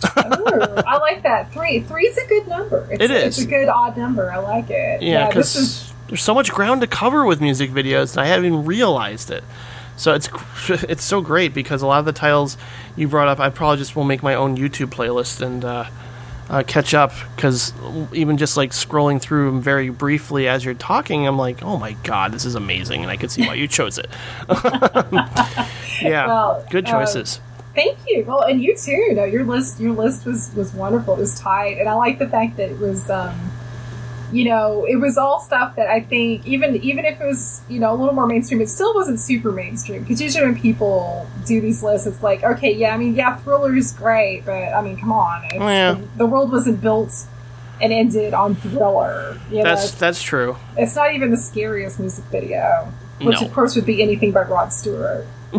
Ooh, 0.04 0.20
I 0.20 0.98
like 0.98 1.24
that. 1.24 1.54
Three 1.54 1.82
Three 1.82 2.08
is 2.08 2.18
a 2.18 2.28
good 2.28 2.48
number. 2.48 2.88
It's, 2.92 3.04
It 3.04 3.12
It's 3.12 3.40
a 3.40 3.46
good 3.46 3.70
odd 3.70 3.96
number. 3.96 4.32
I 4.32 4.38
like 4.40 4.70
it. 4.70 5.02
Yeah, 5.02 5.28
this 5.28 5.30
because 5.30 5.56
is 5.56 5.94
there's 6.14 6.22
so 6.22 6.36
much 6.36 6.52
ground 6.52 6.82
to 6.82 6.86
cover 6.86 7.26
with 7.26 7.42
music 7.42 7.72
videos, 7.72 8.12
and 8.12 8.22
I 8.22 8.28
haven't 8.28 8.46
even 8.46 8.66
realized 8.66 9.32
it. 9.32 9.44
So 9.98 10.14
it's 10.14 10.30
it's 10.84 11.04
so 11.04 11.22
great 11.22 11.56
because 11.56 11.82
a 11.82 11.88
lot 11.88 11.98
of 11.98 12.06
the 12.06 12.14
titles 12.14 12.56
you 12.96 13.08
brought 13.08 13.28
up, 13.28 13.40
I 13.40 13.50
probably 13.50 13.78
just 13.78 13.96
will 13.96 14.04
make 14.04 14.22
my 14.22 14.36
own 14.36 14.56
YouTube 14.56 14.92
playlist 14.92 15.42
and 15.42 15.66
uh, 15.66 15.90
uh, 16.50 16.62
catch 16.68 16.94
up. 16.94 17.14
Because 17.36 17.74
even 18.14 18.38
just 18.38 18.58
like 18.58 18.74
scrolling 18.74 19.20
through 19.20 19.50
them 19.50 19.60
very 19.60 19.90
briefly 19.90 20.48
as 20.48 20.64
you're 20.64 20.76
talking, 20.76 21.26
I'm 21.26 21.40
like, 21.40 21.64
oh 21.64 21.78
my 21.78 21.94
god, 22.04 22.32
this 22.32 22.46
is 22.46 22.54
amazing, 22.54 23.02
and 23.02 23.10
I 23.10 23.18
can 23.18 23.30
see 23.30 23.48
why 23.48 23.56
you 23.56 23.68
chose 23.68 23.98
it. 23.98 24.06
yeah, 26.00 26.28
Well, 26.28 26.64
good 26.70 26.88
uh, 26.88 26.92
choices. 26.92 27.42
Thank 27.74 27.98
you. 28.06 28.24
Well, 28.28 28.42
and 28.42 28.62
you 28.62 28.78
too. 28.78 29.14
No, 29.14 29.24
your 29.24 29.46
list 29.46 29.80
your 29.80 29.94
list 29.94 30.28
was 30.28 30.54
was 30.54 30.76
wonderful. 30.76 31.16
It 31.16 31.22
was 31.22 31.40
tight, 31.40 31.80
and 31.80 31.90
I 31.90 31.96
like 31.96 32.20
the 32.20 32.30
fact 32.30 32.58
that 32.58 32.70
it 32.70 32.78
was, 32.78 33.10
um, 33.10 33.34
you 34.34 34.46
know, 34.46 34.86
it 34.90 34.96
was 34.98 35.18
all 35.18 35.40
stuff 35.40 35.76
that 35.76 35.88
I 35.88 36.02
think 36.02 36.46
even 36.48 36.76
even 36.78 37.06
if 37.06 37.22
it 37.22 37.26
was 37.26 37.62
you 37.70 37.80
know 37.80 37.94
a 37.94 37.98
little 37.98 38.14
more 38.16 38.26
mainstream, 38.28 38.60
it 38.62 38.68
still 38.70 38.94
wasn't 38.94 39.20
super 39.20 39.52
mainstream. 39.52 40.02
Because 40.02 40.20
usually 40.22 40.46
when 40.46 40.60
people 40.60 41.28
do 41.46 41.62
these 41.62 41.84
lists, 41.84 42.08
it's 42.08 42.22
like, 42.24 42.44
okay, 42.44 42.74
yeah, 42.74 42.94
I 42.94 42.98
mean, 42.98 43.16
yeah, 43.16 43.38
Thriller 43.38 43.76
is 43.76 43.94
great, 43.94 44.44
but 44.46 44.52
I 44.74 44.82
mean, 44.82 44.98
come 44.98 45.12
on, 45.12 45.44
it's, 45.46 45.54
Yeah. 45.56 45.94
the, 45.94 46.08
the 46.18 46.26
world 46.26 46.52
wasn't 46.52 46.82
built 46.82 47.14
and 47.82 47.94
ended 47.94 48.34
on 48.34 48.56
Thriller. 48.56 49.38
You 49.50 49.58
know, 49.58 49.64
That's 49.64 49.92
that's 49.92 50.22
true. 50.22 50.58
it's 50.78 50.96
not 50.96 51.14
even 51.14 51.32
the 51.32 51.38
scariest 51.38 52.00
music 52.00 52.26
video, 52.26 52.92
which 53.22 53.40
No. 53.40 53.48
of 53.48 53.54
course 53.54 53.76
would 53.76 53.86
be 53.86 54.02
anything 54.02 54.32
by 54.32 54.42
Rod 54.44 54.74
Stewart. 54.74 55.26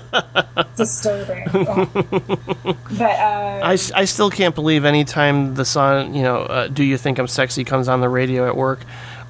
Disturbing. 0.76 1.44
But 1.52 3.00
uh, 3.00 3.60
I, 3.62 3.72
I 3.94 4.04
still 4.04 4.30
can't 4.30 4.54
believe 4.54 4.84
anytime 4.84 5.54
the 5.54 5.64
song, 5.64 6.14
you 6.14 6.22
know, 6.22 6.38
uh, 6.38 6.68
Do 6.68 6.84
You 6.84 6.96
Think 6.96 7.18
I'm 7.18 7.26
Sexy 7.28 7.64
comes 7.64 7.88
on 7.88 8.00
the 8.00 8.08
radio 8.08 8.46
at 8.46 8.56
work, 8.56 8.80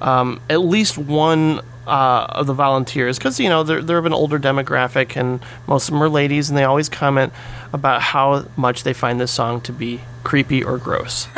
um, 0.01 0.41
at 0.49 0.61
least 0.61 0.97
one 0.97 1.61
uh, 1.87 2.27
of 2.29 2.47
the 2.47 2.53
volunteers, 2.53 3.17
because, 3.17 3.39
you 3.39 3.49
know, 3.49 3.63
they're, 3.63 3.81
they're 3.81 3.97
of 3.97 4.05
an 4.05 4.13
older 4.13 4.39
demographic 4.39 5.15
and 5.19 5.43
most 5.67 5.87
of 5.89 5.93
them 5.93 6.03
are 6.03 6.09
ladies, 6.09 6.49
and 6.49 6.57
they 6.57 6.63
always 6.63 6.89
comment 6.89 7.33
about 7.73 8.01
how 8.01 8.45
much 8.55 8.83
they 8.83 8.93
find 8.93 9.19
this 9.19 9.31
song 9.31 9.61
to 9.61 9.71
be 9.73 10.01
creepy 10.23 10.63
or 10.63 10.77
gross. 10.77 11.27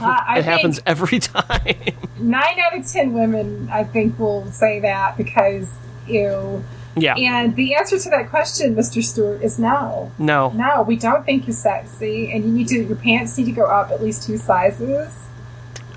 It 0.00 0.44
happens 0.44 0.80
every 0.86 1.18
time. 1.20 1.76
nine 2.18 2.58
out 2.60 2.76
of 2.76 2.86
ten 2.90 3.12
women, 3.12 3.68
I 3.70 3.84
think, 3.84 4.18
will 4.18 4.50
say 4.50 4.80
that 4.80 5.16
because 5.16 5.72
ew. 6.06 6.64
Yeah. 7.00 7.14
And 7.16 7.56
the 7.56 7.74
answer 7.74 7.98
to 7.98 8.10
that 8.10 8.30
question, 8.30 8.74
Mr. 8.74 9.02
Stewart, 9.02 9.42
is 9.42 9.58
no. 9.58 10.12
No. 10.18 10.50
No, 10.50 10.82
we 10.82 10.96
don't 10.96 11.24
think 11.24 11.46
you're 11.46 11.54
sexy, 11.54 12.30
and 12.32 12.44
you 12.44 12.50
need 12.50 12.68
to. 12.68 12.82
Your 12.84 12.96
pants 12.96 13.36
need 13.38 13.46
to 13.46 13.52
go 13.52 13.66
up 13.66 13.90
at 13.90 14.02
least 14.02 14.24
two 14.26 14.36
sizes. 14.36 15.28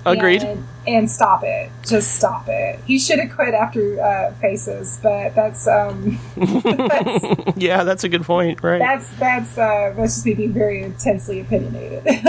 Agreed. 0.04 0.42
And, 0.42 0.66
and 0.86 1.10
stop 1.10 1.42
it. 1.44 1.70
Just 1.86 2.16
stop 2.16 2.46
it. 2.48 2.80
He 2.86 2.98
should 2.98 3.20
have 3.20 3.30
quit 3.30 3.54
after 3.54 4.00
uh, 4.02 4.32
Faces, 4.34 4.98
but 5.02 5.34
that's 5.34 5.68
um, 5.68 6.18
that's 6.36 7.24
Yeah, 7.56 7.84
that's 7.84 8.02
a 8.04 8.08
good 8.08 8.22
point, 8.22 8.62
right? 8.62 8.80
that's 8.80 9.08
that's 9.10 9.56
uh, 9.56 9.94
that's 9.96 10.14
just 10.14 10.26
me 10.26 10.34
being 10.34 10.52
very 10.52 10.82
intensely 10.82 11.40
opinionated. 11.40 12.04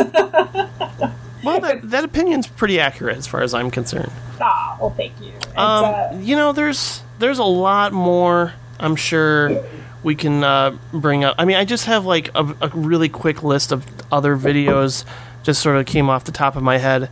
well, 1.43 1.59
that, 1.61 1.79
that 1.83 2.03
opinion's 2.03 2.47
pretty 2.47 2.79
accurate 2.79 3.17
as 3.17 3.25
far 3.25 3.41
as 3.41 3.53
I'm 3.53 3.71
concerned. 3.71 4.11
ah, 4.39 4.77
well, 4.79 4.91
thank 4.91 5.19
you. 5.19 5.33
Um, 5.55 5.85
uh, 5.85 6.19
you 6.19 6.35
know, 6.35 6.51
there's 6.53 7.01
there's 7.19 7.39
a 7.39 7.43
lot 7.43 7.91
more. 7.91 8.53
I'm 8.83 8.95
sure 8.95 9.63
we 10.03 10.13
can 10.13 10.43
uh, 10.43 10.77
bring 10.91 11.23
up. 11.23 11.35
I 11.39 11.45
mean, 11.45 11.55
I 11.55 11.65
just 11.65 11.85
have 11.85 12.05
like 12.05 12.29
a, 12.35 12.55
a 12.61 12.67
really 12.69 13.09
quick 13.09 13.41
list 13.41 13.71
of 13.71 13.85
other 14.11 14.35
videos. 14.35 15.05
Just 15.43 15.61
sort 15.61 15.77
of 15.77 15.85
came 15.85 16.09
off 16.09 16.25
the 16.25 16.31
top 16.31 16.55
of 16.55 16.63
my 16.63 16.77
head. 16.77 17.09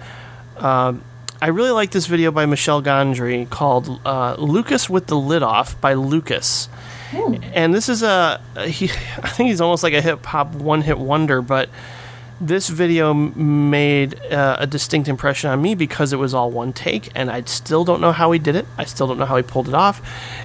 Um, 0.57 1.02
I 1.41 1.48
really 1.48 1.72
like 1.72 1.91
this 1.91 2.06
video 2.06 2.30
by 2.30 2.45
Michel 2.45 2.84
Gondry 2.84 3.49
called 3.49 3.99
uh, 4.06 4.35
"Lucas 4.38 4.89
with 4.89 5.07
the 5.07 5.18
Lid 5.18 5.41
Off" 5.43 5.80
by 5.81 5.93
Lucas. 5.93 6.69
And 7.53 7.73
this 7.73 7.89
is 7.89 8.03
a 8.03 8.41
he. 8.68 8.85
I 9.23 9.30
think 9.30 9.49
he's 9.49 9.61
almost 9.61 9.81
like 9.81 9.93
a 9.93 10.02
hip 10.02 10.26
hop 10.26 10.53
one 10.53 10.81
hit 10.81 10.98
wonder, 10.98 11.41
but 11.41 11.69
this 12.41 12.68
video 12.69 13.13
made 13.13 14.19
uh, 14.31 14.57
a 14.59 14.68
distinct 14.68 15.07
impression 15.07 15.49
on 15.49 15.61
me 15.61 15.76
because 15.76 16.11
it 16.11 16.18
was 16.18 16.34
all 16.34 16.49
one 16.51 16.73
take, 16.73 17.09
and 17.15 17.30
I 17.30 17.43
still 17.43 17.85
don't 17.85 18.01
know 18.01 18.11
how 18.11 18.31
he 18.31 18.39
did 18.39 18.55
it. 18.55 18.65
I 18.77 18.85
still 18.85 19.07
don't 19.07 19.18
know 19.19 19.26
how 19.26 19.38
he 19.38 19.43
pulled 19.43 19.68
it 19.68 19.73
off, 19.73 20.01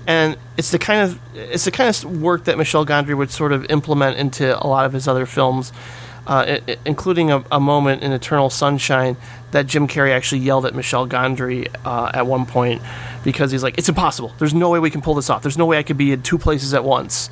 and 0.06 0.36
it's 0.56 0.70
the 0.70 0.78
kind 0.78 1.01
of 1.10 1.18
it's 1.35 1.64
the 1.64 1.70
kind 1.70 1.89
of 1.89 2.20
work 2.20 2.44
that 2.44 2.59
Michel 2.59 2.85
Gondry 2.86 3.16
would 3.16 3.31
sort 3.31 3.52
of 3.52 3.64
implement 3.70 4.18
into 4.18 4.56
a 4.62 4.66
lot 4.66 4.85
of 4.85 4.93
his 4.93 5.09
other 5.09 5.27
films, 5.27 5.73
uh, 6.27 6.44
i- 6.47 6.60
i- 6.73 6.77
including 6.85 7.31
a, 7.31 7.43
a 7.51 7.59
moment 7.60 8.02
in 8.02 8.12
Eternal 8.12 8.51
Sunshine 8.51 9.16
that 9.52 9.66
Jim 9.66 9.89
Carrey 9.89 10.12
actually 10.12 10.40
yelled 10.43 10.66
at 10.66 10.74
Michel 10.74 11.06
Gondry 11.09 11.68
uh, 11.85 12.10
at 12.12 12.27
one 12.27 12.44
point 12.47 12.82
because 13.24 13.51
he's 13.52 13.62
like, 13.62 13.78
"It's 13.78 13.89
impossible. 13.89 14.35
There's 14.39 14.52
no 14.55 14.68
way 14.70 14.78
we 14.81 14.90
can 14.90 15.01
pull 15.01 15.14
this 15.14 15.31
off. 15.31 15.40
There's 15.43 15.56
no 15.59 15.66
way 15.66 15.78
I 15.78 15.82
could 15.82 15.97
be 15.97 16.12
in 16.12 16.23
two 16.23 16.36
places 16.39 16.74
at 16.74 16.85
once." 16.85 17.31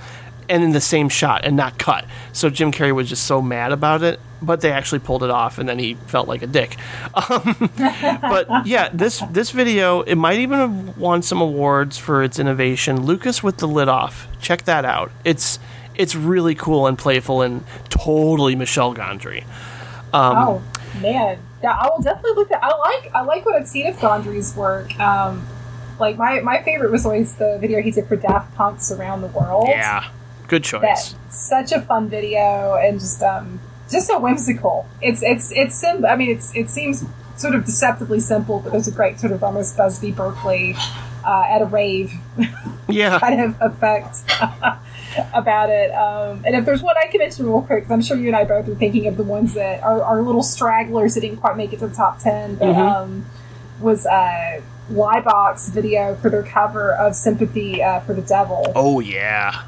And 0.49 0.63
in 0.63 0.73
the 0.73 0.81
same 0.81 1.09
shot 1.09 1.45
and 1.45 1.57
not 1.57 1.79
cut. 1.79 2.05
So 2.33 2.51
Jim 2.51 2.73
Carrey 2.73 2.95
was 2.95 3.09
just 3.09 3.27
so 3.27 3.41
mad 3.41 3.73
about 3.73 4.03
it, 4.03 4.21
but 4.43 4.61
they 4.61 4.71
actually 4.71 4.99
pulled 4.99 5.23
it 5.23 5.31
off, 5.31 5.59
and 5.59 5.69
then 5.69 5.79
he 5.79 5.95
felt 5.95 6.29
like 6.29 6.43
a 6.43 6.47
dick. 6.47 6.77
Um, 7.31 7.71
but 8.21 8.67
yeah, 8.67 8.91
this 8.93 9.23
this 9.31 9.51
video 9.51 10.03
it 10.03 10.17
might 10.17 10.41
even 10.41 10.59
have 10.59 10.99
won 10.99 11.23
some 11.23 11.41
awards 11.41 11.97
for 11.97 12.23
its 12.23 12.39
innovation. 12.39 13.07
Lucas 13.07 13.43
with 13.43 13.59
the 13.59 13.69
lid 13.69 13.89
off, 13.89 14.27
check 14.41 14.65
that 14.65 14.85
out. 14.85 15.11
It's 15.25 15.59
it's 15.95 16.15
really 16.15 16.55
cool 16.55 16.87
and 16.87 16.99
playful 16.99 17.43
and 17.43 17.65
totally 17.89 18.57
Michel 18.57 18.95
Gondry. 18.95 19.45
Um, 20.13 20.37
oh 20.37 20.63
man, 21.01 21.39
yeah, 21.63 21.73
I 21.73 21.89
will 21.89 22.03
definitely 22.03 22.35
look 22.35 22.51
at. 22.53 22.63
I 22.63 22.77
like 22.77 23.15
I 23.15 23.23
like 23.23 23.47
what 23.47 23.55
I've 23.55 23.69
seen 23.69 23.87
of 23.87 23.97
Gondry's 23.97 24.55
work. 24.57 24.99
Um, 25.01 25.47
like 25.99 26.17
my 26.17 26.41
my 26.41 26.63
favorite 26.63 26.91
was 26.91 27.05
always 27.05 27.35
the 27.37 27.59
video 27.61 27.81
he 27.81 27.91
did 27.91 28.07
for 28.07 28.17
Daft 28.17 28.55
Punk's 28.55 28.91
Around 28.91 29.23
the 29.23 29.29
World. 29.29 29.69
Yeah, 29.69 30.09
good 30.49 30.65
choice. 30.65 31.15
Such 31.29 31.73
a 31.73 31.81
fun 31.81 32.09
video 32.09 32.75
and 32.75 32.99
just 33.01 33.23
um 33.23 33.61
just 33.91 34.07
so 34.07 34.19
whimsical. 34.19 34.87
It's 35.01 35.23
it's 35.23 35.53
it's 35.53 35.75
sim- 35.79 36.05
I 36.05 36.17
mean 36.17 36.31
it's 36.31 36.55
it 36.55 36.71
seems 36.71 37.05
sort 37.37 37.55
of 37.55 37.65
deceptively 37.65 38.21
simple, 38.21 38.61
but 38.61 38.73
there's 38.73 38.89
a 38.89 38.93
great 38.93 39.19
sort 39.19 39.33
of 39.33 39.43
almost 39.43 39.77
Busby 39.77 40.13
Berkeley 40.13 40.75
uh, 41.25 41.47
at 41.49 41.63
a 41.63 41.67
rave 41.67 42.13
Yeah, 42.89 43.19
kind 43.19 43.41
of 43.41 43.57
effect 43.61 44.19
about 45.35 45.71
it. 45.71 45.91
Um, 45.93 46.43
and 46.45 46.55
if 46.55 46.65
there's 46.65 46.83
one 46.83 46.95
I 47.03 47.07
can 47.09 47.19
mention 47.19 47.47
real 47.47 47.63
quick, 47.63 47.91
I'm 47.91 48.03
sure 48.03 48.17
you 48.17 48.29
and 48.29 48.37
I 48.37 48.45
both 48.45 48.69
are 48.69 48.75
thinking 48.75 49.07
of 49.07 49.17
the 49.17 49.23
ones 49.25 49.55
that 49.55 49.83
are, 49.83 50.03
are 50.03 50.23
little 50.23 50.43
stragglers 50.43 51.15
that 51.15 51.23
didn't 51.23 51.39
quite 51.39 51.57
make 51.57 51.73
it 51.73 51.79
to 51.81 51.89
the 51.89 51.95
top 51.95 52.21
ten, 52.21 52.57
but 52.57 52.77
um, 52.77 53.27
was 53.81 54.07
uh, 54.07 54.61
Laibach 54.91 55.71
video 55.71 56.15
for 56.17 56.31
their 56.31 56.43
cover 56.43 56.93
of 56.95 57.17
"Sympathy 57.17 57.83
uh, 57.83 58.01
for 58.01 58.13
the 58.15 58.23
Devil." 58.23 58.73
Oh 58.77 59.01
yeah, 59.01 59.63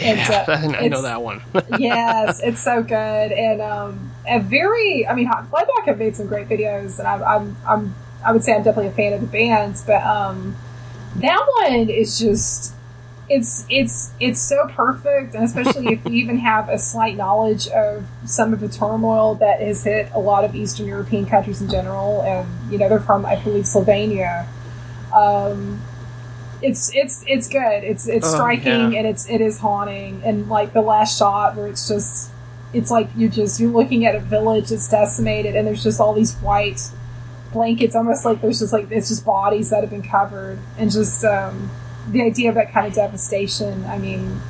yeah. 0.00 0.44
uh, 0.48 0.52
I 0.78 0.88
know 0.88 1.02
that 1.02 1.22
one. 1.22 1.42
yes, 1.78 2.40
it's 2.42 2.60
so 2.60 2.82
good 2.82 3.32
and 3.32 3.60
um, 3.60 4.12
a 4.28 4.40
very. 4.40 5.06
I 5.06 5.14
mean, 5.14 5.28
Laibach 5.28 5.84
have 5.86 5.98
made 5.98 6.16
some 6.16 6.26
great 6.26 6.48
videos, 6.48 6.98
and 6.98 7.08
I'm, 7.08 7.22
I'm, 7.22 7.56
I'm, 7.66 7.94
I 8.24 8.32
would 8.32 8.44
say 8.44 8.54
I'm 8.54 8.62
definitely 8.62 8.88
a 8.88 8.92
fan 8.92 9.12
of 9.12 9.20
the 9.20 9.26
bands, 9.26 9.82
but 9.82 10.02
um, 10.02 10.56
that 11.16 11.44
one 11.62 11.88
is 11.88 12.18
just. 12.18 12.74
It's 13.30 13.66
it's 13.68 14.12
it's 14.18 14.40
so 14.40 14.68
perfect, 14.68 15.34
and 15.34 15.44
especially 15.44 15.88
if 15.88 16.04
you 16.06 16.12
even 16.12 16.38
have 16.38 16.70
a 16.70 16.78
slight 16.78 17.14
knowledge 17.14 17.68
of 17.68 18.06
some 18.24 18.54
of 18.54 18.60
the 18.60 18.70
turmoil 18.70 19.34
that 19.34 19.60
has 19.60 19.84
hit 19.84 20.10
a 20.14 20.18
lot 20.18 20.44
of 20.44 20.54
Eastern 20.54 20.86
European 20.86 21.26
countries 21.26 21.60
in 21.60 21.68
general, 21.68 22.22
and 22.22 22.48
you 22.72 22.78
know 22.78 22.88
they're 22.88 23.00
from 23.00 23.26
I 23.26 23.36
believe 23.36 23.64
Slovenia. 23.64 24.46
Um, 25.14 25.82
it's 26.62 26.94
it's 26.94 27.24
it's 27.26 27.48
good. 27.48 27.84
It's 27.84 28.08
it's 28.08 28.26
Oh, 28.26 28.34
striking 28.34 28.92
yeah. 28.92 28.98
and 28.98 29.06
it's 29.06 29.28
it 29.28 29.40
is 29.40 29.58
haunting. 29.58 30.22
And 30.24 30.48
like 30.48 30.72
the 30.72 30.80
last 30.82 31.18
shot 31.18 31.56
where 31.56 31.66
it's 31.66 31.86
just 31.88 32.30
it's 32.72 32.90
like 32.90 33.08
you 33.16 33.28
just 33.28 33.60
you're 33.60 33.70
looking 33.70 34.04
at 34.06 34.14
a 34.14 34.20
village 34.20 34.68
that's 34.68 34.88
decimated 34.88 35.56
and 35.56 35.66
there's 35.66 35.82
just 35.82 36.00
all 36.00 36.12
these 36.12 36.34
white 36.36 36.80
blankets, 37.52 37.94
almost 37.96 38.24
like 38.24 38.40
there's 38.40 38.58
just 38.58 38.72
like 38.72 38.90
it's 38.90 39.08
just 39.08 39.24
bodies 39.24 39.70
that 39.70 39.80
have 39.82 39.90
been 39.90 40.02
covered 40.02 40.58
and 40.78 40.90
just 40.90 41.24
um, 41.24 41.70
the 42.10 42.22
idea 42.22 42.48
of 42.48 42.54
that 42.56 42.72
kind 42.72 42.86
of 42.86 42.94
devastation. 42.94 43.84
I 43.86 43.98
mean. 43.98 44.40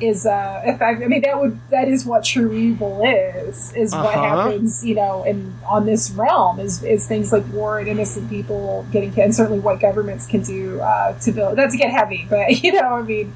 Is 0.00 0.24
uh, 0.26 0.62
if 0.64 0.80
I, 0.80 0.90
I 0.92 1.06
mean 1.06 1.20
that 1.22 1.38
would 1.40 1.58
that 1.70 1.86
is 1.88 2.04
what 2.06 2.24
true 2.24 2.52
evil 2.52 3.02
is 3.04 3.72
is 3.74 3.92
what 3.94 4.14
Uh-huh. 4.14 4.42
happens 4.42 4.84
you 4.84 4.94
know 4.94 5.22
in 5.24 5.54
on 5.68 5.84
this 5.86 6.10
realm 6.12 6.58
is 6.58 6.82
is 6.82 7.06
things 7.06 7.32
like 7.32 7.44
war 7.52 7.78
and 7.78 7.86
innocent 7.88 8.30
people 8.30 8.86
getting 8.92 9.12
killed 9.12 9.26
and 9.26 9.34
certainly 9.34 9.60
what 9.60 9.78
governments 9.80 10.26
can 10.26 10.42
do 10.42 10.80
uh, 10.80 11.12
to 11.20 11.32
build 11.32 11.56
not 11.56 11.70
to 11.70 11.76
get 11.76 11.90
heavy 11.90 12.26
but 12.30 12.62
you 12.64 12.72
know 12.72 12.94
I 12.94 13.02
mean 13.02 13.34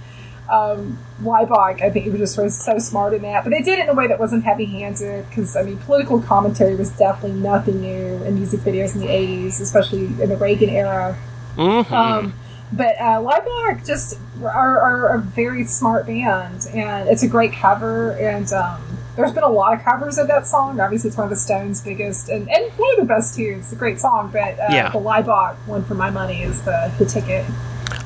um, 0.51 0.99
Laibach 1.23 1.81
I 1.82 1.91
think 1.91 2.05
he 2.05 2.11
was 2.11 2.20
just 2.20 2.39
was 2.39 2.55
so 2.59 2.78
smart 2.78 3.15
in 3.15 3.23
that 3.23 3.45
but 3.45 3.51
they 3.51 3.62
did 3.62 3.78
it 3.78 3.82
in 3.85 3.89
a 3.89 3.95
way 3.95 4.07
that 4.09 4.19
wasn't 4.20 4.45
heavy 4.45 4.65
handed 4.66 5.28
because 5.28 5.57
I 5.57 5.62
mean 5.62 5.78
political 5.78 6.20
commentary 6.20 6.74
was 6.77 6.91
definitely 6.91 7.41
nothing 7.41 7.81
new 7.81 8.23
in 8.24 8.35
music 8.36 8.61
videos 8.61 8.95
in 8.95 9.01
the 9.01 9.09
80s 9.09 9.61
especially 9.61 10.07
in 10.07 10.28
the 10.28 10.36
Reagan 10.36 10.70
era 10.70 11.16
Mhm. 11.57 11.91
um, 11.93 12.35
but 12.76 12.96
uh, 13.01 13.20
Laibach 13.20 13.86
just 13.86 14.18
are, 14.42 14.80
are 14.80 15.14
a 15.16 15.18
very 15.20 15.64
smart 15.64 16.06
band, 16.06 16.66
and 16.74 17.09
it's 17.09 17.22
a 17.22 17.28
great 17.28 17.52
cover. 17.52 18.12
And 18.18 18.52
um, 18.52 18.80
there's 19.16 19.32
been 19.32 19.44
a 19.44 19.48
lot 19.48 19.74
of 19.74 19.82
covers 19.84 20.18
of 20.18 20.26
that 20.28 20.46
song. 20.46 20.80
Obviously, 20.80 21.09
it's 21.09 21.16
one 21.16 21.24
of 21.24 21.30
the 21.30 21.36
Stones' 21.36 21.80
biggest 21.80 22.28
and, 22.28 22.48
and 22.51 22.72
one 22.72 22.90
of 22.92 22.96
the 22.98 23.05
best 23.14 23.36
too. 23.36 23.56
It's 23.59 23.72
a 23.72 23.76
great 23.76 24.01
song, 24.01 24.30
but 24.32 24.59
uh, 24.59 24.66
Yeah. 24.70 24.90
the 24.90 24.98
Laibach 24.98 25.55
one 25.66 25.84
for 25.84 25.94
my 25.94 26.10
money 26.10 26.42
is 26.42 26.62
the, 26.62 26.92
the 26.98 27.05
ticket. 27.06 27.46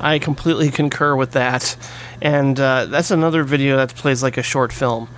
I 0.00 0.18
completely 0.18 0.70
concur 0.70 1.16
with 1.16 1.32
that, 1.32 1.76
and 2.20 2.58
uh, 2.60 2.86
that's 2.86 3.10
another 3.10 3.42
video 3.42 3.76
that 3.78 3.94
plays 3.94 4.22
like 4.22 4.36
a 4.36 4.42
short 4.42 4.72
film, 4.72 5.08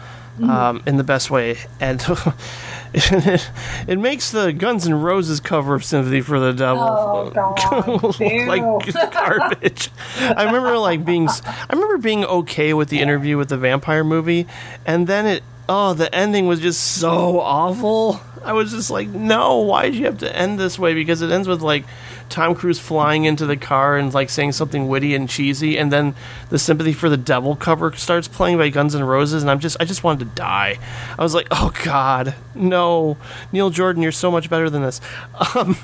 um, 0.43 0.83
in 0.87 0.97
the 0.97 1.05
best 1.05 1.31
way. 1.31 1.59
And 1.81 2.01
it, 2.93 3.51
it 3.89 3.99
makes 3.99 4.31
the 4.31 4.53
Guns 4.53 4.87
N' 4.87 4.95
Roses 5.01 5.41
cover 5.41 5.75
of 5.75 5.85
"Sympathy 5.85 6.21
for 6.21 6.39
the 6.41 6.53
Devil" 6.53 6.83
Oh 6.83 7.31
god. 7.31 8.21
Ew. 8.21 8.47
like 8.47 8.63
garbage. 9.13 9.91
I 10.19 10.45
remember 10.45 10.79
like 10.79 11.05
being 11.05 11.29
I 11.29 11.67
remember 11.73 11.99
being 11.99 12.25
okay 12.25 12.75
with 12.75 12.89
the 12.89 13.01
interview 13.01 13.37
with 13.37 13.49
the 13.49 13.57
vampire 13.59 14.05
movie 14.05 14.47
and 14.87 15.07
then 15.07 15.27
it 15.27 15.43
oh 15.69 15.95
the 15.95 16.13
ending 16.15 16.47
was 16.47 16.61
just 16.61 16.81
so 16.97 17.41
awful. 17.41 18.21
I 18.43 18.55
was 18.55 18.71
just 18.71 18.91
like, 18.91 19.09
"No, 19.09 19.59
why 19.59 19.87
did 19.87 19.97
you 19.97 20.07
have 20.07 20.19
to 20.19 20.37
end 20.37 20.59
this 20.59 20.79
way?" 20.79 20.95
Because 20.95 21.21
it 21.21 21.31
ends 21.31 21.47
with 21.47 21.61
like 21.61 21.85
Tom 22.31 22.55
Cruise 22.55 22.79
flying 22.79 23.25
into 23.25 23.45
the 23.47 23.57
car 23.57 23.97
and 23.97 24.15
like 24.15 24.31
saying 24.31 24.53
something 24.53 24.89
witty 24.89 25.15
and 25.15 25.29
cheesy 25.29 25.77
and 25.77 25.93
then 25.93 26.15
the 26.49 26.59
Sympathy 26.59 26.93
for 26.93 27.09
the 27.09 27.17
Devil 27.17 27.57
cover 27.57 27.93
starts 27.93 28.29
playing 28.29 28.59
by 28.59 28.69
Guns 28.69 28.95
N' 28.95 29.03
Roses 29.05 29.43
and 29.43 29.51
I'm 29.51 29.59
just 29.61 29.77
I 29.81 29.85
just 29.85 30.05
wanted 30.05 30.21
to 30.21 30.35
die. 30.37 30.79
I 31.19 31.23
was 31.23 31.35
like, 31.35 31.49
"Oh 31.51 31.73
god, 31.85 32.35
no. 32.55 33.17
Neil 33.53 33.71
Jordan, 33.71 34.03
you're 34.03 34.13
so 34.13 34.31
much 34.31 34.49
better 34.49 34.71
than 34.71 34.83
this." 34.83 35.01
Um, 35.57 35.77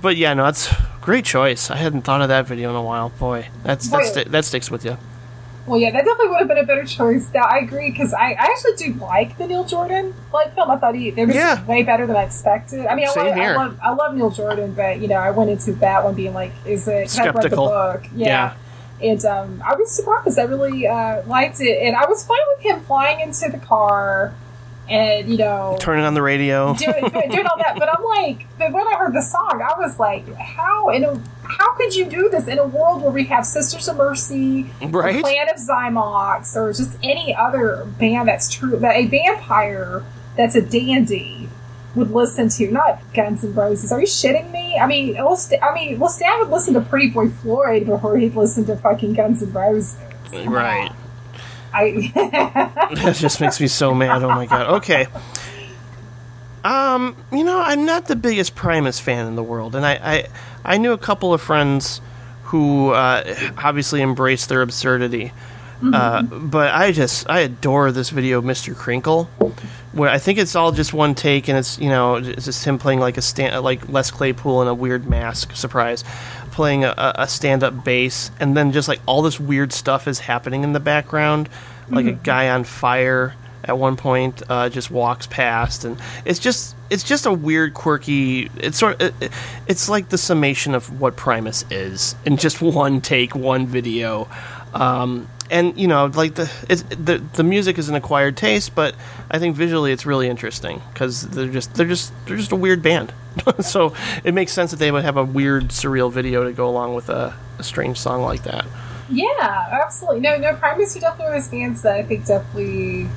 but 0.00 0.16
yeah, 0.16 0.32
no, 0.32 0.44
that's 0.44 0.72
great 1.02 1.24
choice. 1.26 1.70
I 1.70 1.76
hadn't 1.76 2.02
thought 2.02 2.22
of 2.22 2.28
that 2.28 2.46
video 2.46 2.70
in 2.70 2.76
a 2.76 2.82
while. 2.82 3.10
Boy, 3.10 3.48
that's 3.62 3.88
that's 3.88 4.12
that 4.12 4.44
sticks 4.44 4.70
with 4.70 4.84
you. 4.86 4.96
Well, 5.66 5.78
yeah, 5.78 5.90
that 5.92 6.04
definitely 6.04 6.28
would 6.30 6.38
have 6.40 6.48
been 6.48 6.58
a 6.58 6.64
better 6.66 6.84
choice. 6.84 7.30
Now, 7.32 7.42
I 7.44 7.58
agree 7.58 7.90
because 7.90 8.12
I, 8.12 8.30
I 8.32 8.46
actually 8.50 8.74
do 8.76 8.94
like 8.94 9.38
the 9.38 9.46
Neil 9.46 9.62
Jordan 9.64 10.12
like 10.32 10.54
film. 10.56 10.70
I 10.70 10.76
thought 10.76 10.94
he 10.96 11.08
it 11.10 11.26
was 11.26 11.36
Yeah. 11.36 11.64
way 11.66 11.84
better 11.84 12.04
than 12.06 12.16
I 12.16 12.24
expected. 12.24 12.84
I 12.86 12.96
mean, 12.96 13.06
I 13.06 13.12
Same 13.12 13.26
love, 13.26 13.34
here. 13.36 13.50
I 13.52 13.56
love 13.56 13.78
I 13.82 13.90
love 13.92 14.14
Neil 14.16 14.30
Jordan, 14.30 14.72
but 14.74 15.00
you 15.00 15.06
know, 15.06 15.16
I 15.16 15.30
went 15.30 15.50
into 15.50 15.72
that 15.74 16.02
one 16.02 16.14
being 16.14 16.34
like, 16.34 16.52
is 16.66 16.88
it? 16.88 17.02
'cause 17.04 17.18
I 17.18 17.26
read 17.26 17.34
the 17.36 17.40
Skeptical. 17.42 17.66
book, 17.68 18.02
yeah. 18.14 18.54
And 19.00 19.24
um, 19.24 19.62
I 19.64 19.74
was 19.76 19.90
surprised. 19.90 20.38
I 20.38 20.42
really 20.44 20.86
uh, 20.86 21.22
liked 21.26 21.60
it, 21.60 21.80
and 21.82 21.94
I 21.96 22.06
was 22.06 22.24
fine 22.24 22.38
with 22.56 22.64
him 22.66 22.80
flying 22.80 23.20
into 23.20 23.48
the 23.48 23.58
car, 23.58 24.34
and 24.88 25.28
you 25.28 25.38
know, 25.38 25.76
Turning 25.80 26.04
on 26.04 26.14
the 26.14 26.22
radio. 26.22 26.74
doing, 26.74 26.92
doing 27.08 27.46
all 27.50 27.58
that. 27.58 27.76
But 27.78 27.88
I'm 27.96 28.04
like, 28.04 28.46
when 28.58 28.86
I 28.86 28.96
heard 28.96 29.14
the 29.14 29.22
song, 29.22 29.62
I 29.62 29.78
was 29.78 29.98
like, 29.98 30.26
how 30.36 30.88
in 30.90 31.04
a 31.04 31.20
how 31.44 31.74
could 31.76 31.94
you 31.94 32.06
do 32.06 32.28
this 32.30 32.48
in 32.48 32.58
a 32.58 32.66
world 32.66 33.02
where 33.02 33.10
we 33.10 33.24
have 33.24 33.44
Sisters 33.44 33.86
of 33.88 33.96
Mercy, 33.96 34.70
Right? 34.82 35.16
or 35.16 35.20
Clan 35.20 35.48
of 35.50 35.56
Xymox, 35.56 36.56
or 36.56 36.72
just 36.72 36.96
any 37.02 37.34
other 37.34 37.84
band 37.98 38.28
that's 38.28 38.48
true 38.48 38.76
that 38.78 38.96
a 38.96 39.06
vampire 39.06 40.02
that's 40.36 40.54
a 40.54 40.62
dandy 40.62 41.48
would 41.94 42.10
listen 42.10 42.48
to, 42.48 42.70
not 42.70 43.00
Guns 43.12 43.44
and 43.44 43.54
Roses. 43.54 43.92
Are 43.92 44.00
you 44.00 44.06
shitting 44.06 44.50
me? 44.50 44.78
I 44.78 44.86
mean, 44.86 45.14
Lest- 45.22 45.52
I 45.62 45.74
mean, 45.74 45.98
Lestat 45.98 46.38
would 46.40 46.48
listen 46.48 46.72
to 46.72 46.80
Pretty 46.80 47.08
Boy 47.10 47.28
Floyd 47.28 47.84
before 47.84 48.16
he'd 48.16 48.34
listen 48.34 48.64
to 48.66 48.76
fucking 48.76 49.12
Guns 49.12 49.42
and 49.42 49.54
Roses. 49.54 49.98
Right. 50.46 50.90
I 51.72 52.12
that 52.94 53.16
just 53.16 53.40
makes 53.40 53.60
me 53.60 53.66
so 53.66 53.94
mad. 53.94 54.22
Oh 54.22 54.28
my 54.28 54.46
god. 54.46 54.68
Okay. 54.82 55.06
Um, 56.64 57.16
you 57.32 57.42
know, 57.42 57.60
I'm 57.60 57.84
not 57.84 58.06
the 58.06 58.16
biggest 58.16 58.54
Primus 58.54 59.00
fan 59.00 59.26
in 59.26 59.34
the 59.34 59.42
world, 59.42 59.74
and 59.74 59.84
I 59.84 59.94
I, 59.94 60.26
I 60.64 60.78
knew 60.78 60.92
a 60.92 60.98
couple 60.98 61.34
of 61.34 61.40
friends 61.40 62.00
who 62.44 62.90
uh, 62.90 63.24
obviously 63.58 64.02
embraced 64.02 64.48
their 64.48 64.62
absurdity. 64.62 65.32
Uh, 65.92 66.22
but 66.22 66.72
I 66.72 66.92
just 66.92 67.28
I 67.28 67.40
adore 67.40 67.90
this 67.90 68.10
video, 68.10 68.38
of 68.38 68.44
Mr. 68.44 68.72
Krinkle, 68.72 69.26
where 69.92 70.08
I 70.08 70.18
think 70.18 70.38
it's 70.38 70.54
all 70.54 70.70
just 70.70 70.92
one 70.92 71.16
take, 71.16 71.48
and 71.48 71.58
it's 71.58 71.76
you 71.78 71.88
know 71.88 72.16
it's 72.16 72.44
just 72.44 72.64
him 72.64 72.78
playing 72.78 73.00
like 73.00 73.16
a 73.16 73.22
stand 73.22 73.64
like 73.64 73.88
Les 73.88 74.10
Claypool 74.12 74.62
in 74.62 74.68
a 74.68 74.74
weird 74.74 75.08
mask 75.08 75.56
surprise, 75.56 76.04
playing 76.52 76.84
a, 76.84 76.94
a 76.96 77.26
stand 77.28 77.62
up 77.64 77.84
bass, 77.84 78.30
and 78.38 78.56
then 78.56 78.72
just 78.72 78.88
like 78.88 79.00
all 79.06 79.22
this 79.22 79.40
weird 79.40 79.72
stuff 79.72 80.06
is 80.06 80.20
happening 80.20 80.62
in 80.62 80.72
the 80.72 80.80
background, 80.80 81.48
like 81.88 82.06
a 82.06 82.12
guy 82.12 82.48
on 82.50 82.64
fire 82.64 83.34
at 83.64 83.78
one 83.78 83.96
point 83.96 84.42
uh, 84.48 84.68
just 84.68 84.90
walks 84.90 85.26
past, 85.26 85.84
and 85.84 86.00
it's 86.24 86.38
just 86.38 86.74
it's 86.90 87.02
just 87.02 87.26
a 87.26 87.32
weird, 87.32 87.74
quirky. 87.74 88.50
It's 88.56 88.78
sort 88.78 89.00
of, 89.00 89.22
it, 89.22 89.32
it's 89.66 89.88
like 89.88 90.08
the 90.08 90.18
summation 90.18 90.74
of 90.74 91.00
what 91.00 91.16
Primus 91.16 91.64
is 91.70 92.14
in 92.24 92.36
just 92.36 92.60
one 92.62 93.00
take, 93.00 93.34
one 93.34 93.66
video. 93.66 94.28
Um, 94.74 95.28
and 95.52 95.78
you 95.78 95.86
know, 95.86 96.06
like 96.06 96.34
the 96.34 96.50
it's, 96.68 96.82
the 96.82 97.22
the 97.34 97.44
music 97.44 97.78
is 97.78 97.88
an 97.88 97.94
acquired 97.94 98.36
taste, 98.36 98.74
but 98.74 98.96
I 99.30 99.38
think 99.38 99.54
visually 99.54 99.92
it's 99.92 100.06
really 100.06 100.28
interesting 100.28 100.82
because 100.92 101.28
they're 101.28 101.46
just 101.46 101.74
they're 101.74 101.86
just 101.86 102.12
they're 102.26 102.38
just 102.38 102.52
a 102.52 102.56
weird 102.56 102.82
band. 102.82 103.12
so 103.60 103.94
it 104.24 104.34
makes 104.34 104.52
sense 104.52 104.70
that 104.70 104.78
they 104.78 104.90
would 104.90 105.04
have 105.04 105.16
a 105.16 105.24
weird, 105.24 105.68
surreal 105.68 106.10
video 106.10 106.44
to 106.44 106.52
go 106.52 106.68
along 106.68 106.94
with 106.94 107.08
a, 107.08 107.34
a 107.58 107.62
strange 107.62 107.98
song 107.98 108.22
like 108.22 108.42
that. 108.42 108.66
Yeah, 109.10 109.80
absolutely. 109.84 110.20
No, 110.20 110.36
no, 110.38 110.54
Primus 110.54 110.96
are 110.96 111.00
definitely 111.00 111.24
one 111.26 111.36
of 111.36 111.42
those 111.42 111.50
bands 111.50 111.82
that 111.82 111.94
I 111.96 112.02
think 112.02 112.26
definitely 112.26 113.08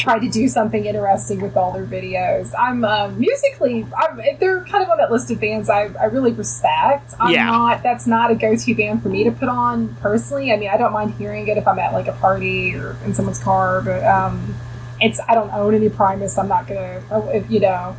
try 0.00 0.18
to 0.18 0.28
do 0.28 0.48
something 0.48 0.86
interesting 0.86 1.40
with 1.40 1.56
all 1.56 1.72
their 1.72 1.84
videos. 1.84 2.52
I'm 2.58 2.84
um, 2.84 3.18
musically, 3.20 3.86
I'm, 3.96 4.20
they're 4.38 4.64
kind 4.64 4.82
of 4.82 4.90
on 4.90 4.98
that 4.98 5.10
list 5.12 5.30
of 5.30 5.40
bands 5.40 5.68
I, 5.68 5.90
I 6.00 6.04
really 6.06 6.32
respect. 6.32 7.14
I'm 7.20 7.32
Yeah. 7.34 7.46
not, 7.46 7.82
that's 7.82 8.06
not 8.06 8.30
a 8.30 8.34
go 8.34 8.56
to 8.56 8.74
band 8.74 9.02
for 9.02 9.08
me 9.08 9.24
to 9.24 9.30
put 9.30 9.48
on 9.48 9.94
personally. 9.96 10.52
I 10.52 10.56
mean, 10.56 10.70
I 10.70 10.76
don't 10.76 10.92
mind 10.92 11.14
hearing 11.14 11.46
it 11.48 11.56
if 11.58 11.68
I'm 11.68 11.78
at 11.78 11.92
like 11.92 12.08
a 12.08 12.12
party 12.14 12.74
or 12.74 12.96
in 13.04 13.14
someone's 13.14 13.38
car, 13.42 13.82
but 13.82 14.02
um, 14.04 14.54
it's, 15.00 15.20
I 15.28 15.34
don't 15.34 15.52
own 15.52 15.74
any 15.74 15.88
Primus. 15.88 16.38
I'm 16.38 16.48
not 16.48 16.66
gonna, 16.66 17.02
oh, 17.10 17.28
if 17.28 17.50
you 17.50 17.60
know, 17.60 17.96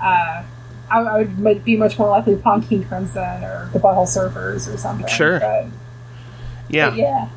uh, 0.00 0.42
I, 0.90 1.00
I 1.00 1.18
would 1.18 1.38
might 1.38 1.64
be 1.64 1.76
much 1.76 1.98
more 1.98 2.08
likely 2.08 2.36
to 2.36 2.62
King 2.68 2.84
Crimson 2.84 3.44
or 3.44 3.70
the 3.72 3.78
Butthole 3.78 4.06
Surfers 4.06 4.72
or 4.72 4.76
something. 4.76 5.06
Sure. 5.08 5.40
But, 5.40 5.66
Yeah. 6.68 6.90
but 6.90 6.98
yeah. 6.98 7.28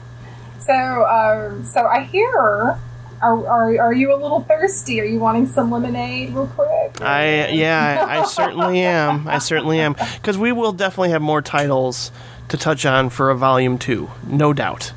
So, 0.59 0.73
uh, 0.73 1.63
so 1.63 1.85
I 1.87 2.03
hear. 2.03 2.77
Are, 3.21 3.47
are, 3.47 3.79
are 3.79 3.93
you 3.93 4.13
a 4.13 4.17
little 4.17 4.41
thirsty? 4.41 4.99
Are 4.99 5.05
you 5.05 5.19
wanting 5.19 5.45
some 5.45 5.69
lemonade, 5.69 6.33
real 6.33 6.47
quick? 6.47 7.01
I 7.01 7.49
yeah, 7.49 8.05
I, 8.07 8.19
I 8.19 8.25
certainly 8.25 8.81
am. 8.81 9.27
I 9.27 9.37
certainly 9.37 9.79
am 9.79 9.95
because 10.15 10.37
we 10.37 10.51
will 10.51 10.71
definitely 10.71 11.11
have 11.11 11.21
more 11.21 11.41
titles 11.41 12.11
to 12.49 12.57
touch 12.57 12.85
on 12.85 13.09
for 13.09 13.29
a 13.29 13.35
volume 13.35 13.77
two, 13.77 14.09
no 14.25 14.53
doubt. 14.53 14.91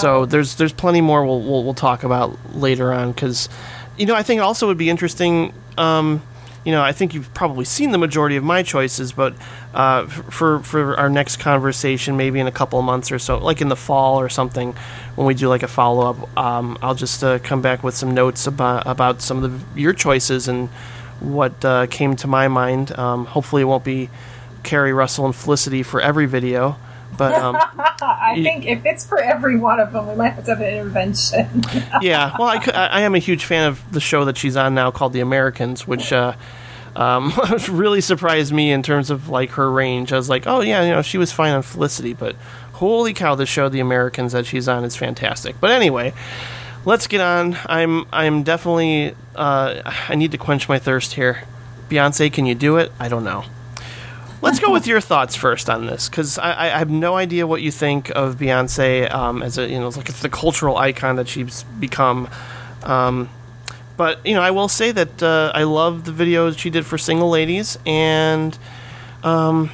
So 0.00 0.24
there's 0.24 0.54
there's 0.56 0.72
plenty 0.72 1.00
more 1.00 1.24
we'll 1.26 1.42
we'll, 1.42 1.64
we'll 1.64 1.74
talk 1.74 2.04
about 2.04 2.54
later 2.54 2.92
on 2.92 3.12
because 3.12 3.48
you 3.96 4.06
know 4.06 4.14
I 4.14 4.22
think 4.22 4.40
also 4.40 4.66
would 4.68 4.78
be 4.78 4.90
interesting. 4.90 5.52
Um, 5.76 6.22
you 6.64 6.72
know, 6.72 6.82
I 6.82 6.92
think 6.92 7.14
you've 7.14 7.32
probably 7.32 7.64
seen 7.64 7.90
the 7.90 7.98
majority 7.98 8.36
of 8.36 8.44
my 8.44 8.62
choices, 8.62 9.12
but 9.12 9.34
uh, 9.72 10.06
for 10.06 10.60
for 10.60 10.94
our 10.98 11.08
next 11.08 11.36
conversation, 11.36 12.16
maybe 12.16 12.38
in 12.38 12.46
a 12.46 12.52
couple 12.52 12.78
of 12.78 12.84
months 12.84 13.10
or 13.10 13.18
so, 13.18 13.38
like 13.38 13.60
in 13.60 13.68
the 13.68 13.76
fall 13.76 14.20
or 14.20 14.28
something, 14.28 14.74
when 15.14 15.26
we 15.26 15.34
do 15.34 15.48
like 15.48 15.62
a 15.62 15.68
follow 15.68 16.10
up, 16.10 16.38
um, 16.38 16.76
I'll 16.82 16.94
just 16.94 17.24
uh, 17.24 17.38
come 17.38 17.62
back 17.62 17.82
with 17.82 17.96
some 17.96 18.12
notes 18.12 18.46
about 18.46 18.86
about 18.86 19.22
some 19.22 19.42
of 19.42 19.74
the, 19.74 19.80
your 19.80 19.94
choices 19.94 20.48
and 20.48 20.68
what 21.20 21.64
uh, 21.64 21.86
came 21.86 22.14
to 22.16 22.26
my 22.26 22.48
mind. 22.48 22.96
Um, 22.98 23.24
hopefully, 23.24 23.62
it 23.62 23.66
won't 23.66 23.84
be 23.84 24.10
Keri 24.62 24.92
Russell 24.92 25.24
and 25.24 25.34
Felicity 25.34 25.82
for 25.82 26.00
every 26.00 26.26
video, 26.26 26.76
but 27.20 27.34
um, 27.34 27.54
I 28.00 28.40
think 28.42 28.64
if 28.64 28.86
it's 28.86 29.04
for 29.04 29.18
every 29.18 29.58
one 29.58 29.78
of 29.78 29.92
them, 29.92 30.08
we 30.08 30.14
might 30.14 30.30
have 30.30 30.44
to 30.46 30.52
have 30.52 30.62
an 30.62 30.72
intervention. 30.72 31.62
yeah. 32.00 32.34
Well, 32.38 32.48
I, 32.48 32.56
I 32.72 32.86
I 32.86 33.00
am 33.02 33.14
a 33.14 33.18
huge 33.18 33.44
fan 33.44 33.68
of 33.68 33.92
the 33.92 34.00
show 34.00 34.24
that 34.24 34.38
she's 34.38 34.56
on 34.56 34.74
now 34.74 34.90
called 34.90 35.12
The 35.12 35.20
Americans, 35.20 35.86
which 35.86 36.14
uh, 36.14 36.32
um, 36.96 37.30
really 37.68 38.00
surprised 38.00 38.54
me 38.54 38.72
in 38.72 38.82
terms 38.82 39.10
of 39.10 39.28
like 39.28 39.50
her 39.50 39.70
range. 39.70 40.14
I 40.14 40.16
was 40.16 40.30
like, 40.30 40.46
oh 40.46 40.62
yeah, 40.62 40.82
you 40.82 40.92
know, 40.92 41.02
she 41.02 41.18
was 41.18 41.30
fine 41.30 41.52
on 41.52 41.60
Felicity, 41.60 42.14
but 42.14 42.36
holy 42.72 43.12
cow, 43.12 43.34
the 43.34 43.44
show 43.44 43.68
The 43.68 43.80
Americans 43.80 44.32
that 44.32 44.46
she's 44.46 44.66
on 44.66 44.84
is 44.84 44.96
fantastic. 44.96 45.60
But 45.60 45.70
anyway. 45.72 46.14
Let's 46.86 47.08
get 47.08 47.20
on. 47.20 47.58
I'm 47.66 48.06
I'm 48.10 48.42
definitely 48.42 49.14
uh, 49.36 49.82
I 49.84 50.14
need 50.14 50.32
to 50.32 50.38
quench 50.38 50.66
my 50.66 50.78
thirst 50.78 51.12
here. 51.12 51.46
Beyonce, 51.90 52.32
can 52.32 52.46
you 52.46 52.54
do 52.54 52.78
it? 52.78 52.90
I 52.98 53.10
don't 53.10 53.22
know. 53.22 53.44
Let's 54.42 54.58
go 54.58 54.72
with 54.72 54.86
your 54.86 55.02
thoughts 55.02 55.36
first 55.36 55.68
on 55.68 55.84
this, 55.84 56.08
because 56.08 56.38
I, 56.38 56.74
I 56.74 56.78
have 56.78 56.88
no 56.88 57.14
idea 57.14 57.46
what 57.46 57.60
you 57.60 57.70
think 57.70 58.08
of 58.10 58.36
Beyonce 58.36 59.12
um, 59.12 59.42
as 59.42 59.58
a 59.58 59.68
you 59.68 59.78
know 59.78 59.88
like 59.88 60.08
it's 60.08 60.22
the 60.22 60.30
cultural 60.30 60.78
icon 60.78 61.16
that 61.16 61.28
she's 61.28 61.62
become. 61.78 62.28
Um, 62.82 63.28
but 63.98 64.24
you 64.26 64.32
know, 64.34 64.40
I 64.40 64.50
will 64.50 64.68
say 64.68 64.92
that 64.92 65.22
uh, 65.22 65.52
I 65.54 65.64
love 65.64 66.04
the 66.04 66.12
videos 66.12 66.58
she 66.58 66.70
did 66.70 66.86
for 66.86 66.96
single 66.96 67.28
ladies, 67.28 67.78
and 67.84 68.58
um, 69.22 69.70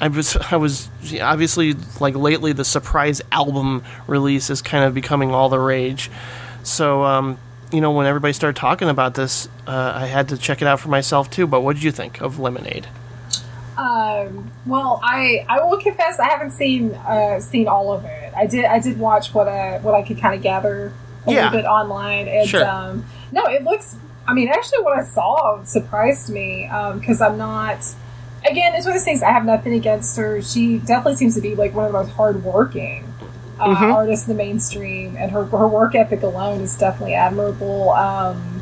I 0.00 0.08
was 0.08 0.36
I 0.36 0.56
was 0.56 0.88
obviously 1.20 1.74
like 2.00 2.16
lately 2.16 2.52
the 2.52 2.64
surprise 2.64 3.22
album 3.30 3.84
release 4.08 4.50
is 4.50 4.62
kind 4.62 4.84
of 4.84 4.94
becoming 4.94 5.30
all 5.30 5.48
the 5.48 5.60
rage. 5.60 6.10
So 6.64 7.04
um, 7.04 7.38
you 7.70 7.80
know, 7.80 7.92
when 7.92 8.06
everybody 8.06 8.32
started 8.32 8.58
talking 8.58 8.88
about 8.88 9.14
this, 9.14 9.48
uh, 9.68 9.92
I 9.94 10.06
had 10.06 10.30
to 10.30 10.36
check 10.36 10.60
it 10.60 10.66
out 10.66 10.80
for 10.80 10.88
myself 10.88 11.30
too. 11.30 11.46
But 11.46 11.60
what 11.60 11.76
did 11.76 11.84
you 11.84 11.92
think 11.92 12.20
of 12.20 12.40
Lemonade? 12.40 12.88
Um, 13.78 14.50
well, 14.66 15.00
I 15.04 15.46
I 15.48 15.60
will 15.62 15.78
confess 15.78 16.18
I 16.18 16.28
haven't 16.28 16.50
seen 16.50 16.94
uh, 16.94 17.38
seen 17.40 17.68
all 17.68 17.92
of 17.92 18.04
it. 18.04 18.32
I 18.36 18.46
did 18.46 18.64
I 18.64 18.80
did 18.80 18.98
watch 18.98 19.32
what 19.32 19.46
uh, 19.46 19.78
what 19.78 19.94
I 19.94 20.02
could 20.02 20.18
kind 20.20 20.34
of 20.34 20.42
gather 20.42 20.92
a 21.26 21.30
Yeah. 21.30 21.44
little 21.44 21.58
bit 21.60 21.64
online, 21.66 22.26
and 22.28 22.48
Sure. 22.48 22.66
um, 22.68 23.04
no, 23.32 23.44
it 23.46 23.62
looks. 23.62 23.96
I 24.26 24.34
mean, 24.34 24.48
actually, 24.48 24.82
what 24.82 24.98
I 24.98 25.04
saw 25.04 25.62
surprised 25.64 26.28
me 26.30 26.68
because 26.98 27.20
I'm 27.20 27.38
not. 27.38 27.78
Again, 28.48 28.74
it's 28.74 28.84
one 28.84 28.94
of 28.94 29.00
those 29.00 29.04
things. 29.04 29.22
I 29.22 29.30
have 29.30 29.44
nothing 29.44 29.74
against 29.74 30.16
her. 30.16 30.40
She 30.42 30.78
definitely 30.78 31.16
seems 31.16 31.34
to 31.36 31.40
be 31.40 31.54
like 31.54 31.74
one 31.74 31.86
of 31.86 31.92
the 31.92 31.98
most 31.98 32.10
hardworking 32.12 33.04
uh, 33.60 33.74
Mhm. 33.74 33.94
artists 33.94 34.28
in 34.28 34.36
the 34.36 34.42
mainstream, 34.42 35.16
and 35.16 35.30
her 35.30 35.44
her 35.44 35.68
work 35.68 35.94
ethic 35.94 36.22
alone 36.22 36.60
is 36.62 36.76
definitely 36.76 37.14
admirable. 37.14 37.90
Um, 37.90 38.57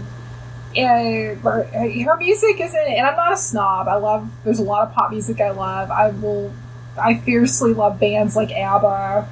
and 0.76 1.40
her 1.40 2.16
music 2.16 2.60
isn't. 2.60 2.78
And 2.78 3.06
I'm 3.06 3.16
not 3.16 3.32
a 3.32 3.36
snob. 3.36 3.88
I 3.88 3.96
love. 3.96 4.30
There's 4.44 4.58
a 4.58 4.64
lot 4.64 4.86
of 4.86 4.94
pop 4.94 5.10
music 5.10 5.40
I 5.40 5.50
love. 5.50 5.90
I 5.90 6.10
will. 6.10 6.52
I 6.98 7.18
fiercely 7.18 7.74
love 7.74 8.00
bands 8.00 8.36
like 8.36 8.50
ABBA, 8.50 9.28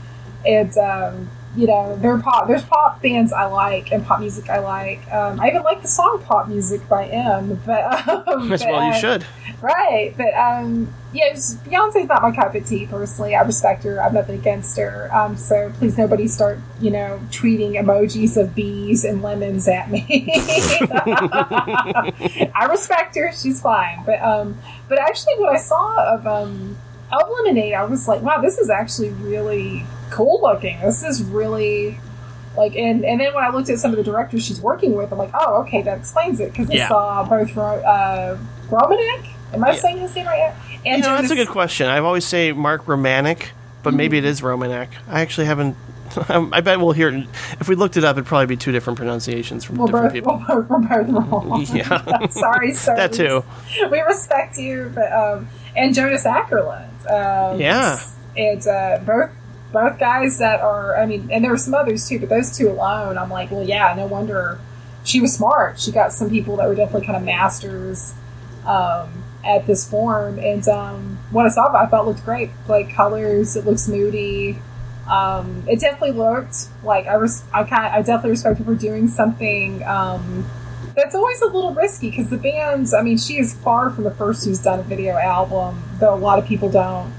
and 0.46 0.76
um, 0.78 1.30
you 1.56 1.66
know, 1.66 1.96
there 1.96 2.12
are 2.12 2.20
pop. 2.20 2.46
There's 2.48 2.64
pop 2.64 3.00
bands 3.00 3.32
I 3.32 3.46
like 3.46 3.92
and 3.92 4.04
pop 4.04 4.20
music 4.20 4.50
I 4.50 4.58
like. 4.58 5.10
Um, 5.12 5.40
I 5.40 5.48
even 5.48 5.62
like 5.62 5.82
the 5.82 5.88
song 5.88 6.22
"Pop 6.24 6.48
Music" 6.48 6.86
by 6.88 7.06
M. 7.06 7.60
But 7.64 8.08
um, 8.08 8.24
but, 8.48 8.60
well, 8.60 8.84
you 8.84 8.92
uh, 8.92 8.94
should. 8.94 9.26
Right, 9.60 10.14
but 10.16 10.34
um, 10.34 10.92
yeah, 11.14 11.32
Beyonce's 11.32 12.08
not 12.08 12.20
my 12.22 12.32
cup 12.34 12.54
of 12.54 12.66
tea 12.66 12.86
personally. 12.86 13.34
I 13.36 13.42
respect 13.42 13.84
her. 13.84 14.00
I 14.00 14.04
have 14.04 14.12
nothing 14.14 14.38
against 14.38 14.76
her. 14.76 15.08
Um, 15.14 15.36
so 15.36 15.72
please, 15.78 15.96
nobody 15.96 16.26
start 16.28 16.58
you 16.80 16.90
know 16.90 17.20
tweeting 17.30 17.80
emojis 17.80 18.36
of 18.36 18.54
bees 18.54 19.04
and 19.04 19.22
lemons 19.22 19.68
at 19.68 19.90
me. 19.90 20.26
I 22.54 22.66
respect 22.70 23.16
her. 23.16 23.32
She's 23.32 23.60
fine. 23.60 24.02
But 24.04 24.20
um, 24.22 24.56
but 24.88 24.98
actually, 24.98 25.34
what 25.38 25.52
I 25.54 25.58
saw 25.58 26.14
of 26.14 26.26
um 26.26 26.76
of 27.12 27.22
Lemonade, 27.30 27.74
I 27.74 27.84
was 27.84 28.08
like, 28.08 28.22
wow, 28.22 28.40
this 28.40 28.58
is 28.58 28.68
actually 28.70 29.10
really 29.10 29.84
cool 30.10 30.40
looking. 30.42 30.80
This 30.80 31.02
is 31.02 31.22
really. 31.22 31.98
Like 32.56 32.76
and, 32.76 33.04
and 33.04 33.18
then 33.18 33.34
when 33.34 33.42
I 33.42 33.48
looked 33.48 33.68
at 33.68 33.80
some 33.80 33.90
of 33.90 33.96
the 33.96 34.04
directors 34.04 34.44
she's 34.44 34.60
working 34.60 34.94
with, 34.94 35.10
I'm 35.10 35.18
like, 35.18 35.32
oh, 35.34 35.62
okay, 35.62 35.82
that 35.82 35.98
explains 35.98 36.38
it 36.38 36.52
because 36.52 36.70
I 36.70 36.74
Yeah. 36.74 36.86
saw 36.88 37.24
both 37.28 37.56
Ro- 37.56 37.82
uh, 37.82 38.38
Romanek. 38.68 39.33
Am 39.54 39.64
I 39.64 39.70
Yeah. 39.72 39.76
saying 39.76 39.98
his 39.98 40.14
name 40.14 40.26
right? 40.26 40.52
And 40.84 40.98
You 40.98 41.02
know, 41.08 41.16
that's 41.16 41.30
a 41.30 41.34
good 41.36 41.48
question. 41.48 41.88
I've 41.88 42.04
always 42.04 42.24
say 42.26 42.52
Mark 42.52 42.84
Romanek, 42.86 43.48
but 43.82 43.94
maybe 43.94 44.18
it 44.18 44.24
is 44.24 44.40
Romanek. 44.42 44.88
I 45.08 45.20
actually 45.20 45.46
haven't. 45.46 45.76
I 46.28 46.60
bet 46.60 46.78
we'll 46.78 46.92
hear 46.92 47.08
it. 47.08 47.26
If 47.60 47.68
we 47.68 47.74
looked 47.74 47.96
it 47.96 48.04
up, 48.04 48.16
it'd 48.16 48.26
probably 48.26 48.46
be 48.46 48.56
two 48.56 48.70
different 48.72 48.98
pronunciations 48.98 49.64
from 49.64 49.76
We're 49.76 49.86
different 49.86 50.12
people. 50.12 50.42
we're 50.48 50.62
both, 50.62 50.70
we're 50.70 51.02
both 51.04 51.32
wrong. 51.32 51.66
Yeah. 51.72 52.26
Sorry, 52.30 52.72
sir. 52.72 52.94
That 52.96 53.12
too. 53.12 53.42
We 53.90 54.00
respect 54.00 54.58
you, 54.58 54.92
but 54.94 55.10
um, 55.12 55.48
and 55.74 55.94
Jonas 55.94 56.24
Åkerlund. 56.24 57.10
Um, 57.10 57.58
Yeah. 57.60 57.98
and 58.36 58.66
uh, 58.66 58.98
both 59.04 59.30
both 59.72 59.98
guys 59.98 60.38
that 60.38 60.60
are. 60.60 60.96
I 60.96 61.06
mean, 61.06 61.28
and 61.32 61.42
there 61.42 61.50
were 61.50 61.56
some 61.58 61.74
others 61.74 62.06
too, 62.08 62.20
but 62.20 62.28
those 62.28 62.56
two 62.56 62.68
alone, 62.70 63.18
I'm 63.18 63.30
like, 63.30 63.50
well, 63.50 63.64
yeah, 63.64 63.92
no 63.96 64.06
wonder 64.06 64.60
she 65.02 65.20
was 65.20 65.34
smart. 65.34 65.80
She 65.80 65.90
got 65.90 66.12
some 66.12 66.30
people 66.30 66.56
that 66.58 66.68
were 66.68 66.76
definitely 66.76 67.06
kind 67.06 67.16
of 67.16 67.24
masters 67.24 68.14
um, 68.66 69.23
at 69.44 69.66
this 69.66 69.88
form, 69.88 70.38
and 70.38 70.66
um, 70.68 71.18
what 71.30 71.46
I 71.46 71.48
saw, 71.50 71.72
I 71.74 71.86
thought 71.86 72.06
looked 72.06 72.24
great. 72.24 72.50
Like 72.68 72.92
colors, 72.94 73.56
it 73.56 73.64
looks 73.66 73.86
moody. 73.88 74.58
Um, 75.08 75.64
it 75.68 75.80
definitely 75.80 76.12
looked 76.12 76.68
like 76.82 77.06
I 77.06 77.16
was. 77.16 77.42
I 77.52 77.64
kind. 77.64 77.86
I 77.92 77.98
definitely 78.02 78.30
respect 78.30 78.58
her 78.58 78.64
for 78.64 78.74
doing 78.74 79.08
something. 79.08 79.82
Um, 79.84 80.48
that's 80.96 81.14
always 81.14 81.42
a 81.42 81.46
little 81.46 81.74
risky 81.74 82.10
because 82.10 82.30
the 82.30 82.38
band's. 82.38 82.94
I 82.94 83.02
mean, 83.02 83.18
she 83.18 83.38
is 83.38 83.54
far 83.54 83.90
from 83.90 84.04
the 84.04 84.10
first 84.12 84.44
who's 84.44 84.60
done 84.60 84.80
a 84.80 84.82
video 84.82 85.16
album, 85.16 85.82
though 86.00 86.14
a 86.14 86.16
lot 86.16 86.38
of 86.38 86.46
people 86.46 86.70
don't. 86.70 87.12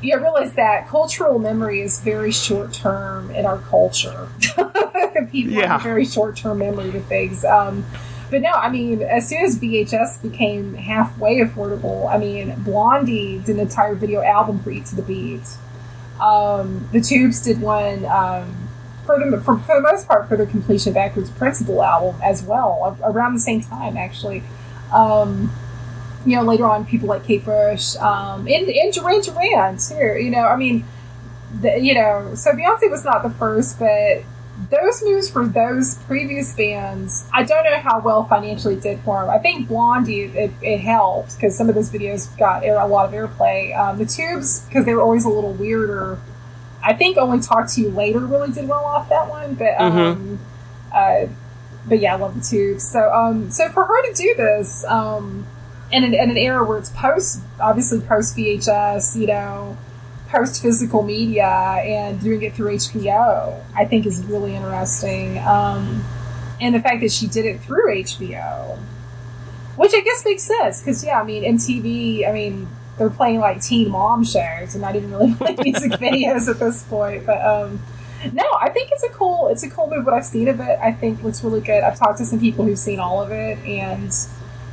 You 0.00 0.16
realize 0.20 0.52
that 0.54 0.86
cultural 0.86 1.40
memory 1.40 1.80
is 1.80 1.98
very 2.00 2.30
short 2.30 2.72
term 2.72 3.32
in 3.32 3.44
our 3.44 3.58
culture. 3.58 4.28
people 5.32 5.52
Yeah. 5.54 5.66
have 5.66 5.80
a 5.80 5.82
very 5.82 6.04
short 6.04 6.36
term 6.36 6.58
memory 6.58 6.92
to 6.92 7.00
things. 7.00 7.44
Um, 7.44 7.84
but 8.30 8.42
no, 8.42 8.50
I 8.50 8.70
mean, 8.70 9.02
as 9.02 9.28
soon 9.28 9.44
as 9.44 9.58
VHS 9.58 10.22
became 10.22 10.74
halfway 10.74 11.36
affordable, 11.40 12.12
I 12.12 12.18
mean, 12.18 12.54
Blondie 12.58 13.38
did 13.38 13.56
an 13.56 13.60
entire 13.60 13.94
video 13.94 14.22
album 14.22 14.60
for 14.60 14.70
Eat 14.70 14.86
to 14.86 14.96
the 14.96 15.02
Beat. 15.02 15.46
Um, 16.20 16.88
the 16.92 17.00
Tubes 17.00 17.42
did 17.42 17.60
one 17.60 18.04
um, 18.06 18.68
for 19.06 19.18
the 19.18 19.40
for, 19.40 19.58
for 19.58 19.76
the 19.76 19.82
most 19.82 20.06
part 20.06 20.28
for 20.28 20.36
their 20.36 20.46
completion 20.46 20.92
backwards 20.92 21.30
principle 21.30 21.82
album 21.82 22.20
as 22.22 22.42
well 22.42 22.98
around 23.02 23.34
the 23.34 23.40
same 23.40 23.62
time 23.62 23.96
actually. 23.96 24.42
Um, 24.92 25.52
you 26.26 26.36
know, 26.36 26.42
later 26.42 26.66
on, 26.66 26.84
people 26.84 27.08
like 27.08 27.24
Kate 27.24 27.44
Bush 27.44 27.96
um, 27.96 28.46
and 28.48 28.68
and 28.68 28.92
Duran 28.92 29.22
Duran 29.22 29.78
too. 29.78 30.18
You 30.20 30.30
know, 30.30 30.46
I 30.46 30.56
mean, 30.56 30.84
the, 31.60 31.78
you 31.78 31.94
know, 31.94 32.34
so 32.34 32.52
Beyonce 32.52 32.90
was 32.90 33.04
not 33.04 33.22
the 33.22 33.30
first, 33.30 33.78
but 33.78 34.22
those 34.70 35.02
moves 35.02 35.30
for 35.30 35.46
those 35.46 35.96
previous 36.06 36.54
bands, 36.54 37.26
I 37.32 37.42
don't 37.42 37.64
know 37.64 37.78
how 37.78 38.00
well 38.00 38.24
financially 38.24 38.74
it 38.74 38.82
did 38.82 39.00
for 39.00 39.20
them. 39.20 39.30
I 39.30 39.38
think 39.38 39.68
Blondie, 39.68 40.22
it, 40.24 40.52
it 40.60 40.80
helped 40.80 41.36
because 41.36 41.56
some 41.56 41.68
of 41.68 41.74
those 41.74 41.90
videos 41.90 42.36
got 42.36 42.64
air, 42.64 42.78
a 42.78 42.86
lot 42.86 43.06
of 43.06 43.12
airplay. 43.12 43.76
Um, 43.78 43.98
the 43.98 44.04
Tubes, 44.04 44.60
because 44.66 44.84
they 44.84 44.94
were 44.94 45.00
always 45.00 45.24
a 45.24 45.30
little 45.30 45.52
weirder. 45.52 46.18
I 46.82 46.92
think 46.92 47.16
only 47.16 47.40
Talk 47.40 47.68
to 47.72 47.80
You 47.80 47.90
Later 47.90 48.20
really 48.20 48.52
did 48.52 48.68
well 48.68 48.84
off 48.84 49.08
that 49.08 49.28
one, 49.28 49.54
but 49.54 49.80
um, 49.80 50.38
uh, 50.92 51.26
but 51.86 52.00
yeah, 52.00 52.14
I 52.14 52.18
love 52.18 52.34
the 52.34 52.40
Tubes. 52.40 52.86
So 52.86 53.10
um, 53.12 53.50
so 53.50 53.68
for 53.70 53.84
her 53.84 54.06
to 54.06 54.12
do 54.14 54.34
this 54.36 54.84
um, 54.84 55.46
in 55.90 56.04
an, 56.04 56.14
in 56.14 56.30
an 56.30 56.36
era 56.36 56.64
where 56.64 56.78
it's 56.78 56.90
post, 56.90 57.40
obviously 57.58 58.00
post 58.00 58.36
VHS, 58.36 59.18
you 59.18 59.26
know, 59.26 59.76
post 60.28 60.62
physical 60.62 61.02
media, 61.02 61.46
and 61.46 62.20
doing 62.20 62.42
it 62.42 62.54
through 62.54 62.76
HBO, 62.76 63.62
I 63.74 63.84
think 63.84 64.06
is 64.06 64.24
really 64.24 64.54
interesting. 64.54 65.38
Um, 65.38 66.04
and 66.60 66.74
the 66.74 66.80
fact 66.80 67.00
that 67.00 67.12
she 67.12 67.26
did 67.26 67.46
it 67.46 67.60
through 67.60 67.94
HBO, 67.94 68.78
which 69.76 69.92
I 69.94 70.00
guess 70.00 70.24
makes 70.24 70.42
sense 70.42 70.80
because 70.80 71.04
yeah, 71.04 71.20
I 71.20 71.24
mean 71.24 71.44
MTV, 71.44 72.28
I 72.28 72.32
mean 72.32 72.68
they're 72.96 73.10
playing 73.10 73.38
like 73.38 73.62
teen 73.62 73.90
mom 73.90 74.24
shows 74.24 74.74
and 74.74 74.82
not 74.82 74.96
even 74.96 75.10
really 75.10 75.34
playing 75.38 75.58
music 75.62 75.92
videos 76.00 76.48
at 76.48 76.58
this 76.58 76.82
point. 76.84 77.24
But 77.24 77.44
um, 77.44 77.80
no, 78.32 78.44
I 78.60 78.70
think 78.70 78.90
it's 78.92 79.04
a 79.04 79.10
cool 79.10 79.48
it's 79.48 79.62
a 79.62 79.70
cool 79.70 79.88
move. 79.88 80.04
What 80.04 80.14
I've 80.14 80.24
seen 80.24 80.48
of 80.48 80.60
it, 80.60 80.78
I 80.82 80.92
think 80.92 81.22
looks 81.22 81.42
really 81.44 81.60
good. 81.60 81.82
I've 81.82 81.98
talked 81.98 82.18
to 82.18 82.26
some 82.26 82.40
people 82.40 82.64
who've 82.64 82.78
seen 82.78 82.98
all 82.98 83.22
of 83.22 83.30
it 83.30 83.58
and 83.58 84.12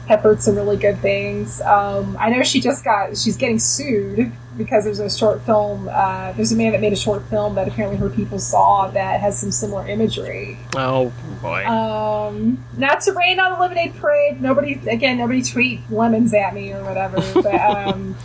have 0.07 0.21
heard 0.21 0.41
some 0.41 0.55
really 0.55 0.77
good 0.77 0.99
things. 0.99 1.61
Um, 1.61 2.17
I 2.19 2.29
know 2.29 2.43
she 2.43 2.59
just 2.59 2.83
got 2.83 3.15
she's 3.17 3.37
getting 3.37 3.59
sued 3.59 4.31
because 4.57 4.85
there's 4.85 4.99
a 4.99 5.09
short 5.09 5.41
film. 5.41 5.89
Uh, 5.91 6.31
there's 6.33 6.51
a 6.51 6.55
man 6.55 6.71
that 6.71 6.81
made 6.81 6.93
a 6.93 6.97
short 6.97 7.23
film 7.29 7.55
that 7.55 7.67
apparently 7.67 7.97
her 7.97 8.09
people 8.09 8.39
saw 8.39 8.87
that 8.89 9.21
has 9.21 9.39
some 9.39 9.51
similar 9.51 9.87
imagery. 9.87 10.57
Oh 10.75 11.11
boy. 11.41 11.65
Um, 11.65 12.63
not 12.77 13.01
to 13.01 13.13
rain 13.13 13.39
on 13.39 13.53
the 13.53 13.59
lemonade 13.59 13.95
parade. 13.95 14.41
Nobody, 14.41 14.73
again, 14.89 15.17
nobody 15.17 15.41
tweet 15.41 15.81
lemons 15.89 16.33
at 16.33 16.53
me 16.53 16.73
or 16.73 16.83
whatever. 16.83 17.17
But 17.33 17.55
um, 17.87 18.15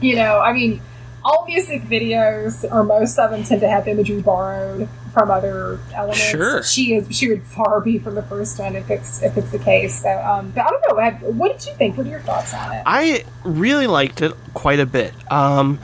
you 0.00 0.16
know, 0.16 0.40
I 0.40 0.52
mean, 0.52 0.80
all 1.28 1.44
music 1.46 1.82
videos 1.82 2.64
or 2.72 2.82
most 2.82 3.18
of 3.18 3.30
them 3.30 3.44
tend 3.44 3.60
to 3.60 3.68
have 3.68 3.86
imagery 3.86 4.22
borrowed 4.22 4.88
from 5.12 5.30
other 5.30 5.78
elements. 5.94 6.20
Sure. 6.20 6.62
she 6.62 6.94
is. 6.94 7.14
She 7.14 7.28
would 7.28 7.42
far 7.42 7.80
be 7.82 7.98
from 7.98 8.14
the 8.14 8.22
first 8.22 8.58
one 8.58 8.74
if 8.74 8.88
it's 8.90 9.22
if 9.22 9.36
it's 9.36 9.50
the 9.50 9.58
case. 9.58 10.02
So, 10.02 10.10
um, 10.10 10.50
but 10.52 10.64
I 10.64 10.70
don't 10.70 11.22
know. 11.22 11.30
What 11.32 11.58
did 11.58 11.66
you 11.66 11.74
think? 11.74 11.98
What 11.98 12.06
are 12.06 12.10
your 12.10 12.20
thoughts 12.20 12.54
on 12.54 12.72
it? 12.74 12.82
I 12.86 13.24
really 13.44 13.86
liked 13.86 14.22
it 14.22 14.32
quite 14.54 14.80
a 14.80 14.86
bit. 14.86 15.12
Um, 15.30 15.80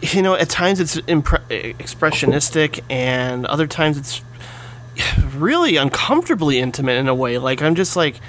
you 0.00 0.22
know, 0.22 0.34
at 0.34 0.48
times 0.48 0.80
it's 0.80 0.96
impre- 0.96 1.76
expressionistic, 1.76 2.80
and 2.88 3.44
other 3.44 3.66
times 3.66 3.98
it's 3.98 4.22
really 5.34 5.76
uncomfortably 5.76 6.58
intimate 6.58 6.96
in 6.96 7.08
a 7.08 7.14
way. 7.14 7.36
Like 7.36 7.60
I'm 7.60 7.74
just 7.74 7.94
like, 7.94 8.20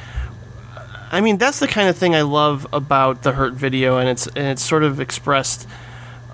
I 1.09 1.21
mean, 1.21 1.37
that's 1.37 1.59
the 1.59 1.67
kind 1.67 1.87
of 1.87 1.95
thing 1.95 2.15
I 2.15 2.23
love 2.23 2.67
about 2.73 3.23
the 3.23 3.31
Hurt 3.31 3.53
video, 3.53 3.97
and 3.97 4.09
it's 4.09 4.27
and 4.27 4.47
it's 4.47 4.61
sort 4.61 4.83
of 4.83 4.99
expressed 4.99 5.67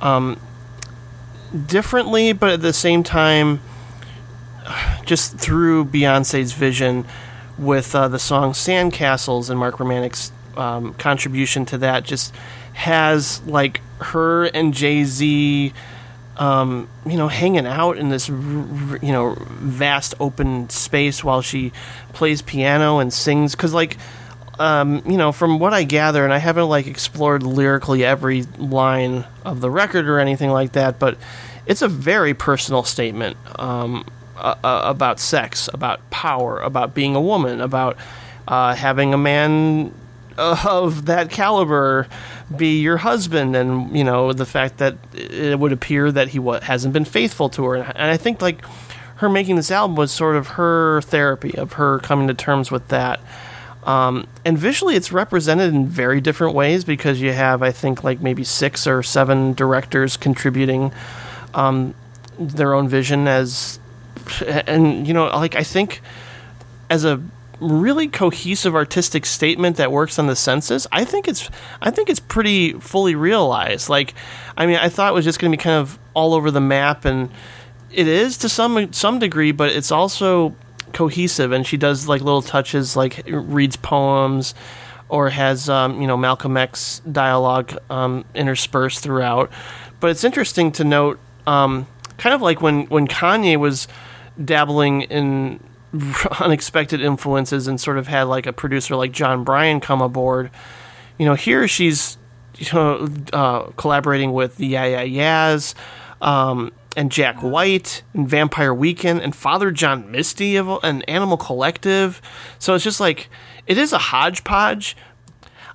um, 0.01 0.39
differently, 1.65 2.33
but 2.33 2.51
at 2.51 2.61
the 2.61 2.73
same 2.73 3.03
time, 3.03 3.61
just 5.05 5.37
through 5.37 5.85
Beyonce's 5.85 6.53
vision 6.53 7.05
with 7.57 7.95
uh, 7.95 8.07
the 8.07 8.19
song 8.19 8.53
"Sandcastles" 8.53 9.49
and 9.49 9.59
Mark 9.59 9.77
Romanek's 9.77 10.31
um, 10.55 10.93
contribution 10.95 11.65
to 11.65 11.77
that, 11.79 12.03
just 12.03 12.35
has 12.73 13.41
like 13.45 13.81
her 13.99 14.45
and 14.45 14.73
Jay 14.73 15.03
Z. 15.03 15.73
Um, 16.37 16.87
you 17.05 17.17
know, 17.17 17.27
hanging 17.27 17.67
out 17.67 17.97
in 17.97 18.07
this, 18.07 18.29
you 18.29 18.99
know, 19.01 19.35
vast 19.49 20.13
open 20.21 20.69
space 20.69 21.21
while 21.21 21.41
she 21.41 21.73
plays 22.13 22.41
piano 22.41 22.99
and 22.99 23.11
sings. 23.11 23.55
Because, 23.55 23.73
like, 23.73 23.97
um, 24.59 25.01
you 25.09 25.17
know, 25.17 25.31
from 25.31 25.57
what 25.57 25.73
I 25.73 25.83
gather, 25.83 26.23
and 26.23 26.33
I 26.33 26.38
haven't 26.38 26.67
like 26.67 26.85
explored 26.85 27.43
lyrically 27.43 28.03
every 28.03 28.43
line 28.57 29.25
of 29.45 29.61
the 29.61 29.71
record 29.71 30.07
or 30.07 30.19
anything 30.19 30.49
like 30.49 30.73
that, 30.73 30.99
but 30.99 31.17
it's 31.65 31.81
a 31.81 31.88
very 31.88 32.33
personal 32.33 32.83
statement 32.83 33.38
um, 33.57 34.05
uh, 34.35 34.55
uh, 34.63 34.81
about 34.85 35.19
sex, 35.19 35.69
about 35.73 36.09
power, 36.09 36.59
about 36.59 36.93
being 36.93 37.15
a 37.15 37.21
woman, 37.21 37.61
about 37.61 37.97
uh, 38.47 38.75
having 38.75 39.13
a 39.13 39.17
man 39.17 39.93
of 40.38 41.05
that 41.05 41.29
caliber 41.29 42.07
be 42.55 42.81
your 42.81 42.97
husband, 42.97 43.55
and 43.55 43.95
you 43.95 44.03
know 44.03 44.33
the 44.33 44.45
fact 44.45 44.79
that 44.79 44.97
it 45.13 45.57
would 45.57 45.71
appear 45.71 46.11
that 46.11 46.29
he 46.29 46.39
hasn't 46.63 46.93
been 46.93 47.05
faithful 47.05 47.47
to 47.49 47.65
her, 47.65 47.75
and 47.75 48.11
I 48.11 48.17
think 48.17 48.41
like 48.41 48.63
her 49.17 49.29
making 49.29 49.55
this 49.55 49.71
album 49.71 49.95
was 49.95 50.11
sort 50.11 50.35
of 50.35 50.47
her 50.47 51.01
therapy 51.01 51.57
of 51.57 51.73
her 51.73 51.99
coming 51.99 52.27
to 52.27 52.33
terms 52.33 52.71
with 52.71 52.88
that. 52.89 53.19
Um, 53.83 54.27
and 54.43 54.58
visually, 54.58 54.95
it's 54.95 55.11
represented 55.11 55.74
in 55.74 55.88
very 55.88 56.22
different 56.22 56.53
ways 56.53 56.83
because 56.83 57.22
you 57.22 57.32
have, 57.32 57.64
I 57.64 57.72
think, 57.72 58.03
like 58.03 58.19
maybe 58.22 58.43
six 58.43 58.85
or 58.85 59.01
seven 59.01 59.53
directors 59.53 60.17
contributing 60.17 60.91
um, 61.53 61.93
their 62.38 62.74
own 62.74 62.88
vision 62.88 63.27
as, 63.27 63.80
and 64.67 65.08
you 65.08 65.14
know, 65.14 65.25
like 65.27 65.56
I 65.56 65.64
think 65.64 66.01
as 66.90 67.06
a 67.06 67.22
really 67.59 68.08
cohesive 68.08 68.75
artistic 68.75 69.25
statement 69.25 69.77
that 69.77 69.91
works 69.91 70.19
on 70.19 70.27
the 70.27 70.35
senses, 70.35 70.88
I 70.91 71.06
think 71.06 71.27
it's 71.27 71.49
I 71.82 71.91
think 71.91 72.09
it's 72.09 72.19
pretty 72.19 72.74
fully 72.74 73.16
realized. 73.16 73.90
Like, 73.90 74.14
I 74.58 74.66
mean, 74.66 74.77
I 74.77 74.90
thought 74.90 75.11
it 75.11 75.16
was 75.16 75.25
just 75.25 75.40
going 75.40 75.51
to 75.51 75.58
be 75.58 75.61
kind 75.61 75.80
of 75.80 75.98
all 76.14 76.33
over 76.33 76.51
the 76.51 76.61
map, 76.61 77.06
and 77.06 77.30
it 77.91 78.08
is 78.08 78.38
to 78.40 78.49
some 78.49 78.91
some 78.93 79.19
degree, 79.19 79.51
but 79.51 79.72
it's 79.72 79.91
also 79.91 80.56
cohesive. 80.93 81.51
And 81.51 81.66
she 81.66 81.77
does 81.77 82.08
like 82.08 82.22
little 82.22 82.42
touches, 82.42 82.95
like 82.95 83.24
reads 83.27 83.76
poems, 83.76 84.53
or 85.09 85.30
has 85.30 85.68
um, 85.69 86.01
you 86.01 86.08
know 86.08 86.16
Malcolm 86.18 86.56
X 86.56 87.01
dialogue 87.11 87.77
um, 87.90 88.26
interspersed 88.34 89.01
throughout. 89.01 89.51
But 90.00 90.11
it's 90.11 90.24
interesting 90.24 90.72
to 90.74 90.84
note, 90.84 91.19
um, 91.45 91.88
kind 92.18 92.34
of 92.34 92.42
like 92.42 92.61
when 92.61 92.85
when 92.85 93.08
Kanye 93.08 93.58
was 93.58 93.88
dabbling 94.43 95.01
in 95.03 95.59
unexpected 96.40 97.01
influences 97.01 97.68
and 97.68 97.82
sort 97.82 97.98
of 97.98 98.08
had 98.08 98.24
like 98.24 98.45
a 98.45 98.53
producer 98.53 98.95
like 98.95 99.11
Jon 99.11 99.43
Brion 99.43 99.80
come 99.80 100.01
aboard. 100.01 100.51
You 101.18 101.26
know, 101.26 101.35
here 101.35 101.68
she's 101.68 102.18
you 102.58 102.68
know 102.74 103.08
uh, 103.34 103.64
collaborating 103.77 104.32
with 104.32 104.58
the 104.58 104.68
Yeah 104.68 104.85
Yeah 104.85 105.01
Yeahs 105.01 105.76
um, 106.22 106.72
and 106.95 107.11
Jack 107.11 107.42
White 107.42 108.03
and 108.14 108.27
Vampire 108.27 108.74
Weekend 108.74 109.22
and 109.22 109.35
Father 109.35 109.72
John 109.72 110.11
Misty 110.11 110.56
of 110.56 110.69
an 110.84 111.01
Animal 111.03 111.38
Collective. 111.38 112.22
So 112.58 112.74
it's 112.74 112.84
just 112.84 113.00
like 113.00 113.30
it 113.68 113.77
is 113.77 113.93
a 113.93 113.98
hodgepodge. 113.98 114.98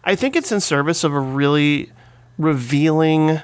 I 0.02 0.14
think 0.14 0.36
it's 0.36 0.52
in 0.52 0.60
service 0.60 1.04
of 1.04 1.12
a 1.12 1.20
really 1.20 1.92
revealing 2.36 3.40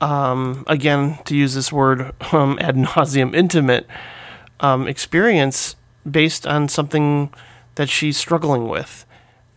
um, 0.00 0.64
again, 0.66 1.18
to 1.24 1.36
use 1.36 1.54
this 1.54 1.72
word 1.72 2.12
um, 2.32 2.58
ad 2.60 2.76
nauseum, 2.76 3.34
intimate 3.34 3.86
um, 4.60 4.86
experience 4.86 5.76
based 6.08 6.46
on 6.46 6.68
something 6.68 7.32
that 7.76 7.88
she's 7.88 8.16
struggling 8.16 8.68
with. 8.68 9.06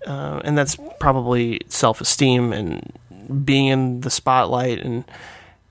Uh, 0.05 0.39
and 0.45 0.57
that's 0.57 0.77
probably 0.99 1.59
self 1.67 1.99
esteem 1.99 2.53
and 2.53 2.93
being 3.43 3.67
in 3.67 4.01
the 4.01 4.09
spotlight 4.09 4.79
and, 4.79 5.03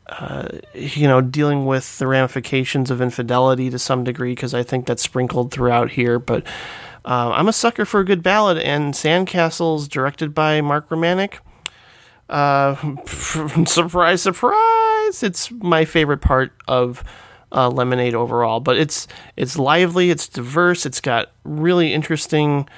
uh, 0.08 0.48
you 0.74 1.08
know, 1.08 1.20
dealing 1.20 1.66
with 1.66 1.98
the 1.98 2.06
ramifications 2.06 2.90
of 2.90 3.00
infidelity 3.00 3.70
to 3.70 3.78
some 3.78 4.04
degree, 4.04 4.32
because 4.32 4.54
I 4.54 4.62
think 4.62 4.86
that's 4.86 5.02
sprinkled 5.02 5.50
throughout 5.50 5.90
here. 5.90 6.18
But 6.18 6.44
uh, 7.04 7.32
I'm 7.34 7.48
a 7.48 7.52
sucker 7.52 7.84
for 7.84 8.00
a 8.00 8.04
good 8.04 8.22
ballad, 8.22 8.58
and 8.58 8.94
Sandcastles, 8.94 9.88
directed 9.88 10.34
by 10.34 10.60
Mark 10.60 10.88
Romanek, 10.88 11.38
uh, 12.28 12.74
surprise, 13.66 14.22
surprise! 14.22 15.22
It's 15.22 15.50
my 15.50 15.84
favorite 15.84 16.20
part 16.20 16.52
of 16.68 17.02
uh, 17.52 17.68
Lemonade 17.68 18.14
overall. 18.14 18.60
But 18.60 18.78
it's 18.78 19.06
it's 19.36 19.58
lively, 19.58 20.10
it's 20.10 20.28
diverse, 20.28 20.86
it's 20.86 21.00
got 21.00 21.32
really 21.44 21.92
interesting 21.92 22.68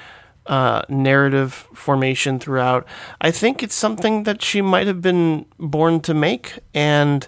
uh, 0.49 0.81
narrative 0.89 1.67
formation 1.73 2.39
throughout. 2.39 2.85
I 3.21 3.29
think 3.29 3.61
it's 3.61 3.75
something 3.75 4.23
that 4.23 4.41
she 4.41 4.61
might 4.61 4.87
have 4.87 4.99
been 4.99 5.45
born 5.59 6.01
to 6.01 6.13
make, 6.15 6.57
and 6.73 7.25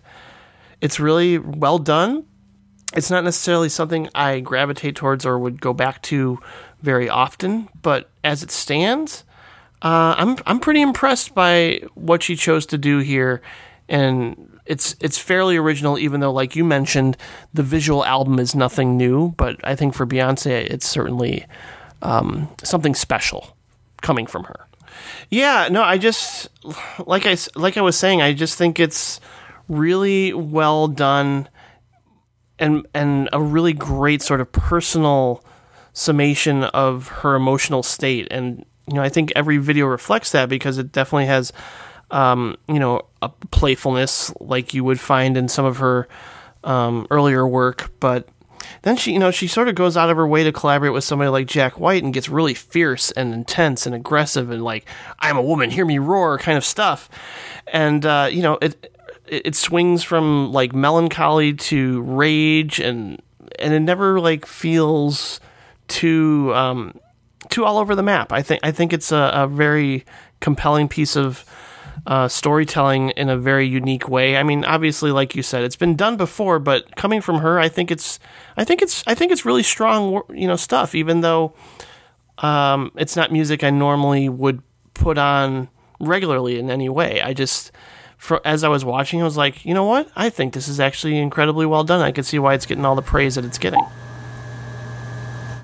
it's 0.82 1.00
really 1.00 1.38
well 1.38 1.78
done. 1.78 2.26
It's 2.96 3.12
not 3.12 3.24
necessarily 3.24 3.70
something 3.70 4.10
I 4.16 4.40
gravitate 4.40 4.96
towards 4.96 5.26
or 5.26 5.38
would 5.38 5.62
go 5.62 5.72
back 5.72 6.02
to 6.04 6.40
very 6.82 7.08
often, 7.08 7.70
but 7.82 8.10
as 8.24 8.42
it 8.42 8.50
stands, 8.50 9.24
uh, 9.84 10.16
I'm 10.18 10.38
I'm 10.48 10.60
pretty 10.60 10.82
impressed 10.82 11.36
by 11.36 11.82
what 11.94 12.24
she 12.24 12.36
chose 12.36 12.66
to 12.68 12.78
do 12.78 13.00
here, 13.00 13.42
and 13.88 14.60
it's 14.66 14.96
it's 15.00 15.20
fairly 15.20 15.58
original. 15.58 15.98
Even 16.00 16.22
though, 16.22 16.34
like 16.34 16.56
you 16.56 16.66
mentioned, 16.66 17.18
the 17.54 17.64
visual 17.64 18.04
album 18.04 18.40
is 18.40 18.56
nothing 18.56 18.98
new, 18.98 19.30
but 19.38 19.58
I 19.64 19.76
think 19.76 19.94
for 19.94 20.08
Beyonce, 20.08 20.66
it's 20.66 20.88
certainly 20.88 21.46
um, 22.02 22.50
something 22.64 22.96
special 22.96 23.56
coming 24.02 24.26
from 24.26 24.44
her. 24.46 24.68
Yeah, 25.30 25.70
no, 25.72 25.84
I 25.84 25.98
just 25.98 26.50
like 27.06 27.26
I 27.26 27.38
like 27.56 27.78
I 27.78 27.82
was 27.82 27.98
saying, 27.98 28.22
I 28.22 28.34
just 28.34 28.58
think 28.58 28.80
it's 28.80 29.20
really 29.68 30.34
well 30.34 30.88
done, 30.88 31.48
and 32.60 32.86
and 32.94 33.30
a 33.32 33.42
really 33.42 33.74
great 33.74 34.22
sort 34.22 34.42
of 34.42 34.52
personal 34.52 35.44
summation 35.94 36.64
of 36.64 37.08
her 37.10 37.36
emotional 37.36 37.84
state 37.84 38.28
and 38.32 38.66
you 38.88 38.94
know 38.94 39.02
i 39.02 39.10
think 39.10 39.32
every 39.36 39.58
video 39.58 39.86
reflects 39.86 40.32
that 40.32 40.48
because 40.48 40.78
it 40.78 40.92
definitely 40.92 41.26
has 41.26 41.52
um, 42.12 42.58
you 42.68 42.80
know 42.80 43.02
a 43.22 43.30
playfulness 43.52 44.34
like 44.40 44.74
you 44.74 44.84
would 44.84 45.00
find 45.00 45.38
in 45.38 45.48
some 45.48 45.66
of 45.66 45.78
her 45.78 46.08
um, 46.64 47.08
earlier 47.10 47.48
work 47.48 47.92
but 48.00 48.28
then 48.84 48.96
she 48.96 49.14
you 49.14 49.20
know 49.20 49.32
she 49.32 49.48
sort 49.48 49.68
of 49.68 49.76
goes 49.76 49.96
out 49.98 50.10
of 50.10 50.18
her 50.18 50.28
way 50.28 50.44
to 50.44 50.52
collaborate 50.52 50.94
with 50.94 51.04
somebody 51.04 51.30
like 51.30 51.48
jack 51.48 51.80
white 51.80 52.04
and 52.04 52.14
gets 52.14 52.30
really 52.30 52.54
fierce 52.54 53.12
and 53.12 53.34
intense 53.34 53.86
and 53.86 53.96
aggressive 53.96 54.50
and 54.52 54.64
like 54.64 54.86
i'm 55.20 55.38
a 55.38 55.42
woman 55.42 55.70
hear 55.70 55.86
me 55.86 56.00
roar 56.00 56.38
kind 56.38 56.58
of 56.58 56.66
stuff 56.66 57.10
and 57.68 58.06
uh, 58.06 58.28
you 58.32 58.42
know 58.42 58.58
it 58.62 58.92
it 59.28 59.56
swings 59.56 60.04
from 60.04 60.52
like 60.52 60.74
melancholy 60.74 61.54
to 61.54 62.02
rage 62.02 62.80
and 62.80 63.22
and 63.60 63.74
it 63.74 63.80
never 63.80 64.20
like 64.20 64.46
feels 64.46 65.40
too 65.88 66.52
um, 66.54 67.00
too 67.50 67.66
all 67.66 67.78
over 67.78 67.96
the 67.96 68.04
map. 68.04 68.32
I 68.32 68.42
think 68.42 68.62
I 68.64 68.72
think 68.72 68.94
it's 68.94 69.12
a, 69.12 69.32
a 69.34 69.48
very 69.48 70.06
compelling 70.40 70.88
piece 70.88 71.16
of 71.16 71.46
uh, 72.08 72.28
storytelling 72.28 73.10
in 73.12 73.30
a 73.30 73.38
very 73.38 73.68
unique 73.68 74.10
way. 74.10 74.38
I 74.38 74.44
mean, 74.44 74.66
obviously, 74.66 75.12
like 75.12 75.36
you 75.36 75.44
said, 75.44 75.64
it's 75.64 75.76
been 75.76 75.96
done 75.96 76.18
before, 76.18 76.60
but 76.60 76.96
coming 76.96 77.22
from 77.22 77.40
her, 77.40 77.60
I 77.60 77.70
think 77.70 77.92
it's 77.92 78.20
I 78.58 78.64
think 78.64 78.82
it's 78.82 79.04
I 79.06 79.14
think 79.14 79.32
it's 79.32 79.46
really 79.46 79.64
strong, 79.64 80.22
you 80.34 80.48
know, 80.48 80.56
stuff. 80.56 80.96
Even 80.96 81.22
though 81.22 81.54
um, 82.40 82.92
it's 82.96 83.16
not 83.16 83.32
music 83.32 83.64
I 83.64 83.70
normally 83.70 84.30
would 84.30 84.62
put 84.94 85.18
on 85.18 85.70
regularly 86.00 86.58
in 86.58 86.70
any 86.70 86.90
way. 86.90 87.22
I 87.22 87.34
just 87.34 87.72
for, 88.18 88.40
as 88.46 88.64
I 88.64 88.68
was 88.70 88.86
watching, 88.86 89.22
I 89.22 89.24
was 89.24 89.38
like, 89.38 89.66
you 89.66 89.74
know 89.74 89.86
what? 89.86 90.10
I 90.16 90.30
think 90.30 90.54
this 90.54 90.68
is 90.68 90.80
actually 90.80 91.18
incredibly 91.18 91.66
well 91.66 91.84
done. 91.84 92.02
I 92.02 92.12
can 92.12 92.24
see 92.24 92.40
why 92.40 92.54
it's 92.54 92.66
getting 92.66 92.86
all 92.86 92.96
the 92.96 93.02
praise 93.02 93.36
that 93.36 93.46
it's 93.46 93.58
getting. 93.58 93.84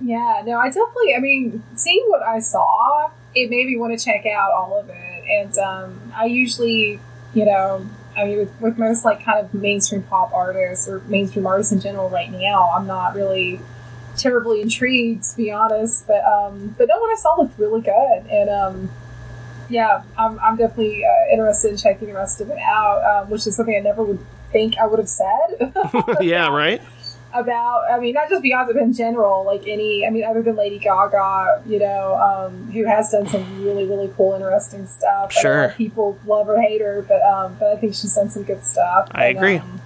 Yeah, 0.01 0.41
no, 0.45 0.57
I 0.57 0.67
definitely. 0.67 1.15
I 1.15 1.19
mean, 1.19 1.63
seeing 1.75 2.05
what 2.07 2.21
I 2.21 2.39
saw, 2.39 3.09
it 3.35 3.49
made 3.49 3.67
me 3.67 3.77
want 3.77 3.97
to 3.97 4.03
check 4.03 4.25
out 4.25 4.51
all 4.51 4.79
of 4.79 4.89
it. 4.89 5.16
And 5.29 5.57
um, 5.57 6.13
I 6.15 6.25
usually, 6.25 6.99
you 7.33 7.45
know, 7.45 7.87
I 8.15 8.25
mean, 8.25 8.37
with, 8.39 8.61
with 8.61 8.77
most 8.77 9.05
like 9.05 9.23
kind 9.23 9.45
of 9.45 9.53
mainstream 9.53 10.03
pop 10.03 10.33
artists 10.33 10.87
or 10.87 10.99
mainstream 11.01 11.45
artists 11.45 11.71
in 11.71 11.79
general, 11.79 12.09
right 12.09 12.31
now, 12.31 12.71
I'm 12.75 12.87
not 12.87 13.15
really 13.15 13.59
terribly 14.17 14.61
intrigued 14.61 15.23
to 15.23 15.37
be 15.37 15.51
honest. 15.51 16.07
But 16.07 16.23
um, 16.25 16.75
but 16.77 16.87
no, 16.87 16.99
what 16.99 17.11
I 17.11 17.15
saw 17.19 17.35
looked 17.35 17.59
really 17.59 17.81
good, 17.81 18.25
and 18.31 18.49
um, 18.49 18.91
yeah, 19.69 20.03
I'm, 20.17 20.39
I'm 20.39 20.55
definitely 20.55 21.05
uh, 21.05 21.31
interested 21.31 21.71
in 21.71 21.77
checking 21.77 22.07
the 22.07 22.13
rest 22.13 22.41
of 22.41 22.49
it 22.49 22.57
out, 22.57 23.03
um, 23.03 23.29
which 23.29 23.45
is 23.47 23.55
something 23.55 23.75
I 23.75 23.79
never 23.79 24.03
would 24.03 24.19
think 24.51 24.77
I 24.77 24.87
would 24.87 24.99
have 24.99 25.09
said. 25.09 25.73
yeah, 26.21 26.47
right. 26.47 26.81
About 27.39 27.83
I 27.91 27.99
mean 27.99 28.13
not 28.13 28.29
just 28.29 28.43
Beyonce 28.43 28.67
but 28.67 28.77
in 28.77 28.93
general 28.93 29.43
like 29.45 29.67
any 29.67 30.05
I 30.05 30.09
mean 30.09 30.23
other 30.23 30.41
than 30.41 30.55
Lady 30.55 30.79
Gaga 30.79 31.63
you 31.67 31.79
know 31.79 32.15
um, 32.15 32.71
who 32.71 32.85
has 32.85 33.11
done 33.11 33.27
some 33.27 33.63
really 33.63 33.85
really 33.85 34.11
cool 34.17 34.33
interesting 34.33 34.85
stuff 34.87 35.31
Sure. 35.31 35.73
people 35.77 36.17
love 36.25 36.49
or 36.49 36.61
hate 36.61 36.81
her 36.81 37.01
but 37.07 37.21
um, 37.23 37.55
but 37.59 37.71
I 37.73 37.77
think 37.77 37.95
she's 37.95 38.13
done 38.15 38.29
some 38.29 38.43
good 38.43 38.63
stuff 38.63 39.07
I 39.11 39.27
And, 39.27 39.37
agree. 39.37 39.57
um, 39.57 39.81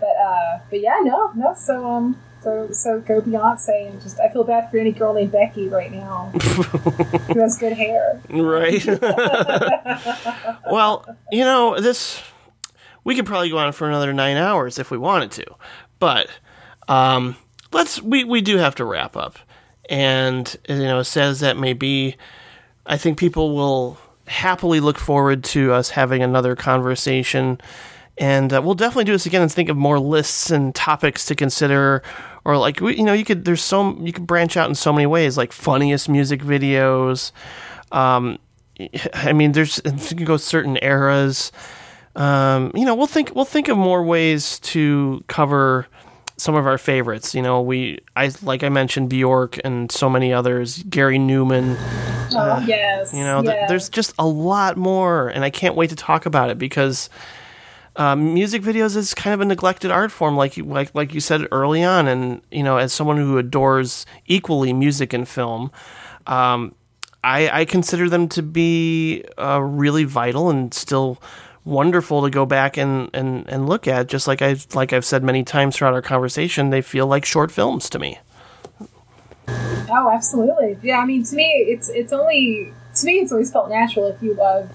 but 0.00 0.08
uh, 0.16 0.58
but 0.70 0.80
yeah 0.80 0.98
no 1.02 1.30
no 1.34 1.54
so 1.54 1.84
um 1.90 2.20
so 2.42 2.68
so 2.70 3.00
go 3.00 3.20
Beyonce 3.20 3.88
and 3.90 4.00
just 4.02 4.20
I 4.20 4.28
feel 4.28 4.44
bad 4.44 4.70
for 4.70 4.78
any 4.78 4.92
girl 4.92 5.14
named 5.14 5.32
Becky 5.32 5.68
right 5.68 5.90
now 5.90 6.30
who 7.32 7.40
has 7.40 7.56
good 7.58 7.72
hair 7.72 8.20
Right. 8.28 8.84
well, 10.70 11.04
you 11.32 11.44
know, 11.44 11.80
this 11.80 12.22
we 13.04 13.14
could 13.14 13.26
probably 13.26 13.50
go 13.50 13.58
on 13.58 13.72
for 13.72 13.88
another 13.88 14.12
nine 14.12 14.36
hours 14.36 14.78
if 14.78 14.90
we 14.90 14.98
wanted 14.98 15.30
to, 15.32 15.44
but 15.98 16.28
um, 16.88 17.36
let's 17.72 18.00
we 18.02 18.24
we 18.24 18.40
do 18.40 18.56
have 18.58 18.74
to 18.76 18.84
wrap 18.84 19.16
up, 19.16 19.38
and 19.88 20.56
you 20.68 20.76
know, 20.76 20.98
as 20.98 21.40
that 21.40 21.56
may 21.56 21.72
be, 21.72 22.16
I 22.84 22.96
think 22.96 23.18
people 23.18 23.54
will 23.54 23.98
happily 24.26 24.80
look 24.80 24.98
forward 24.98 25.44
to 25.44 25.72
us 25.72 25.90
having 25.90 26.22
another 26.22 26.56
conversation. 26.56 27.60
And 28.18 28.50
uh, 28.50 28.62
we'll 28.62 28.74
definitely 28.74 29.04
do 29.04 29.12
this 29.12 29.26
again 29.26 29.42
and 29.42 29.52
think 29.52 29.68
of 29.68 29.76
more 29.76 29.98
lists 29.98 30.50
and 30.50 30.74
topics 30.74 31.26
to 31.26 31.34
consider, 31.34 32.02
or 32.46 32.56
like 32.56 32.80
we, 32.80 32.96
you 32.96 33.04
know, 33.04 33.12
you 33.12 33.26
could 33.26 33.44
there's 33.44 33.62
so 33.62 33.94
you 34.00 34.12
could 34.12 34.26
branch 34.26 34.56
out 34.56 34.70
in 34.70 34.74
so 34.74 34.90
many 34.90 35.04
ways, 35.04 35.36
like 35.36 35.52
funniest 35.52 36.08
music 36.08 36.40
videos, 36.40 37.30
um, 37.92 38.38
I 39.14 39.32
mean, 39.32 39.52
there's 39.52 39.80
you 39.84 40.16
can 40.16 40.24
go 40.24 40.36
certain 40.36 40.78
eras. 40.82 41.52
Um, 42.14 42.72
you 42.74 42.84
know, 42.84 42.94
we'll 42.94 43.06
think 43.06 43.34
we'll 43.34 43.44
think 43.44 43.68
of 43.68 43.76
more 43.76 44.02
ways 44.02 44.58
to 44.60 45.22
cover 45.28 45.86
some 46.36 46.54
of 46.54 46.66
our 46.66 46.78
favorites. 46.78 47.34
You 47.34 47.42
know, 47.42 47.60
we 47.60 48.00
I 48.14 48.30
like 48.42 48.62
I 48.62 48.68
mentioned 48.68 49.10
Bjork 49.10 49.58
and 49.64 49.90
so 49.90 50.08
many 50.10 50.32
others, 50.32 50.82
Gary 50.84 51.18
Numan. 51.18 51.76
oh 52.32 52.64
yes 52.66 53.12
You 53.14 53.24
know, 53.24 53.42
th- 53.42 53.68
there's 53.68 53.88
just 53.88 54.12
a 54.18 54.26
lot 54.26 54.76
more, 54.76 55.28
and 55.28 55.44
I 55.44 55.50
can't 55.50 55.74
wait 55.74 55.90
to 55.90 55.96
talk 55.96 56.26
about 56.26 56.50
it 56.50 56.58
because 56.58 57.08
um, 57.96 58.34
music 58.34 58.62
videos 58.62 58.94
is 58.96 59.14
kind 59.14 59.32
of 59.32 59.40
a 59.40 59.44
neglected 59.46 59.90
art 59.90 60.12
form, 60.12 60.36
like 60.36 60.56
you, 60.56 60.64
like 60.64 60.94
like 60.94 61.14
you 61.14 61.20
said 61.20 61.46
early 61.50 61.82
on, 61.82 62.06
and 62.06 62.42
you 62.50 62.62
know, 62.62 62.76
as 62.76 62.92
someone 62.92 63.16
who 63.16 63.38
adores 63.38 64.04
equally 64.26 64.72
music 64.72 65.12
and 65.14 65.26
film, 65.26 65.70
um, 66.26 66.74
I, 67.24 67.60
I 67.60 67.64
consider 67.64 68.08
them 68.10 68.28
to 68.30 68.42
be 68.42 69.24
uh, 69.38 69.60
really 69.62 70.04
vital 70.04 70.50
and 70.50 70.72
still 70.74 71.20
wonderful 71.66 72.22
to 72.22 72.30
go 72.30 72.46
back 72.46 72.78
and, 72.78 73.10
and, 73.12 73.46
and 73.48 73.68
look 73.68 73.86
at. 73.86 74.06
Just 74.06 74.26
like 74.26 74.40
I 74.40 74.56
like 74.74 74.92
I've 74.92 75.04
said 75.04 75.22
many 75.22 75.44
times 75.44 75.76
throughout 75.76 75.92
our 75.92 76.02
conversation, 76.02 76.70
they 76.70 76.80
feel 76.80 77.06
like 77.06 77.26
short 77.26 77.50
films 77.50 77.90
to 77.90 77.98
me. 77.98 78.18
Oh, 79.48 80.10
absolutely. 80.12 80.78
Yeah, 80.82 80.98
I 80.98 81.04
mean, 81.04 81.24
to 81.24 81.36
me, 81.36 81.44
it's 81.68 81.88
it's 81.90 82.12
only 82.12 82.72
to 82.94 83.06
me, 83.06 83.14
it's 83.18 83.32
always 83.32 83.52
felt 83.52 83.68
natural 83.68 84.06
if 84.06 84.22
you 84.22 84.34
love 84.34 84.70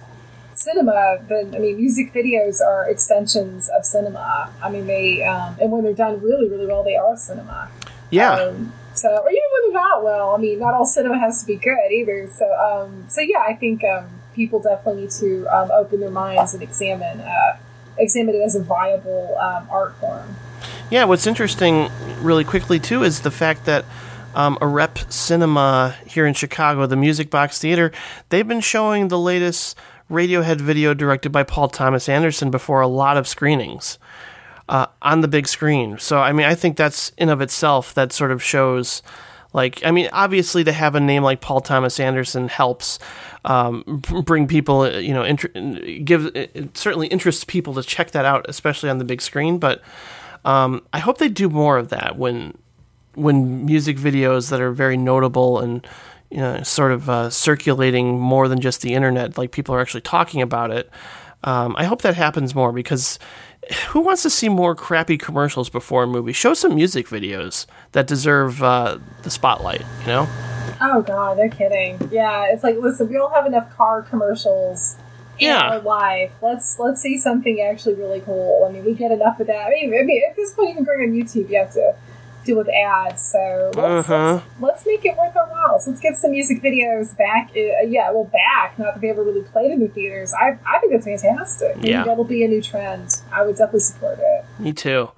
cinema. 0.54 1.18
Then 1.28 1.56
I 1.56 1.60
mean, 1.60 1.78
music 1.78 2.14
videos 2.14 2.62
are 2.62 2.88
extensions 2.90 3.70
of 3.70 3.86
cinema. 3.86 4.54
I 4.62 4.70
mean, 4.70 4.88
they 4.88 5.24
um, 5.24 5.58
and 5.60 5.72
when 5.72 5.84
they're 5.84 5.94
done 5.94 6.22
really, 6.22 6.48
really 6.50 6.68
well, 6.68 6.84
they 6.84 6.96
are 6.96 7.18
cinema. 7.18 7.70
Yeah. 8.10 8.34
Um, 8.34 8.74
so, 8.94 9.08
or 9.08 9.30
even 9.30 9.44
when 9.54 9.74
they're 9.74 9.82
not 9.82 10.04
well, 10.04 10.36
I 10.36 10.38
mean, 10.38 10.60
not 10.60 10.74
all 10.74 10.86
cinema 10.86 11.18
has 11.18 11.42
to 11.42 11.48
be 11.48 11.56
good 11.56 11.92
either. 11.92 12.30
So, 12.30 12.46
um, 12.54 13.06
so 13.08 13.22
yeah, 13.22 13.40
I 13.48 13.54
think 13.54 13.84
um, 13.86 14.21
people 14.34 14.60
definitely 14.60 15.04
need 15.04 15.12
to 15.12 15.48
um, 15.48 15.72
open 15.72 16.00
their 16.00 16.12
minds 16.12 16.54
and 16.54 16.64
examine 16.64 17.22
uh, 17.22 17.58
examine 17.98 18.36
it 18.36 18.42
as 18.42 18.56
a 18.56 18.64
viable 18.64 19.38
um, 19.38 19.68
art 19.70 19.96
form. 19.98 20.36
Yeah, 20.90 21.06
what's 21.06 21.28
interesting, 21.28 21.90
really 22.20 22.44
quickly 22.44 22.80
too, 22.80 23.04
is 23.04 23.22
the 23.22 23.32
fact 23.32 23.66
that 23.66 23.86
um, 24.36 24.58
a 24.62 24.68
rep 24.68 25.00
cinema 25.12 25.96
here 26.06 26.26
in 26.26 26.34
Chicago, 26.34 26.86
the 26.86 26.96
Music 26.96 27.30
Box 27.30 27.60
Theater, 27.60 27.92
they've 28.30 28.48
been 28.48 28.62
showing 28.62 29.08
the 29.08 29.20
latest 29.20 29.78
Radiohead 30.10 30.60
video 30.60 30.94
directed 30.94 31.32
by 31.32 31.44
Paul 31.44 31.70
Thomas 31.70 32.10
Anderson 32.10 32.52
before 32.52 32.82
a 32.82 32.88
lot 32.88 33.18
of 33.18 33.28
screenings 33.28 33.98
uh, 34.68 34.88
on 35.02 35.22
the 35.22 35.28
big 35.28 35.48
screen. 35.48 35.98
So, 36.00 36.20
I 36.20 36.34
mean, 36.34 36.46
I 36.46 36.56
think 36.56 36.76
that's 36.76 37.10
in 37.18 37.30
of 37.30 37.42
itself 37.42 37.94
that 37.94 38.12
sort 38.12 38.32
of 38.32 38.44
shows. 38.44 39.02
Like, 39.54 39.86
I 39.86 39.92
mean, 39.92 40.10
obviously, 40.14 40.64
to 40.64 40.72
have 40.72 40.96
a 40.96 41.00
name 41.00 41.24
like 41.24 41.42
Paul 41.42 41.60
Thomas 41.60 42.00
Anderson 42.00 42.48
helps 42.48 43.00
um, 43.44 44.02
bring 44.24 44.48
people, 44.48 44.82
uh, 44.82 44.98
you 44.98 45.14
know, 45.14 45.24
inter- 45.24 45.50
give 46.04 46.28
it 46.28 46.52
it 46.54 46.78
certainly 46.78 47.08
interests 47.08 47.44
people 47.44 47.74
to 47.74 47.84
check 47.84 48.12
that 48.12 48.24
out, 48.24 48.46
especially 48.48 48.90
on 48.90 48.98
the 48.98 49.04
big 49.04 49.22
screen. 49.22 49.58
But 49.58 49.82
um, 50.46 50.82
I 50.94 51.00
hope 51.00 51.18
they 51.18 51.30
do 51.30 51.50
more 51.50 51.78
of 51.78 51.90
that 51.90 52.18
when 52.18 52.58
when 53.16 53.66
music 53.66 53.98
videos 53.98 54.50
that 54.52 54.62
are 54.62 54.72
very 54.72 54.96
notable 54.96 55.60
and 55.60 55.86
you 56.30 56.38
know 56.38 56.64
sort 56.64 56.94
of 56.94 57.10
uh, 57.10 57.30
circulating 57.30 58.20
more 58.20 58.48
than 58.48 58.62
just 58.62 58.82
the 58.82 58.94
internet, 58.94 59.38
like 59.38 59.52
people 59.52 59.76
are 59.76 59.82
actually 59.82 60.02
talking 60.02 60.42
about 60.42 60.72
it. 60.72 60.90
Um, 61.44 61.76
I 61.78 61.86
hope 61.86 62.04
that 62.04 62.16
happens 62.16 62.54
more 62.54 62.72
because 62.72 63.18
who 63.90 64.02
wants 64.02 64.24
to 64.24 64.30
see 64.30 64.50
more 64.50 64.76
crappy 64.76 65.18
commercials 65.18 65.70
before 65.70 66.04
a 66.04 66.08
movie? 66.08 66.34
Show 66.34 66.54
some 66.54 66.76
music 66.76 67.08
videos 67.08 67.66
that 67.94 68.08
deserve 68.08 68.62
uh, 68.64 69.00
the 69.24 69.30
spotlight. 69.30 69.82
You 70.02 70.08
know? 70.08 70.28
Oh 70.82 71.02
god, 71.06 71.38
they're 71.38 71.50
kidding. 71.50 71.98
Yeah, 72.12 72.46
it's 72.52 72.64
like 72.64 72.78
listen, 72.78 73.10
we 73.10 73.18
all 73.18 73.30
have 73.30 73.46
enough 73.46 73.76
car 73.78 74.02
commercials 74.02 74.96
in 75.40 75.48
Yeah. 75.48 75.70
our 75.70 75.80
life. 75.80 76.32
Let's 76.42 76.80
let's 76.80 77.02
see 77.02 77.18
something 77.20 77.62
actually 77.62 77.96
really 77.96 78.22
cool. 78.22 78.66
I 78.68 78.72
mean, 78.72 78.84
we 78.84 78.94
get 78.94 79.12
enough 79.12 79.40
of 79.40 79.48
that. 79.48 79.68
I 79.68 79.70
mean, 79.70 79.94
I 80.00 80.04
mean 80.04 80.22
at 80.30 80.36
this 80.36 80.54
point, 80.54 80.72
even 80.72 80.84
going 80.84 81.02
on 81.02 81.16
YouTube, 81.16 81.50
you 81.50 81.58
have 81.60 81.72
to 81.74 81.96
deal 82.44 82.58
with 82.58 82.70
ads. 82.70 83.22
So 83.22 83.72
let's, 83.76 84.10
Uh-huh. 84.10 84.34
let's, 84.34 84.46
let's 84.60 84.86
make 84.86 85.06
it 85.06 85.18
worth 85.18 85.36
our 85.36 85.48
while. 85.48 85.80
So 85.80 85.92
let's 85.92 86.02
get 86.02 86.18
some 86.18 86.32
music 86.32 86.62
videos 86.62 87.16
back. 87.18 87.52
Uh, 87.56 87.86
yeah, 87.88 88.12
well, 88.12 88.26
back. 88.26 88.78
Not 88.80 88.94
that 88.96 89.02
they 89.02 89.10
ever 89.10 89.24
really 89.24 89.44
played 89.44 89.72
in 89.72 89.80
the 89.80 89.88
theaters. 89.88 90.34
I 90.34 90.58
I 90.66 90.80
think 90.80 90.94
that's 90.94 91.06
fantastic. 91.06 91.78
Maybe 91.78 91.90
Yeah. 91.90 92.04
that'll 92.04 92.24
be 92.24 92.44
a 92.44 92.48
new 92.48 92.62
trend. 92.62 93.10
I 93.32 93.44
would 93.46 93.58
definitely 93.58 93.82
support 93.82 94.20
it. 94.20 94.46
Me 94.60 94.74
too. 94.74 95.10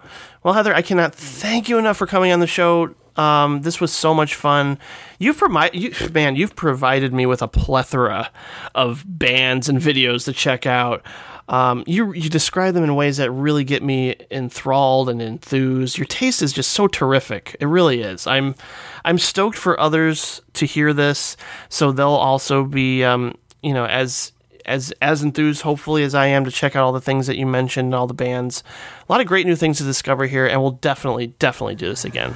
Well, 0.44 0.54
Heather, 0.54 0.74
I 0.76 0.82
cannot 0.82 1.16
thank 1.16 1.70
you 1.70 1.78
enough 1.78 1.98
for 1.98 2.06
coming 2.08 2.32
on 2.32 2.40
the 2.40 2.48
show. 2.48 2.94
Um, 3.16 3.62
this 3.62 3.80
was 3.80 3.94
so 3.94 4.14
much 4.16 4.34
fun. 4.34 4.80
You've 5.20 5.38
provided, 5.38 5.80
you, 5.80 5.94
man, 6.10 6.36
you've 6.36 6.56
provided 6.56 7.14
me 7.14 7.28
with 7.28 7.44
a 7.44 7.48
plethora 7.48 8.32
of 8.74 9.04
bands 9.08 9.70
and 9.70 9.80
videos 9.80 10.26
to 10.26 10.34
check 10.34 10.66
out. 10.66 11.04
Um, 11.50 11.84
you 11.86 12.14
you 12.14 12.30
describe 12.30 12.74
them 12.74 12.84
in 12.84 12.96
ways 12.96 13.18
that 13.18 13.30
really 13.32 13.64
get 13.64 13.84
me 13.84 14.16
enthralled 14.32 15.10
and 15.10 15.22
enthused. 15.22 15.98
Your 15.98 16.06
taste 16.06 16.42
is 16.42 16.54
just 16.54 16.72
so 16.72 16.88
terrific. 16.88 17.56
It 17.60 17.66
really 17.66 18.02
is. 18.02 18.26
I'm 18.28 18.56
I'm 19.04 19.18
stoked 19.18 19.58
for 19.58 19.80
others 19.80 20.42
to 20.54 20.66
hear 20.66 20.94
this, 20.94 21.36
so 21.70 21.92
they'll 21.92 22.10
also 22.10 22.64
be, 22.64 23.04
um, 23.04 23.36
you 23.62 23.74
know, 23.74 23.86
as 23.86 24.32
as 24.66 24.94
as 25.02 25.22
enthused 25.22 25.62
hopefully 25.64 26.04
as 26.04 26.16
I 26.16 26.28
am 26.28 26.46
to 26.46 26.52
check 26.52 26.76
out 26.76 26.86
all 26.86 26.94
the 26.94 27.02
things 27.02 27.28
that 27.28 27.38
you 27.38 27.46
mentioned 27.46 27.88
and 27.88 27.96
all 27.96 28.08
the 28.08 28.14
bands. 28.14 28.64
A 29.08 29.12
lot 29.12 29.20
of 29.20 29.28
great 29.28 29.46
new 29.46 29.56
things 29.56 29.78
to 29.80 29.84
discover 29.84 30.26
here, 30.26 30.48
and 30.48 30.62
we'll 30.62 30.72
definitely 30.72 31.28
definitely 31.28 31.76
do 31.76 31.90
this 31.90 32.06
again. 32.06 32.34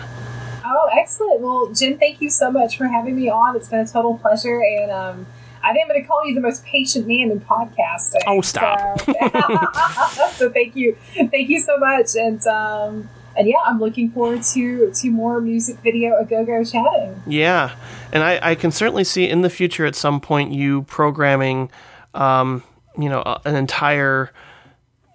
Oh, 0.65 0.89
excellent. 0.99 1.39
Well, 1.39 1.71
Jim, 1.73 1.97
thank 1.97 2.21
you 2.21 2.29
so 2.29 2.51
much 2.51 2.77
for 2.77 2.87
having 2.87 3.15
me 3.15 3.29
on. 3.29 3.55
It's 3.55 3.69
been 3.69 3.79
a 3.79 3.87
total 3.87 4.17
pleasure. 4.17 4.61
And 4.61 4.91
um, 4.91 5.27
I 5.67 5.73
think 5.73 5.83
I'm 5.83 5.89
going 5.89 6.01
to 6.01 6.07
call 6.07 6.25
you 6.25 6.33
the 6.33 6.39
most 6.39 6.63
patient 6.63 7.07
man 7.07 7.29
in 7.29 7.41
podcasting. 7.41 8.21
Oh, 8.25 8.39
stop. 8.39 9.01
So, 9.01 9.13
so 10.35 10.49
thank 10.49 10.77
you. 10.77 10.95
Thank 11.13 11.49
you 11.49 11.59
so 11.59 11.77
much. 11.77 12.15
And, 12.15 12.45
um, 12.47 13.09
and 13.35 13.49
yeah, 13.49 13.57
I'm 13.65 13.77
looking 13.77 14.09
forward 14.11 14.43
to, 14.53 14.91
to 14.91 15.11
more 15.11 15.41
music 15.41 15.79
video 15.79 16.17
a 16.17 16.23
go 16.23 16.45
go 16.45 16.63
chatting. 16.63 17.21
Yeah, 17.27 17.75
and 18.13 18.23
I, 18.23 18.51
I 18.51 18.55
can 18.55 18.71
certainly 18.71 19.03
see 19.03 19.29
in 19.29 19.41
the 19.41 19.49
future 19.49 19.85
at 19.85 19.93
some 19.93 20.21
point 20.21 20.53
you 20.53 20.83
programming, 20.83 21.69
um, 22.13 22.63
you 22.97 23.09
know, 23.09 23.21
an 23.43 23.57
entire 23.57 24.31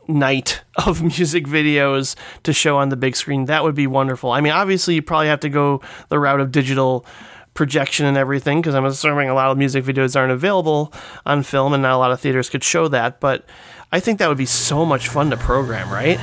night 0.06 0.62
of 0.86 1.02
music 1.02 1.46
videos 1.46 2.14
to 2.42 2.52
show 2.52 2.76
on 2.76 2.90
the 2.90 2.96
big 2.96 3.16
screen. 3.16 3.46
That 3.46 3.64
would 3.64 3.74
be 3.74 3.86
wonderful. 3.86 4.30
I 4.32 4.42
mean, 4.42 4.52
obviously, 4.52 4.96
you 4.96 5.02
probably 5.02 5.28
have 5.28 5.40
to 5.40 5.48
go 5.48 5.80
the 6.10 6.18
route 6.18 6.40
of 6.40 6.52
digital 6.52 7.06
projection 7.54 8.06
and 8.06 8.16
everything 8.16 8.60
because 8.60 8.74
I'm 8.74 8.84
assuming 8.84 9.28
a 9.28 9.34
lot 9.34 9.50
of 9.50 9.58
music 9.58 9.84
videos 9.84 10.16
aren't 10.16 10.32
available 10.32 10.92
on 11.26 11.42
film 11.42 11.72
and 11.74 11.82
not 11.82 11.94
a 11.94 11.98
lot 11.98 12.10
of 12.10 12.20
theaters 12.20 12.48
could 12.48 12.64
show 12.64 12.88
that. 12.88 13.20
But 13.20 13.44
I 13.90 14.00
think 14.00 14.18
that 14.18 14.28
would 14.28 14.38
be 14.38 14.46
so 14.46 14.86
much 14.86 15.08
fun 15.08 15.30
to 15.30 15.36
program, 15.36 15.90
right? 15.90 16.18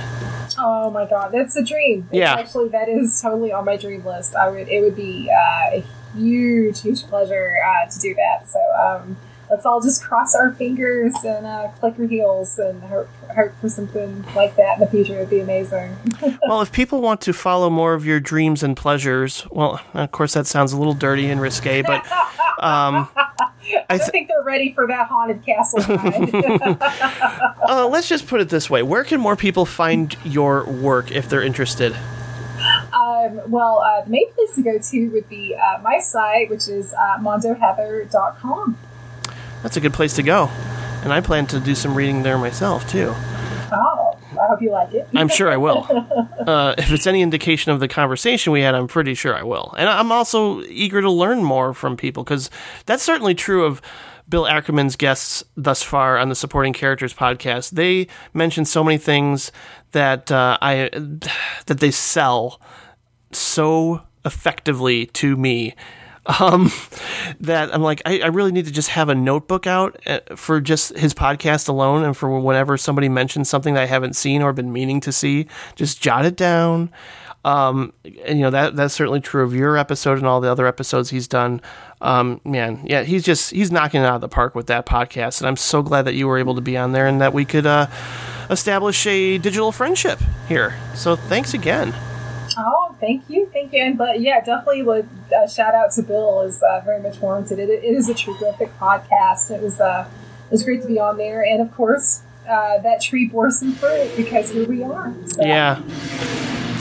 Oh 0.57 0.89
my 0.89 1.05
God, 1.05 1.31
that's 1.31 1.55
a 1.55 1.63
dream. 1.63 2.07
It's 2.09 2.17
Yeah. 2.17 2.33
Actually, 2.33 2.69
that 2.69 2.89
is 2.89 3.21
totally 3.21 3.51
on 3.51 3.65
my 3.65 3.77
dream 3.77 4.03
list. 4.05 4.35
I 4.35 4.49
would, 4.49 4.67
it 4.67 4.81
would 4.81 4.95
be 4.95 5.29
uh, 5.31 5.77
a 5.77 5.83
huge, 6.15 6.81
huge 6.81 7.03
pleasure 7.03 7.55
uh, 7.63 7.89
to 7.89 7.99
do 7.99 8.15
that. 8.15 8.47
So, 8.47 8.59
um, 8.83 9.17
let's 9.49 9.65
all 9.65 9.81
just 9.81 10.03
cross 10.03 10.35
our 10.35 10.51
fingers 10.53 11.13
and 11.23 11.45
uh, 11.45 11.69
click 11.79 11.95
our 11.99 12.05
heels 12.05 12.59
and 12.59 12.81
hope, 12.83 13.07
hope 13.35 13.51
for 13.59 13.69
something 13.69 14.23
like 14.35 14.55
that 14.55 14.75
in 14.75 14.79
the 14.81 14.87
future. 14.87 15.15
It'd 15.15 15.29
be 15.29 15.39
amazing. 15.39 15.95
well, 16.47 16.61
if 16.61 16.71
people 16.71 17.01
want 17.01 17.21
to 17.21 17.33
follow 17.33 17.69
more 17.69 17.93
of 17.93 18.05
your 18.05 18.19
dreams 18.19 18.63
and 18.63 18.75
pleasures, 18.77 19.45
well, 19.51 19.81
of 19.93 20.11
course, 20.11 20.33
that 20.33 20.47
sounds 20.47 20.73
a 20.73 20.77
little 20.77 20.93
dirty 20.93 21.29
and 21.29 21.41
risque, 21.41 21.81
but 21.81 22.05
um, 22.61 23.07
I 23.15 23.85
I 23.89 23.97
th- 23.97 23.99
don't 23.99 24.11
think 24.11 24.27
they're 24.27 24.43
ready 24.43 24.73
for 24.73 24.87
that 24.87 25.07
haunted 25.07 25.45
castle 25.45 25.79
uh, 27.67 27.87
let's 27.87 28.07
just 28.07 28.27
put 28.27 28.41
it 28.41 28.49
this 28.49 28.69
way: 28.69 28.83
Where 28.83 29.03
can 29.03 29.19
more 29.19 29.35
people 29.35 29.65
find 29.65 30.15
your 30.23 30.65
work 30.65 31.11
if 31.11 31.29
they're 31.29 31.43
interested? 31.43 31.95
um, 32.93 33.41
well, 33.47 33.79
uh, 33.79 34.03
the 34.03 34.09
main 34.09 34.31
place 34.33 34.55
to 34.55 34.61
go 34.61 34.77
to 34.77 35.09
would 35.09 35.29
be 35.29 35.55
uh, 35.55 35.79
my 35.81 35.99
site, 35.99 36.49
which 36.49 36.67
is 36.67 36.93
uh, 36.93 37.17
mondoheather.com. 37.19 38.77
That's 39.63 39.77
a 39.77 39.81
good 39.81 39.93
place 39.93 40.15
to 40.15 40.23
go, 40.23 40.49
and 41.03 41.11
I 41.11 41.21
plan 41.21 41.47
to 41.47 41.59
do 41.59 41.75
some 41.75 41.95
reading 41.95 42.23
there 42.23 42.37
myself 42.37 42.89
too. 42.89 43.13
Oh, 43.71 44.17
I 44.31 44.47
hope 44.47 44.61
you 44.61 44.71
like 44.71 44.93
it. 44.93 45.07
I'm 45.15 45.27
sure 45.27 45.49
I 45.49 45.57
will. 45.57 45.87
Uh, 46.39 46.73
if 46.79 46.91
it's 46.91 47.05
any 47.05 47.21
indication 47.21 47.71
of 47.71 47.79
the 47.79 47.87
conversation 47.87 48.51
we 48.51 48.61
had, 48.61 48.73
I'm 48.73 48.87
pretty 48.87 49.13
sure 49.13 49.35
I 49.35 49.43
will. 49.43 49.75
And 49.77 49.87
I'm 49.87 50.11
also 50.11 50.63
eager 50.63 50.99
to 50.99 51.11
learn 51.11 51.43
more 51.43 51.75
from 51.75 51.95
people 51.95 52.23
because 52.23 52.49
that's 52.87 53.03
certainly 53.03 53.35
true 53.35 53.65
of 53.65 53.81
Bill 54.27 54.47
Ackerman's 54.47 54.95
guests 54.95 55.43
thus 55.57 55.83
far 55.83 56.17
on 56.17 56.29
the 56.29 56.35
Supporting 56.35 56.73
Characters 56.73 57.13
podcast. 57.13 57.71
They 57.71 58.07
mention 58.33 58.65
so 58.65 58.83
many 58.83 58.97
things 58.97 59.51
that 59.91 60.31
uh, 60.31 60.57
I 60.59 60.89
that 61.67 61.79
they 61.79 61.91
sell 61.91 62.59
so 63.31 64.01
effectively 64.25 65.05
to 65.07 65.35
me 65.35 65.75
um, 66.39 66.71
that 67.39 67.73
I'm 67.73 67.81
like, 67.81 68.01
I, 68.05 68.19
I 68.19 68.27
really 68.27 68.51
need 68.51 68.65
to 68.65 68.71
just 68.71 68.89
have 68.89 69.09
a 69.09 69.15
notebook 69.15 69.67
out 69.67 69.99
uh, 70.05 70.19
for 70.35 70.61
just 70.61 70.97
his 70.97 71.13
podcast 71.13 71.67
alone, 71.67 72.03
and 72.03 72.15
for 72.15 72.39
whenever 72.39 72.77
somebody 72.77 73.09
mentions 73.09 73.49
something 73.49 73.73
that 73.73 73.83
I 73.83 73.87
haven't 73.87 74.15
seen 74.15 74.41
or 74.41 74.53
been 74.53 74.71
meaning 74.71 75.01
to 75.01 75.11
see, 75.11 75.47
just 75.75 76.01
jot 76.01 76.25
it 76.25 76.35
down. 76.35 76.91
Um, 77.45 77.93
and 78.25 78.37
you 78.37 78.43
know 78.43 78.49
that 78.49 78.75
that's 78.75 78.93
certainly 78.93 79.21
true 79.21 79.43
of 79.43 79.53
your 79.55 79.77
episode 79.77 80.17
and 80.17 80.27
all 80.27 80.41
the 80.41 80.51
other 80.51 80.67
episodes 80.67 81.09
he's 81.09 81.27
done. 81.27 81.61
Um, 82.01 82.41
man, 82.43 82.81
yeah, 82.85 83.03
he's 83.03 83.23
just 83.23 83.51
he's 83.51 83.71
knocking 83.71 84.01
it 84.01 84.05
out 84.05 84.15
of 84.15 84.21
the 84.21 84.29
park 84.29 84.55
with 84.55 84.67
that 84.67 84.85
podcast, 84.85 85.39
and 85.39 85.47
I'm 85.47 85.55
so 85.55 85.81
glad 85.81 86.03
that 86.03 86.15
you 86.15 86.27
were 86.27 86.37
able 86.37 86.55
to 86.55 86.61
be 86.61 86.75
on 86.75 86.91
there 86.91 87.07
and 87.07 87.21
that 87.21 87.33
we 87.33 87.45
could 87.45 87.65
uh, 87.65 87.87
establish 88.49 89.07
a 89.07 89.37
digital 89.37 89.71
friendship 89.71 90.19
here. 90.49 90.75
So 90.95 91.15
thanks 91.15 91.53
again. 91.53 91.93
Oh, 92.61 92.95
thank 92.99 93.23
you, 93.29 93.49
thank 93.53 93.71
you, 93.73 93.81
and 93.81 93.97
but 93.97 94.19
yeah, 94.19 94.39
definitely. 94.41 94.83
Would 94.83 95.07
uh, 95.35 95.47
shout 95.47 95.73
out 95.73 95.91
to 95.93 96.01
Bill 96.03 96.41
is 96.41 96.61
uh, 96.61 96.81
very 96.83 97.01
much 97.01 97.19
warranted. 97.19 97.57
It, 97.59 97.69
it 97.69 97.83
is 97.83 98.09
a 98.09 98.13
terrific 98.13 98.77
podcast. 98.77 99.49
It 99.49 99.61
was 99.61 99.79
uh, 99.79 100.09
it 100.47 100.51
was 100.51 100.63
great 100.63 100.81
to 100.81 100.87
be 100.87 100.99
on 100.99 101.17
there, 101.17 101.41
and 101.43 101.61
of 101.61 101.73
course, 101.73 102.21
uh, 102.49 102.79
that 102.79 103.01
tree 103.01 103.27
bore 103.27 103.49
some 103.51 103.73
fruit 103.73 104.11
because 104.17 104.49
here 104.49 104.67
we 104.67 104.83
are. 104.83 105.13
So. 105.27 105.41
Yeah. 105.43 105.81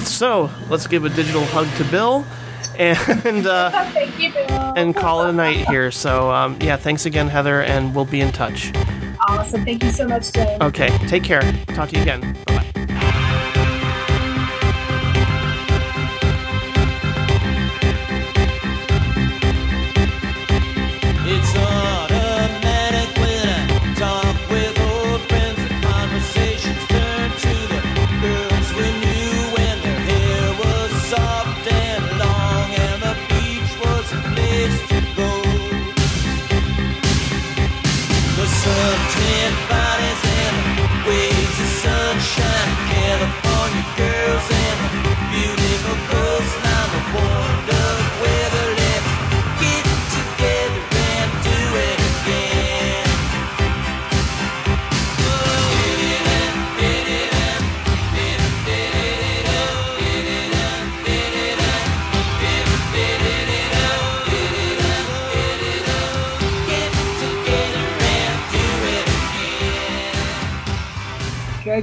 So 0.05 0.51
let's 0.69 0.87
give 0.87 1.05
a 1.05 1.11
digital 1.11 1.45
hug 1.45 1.69
to 1.77 1.85
Bill, 1.85 2.25
and 2.79 3.47
uh, 3.47 3.71
Thank 3.93 4.19
you, 4.19 4.33
Bill. 4.33 4.49
and 4.77 4.97
call 4.97 5.25
it 5.27 5.31
a 5.31 5.33
night 5.33 5.69
here. 5.69 5.91
So 5.93 6.31
um, 6.33 6.57
yeah, 6.61 6.77
thanks 6.77 7.07
again, 7.07 7.29
Heather, 7.29 7.63
and 7.63 7.95
we'll 7.95 8.05
be 8.05 8.21
in 8.21 8.33
touch. 8.33 8.73
awesome. 9.29 9.65
Thank 9.65 9.85
you 9.85 9.91
so 9.91 10.09
much, 10.09 10.33
Jen. 10.33 10.61
Okay, 10.63 10.89
take 11.07 11.23
care. 11.25 11.43
Talk 11.69 11.91
to 11.91 11.97
you 11.97 12.03
again. 12.03 12.37
Bye. 12.47 12.58
It's 21.31 21.55
automatic 21.55 21.78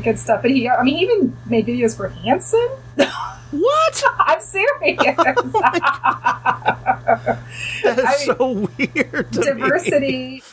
Good, 0.03 0.19
stuff. 0.19 0.41
But 0.41 0.51
he, 0.51 0.69
I 0.69 0.83
mean, 0.83 0.97
he 0.97 1.03
even 1.03 1.37
made 1.45 1.65
videos 1.67 1.95
for 1.95 2.09
Hanson. 2.09 2.67
What? 3.51 4.03
I'm 4.19 4.41
serious. 4.41 5.15
Oh 5.17 5.33
that 7.83 7.99
is 7.99 8.05
I 8.05 8.15
mean, 8.17 8.25
so 8.25 8.69
weird. 8.77 9.31
To 9.33 9.39
me. 9.39 9.45
Diversity. 9.61 10.43